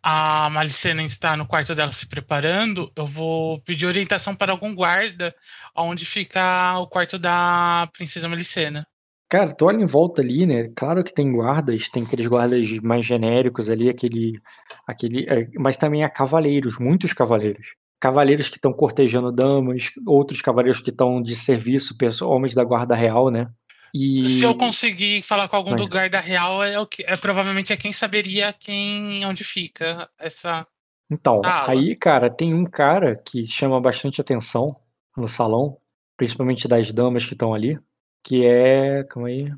a 0.03 0.49
Malicena 0.51 1.03
está 1.03 1.37
no 1.37 1.47
quarto 1.47 1.75
dela 1.75 1.93
se 1.93 2.07
preparando. 2.07 2.91
Eu 2.97 3.07
vou 3.07 3.61
pedir 3.63 3.87
orientação 3.87 4.35
para 4.35 4.53
algum 4.53 4.75
guarda 4.75 5.35
onde 5.77 6.05
fica 6.07 6.79
o 6.79 6.87
quarto 6.87 7.19
da 7.19 7.89
princesa 7.93 8.29
Malicena. 8.29 8.87
Cara, 9.31 9.55
tu 9.55 9.65
olha 9.67 9.81
em 9.81 9.87
volta 9.87 10.21
ali, 10.21 10.45
né? 10.45 10.73
Claro 10.75 11.05
que 11.05 11.15
tem 11.15 11.31
guardas, 11.31 11.89
tem 11.89 12.03
aqueles 12.03 12.27
guardas 12.27 12.69
mais 12.81 13.07
genéricos 13.07 13.71
ali, 13.71 13.89
aquele. 13.89 14.41
aquele 14.85 15.25
é, 15.29 15.49
mas 15.57 15.77
também 15.77 16.03
há 16.03 16.11
cavaleiros, 16.11 16.79
muitos 16.81 17.13
cavaleiros. 17.13 17.77
Cavaleiros 18.01 18.49
que 18.49 18.57
estão 18.57 18.73
cortejando 18.73 19.31
damas, 19.31 19.93
outros 20.05 20.43
cavaleiros 20.43 20.81
que 20.81 20.91
estão 20.91 21.23
de 21.23 21.37
serviço, 21.37 21.97
homens 22.23 22.55
da 22.55 22.65
guarda 22.65 22.97
real, 22.97 23.31
né? 23.31 23.47
E. 23.95 24.29
Se 24.29 24.45
eu 24.45 24.57
conseguir 24.57 25.23
falar 25.23 25.47
com 25.47 25.55
algum 25.55 25.77
do 25.77 25.89
guarda 25.89 26.19
real, 26.19 26.61
é, 26.65 26.81
o 26.81 26.87
que, 26.87 27.05
é 27.07 27.17
provavelmente 27.17 27.73
é 27.73 27.77
quem 27.77 27.93
saberia 27.93 28.53
quem 28.53 29.25
onde 29.25 29.45
fica 29.45 30.11
essa. 30.19 30.67
Então, 31.09 31.41
aí, 31.45 31.95
cara, 31.95 32.29
tem 32.29 32.53
um 32.53 32.65
cara 32.65 33.15
que 33.15 33.45
chama 33.45 33.81
bastante 33.81 34.21
atenção 34.21 34.75
no 35.17 35.29
salão, 35.29 35.77
principalmente 36.17 36.67
das 36.67 36.93
damas 36.93 37.25
que 37.25 37.35
estão 37.35 37.55
ali, 37.55 37.79
que 38.23 38.45
é. 38.45 39.05
Calma 39.05 39.29
aí. 39.29 39.53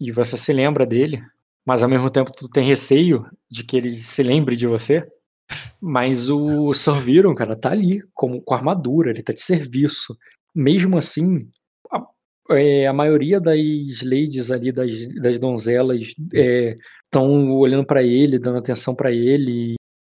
E 0.00 0.12
você 0.12 0.36
se 0.36 0.52
lembra 0.52 0.86
dele, 0.86 1.20
mas 1.66 1.82
ao 1.82 1.88
mesmo 1.88 2.10
tempo 2.10 2.32
tu 2.32 2.48
tem 2.48 2.64
receio 2.64 3.26
de 3.50 3.64
que 3.64 3.76
ele 3.76 3.90
se 3.92 4.22
lembre 4.22 4.56
de 4.56 4.66
você. 4.66 5.06
Mas 5.80 6.28
o 6.30 6.74
Sir 6.74 7.00
Viron, 7.00 7.34
cara, 7.34 7.56
tá 7.56 7.70
ali, 7.72 8.02
como, 8.14 8.42
com 8.42 8.54
armadura, 8.54 9.10
ele 9.10 9.22
tá 9.22 9.32
de 9.32 9.40
serviço. 9.42 10.16
Mesmo 10.54 10.98
assim, 10.98 11.48
a- 11.92 12.06
é, 12.50 12.86
a 12.86 12.92
maioria 12.92 13.40
das 13.40 14.02
ladies 14.02 14.50
ali, 14.50 14.72
das, 14.72 15.06
das 15.16 15.38
donzelas, 15.38 16.14
estão 17.04 17.52
olhando 17.56 17.86
pra 17.86 18.02
ele, 18.02 18.38
dando 18.38 18.58
atenção 18.58 18.94
pra 18.94 19.12
ele 19.12 19.74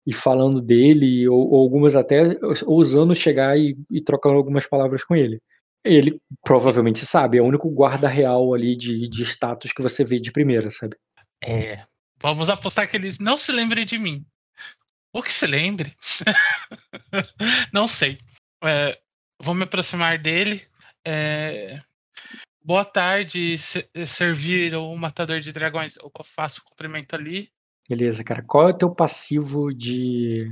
e 0.06 0.14
falando 0.14 0.62
dele, 0.62 1.28
ou, 1.28 1.50
ou 1.52 1.62
algumas 1.64 1.96
até 1.96 2.38
ousando 2.66 3.16
chegar 3.16 3.58
e, 3.58 3.78
e 3.92 4.02
algumas 4.24 4.68
palavras 4.68 5.04
com 5.04 5.16
ele. 5.16 5.40
Ele 5.84 6.20
provavelmente 6.44 7.00
sabe, 7.06 7.38
é 7.38 7.42
o 7.42 7.46
único 7.46 7.70
guarda 7.70 8.08
real 8.08 8.54
ali 8.54 8.76
de, 8.76 9.08
de 9.08 9.24
status 9.24 9.72
que 9.72 9.82
você 9.82 10.04
vê 10.04 10.20
de 10.20 10.32
primeira, 10.32 10.70
sabe? 10.70 10.98
É. 11.42 11.86
Vamos 12.22 12.50
apostar 12.50 12.90
que 12.90 12.98
eles 12.98 13.18
não 13.18 13.38
se 13.38 13.52
lembrem 13.52 13.86
de 13.86 13.98
mim. 13.98 14.26
Ou 15.14 15.24
que 15.24 15.32
se 15.32 15.48
lembre. 15.48 15.96
não 17.74 17.88
sei. 17.88 18.18
É, 18.64 19.00
vou 19.42 19.56
me 19.56 19.64
aproximar 19.64 20.20
dele. 20.20 20.62
É, 21.06 21.82
boa 22.62 22.84
tarde, 22.86 23.58
se- 23.58 23.90
servir 24.06 24.76
o 24.76 24.96
matador 24.96 25.40
de 25.40 25.52
dragões. 25.52 25.96
Eu 25.98 26.12
faço 26.24 26.62
o 26.62 26.66
cumprimento 26.66 27.16
ali. 27.16 27.50
Beleza, 27.88 28.24
cara. 28.24 28.44
Qual 28.44 28.68
é 28.70 28.72
o 28.72 28.78
teu 28.78 28.94
passivo 28.94 29.74
de, 29.74 30.52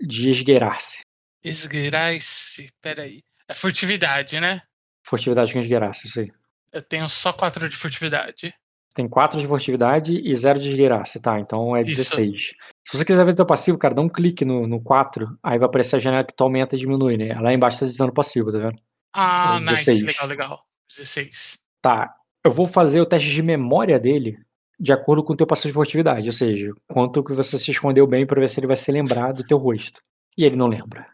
de 0.00 0.28
esgueirar-se? 0.28 1.00
Esgueirar-se. 1.42 2.68
Peraí. 2.82 3.22
É 3.50 3.54
furtividade, 3.54 4.38
né? 4.38 4.62
Furtividade 5.04 5.52
com 5.52 5.58
esgueirar-se, 5.58 6.06
isso 6.06 6.20
aí. 6.20 6.30
Eu 6.72 6.80
tenho 6.82 7.08
só 7.08 7.32
quatro 7.32 7.68
de 7.68 7.76
furtividade. 7.76 8.54
Tem 8.94 9.08
4 9.08 9.40
de 9.40 9.46
furtividade 9.46 10.14
e 10.16 10.34
0 10.34 10.58
de 10.58 10.68
esgueirar-se, 10.68 11.20
tá? 11.20 11.38
Então 11.38 11.76
é 11.76 11.82
Isso. 11.82 11.96
16. 11.96 12.54
Se 12.86 12.98
você 12.98 13.04
quiser 13.04 13.24
ver 13.24 13.34
teu 13.34 13.46
passivo, 13.46 13.78
cara, 13.78 13.94
dá 13.94 14.02
um 14.02 14.08
clique 14.08 14.44
no, 14.44 14.66
no 14.66 14.80
4, 14.82 15.38
aí 15.42 15.58
vai 15.58 15.66
aparecer 15.66 15.96
a 15.96 15.98
janela 16.00 16.24
que 16.24 16.34
tu 16.34 16.42
aumenta 16.42 16.74
e 16.74 16.78
diminui, 16.78 17.16
né? 17.16 17.34
Lá 17.40 17.52
embaixo 17.52 17.80
tá 17.80 17.86
dizendo 17.86 18.12
passivo, 18.12 18.50
tá 18.50 18.58
vendo? 18.58 18.80
Ah, 19.14 19.54
É 19.56 19.60
nice. 19.60 19.70
16. 19.70 20.02
Legal, 20.02 20.26
legal. 20.26 20.64
16. 20.96 21.58
Tá, 21.80 22.12
eu 22.44 22.50
vou 22.50 22.66
fazer 22.66 23.00
o 23.00 23.06
teste 23.06 23.30
de 23.30 23.42
memória 23.42 23.98
dele 23.98 24.38
de 24.78 24.92
acordo 24.92 25.22
com 25.22 25.34
o 25.34 25.36
teu 25.36 25.46
passivo 25.46 25.68
de 25.68 25.74
furtividade, 25.74 26.26
ou 26.26 26.32
seja, 26.32 26.72
quanto 26.88 27.22
que 27.22 27.32
você 27.32 27.58
se 27.58 27.70
escondeu 27.70 28.06
bem 28.06 28.26
pra 28.26 28.40
ver 28.40 28.48
se 28.48 28.58
ele 28.58 28.66
vai 28.66 28.76
se 28.76 28.90
lembrar 28.90 29.32
do 29.32 29.44
teu 29.44 29.58
rosto. 29.58 30.00
E 30.36 30.44
ele 30.44 30.56
não 30.56 30.66
lembra. 30.66 31.06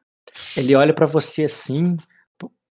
Ele 0.57 0.75
olha 0.75 0.95
pra 0.95 1.07
você 1.07 1.45
assim, 1.45 1.97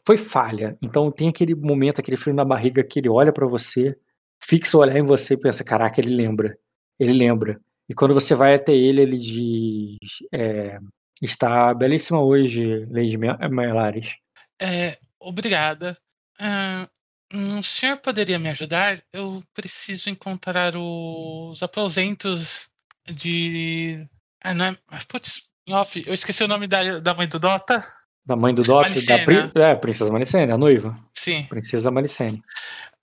foi 0.05 0.17
falha. 0.17 0.77
Então 0.81 1.11
tem 1.11 1.29
aquele 1.29 1.55
momento, 1.55 1.99
aquele 1.99 2.17
frio 2.17 2.33
na 2.35 2.45
barriga 2.45 2.83
que 2.83 2.99
ele 2.99 3.09
olha 3.09 3.31
pra 3.31 3.47
você, 3.47 3.97
fixa 4.41 4.77
o 4.77 4.81
olhar 4.81 4.97
em 4.97 5.03
você 5.03 5.33
e 5.35 5.39
pensa, 5.39 5.63
caraca, 5.63 5.99
ele 5.99 6.15
lembra. 6.15 6.57
Ele 6.99 7.13
lembra. 7.13 7.59
E 7.89 7.93
quando 7.93 8.13
você 8.13 8.35
vai 8.35 8.55
até 8.55 8.73
ele, 8.73 9.01
ele 9.01 9.17
diz, 9.17 9.97
é, 10.31 10.77
está 11.21 11.73
belíssima 11.73 12.21
hoje, 12.21 12.85
Lady 12.85 13.17
Me- 13.17 13.37
Melares. 13.49 14.15
É, 14.61 14.97
obrigada. 15.19 15.97
Ah, 16.39 16.87
hum, 17.33 17.59
o 17.59 17.63
senhor 17.63 17.97
poderia 17.97 18.39
me 18.39 18.49
ajudar? 18.49 19.03
Eu 19.11 19.43
preciso 19.53 20.09
encontrar 20.09 20.73
os 20.77 21.61
aposentos 21.61 22.69
de. 23.09 24.07
Ah, 24.41 24.53
não 24.53 24.65
é. 24.67 24.77
Putz, 25.07 25.43
off, 25.69 26.01
eu 26.05 26.13
esqueci 26.13 26.43
o 26.43 26.47
nome 26.47 26.67
da, 26.67 26.99
da 26.99 27.13
mãe 27.13 27.27
do 27.27 27.39
Dota. 27.39 27.85
Da 28.25 28.35
mãe 28.35 28.53
do 28.53 28.63
da 28.63 28.73
Malicena. 28.75 29.25
pri- 29.51 29.61
é, 29.61 29.75
Princesa 29.75 30.11
Malicene, 30.11 30.51
a 30.51 30.57
noiva. 30.57 30.97
Sim. 31.13 31.45
Princesa 31.49 31.91
Malicene. 31.91 32.41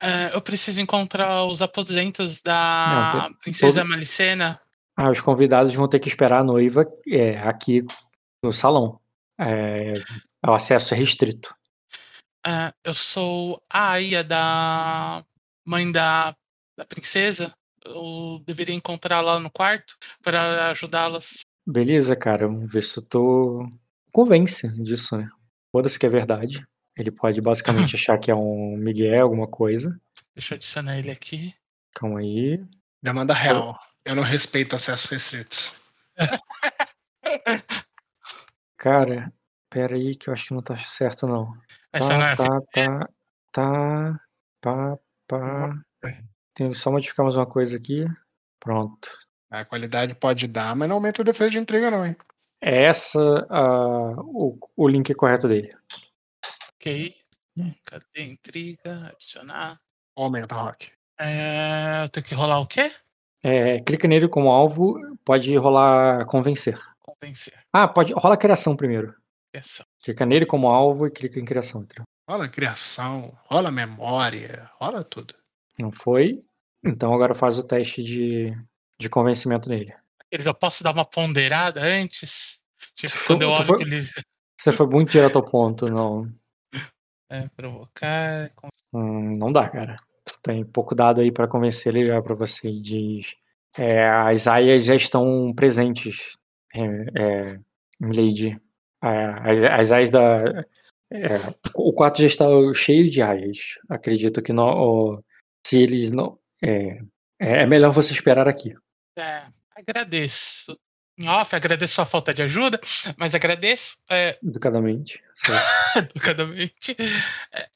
Ah, 0.00 0.30
eu 0.32 0.40
preciso 0.40 0.80
encontrar 0.80 1.44
os 1.44 1.60
aposentos 1.60 2.42
da 2.42 3.26
Não, 3.28 3.34
Princesa 3.34 3.80
todo- 3.80 3.88
Malicena. 3.90 4.58
Ah, 4.96 5.10
os 5.10 5.20
convidados 5.20 5.74
vão 5.74 5.88
ter 5.88 5.98
que 5.98 6.08
esperar 6.08 6.40
a 6.40 6.44
noiva 6.44 6.86
é, 7.06 7.38
aqui 7.40 7.84
no 8.42 8.52
salão. 8.52 8.98
É, 9.38 9.92
o 10.46 10.52
acesso 10.52 10.94
é 10.94 10.96
restrito. 10.96 11.54
Ah, 12.46 12.72
eu 12.82 12.94
sou 12.94 13.62
a 13.70 13.92
Aya 13.92 14.24
da 14.24 15.22
mãe 15.66 15.90
da, 15.92 16.34
da 16.78 16.84
princesa. 16.86 17.52
Eu 17.84 18.42
deveria 18.46 18.74
encontrá-la 18.74 19.38
no 19.38 19.50
quarto 19.50 19.96
para 20.22 20.70
ajudá-las. 20.70 21.40
Beleza, 21.66 22.16
cara. 22.16 22.46
Vamos 22.46 22.72
ver 22.72 22.82
se 22.82 23.06
tu 23.06 23.68
convence 24.10 24.68
disso, 24.82 25.16
né? 25.16 25.28
Foda-se 25.72 25.98
que 25.98 26.06
é 26.06 26.08
verdade. 26.08 26.66
Ele 26.96 27.10
pode 27.10 27.40
basicamente 27.40 27.94
achar 27.96 28.18
que 28.18 28.30
é 28.30 28.34
um 28.34 28.76
Miguel, 28.76 29.22
alguma 29.22 29.46
coisa. 29.46 29.98
Deixa 30.34 30.54
eu 30.54 30.56
adicionar 30.56 30.98
ele 30.98 31.10
aqui. 31.10 31.54
Calma 31.94 32.20
aí. 32.20 32.62
Demanda 33.02 33.34
real. 33.34 33.78
Eu 34.04 34.14
não 34.14 34.22
respeito 34.22 34.74
acessos 34.74 35.10
restritos. 35.10 35.80
Cara, 38.76 39.28
pera 39.68 39.94
aí 39.94 40.16
que 40.16 40.28
eu 40.28 40.32
acho 40.32 40.48
que 40.48 40.54
não 40.54 40.62
tá 40.62 40.76
certo, 40.76 41.26
não. 41.26 41.52
Essa 41.92 42.14
é 42.14 42.18
Tá, 42.18 42.32
a 42.32 42.36
tá, 42.36 42.60
tá, 42.72 43.08
tá, 43.52 44.20
pá, 44.60 44.98
pá. 45.26 45.82
Tem 46.54 46.72
só 46.74 46.90
modificar 46.90 47.24
mais 47.24 47.36
uma 47.36 47.46
coisa 47.46 47.76
aqui. 47.76 48.04
Pronto. 48.58 49.08
A 49.50 49.64
qualidade 49.64 50.14
pode 50.14 50.46
dar, 50.46 50.76
mas 50.76 50.88
não 50.88 50.96
aumenta 50.96 51.22
a 51.22 51.24
defesa 51.24 51.50
de 51.50 51.58
intriga, 51.58 51.90
não, 51.90 52.06
hein? 52.06 52.16
É 52.62 52.84
essa 52.84 53.46
a, 53.48 54.12
o, 54.20 54.58
o 54.76 54.88
link 54.88 55.14
correto 55.14 55.48
dele. 55.48 55.74
Ok. 56.74 57.14
Cadê 57.84 58.22
intriga? 58.22 59.08
Adicionar. 59.08 59.80
Aumenta, 60.16 60.54
Rock. 60.54 60.90
É, 61.18 62.02
eu 62.04 62.08
tenho 62.08 62.24
que 62.26 62.34
rolar 62.34 62.60
o 62.60 62.66
quê? 62.66 62.90
É, 63.42 63.80
clica 63.80 64.06
nele 64.06 64.28
como 64.28 64.50
alvo, 64.50 64.98
pode 65.24 65.54
rolar 65.56 66.26
convencer. 66.26 66.78
Convencer. 67.00 67.54
Ah, 67.72 67.88
pode 67.88 68.12
rola 68.12 68.36
criação 68.36 68.76
primeiro. 68.76 69.14
Essa. 69.52 69.84
Clica 70.02 70.26
nele 70.26 70.46
como 70.46 70.68
alvo 70.68 71.06
e 71.06 71.10
clica 71.10 71.40
em 71.40 71.44
criação. 71.44 71.82
entendeu? 71.82 72.04
Rola 72.28 72.48
criação, 72.48 73.36
rola 73.44 73.70
memória, 73.70 74.70
rola 74.78 75.02
tudo. 75.02 75.34
Não 75.78 75.90
foi? 75.90 76.38
Então 76.84 77.12
agora 77.12 77.34
faz 77.34 77.58
o 77.58 77.66
teste 77.66 78.02
de, 78.02 78.54
de 78.98 79.08
convencimento 79.08 79.68
nele. 79.68 79.94
Eu 80.30 80.40
já 80.42 80.54
posso 80.54 80.82
dar 80.84 80.92
uma 80.92 81.04
ponderada 81.04 81.80
antes? 81.82 82.60
Tipo, 82.94 83.12
quando 83.26 83.42
eu 83.42 83.50
olho 83.50 83.64
foi- 83.64 83.78
que 83.78 83.84
eles. 83.84 84.12
Você 84.60 84.72
foi 84.72 84.86
muito 84.86 85.10
direto 85.10 85.36
ao 85.36 85.44
ponto, 85.44 85.86
não. 85.86 86.30
É, 87.30 87.48
provocar. 87.56 88.50
Hum, 88.92 89.36
não 89.36 89.50
dá, 89.52 89.68
cara. 89.68 89.96
Tu 90.24 90.38
tem 90.42 90.64
pouco 90.64 90.94
dado 90.94 91.20
aí 91.20 91.32
pra 91.32 91.48
convencer 91.48 91.94
ele 91.94 92.10
olhar 92.10 92.22
pra 92.22 92.34
você 92.34 92.68
e 92.68 92.80
diz. 92.80 93.34
É, 93.78 94.06
as 94.08 94.46
aias 94.46 94.84
já 94.84 94.94
estão 94.94 95.52
presentes, 95.54 96.36
é, 96.74 96.80
é, 97.16 97.60
Lady. 98.00 98.60
É, 99.02 99.08
as, 99.50 99.64
as 99.64 99.92
aias 99.92 100.10
da. 100.10 100.64
é, 101.10 101.28
o 101.74 101.92
quarto 101.92 102.20
já 102.20 102.26
está 102.26 102.44
cheio 102.74 103.08
de 103.08 103.22
aias. 103.22 103.78
Acredito 103.88 104.42
que 104.42 104.52
não, 104.52 105.22
se 105.66 105.80
eles 105.82 106.10
não. 106.10 106.38
É, 106.62 107.00
é 107.38 107.66
melhor 107.66 107.92
você 107.92 108.12
esperar 108.12 108.46
aqui. 108.48 108.74
É, 109.16 109.44
agradeço. 109.80 110.78
Em 111.18 111.28
off, 111.28 111.54
agradeço 111.54 111.94
sua 111.94 112.04
falta 112.04 112.32
de 112.32 112.42
ajuda, 112.42 112.80
mas 113.18 113.34
agradeço 113.34 113.98
é, 114.10 114.38
Educadamente. 114.42 115.20
educadamente. 115.96 116.96
É, 117.52 117.68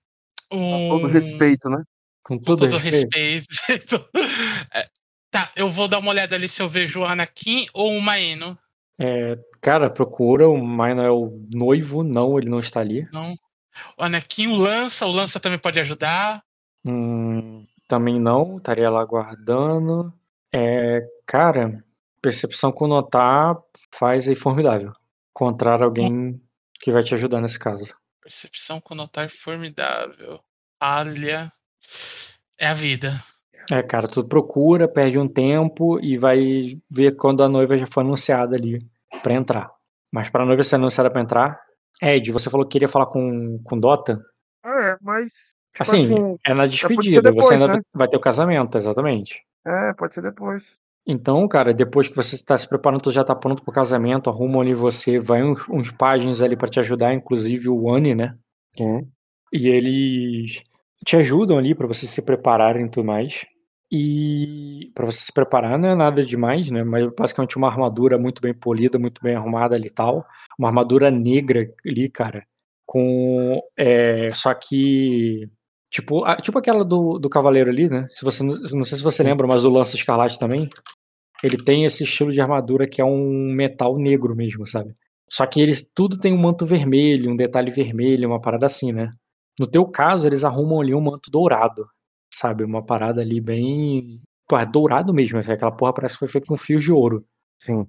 Com 0.48 0.88
todo 0.88 1.06
respeito, 1.08 1.68
né? 1.68 1.82
Com 2.22 2.36
Com 2.36 2.42
todo, 2.42 2.60
todo 2.60 2.78
respeito. 2.78 3.46
respeito. 3.50 4.04
É, 4.72 4.84
tá, 5.30 5.52
eu 5.56 5.68
vou 5.68 5.86
dar 5.88 5.98
uma 5.98 6.10
olhada 6.10 6.34
ali 6.34 6.48
se 6.48 6.62
eu 6.62 6.68
vejo 6.68 7.00
o 7.00 7.04
Anakin 7.04 7.66
ou 7.74 7.92
o 7.92 8.00
Maeno. 8.00 8.58
É, 9.00 9.36
cara, 9.60 9.90
procura. 9.90 10.48
O 10.48 10.56
Maino 10.56 11.02
é 11.02 11.10
o 11.10 11.38
noivo. 11.52 12.02
Não, 12.02 12.38
ele 12.38 12.48
não 12.48 12.60
está 12.60 12.80
ali. 12.80 13.06
Não. 13.12 13.34
O 13.98 14.04
Anakin, 14.04 14.46
o 14.46 14.54
Lança, 14.56 15.06
o 15.06 15.12
Lança 15.12 15.38
também 15.38 15.58
pode 15.58 15.78
ajudar. 15.80 16.42
Hum, 16.84 17.66
também 17.88 18.18
não, 18.20 18.56
estaria 18.56 18.88
lá 18.88 19.04
guardando. 19.04 20.12
É, 20.52 21.04
cara, 21.26 21.84
percepção 22.24 22.72
com 22.72 22.86
notar 22.86 23.54
faz 23.92 24.26
aí 24.30 24.34
formidável. 24.34 24.94
Encontrar 25.36 25.82
alguém 25.82 26.40
que 26.80 26.90
vai 26.90 27.02
te 27.02 27.12
ajudar 27.12 27.38
nesse 27.42 27.58
caso. 27.58 27.94
Percepção 28.22 28.80
com 28.80 28.94
notar 28.94 29.28
formidável. 29.28 30.40
Alha. 30.80 31.52
É 32.58 32.68
a 32.68 32.72
vida. 32.72 33.22
É, 33.70 33.82
cara, 33.82 34.08
tu 34.08 34.24
procura, 34.24 34.88
perde 34.88 35.18
um 35.18 35.28
tempo 35.28 36.00
e 36.00 36.16
vai 36.16 36.80
ver 36.90 37.14
quando 37.16 37.42
a 37.42 37.48
noiva 37.48 37.76
já 37.76 37.86
foi 37.86 38.02
anunciada 38.02 38.56
ali 38.56 38.78
pra 39.22 39.34
entrar. 39.34 39.70
Mas 40.10 40.30
pra 40.30 40.46
noiva 40.46 40.62
ser 40.62 40.76
anunciada 40.76 41.10
pra 41.10 41.20
entrar, 41.20 41.60
Ed, 42.00 42.32
você 42.32 42.48
falou 42.48 42.66
que 42.66 42.72
queria 42.72 42.88
falar 42.88 43.06
com, 43.06 43.60
com 43.62 43.78
Dota? 43.78 44.24
É, 44.64 44.96
mas. 45.02 45.54
tipo 45.72 45.82
Assim, 45.82 46.04
assim, 46.04 46.36
é 46.46 46.54
na 46.54 46.64
ser 46.64 46.68
despedida, 46.70 47.20
depois, 47.20 47.46
você 47.46 47.54
ainda 47.54 47.66
né? 47.66 47.82
vai 47.92 48.08
ter 48.08 48.16
o 48.16 48.20
casamento, 48.20 48.78
exatamente. 48.78 49.42
É, 49.66 49.92
pode 49.92 50.14
ser 50.14 50.22
depois. 50.22 50.78
Então, 51.06 51.46
cara, 51.48 51.74
depois 51.74 52.08
que 52.08 52.16
você 52.16 52.34
está 52.34 52.56
se 52.56 52.68
preparando, 52.68 53.02
tu 53.02 53.12
já 53.12 53.22
tá 53.24 53.34
pronto 53.34 53.62
pro 53.62 53.72
casamento, 53.72 54.30
arrumam 54.30 54.62
ali 54.62 54.74
você, 54.74 55.18
vai 55.18 55.42
uns, 55.42 55.68
uns 55.68 55.90
páginas 55.90 56.40
ali 56.40 56.56
pra 56.56 56.68
te 56.68 56.80
ajudar, 56.80 57.12
inclusive 57.14 57.68
o 57.68 57.82
Wani, 57.84 58.14
né? 58.14 58.36
E 59.52 59.68
eles 59.68 60.62
te 61.04 61.16
ajudam 61.16 61.58
ali 61.58 61.74
pra 61.74 61.86
vocês 61.86 62.10
se 62.10 62.24
prepararem 62.24 62.86
e 62.86 62.90
tudo 62.90 63.06
mais. 63.06 63.44
E 63.92 64.90
pra 64.94 65.06
você 65.06 65.20
se 65.26 65.32
preparar 65.32 65.78
não 65.78 65.88
é 65.90 65.94
nada 65.94 66.24
demais, 66.24 66.70
né? 66.70 66.82
Mas 66.82 67.06
basicamente 67.16 67.56
uma 67.56 67.68
armadura 67.68 68.18
muito 68.18 68.40
bem 68.42 68.54
polida, 68.54 68.98
muito 68.98 69.22
bem 69.22 69.36
arrumada 69.36 69.76
ali 69.76 69.86
e 69.88 69.92
tal. 69.92 70.26
Uma 70.58 70.68
armadura 70.68 71.10
negra 71.10 71.66
ali, 71.86 72.08
cara. 72.10 72.44
Com. 72.86 73.60
É, 73.76 74.30
só 74.32 74.52
que. 74.54 75.48
Tipo, 75.90 76.24
tipo 76.42 76.58
aquela 76.58 76.84
do, 76.84 77.18
do 77.20 77.28
cavaleiro 77.28 77.70
ali, 77.70 77.88
né? 77.88 78.06
Se 78.10 78.24
você, 78.24 78.42
não 78.42 78.56
não 78.56 78.84
sei 78.84 78.98
se 78.98 79.04
você 79.04 79.22
lembra, 79.22 79.46
mas 79.46 79.64
o 79.64 79.70
Lança 79.70 79.94
Escarlate 79.96 80.38
também. 80.40 80.68
Ele 81.42 81.56
tem 81.56 81.84
esse 81.84 82.04
estilo 82.04 82.32
de 82.32 82.40
armadura 82.40 82.86
que 82.86 83.00
é 83.00 83.04
um 83.04 83.52
metal 83.52 83.98
negro 83.98 84.34
mesmo, 84.34 84.66
sabe? 84.66 84.94
Só 85.28 85.46
que 85.46 85.60
eles 85.60 85.88
tudo 85.94 86.18
tem 86.18 86.32
um 86.32 86.38
manto 86.38 86.64
vermelho, 86.64 87.30
um 87.30 87.36
detalhe 87.36 87.70
vermelho, 87.70 88.28
uma 88.28 88.40
parada 88.40 88.66
assim, 88.66 88.92
né? 88.92 89.12
No 89.58 89.66
teu 89.66 89.86
caso, 89.86 90.26
eles 90.26 90.44
arrumam 90.44 90.80
ali 90.80 90.94
um 90.94 91.00
manto 91.00 91.30
dourado, 91.30 91.86
sabe? 92.32 92.64
Uma 92.64 92.84
parada 92.84 93.20
ali 93.20 93.40
bem. 93.40 94.20
Pô, 94.48 94.58
é 94.58 94.66
dourado 94.66 95.14
mesmo, 95.14 95.38
assim, 95.38 95.52
aquela 95.52 95.72
porra 95.72 95.94
parece 95.94 96.14
que 96.14 96.18
foi 96.20 96.28
feita 96.28 96.48
com 96.48 96.56
fios 96.56 96.84
de 96.84 96.92
ouro. 96.92 97.24
Sim. 97.58 97.86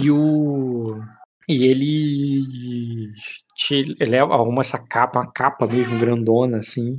E 0.00 0.10
o. 0.10 1.00
E 1.48 1.64
ele. 1.64 3.12
Te, 3.56 3.96
ele 4.00 4.18
arruma 4.18 4.60
essa 4.60 4.78
capa, 4.78 5.20
uma 5.20 5.32
capa 5.32 5.66
mesmo 5.66 5.98
grandona, 5.98 6.58
assim, 6.58 6.98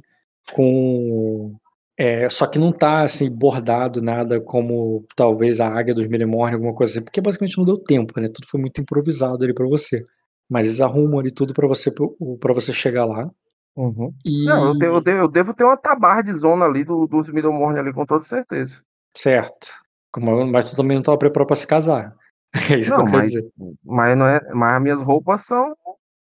com. 0.54 1.56
É, 2.00 2.30
só 2.30 2.46
que 2.46 2.60
não 2.60 2.72
tá 2.72 3.02
assim 3.02 3.30
bordado 3.30 4.02
nada 4.02 4.40
como 4.40 5.04
talvez 5.16 5.60
a 5.60 5.68
águia 5.68 5.96
dos 5.96 6.06
Milimorne, 6.08 6.54
alguma 6.56 6.74
coisa 6.76 6.94
assim, 6.94 7.04
porque 7.04 7.20
basicamente 7.20 7.58
não 7.58 7.66
deu 7.66 7.78
tempo, 7.78 8.20
né? 8.22 8.28
Tudo 8.28 8.48
foi 8.48 8.60
muito 8.62 8.80
improvisado 8.80 9.44
ali 9.44 9.54
pra 9.54 9.66
você. 9.66 10.04
Mas 10.50 10.68
eles 10.68 10.80
arrumam 10.82 11.20
ali 11.20 11.32
tudo 11.32 11.54
pra 11.54 11.68
você 11.68 11.92
para 12.40 12.54
você 12.54 12.72
chegar 12.72 13.06
lá. 13.06 13.30
Uhum. 13.76 14.14
E 14.24 14.46
Não, 14.46 14.68
eu, 14.68 14.74
de- 14.78 14.86
eu 14.86 15.02
de- 15.02 15.12
eu 15.20 15.28
devo 15.28 15.54
ter 15.54 15.64
uma 15.64 15.76
tabarra 15.78 16.22
de 16.22 16.34
zona 16.34 16.66
ali 16.66 16.84
do, 16.84 17.06
dos 17.08 17.30
Middlemorne 17.32 17.80
ali, 17.80 17.92
com 17.94 18.06
toda 18.06 18.24
certeza. 18.24 18.80
certo. 19.16 19.68
Como- 20.12 20.46
Mas 20.48 20.70
tu 20.70 20.76
também 20.76 20.98
não 20.98 21.04
tava 21.04 21.18
preparado 21.18 21.48
pra 21.48 21.56
se 21.56 21.68
casar. 21.68 22.16
É 22.76 22.80
isso 22.80 22.92
Não, 22.92 22.98
que 22.98 23.02
eu 23.04 23.06
quero 23.06 23.18
mas, 23.18 23.30
dizer. 23.32 23.50
mas, 23.84 24.18
não 24.18 24.26
é, 24.28 24.40
mas 24.54 24.74
as 24.74 24.82
minhas 24.82 25.02
roupas 25.02 25.42
são, 25.46 25.76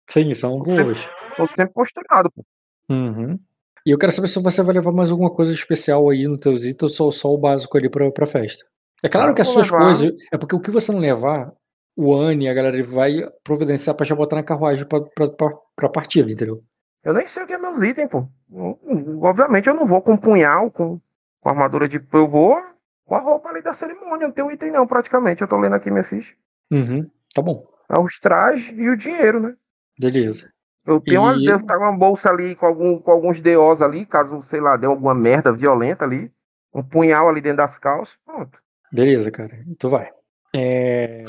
Sim, 0.10 0.34
são 0.34 0.60
boas. 0.60 0.98
são 1.36 1.46
sempre 1.48 1.74
posturadas, 1.74 2.32
pô. 2.36 2.44
Uhum. 2.90 3.38
E 3.88 3.92
eu 3.92 3.98
quero 3.98 4.12
saber 4.12 4.28
se 4.28 4.38
você 4.42 4.62
vai 4.62 4.76
levar 4.76 4.92
mais 4.92 5.12
alguma 5.12 5.32
coisa 5.34 5.54
especial 5.54 6.10
aí 6.10 6.28
no 6.28 6.38
teus 6.38 6.66
itens 6.66 7.00
ou 7.00 7.10
só, 7.10 7.30
o 7.30 7.38
básico 7.38 7.78
ali 7.78 7.88
pra, 7.90 8.12
pra 8.12 8.28
festa. 8.28 8.66
É 9.02 9.08
claro 9.08 9.32
Ah, 9.32 9.34
que 9.34 9.42
as 9.42 9.48
suas 9.48 9.72
levar. 9.72 9.86
coisas. 9.86 10.12
É 10.30 10.38
porque 10.38 10.58
o 10.58 10.60
que 10.60 10.70
você 10.70 10.92
não 10.92 11.00
levar, 11.00 11.54
o 11.96 12.14
Anne 12.14 12.44
e 12.46 12.50
a 12.50 12.54
galera 12.54 12.84
vai 12.84 13.14
providenciar 13.46 13.96
pra 13.96 14.06
já 14.06 14.14
botar 14.14 14.36
na 14.36 14.44
carruagem 14.44 14.86
pra, 14.86 15.00
pra, 15.00 15.30
pra, 15.30 15.50
pra 15.74 15.90
partida, 15.90 16.30
entendeu? 16.30 16.62
Eu 17.02 17.14
nem 17.14 17.26
sei 17.28 17.44
o 17.44 17.48
que 17.48 17.54
é 17.54 17.58
meus 17.58 17.82
itens, 17.82 18.10
pô. 18.10 18.28
Obviamente 19.22 19.68
eu 19.68 19.74
não 19.74 19.86
vou 19.86 20.02
com 20.02 20.14
um 20.14 20.18
punhal, 20.18 20.70
com, 20.70 21.00
com 21.40 21.50
armadura 21.50 21.88
de. 21.88 22.02
Eu 22.12 22.28
vou 22.28 22.58
com 23.06 23.16
a 23.16 23.20
roupa 23.22 23.48
ali 23.48 23.62
da 23.62 23.74
cerimônia. 23.74 24.28
Não 24.28 24.34
tenho 24.34 24.52
item, 24.52 24.72
não, 24.72 24.86
praticamente. 24.86 25.42
Eu 25.42 25.48
tô 25.48 25.58
lendo 25.58 25.76
aqui 25.76 25.90
minha 25.90 26.04
ficha. 26.04 26.34
Uhum. 26.70 27.10
Tá 27.34 27.42
bom. 27.42 27.66
É 27.90 27.98
os 27.98 28.20
trajes 28.20 28.78
e 28.78 28.90
o 28.90 28.98
dinheiro, 28.98 29.40
né? 29.40 29.56
Beleza. 29.98 30.52
Eu 30.88 31.02
tenho 31.02 31.22
uma, 31.22 31.34
E- 31.36 31.46
devo 31.46 31.60
estar 31.60 31.78
com 31.78 31.84
uma 31.84 31.96
bolsa 31.98 32.30
ali 32.30 32.56
com, 32.56 32.66
algum, 32.66 32.98
com 32.98 33.12
alguns 33.12 33.42
DOs 33.42 33.82
ali, 33.82 34.06
caso, 34.06 34.42
sei 34.42 34.62
lá, 34.62 34.78
dê 34.78 34.88
alguma 34.88 35.14
merda 35.14 35.52
violenta 35.52 36.06
ali. 36.06 36.32
Um 36.74 36.82
punhal 36.82 37.28
ali 37.28 37.42
dentro 37.42 37.58
das 37.58 37.78
calças. 37.78 38.16
Pronto. 38.26 38.58
Beleza, 38.92 39.30
cara. 39.30 39.60
Tu 39.78 39.90
vai. 39.90 40.10
É, 40.56 41.26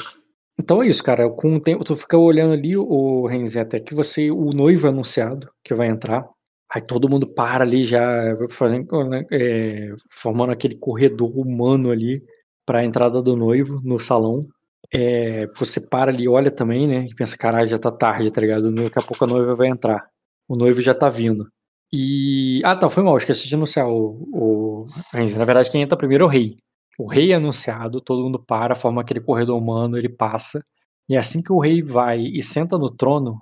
Então 0.58 0.82
é 0.82 0.86
isso, 0.88 1.02
cara. 1.02 1.28
Com 1.30 1.56
o 1.56 1.60
tempo, 1.60 1.84
tu 1.84 1.96
fica 1.96 2.16
olhando 2.16 2.52
ali, 2.52 2.76
o 2.76 3.26
Renzi, 3.26 3.58
até 3.58 3.80
que 3.80 3.94
você, 3.94 4.30
o 4.30 4.50
noivo 4.54 4.86
é 4.86 4.90
anunciado 4.90 5.50
que 5.64 5.74
vai 5.74 5.88
entrar. 5.88 6.24
Aí 6.72 6.82
todo 6.82 7.08
mundo 7.08 7.26
para 7.26 7.64
ali 7.64 7.82
já, 7.84 8.04
fazendo, 8.50 9.04
né, 9.08 9.24
é, 9.32 9.90
formando 10.10 10.52
aquele 10.52 10.76
corredor 10.76 11.30
humano 11.38 11.90
ali 11.90 12.22
para 12.66 12.80
a 12.80 12.84
entrada 12.84 13.22
do 13.22 13.34
noivo 13.34 13.80
no 13.82 13.98
salão. 13.98 14.46
É, 14.92 15.46
você 15.48 15.80
para 15.88 16.10
ali, 16.10 16.28
olha 16.28 16.50
também, 16.50 16.86
né? 16.88 17.06
E 17.10 17.14
pensa, 17.14 17.36
caralho, 17.36 17.68
já 17.68 17.78
tá 17.78 17.90
tarde, 17.90 18.30
tá 18.30 18.40
ligado? 18.40 18.72
Daqui 18.72 18.98
a 18.98 19.02
pouco 19.02 19.24
a 19.24 19.26
noiva 19.28 19.54
vai 19.54 19.68
entrar. 19.68 20.08
O 20.48 20.56
noivo 20.56 20.80
já 20.80 20.94
tá 20.94 21.08
vindo. 21.08 21.46
E. 21.92 22.60
Ah, 22.64 22.76
tá, 22.76 22.88
foi 22.88 23.02
mal, 23.02 23.16
esqueci 23.16 23.48
de 23.48 23.54
anunciar 23.54 23.88
o, 23.88 24.28
o. 24.32 24.86
Na 25.36 25.44
verdade, 25.44 25.70
quem 25.70 25.82
entra 25.82 25.96
primeiro 25.98 26.24
é 26.24 26.26
o 26.26 26.30
rei. 26.30 26.56
O 26.98 27.06
rei 27.08 27.32
é 27.32 27.36
anunciado, 27.36 28.00
todo 28.00 28.22
mundo 28.24 28.42
para, 28.44 28.74
forma 28.74 29.00
aquele 29.02 29.20
corredor 29.20 29.56
humano, 29.58 29.96
ele 29.96 30.08
passa. 30.08 30.64
E 31.08 31.16
assim 31.16 31.42
que 31.42 31.52
o 31.52 31.60
rei 31.60 31.82
vai 31.82 32.20
e 32.20 32.42
senta 32.42 32.76
no 32.78 32.90
trono, 32.94 33.40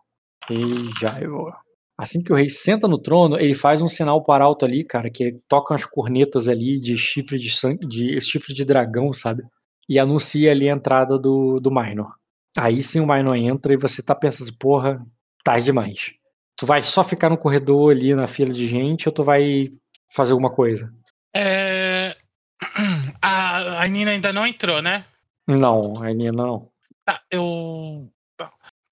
e 0.50 0.55
já 1.00 1.20
eu. 1.20 1.50
Assim 1.99 2.23
que 2.23 2.33
o 2.33 2.36
rei 2.36 2.49
senta 2.49 2.86
no 2.86 2.99
trono, 2.99 3.39
ele 3.39 3.55
faz 3.55 3.81
um 3.83 3.89
sinal 3.89 4.23
para 4.23 4.44
alto 4.44 4.65
ali, 4.66 4.84
cara, 4.84 5.10
que 5.10 5.41
toca 5.49 5.73
umas 5.73 5.86
cornetas 5.86 6.49
ali 6.49 6.78
de 6.81 6.97
chifre 6.99 7.39
de 7.39 7.50
sangue, 7.50 7.86
de 7.86 8.20
chifre 8.20 8.55
de 8.55 8.65
dragão, 8.65 9.12
sabe? 9.12 9.42
E 9.89 9.98
anuncia 9.98 10.50
ali 10.50 10.68
a 10.68 10.73
entrada 10.73 11.18
do, 11.18 11.60
do 11.60 11.70
Minor. 11.70 12.15
Aí 12.56 12.82
sim 12.82 13.00
o 13.00 13.06
Minor 13.06 13.36
entra 13.36 13.73
e 13.73 13.76
você 13.76 14.02
tá 14.02 14.15
pensando, 14.15 14.52
porra, 14.58 15.05
tarde 15.44 15.66
demais. 15.66 16.12
Tu 16.56 16.65
vai 16.66 16.82
só 16.82 17.05
ficar 17.05 17.28
no 17.28 17.39
corredor 17.39 17.92
ali 17.92 18.15
na 18.15 18.26
fila 18.26 18.52
de 18.52 18.66
gente 18.66 19.08
ou 19.08 19.12
tu 19.12 19.23
vai 19.23 19.68
fazer 20.15 20.32
alguma 20.32 20.50
coisa? 20.50 20.92
É, 21.34 22.16
A, 23.20 23.82
a 23.82 23.89
Nina 23.89 24.12
ainda 24.12 24.32
não 24.32 24.47
entrou, 24.47 24.81
né? 24.81 25.05
Não, 25.47 26.02
a 26.02 26.12
Nina 26.12 26.32
não. 26.32 26.68
Tá, 27.05 27.20
eu. 27.31 28.10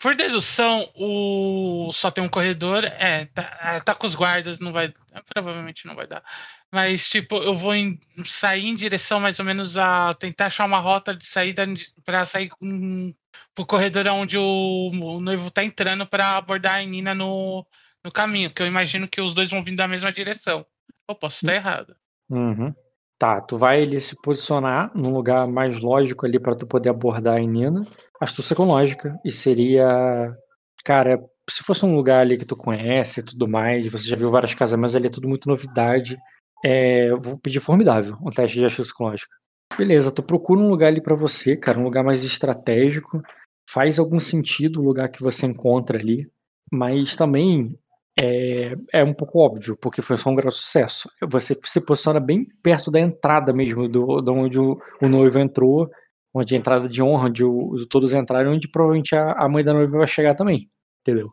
Por 0.05 0.15
dedução, 0.15 0.87
o 0.95 1.91
só 1.91 2.11
tem 2.11 2.23
um 2.23 2.29
corredor. 2.29 2.85
É, 2.85 3.25
tá, 3.25 3.59
é, 3.63 3.81
tá 3.81 3.95
com 3.95 4.07
os 4.07 4.15
guardas, 4.15 4.61
não 4.61 4.71
vai. 4.71 4.93
Provavelmente 5.33 5.87
não 5.87 5.95
vai 5.95 6.07
dar. 6.07 6.23
Mas, 6.71 7.09
tipo, 7.09 7.37
eu 7.37 7.55
vou 7.55 7.75
em- 7.75 7.99
sair 8.23 8.67
em 8.67 8.75
direção 8.75 9.19
mais 9.19 9.39
ou 9.39 9.47
menos 9.47 9.79
a 9.79 10.13
tentar 10.13 10.49
achar 10.49 10.67
uma 10.67 10.79
rota 10.79 11.17
de 11.17 11.25
saída 11.25 11.65
para 12.05 12.27
sair 12.27 12.51
um, 12.61 13.15
pro 13.55 13.65
corredor 13.65 14.07
onde 14.09 14.37
o, 14.37 14.91
o 14.93 15.21
noivo 15.21 15.51
tá 15.51 15.65
entrando 15.65 16.07
para 16.07 16.37
abordar 16.37 16.81
a 16.81 16.85
Nina 16.85 17.15
no, 17.15 17.67
no 18.05 18.13
caminho. 18.13 18.51
Que 18.51 18.61
eu 18.61 18.67
imagino 18.67 19.09
que 19.09 19.23
os 19.23 19.33
dois 19.33 19.49
vão 19.49 19.65
vir 19.65 19.75
da 19.75 19.89
mesma 19.89 20.13
direção. 20.13 20.67
Eu 21.09 21.15
posso 21.15 21.47
estar 21.47 21.55
errado. 21.55 21.97
Uhum. 22.29 22.75
Tá, 23.19 23.41
tu 23.41 23.57
vai 23.57 23.83
ali 23.83 24.01
se 24.01 24.17
posicionar 24.21 24.91
num 24.95 25.13
lugar 25.13 25.47
mais 25.47 25.81
lógico 25.81 26.27
ali 26.27 26.39
pra 26.39 26.55
tu 26.55 26.67
poder 26.67 26.91
abordar 26.91 27.37
a 27.37 27.41
Nina. 27.41 27.87
Astúcia 28.21 28.57
com 28.57 28.65
lógica. 28.65 29.19
E 29.25 29.31
seria. 29.31 30.37
Cara, 30.85 31.19
se 31.49 31.63
fosse 31.63 31.85
um 31.87 31.95
lugar 31.95 32.21
ali 32.21 32.37
que 32.37 32.45
tu 32.45 32.57
conhece 32.57 33.21
e 33.21 33.25
tudo 33.25 33.49
mais, 33.49 33.87
você 33.87 34.09
já 34.09 34.17
viu 34.17 34.31
várias 34.31 34.55
casas, 34.55 34.79
mas 34.79 34.95
ali 34.95 35.07
é 35.07 35.11
tudo 35.11 35.29
muito 35.29 35.49
novidade. 35.49 36.17
É, 36.65 37.15
vou 37.15 37.39
pedir 37.39 37.61
formidável, 37.61 38.17
um 38.23 38.31
teste 38.31 38.59
de 38.59 38.67
astúcia 38.67 38.95
com 38.97 39.05
lógica. 39.05 39.35
Beleza, 39.77 40.13
tu 40.13 40.23
procura 40.23 40.61
um 40.61 40.69
lugar 40.69 40.89
ali 40.89 41.01
pra 41.01 41.15
você, 41.15 41.57
cara, 41.57 41.79
um 41.79 41.85
lugar 41.85 42.05
mais 42.05 42.25
estratégico. 42.25 43.23
Faz 43.69 43.99
algum 43.99 44.19
sentido 44.19 44.81
o 44.81 44.85
lugar 44.85 45.09
que 45.09 45.23
você 45.23 45.47
encontra 45.47 45.99
ali, 45.99 46.31
mas 46.73 47.17
também 47.17 47.79
é, 48.19 48.75
é 48.93 49.05
um 49.05 49.15
pouco 49.15 49.41
óbvio, 49.41 49.77
porque 49.81 50.01
foi 50.03 50.17
só 50.17 50.31
um 50.31 50.35
grande 50.35 50.55
sucesso. 50.55 51.09
Você 51.29 51.59
se 51.65 51.85
posiciona 51.85 52.21
bem 52.21 52.47
perto 52.63 52.91
da 52.91 53.01
entrada 53.01 53.53
mesmo, 53.53 53.89
do, 53.89 54.21
de 54.21 54.31
onde 54.31 54.59
o, 54.61 54.79
o 55.03 55.09
noivo 55.09 55.39
entrou, 55.39 55.89
onde 56.33 56.55
a 56.55 56.59
entrada 56.59 56.89
de 56.89 57.03
honra, 57.03 57.29
onde 57.29 57.45
o- 57.45 57.75
todos 57.91 58.13
entraram, 58.15 58.53
onde 58.53 58.69
provavelmente 58.71 59.15
a, 59.17 59.33
a 59.33 59.49
mãe 59.49 59.65
da 59.65 59.73
noiva 59.73 59.99
vai 59.99 60.07
chegar 60.07 60.35
também, 60.35 60.69
entendeu? 61.01 61.31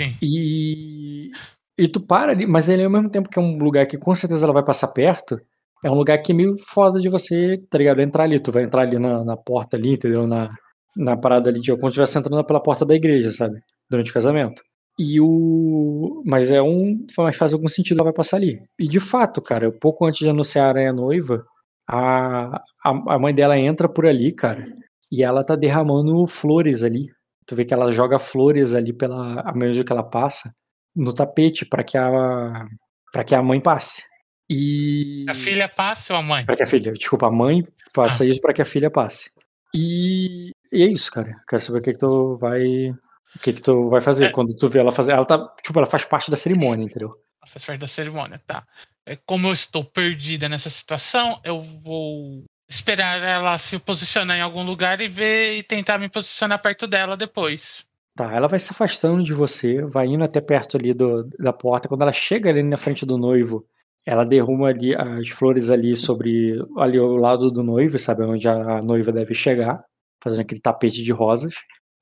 Sim. 0.00 0.14
E, 0.22 1.30
e 1.78 1.88
tu 1.88 2.00
para 2.00 2.32
ali, 2.32 2.46
mas 2.46 2.68
ele 2.68 2.84
ao 2.84 2.90
mesmo 2.90 3.10
tempo 3.10 3.28
que 3.28 3.38
é 3.38 3.42
um 3.42 3.58
lugar 3.58 3.86
que 3.86 3.98
com 3.98 4.14
certeza 4.14 4.44
ela 4.46 4.52
vai 4.54 4.64
passar 4.64 4.88
perto, 4.88 5.40
é 5.84 5.90
um 5.90 5.94
lugar 5.94 6.18
que 6.18 6.32
é 6.32 6.34
meio 6.34 6.54
foda 6.58 7.00
de 7.00 7.08
você, 7.08 7.58
tá 7.68 7.78
ligado? 7.78 8.00
Entrar 8.00 8.24
ali, 8.24 8.38
tu 8.40 8.52
vai 8.52 8.62
entrar 8.64 8.82
ali 8.82 8.98
na, 8.98 9.24
na 9.24 9.36
porta 9.36 9.76
ali, 9.76 9.94
entendeu? 9.94 10.26
Na, 10.26 10.50
na 10.96 11.16
parada 11.16 11.50
ali 11.50 11.60
de 11.60 11.72
quando 11.76 11.88
estivesse 11.88 12.18
entrando 12.18 12.44
pela 12.44 12.62
porta 12.62 12.84
da 12.86 12.94
igreja, 12.94 13.32
sabe? 13.32 13.60
Durante 13.90 14.10
o 14.10 14.14
casamento. 14.14 14.62
E 14.98 15.20
o. 15.20 16.22
Mas 16.26 16.50
é 16.50 16.62
um. 16.62 17.04
Mas 17.18 17.36
faz 17.36 17.52
algum 17.52 17.68
sentido 17.68 17.98
ela 17.98 18.04
vai 18.04 18.12
passar 18.12 18.36
ali. 18.36 18.60
E 18.78 18.86
de 18.86 19.00
fato, 19.00 19.40
cara, 19.40 19.72
pouco 19.72 20.06
antes 20.06 20.20
de 20.20 20.28
anunciarem 20.28 20.86
a 20.86 20.92
noiva, 20.92 21.44
a, 21.88 22.56
a, 22.84 23.14
a 23.14 23.18
mãe 23.18 23.34
dela 23.34 23.58
entra 23.58 23.88
por 23.88 24.06
ali, 24.06 24.32
cara. 24.32 24.64
E 25.10 25.22
ela 25.22 25.42
tá 25.42 25.56
derramando 25.56 26.26
flores 26.26 26.82
ali. 26.82 27.06
Tu 27.46 27.56
vê 27.56 27.64
que 27.64 27.74
ela 27.74 27.90
joga 27.90 28.18
flores 28.18 28.74
ali 28.74 28.92
pela. 28.92 29.40
A 29.40 29.52
medida 29.54 29.84
que 29.84 29.92
ela 29.92 30.04
passa, 30.04 30.52
no 30.94 31.12
tapete, 31.12 31.64
para 31.66 31.82
que 31.82 31.96
a. 31.98 32.66
para 33.12 33.24
que 33.24 33.34
a 33.34 33.42
mãe 33.42 33.60
passe. 33.60 34.02
E. 34.48 35.24
A 35.28 35.34
filha 35.34 35.68
passa 35.68 36.12
ou 36.12 36.20
a 36.20 36.22
mãe? 36.22 36.44
Para 36.44 36.56
que 36.56 36.62
a 36.62 36.66
filha, 36.66 36.92
desculpa, 36.92 37.26
a 37.26 37.30
mãe 37.30 37.64
faça 37.94 38.24
isso 38.24 38.40
para 38.40 38.52
que 38.52 38.62
a 38.62 38.66
filha 38.66 38.90
passe. 38.90 39.30
E, 39.74 40.50
e 40.70 40.82
é 40.82 40.86
isso, 40.86 41.10
cara. 41.10 41.36
Quero 41.48 41.62
saber 41.62 41.78
o 41.78 41.82
que 41.82 41.92
que 41.92 41.98
tu 41.98 42.36
vai, 42.36 42.92
o 43.36 43.38
que 43.40 43.52
que 43.52 43.62
tu 43.62 43.88
vai 43.88 44.00
fazer 44.00 44.26
É. 44.26 44.30
quando 44.30 44.56
tu 44.56 44.68
vê 44.68 44.78
ela 44.80 44.92
fazer. 44.92 45.12
Ela 45.12 45.24
tá, 45.24 45.38
tipo, 45.62 45.78
ela 45.78 45.86
faz 45.86 46.04
parte 46.04 46.30
da 46.30 46.36
cerimônia, 46.36 46.84
entendeu? 46.84 47.10
Ela 47.42 47.50
faz 47.50 47.64
parte 47.64 47.80
da 47.80 47.88
cerimônia, 47.88 48.40
tá. 48.46 48.64
É, 49.06 49.16
Como 49.16 49.48
eu 49.48 49.52
estou 49.52 49.84
perdida 49.84 50.48
nessa 50.48 50.70
situação, 50.70 51.40
eu 51.44 51.60
vou 51.60 52.44
esperar 52.68 53.22
ela 53.22 53.58
se 53.58 53.78
posicionar 53.78 54.36
em 54.36 54.40
algum 54.40 54.62
lugar 54.62 55.00
e 55.00 55.08
ver 55.08 55.56
e 55.56 55.62
tentar 55.62 55.98
me 55.98 56.08
posicionar 56.08 56.60
perto 56.62 56.86
dela 56.86 57.16
depois. 57.16 57.84
Tá, 58.14 58.30
ela 58.34 58.46
vai 58.46 58.58
se 58.58 58.70
afastando 58.70 59.22
de 59.22 59.32
você, 59.32 59.82
vai 59.82 60.06
indo 60.06 60.22
até 60.22 60.40
perto 60.40 60.76
ali 60.76 60.92
do, 60.92 61.24
da 61.38 61.52
porta. 61.52 61.88
Quando 61.88 62.02
ela 62.02 62.12
chega 62.12 62.50
ali 62.50 62.62
na 62.62 62.76
frente 62.76 63.04
do 63.06 63.16
noivo, 63.18 63.66
ela 64.06 64.24
derruma 64.24 64.68
ali 64.68 64.94
as 64.94 65.28
flores 65.28 65.70
ali 65.70 65.96
sobre 65.96 66.58
ali 66.76 66.98
ao 66.98 67.16
lado 67.16 67.50
do 67.50 67.62
noivo, 67.62 67.98
sabe 67.98 68.22
onde 68.22 68.46
a 68.48 68.82
noiva 68.82 69.10
deve 69.12 69.34
chegar, 69.34 69.82
fazendo 70.22 70.42
aquele 70.42 70.60
tapete 70.60 71.02
de 71.02 71.12
rosas, 71.12 71.54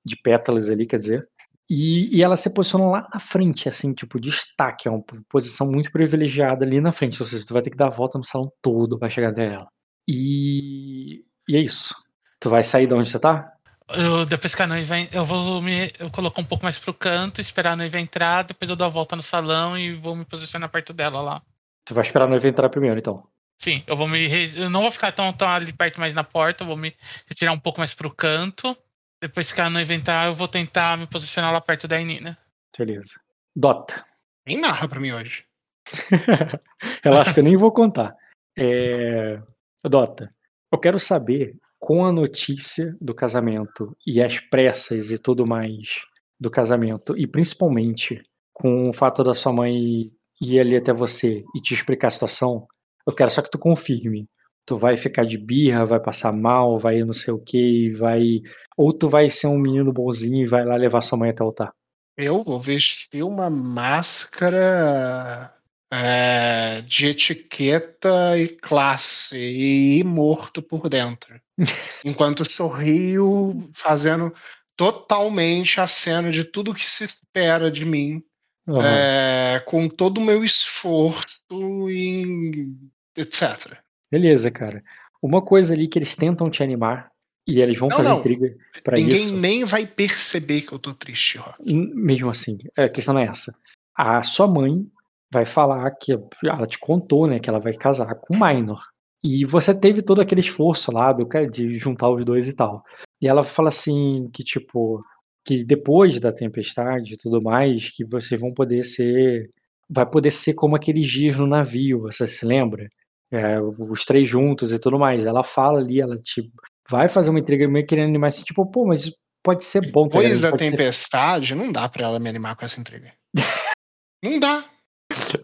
de 0.05 0.17
pétalas 0.17 0.71
ali, 0.71 0.87
quer 0.87 0.97
dizer. 0.97 1.29
E, 1.69 2.17
e 2.17 2.23
ela 2.23 2.37
se 2.37 2.53
posiciona 2.53 2.87
lá 2.87 3.09
na 3.13 3.21
frente, 3.21 3.69
assim, 3.69 3.93
tipo, 3.93 4.21
destaque, 4.21 4.89
é 4.89 4.91
uma 4.91 5.05
posição 5.29 5.71
muito 5.71 5.93
privilegiada 5.93 6.65
ali 6.65 6.81
na 6.81 6.91
frente, 6.91 7.23
ou 7.23 7.27
seja, 7.27 7.47
tu 7.47 7.55
vai 7.55 7.63
ter 7.63 7.71
que 7.71 7.77
dar 7.77 7.87
a 7.87 7.91
volta 7.91 8.19
no 8.19 8.25
salão 8.25 8.53
todo 8.61 8.99
pra 8.99 9.09
chegar 9.09 9.29
até 9.31 9.55
ela. 9.55 9.69
E, 10.09 11.25
e 11.49 11.57
é 11.57 11.61
isso. 11.61 11.95
Tu 12.41 12.51
vai 12.51 12.65
sair 12.65 12.89
de 12.89 12.95
onde 12.95 13.09
você 13.09 13.21
tá? 13.21 13.53
Eu, 13.91 14.25
depois 14.25 14.55
que 14.55 14.63
a 14.63 14.67
noiva. 14.67 14.97
Eu 15.13 15.25
vou 15.25 15.61
me. 15.61 15.93
Eu 15.99 16.11
colocar 16.11 16.41
um 16.41 16.45
pouco 16.45 16.65
mais 16.65 16.79
pro 16.79 16.95
canto, 16.95 17.41
esperar 17.41 17.73
a 17.73 17.77
noiva 17.77 17.99
entrar, 17.99 18.43
depois 18.43 18.69
eu 18.69 18.77
dou 18.77 18.87
a 18.87 18.91
volta 18.91 19.17
no 19.17 19.23
salão 19.23 19.77
e 19.77 19.95
vou 19.95 20.15
me 20.15 20.25
posicionar 20.25 20.69
perto 20.71 20.93
dela 20.93 21.21
lá. 21.21 21.43
Tu 21.85 21.95
vai 21.95 22.03
esperar 22.03 22.25
a 22.27 22.29
noiva 22.29 22.49
entrar 22.49 22.69
primeiro, 22.69 22.99
então. 22.99 23.25
Sim, 23.59 23.83
eu 23.87 23.97
vou 23.97 24.09
me. 24.09 24.29
Eu 24.57 24.71
não 24.71 24.83
vou 24.83 24.93
ficar 24.93 25.13
tão, 25.13 25.33
tão 25.33 25.49
ali 25.49 25.73
perto 25.73 26.01
mais 26.01 26.15
na 26.15 26.25
porta, 26.25 26.63
eu 26.63 26.69
vou 26.69 26.77
me 26.77 26.95
retirar 27.27 27.53
um 27.53 27.59
pouco 27.59 27.81
mais 27.81 27.93
pro 27.93 28.15
canto. 28.15 28.77
Depois 29.21 29.53
que 29.53 29.61
a 29.61 29.69
noiva 29.69 29.93
entrar, 29.93 30.27
eu 30.27 30.35
vou 30.35 30.49
tentar 30.49 30.97
me 30.97 31.07
posicionar 31.07 31.53
lá 31.53 31.61
perto 31.61 31.87
da 31.87 32.01
Enina. 32.01 32.39
Beleza. 32.77 33.21
Dota. 33.55 34.05
Nem 34.47 34.59
narra 34.59 34.89
pra 34.89 35.01
mim 35.01 35.13
hoje. 35.13 35.45
Relaxa 37.05 37.35
que 37.35 37.41
eu 37.41 37.45
nem 37.45 37.57
vou 37.57 37.73
contar. 37.73 38.15
É... 38.57 39.41
Dota, 39.85 40.35
eu 40.73 40.79
quero 40.79 40.99
saber, 40.99 41.57
com 41.79 42.05
a 42.05 42.13
notícia 42.13 42.95
do 43.01 43.15
casamento 43.15 43.97
e 44.07 44.23
as 44.23 44.39
pressas 44.39 45.11
e 45.11 45.19
tudo 45.19 45.47
mais 45.47 46.03
do 46.39 46.51
casamento, 46.51 47.17
e 47.17 47.27
principalmente 47.27 48.23
com 48.53 48.89
o 48.89 48.93
fato 48.93 49.25
da 49.25 49.35
sua 49.35 49.53
mãe 49.53 50.07
ir 50.41 50.61
ali 50.61 50.77
até 50.77 50.93
você 50.93 51.43
e 51.55 51.61
te 51.61 51.73
explicar 51.73 52.09
a 52.09 52.11
situação, 52.11 52.67
eu 53.07 53.15
quero 53.15 53.31
só 53.31 53.43
que 53.43 53.51
tu 53.51 53.59
confirme. 53.59 54.29
Tu 54.67 54.77
vai 54.77 54.97
ficar 54.97 55.25
de 55.25 55.39
birra, 55.39 55.85
vai 55.85 56.01
passar 56.01 56.33
mal, 56.33 56.79
vai 56.79 57.03
não 57.03 57.13
sei 57.13 57.35
o 57.35 57.39
que, 57.39 57.91
vai. 57.93 58.41
Ou 58.77 58.93
tu 58.93 59.09
vai 59.09 59.29
ser 59.29 59.47
um 59.47 59.59
menino 59.59 59.93
bonzinho 59.93 60.43
e 60.43 60.47
vai 60.47 60.65
lá 60.65 60.77
levar 60.77 61.01
sua 61.01 61.19
mãe 61.19 61.31
até 61.31 61.43
o 61.43 61.47
altar. 61.47 61.73
Eu 62.17 62.43
vou 62.43 62.61
vestir 62.61 63.23
uma 63.23 63.49
máscara 63.49 65.53
é, 65.93 66.83
de 66.83 67.09
etiqueta 67.09 68.39
e 68.39 68.49
classe 68.49 69.37
e 69.37 69.99
ir 69.99 70.05
morto 70.05 70.63
por 70.63 70.89
dentro. 70.89 71.41
Enquanto 72.05 72.45
sorrio, 72.45 73.69
fazendo 73.75 74.33
totalmente 74.77 75.81
a 75.81 75.87
cena 75.87 76.31
de 76.31 76.45
tudo 76.45 76.75
que 76.75 76.89
se 76.89 77.05
espera 77.05 77.71
de 77.71 77.85
mim, 77.85 78.23
Aham. 78.69 78.83
é, 78.83 79.63
com 79.67 79.89
todo 79.89 80.19
o 80.19 80.25
meu 80.25 80.45
esforço 80.45 81.91
e 81.91 82.73
etc. 83.17 83.77
Beleza, 84.11 84.51
cara. 84.51 84.83
Uma 85.23 85.43
coisa 85.43 85.75
ali 85.75 85.87
que 85.89 85.99
eles 85.99 86.15
tentam 86.15 86.51
te 86.51 86.63
animar 86.63 87.11
e 87.47 87.61
eles 87.61 87.79
vão 87.79 87.89
Não, 87.89 87.97
fazer 87.97 88.09
não. 88.09 88.19
intriga 88.19 88.55
pra 88.83 88.97
Ninguém 88.97 89.15
isso. 89.15 89.37
nem 89.37 89.65
vai 89.65 89.87
perceber 89.87 90.63
que 90.63 90.73
eu 90.73 90.79
tô 90.79 90.95
triste, 90.95 91.39
Rock. 91.39 91.57
Mesmo 91.95 92.31
assim, 92.31 92.59
a 92.77 92.89
questão 92.89 93.15
não 93.15 93.21
é 93.21 93.27
essa. 93.27 93.53
A 93.97 94.23
sua 94.23 94.47
mãe 94.49 94.87
vai 95.33 95.45
falar 95.45 95.91
que 95.93 96.13
ela 96.45 96.67
te 96.67 96.79
contou, 96.79 97.27
né, 97.27 97.39
que 97.39 97.49
ela 97.49 97.61
vai 97.61 97.73
casar 97.75 98.15
com 98.17 98.35
o 98.35 98.39
Minor. 98.41 98.81
E 99.23 99.45
você 99.45 99.75
teve 99.75 100.01
todo 100.03 100.21
aquele 100.21 100.41
esforço 100.41 100.91
lá 100.91 101.13
do 101.13 101.27
cara 101.27 101.49
de 101.49 101.75
juntar 101.79 102.09
os 102.09 102.25
dois 102.25 102.49
e 102.49 102.55
tal. 102.55 102.83
E 103.21 103.29
ela 103.29 103.45
fala 103.45 103.69
assim 103.69 104.29
que 104.33 104.43
tipo 104.43 105.05
que 105.47 105.65
depois 105.65 106.19
da 106.21 106.33
tempestade 106.33 107.15
e 107.15 107.17
tudo 107.17 107.41
mais, 107.43 107.91
que 107.91 108.05
vocês 108.05 108.41
vão 108.41 108.53
poder 108.53 108.83
ser 108.83 109.51
vai 109.89 110.07
poder 110.09 110.31
ser 110.31 110.55
como 110.55 110.77
aqueles 110.77 111.09
dias 111.09 111.37
no 111.37 111.47
navio, 111.47 112.01
você 112.01 112.27
se 112.27 112.47
lembra? 112.47 112.89
É, 113.33 113.61
os 113.61 114.05
três 114.05 114.29
juntos 114.29 114.73
e 114.73 114.79
tudo 114.79 114.99
mais. 114.99 115.25
Ela 115.27 115.45
fala 115.45 115.79
ali, 115.79 116.01
ela 116.01 116.17
tipo 116.19 116.51
vai 116.89 117.09
fazer 117.09 117.31
uma 117.31 117.39
intriga 117.39 117.69
meio 117.69 117.87
querendo 117.87 118.09
animar 118.09 118.27
assim, 118.29 118.43
tipo, 118.43 118.67
pô, 118.69 118.85
mas 118.85 119.13
pode 119.45 119.63
ser 119.65 119.91
bom, 119.93 120.09
tá 120.09 120.19
Depois 120.19 120.41
da 120.41 120.51
pode 120.51 120.65
ser 120.65 120.71
tempestade, 120.73 121.55
não 121.55 121.71
dá 121.71 121.89
pra 121.89 122.05
ela 122.07 122.19
me 122.19 122.29
animar 122.29 122.57
com 122.57 122.65
essa 122.65 122.81
intriga. 122.81 123.13
não 124.25 124.39
dá. 124.41 124.65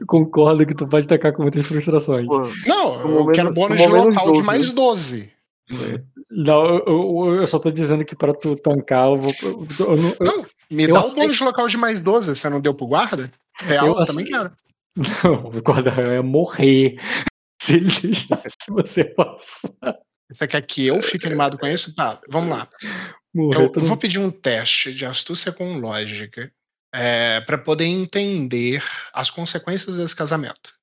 Concordo 0.07 0.67
que 0.67 0.75
tu 0.75 0.87
pode 0.89 1.07
tacar 1.07 1.33
com 1.33 1.43
muitas 1.43 1.65
frustrações. 1.67 2.27
Pô, 2.27 2.41
Não, 2.67 3.01
eu 3.19 3.27
quero 3.29 3.53
menos- 3.53 3.55
bônus 3.55 3.79
de 3.79 3.87
local 3.87 4.27
de 4.27 4.33
12, 4.33 4.43
mais 4.47 4.69
né? 4.69 4.75
12. 4.75 5.31
Não, 6.31 6.65
eu, 6.67 6.85
eu- 6.87 7.35
eu 7.41 7.47
só 7.47 7.59
tô 7.59 7.71
dizendo 7.71 8.05
que 8.05 8.15
pra 8.17 8.33
tu 8.35 8.57
tancar, 8.57 9.07
eu 9.09 9.17
vou. 9.17 9.33
eu- 9.43 9.67
eu 9.81 9.97
não- 9.97 10.17
Não, 10.21 10.45
me 10.71 10.85
eu 10.85 10.89
dá 10.89 10.95
um 10.95 11.03
aceito. 11.03 11.23
bônus 11.23 11.37
de 11.37 11.45
local 11.45 11.69
de 11.69 11.77
mais 11.77 12.01
12. 12.01 12.35
Você 12.35 12.49
não 12.49 12.61
deu 12.61 12.75
pro 12.75 12.87
guarda? 12.87 13.31
Real, 13.61 13.87
Eu 13.87 13.99
eu 13.99 14.05
também 14.07 14.25
aceito. 14.25 14.29
quero. 14.31 14.53
Não, 15.25 15.49
o 15.51 15.63
guarda 15.63 15.91
é 16.01 16.23
morrer 16.23 16.97
se 17.61 17.77
ele 17.77 17.91
deixasse 17.91 18.57
você 18.71 19.05
passar. 19.05 19.71
Você 20.31 20.47
quer 20.49 20.63
que 20.63 20.87
eu 20.87 21.01
fique 21.01 21.27
animado 21.27 21.57
com 21.57 21.67
isso? 21.67 21.95
Tá, 21.95 22.21
vamos 22.31 22.51
lá. 22.51 22.69
Morrer 23.35 23.63
Eu 23.65 23.73
todo 23.73 23.87
vou 23.87 23.97
pedir 23.97 24.19
um 24.19 24.31
teste 24.31 24.93
de 24.93 25.07
astúcia 25.07 25.53
com 25.53 25.79
lógica 25.79 26.51
é, 26.93 27.41
para 27.43 27.59
poder 27.59 27.85
entender 27.85 28.83
as 29.13 29.31
consequências 29.31 29.97
desse 29.99 30.17
casamento. 30.17 30.75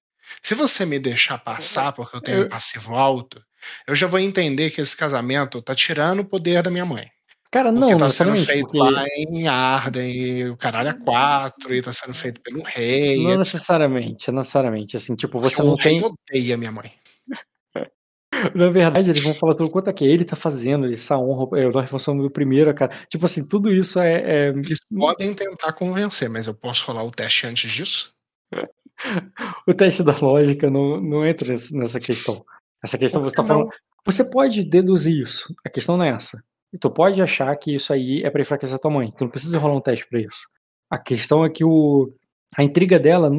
Se 0.41 0.55
você 0.55 0.85
me 0.85 0.97
deixar 0.99 1.37
passar 1.37 1.91
porque 1.91 2.15
eu 2.15 2.21
tenho 2.21 2.37
Eu- 2.39 2.45
um 2.45 2.49
passivo 2.49 2.95
alto, 2.95 3.43
eu 3.87 3.95
já 3.95 4.07
vou 4.07 4.19
entender 4.19 4.69
que 4.71 4.81
esse 4.81 4.95
casamento 4.95 5.61
tá 5.61 5.75
tirando 5.75 6.19
o 6.21 6.25
poder 6.25 6.61
da 6.63 6.69
minha 6.71 6.85
mãe. 6.85 7.09
Cara, 7.53 7.71
Porque 7.71 7.91
não, 7.91 7.97
tá 7.99 8.09
sendo 8.09 8.35
feito 8.35 8.63
Porque, 8.63 8.79
lá 8.79 9.05
em 9.15 9.47
Arden, 9.47 10.11
e 10.11 10.49
o 10.49 10.57
caralho 10.57 10.89
é 10.89 10.93
quatro, 10.93 11.71
e 11.75 11.83
tá 11.83 11.93
sendo 11.93 12.15
feito 12.15 12.41
pelo 12.41 12.63
rei. 12.63 13.17
não 13.17 13.29
etc. 13.29 13.37
necessariamente, 13.37 14.31
necessariamente. 14.31 14.97
Assim, 14.97 15.15
tipo, 15.15 15.39
você 15.39 15.61
não 15.61 15.75
tem. 15.75 16.01
odeia 16.03 16.57
minha 16.57 16.71
mãe. 16.71 16.91
Na 18.55 18.69
verdade, 18.71 19.11
eles 19.11 19.21
vão 19.21 19.35
falar 19.35 19.53
tudo 19.53 19.69
quanto 19.69 19.87
é 19.87 19.93
que 19.93 20.03
ele 20.03 20.25
tá 20.25 20.35
fazendo, 20.35 20.91
essa 20.91 21.15
honra, 21.15 21.59
é, 21.59 21.69
nós 21.69 22.01
somos 22.01 22.25
o 22.25 22.31
primeiro, 22.31 22.73
cara. 22.73 22.91
Tipo 23.07 23.25
assim, 23.25 23.47
tudo 23.47 23.71
isso 23.71 23.99
é. 23.99 24.47
é- 24.47 24.49
Eles 24.49 24.79
podem 24.89 25.35
tentar 25.35 25.73
convencer, 25.73 26.27
mas 26.31 26.47
eu 26.47 26.55
posso 26.55 26.87
rolar 26.87 27.03
o 27.03 27.11
teste 27.11 27.45
antes 27.45 27.71
disso? 27.71 28.15
o 29.67 29.73
teste 29.75 30.01
da 30.01 30.17
lógica 30.17 30.71
não, 30.71 30.99
não 30.99 31.23
entra 31.23 31.53
nessa 31.73 31.99
questão. 31.99 32.43
Essa 32.83 32.97
questão 32.97 33.21
você 33.21 33.35
tá 33.35 33.43
falando. 33.43 33.69
Você 34.03 34.27
pode 34.27 34.63
deduzir 34.63 35.21
isso. 35.21 35.53
A 35.63 35.69
questão 35.69 35.95
não 35.97 36.03
é 36.03 36.09
essa. 36.09 36.43
E 36.73 36.77
tu 36.77 36.89
pode 36.89 37.21
achar 37.21 37.55
que 37.55 37.75
isso 37.75 37.93
aí 37.93 38.23
é 38.23 38.29
pra 38.31 38.41
enfraquecer 38.41 38.75
a 38.75 38.79
tua 38.79 38.91
mãe. 38.91 39.13
Tu 39.15 39.23
não 39.23 39.31
precisa 39.31 39.59
rolar 39.59 39.75
um 39.77 39.81
teste 39.81 40.07
pra 40.09 40.19
isso. 40.19 40.47
A 40.89 40.97
questão 40.97 41.45
é 41.45 41.49
que 41.49 41.63
o, 41.63 42.11
a 42.57 42.63
intriga 42.63 42.99
dela 42.99 43.29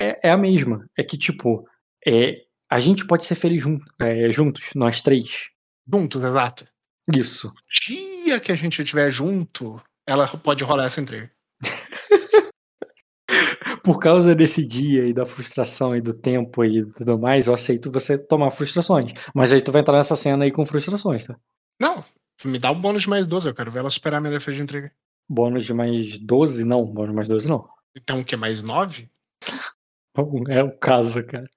é, 0.00 0.28
é 0.28 0.30
a 0.30 0.36
mesma. 0.36 0.88
É 0.96 1.02
que, 1.02 1.18
tipo, 1.18 1.66
é, 2.06 2.42
a 2.70 2.78
gente 2.78 3.04
pode 3.06 3.24
ser 3.24 3.34
feliz 3.34 3.62
jun- 3.62 3.80
é, 4.00 4.30
juntos, 4.30 4.70
nós 4.76 5.02
três. 5.02 5.48
Juntos, 5.92 6.22
exato. 6.22 6.64
Isso. 7.12 7.52
dia 7.86 8.40
que 8.40 8.52
a 8.52 8.56
gente 8.56 8.80
estiver 8.80 9.12
junto, 9.12 9.80
ela 10.06 10.26
pode 10.38 10.62
rolar 10.64 10.86
essa 10.86 11.00
intriga. 11.00 11.30
Por 13.82 13.98
causa 13.98 14.34
desse 14.34 14.66
dia 14.66 15.06
e 15.06 15.12
da 15.12 15.26
frustração 15.26 15.94
e 15.94 16.00
do 16.00 16.14
tempo 16.14 16.64
e 16.64 16.82
tudo 16.96 17.18
mais, 17.18 17.46
eu 17.46 17.54
aceito 17.54 17.90
você 17.90 18.16
tomar 18.16 18.50
frustrações. 18.50 19.12
Mas 19.34 19.52
aí 19.52 19.60
tu 19.60 19.70
vai 19.72 19.82
entrar 19.82 19.96
nessa 19.98 20.16
cena 20.16 20.44
aí 20.44 20.50
com 20.50 20.64
frustrações, 20.64 21.24
tá? 21.26 21.36
Não, 21.80 22.02
me 22.48 22.58
dá 22.58 22.70
o 22.70 22.74
bônus 22.74 23.02
de 23.02 23.08
mais 23.08 23.26
12, 23.26 23.48
eu 23.48 23.54
quero 23.54 23.70
ver 23.70 23.80
ela 23.80 23.90
superar 23.90 24.20
minha 24.20 24.32
defesa 24.32 24.56
de 24.56 24.62
intriga. 24.62 24.92
Bônus 25.28 25.64
de 25.64 25.72
mais 25.72 26.18
12? 26.18 26.64
Não, 26.64 26.84
bônus 26.84 27.10
de 27.10 27.16
mais 27.16 27.28
12 27.28 27.48
não. 27.48 27.68
Então 27.96 28.20
o 28.20 28.24
que? 28.24 28.36
Mais 28.36 28.62
9? 28.62 29.08
Não 30.16 30.44
é 30.48 30.62
o 30.62 30.76
caso, 30.78 31.24
cara. 31.24 31.48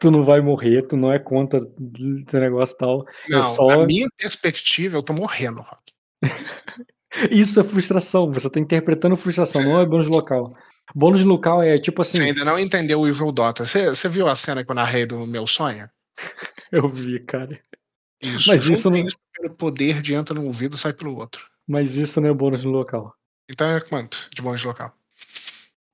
Tu 0.00 0.10
não 0.10 0.24
vai 0.24 0.40
morrer, 0.40 0.82
tu 0.82 0.96
não 0.96 1.12
é 1.12 1.18
contra 1.18 1.58
esse 1.58 2.38
negócio 2.38 2.74
e 2.74 2.78
tal. 2.78 3.04
Não, 3.28 3.38
é 3.38 3.42
só. 3.42 3.82
a 3.82 3.86
minha 3.86 4.08
perspectiva, 4.16 4.96
eu 4.96 5.02
tô 5.02 5.12
morrendo, 5.12 5.60
Rock. 5.60 5.92
Isso 7.30 7.58
é 7.58 7.64
frustração. 7.64 8.30
Você 8.30 8.48
tá 8.48 8.60
interpretando 8.60 9.16
frustração, 9.16 9.62
não 9.62 9.80
é 9.80 9.86
bônus 9.86 10.08
local. 10.08 10.54
Bônus 10.94 11.24
local 11.24 11.62
é 11.62 11.78
tipo 11.78 12.04
Você 12.04 12.18
assim. 12.18 12.28
ainda 12.28 12.44
não 12.44 12.58
entendeu 12.58 13.00
o 13.00 13.08
Evil 13.08 13.32
Dota. 13.32 13.64
Você, 13.64 13.88
você 13.88 14.08
viu 14.08 14.28
a 14.28 14.36
cena 14.36 14.64
que 14.64 14.70
eu 14.70 14.74
narrei 14.74 15.04
do 15.04 15.26
meu 15.26 15.46
sonho? 15.46 15.88
Eu 16.72 16.88
vi, 16.88 17.20
cara. 17.20 17.60
Isso. 18.22 18.48
Mas 18.48 18.66
isso 18.66 18.90
não- 18.90 19.04
pelo 19.34 19.54
poder 19.54 20.00
de 20.02 20.14
entra 20.14 20.34
no 20.34 20.46
ouvido 20.46 20.76
sai 20.76 20.92
pelo 20.92 21.16
outro. 21.16 21.44
Mas 21.68 21.96
isso 21.96 22.20
não 22.20 22.30
é 22.30 22.32
bônus 22.32 22.64
no 22.64 22.70
local. 22.70 23.14
Então 23.50 23.68
é 23.68 23.80
quanto 23.80 24.28
de 24.34 24.40
bônus 24.42 24.60
de 24.60 24.66
local? 24.66 24.92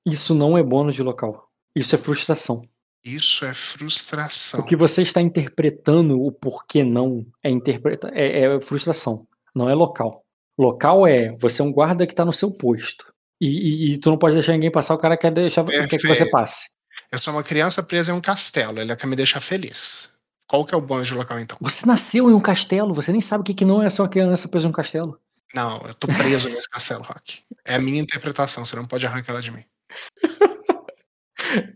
Isso 0.05 0.33
não 0.35 0.57
é 0.57 0.63
bônus 0.63 0.95
de 0.95 1.03
local. 1.03 1.49
Isso 1.75 1.95
é 1.95 1.97
frustração. 1.97 2.67
Isso 3.03 3.43
é 3.45 3.53
frustração. 3.53 4.61
O 4.61 4.65
que 4.65 4.75
você 4.75 5.01
está 5.01 5.21
interpretando 5.21 6.21
o 6.21 6.31
porquê 6.31 6.83
não 6.83 7.25
é, 7.43 7.49
interpreta 7.49 8.09
é, 8.13 8.43
é 8.55 8.61
frustração, 8.61 9.27
não 9.53 9.69
é 9.69 9.73
local. 9.75 10.23
Local 10.57 11.05
é 11.07 11.35
você 11.39 11.61
é 11.61 11.65
um 11.65 11.71
guarda 11.71 12.05
que 12.05 12.13
está 12.13 12.23
no 12.23 12.31
seu 12.31 12.51
posto. 12.55 13.11
E, 13.41 13.47
e- 13.47 13.93
e 13.93 13.97
tu 13.97 14.09
não 14.09 14.17
pode 14.17 14.35
deixar 14.35 14.53
ninguém 14.53 14.71
passar, 14.71 14.93
o 14.93 14.97
cara 14.99 15.17
quer, 15.17 15.31
deixar, 15.33 15.65
quer 15.65 15.87
que 15.89 16.07
você 16.07 16.29
passe. 16.29 16.77
Eu 17.11 17.19
sou 17.19 17.33
uma 17.33 17.43
criança 17.43 17.83
presa 17.83 18.11
em 18.11 18.15
um 18.15 18.21
castelo, 18.21 18.79
ele 18.79 18.95
quer 18.95 19.07
me 19.07 19.15
deixar 19.15 19.41
feliz. 19.41 20.12
Qual 20.53 20.63
que 20.63 20.75
é 20.75 20.77
o 20.77 20.81
bônus 20.81 21.07
de 21.07 21.15
local 21.15 21.39
então? 21.39 21.57
Você 21.59 21.83
nasceu 21.87 22.29
em 22.29 22.33
um 22.35 22.39
castelo, 22.39 22.93
você 22.93 23.11
nem 23.11 23.19
sabe 23.19 23.41
o 23.41 23.43
que, 23.43 23.55
que 23.55 23.65
não 23.65 23.81
é 23.81 23.89
ser 23.89 24.03
uma 24.03 24.07
criança 24.07 24.47
presa 24.47 24.67
em 24.67 24.69
um 24.69 24.71
castelo. 24.71 25.19
Não, 25.51 25.81
eu 25.87 25.95
tô 25.95 26.05
preso 26.05 26.47
nesse 26.47 26.69
castelo, 26.69 27.01
Rock. 27.01 27.39
É 27.65 27.73
a 27.73 27.79
minha 27.79 27.99
interpretação, 27.99 28.63
você 28.63 28.75
não 28.75 28.85
pode 28.85 29.03
arrancar 29.03 29.31
ela 29.33 29.41
de 29.41 29.49
mim. 29.49 29.63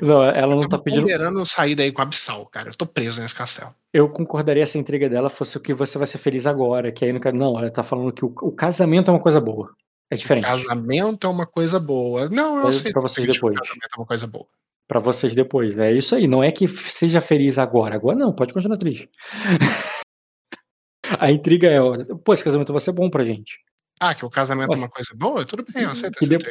Não, 0.00 0.22
ela 0.22 0.54
não 0.54 0.62
Eu 0.62 0.68
tá 0.68 0.76
tô 0.78 0.84
pedindo. 0.84 1.02
ponderando 1.02 1.44
sair 1.44 1.74
daí 1.74 1.90
com 1.90 2.00
a 2.00 2.04
Abissal, 2.04 2.46
cara. 2.46 2.68
Eu 2.70 2.74
tô 2.74 2.86
preso 2.86 3.20
nesse 3.20 3.34
castelo. 3.34 3.74
Eu 3.92 4.08
concordaria 4.08 4.64
se 4.64 4.78
a 4.78 4.80
intriga 4.80 5.08
dela 5.10 5.28
fosse 5.28 5.56
o 5.56 5.60
que 5.60 5.74
você 5.74 5.98
vai 5.98 6.06
ser 6.06 6.18
feliz 6.18 6.46
agora, 6.46 6.92
que 6.92 7.04
aí 7.04 7.12
não 7.12 7.18
quero. 7.20 7.36
Não, 7.36 7.58
ela 7.58 7.68
tá 7.70 7.82
falando 7.82 8.12
que 8.12 8.24
o, 8.24 8.32
o 8.42 8.52
casamento 8.52 9.10
é 9.10 9.14
uma 9.14 9.20
coisa 9.20 9.40
boa. 9.40 9.74
É 10.08 10.14
diferente. 10.14 10.44
Casamento 10.44 11.26
é 11.26 11.30
uma 11.30 11.46
coisa 11.46 11.80
boa. 11.80 12.28
Não, 12.28 12.58
eu 12.58 12.66
É 12.66 12.68
aceito. 12.68 12.92
pra 12.92 13.02
vocês 13.02 13.26
depois. 13.26 13.58
Casamento 13.58 13.88
é 13.96 14.00
uma 14.00 14.06
coisa 14.06 14.26
boa. 14.26 14.46
Pra 14.92 15.00
vocês 15.00 15.34
depois. 15.34 15.78
É 15.78 15.90
isso 15.90 16.14
aí. 16.14 16.26
Não 16.28 16.44
é 16.44 16.52
que 16.52 16.68
seja 16.68 17.18
feliz 17.18 17.56
agora. 17.56 17.94
Agora 17.94 18.14
não, 18.14 18.30
pode 18.30 18.52
continuar 18.52 18.76
triste. 18.76 19.08
A 21.18 21.30
intriga 21.30 21.66
é, 21.68 21.78
pô, 22.22 22.34
esse 22.34 22.44
casamento 22.44 22.72
vai 22.72 22.80
ser 22.82 22.92
bom 22.92 23.08
pra 23.08 23.24
gente. 23.24 23.58
Ah, 23.98 24.14
que 24.14 24.22
o 24.22 24.28
casamento 24.28 24.68
Nossa. 24.70 24.82
é 24.82 24.86
uma 24.86 24.90
coisa 24.90 25.14
boa? 25.14 25.46
Tudo 25.46 25.64
bem, 25.72 25.84
eu 25.84 25.90
aceito 25.90 26.18
Que 26.18 26.26
de- 26.28 26.36
Que 26.36 26.44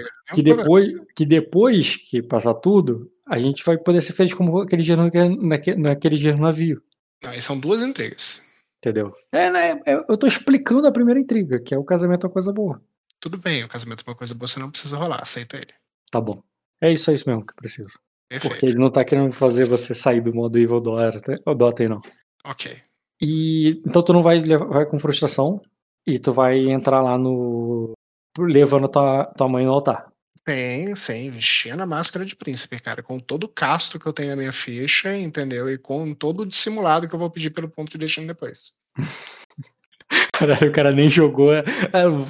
problema. 0.44 0.64
depois, 0.64 0.92
que 1.16 1.26
depois 1.26 1.96
que 1.98 2.24
passar 2.24 2.56
tudo, 2.56 3.12
a 3.28 3.38
gente 3.38 3.64
vai 3.64 3.78
poder 3.78 4.02
ser 4.02 4.14
feliz 4.14 4.34
como 4.34 4.60
aquele 4.62 4.82
dia 4.82 4.98
no, 4.98 5.04
naque- 5.48 5.76
naquele 5.76 6.16
dia 6.18 6.36
no 6.36 6.42
navio. 6.42 6.82
E 7.24 7.42
são 7.44 7.60
duas 7.60 7.84
intrigas. 7.84 8.42
Entendeu? 8.80 9.14
É, 9.32 9.52
né, 9.52 9.80
é- 9.86 10.04
eu 10.10 10.18
tô 10.18 10.26
explicando 10.26 10.88
a 10.88 10.92
primeira 10.92 11.20
intriga, 11.20 11.62
que 11.62 11.76
é 11.76 11.78
o 11.78 11.84
casamento 11.84 12.26
é 12.26 12.28
uma 12.28 12.34
coisa 12.34 12.52
boa. 12.52 12.82
Tudo 13.20 13.38
bem, 13.38 13.64
o 13.64 13.70
casamento 13.70 14.04
é 14.06 14.10
uma 14.10 14.18
coisa 14.18 14.34
boa, 14.34 14.48
você 14.48 14.60
não 14.60 14.72
precisa 14.72 14.98
rolar, 14.98 15.22
aceita 15.22 15.58
ele. 15.58 15.74
Tá 16.10 16.20
bom. 16.20 16.42
É 16.82 16.92
isso, 16.92 17.12
é 17.12 17.14
isso 17.14 17.30
mesmo 17.30 17.46
que 17.46 17.52
eu 17.52 17.56
preciso. 17.58 18.00
Perfeito. 18.32 18.54
Porque 18.54 18.66
ele 18.66 18.80
não 18.80 18.90
tá 18.90 19.04
querendo 19.04 19.34
fazer 19.34 19.66
você 19.66 19.94
sair 19.94 20.22
do 20.22 20.34
modo 20.34 20.58
Evil 20.58 20.80
Dota, 20.80 21.36
Dota 21.54 21.90
não. 21.90 22.00
Ok. 22.46 22.82
E 23.22 23.82
então 23.86 24.02
tu 24.02 24.14
não 24.14 24.24
vai, 24.24 24.42
com 24.90 24.98
frustração 24.98 25.62
e 26.08 26.18
tu 26.18 26.32
vai 26.32 26.58
entrar 26.72 27.02
lá 27.02 27.18
no. 27.18 27.92
levando 28.40 28.88
tua, 28.88 29.26
tua 29.26 29.50
mãe 29.50 29.66
no 29.66 29.74
altar. 29.74 30.10
Sim, 30.48 30.96
sim, 30.96 31.30
vestindo 31.30 31.82
a 31.82 31.86
máscara 31.86 32.26
de 32.26 32.34
príncipe, 32.34 32.80
cara, 32.80 33.04
com 33.04 33.20
todo 33.20 33.44
o 33.44 33.50
casto 33.50 34.00
que 34.00 34.08
eu 34.08 34.14
tenho 34.14 34.30
na 34.30 34.38
minha 34.38 34.54
ficha, 34.54 35.14
entendeu? 35.14 35.70
E 35.70 35.78
com 35.78 36.14
todo 36.14 36.44
o 36.44 36.46
dissimulado 36.46 37.10
que 37.10 37.14
eu 37.14 37.20
vou 37.20 37.30
pedir 37.30 37.50
pelo 37.50 37.70
ponto 37.70 37.92
de 37.92 37.98
destino 37.98 38.28
depois. 38.28 38.72
Caralho, 40.34 40.70
o 40.70 40.72
cara 40.72 40.94
nem 40.94 41.10
jogou. 41.10 41.54
é, 41.54 41.64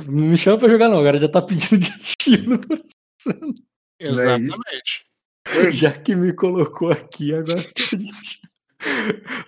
não 0.08 0.30
me 0.30 0.38
chama 0.38 0.58
pra 0.58 0.68
jogar, 0.68 0.90
não. 0.90 1.00
Agora 1.00 1.20
já 1.20 1.30
tá 1.30 1.44
pedindo 1.44 1.78
destino. 1.88 2.60
É. 4.00 4.10
Exatamente. 4.10 5.11
Já 5.72 5.92
que 5.92 6.16
me 6.16 6.34
colocou 6.34 6.92
aqui, 6.92 7.34
agora. 7.34 7.64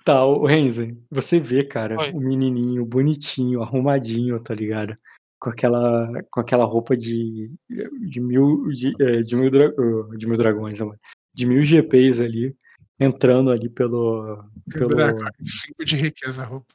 Tá, 0.05 0.23
o 0.25 0.45
Renzen, 0.45 1.01
você 1.09 1.39
vê, 1.39 1.63
cara, 1.63 1.97
Oi. 1.99 2.11
o 2.11 2.19
menininho 2.19 2.85
bonitinho, 2.85 3.61
arrumadinho, 3.63 4.39
tá 4.39 4.53
ligado? 4.53 4.95
Com 5.39 5.49
aquela, 5.49 6.07
com 6.31 6.39
aquela 6.39 6.65
roupa 6.65 6.95
de, 6.95 7.51
de 8.09 8.19
mil, 8.21 8.67
de, 8.69 8.93
é, 9.01 9.21
de 9.21 9.35
mil, 9.35 9.49
dra- 9.49 9.73
de 10.17 10.27
mil 10.27 10.37
dragões, 10.37 10.79
amor. 10.81 10.97
de 11.33 11.45
mil 11.45 11.63
GPs 11.65 12.21
ali, 12.21 12.55
entrando 12.99 13.49
ali 13.51 13.69
pelo, 13.69 14.45
pelo, 14.71 14.95
Cinco 15.43 15.83
de 15.83 15.95
riqueza, 15.95 16.45
roupa. 16.45 16.67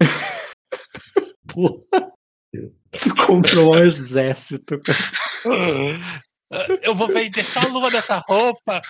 Pô, 1.52 1.86
tu 2.50 3.26
comprou 3.26 3.74
um 3.74 3.78
exército. 3.84 4.80
Eu 6.82 6.94
vou 6.94 7.08
vender 7.08 7.42
só 7.42 7.60
a 7.60 7.68
luva 7.68 7.90
dessa 7.90 8.18
roupa. 8.26 8.80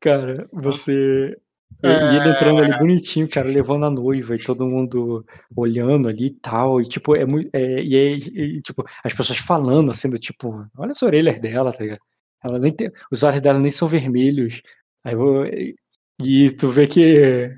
Cara, 0.00 0.48
você. 0.52 1.36
E 1.84 1.88
e 1.88 2.16
ele 2.16 2.28
entrando 2.30 2.62
ali 2.62 2.78
bonitinho, 2.78 3.28
cara, 3.28 3.48
levando 3.48 3.84
a 3.86 3.90
noiva 3.90 4.36
e 4.36 4.38
todo 4.38 4.64
mundo 4.66 5.24
olhando 5.56 6.08
ali 6.08 6.26
e 6.26 6.30
tal. 6.30 6.80
E 6.80 6.84
tipo, 6.88 7.16
é 7.16 7.24
muito. 7.26 7.50
É, 7.52 7.82
e, 7.82 7.96
aí, 7.96 8.18
e, 8.18 8.62
tipo, 8.62 8.84
as 9.04 9.12
pessoas 9.12 9.38
falando 9.38 9.90
assim, 9.90 10.08
do 10.08 10.18
tipo, 10.18 10.64
olha 10.76 10.92
as 10.92 11.02
orelhas 11.02 11.38
dela, 11.40 11.72
tá 11.72 11.82
ligado? 11.82 12.00
Ela 12.44 12.58
nem 12.58 12.72
tem, 12.72 12.90
os 13.10 13.22
olhos 13.24 13.40
dela 13.40 13.58
nem 13.58 13.70
são 13.70 13.88
vermelhos. 13.88 14.62
Aí, 15.04 15.14
eu- 15.14 15.44
e, 15.46 15.74
e 16.22 16.50
tu 16.56 16.68
vê 16.68 16.86
que. 16.86 17.50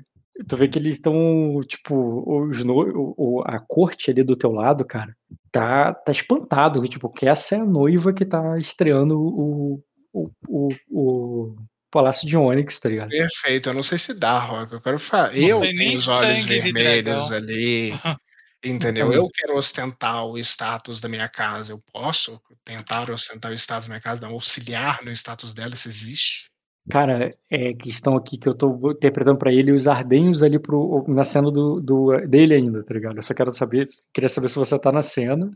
Tu 0.47 0.57
vê 0.57 0.67
que 0.67 0.77
eles 0.77 0.95
estão, 0.95 1.61
tipo, 1.65 2.47
os 2.47 2.63
no, 2.65 2.75
o, 3.17 3.41
a 3.45 3.57
corte 3.59 4.11
ali 4.11 4.21
do 4.21 4.35
teu 4.35 4.51
lado, 4.51 4.83
cara, 4.85 5.15
tá, 5.51 5.93
tá 5.93 6.11
espantado. 6.11 6.81
que, 6.81 6.89
Tipo, 6.89 7.09
que 7.09 7.25
essa 7.25 7.55
é 7.55 7.59
a 7.59 7.65
noiva 7.65 8.13
que 8.13 8.25
tá 8.25 8.57
estreando 8.57 9.17
o, 9.17 9.81
o, 10.11 10.31
o, 10.47 10.69
o 10.89 11.55
Palácio 11.89 12.27
de 12.27 12.35
Onyx, 12.35 12.77
tá 12.79 12.89
ligado? 12.89 13.09
Perfeito, 13.09 13.69
eu 13.69 13.73
não 13.73 13.81
sei 13.81 13.97
se 13.97 14.13
dá, 14.13 14.37
Rock. 14.37 14.73
Eu 14.73 14.81
quero 14.81 14.99
falar. 14.99 15.31
Não 15.31 15.37
Eu 15.37 15.61
tem 15.61 15.73
tenho 15.73 15.89
nem 15.89 15.95
os 15.95 16.07
olhos 16.07 16.43
vermelhos 16.43 17.31
ali. 17.31 17.91
Entendeu? 18.61 19.13
Eu 19.13 19.29
quero 19.29 19.55
ostentar 19.55 20.25
o 20.25 20.37
status 20.39 20.99
da 20.99 21.07
minha 21.07 21.29
casa. 21.29 21.71
Eu 21.71 21.81
posso 21.93 22.41
tentar 22.65 23.09
ostentar 23.09 23.51
o 23.51 23.55
status 23.55 23.87
da 23.87 23.93
minha 23.93 24.01
casa, 24.01 24.21
não 24.21 24.33
auxiliar 24.33 25.03
no 25.05 25.11
status 25.11 25.53
dela, 25.53 25.75
se 25.75 25.87
existe. 25.87 26.49
Cara, 26.89 27.35
é 27.49 27.73
questão 27.73 28.15
aqui 28.15 28.37
que 28.37 28.47
eu 28.47 28.53
tô 28.53 28.91
interpretando 28.91 29.37
pra 29.37 29.51
ele 29.51 29.71
os 29.71 29.87
ardenhos 29.87 30.43
ali 30.43 30.59
pro, 30.59 31.03
na 31.07 31.23
cena 31.23 31.51
do, 31.51 31.81
do, 31.81 32.17
dele 32.27 32.53
ainda, 32.53 32.83
tá 32.83 32.93
ligado? 32.93 33.17
Eu 33.17 33.23
só 33.23 33.33
quero 33.33 33.51
saber, 33.51 33.85
queria 34.13 34.29
saber 34.29 34.49
se 34.49 34.55
você 34.55 34.79
tá 34.79 34.91
na 34.91 35.01
cena. 35.01 35.49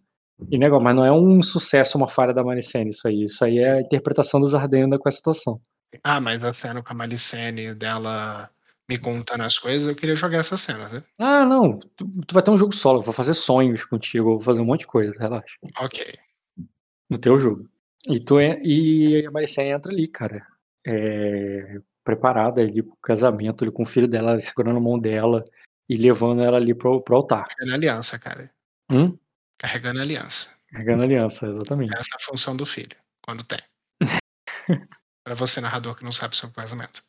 E 0.49 0.57
negócio, 0.57 0.83
mas 0.83 0.95
não 0.95 1.05
é 1.05 1.11
um 1.11 1.41
sucesso, 1.41 1.97
uma 1.97 2.07
falha 2.07 2.33
da 2.33 2.43
Maricene, 2.43 2.89
isso 2.89 3.07
aí. 3.07 3.23
Isso 3.25 3.43
aí 3.43 3.59
é 3.59 3.73
a 3.73 3.81
interpretação 3.81 4.39
dos 4.39 4.55
ardenhos 4.55 4.97
com 4.97 5.07
a 5.07 5.11
situação. 5.11 5.61
Ah, 6.03 6.21
mas 6.21 6.43
a 6.43 6.53
cena 6.53 6.81
com 6.81 6.93
a 6.93 6.95
Malicene 6.95 7.75
dela 7.75 8.49
me 8.87 8.97
contando 8.97 9.43
as 9.43 9.59
coisas, 9.59 9.87
eu 9.87 9.95
queria 9.95 10.15
jogar 10.15 10.39
essa 10.39 10.57
cena, 10.57 10.89
né? 10.89 11.03
Ah, 11.19 11.45
não, 11.45 11.77
tu, 11.95 12.09
tu 12.25 12.33
vai 12.33 12.41
ter 12.41 12.49
um 12.49 12.57
jogo 12.57 12.73
solo, 12.73 12.99
eu 12.99 13.03
vou 13.03 13.13
fazer 13.13 13.35
sonhos 13.35 13.85
contigo, 13.85 14.31
vou 14.31 14.41
fazer 14.41 14.61
um 14.61 14.65
monte 14.65 14.81
de 14.81 14.87
coisa, 14.87 15.13
relaxa. 15.19 15.55
Ok. 15.79 16.03
no 17.07 17.17
teu 17.19 17.37
jogo. 17.37 17.69
E, 18.07 18.19
tu 18.19 18.39
é, 18.39 18.59
e 18.63 19.25
a 19.27 19.31
Maricene 19.31 19.69
entra 19.69 19.91
ali, 19.91 20.07
cara. 20.07 20.43
É, 20.85 21.79
preparada 22.03 22.61
ali 22.61 22.81
pro 22.81 22.95
casamento, 23.01 23.63
ali, 23.63 23.71
com 23.71 23.83
o 23.83 23.85
filho 23.85 24.07
dela 24.07 24.39
segurando 24.39 24.77
a 24.77 24.81
mão 24.81 24.97
dela 24.97 25.45
e 25.87 25.95
levando 25.97 26.41
ela 26.41 26.57
ali 26.57 26.73
pro, 26.73 27.01
pro 27.01 27.15
altar. 27.17 27.47
Carregando 27.47 27.73
aliança, 27.75 28.17
cara. 28.19 28.51
Hum? 28.89 29.17
Carregando 29.57 30.01
aliança. 30.01 30.55
Carregando 30.71 31.01
a 31.01 31.05
aliança, 31.05 31.47
exatamente. 31.47 31.93
Essa 31.97 32.09
é 32.13 32.17
a 32.17 32.25
função 32.25 32.55
do 32.55 32.65
filho, 32.65 32.95
quando 33.21 33.43
tem. 33.43 33.59
Pra 35.23 35.35
você, 35.35 35.59
narrador, 35.61 35.95
que 35.95 36.03
não 36.03 36.11
sabe 36.11 36.35
sobre 36.35 36.53
o 36.53 36.55
casamento. 36.55 37.03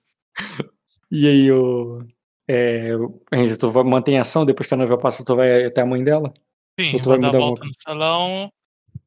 E 1.11 1.27
aí, 1.27 1.51
o. 1.51 2.05
É, 2.49 2.95
o- 2.97 3.23
Renzi, 3.33 3.57
tu 3.59 3.71
vai 3.71 3.85
manter 3.85 4.13
em 4.13 4.19
ação 4.19 4.45
depois 4.45 4.67
que 4.67 4.75
a 4.75 4.77
noiva 4.77 4.99
passa, 4.99 5.25
tu 5.25 5.37
vai 5.37 5.65
até 5.65 5.81
a 5.83 5.87
mãe 5.87 6.03
dela? 6.03 6.33
Sim, 6.79 6.95
Ou 6.95 7.01
tu 7.01 7.09
vou 7.11 7.21
vai 7.21 7.31
dar 7.31 7.37
a 7.37 7.41
volta 7.41 7.63
alguma 7.63 7.67
no 7.67 7.83
salão 7.83 8.53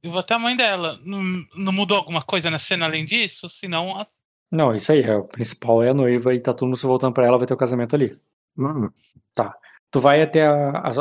e 0.02 0.08
vou 0.10 0.20
até 0.20 0.34
a 0.34 0.40
mãe 0.40 0.56
dela. 0.56 1.00
Não, 1.04 1.22
não 1.56 1.74
mudou 1.74 1.98
alguma 1.98 2.22
coisa 2.22 2.50
na 2.50 2.58
cena 2.60 2.86
além 2.86 3.04
disso? 3.06 3.50
Senão, 3.50 4.00
a- 4.00 4.08
Não, 4.54 4.74
isso 4.76 4.92
aí, 4.92 5.02
é, 5.02 5.16
o 5.16 5.24
principal 5.26 5.82
é 5.84 5.90
a 5.90 5.94
noiva 5.94 6.34
e 6.34 6.40
tá 6.40 6.54
todo 6.54 6.68
mundo 6.68 6.78
se 6.78 6.86
voltando 6.86 7.14
pra 7.14 7.26
ela, 7.26 7.38
vai 7.38 7.48
ter 7.48 7.54
o 7.54 7.58
casamento 7.58 7.96
ali. 7.96 8.18
Mano, 8.56 8.94
Tu 9.92 10.00
vai 10.02 10.22
até 10.24 10.46
a, 10.48 10.72
a- 10.72 10.92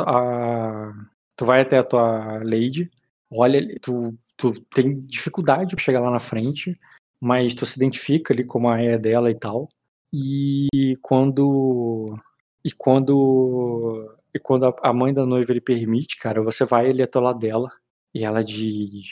a- 0.89 0.93
tu 1.35 1.45
vai 1.45 1.61
até 1.61 1.77
a 1.79 1.83
tua 1.83 2.39
lady, 2.43 2.89
olha, 3.31 3.59
tu, 3.81 4.17
tu 4.37 4.53
tem 4.73 5.01
dificuldade 5.05 5.75
pra 5.75 5.83
chegar 5.83 5.99
lá 6.01 6.11
na 6.11 6.19
frente, 6.19 6.77
mas 7.21 7.55
tu 7.55 7.65
se 7.65 7.77
identifica 7.77 8.33
ali 8.33 8.45
como 8.45 8.69
a 8.69 8.81
é 8.81 8.97
dela 8.97 9.31
e 9.31 9.35
tal. 9.35 9.69
E 10.13 10.97
quando 11.01 12.17
e 12.63 12.71
quando 12.71 14.15
e 14.33 14.39
quando 14.39 14.65
a, 14.67 14.75
a 14.83 14.93
mãe 14.93 15.13
da 15.13 15.25
noiva 15.25 15.51
ele 15.51 15.61
permite, 15.61 16.17
cara, 16.17 16.41
você 16.43 16.65
vai 16.65 16.89
ali 16.89 17.03
até 17.03 17.19
o 17.19 17.21
lado 17.23 17.39
dela 17.39 17.69
e 18.13 18.23
ela 18.25 18.43
diz 18.43 19.07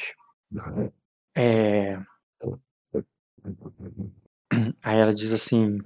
é, 1.36 1.98
aí 4.84 5.00
ela 5.00 5.14
diz 5.14 5.34
assim, 5.34 5.80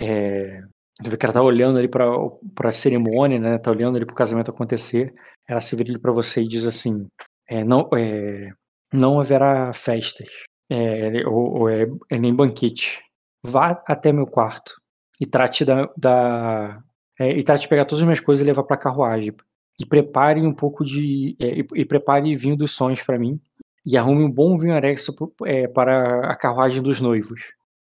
é, 0.00 0.62
Tu 1.02 1.10
vê 1.10 1.16
que 1.16 1.26
ela 1.26 1.34
tá 1.34 1.42
olhando 1.42 1.78
ali 1.78 1.88
pra, 1.88 2.06
pra 2.54 2.72
cerimônia, 2.72 3.38
né? 3.38 3.58
Tá 3.58 3.70
olhando 3.70 3.96
ali 3.96 4.06
pro 4.06 4.14
casamento 4.14 4.50
acontecer. 4.50 5.12
Ela 5.46 5.60
se 5.60 5.76
vira 5.76 5.90
ali 5.90 6.00
você 6.02 6.42
e 6.42 6.48
diz 6.48 6.66
assim: 6.66 7.06
é, 7.48 7.62
não, 7.62 7.88
é, 7.94 8.50
não 8.92 9.20
haverá 9.20 9.72
festas, 9.74 10.26
é, 10.70 11.26
ou, 11.26 11.60
ou 11.60 11.68
é, 11.68 11.86
é 12.10 12.18
nem 12.18 12.34
banquete. 12.34 13.00
Vá 13.44 13.82
até 13.86 14.10
meu 14.12 14.26
quarto 14.26 14.74
e 15.20 15.26
trate 15.26 15.64
da. 15.64 15.88
da 15.96 16.82
é, 17.20 17.30
e 17.30 17.42
trate 17.42 17.62
de 17.62 17.68
pegar 17.68 17.84
todas 17.84 18.00
as 18.00 18.06
minhas 18.06 18.20
coisas 18.20 18.42
e 18.42 18.46
levar 18.46 18.64
pra 18.64 18.76
carruagem. 18.76 19.34
E 19.78 19.84
prepare 19.84 20.40
um 20.40 20.54
pouco 20.54 20.82
de. 20.82 21.36
é, 21.38 21.60
e, 21.60 21.66
e 21.74 21.84
prepare 21.84 22.34
vinho 22.36 22.56
dos 22.56 22.74
sonhos 22.74 23.02
pra 23.02 23.18
mim. 23.18 23.38
E 23.86 23.96
arrume 23.96 24.24
um 24.24 24.30
bom 24.30 24.58
vinho 24.58 24.74
arexo 24.74 25.14
é, 25.44 25.68
para 25.68 26.30
a 26.32 26.36
carruagem 26.36 26.82
dos 26.82 27.00
noivos 27.00 27.40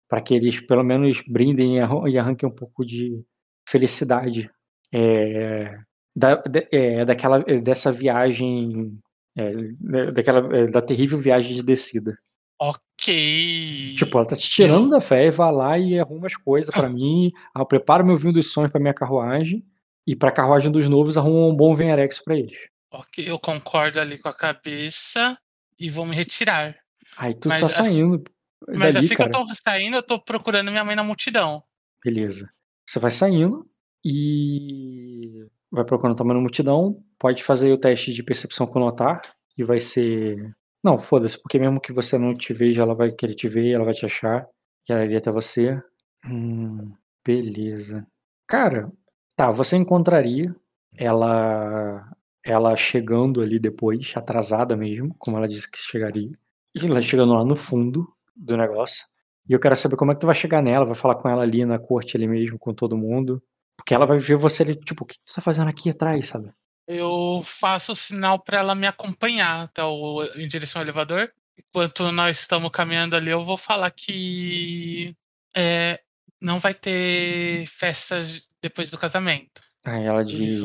para 0.08 0.20
que 0.20 0.34
eles 0.34 0.60
pelo 0.60 0.84
menos 0.84 1.23
brindem 1.26 1.76
e 1.78 1.81
arran- 1.81 2.05
arranquem 2.20 2.49
um 2.49 2.55
pouco 2.55 2.84
de 2.84 3.24
felicidade 3.68 4.49
é, 4.92 5.76
da, 6.15 6.41
é, 6.70 7.05
daquela, 7.05 7.41
dessa 7.41 7.91
viagem, 7.91 8.97
é, 9.36 9.52
né, 9.81 10.10
daquela, 10.12 10.57
é, 10.57 10.66
da 10.66 10.81
terrível 10.81 11.18
viagem 11.18 11.57
de 11.57 11.62
descida. 11.62 12.16
ok. 12.60 13.94
Tipo, 13.97 14.18
ela 14.18 14.26
tá 14.28 14.36
te 14.36 14.49
tirando 14.49 14.91
da 14.91 15.00
fé, 15.00 15.31
vai 15.31 15.52
lá 15.52 15.78
e 15.78 15.99
arruma 15.99 16.26
as 16.26 16.36
coisas 16.36 16.73
pra 16.73 16.89
mim, 16.91 17.33
ah, 17.55 17.65
prepara 17.65 18.05
meu 18.05 18.16
vinho 18.16 18.34
dos 18.34 18.52
sonhos 18.52 18.70
pra 18.70 18.81
minha 18.81 18.94
carruagem, 18.94 19.65
e 20.07 20.15
pra 20.15 20.31
carruagem 20.31 20.70
dos 20.70 20.89
novos 20.89 21.16
arruma 21.18 21.47
um 21.47 21.57
bom 21.57 21.74
Venarexo 21.74 22.23
pra 22.24 22.36
eles. 22.36 22.58
Ok, 22.92 23.28
eu 23.28 23.39
concordo 23.41 23.99
ali 23.99 24.18
com 24.18 24.28
a 24.28 24.34
cabeça 24.34 25.36
e 25.78 25.89
vou 25.91 26.05
me 26.07 26.15
retirar. 26.15 26.77
Aí 27.17 27.35
tu 27.35 27.49
Mas 27.49 27.61
tá 27.61 27.67
assim- 27.67 27.85
saindo 27.85 28.25
Mas 28.69 28.94
dali, 28.94 29.07
assim 29.07 29.17
cara. 29.17 29.31
que 29.31 29.36
eu 29.36 29.47
tô 29.47 29.55
saindo, 29.55 29.97
eu 29.97 30.03
tô 30.03 30.20
procurando 30.20 30.70
minha 30.70 30.85
mãe 30.85 30.97
na 30.97 31.05
multidão. 31.05 31.62
Beleza. 32.05 32.51
Você 32.86 32.99
vai 32.99 33.11
saindo 33.11 33.62
e 34.05 35.47
vai 35.70 35.85
procurando 35.85 36.17
tamanho 36.17 36.41
multidão, 36.41 37.03
pode 37.19 37.43
fazer 37.43 37.73
o 37.73 37.78
teste 37.78 38.12
de 38.12 38.23
percepção 38.23 38.67
com 38.67 38.78
notar, 38.78 39.20
e 39.57 39.65
vai 39.65 39.78
ser. 39.81 40.36
Não, 40.83 40.99
foda-se, 40.99 41.41
porque 41.41 41.59
mesmo 41.59 41.81
que 41.81 41.93
você 41.93 42.19
não 42.19 42.35
te 42.35 42.53
veja, 42.53 42.83
ela 42.83 42.94
vai 42.94 43.11
querer 43.11 43.35
te 43.35 43.49
ver, 43.49 43.70
ela 43.73 43.85
vai 43.85 43.94
te 43.94 44.05
achar, 44.05 44.47
que 44.85 44.93
ela 44.93 45.05
iria 45.05 45.19
até 45.19 45.31
você. 45.31 45.81
Hum, 46.27 46.93
beleza. 47.27 48.07
Cara, 48.47 48.93
tá, 49.36 49.51
você 49.51 49.77
encontraria 49.77 50.55
ela 50.97 52.07
ela 52.45 52.77
chegando 52.77 53.41
ali 53.41 53.59
depois, 53.59 54.13
atrasada 54.15 54.77
mesmo, 54.77 55.15
como 55.19 55.39
ela 55.39 55.49
disse 55.49 55.71
que 55.71 55.79
chegaria. 55.79 56.31
E 56.75 56.87
ela 56.87 57.01
chegando 57.01 57.33
lá 57.33 57.45
no 57.45 57.57
fundo 57.57 58.07
do 58.37 58.57
negócio. 58.57 59.07
E 59.49 59.53
eu 59.53 59.61
quero 59.61 59.77
saber 59.77 59.97
como 59.97 60.13
é 60.13 60.15
que 60.15 60.21
tu 60.21 60.27
vai 60.27 60.35
chegar 60.35 60.63
nela, 60.63 60.85
vai 60.85 60.95
falar 60.95 61.17
com 61.17 61.29
ela 61.29 61.43
ali 61.43 61.65
na 61.65 61.79
corte 61.79 62.17
ali 62.17 62.29
mesmo, 62.29 62.59
com 62.59 62.75
todo 62.75 62.97
mundo. 62.97 63.43
Porque 63.77 63.95
ela 63.95 64.07
vai 64.07 64.19
ver 64.19 64.37
você 64.37 64.63
ali, 64.63 64.77
tipo, 64.77 65.05
o 65.05 65.07
que 65.07 65.17
tu 65.17 65.35
tá 65.35 65.41
fazendo 65.41 65.69
aqui 65.69 65.91
atrás, 65.91 66.29
sabe? 66.29 66.51
Eu 66.87 67.43
faço 67.45 67.93
o 67.93 67.97
sinal 67.97 68.39
para 68.39 68.59
ela 68.59 68.75
me 68.75 68.87
acompanhar 68.87 69.65
até 69.65 69.83
o, 69.83 70.25
em 70.37 70.47
direção 70.47 70.81
ao 70.81 70.85
elevador. 70.85 71.31
Enquanto 71.59 72.13
nós 72.13 72.41
estamos 72.41 72.71
caminhando 72.71 73.17
ali, 73.17 73.31
eu 73.31 73.43
vou 73.43 73.57
falar 73.57 73.91
que 73.91 75.17
é, 75.57 76.01
não 76.41 76.59
vai 76.59 76.75
ter 76.75 77.67
festas 77.67 78.47
depois 78.61 78.91
do 78.91 78.99
casamento. 78.99 79.63
Aí 79.85 80.05
ela 80.05 80.25
diz: 80.25 80.61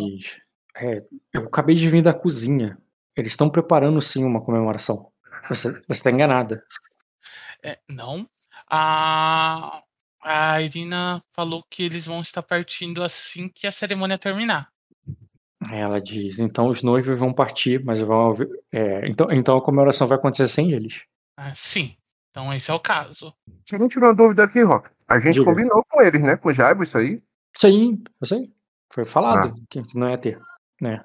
é, 0.82 1.04
Eu 1.34 1.44
acabei 1.44 1.76
de 1.76 1.90
vir 1.90 2.02
da 2.02 2.14
cozinha. 2.14 2.78
Eles 3.16 3.32
estão 3.32 3.50
preparando 3.50 4.00
sim 4.02 4.24
uma 4.24 4.42
comemoração. 4.42 5.12
Você, 5.48 5.82
você 5.88 6.04
tá 6.04 6.12
enganada. 6.12 6.64
É, 7.64 7.80
não. 7.88 8.28
A, 8.70 9.82
a 10.22 10.62
Irina 10.62 11.24
falou 11.32 11.64
que 11.70 11.84
eles 11.84 12.06
vão 12.06 12.22
estar 12.22 12.44
partindo 12.44 13.04
assim 13.04 13.50
que 13.50 13.68
a 13.68 13.72
cerimônia 13.72 14.18
terminar. 14.18 14.70
Ela 15.72 16.00
diz: 16.00 16.40
Então 16.40 16.68
os 16.68 16.82
noivos 16.82 17.20
vão 17.20 17.34
partir, 17.34 17.84
mas 17.84 18.00
vão. 18.00 18.36
É, 18.72 19.08
então, 19.08 19.28
então 19.32 19.58
a 19.58 19.62
comemoração 19.62 20.08
vai 20.08 20.18
acontecer 20.18 20.48
sem 20.48 20.72
eles. 20.72 21.04
Ah, 21.36 21.54
sim. 21.54 21.96
Então 22.30 22.54
esse 22.54 22.72
é 22.72 22.74
o 22.74 22.80
caso. 22.80 23.34
Se 23.66 23.78
não 23.78 23.90
tiver 23.90 24.06
uma 24.08 24.16
dúvida 24.16 24.44
aqui, 24.44 24.62
Rock. 24.62 24.90
A 25.08 25.20
gente 25.20 25.36
Diga. 25.36 25.46
combinou 25.46 25.84
com 25.90 26.02
eles, 26.02 26.22
né? 26.22 26.38
Com 26.38 26.50
o 26.50 26.54
Jaibo, 26.54 26.84
isso 26.84 26.98
aí. 26.98 27.22
Sim, 27.58 28.02
eu 28.22 28.28
sei. 28.28 28.54
Foi 28.92 29.06
falado 29.06 29.52
que, 29.70 29.84
que 29.84 29.98
não 29.98 30.10
ia 30.10 30.18
ter. 30.18 30.40
Né? 30.82 31.04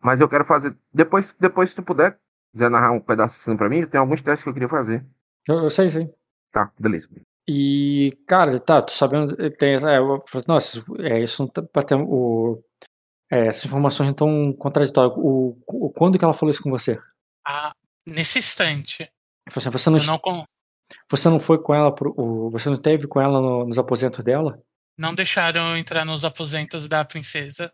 Mas 0.00 0.20
eu 0.20 0.28
quero 0.28 0.44
fazer. 0.44 0.76
Depois, 0.92 1.34
depois 1.40 1.70
se 1.70 1.76
tu 1.76 1.82
puder, 1.82 2.18
quiser 2.52 2.68
narrar 2.70 2.90
um 2.92 3.00
pedacinho 3.00 3.56
pra 3.56 3.70
mim, 3.70 3.86
tem 3.86 3.98
alguns 3.98 4.20
testes 4.20 4.42
que 4.42 4.50
eu 4.50 4.52
queria 4.52 4.68
fazer. 4.68 5.02
Eu, 5.48 5.62
eu 5.64 5.70
sei, 5.70 5.90
sei. 5.90 6.12
Tá, 6.52 6.70
beleza. 6.78 7.08
E, 7.48 8.16
cara, 8.26 8.60
tá, 8.60 8.82
tô 8.82 8.92
sabendo. 8.92 9.34
Tem, 9.52 9.72
é, 9.74 9.98
eu 9.98 10.22
falei, 10.28 10.44
nossa, 10.46 10.84
é, 11.00 11.22
isso 11.22 11.42
não 11.42 11.48
tá 11.48 11.62
batendo. 11.72 12.04
O, 12.06 12.62
é, 13.32 13.46
essas 13.46 13.64
informações 13.64 14.10
estão 14.10 14.52
contraditórias. 14.52 15.16
O, 15.16 15.56
o, 15.66 15.90
quando 15.90 16.18
que 16.18 16.24
ela 16.24 16.34
falou 16.34 16.50
isso 16.50 16.62
com 16.62 16.70
você? 16.70 17.00
Ah, 17.46 17.72
nesse 18.06 18.38
instante. 18.38 19.10
Eu 19.46 19.52
falei 19.52 19.68
assim, 19.68 19.70
você 19.78 19.88
não, 19.90 19.98
não, 19.98 20.18
con- 20.18 20.44
você 21.10 21.30
não 21.30 21.40
foi 21.40 21.58
com 21.62 21.74
ela 21.74 21.94
pro. 21.94 22.14
o- 22.14 22.50
você 22.50 22.68
não 22.68 22.76
teve 22.76 23.06
com 23.08 23.22
ela 23.22 23.40
no- 23.40 23.64
nos 23.66 23.78
aposentos 23.78 24.22
dela? 24.22 24.62
não 24.98 25.14
deixaram 25.14 25.70
eu 25.70 25.76
entrar 25.78 26.04
nos 26.04 26.24
aposentos 26.26 26.86
da 26.86 27.04
princesa. 27.04 27.72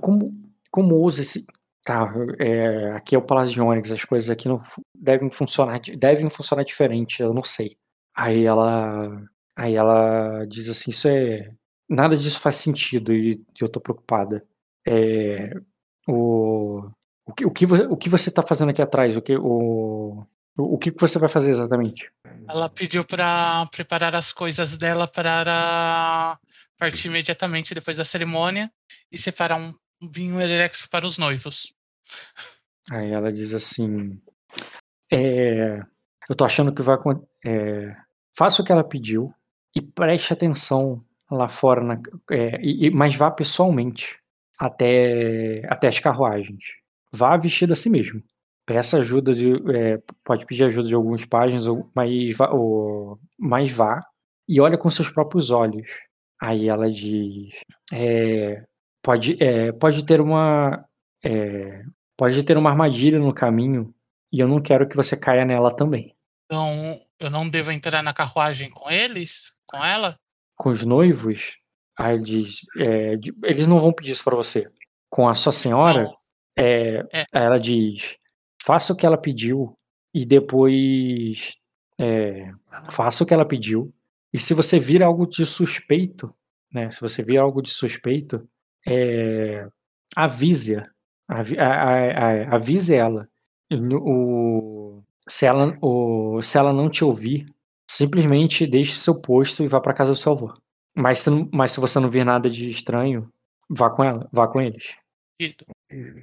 Como, 0.00 0.47
como 0.70 0.96
usa 0.96 1.22
esse. 1.22 1.46
Tá, 1.84 2.12
é, 2.38 2.92
aqui 2.92 3.14
é 3.14 3.18
o 3.18 3.22
Palácio 3.22 3.54
de 3.54 3.62
Onyx, 3.62 3.90
as 3.90 4.04
coisas 4.04 4.28
aqui 4.28 4.46
não 4.46 4.60
devem 4.94 5.30
funcionar, 5.30 5.80
devem 5.96 6.28
funcionar 6.28 6.62
diferente, 6.62 7.22
eu 7.22 7.32
não 7.32 7.42
sei. 7.42 7.76
Aí 8.14 8.44
ela. 8.44 9.22
Aí 9.56 9.74
ela 9.74 10.44
diz 10.46 10.68
assim, 10.68 10.90
isso 10.90 11.08
é. 11.08 11.50
Nada 11.88 12.14
disso 12.16 12.38
faz 12.40 12.56
sentido 12.56 13.14
e 13.14 13.42
eu 13.60 13.68
tô 13.68 13.80
preocupada. 13.80 14.44
É, 14.86 15.54
o, 16.06 16.90
o, 17.26 17.32
que, 17.34 17.46
o, 17.46 17.50
que 17.50 17.66
você, 17.66 17.82
o 17.84 17.96
que 17.96 18.08
você 18.08 18.30
tá 18.30 18.42
fazendo 18.42 18.70
aqui 18.70 18.82
atrás? 18.82 19.16
O 19.16 19.22
que, 19.22 19.36
o, 19.36 20.26
o, 20.56 20.78
que 20.78 20.90
você 20.90 21.18
vai 21.18 21.28
fazer 21.28 21.50
exatamente? 21.50 22.10
Ela 22.48 22.68
pediu 22.68 23.04
para 23.04 23.66
preparar 23.66 24.14
as 24.16 24.32
coisas 24.32 24.76
dela 24.76 25.06
para 25.06 26.38
partir 26.78 27.08
imediatamente 27.08 27.74
depois 27.74 27.96
da 27.96 28.04
cerimônia 28.04 28.70
e 29.12 29.18
separar 29.18 29.56
um 29.56 29.72
vinho 30.02 30.40
erexo 30.40 30.88
para 30.90 31.06
os 31.06 31.18
noivos. 31.18 31.72
Aí 32.90 33.10
ela 33.10 33.32
diz 33.32 33.52
assim: 33.54 34.20
é, 35.12 35.80
Eu 36.28 36.36
tô 36.36 36.44
achando 36.44 36.74
que 36.74 36.82
vai. 36.82 36.96
É, 37.44 37.94
faça 38.36 38.62
o 38.62 38.64
que 38.64 38.72
ela 38.72 38.84
pediu 38.84 39.32
e 39.74 39.80
preste 39.82 40.32
atenção 40.32 41.04
lá 41.30 41.48
fora, 41.48 41.82
na- 41.82 42.00
é, 42.30 42.60
e- 42.62 42.90
mas 42.90 43.14
vá 43.14 43.30
pessoalmente 43.30 44.18
até, 44.58 45.62
até 45.68 45.88
as 45.88 46.00
carruagens. 46.00 46.62
Vá 47.12 47.36
vestido 47.36 47.72
a 47.72 47.76
si 47.76 47.90
mesmo. 47.90 48.22
Peça 48.66 48.98
ajuda 48.98 49.34
de. 49.34 49.52
é, 49.74 49.98
pode 50.24 50.44
pedir 50.46 50.64
ajuda 50.64 50.88
de 50.88 50.94
algumas 50.94 51.24
páginas, 51.24 51.64
mas, 51.94 52.36
vá, 52.36 52.50
ou- 52.50 53.18
mas 53.38 53.70
vá 53.70 54.02
e 54.48 54.60
olha 54.60 54.78
com 54.78 54.90
seus 54.90 55.10
próprios 55.10 55.50
olhos. 55.50 55.86
Aí 56.40 56.68
ela 56.68 56.90
diz: 56.90 57.50
é, 57.92 58.64
pode, 59.02 59.36
é, 59.42 59.72
pode 59.72 60.04
ter 60.04 60.20
uma. 60.20 60.84
é, 61.24 61.82
Pode 62.16 62.42
ter 62.42 62.56
uma 62.56 62.70
armadilha 62.70 63.16
no 63.20 63.32
caminho 63.32 63.94
e 64.32 64.40
eu 64.40 64.48
não 64.48 64.60
quero 64.60 64.88
que 64.88 64.96
você 64.96 65.16
caia 65.16 65.44
nela 65.44 65.70
também. 65.74 66.16
Então, 66.46 67.00
eu 67.20 67.30
não 67.30 67.48
devo 67.48 67.70
entrar 67.70 68.02
na 68.02 68.12
carruagem 68.12 68.68
com 68.70 68.90
eles? 68.90 69.52
Com 69.68 69.84
ela? 69.84 70.18
Com 70.56 70.70
os 70.70 70.84
noivos, 70.84 71.58
aí 71.96 72.16
ele 72.16 72.24
diz, 72.24 72.60
é, 72.80 73.12
eles 73.44 73.68
não 73.68 73.78
vão 73.80 73.92
pedir 73.92 74.10
isso 74.10 74.24
pra 74.24 74.34
você. 74.34 74.68
Com 75.08 75.28
a 75.28 75.34
sua 75.34 75.52
senhora, 75.52 76.10
é, 76.58 77.04
É. 77.12 77.24
ela 77.32 77.56
diz, 77.56 78.16
faça 78.60 78.92
o 78.92 78.96
que 78.96 79.06
ela 79.06 79.16
pediu 79.16 79.78
e 80.12 80.26
depois 80.26 81.56
é, 82.00 82.50
faça 82.90 83.22
o 83.22 83.26
que 83.28 83.32
ela 83.32 83.46
pediu. 83.46 83.94
E 84.34 84.38
se 84.38 84.54
você 84.54 84.80
vir 84.80 85.04
algo 85.04 85.24
de 85.24 85.46
suspeito, 85.46 86.34
né? 86.72 86.90
Se 86.90 87.00
você 87.00 87.22
vir 87.22 87.38
algo 87.38 87.62
de 87.62 87.70
suspeito, 87.70 88.44
é, 88.86 89.66
avise-a. 90.16 90.88
Avi- 91.28 91.58
a- 91.58 92.54
avise 92.54 92.94
ela. 92.94 93.28
O, 93.70 95.02
se, 95.28 95.44
ela, 95.46 95.76
o, 95.82 96.40
se 96.40 96.56
ela 96.56 96.72
não 96.72 96.88
te 96.88 97.04
ouvir, 97.04 97.46
simplesmente 97.90 98.66
deixe 98.66 98.92
seu 98.96 99.20
posto 99.20 99.62
e 99.62 99.66
vá 99.68 99.80
para 99.80 99.92
casa 99.94 100.12
do 100.12 100.16
seu 100.16 100.32
avô. 100.32 100.54
Mas 100.96 101.20
se, 101.20 101.30
mas 101.52 101.72
se 101.72 101.80
você 101.80 102.00
não 102.00 102.10
vir 102.10 102.24
nada 102.24 102.48
de 102.48 102.70
estranho, 102.70 103.30
vá 103.68 103.90
com 103.90 104.02
ela, 104.02 104.28
vá 104.32 104.48
com 104.48 104.60
eles. 104.60 104.96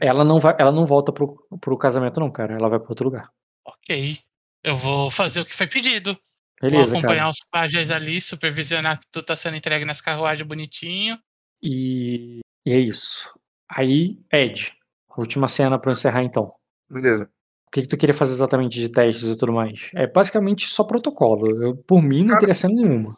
Ela 0.02 0.24
não 0.26 0.40
vai, 0.40 0.56
ela 0.60 0.72
não 0.72 0.86
volta 0.86 1.12
pro, 1.12 1.38
pro 1.62 1.78
casamento 1.78 2.20
não, 2.20 2.32
cara. 2.32 2.54
Ela 2.54 2.68
vai 2.70 2.80
para 2.80 2.90
outro 2.90 3.06
lugar. 3.06 3.32
Ok. 3.66 4.20
Eu 4.64 4.76
vou 4.76 5.10
fazer 5.10 5.42
o 5.42 5.46
que 5.46 5.56
foi 5.56 5.68
pedido. 5.68 6.18
Beleza, 6.62 6.92
vou 6.92 7.00
acompanhar 7.00 7.20
cara. 7.20 7.30
os 7.30 7.40
pajés 7.52 7.92
ali, 7.92 8.20
supervisionar 8.20 9.00
que 9.00 9.06
tudo 9.12 9.26
tá 9.26 9.36
sendo 9.36 9.56
entregue 9.56 9.86
nas 9.86 10.02
carruagens 10.02 10.48
bonitinho. 10.48 11.18
E, 11.62 12.40
e 12.66 12.72
é 12.74 12.80
isso. 12.80 13.34
Aí, 13.70 14.16
Ed, 14.32 14.74
última 15.18 15.48
cena 15.48 15.80
para 15.80 15.92
encerrar 15.92 16.24
então. 16.24 16.54
Beleza. 16.90 17.30
O 17.68 17.72
que, 17.72 17.82
que 17.82 17.88
tu 17.88 17.98
queria 17.98 18.14
fazer 18.14 18.34
exatamente 18.34 18.80
de 18.80 18.90
testes 18.90 19.28
e 19.30 19.38
tudo 19.38 19.52
mais? 19.52 19.90
É 19.94 20.08
basicamente 20.08 20.70
só 20.70 20.84
protocolo. 20.86 21.62
Eu, 21.64 21.76
por 21.76 22.02
mim, 22.02 22.22
não 22.22 22.28
Cara- 22.30 22.40
teria 22.40 22.54
cena 22.54 22.74
nenhuma. 22.74 23.10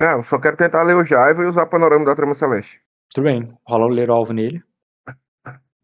É, 0.00 0.12
eu 0.14 0.22
só 0.22 0.38
quero 0.38 0.56
tentar 0.56 0.82
ler 0.84 0.94
o 0.96 1.04
Jaiva 1.04 1.42
e 1.42 1.46
usar 1.46 1.64
o 1.64 1.68
panorama 1.70 2.04
da 2.04 2.14
trama 2.14 2.34
celeste. 2.34 2.80
Tudo 3.12 3.24
bem. 3.24 3.52
Rola 3.66 3.86
o 3.86 3.88
ler 3.88 4.10
o 4.10 4.14
alvo 4.14 4.32
nele. 4.32 4.62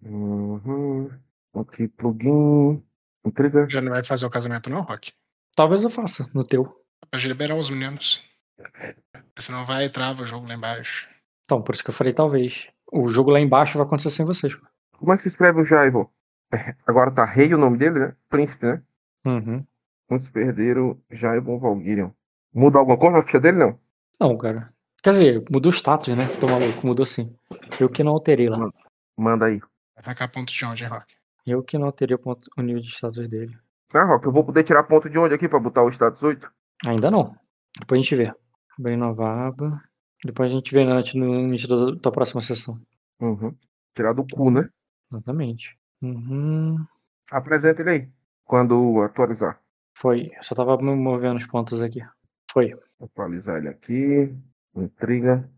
Uhum. 0.02 1.10
Aqui, 1.54 1.88
plugin. 1.88 2.82
Intriga. 3.24 3.66
Já 3.68 3.80
não 3.80 3.92
vai 3.92 4.02
fazer 4.04 4.26
o 4.26 4.30
casamento, 4.30 4.70
não, 4.70 4.82
Rock? 4.82 5.12
Talvez 5.54 5.82
eu 5.82 5.90
faça 5.90 6.28
no 6.34 6.42
teu. 6.42 6.64
Pode 7.10 7.26
liberar 7.28 7.54
os 7.56 7.68
meninos. 7.70 8.22
Senão 9.38 9.64
vai 9.64 9.84
e 9.86 9.90
trava 9.90 10.22
o 10.22 10.26
jogo 10.26 10.46
lá 10.46 10.54
embaixo. 10.54 11.08
Então, 11.44 11.62
por 11.62 11.74
isso 11.74 11.82
que 11.84 11.90
eu 11.90 11.94
falei 11.94 12.12
talvez. 12.12 12.68
O 12.92 13.08
jogo 13.08 13.30
lá 13.30 13.40
embaixo 13.40 13.78
vai 13.78 13.86
acontecer 13.86 14.10
sem 14.10 14.26
vocês. 14.26 14.54
pô. 14.54 14.66
Como 14.98 15.12
é 15.12 15.16
que 15.16 15.22
se 15.22 15.28
escreve 15.28 15.60
o 15.60 15.64
Jaivo? 15.64 16.10
É, 16.52 16.74
Agora 16.86 17.10
tá 17.10 17.24
rei 17.24 17.52
o 17.54 17.58
nome 17.58 17.78
dele, 17.78 17.98
né? 18.00 18.16
Príncipe, 18.28 18.66
né? 18.66 18.82
Uhum. 19.24 19.64
Muitos 20.10 20.28
perderam 20.30 21.00
Jaivo 21.10 21.58
Valguirion. 21.58 22.10
Muda 22.52 22.78
alguma 22.78 22.98
coisa 22.98 23.18
na 23.18 23.22
ficha 23.22 23.38
dele, 23.38 23.58
não? 23.58 23.78
Não, 24.20 24.36
cara. 24.36 24.72
Quer 25.02 25.10
dizer, 25.10 25.44
mudou 25.50 25.70
o 25.70 25.72
status, 25.74 26.14
né? 26.16 26.26
Tô 26.40 26.48
maluco, 26.48 26.84
mudou 26.86 27.06
sim. 27.06 27.34
Eu 27.78 27.88
que 27.88 28.02
não 28.02 28.12
alterei 28.12 28.48
lá. 28.48 28.66
Manda 29.16 29.46
aí. 29.46 29.58
Vai 29.94 30.04
arrancar 30.04 30.28
ponto 30.32 30.52
de 30.52 30.64
onde, 30.64 30.84
Rock? 30.84 31.14
Eu 31.46 31.62
que 31.62 31.78
não 31.78 31.86
alterei 31.86 32.14
o, 32.16 32.18
ponto- 32.18 32.50
o 32.58 32.60
nível 32.62 32.82
de 32.82 32.88
status 32.90 33.26
dele. 33.28 33.56
Ah, 33.94 34.04
Rock, 34.04 34.26
eu 34.26 34.32
vou 34.32 34.44
poder 34.44 34.62
tirar 34.64 34.82
ponto 34.82 35.08
de 35.08 35.18
onde 35.18 35.34
aqui 35.34 35.48
pra 35.48 35.58
botar 35.58 35.82
o 35.84 35.88
status 35.90 36.22
8? 36.22 36.50
Ainda 36.86 37.10
não. 37.10 37.34
Depois 37.78 38.00
a 38.00 38.02
gente 38.02 38.14
vê. 38.16 38.32
Bem 38.78 38.96
nova 38.96 39.46
aba. 39.46 39.82
Depois 40.24 40.50
a 40.50 40.54
gente 40.54 40.72
vê 40.72 40.82
antes 40.82 41.14
no 41.14 41.40
início 41.40 41.68
da, 41.68 41.94
da 41.94 42.10
próxima 42.10 42.40
sessão. 42.40 42.80
Uhum. 43.20 43.54
Tirar 43.94 44.12
do 44.12 44.26
cu, 44.26 44.50
né? 44.50 44.68
Exatamente. 45.10 45.78
Uhum. 46.02 46.76
Apresenta 47.30 47.82
ele 47.82 47.90
aí. 47.90 48.08
Quando 48.44 49.02
atualizar. 49.02 49.60
Foi. 49.96 50.30
Eu 50.36 50.42
só 50.42 50.54
tava 50.54 50.76
me 50.78 50.94
movendo 50.94 51.36
os 51.36 51.46
pontos 51.46 51.82
aqui. 51.82 52.00
Foi. 52.52 52.78
Atualizar 53.00 53.58
ele 53.58 53.68
aqui. 53.68 54.34
Intriga. 54.74 55.48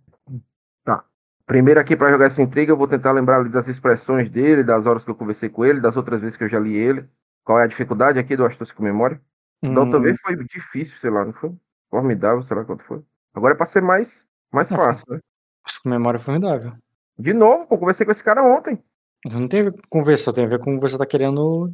Tá. 0.85 1.05
Primeiro 1.47 1.81
aqui 1.81 1.97
para 1.97 2.11
jogar 2.11 2.27
essa 2.27 2.43
intriga, 2.43 2.73
eu 2.73 2.77
vou 2.77 2.89
tentar 2.89 3.13
lembrar 3.13 3.49
das 3.49 3.69
expressões 3.69 4.31
dele, 4.31 4.63
das 4.63 4.87
horas 4.87 5.05
que 5.05 5.11
eu 5.11 5.15
conversei 5.15 5.49
com 5.49 5.65
ele, 5.65 5.81
das 5.81 5.97
outras 5.97 6.21
vezes 6.21 6.37
que 6.37 6.45
eu 6.45 6.49
já 6.49 6.59
li 6.59 6.75
ele. 6.75 7.09
Qual 7.45 7.59
é 7.59 7.65
a 7.65 7.69
dificuldade 7.69 8.19
aqui 8.19 8.37
do 8.37 8.45
Astúcia 8.45 8.75
com 8.75 8.83
Memória? 8.83 9.21
Hum, 9.63 10.01
vez 10.01 10.21
foi 10.21 10.37
difícil, 10.45 10.99
sei 10.99 11.11
lá, 11.11 11.25
não 11.25 11.33
foi? 11.33 11.53
Formidável, 11.89 12.43
sei 12.43 12.57
lá 12.57 12.65
quanto 12.65 12.85
foi. 12.85 13.03
Agora 13.35 13.55
é 13.55 13.57
pra 13.57 13.67
ser 13.67 13.81
mais, 13.81 14.27
mais 14.53 14.71
Não, 14.71 14.77
foi. 14.77 14.87
fácil, 14.87 15.05
né? 15.09 15.21
acho 15.67 15.83
que 15.83 15.89
memória 15.89 16.19
formidável. 16.19 16.73
De 17.19 17.33
novo, 17.33 17.67
pô, 17.67 17.79
conversei 17.79 18.05
com 18.05 18.13
esse 18.13 18.25
cara 18.25 18.43
ontem. 18.43 18.83
Não 19.31 19.47
tem 19.47 19.61
a 19.61 19.65
ver 19.65 19.73
com 19.73 19.83
conversa, 19.89 20.33
tem 20.33 20.45
a 20.45 20.49
ver 20.49 20.59
com 20.59 20.77
você 20.77 20.99
tá 20.99 21.07
querendo 21.07 21.73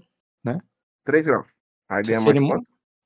3 1.08 1.26
graus. 1.26 1.46
Aí 1.88 2.02
ganha 2.02 2.20
mais 2.20 2.60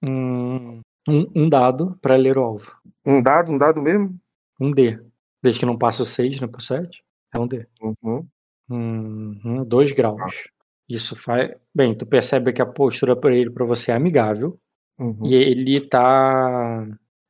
um, 0.04 0.80
um, 1.08 1.48
dado 1.48 1.96
pra 2.02 2.16
ler 2.16 2.36
o 2.36 2.42
alvo. 2.42 2.76
Um 3.06 3.22
dado, 3.22 3.52
um 3.52 3.56
dado 3.56 3.80
mesmo? 3.80 4.18
Um 4.60 4.72
D. 4.72 4.98
Desde 5.40 5.60
que 5.60 5.66
não 5.66 5.78
passe 5.78 6.02
o 6.02 6.04
6, 6.04 6.40
né, 6.40 6.48
por 6.48 6.60
7, 6.60 7.00
é 7.32 7.38
um 7.38 7.46
D. 7.46 7.64
Uhum. 7.80 8.26
Uhum, 8.68 9.64
dois 9.64 9.92
graus. 9.92 10.48
Isso 10.88 11.14
faz. 11.14 11.52
Bem, 11.72 11.96
tu 11.96 12.04
percebe 12.04 12.52
que 12.52 12.60
a 12.60 12.66
postura 12.66 13.14
para 13.14 13.32
ele 13.32 13.50
para 13.50 13.64
você 13.64 13.92
é 13.92 13.94
amigável. 13.94 14.58
Uhum. 14.98 15.24
E 15.24 15.34
ele 15.34 15.80
tá. 15.80 16.84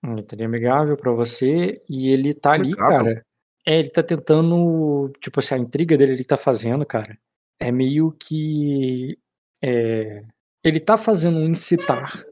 Ele 0.05 0.23
tá 0.23 0.45
amigável 0.45 0.97
pra 0.97 1.13
você. 1.13 1.81
E 1.89 2.09
ele 2.11 2.35
tá 2.35 2.53
ali, 2.53 2.73
Amigável? 2.73 3.05
cara. 3.05 3.27
É, 3.67 3.79
ele 3.79 3.91
tá 3.91 4.03
tentando. 4.03 5.13
Tipo 5.21 5.41
assim, 5.41 5.55
a 5.55 5.59
intriga 5.59 5.97
dele 5.97 6.13
ele 6.13 6.25
tá 6.25 6.37
fazendo, 6.37 6.85
cara. 6.85 7.17
É 7.61 7.71
meio 7.71 8.11
que. 8.13 9.17
É, 9.63 10.25
ele 10.65 10.81
tá 10.81 10.97
fazendo 10.97 11.39
um 11.39 11.47
incitar 11.47 12.25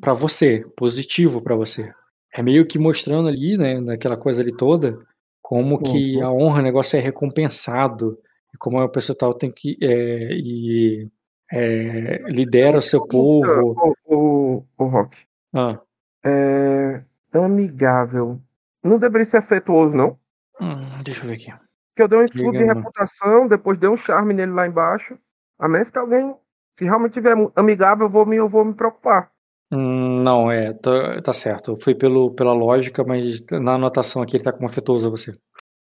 pra 0.00 0.12
você, 0.12 0.64
positivo 0.76 1.42
pra 1.42 1.56
você. 1.56 1.92
É 2.32 2.42
meio 2.42 2.66
que 2.66 2.78
mostrando 2.78 3.28
ali, 3.28 3.56
né, 3.56 3.80
naquela 3.80 4.16
coisa 4.16 4.42
ali 4.42 4.54
toda, 4.54 4.98
como 5.42 5.80
que 5.82 6.16
Uhum. 6.18 6.24
a 6.24 6.32
honra, 6.32 6.60
o 6.60 6.62
negócio 6.62 6.96
é 6.96 7.00
recompensado. 7.00 8.18
E 8.54 8.58
como 8.58 8.78
a 8.78 8.88
pessoa 8.88 9.16
tal 9.18 9.34
tem 9.34 9.50
que. 9.50 9.76
é, 9.82 10.32
e 10.34 11.08
é, 11.52 12.18
lidera 12.28 12.78
o 12.78 12.82
seu 12.82 13.06
povo. 13.08 13.96
O, 14.06 14.56
o, 14.58 14.64
o 14.78 14.84
Rock. 14.84 15.16
Ah. 15.52 15.80
É. 16.24 17.02
Amigável. 17.44 18.40
Não 18.82 18.98
deveria 18.98 19.24
ser 19.24 19.38
afetuoso, 19.38 19.94
não? 19.96 20.18
Hum, 20.60 21.02
deixa 21.02 21.22
eu 21.24 21.28
ver 21.28 21.34
aqui. 21.34 21.50
Porque 21.50 22.02
eu 22.02 22.08
dei 22.08 22.18
um 22.18 22.24
estudo 22.24 22.52
de 22.52 22.58
Diga, 22.58 22.66
mano. 22.66 22.80
reputação, 22.80 23.48
depois 23.48 23.78
dei 23.78 23.88
um 23.88 23.96
charme 23.96 24.34
nele 24.34 24.52
lá 24.52 24.66
embaixo. 24.66 25.18
A 25.58 25.68
menos 25.68 25.90
que 25.90 25.98
alguém. 25.98 26.34
Se 26.78 26.84
realmente 26.84 27.14
tiver 27.14 27.34
amigável, 27.56 28.06
eu 28.06 28.10
vou 28.10 28.26
me, 28.26 28.36
eu 28.36 28.48
vou 28.48 28.64
me 28.64 28.74
preocupar. 28.74 29.30
Hum, 29.72 30.22
não, 30.22 30.50
é, 30.50 30.72
tá, 30.74 31.20
tá 31.22 31.32
certo. 31.32 31.72
Eu 31.72 31.76
fui 31.76 31.94
pelo, 31.94 32.32
pela 32.34 32.52
lógica, 32.52 33.02
mas 33.02 33.44
na 33.50 33.74
anotação 33.74 34.22
aqui 34.22 34.36
ele 34.36 34.44
tá 34.44 34.52
como 34.52 34.66
afetuoso 34.66 35.08
a 35.08 35.10
você. 35.10 35.30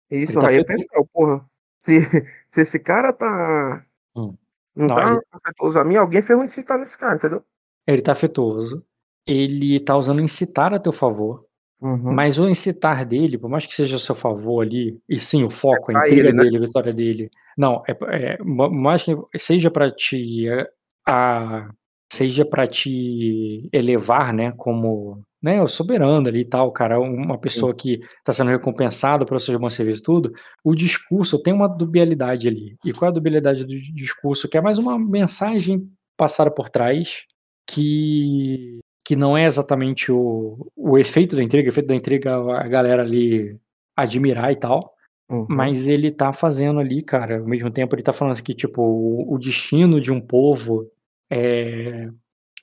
Isso, 0.10 0.32
Ele 0.32 0.34
tá 0.40 0.48
aí 0.48 0.58
é 0.58 0.64
pensar, 0.64 1.04
porra. 1.14 1.46
Se, 1.80 2.00
se 2.50 2.62
esse 2.62 2.80
cara 2.80 3.14
tá. 3.14 3.86
Hum. 4.16 4.36
Não, 4.76 4.88
Não, 4.88 4.96
tá 4.96 5.12
ele- 5.12 5.22
afetuoso 5.32 5.78
a 5.78 5.84
mim, 5.84 5.98
alguém 5.98 6.22
fez 6.22 6.40
um 6.40 6.44
incitar 6.44 6.80
nesse 6.80 6.98
cara, 6.98 7.16
entendeu? 7.16 7.44
Ele 7.86 8.02
tá 8.02 8.14
afetuoso. 8.14 8.84
Ele 9.32 9.80
tá 9.80 9.96
usando 9.98 10.22
incitar 10.22 10.74
a 10.74 10.80
teu 10.80 10.92
favor. 10.92 11.46
Uhum. 11.82 12.12
Mas 12.14 12.38
o 12.38 12.50
incitar 12.50 13.06
dele, 13.06 13.38
por 13.38 13.50
mais 13.50 13.66
que 13.66 13.74
seja 13.74 13.96
a 13.96 14.00
seu 14.00 14.14
favor 14.16 14.62
ali, 14.62 14.98
e 15.08 15.18
sim, 15.18 15.44
o 15.46 15.50
foco, 15.50 15.92
a 15.92 15.94
pra 15.94 16.08
intriga 16.08 16.28
ele, 16.30 16.34
né? 16.38 16.44
dele, 16.44 16.58
a 16.58 16.60
vitória 16.60 16.94
dele. 16.94 17.30
Não, 17.58 17.82
é, 17.88 17.98
é 18.34 18.38
ma- 18.44 18.70
mais 18.70 19.04
que 19.04 19.16
seja 19.38 19.72
pra 19.72 19.90
te 19.90 20.48
é, 20.48 20.68
a 21.08 21.70
seja 22.12 22.44
para 22.44 22.68
te 22.68 23.70
elevar, 23.72 24.34
né, 24.34 24.52
como, 24.58 25.22
né, 25.42 25.62
o 25.62 25.68
soberano 25.68 26.28
ali 26.28 26.40
e 26.42 26.46
tal, 26.46 26.72
cara, 26.72 27.00
uma 27.00 27.38
pessoa 27.38 27.72
que 27.74 28.00
tá 28.26 28.34
sendo 28.34 28.50
recompensada 28.50 29.24
pelo 29.26 29.40
seu 29.40 29.58
bom 29.60 29.70
serviço 29.70 30.00
e 30.00 30.04
tudo. 30.04 30.34
O 30.64 30.74
discurso 30.74 31.38
tem 31.42 31.54
uma 31.54 31.68
dubialidade 31.68 32.48
ali. 32.48 32.76
E 32.84 32.92
qual 32.92 33.10
é 33.10 33.12
a 33.12 33.14
dubialidade 33.14 33.64
do 33.64 33.76
discurso? 33.94 34.50
Que 34.50 34.58
é 34.58 34.62
mais 34.62 34.80
uma 34.80 34.98
mensagem 34.98 35.88
passada 36.18 36.50
por 36.52 36.68
trás 36.68 37.22
que 37.70 38.80
que 39.10 39.16
não 39.16 39.36
é 39.36 39.46
exatamente 39.46 40.12
o, 40.12 40.72
o 40.76 40.96
efeito 40.96 41.36
da 41.36 41.42
intriga, 41.42 41.68
o 41.68 41.72
efeito 41.72 41.88
da 41.88 41.96
intriga 41.96 42.36
a 42.36 42.68
galera 42.68 43.02
ali 43.02 43.58
admirar 43.98 44.52
e 44.52 44.56
tal, 44.56 44.94
Uhum. 45.32 45.48
mas 45.50 45.88
ele 45.88 46.12
tá 46.12 46.32
fazendo 46.32 46.80
ali, 46.80 47.02
cara, 47.04 47.40
ao 47.40 47.46
mesmo 47.48 47.72
tempo 47.72 47.96
ele 47.96 48.04
tá 48.04 48.14
falando 48.14 48.34
assim 48.34 48.44
que, 48.44 48.54
tipo, 48.54 48.82
o, 48.84 49.34
o 49.34 49.40
destino 49.40 50.00
de 50.00 50.12
um 50.12 50.22
povo 50.22 50.92
é, 51.30 52.08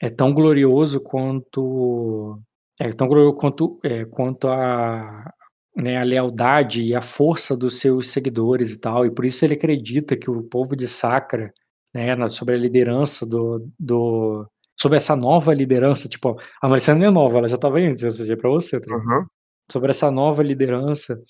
é 0.01 0.09
tão 0.09 0.33
glorioso 0.33 1.01
quanto 1.01 2.41
é 2.81 2.91
tão 2.91 3.09
glorioso 3.09 3.35
quanto, 3.37 3.77
é, 3.85 4.05
quanto 4.05 4.49
a, 4.49 5.33
né, 5.77 5.97
a 5.99 6.05
lealdade 6.05 6.85
e 6.85 6.95
a 6.95 7.01
força 7.01 7.57
dos 7.57 7.81
seus 7.81 8.09
seguidores 8.11 8.73
e 8.73 8.79
tal, 8.79 9.05
e 9.05 9.11
por 9.11 9.25
isso 9.25 9.45
ele 9.45 9.55
acredita 9.55 10.17
que 10.17 10.31
o 10.31 10.43
povo 10.45 10.77
de 10.77 10.87
Sacra, 10.87 11.53
né, 11.95 12.15
na- 12.15 12.29
sobre 12.29 12.55
a 12.55 12.59
liderança 12.59 13.27
do, 13.27 13.69
do 13.79 14.47
sobre 14.79 14.97
essa 14.97 15.17
nova 15.17 15.55
liderança, 15.55 16.09
tipo, 16.09 16.39
a 16.61 16.69
Maricela 16.69 16.99
não 16.99 17.07
é 17.07 17.11
nova, 17.11 17.39
ela 17.39 17.49
já 17.49 17.57
tava 17.59 17.79
antes, 17.79 18.03
ou 18.05 18.11
seja, 18.11 18.37
pra 18.37 18.51
você, 18.51 18.81
tá? 18.81 18.95
Uhum. 18.95 19.27
sobre 19.71 19.91
essa 19.91 20.11
nova 20.11 20.43
liderança 20.43 21.21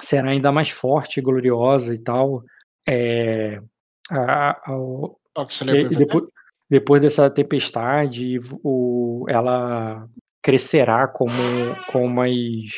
será 0.00 0.30
ainda 0.30 0.50
mais 0.50 0.70
forte 0.70 1.18
e 1.18 1.22
gloriosa 1.22 1.94
e 1.94 1.98
tal. 1.98 2.42
É, 2.88 3.60
a- 4.10 4.60
a- 4.72 4.76
o- 4.76 5.16
e- 5.74 5.88
depois, 5.98 6.24
depois 6.70 7.00
dessa 7.02 7.30
tempestade, 7.30 8.36
o, 8.64 9.24
ela 9.28 10.08
crescerá 10.42 11.06
como, 11.06 11.32
com 11.92 12.08
mais 12.08 12.70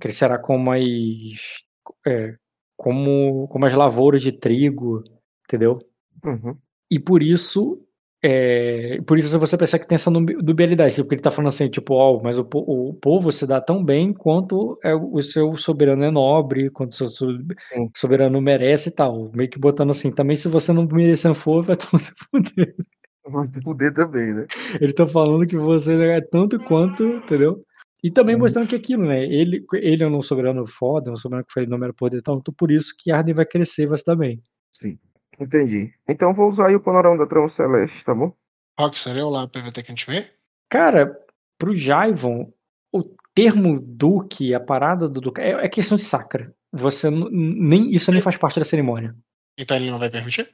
crescerá 0.00 0.38
com 0.38 0.56
mais 0.58 1.62
é, 2.06 2.34
como, 2.76 3.46
como 3.48 3.66
as 3.66 3.74
lavouras 3.74 4.22
de 4.22 4.32
trigo, 4.32 5.02
entendeu? 5.46 5.78
Uhum. 6.24 6.56
E 6.90 6.98
por 6.98 7.22
isso, 7.22 7.82
é, 8.22 9.00
por 9.06 9.16
isso 9.18 9.38
você 9.38 9.56
percebe 9.56 9.82
que 9.82 9.88
tem 9.88 9.96
essa 9.96 10.10
dubialidade, 10.10 10.94
porque 10.96 11.14
ele 11.14 11.22
tá 11.22 11.30
falando 11.30 11.48
assim, 11.48 11.68
tipo, 11.70 11.94
ó, 11.94 12.20
mas 12.22 12.38
o, 12.38 12.46
o 12.52 12.94
povo 12.94 13.32
se 13.32 13.46
dá 13.46 13.60
tão 13.60 13.82
bem 13.82 14.12
quanto 14.12 14.78
é, 14.84 14.94
o 14.94 15.20
seu 15.22 15.56
soberano 15.56 16.04
é 16.04 16.10
nobre, 16.10 16.70
quanto 16.70 16.92
o 16.92 17.06
seu 17.08 17.08
soberano 17.96 18.40
merece 18.42 18.90
e 18.90 18.92
tal. 18.92 19.30
Meio 19.34 19.48
que 19.48 19.58
botando 19.58 19.90
assim, 19.90 20.10
também 20.10 20.36
se 20.36 20.48
você 20.48 20.72
não 20.72 20.86
merecer 20.86 21.32
for, 21.34 21.62
vai 21.64 21.76
todo 21.76 21.98
se 21.98 22.12
fuder. 22.14 22.74
Vai 23.24 23.48
se 23.48 23.60
fuder 23.62 23.92
também, 23.94 24.34
né? 24.34 24.46
Ele 24.80 24.92
tá 24.92 25.06
falando 25.06 25.46
que 25.46 25.56
você 25.56 25.92
é 26.10 26.20
tanto 26.20 26.58
quanto, 26.60 27.04
entendeu? 27.04 27.64
E 28.02 28.10
também 28.10 28.34
Uhum. 28.34 28.40
mostrando 28.42 28.68
que 28.68 28.74
aquilo, 28.76 29.06
né? 29.06 29.24
Ele, 29.24 29.64
ele 29.74 30.02
é 30.04 30.06
um 30.06 30.22
soberano 30.22 30.66
foda, 30.66 31.10
um 31.12 31.16
soberano 31.16 31.44
que 31.46 31.52
foi 31.52 31.66
número 31.66 31.94
poder 31.94 32.18
então 32.18 32.40
por 32.56 32.70
isso 32.70 32.94
que 32.98 33.10
Arden 33.12 33.34
vai 33.34 33.46
crescer 33.46 33.84
e 33.84 33.86
vai 33.86 33.98
se 33.98 34.04
dar 34.04 34.16
bem. 34.16 34.42
Sim. 34.72 34.98
Entendi. 35.40 35.92
Então 36.08 36.34
vou 36.34 36.48
usar 36.48 36.68
aí 36.68 36.76
o 36.76 36.80
panorama 36.80 37.16
da 37.18 37.26
trama 37.26 37.48
celeste, 37.48 38.04
tá 38.04 38.14
bom? 38.14 38.32
Rock, 38.78 39.08
leu 39.08 39.28
lá 39.30 39.44
o 39.44 39.48
PVT 39.48 39.82
que 39.82 39.92
a 39.92 39.94
gente 39.94 40.06
vê? 40.06 40.30
Cara, 40.70 41.16
pro 41.58 41.74
Jaivon, 41.74 42.52
o 42.92 43.02
termo 43.34 43.80
Duque, 43.80 44.54
a 44.54 44.60
parada 44.60 45.08
do 45.08 45.20
Duque, 45.20 45.40
é, 45.40 45.50
é 45.64 45.68
questão 45.68 45.96
de 45.96 46.02
sacra. 46.04 46.54
Você 46.72 47.10
nem 47.10 47.90
isso 47.92 48.12
nem 48.12 48.20
faz 48.20 48.36
parte 48.36 48.58
da 48.58 48.64
cerimônia. 48.64 49.14
Então 49.58 49.76
ele 49.76 49.90
não 49.90 49.98
vai 49.98 50.10
permitir? 50.10 50.48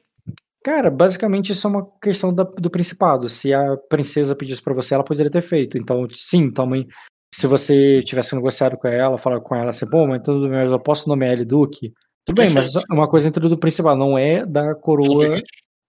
Cara, 0.64 0.90
basicamente 0.90 1.52
isso 1.52 1.66
é 1.66 1.70
uma 1.70 1.86
questão 2.00 2.34
da- 2.34 2.42
do 2.42 2.70
principado. 2.70 3.28
Se 3.28 3.54
a 3.54 3.76
princesa 3.88 4.34
pedisse 4.34 4.62
pra 4.62 4.74
você, 4.74 4.94
ela 4.94 5.04
poderia 5.04 5.30
ter 5.30 5.42
feito. 5.42 5.78
Então, 5.78 6.08
sim, 6.12 6.50
também. 6.50 6.88
Se 7.32 7.46
você 7.46 8.02
tivesse 8.02 8.34
negociado 8.34 8.76
com 8.76 8.88
ela, 8.88 9.18
falar 9.18 9.40
com 9.40 9.54
ela 9.54 9.70
assim, 9.70 9.86
pô, 9.88 10.06
mas 10.06 10.22
tudo 10.22 10.48
bem, 10.48 10.58
mas 10.58 10.70
eu 10.70 10.80
posso 10.80 11.08
nomear 11.08 11.32
ele 11.34 11.44
Duque? 11.44 11.92
Tudo 12.26 12.36
bem, 12.36 12.50
mas 12.52 12.74
é 12.74 12.80
uma 12.90 13.08
coisa 13.08 13.28
entre 13.28 13.48
do 13.48 13.56
principado, 13.56 13.96
não 13.96 14.18
é 14.18 14.44
da 14.44 14.74
coroa, 14.74 15.40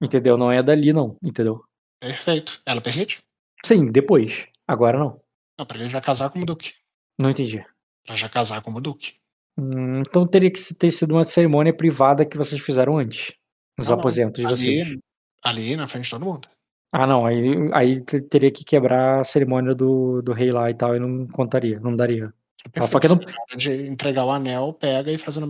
entendeu? 0.01 0.37
Não 0.37 0.51
é 0.51 0.61
dali, 0.61 0.93
não, 0.93 1.17
entendeu? 1.23 1.63
Perfeito. 1.99 2.59
Ela 2.65 2.79
permite? 2.79 3.17
Sim, 3.65 3.91
depois. 3.91 4.47
Agora 4.67 4.99
não. 4.99 5.19
Não, 5.57 5.65
pra 5.65 5.77
ele 5.79 5.89
já 5.89 5.99
casar 5.99 6.29
como 6.29 6.45
Duque. 6.45 6.73
Não 7.17 7.31
entendi. 7.31 7.65
Pra 8.05 8.15
já 8.15 8.29
casar 8.29 8.61
como 8.61 8.79
Duque. 8.79 9.15
Hum, 9.57 10.01
então 10.01 10.27
teria 10.27 10.51
que 10.51 10.59
ter 10.75 10.91
sido 10.91 11.13
uma 11.13 11.25
cerimônia 11.25 11.73
privada 11.75 12.23
que 12.25 12.37
vocês 12.37 12.61
fizeram 12.63 12.97
antes. 12.99 13.33
Nos 13.75 13.87
Não, 13.87 13.95
não. 13.95 13.99
aposentos 13.99 14.39
de 14.41 14.47
vocês. 14.47 14.87
Ali, 14.87 14.99
ali 15.43 15.75
na 15.75 15.87
frente 15.87 16.03
de 16.05 16.11
todo 16.11 16.25
mundo. 16.25 16.47
Ah, 16.93 17.07
não. 17.07 17.25
Aí, 17.25 17.43
aí 17.73 18.03
te- 18.05 18.21
teria 18.21 18.51
que 18.51 18.63
quebrar 18.63 19.21
a 19.21 19.23
cerimônia 19.23 19.73
do, 19.73 20.21
do 20.21 20.31
rei 20.33 20.51
lá 20.51 20.69
e 20.69 20.75
tal, 20.75 20.95
e 20.95 20.99
não 20.99 21.25
contaria, 21.27 21.79
não 21.79 21.95
daria. 21.95 22.31
Eu 22.63 22.71
pensei 22.71 22.99
que 22.99 23.07
não. 23.07 23.19
de 23.57 23.87
entregar 23.87 24.25
o 24.25 24.31
anel, 24.31 24.73
pega 24.73 25.11
e 25.11 25.17
faz 25.17 25.37
a 25.37 25.41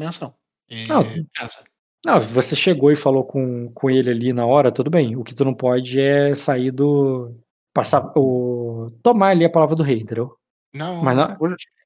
Não. 0.88 1.04
casa. 1.34 1.64
Não, 2.06 2.20
você 2.20 2.56
chegou 2.56 2.92
e 2.92 2.96
falou 2.96 3.24
com, 3.26 3.72
com 3.74 3.90
ele 3.90 4.10
ali 4.10 4.32
na 4.34 4.46
hora, 4.46 4.72
tudo 4.72 4.90
bem. 4.90 5.16
O 5.16 5.24
que 5.24 5.34
tu 5.36 5.44
não 5.44 5.54
pode 5.54 6.00
é 6.00 6.34
sair 6.34 6.72
do. 6.72 7.36
Passar. 7.74 8.12
O, 8.16 8.90
tomar 9.04 9.30
ali 9.30 9.46
a 9.46 9.50
palavra 9.50 9.76
do 9.76 9.84
rei, 9.84 10.00
entendeu? 10.00 10.36
Não, 10.74 11.04
Mas 11.04 11.16
não, 11.18 11.38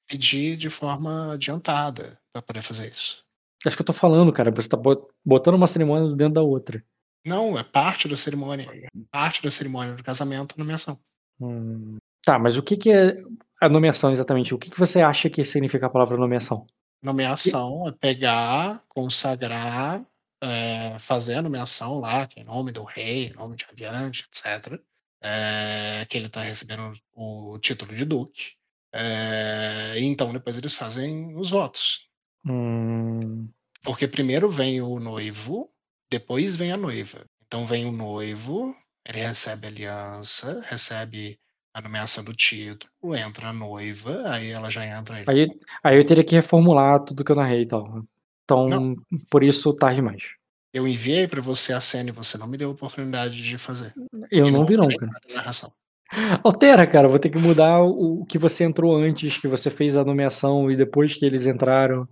pedir 0.08 0.58
de 0.58 0.69
forma 0.69 1.34
adiantada 1.34 2.18
pra 2.34 2.42
poder 2.42 2.61
fazer 2.61 2.90
isso. 2.90 3.24
acho 3.66 3.76
que 3.76 3.82
eu 3.82 3.85
tô 3.85 3.93
falando, 3.93 4.32
cara. 4.34 4.51
Você 4.51 4.68
tá 4.69 4.77
bot- 4.77 5.08
botando 5.26 5.56
uma 5.56 5.68
cerimônia 5.68 6.16
dentro 6.16 6.34
da 6.34 6.42
outra. 6.42 6.84
Não, 7.26 7.58
é 7.58 7.64
parte 7.64 8.08
da 8.08 8.16
cerimônia. 8.16 8.68
Parte 9.11 9.42
da 9.43 9.51
cerimônia 9.51 9.93
do 9.95 10.03
casamento, 10.03 10.56
nomeação. 10.58 11.00
Hum, 11.40 11.98
Tá, 12.24 12.38
mas 12.38 12.56
o 12.58 12.61
que, 12.64 12.77
que 12.77 12.92
é 12.92 13.16
a 13.60 13.68
nomeação 13.68 14.11
exatamente? 14.11 14.53
O 14.53 14.58
que, 14.58 14.69
que 14.69 14.80
você 14.80 15.01
acha 15.01 15.30
que 15.30 15.43
significa 15.43 15.88
a 15.88 15.90
palavra 15.90 16.18
nomeação? 16.18 16.68
Nomeação 17.02 17.88
é 17.88 17.92
pegar, 17.92 18.84
consagrar, 18.88 20.06
é, 20.42 20.98
fazer 21.00 21.36
a 21.36 21.42
nomeação 21.42 22.00
lá, 22.00 22.28
que 22.28 22.40
é 22.40 22.44
nome 22.44 22.72
do 22.72 22.84
rei, 22.84 23.32
nome 23.34 23.56
de 23.56 23.66
adiante, 23.66 24.28
etc. 24.28 24.80
É, 25.22 26.06
que 26.10 26.18
ele 26.18 26.28
está 26.28 26.42
recebendo 26.42 26.94
o 27.14 27.58
título 27.60 27.96
de 27.96 28.06
duque. 28.06 28.54
É, 28.94 29.96
e 29.98 30.04
então 30.04 30.34
depois 30.34 30.58
eles 30.58 30.76
fazem 30.76 31.36
os 31.36 31.50
votos. 31.50 32.08
Hum, 32.46 33.50
Porque 33.84 34.08
primeiro 34.08 34.50
vem 34.50 34.82
o 34.82 35.00
noivo, 35.00 35.72
depois 36.10 36.56
vem 36.56 36.72
a 36.72 36.78
noiva. 36.78 37.26
Então 37.46 37.66
vem 37.66 37.86
o 37.86 37.92
noivo, 37.92 38.76
ele 39.08 39.20
recebe 39.20 39.68
a 39.68 39.70
aliança, 39.70 40.62
recebe 40.68 41.40
a 41.74 41.82
nomeação 41.82 42.24
do 42.24 42.33
título, 42.33 43.16
entra 43.16 43.50
a 43.50 43.53
noiva, 43.53 44.24
aí 44.30 44.51
ela 44.51 44.69
já 44.69 44.85
entra. 44.85 45.24
aí, 45.27 45.48
aí 45.83 45.98
eu 45.98 46.06
teria 46.06 46.24
que 46.24 46.35
reformular 46.35 47.03
tudo 47.03 47.24
que 47.24 47.32
eu 47.32 47.35
narrei 47.35 47.61
e 47.61 47.67
tal. 47.67 48.03
Então, 48.43 48.67
Não. 48.67 48.95
por 49.30 49.43
isso, 49.43 49.74
tarde 49.74 49.98
demais. 49.98 50.24
Eu 50.74 50.88
enviei 50.88 51.27
para 51.27 51.41
você 51.41 51.74
a 51.74 51.82
cena 51.82 52.09
e 52.09 52.14
você 52.14 52.38
não 52.38 52.48
me 52.48 52.58
deu 52.58 52.69
a 52.69 52.74
oportunidade 52.74 53.41
de 53.41 53.58
fazer. 53.58 53.93
Eu 54.30 54.48
E 54.48 54.51
não 54.51 54.66
vi, 54.66 54.77
não, 54.77 54.88
cara. 54.88 55.11
narração. 55.33 55.72
Altera, 56.43 56.85
cara. 56.88 57.08
Vou 57.08 57.19
ter 57.19 57.30
que 57.30 57.38
mudar 57.38 57.82
o 57.82 58.25
que 58.25 58.38
você 58.38 58.64
entrou 58.64 58.95
antes, 58.95 59.38
que 59.38 59.48
você 59.48 59.69
fez 59.69 59.95
a 59.95 60.03
nomeação 60.03 60.69
e 60.72 60.75
depois 60.75 61.16
que 61.16 61.25
eles 61.25 61.45
entraram. 61.48 62.08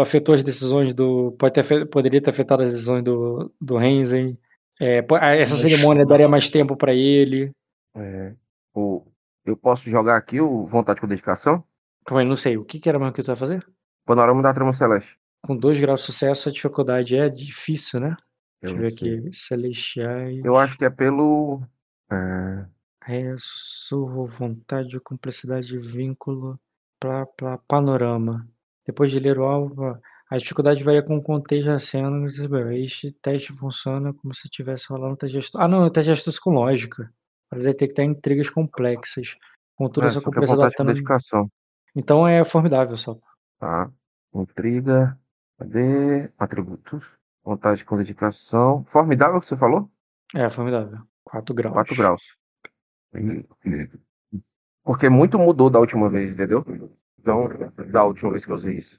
Afetou 0.00 0.34
as 0.34 0.42
decisões 0.42 0.92
do. 0.92 1.32
Pode 1.38 1.54
ter, 1.54 1.86
poderia 1.86 2.20
ter 2.20 2.30
afetado 2.30 2.62
as 2.62 2.70
decisões 2.72 3.02
do, 3.02 3.52
do 3.60 3.76
Renzen. 3.76 4.36
É, 4.80 5.04
essa 5.38 5.54
cerimônia 5.54 6.04
daria 6.04 6.28
mais 6.28 6.50
tempo 6.50 6.76
pra 6.76 6.92
ele. 6.92 7.52
É, 7.96 8.32
o, 8.74 9.06
eu 9.44 9.56
posso 9.56 9.88
jogar 9.90 10.16
aqui 10.16 10.40
o 10.40 10.66
Vontade 10.66 11.00
com 11.00 11.06
Dedicação? 11.06 11.64
Calma 12.06 12.22
aí, 12.22 12.28
não 12.28 12.36
sei. 12.36 12.56
O 12.56 12.64
que, 12.64 12.80
que 12.80 12.88
era 12.88 12.98
mesmo 12.98 13.12
que 13.12 13.22
tu 13.22 13.26
vai 13.26 13.36
fazer? 13.36 13.66
Panorama 14.04 14.42
da 14.42 14.52
Trama 14.52 14.72
Celeste. 14.72 15.16
Com 15.42 15.56
dois 15.56 15.78
graus 15.80 16.00
de 16.00 16.06
sucesso, 16.06 16.48
a 16.48 16.52
dificuldade 16.52 17.16
é 17.16 17.28
difícil, 17.28 18.00
né? 18.00 18.16
Deixa 18.60 18.76
eu 18.76 18.80
ver 18.80 18.92
sei. 18.92 19.18
aqui. 19.18 19.32
Celestiais. 19.32 20.44
Eu 20.44 20.56
acho 20.56 20.78
que 20.78 20.84
é 20.84 20.90
pelo. 20.90 21.62
é, 22.10 22.66
É, 23.08 23.34
sussurro, 23.36 24.26
vontade, 24.26 24.98
complexidade, 25.00 25.76
vínculo, 25.78 26.58
plá, 27.00 27.26
plá, 27.26 27.58
panorama. 27.66 28.46
Depois 28.86 29.10
de 29.10 29.18
ler 29.18 29.38
o 29.38 29.44
alvo, 29.44 29.98
a 30.30 30.36
dificuldade 30.36 30.82
varia 30.82 31.02
com 31.02 31.16
o 31.16 31.22
contexto 31.22 31.66
da 31.66 31.78
cena. 31.78 32.26
Este 32.74 33.12
teste 33.12 33.52
funciona 33.52 34.12
como 34.14 34.32
se 34.32 34.46
estivesse 34.46 34.88
rolando 34.88 35.14
um 35.14 35.16
teste 35.16 35.38
de. 35.38 35.48
Ah, 35.56 35.68
não, 35.68 35.84
é 35.84 35.90
teste 35.90 36.30
de 36.30 36.40
com 36.40 36.50
lógica. 36.50 37.12
Para 37.52 37.64
detectar 37.64 38.02
intrigas 38.02 38.48
complexas. 38.48 39.36
Contudo, 39.76 40.04
é, 40.04 40.08
essa 40.08 40.20
é 40.20 40.22
complexidade 40.22 40.74
com 40.74 40.84
no... 40.84 40.94
dedicação. 40.94 41.50
Então 41.94 42.26
é 42.26 42.42
formidável 42.42 42.96
só. 42.96 43.18
Tá. 43.58 43.90
Intriga. 44.34 45.20
Cadê? 45.58 46.30
Atributos. 46.38 47.14
Vontade 47.44 47.84
com 47.84 47.98
dedicação. 47.98 48.82
Formidável 48.86 49.38
que 49.38 49.46
você 49.46 49.56
falou? 49.58 49.90
É 50.34 50.48
formidável. 50.48 51.00
4 51.24 51.54
graus. 51.54 51.74
4 51.74 51.94
graus. 51.94 52.22
Porque 54.82 55.10
muito 55.10 55.38
mudou 55.38 55.68
da 55.68 55.78
última 55.78 56.08
vez, 56.08 56.32
entendeu? 56.32 56.64
Então, 57.20 57.50
da 57.90 58.02
última 58.04 58.30
vez 58.30 58.46
que 58.46 58.50
eu 58.50 58.56
usei 58.56 58.78
isso. 58.78 58.98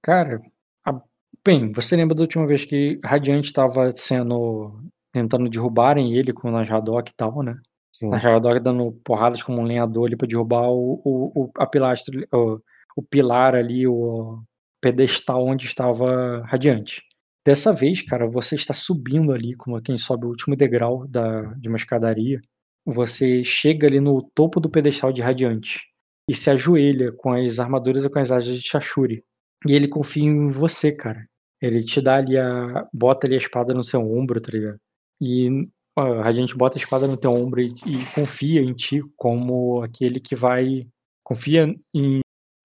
Cara, 0.00 0.40
a- 0.84 1.02
bem, 1.44 1.72
você 1.72 1.96
lembra 1.96 2.14
da 2.14 2.22
última 2.22 2.46
vez 2.46 2.64
que 2.64 3.00
Radiante 3.04 3.48
estava 3.48 3.90
sendo. 3.96 4.80
Tentando 5.14 5.48
derrubarem 5.48 6.14
ele 6.14 6.32
com 6.32 6.48
o 6.48 6.52
Najadok 6.52 7.10
e 7.10 7.14
tal, 7.16 7.42
né? 7.42 7.56
Sim. 7.92 8.08
Najadok 8.10 8.60
dando 8.60 8.92
porradas 9.04 9.42
como 9.42 9.60
um 9.60 9.64
lenhador 9.64 10.06
ali 10.08 10.16
pra 10.16 10.26
derrubar 10.28 10.68
o, 10.68 11.00
o, 11.04 11.44
o- 11.44 11.50
a 11.58 11.66
pilastra, 11.66 12.26
o, 12.34 12.58
o 12.96 13.02
pilar 13.02 13.54
ali, 13.54 13.86
o 13.86 14.42
pedestal 14.82 15.46
onde 15.46 15.66
estava 15.66 16.42
Radiante. 16.46 17.02
Dessa 17.46 17.72
vez, 17.72 18.02
cara, 18.02 18.26
você 18.26 18.54
está 18.56 18.74
subindo 18.74 19.32
ali, 19.32 19.54
como 19.54 19.80
quem 19.80 19.96
sobe 19.98 20.26
o 20.26 20.30
último 20.30 20.56
degrau 20.56 21.06
da, 21.06 21.42
de 21.54 21.68
uma 21.68 21.76
escadaria. 21.76 22.40
Você 22.86 23.44
chega 23.44 23.86
ali 23.86 24.00
no 24.00 24.20
topo 24.34 24.60
do 24.60 24.68
pedestal 24.70 25.12
de 25.12 25.22
Radiante 25.22 25.80
e 26.28 26.34
se 26.34 26.50
ajoelha 26.50 27.12
com 27.12 27.32
as 27.32 27.58
armaduras 27.58 28.04
e 28.04 28.10
com 28.10 28.18
as 28.18 28.32
asas 28.32 28.56
de 28.60 28.66
Shashuri. 28.68 29.22
E 29.68 29.72
ele 29.72 29.88
confia 29.88 30.24
em 30.24 30.46
você, 30.46 30.94
cara. 30.94 31.26
Ele 31.62 31.80
te 31.82 32.00
dá 32.00 32.16
ali 32.16 32.36
a. 32.38 32.86
bota 32.92 33.26
ali 33.26 33.34
a 33.34 33.38
espada 33.38 33.72
no 33.72 33.84
seu 33.84 34.00
ombro, 34.00 34.40
tá 34.40 34.50
ligado? 34.52 34.78
E 35.20 35.68
a 35.96 36.22
Radiante 36.22 36.56
bota 36.56 36.76
a 36.76 36.80
espada 36.80 37.06
no 37.06 37.16
teu 37.16 37.32
ombro 37.32 37.60
e, 37.60 37.74
e 37.86 38.04
confia 38.14 38.60
em 38.60 38.72
ti 38.72 39.00
como 39.16 39.82
aquele 39.82 40.18
que 40.18 40.34
vai. 40.34 40.86
Confia 41.22 41.74
em, 41.94 42.20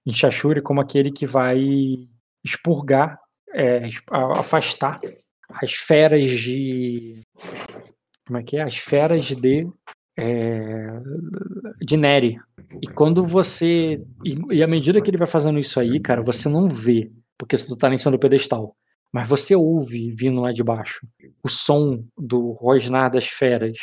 em 0.06 0.12
Shashuri 0.12 0.62
como 0.62 0.82
aquele 0.82 1.12
que 1.12 1.26
vai 1.26 1.60
expurgar, 2.44 3.20
é, 3.54 3.88
afastar 4.12 5.00
as 5.50 5.74
feras 5.74 6.30
de. 6.32 7.22
Como 8.26 8.40
é 8.40 8.44
que 8.44 8.58
é? 8.58 8.64
As 8.64 8.78
feras 8.78 9.26
de. 9.26 9.68
É, 10.18 10.88
de 11.82 11.98
Neri. 11.98 12.38
E 12.82 12.88
quando 12.88 13.24
você. 13.24 13.96
E, 14.24 14.38
e 14.52 14.64
à 14.64 14.68
medida 14.68 15.02
que 15.02 15.10
ele 15.10 15.18
vai 15.18 15.28
fazendo 15.28 15.60
isso 15.60 15.80
aí, 15.80 16.00
cara, 16.00 16.22
você 16.22 16.50
não 16.50 16.68
vê, 16.68 17.12
porque 17.38 17.58
você 17.58 17.76
tá 17.78 17.92
em 17.94 17.98
cima 17.98 18.12
do 18.12 18.20
pedestal. 18.20 18.76
Mas 19.12 19.28
você 19.28 19.56
ouve 19.56 20.12
vindo 20.12 20.40
lá 20.40 20.52
de 20.52 20.64
baixo 20.64 21.08
o 21.44 21.50
som 21.50 22.04
do 22.18 22.52
rosnar 22.52 23.10
das 23.10 23.26
feras, 23.26 23.78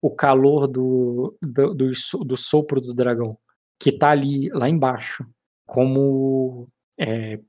o 0.00 0.10
calor 0.10 0.68
do, 0.68 1.36
do, 1.42 1.74
do, 1.74 1.90
do 2.24 2.36
sopro 2.36 2.80
do 2.80 2.94
dragão, 2.94 3.36
que 3.80 3.90
tá 3.90 4.10
ali, 4.10 4.48
lá 4.50 4.68
embaixo, 4.68 5.26
como 5.66 6.66
é, 6.98 7.40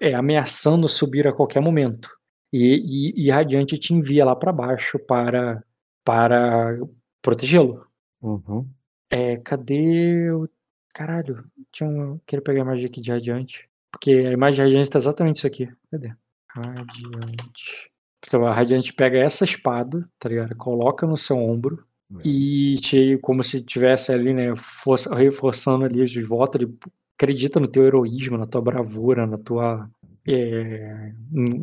é, 0.00 0.14
ameaçando 0.14 0.88
subir 0.88 1.26
a 1.26 1.32
qualquer 1.32 1.60
momento. 1.60 2.10
E, 2.52 3.14
e, 3.16 3.26
e 3.26 3.30
Radiante 3.30 3.78
te 3.78 3.94
envia 3.94 4.24
lá 4.24 4.34
para 4.34 4.52
baixo 4.52 4.98
para, 4.98 5.62
para 6.04 6.78
protegê-lo. 7.22 7.86
Uhum. 8.20 8.68
É, 9.10 9.36
cadê 9.38 10.30
o. 10.32 10.48
Caralho, 10.92 11.44
tinha 11.70 11.88
um. 11.88 12.18
Quero 12.26 12.42
pegar 12.42 12.60
a 12.60 12.64
imagem 12.64 12.86
aqui 12.86 13.00
de 13.00 13.10
Radiante. 13.10 13.68
Porque 13.92 14.10
a 14.10 14.32
imagem 14.32 14.56
de 14.56 14.62
Radiante 14.62 14.90
tá 14.90 14.98
exatamente 14.98 15.36
isso 15.36 15.46
aqui. 15.46 15.68
Cadê? 15.90 16.12
Radiante. 16.54 17.90
Então, 18.26 18.44
a 18.44 18.52
Radiante 18.52 18.92
pega 18.92 19.18
essa 19.18 19.44
espada, 19.44 20.08
tá 20.18 20.28
ligado? 20.28 20.54
Coloca 20.56 21.06
no 21.06 21.16
seu 21.16 21.38
ombro 21.38 21.84
e 22.24 22.74
te, 22.76 23.18
como 23.22 23.42
se 23.42 23.64
tivesse 23.64 24.12
ali, 24.12 24.34
né, 24.34 24.54
força- 24.56 25.14
reforçando 25.14 25.84
ali 25.84 26.04
de 26.04 26.22
volta, 26.22 26.58
ele 26.58 26.76
acredita 27.16 27.60
no 27.60 27.68
teu 27.68 27.86
heroísmo, 27.86 28.36
na 28.36 28.46
tua 28.46 28.60
bravura, 28.60 29.26
na 29.26 29.38
tua 29.38 29.88
é, 30.26 31.12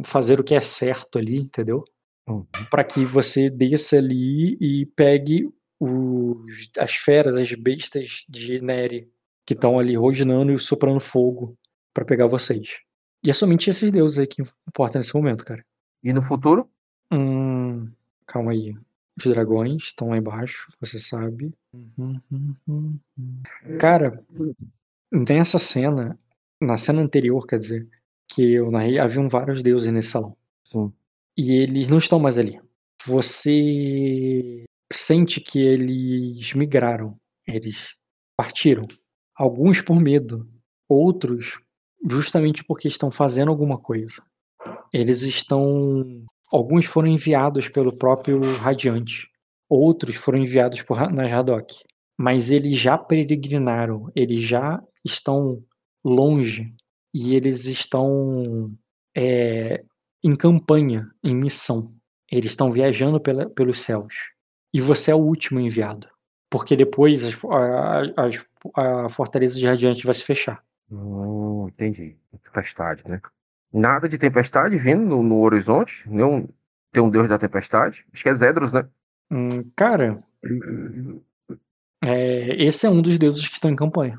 fazer 0.05 0.39
o 0.39 0.43
que 0.43 0.55
é 0.55 0.59
certo 0.59 1.17
ali, 1.17 1.37
entendeu? 1.37 1.83
Uhum. 2.27 2.45
Para 2.69 2.83
que 2.83 3.05
você 3.05 3.49
desça 3.49 3.97
ali 3.97 4.57
e 4.59 4.85
pegue 4.95 5.49
os, 5.79 6.69
as 6.77 6.95
feras, 6.95 7.35
as 7.35 7.51
bestas 7.53 8.25
de 8.27 8.61
Neri 8.61 9.09
que 9.45 9.53
estão 9.53 9.79
ali 9.79 9.95
rosnando 9.95 10.51
e 10.51 10.59
soprando 10.59 10.99
fogo 10.99 11.57
para 11.93 12.05
pegar 12.05 12.27
vocês. 12.27 12.79
E 13.23 13.29
é 13.29 13.33
somente 13.33 13.69
esses 13.69 13.91
deuses 13.91 14.19
aí 14.19 14.27
que 14.27 14.41
importam 14.41 14.99
nesse 14.99 15.15
momento, 15.15 15.45
cara. 15.45 15.65
E 16.03 16.13
no 16.13 16.21
futuro? 16.21 16.69
Hum, 17.11 17.91
calma 18.25 18.51
aí. 18.51 18.75
Os 19.17 19.25
dragões 19.25 19.83
estão 19.83 20.09
lá 20.09 20.17
embaixo, 20.17 20.67
você 20.79 20.99
sabe. 20.99 21.53
Uhum, 21.73 22.21
uhum, 22.31 22.99
uhum. 23.17 23.41
Cara, 23.79 24.23
nessa 25.11 25.57
cena, 25.57 26.19
na 26.61 26.77
cena 26.77 27.01
anterior, 27.01 27.45
quer 27.47 27.57
dizer, 27.57 27.87
que 28.29 28.53
eu 28.53 28.69
narrei, 28.69 28.99
haviam 28.99 29.27
vários 29.27 29.63
deuses 29.63 29.91
nesse 29.91 30.09
salão. 30.09 30.35
Sim. 30.63 30.93
E 31.35 31.51
eles 31.53 31.89
não 31.89 31.97
estão 31.97 32.19
mais 32.19 32.37
ali. 32.37 32.59
Você 33.05 34.65
sente 34.91 35.39
que 35.39 35.59
eles 35.59 36.53
migraram, 36.53 37.17
eles 37.47 37.97
partiram. 38.35 38.85
Alguns 39.35 39.81
por 39.81 39.99
medo, 39.99 40.47
outros 40.89 41.59
justamente 42.09 42.63
porque 42.63 42.87
estão 42.87 43.09
fazendo 43.11 43.49
alguma 43.49 43.77
coisa. 43.77 44.21
Eles 44.93 45.21
estão. 45.23 46.23
Alguns 46.51 46.85
foram 46.85 47.07
enviados 47.09 47.67
pelo 47.67 47.95
próprio 47.95 48.39
Radiante, 48.57 49.27
outros 49.69 50.15
foram 50.15 50.39
enviados 50.39 50.81
por 50.81 50.97
Nasradok. 51.11 51.75
Mas 52.19 52.49
eles 52.49 52.77
já 52.79 52.97
peregrinaram, 52.97 54.09
eles 54.15 54.41
já 54.41 54.81
estão 55.05 55.61
longe 56.03 56.73
e 57.13 57.35
eles 57.35 57.65
estão 57.65 58.71
é, 59.15 59.83
em 60.23 60.35
campanha, 60.35 61.09
em 61.23 61.35
missão. 61.35 61.93
Eles 62.31 62.51
estão 62.51 62.71
viajando 62.71 63.19
pela- 63.19 63.49
pelos 63.49 63.81
céus. 63.81 64.13
E 64.73 64.81
você 64.81 65.11
é 65.11 65.15
o 65.15 65.19
último 65.19 65.59
enviado. 65.59 66.07
Porque 66.49 66.75
depois 66.75 67.23
as- 67.23 67.37
a, 67.45 68.01
a- 68.75 69.05
a 69.05 69.09
fortaleza 69.09 69.55
de 69.55 69.65
Radiante 69.67 70.05
vai 70.05 70.15
se 70.15 70.23
fechar. 70.23 70.63
Hum, 70.89 71.67
entendi. 71.67 72.17
Tempestade, 72.43 73.03
né? 73.07 73.21
Nada 73.73 74.07
de 74.07 74.17
tempestade 74.17 74.77
vindo 74.77 75.03
no, 75.03 75.21
no 75.21 75.39
horizonte? 75.41 76.09
Nenhum, 76.09 76.47
tem 76.91 77.03
um 77.03 77.09
deus 77.09 77.27
da 77.27 77.37
tempestade? 77.37 78.05
Acho 78.13 78.23
que 78.23 78.29
é 78.29 78.33
Zedros, 78.33 78.71
né? 78.71 78.87
Hum, 79.29 79.59
cara, 79.75 80.23
é, 82.05 82.63
esse 82.63 82.85
é 82.85 82.89
um 82.89 83.01
dos 83.01 83.17
deuses 83.17 83.47
que 83.47 83.55
estão 83.55 83.69
em 83.71 83.75
campanha. 83.75 84.17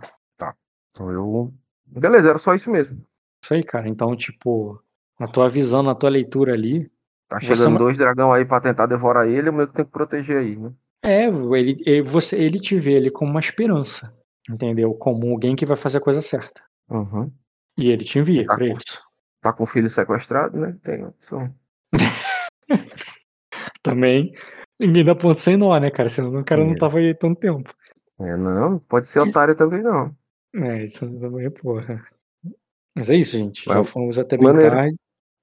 Então 0.98 1.12
eu. 1.12 1.54
Beleza, 1.86 2.30
era 2.30 2.38
só 2.38 2.54
isso 2.54 2.70
mesmo. 2.70 3.00
Isso 3.42 3.54
aí, 3.54 3.62
cara. 3.62 3.88
Então, 3.88 4.14
tipo, 4.16 4.82
na 5.18 5.28
tua 5.28 5.48
visão, 5.48 5.82
na 5.82 5.94
tua 5.94 6.10
leitura 6.10 6.52
ali. 6.52 6.90
Tá 7.28 7.38
Você 7.40 7.54
chegando 7.54 7.74
ma- 7.74 7.78
dois 7.78 7.96
dragão 7.96 8.32
aí 8.32 8.44
pra 8.44 8.60
tentar 8.60 8.86
devorar 8.86 9.28
ele, 9.28 9.48
o 9.48 9.52
meu 9.52 9.68
que 9.68 9.74
tem 9.74 9.84
que 9.84 9.90
proteger 9.90 10.38
aí, 10.38 10.56
né? 10.56 10.72
É, 11.02 11.26
ele, 11.26 11.76
ele, 11.86 12.02
você, 12.02 12.42
ele 12.42 12.58
te 12.58 12.76
vê 12.76 12.94
ele 12.94 13.10
como 13.10 13.30
uma 13.30 13.40
esperança. 13.40 14.12
Entendeu? 14.48 14.94
Como 14.94 15.30
alguém 15.30 15.54
que 15.56 15.66
vai 15.66 15.76
fazer 15.76 15.98
a 15.98 16.00
coisa 16.00 16.22
certa. 16.22 16.62
Uhum. 16.90 17.30
E 17.78 17.90
ele 17.90 18.04
te 18.04 18.18
envia 18.18 18.44
Tá 18.46 18.56
pra 18.56 18.66
com- 18.66 18.72
isso. 18.74 19.02
Tá 19.40 19.52
com 19.52 19.62
o 19.64 19.66
filho 19.66 19.88
sequestrado, 19.90 20.58
né? 20.58 20.76
Tem 20.82 21.04
opção. 21.04 21.54
Também. 23.82 24.32
Ninguém 24.78 25.04
dá 25.04 25.14
ponto 25.14 25.38
sem 25.38 25.56
nó, 25.56 25.78
né, 25.78 25.90
cara? 25.90 26.08
Senão 26.08 26.34
o 26.40 26.44
cara 26.44 26.64
não 26.64 26.72
É. 26.72 26.78
tava 26.78 26.98
aí 26.98 27.14
tanto 27.14 27.38
tempo. 27.40 27.72
É, 28.20 28.36
não, 28.36 28.78
pode 28.80 29.08
ser 29.08 29.20
otário 29.20 29.54
também, 29.54 29.82
não. 29.82 30.14
É, 30.54 30.82
isso 30.84 31.06
também 31.20 31.46
é 31.46 31.50
porra. 31.50 32.04
Mas 32.96 33.10
é 33.10 33.16
isso, 33.16 33.38
gente. 33.38 33.64
Já 33.64 33.76
Mas- 33.76 33.88
fomos 33.88 34.18
até 34.18 34.36
bem 34.36 34.46
maneiro. 34.46 34.70
tarde. 34.74 34.96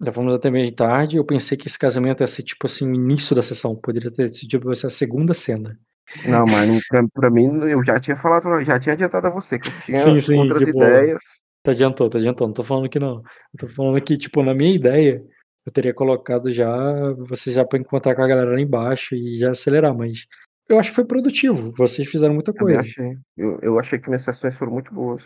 Já 0.03 0.11
fomos 0.11 0.33
até 0.33 0.51
bem 0.51 0.73
tarde. 0.73 1.15
Eu 1.17 1.23
pensei 1.25 1.57
que 1.57 1.67
esse 1.67 1.79
casamento 1.79 2.21
ia 2.21 2.27
ser 2.27 2.43
tipo 2.43 2.65
assim, 2.65 2.91
o 2.91 2.95
início 2.95 3.33
da 3.35 3.41
sessão. 3.41 3.75
Poderia 3.75 4.11
ter 4.11 4.27
sido 4.27 4.49
tipo, 4.49 4.71
essa 4.71 4.89
segunda 4.89 5.33
cena. 5.33 5.79
Não, 6.27 6.45
mas 6.45 6.87
pra, 6.87 7.03
pra 7.13 7.29
mim, 7.29 7.47
eu 7.67 7.83
já 7.83 7.99
tinha 7.99 8.15
falado, 8.15 8.59
já 8.61 8.79
tinha 8.79 8.93
adiantado 8.93 9.27
a 9.27 9.29
você 9.29 9.59
que 9.59 9.69
eu 9.69 9.81
tinha 9.81 9.97
Sim, 9.97 10.19
sim, 10.19 10.39
outras 10.39 10.59
tipo, 10.59 10.77
ideias. 10.77 11.23
Tá 11.63 11.71
adiantou, 11.71 12.09
tá 12.09 12.17
adiantou. 12.17 12.47
Não 12.47 12.53
tô 12.53 12.63
falando 12.63 12.89
que 12.89 12.99
não. 12.99 13.15
Eu 13.15 13.59
tô 13.59 13.67
falando 13.67 13.99
que, 14.01 14.17
tipo, 14.17 14.43
na 14.43 14.53
minha 14.53 14.73
ideia, 14.73 15.23
eu 15.65 15.73
teria 15.73 15.93
colocado 15.93 16.51
já 16.51 16.71
vocês 17.17 17.55
já 17.55 17.65
pra 17.65 17.79
encontrar 17.79 18.15
com 18.15 18.21
a 18.21 18.27
galera 18.27 18.51
lá 18.51 18.61
embaixo 18.61 19.15
e 19.15 19.37
já 19.37 19.49
acelerar, 19.49 19.95
mas 19.95 20.27
eu 20.69 20.79
acho 20.79 20.89
que 20.89 20.95
foi 20.95 21.05
produtivo. 21.05 21.71
Vocês 21.77 22.07
fizeram 22.07 22.33
muita 22.35 22.53
coisa. 22.53 22.79
achei. 22.79 23.17
Eu, 23.35 23.59
eu 23.61 23.79
achei 23.79 23.97
que 23.97 24.07
minhas 24.07 24.23
sessões 24.23 24.55
foram 24.55 24.71
muito 24.73 24.93
boas. 24.93 25.23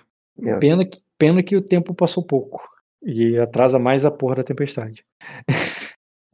Pena 0.59 0.85
que, 0.85 1.01
pena 1.17 1.43
que 1.43 1.56
o 1.56 1.61
tempo 1.61 1.93
passou 1.93 2.25
pouco. 2.25 2.67
E 3.03 3.38
atrasa 3.38 3.77
mais 3.77 4.06
a 4.06 4.11
porra 4.11 4.35
da 4.35 4.43
tempestade. 4.43 5.03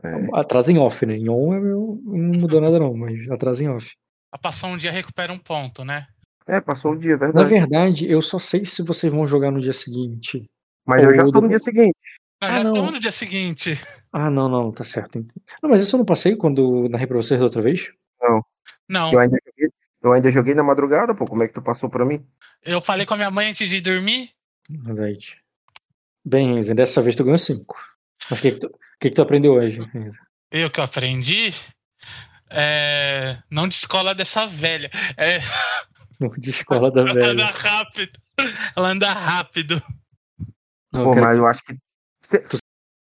É. 0.03 0.09
Atrasa 0.33 0.71
em 0.71 0.77
off, 0.77 1.05
né? 1.05 1.15
Em 1.15 1.29
on 1.29 1.53
eu- 1.55 1.99
não 2.05 2.39
mudou 2.39 2.61
nada 2.61 2.79
não, 2.79 2.95
mas 2.95 3.29
atrasa 3.29 3.63
em 3.63 3.69
off. 3.69 3.95
A 4.35 4.37
passar 4.37 4.67
um 4.67 4.77
dia 4.77 4.91
recupera 4.91 5.31
um 5.31 5.39
ponto, 5.39 5.85
né? 5.85 6.05
É, 6.45 6.59
passou 6.59 6.91
o 6.91 6.97
dia, 6.99 7.13
é 7.13 7.17
Na 7.17 7.25
verdade. 7.27 7.49
verdade, 7.49 8.11
eu 8.11 8.21
só 8.21 8.37
sei 8.37 8.65
se 8.65 8.83
vocês 8.83 9.11
vão 9.13 9.25
jogar 9.25 9.49
no 9.49 9.61
dia 9.61 9.71
seguinte. 9.71 10.43
Mas 10.85 11.05
eu 11.05 11.13
já 11.15 11.23
tô 11.23 11.39
no 11.39 11.47
dia 11.47 11.57
seguinte. 11.57 11.95
Nós 12.41 12.51
Ah, 12.51 12.57
já 12.57 12.63
não. 12.65 12.71
estamos 12.71 12.91
no 12.91 12.99
dia 12.99 13.11
seguinte. 13.13 13.79
Ah, 14.11 14.29
não, 14.29 14.49
não, 14.49 14.71
tá 14.71 14.83
certo. 14.83 15.25
Não, 15.63 15.69
mas 15.69 15.81
isso 15.81 15.95
eu 15.95 15.99
não 15.99 16.05
passei 16.05 16.35
quando 16.35 16.89
narrei 16.89 17.07
pra 17.07 17.15
vocês 17.15 17.39
da 17.39 17.45
outra 17.45 17.61
vez? 17.61 17.87
Não, 18.89 19.09
Eu 19.13 19.19
ainda, 19.19 19.37
joguei, 19.45 19.69
eu 20.03 20.11
ainda 20.11 20.31
joguei 20.33 20.53
na 20.53 20.63
madrugada, 20.63 21.15
pô. 21.15 21.25
Como 21.25 21.41
é 21.41 21.47
que 21.47 21.53
tu 21.53 21.61
passou 21.61 21.89
pra 21.89 22.03
mim? 22.05 22.21
eu 22.61 22.81
falei 22.81 23.05
com 23.05 23.13
a 23.13 23.17
minha 23.17 23.31
mãe 23.31 23.47
antes 23.51 23.69
de 23.69 23.79
dormir. 23.79 24.31
Verdade. 24.69 25.41
Bem, 26.25 26.53
Renzo, 26.55 26.75
dessa 26.75 27.01
vez 27.01 27.15
tu 27.15 27.23
ganhou 27.23 27.37
5. 27.37 27.77
Mas 28.29 28.37
o 28.39 28.41
que, 28.41 28.51
que, 28.51 28.59
tu, 28.59 28.69
que, 28.99 29.09
que 29.09 29.15
tu 29.15 29.21
aprendeu 29.21 29.53
hoje? 29.53 29.79
Eu 30.51 30.69
que 30.69 30.81
aprendi. 30.81 31.51
É, 32.49 33.37
não 33.49 33.67
descola 33.67 34.13
dessa 34.13 34.45
velha. 34.45 34.89
É, 35.17 35.39
No 36.19 36.29
de 36.39 36.49
escola 36.49 36.91
da 36.91 37.01
ela 37.01 37.13
velha. 37.13 37.31
anda 37.31 37.45
rápido. 37.47 38.19
Ela 38.75 38.87
anda 38.89 39.11
rápido. 39.13 39.81
Não, 40.93 41.03
Pô, 41.03 41.15
mas 41.15 41.37
eu 41.37 41.45
acho 41.45 41.63
que. 41.63 41.77
Se, 42.21 42.39
tu 42.39 42.57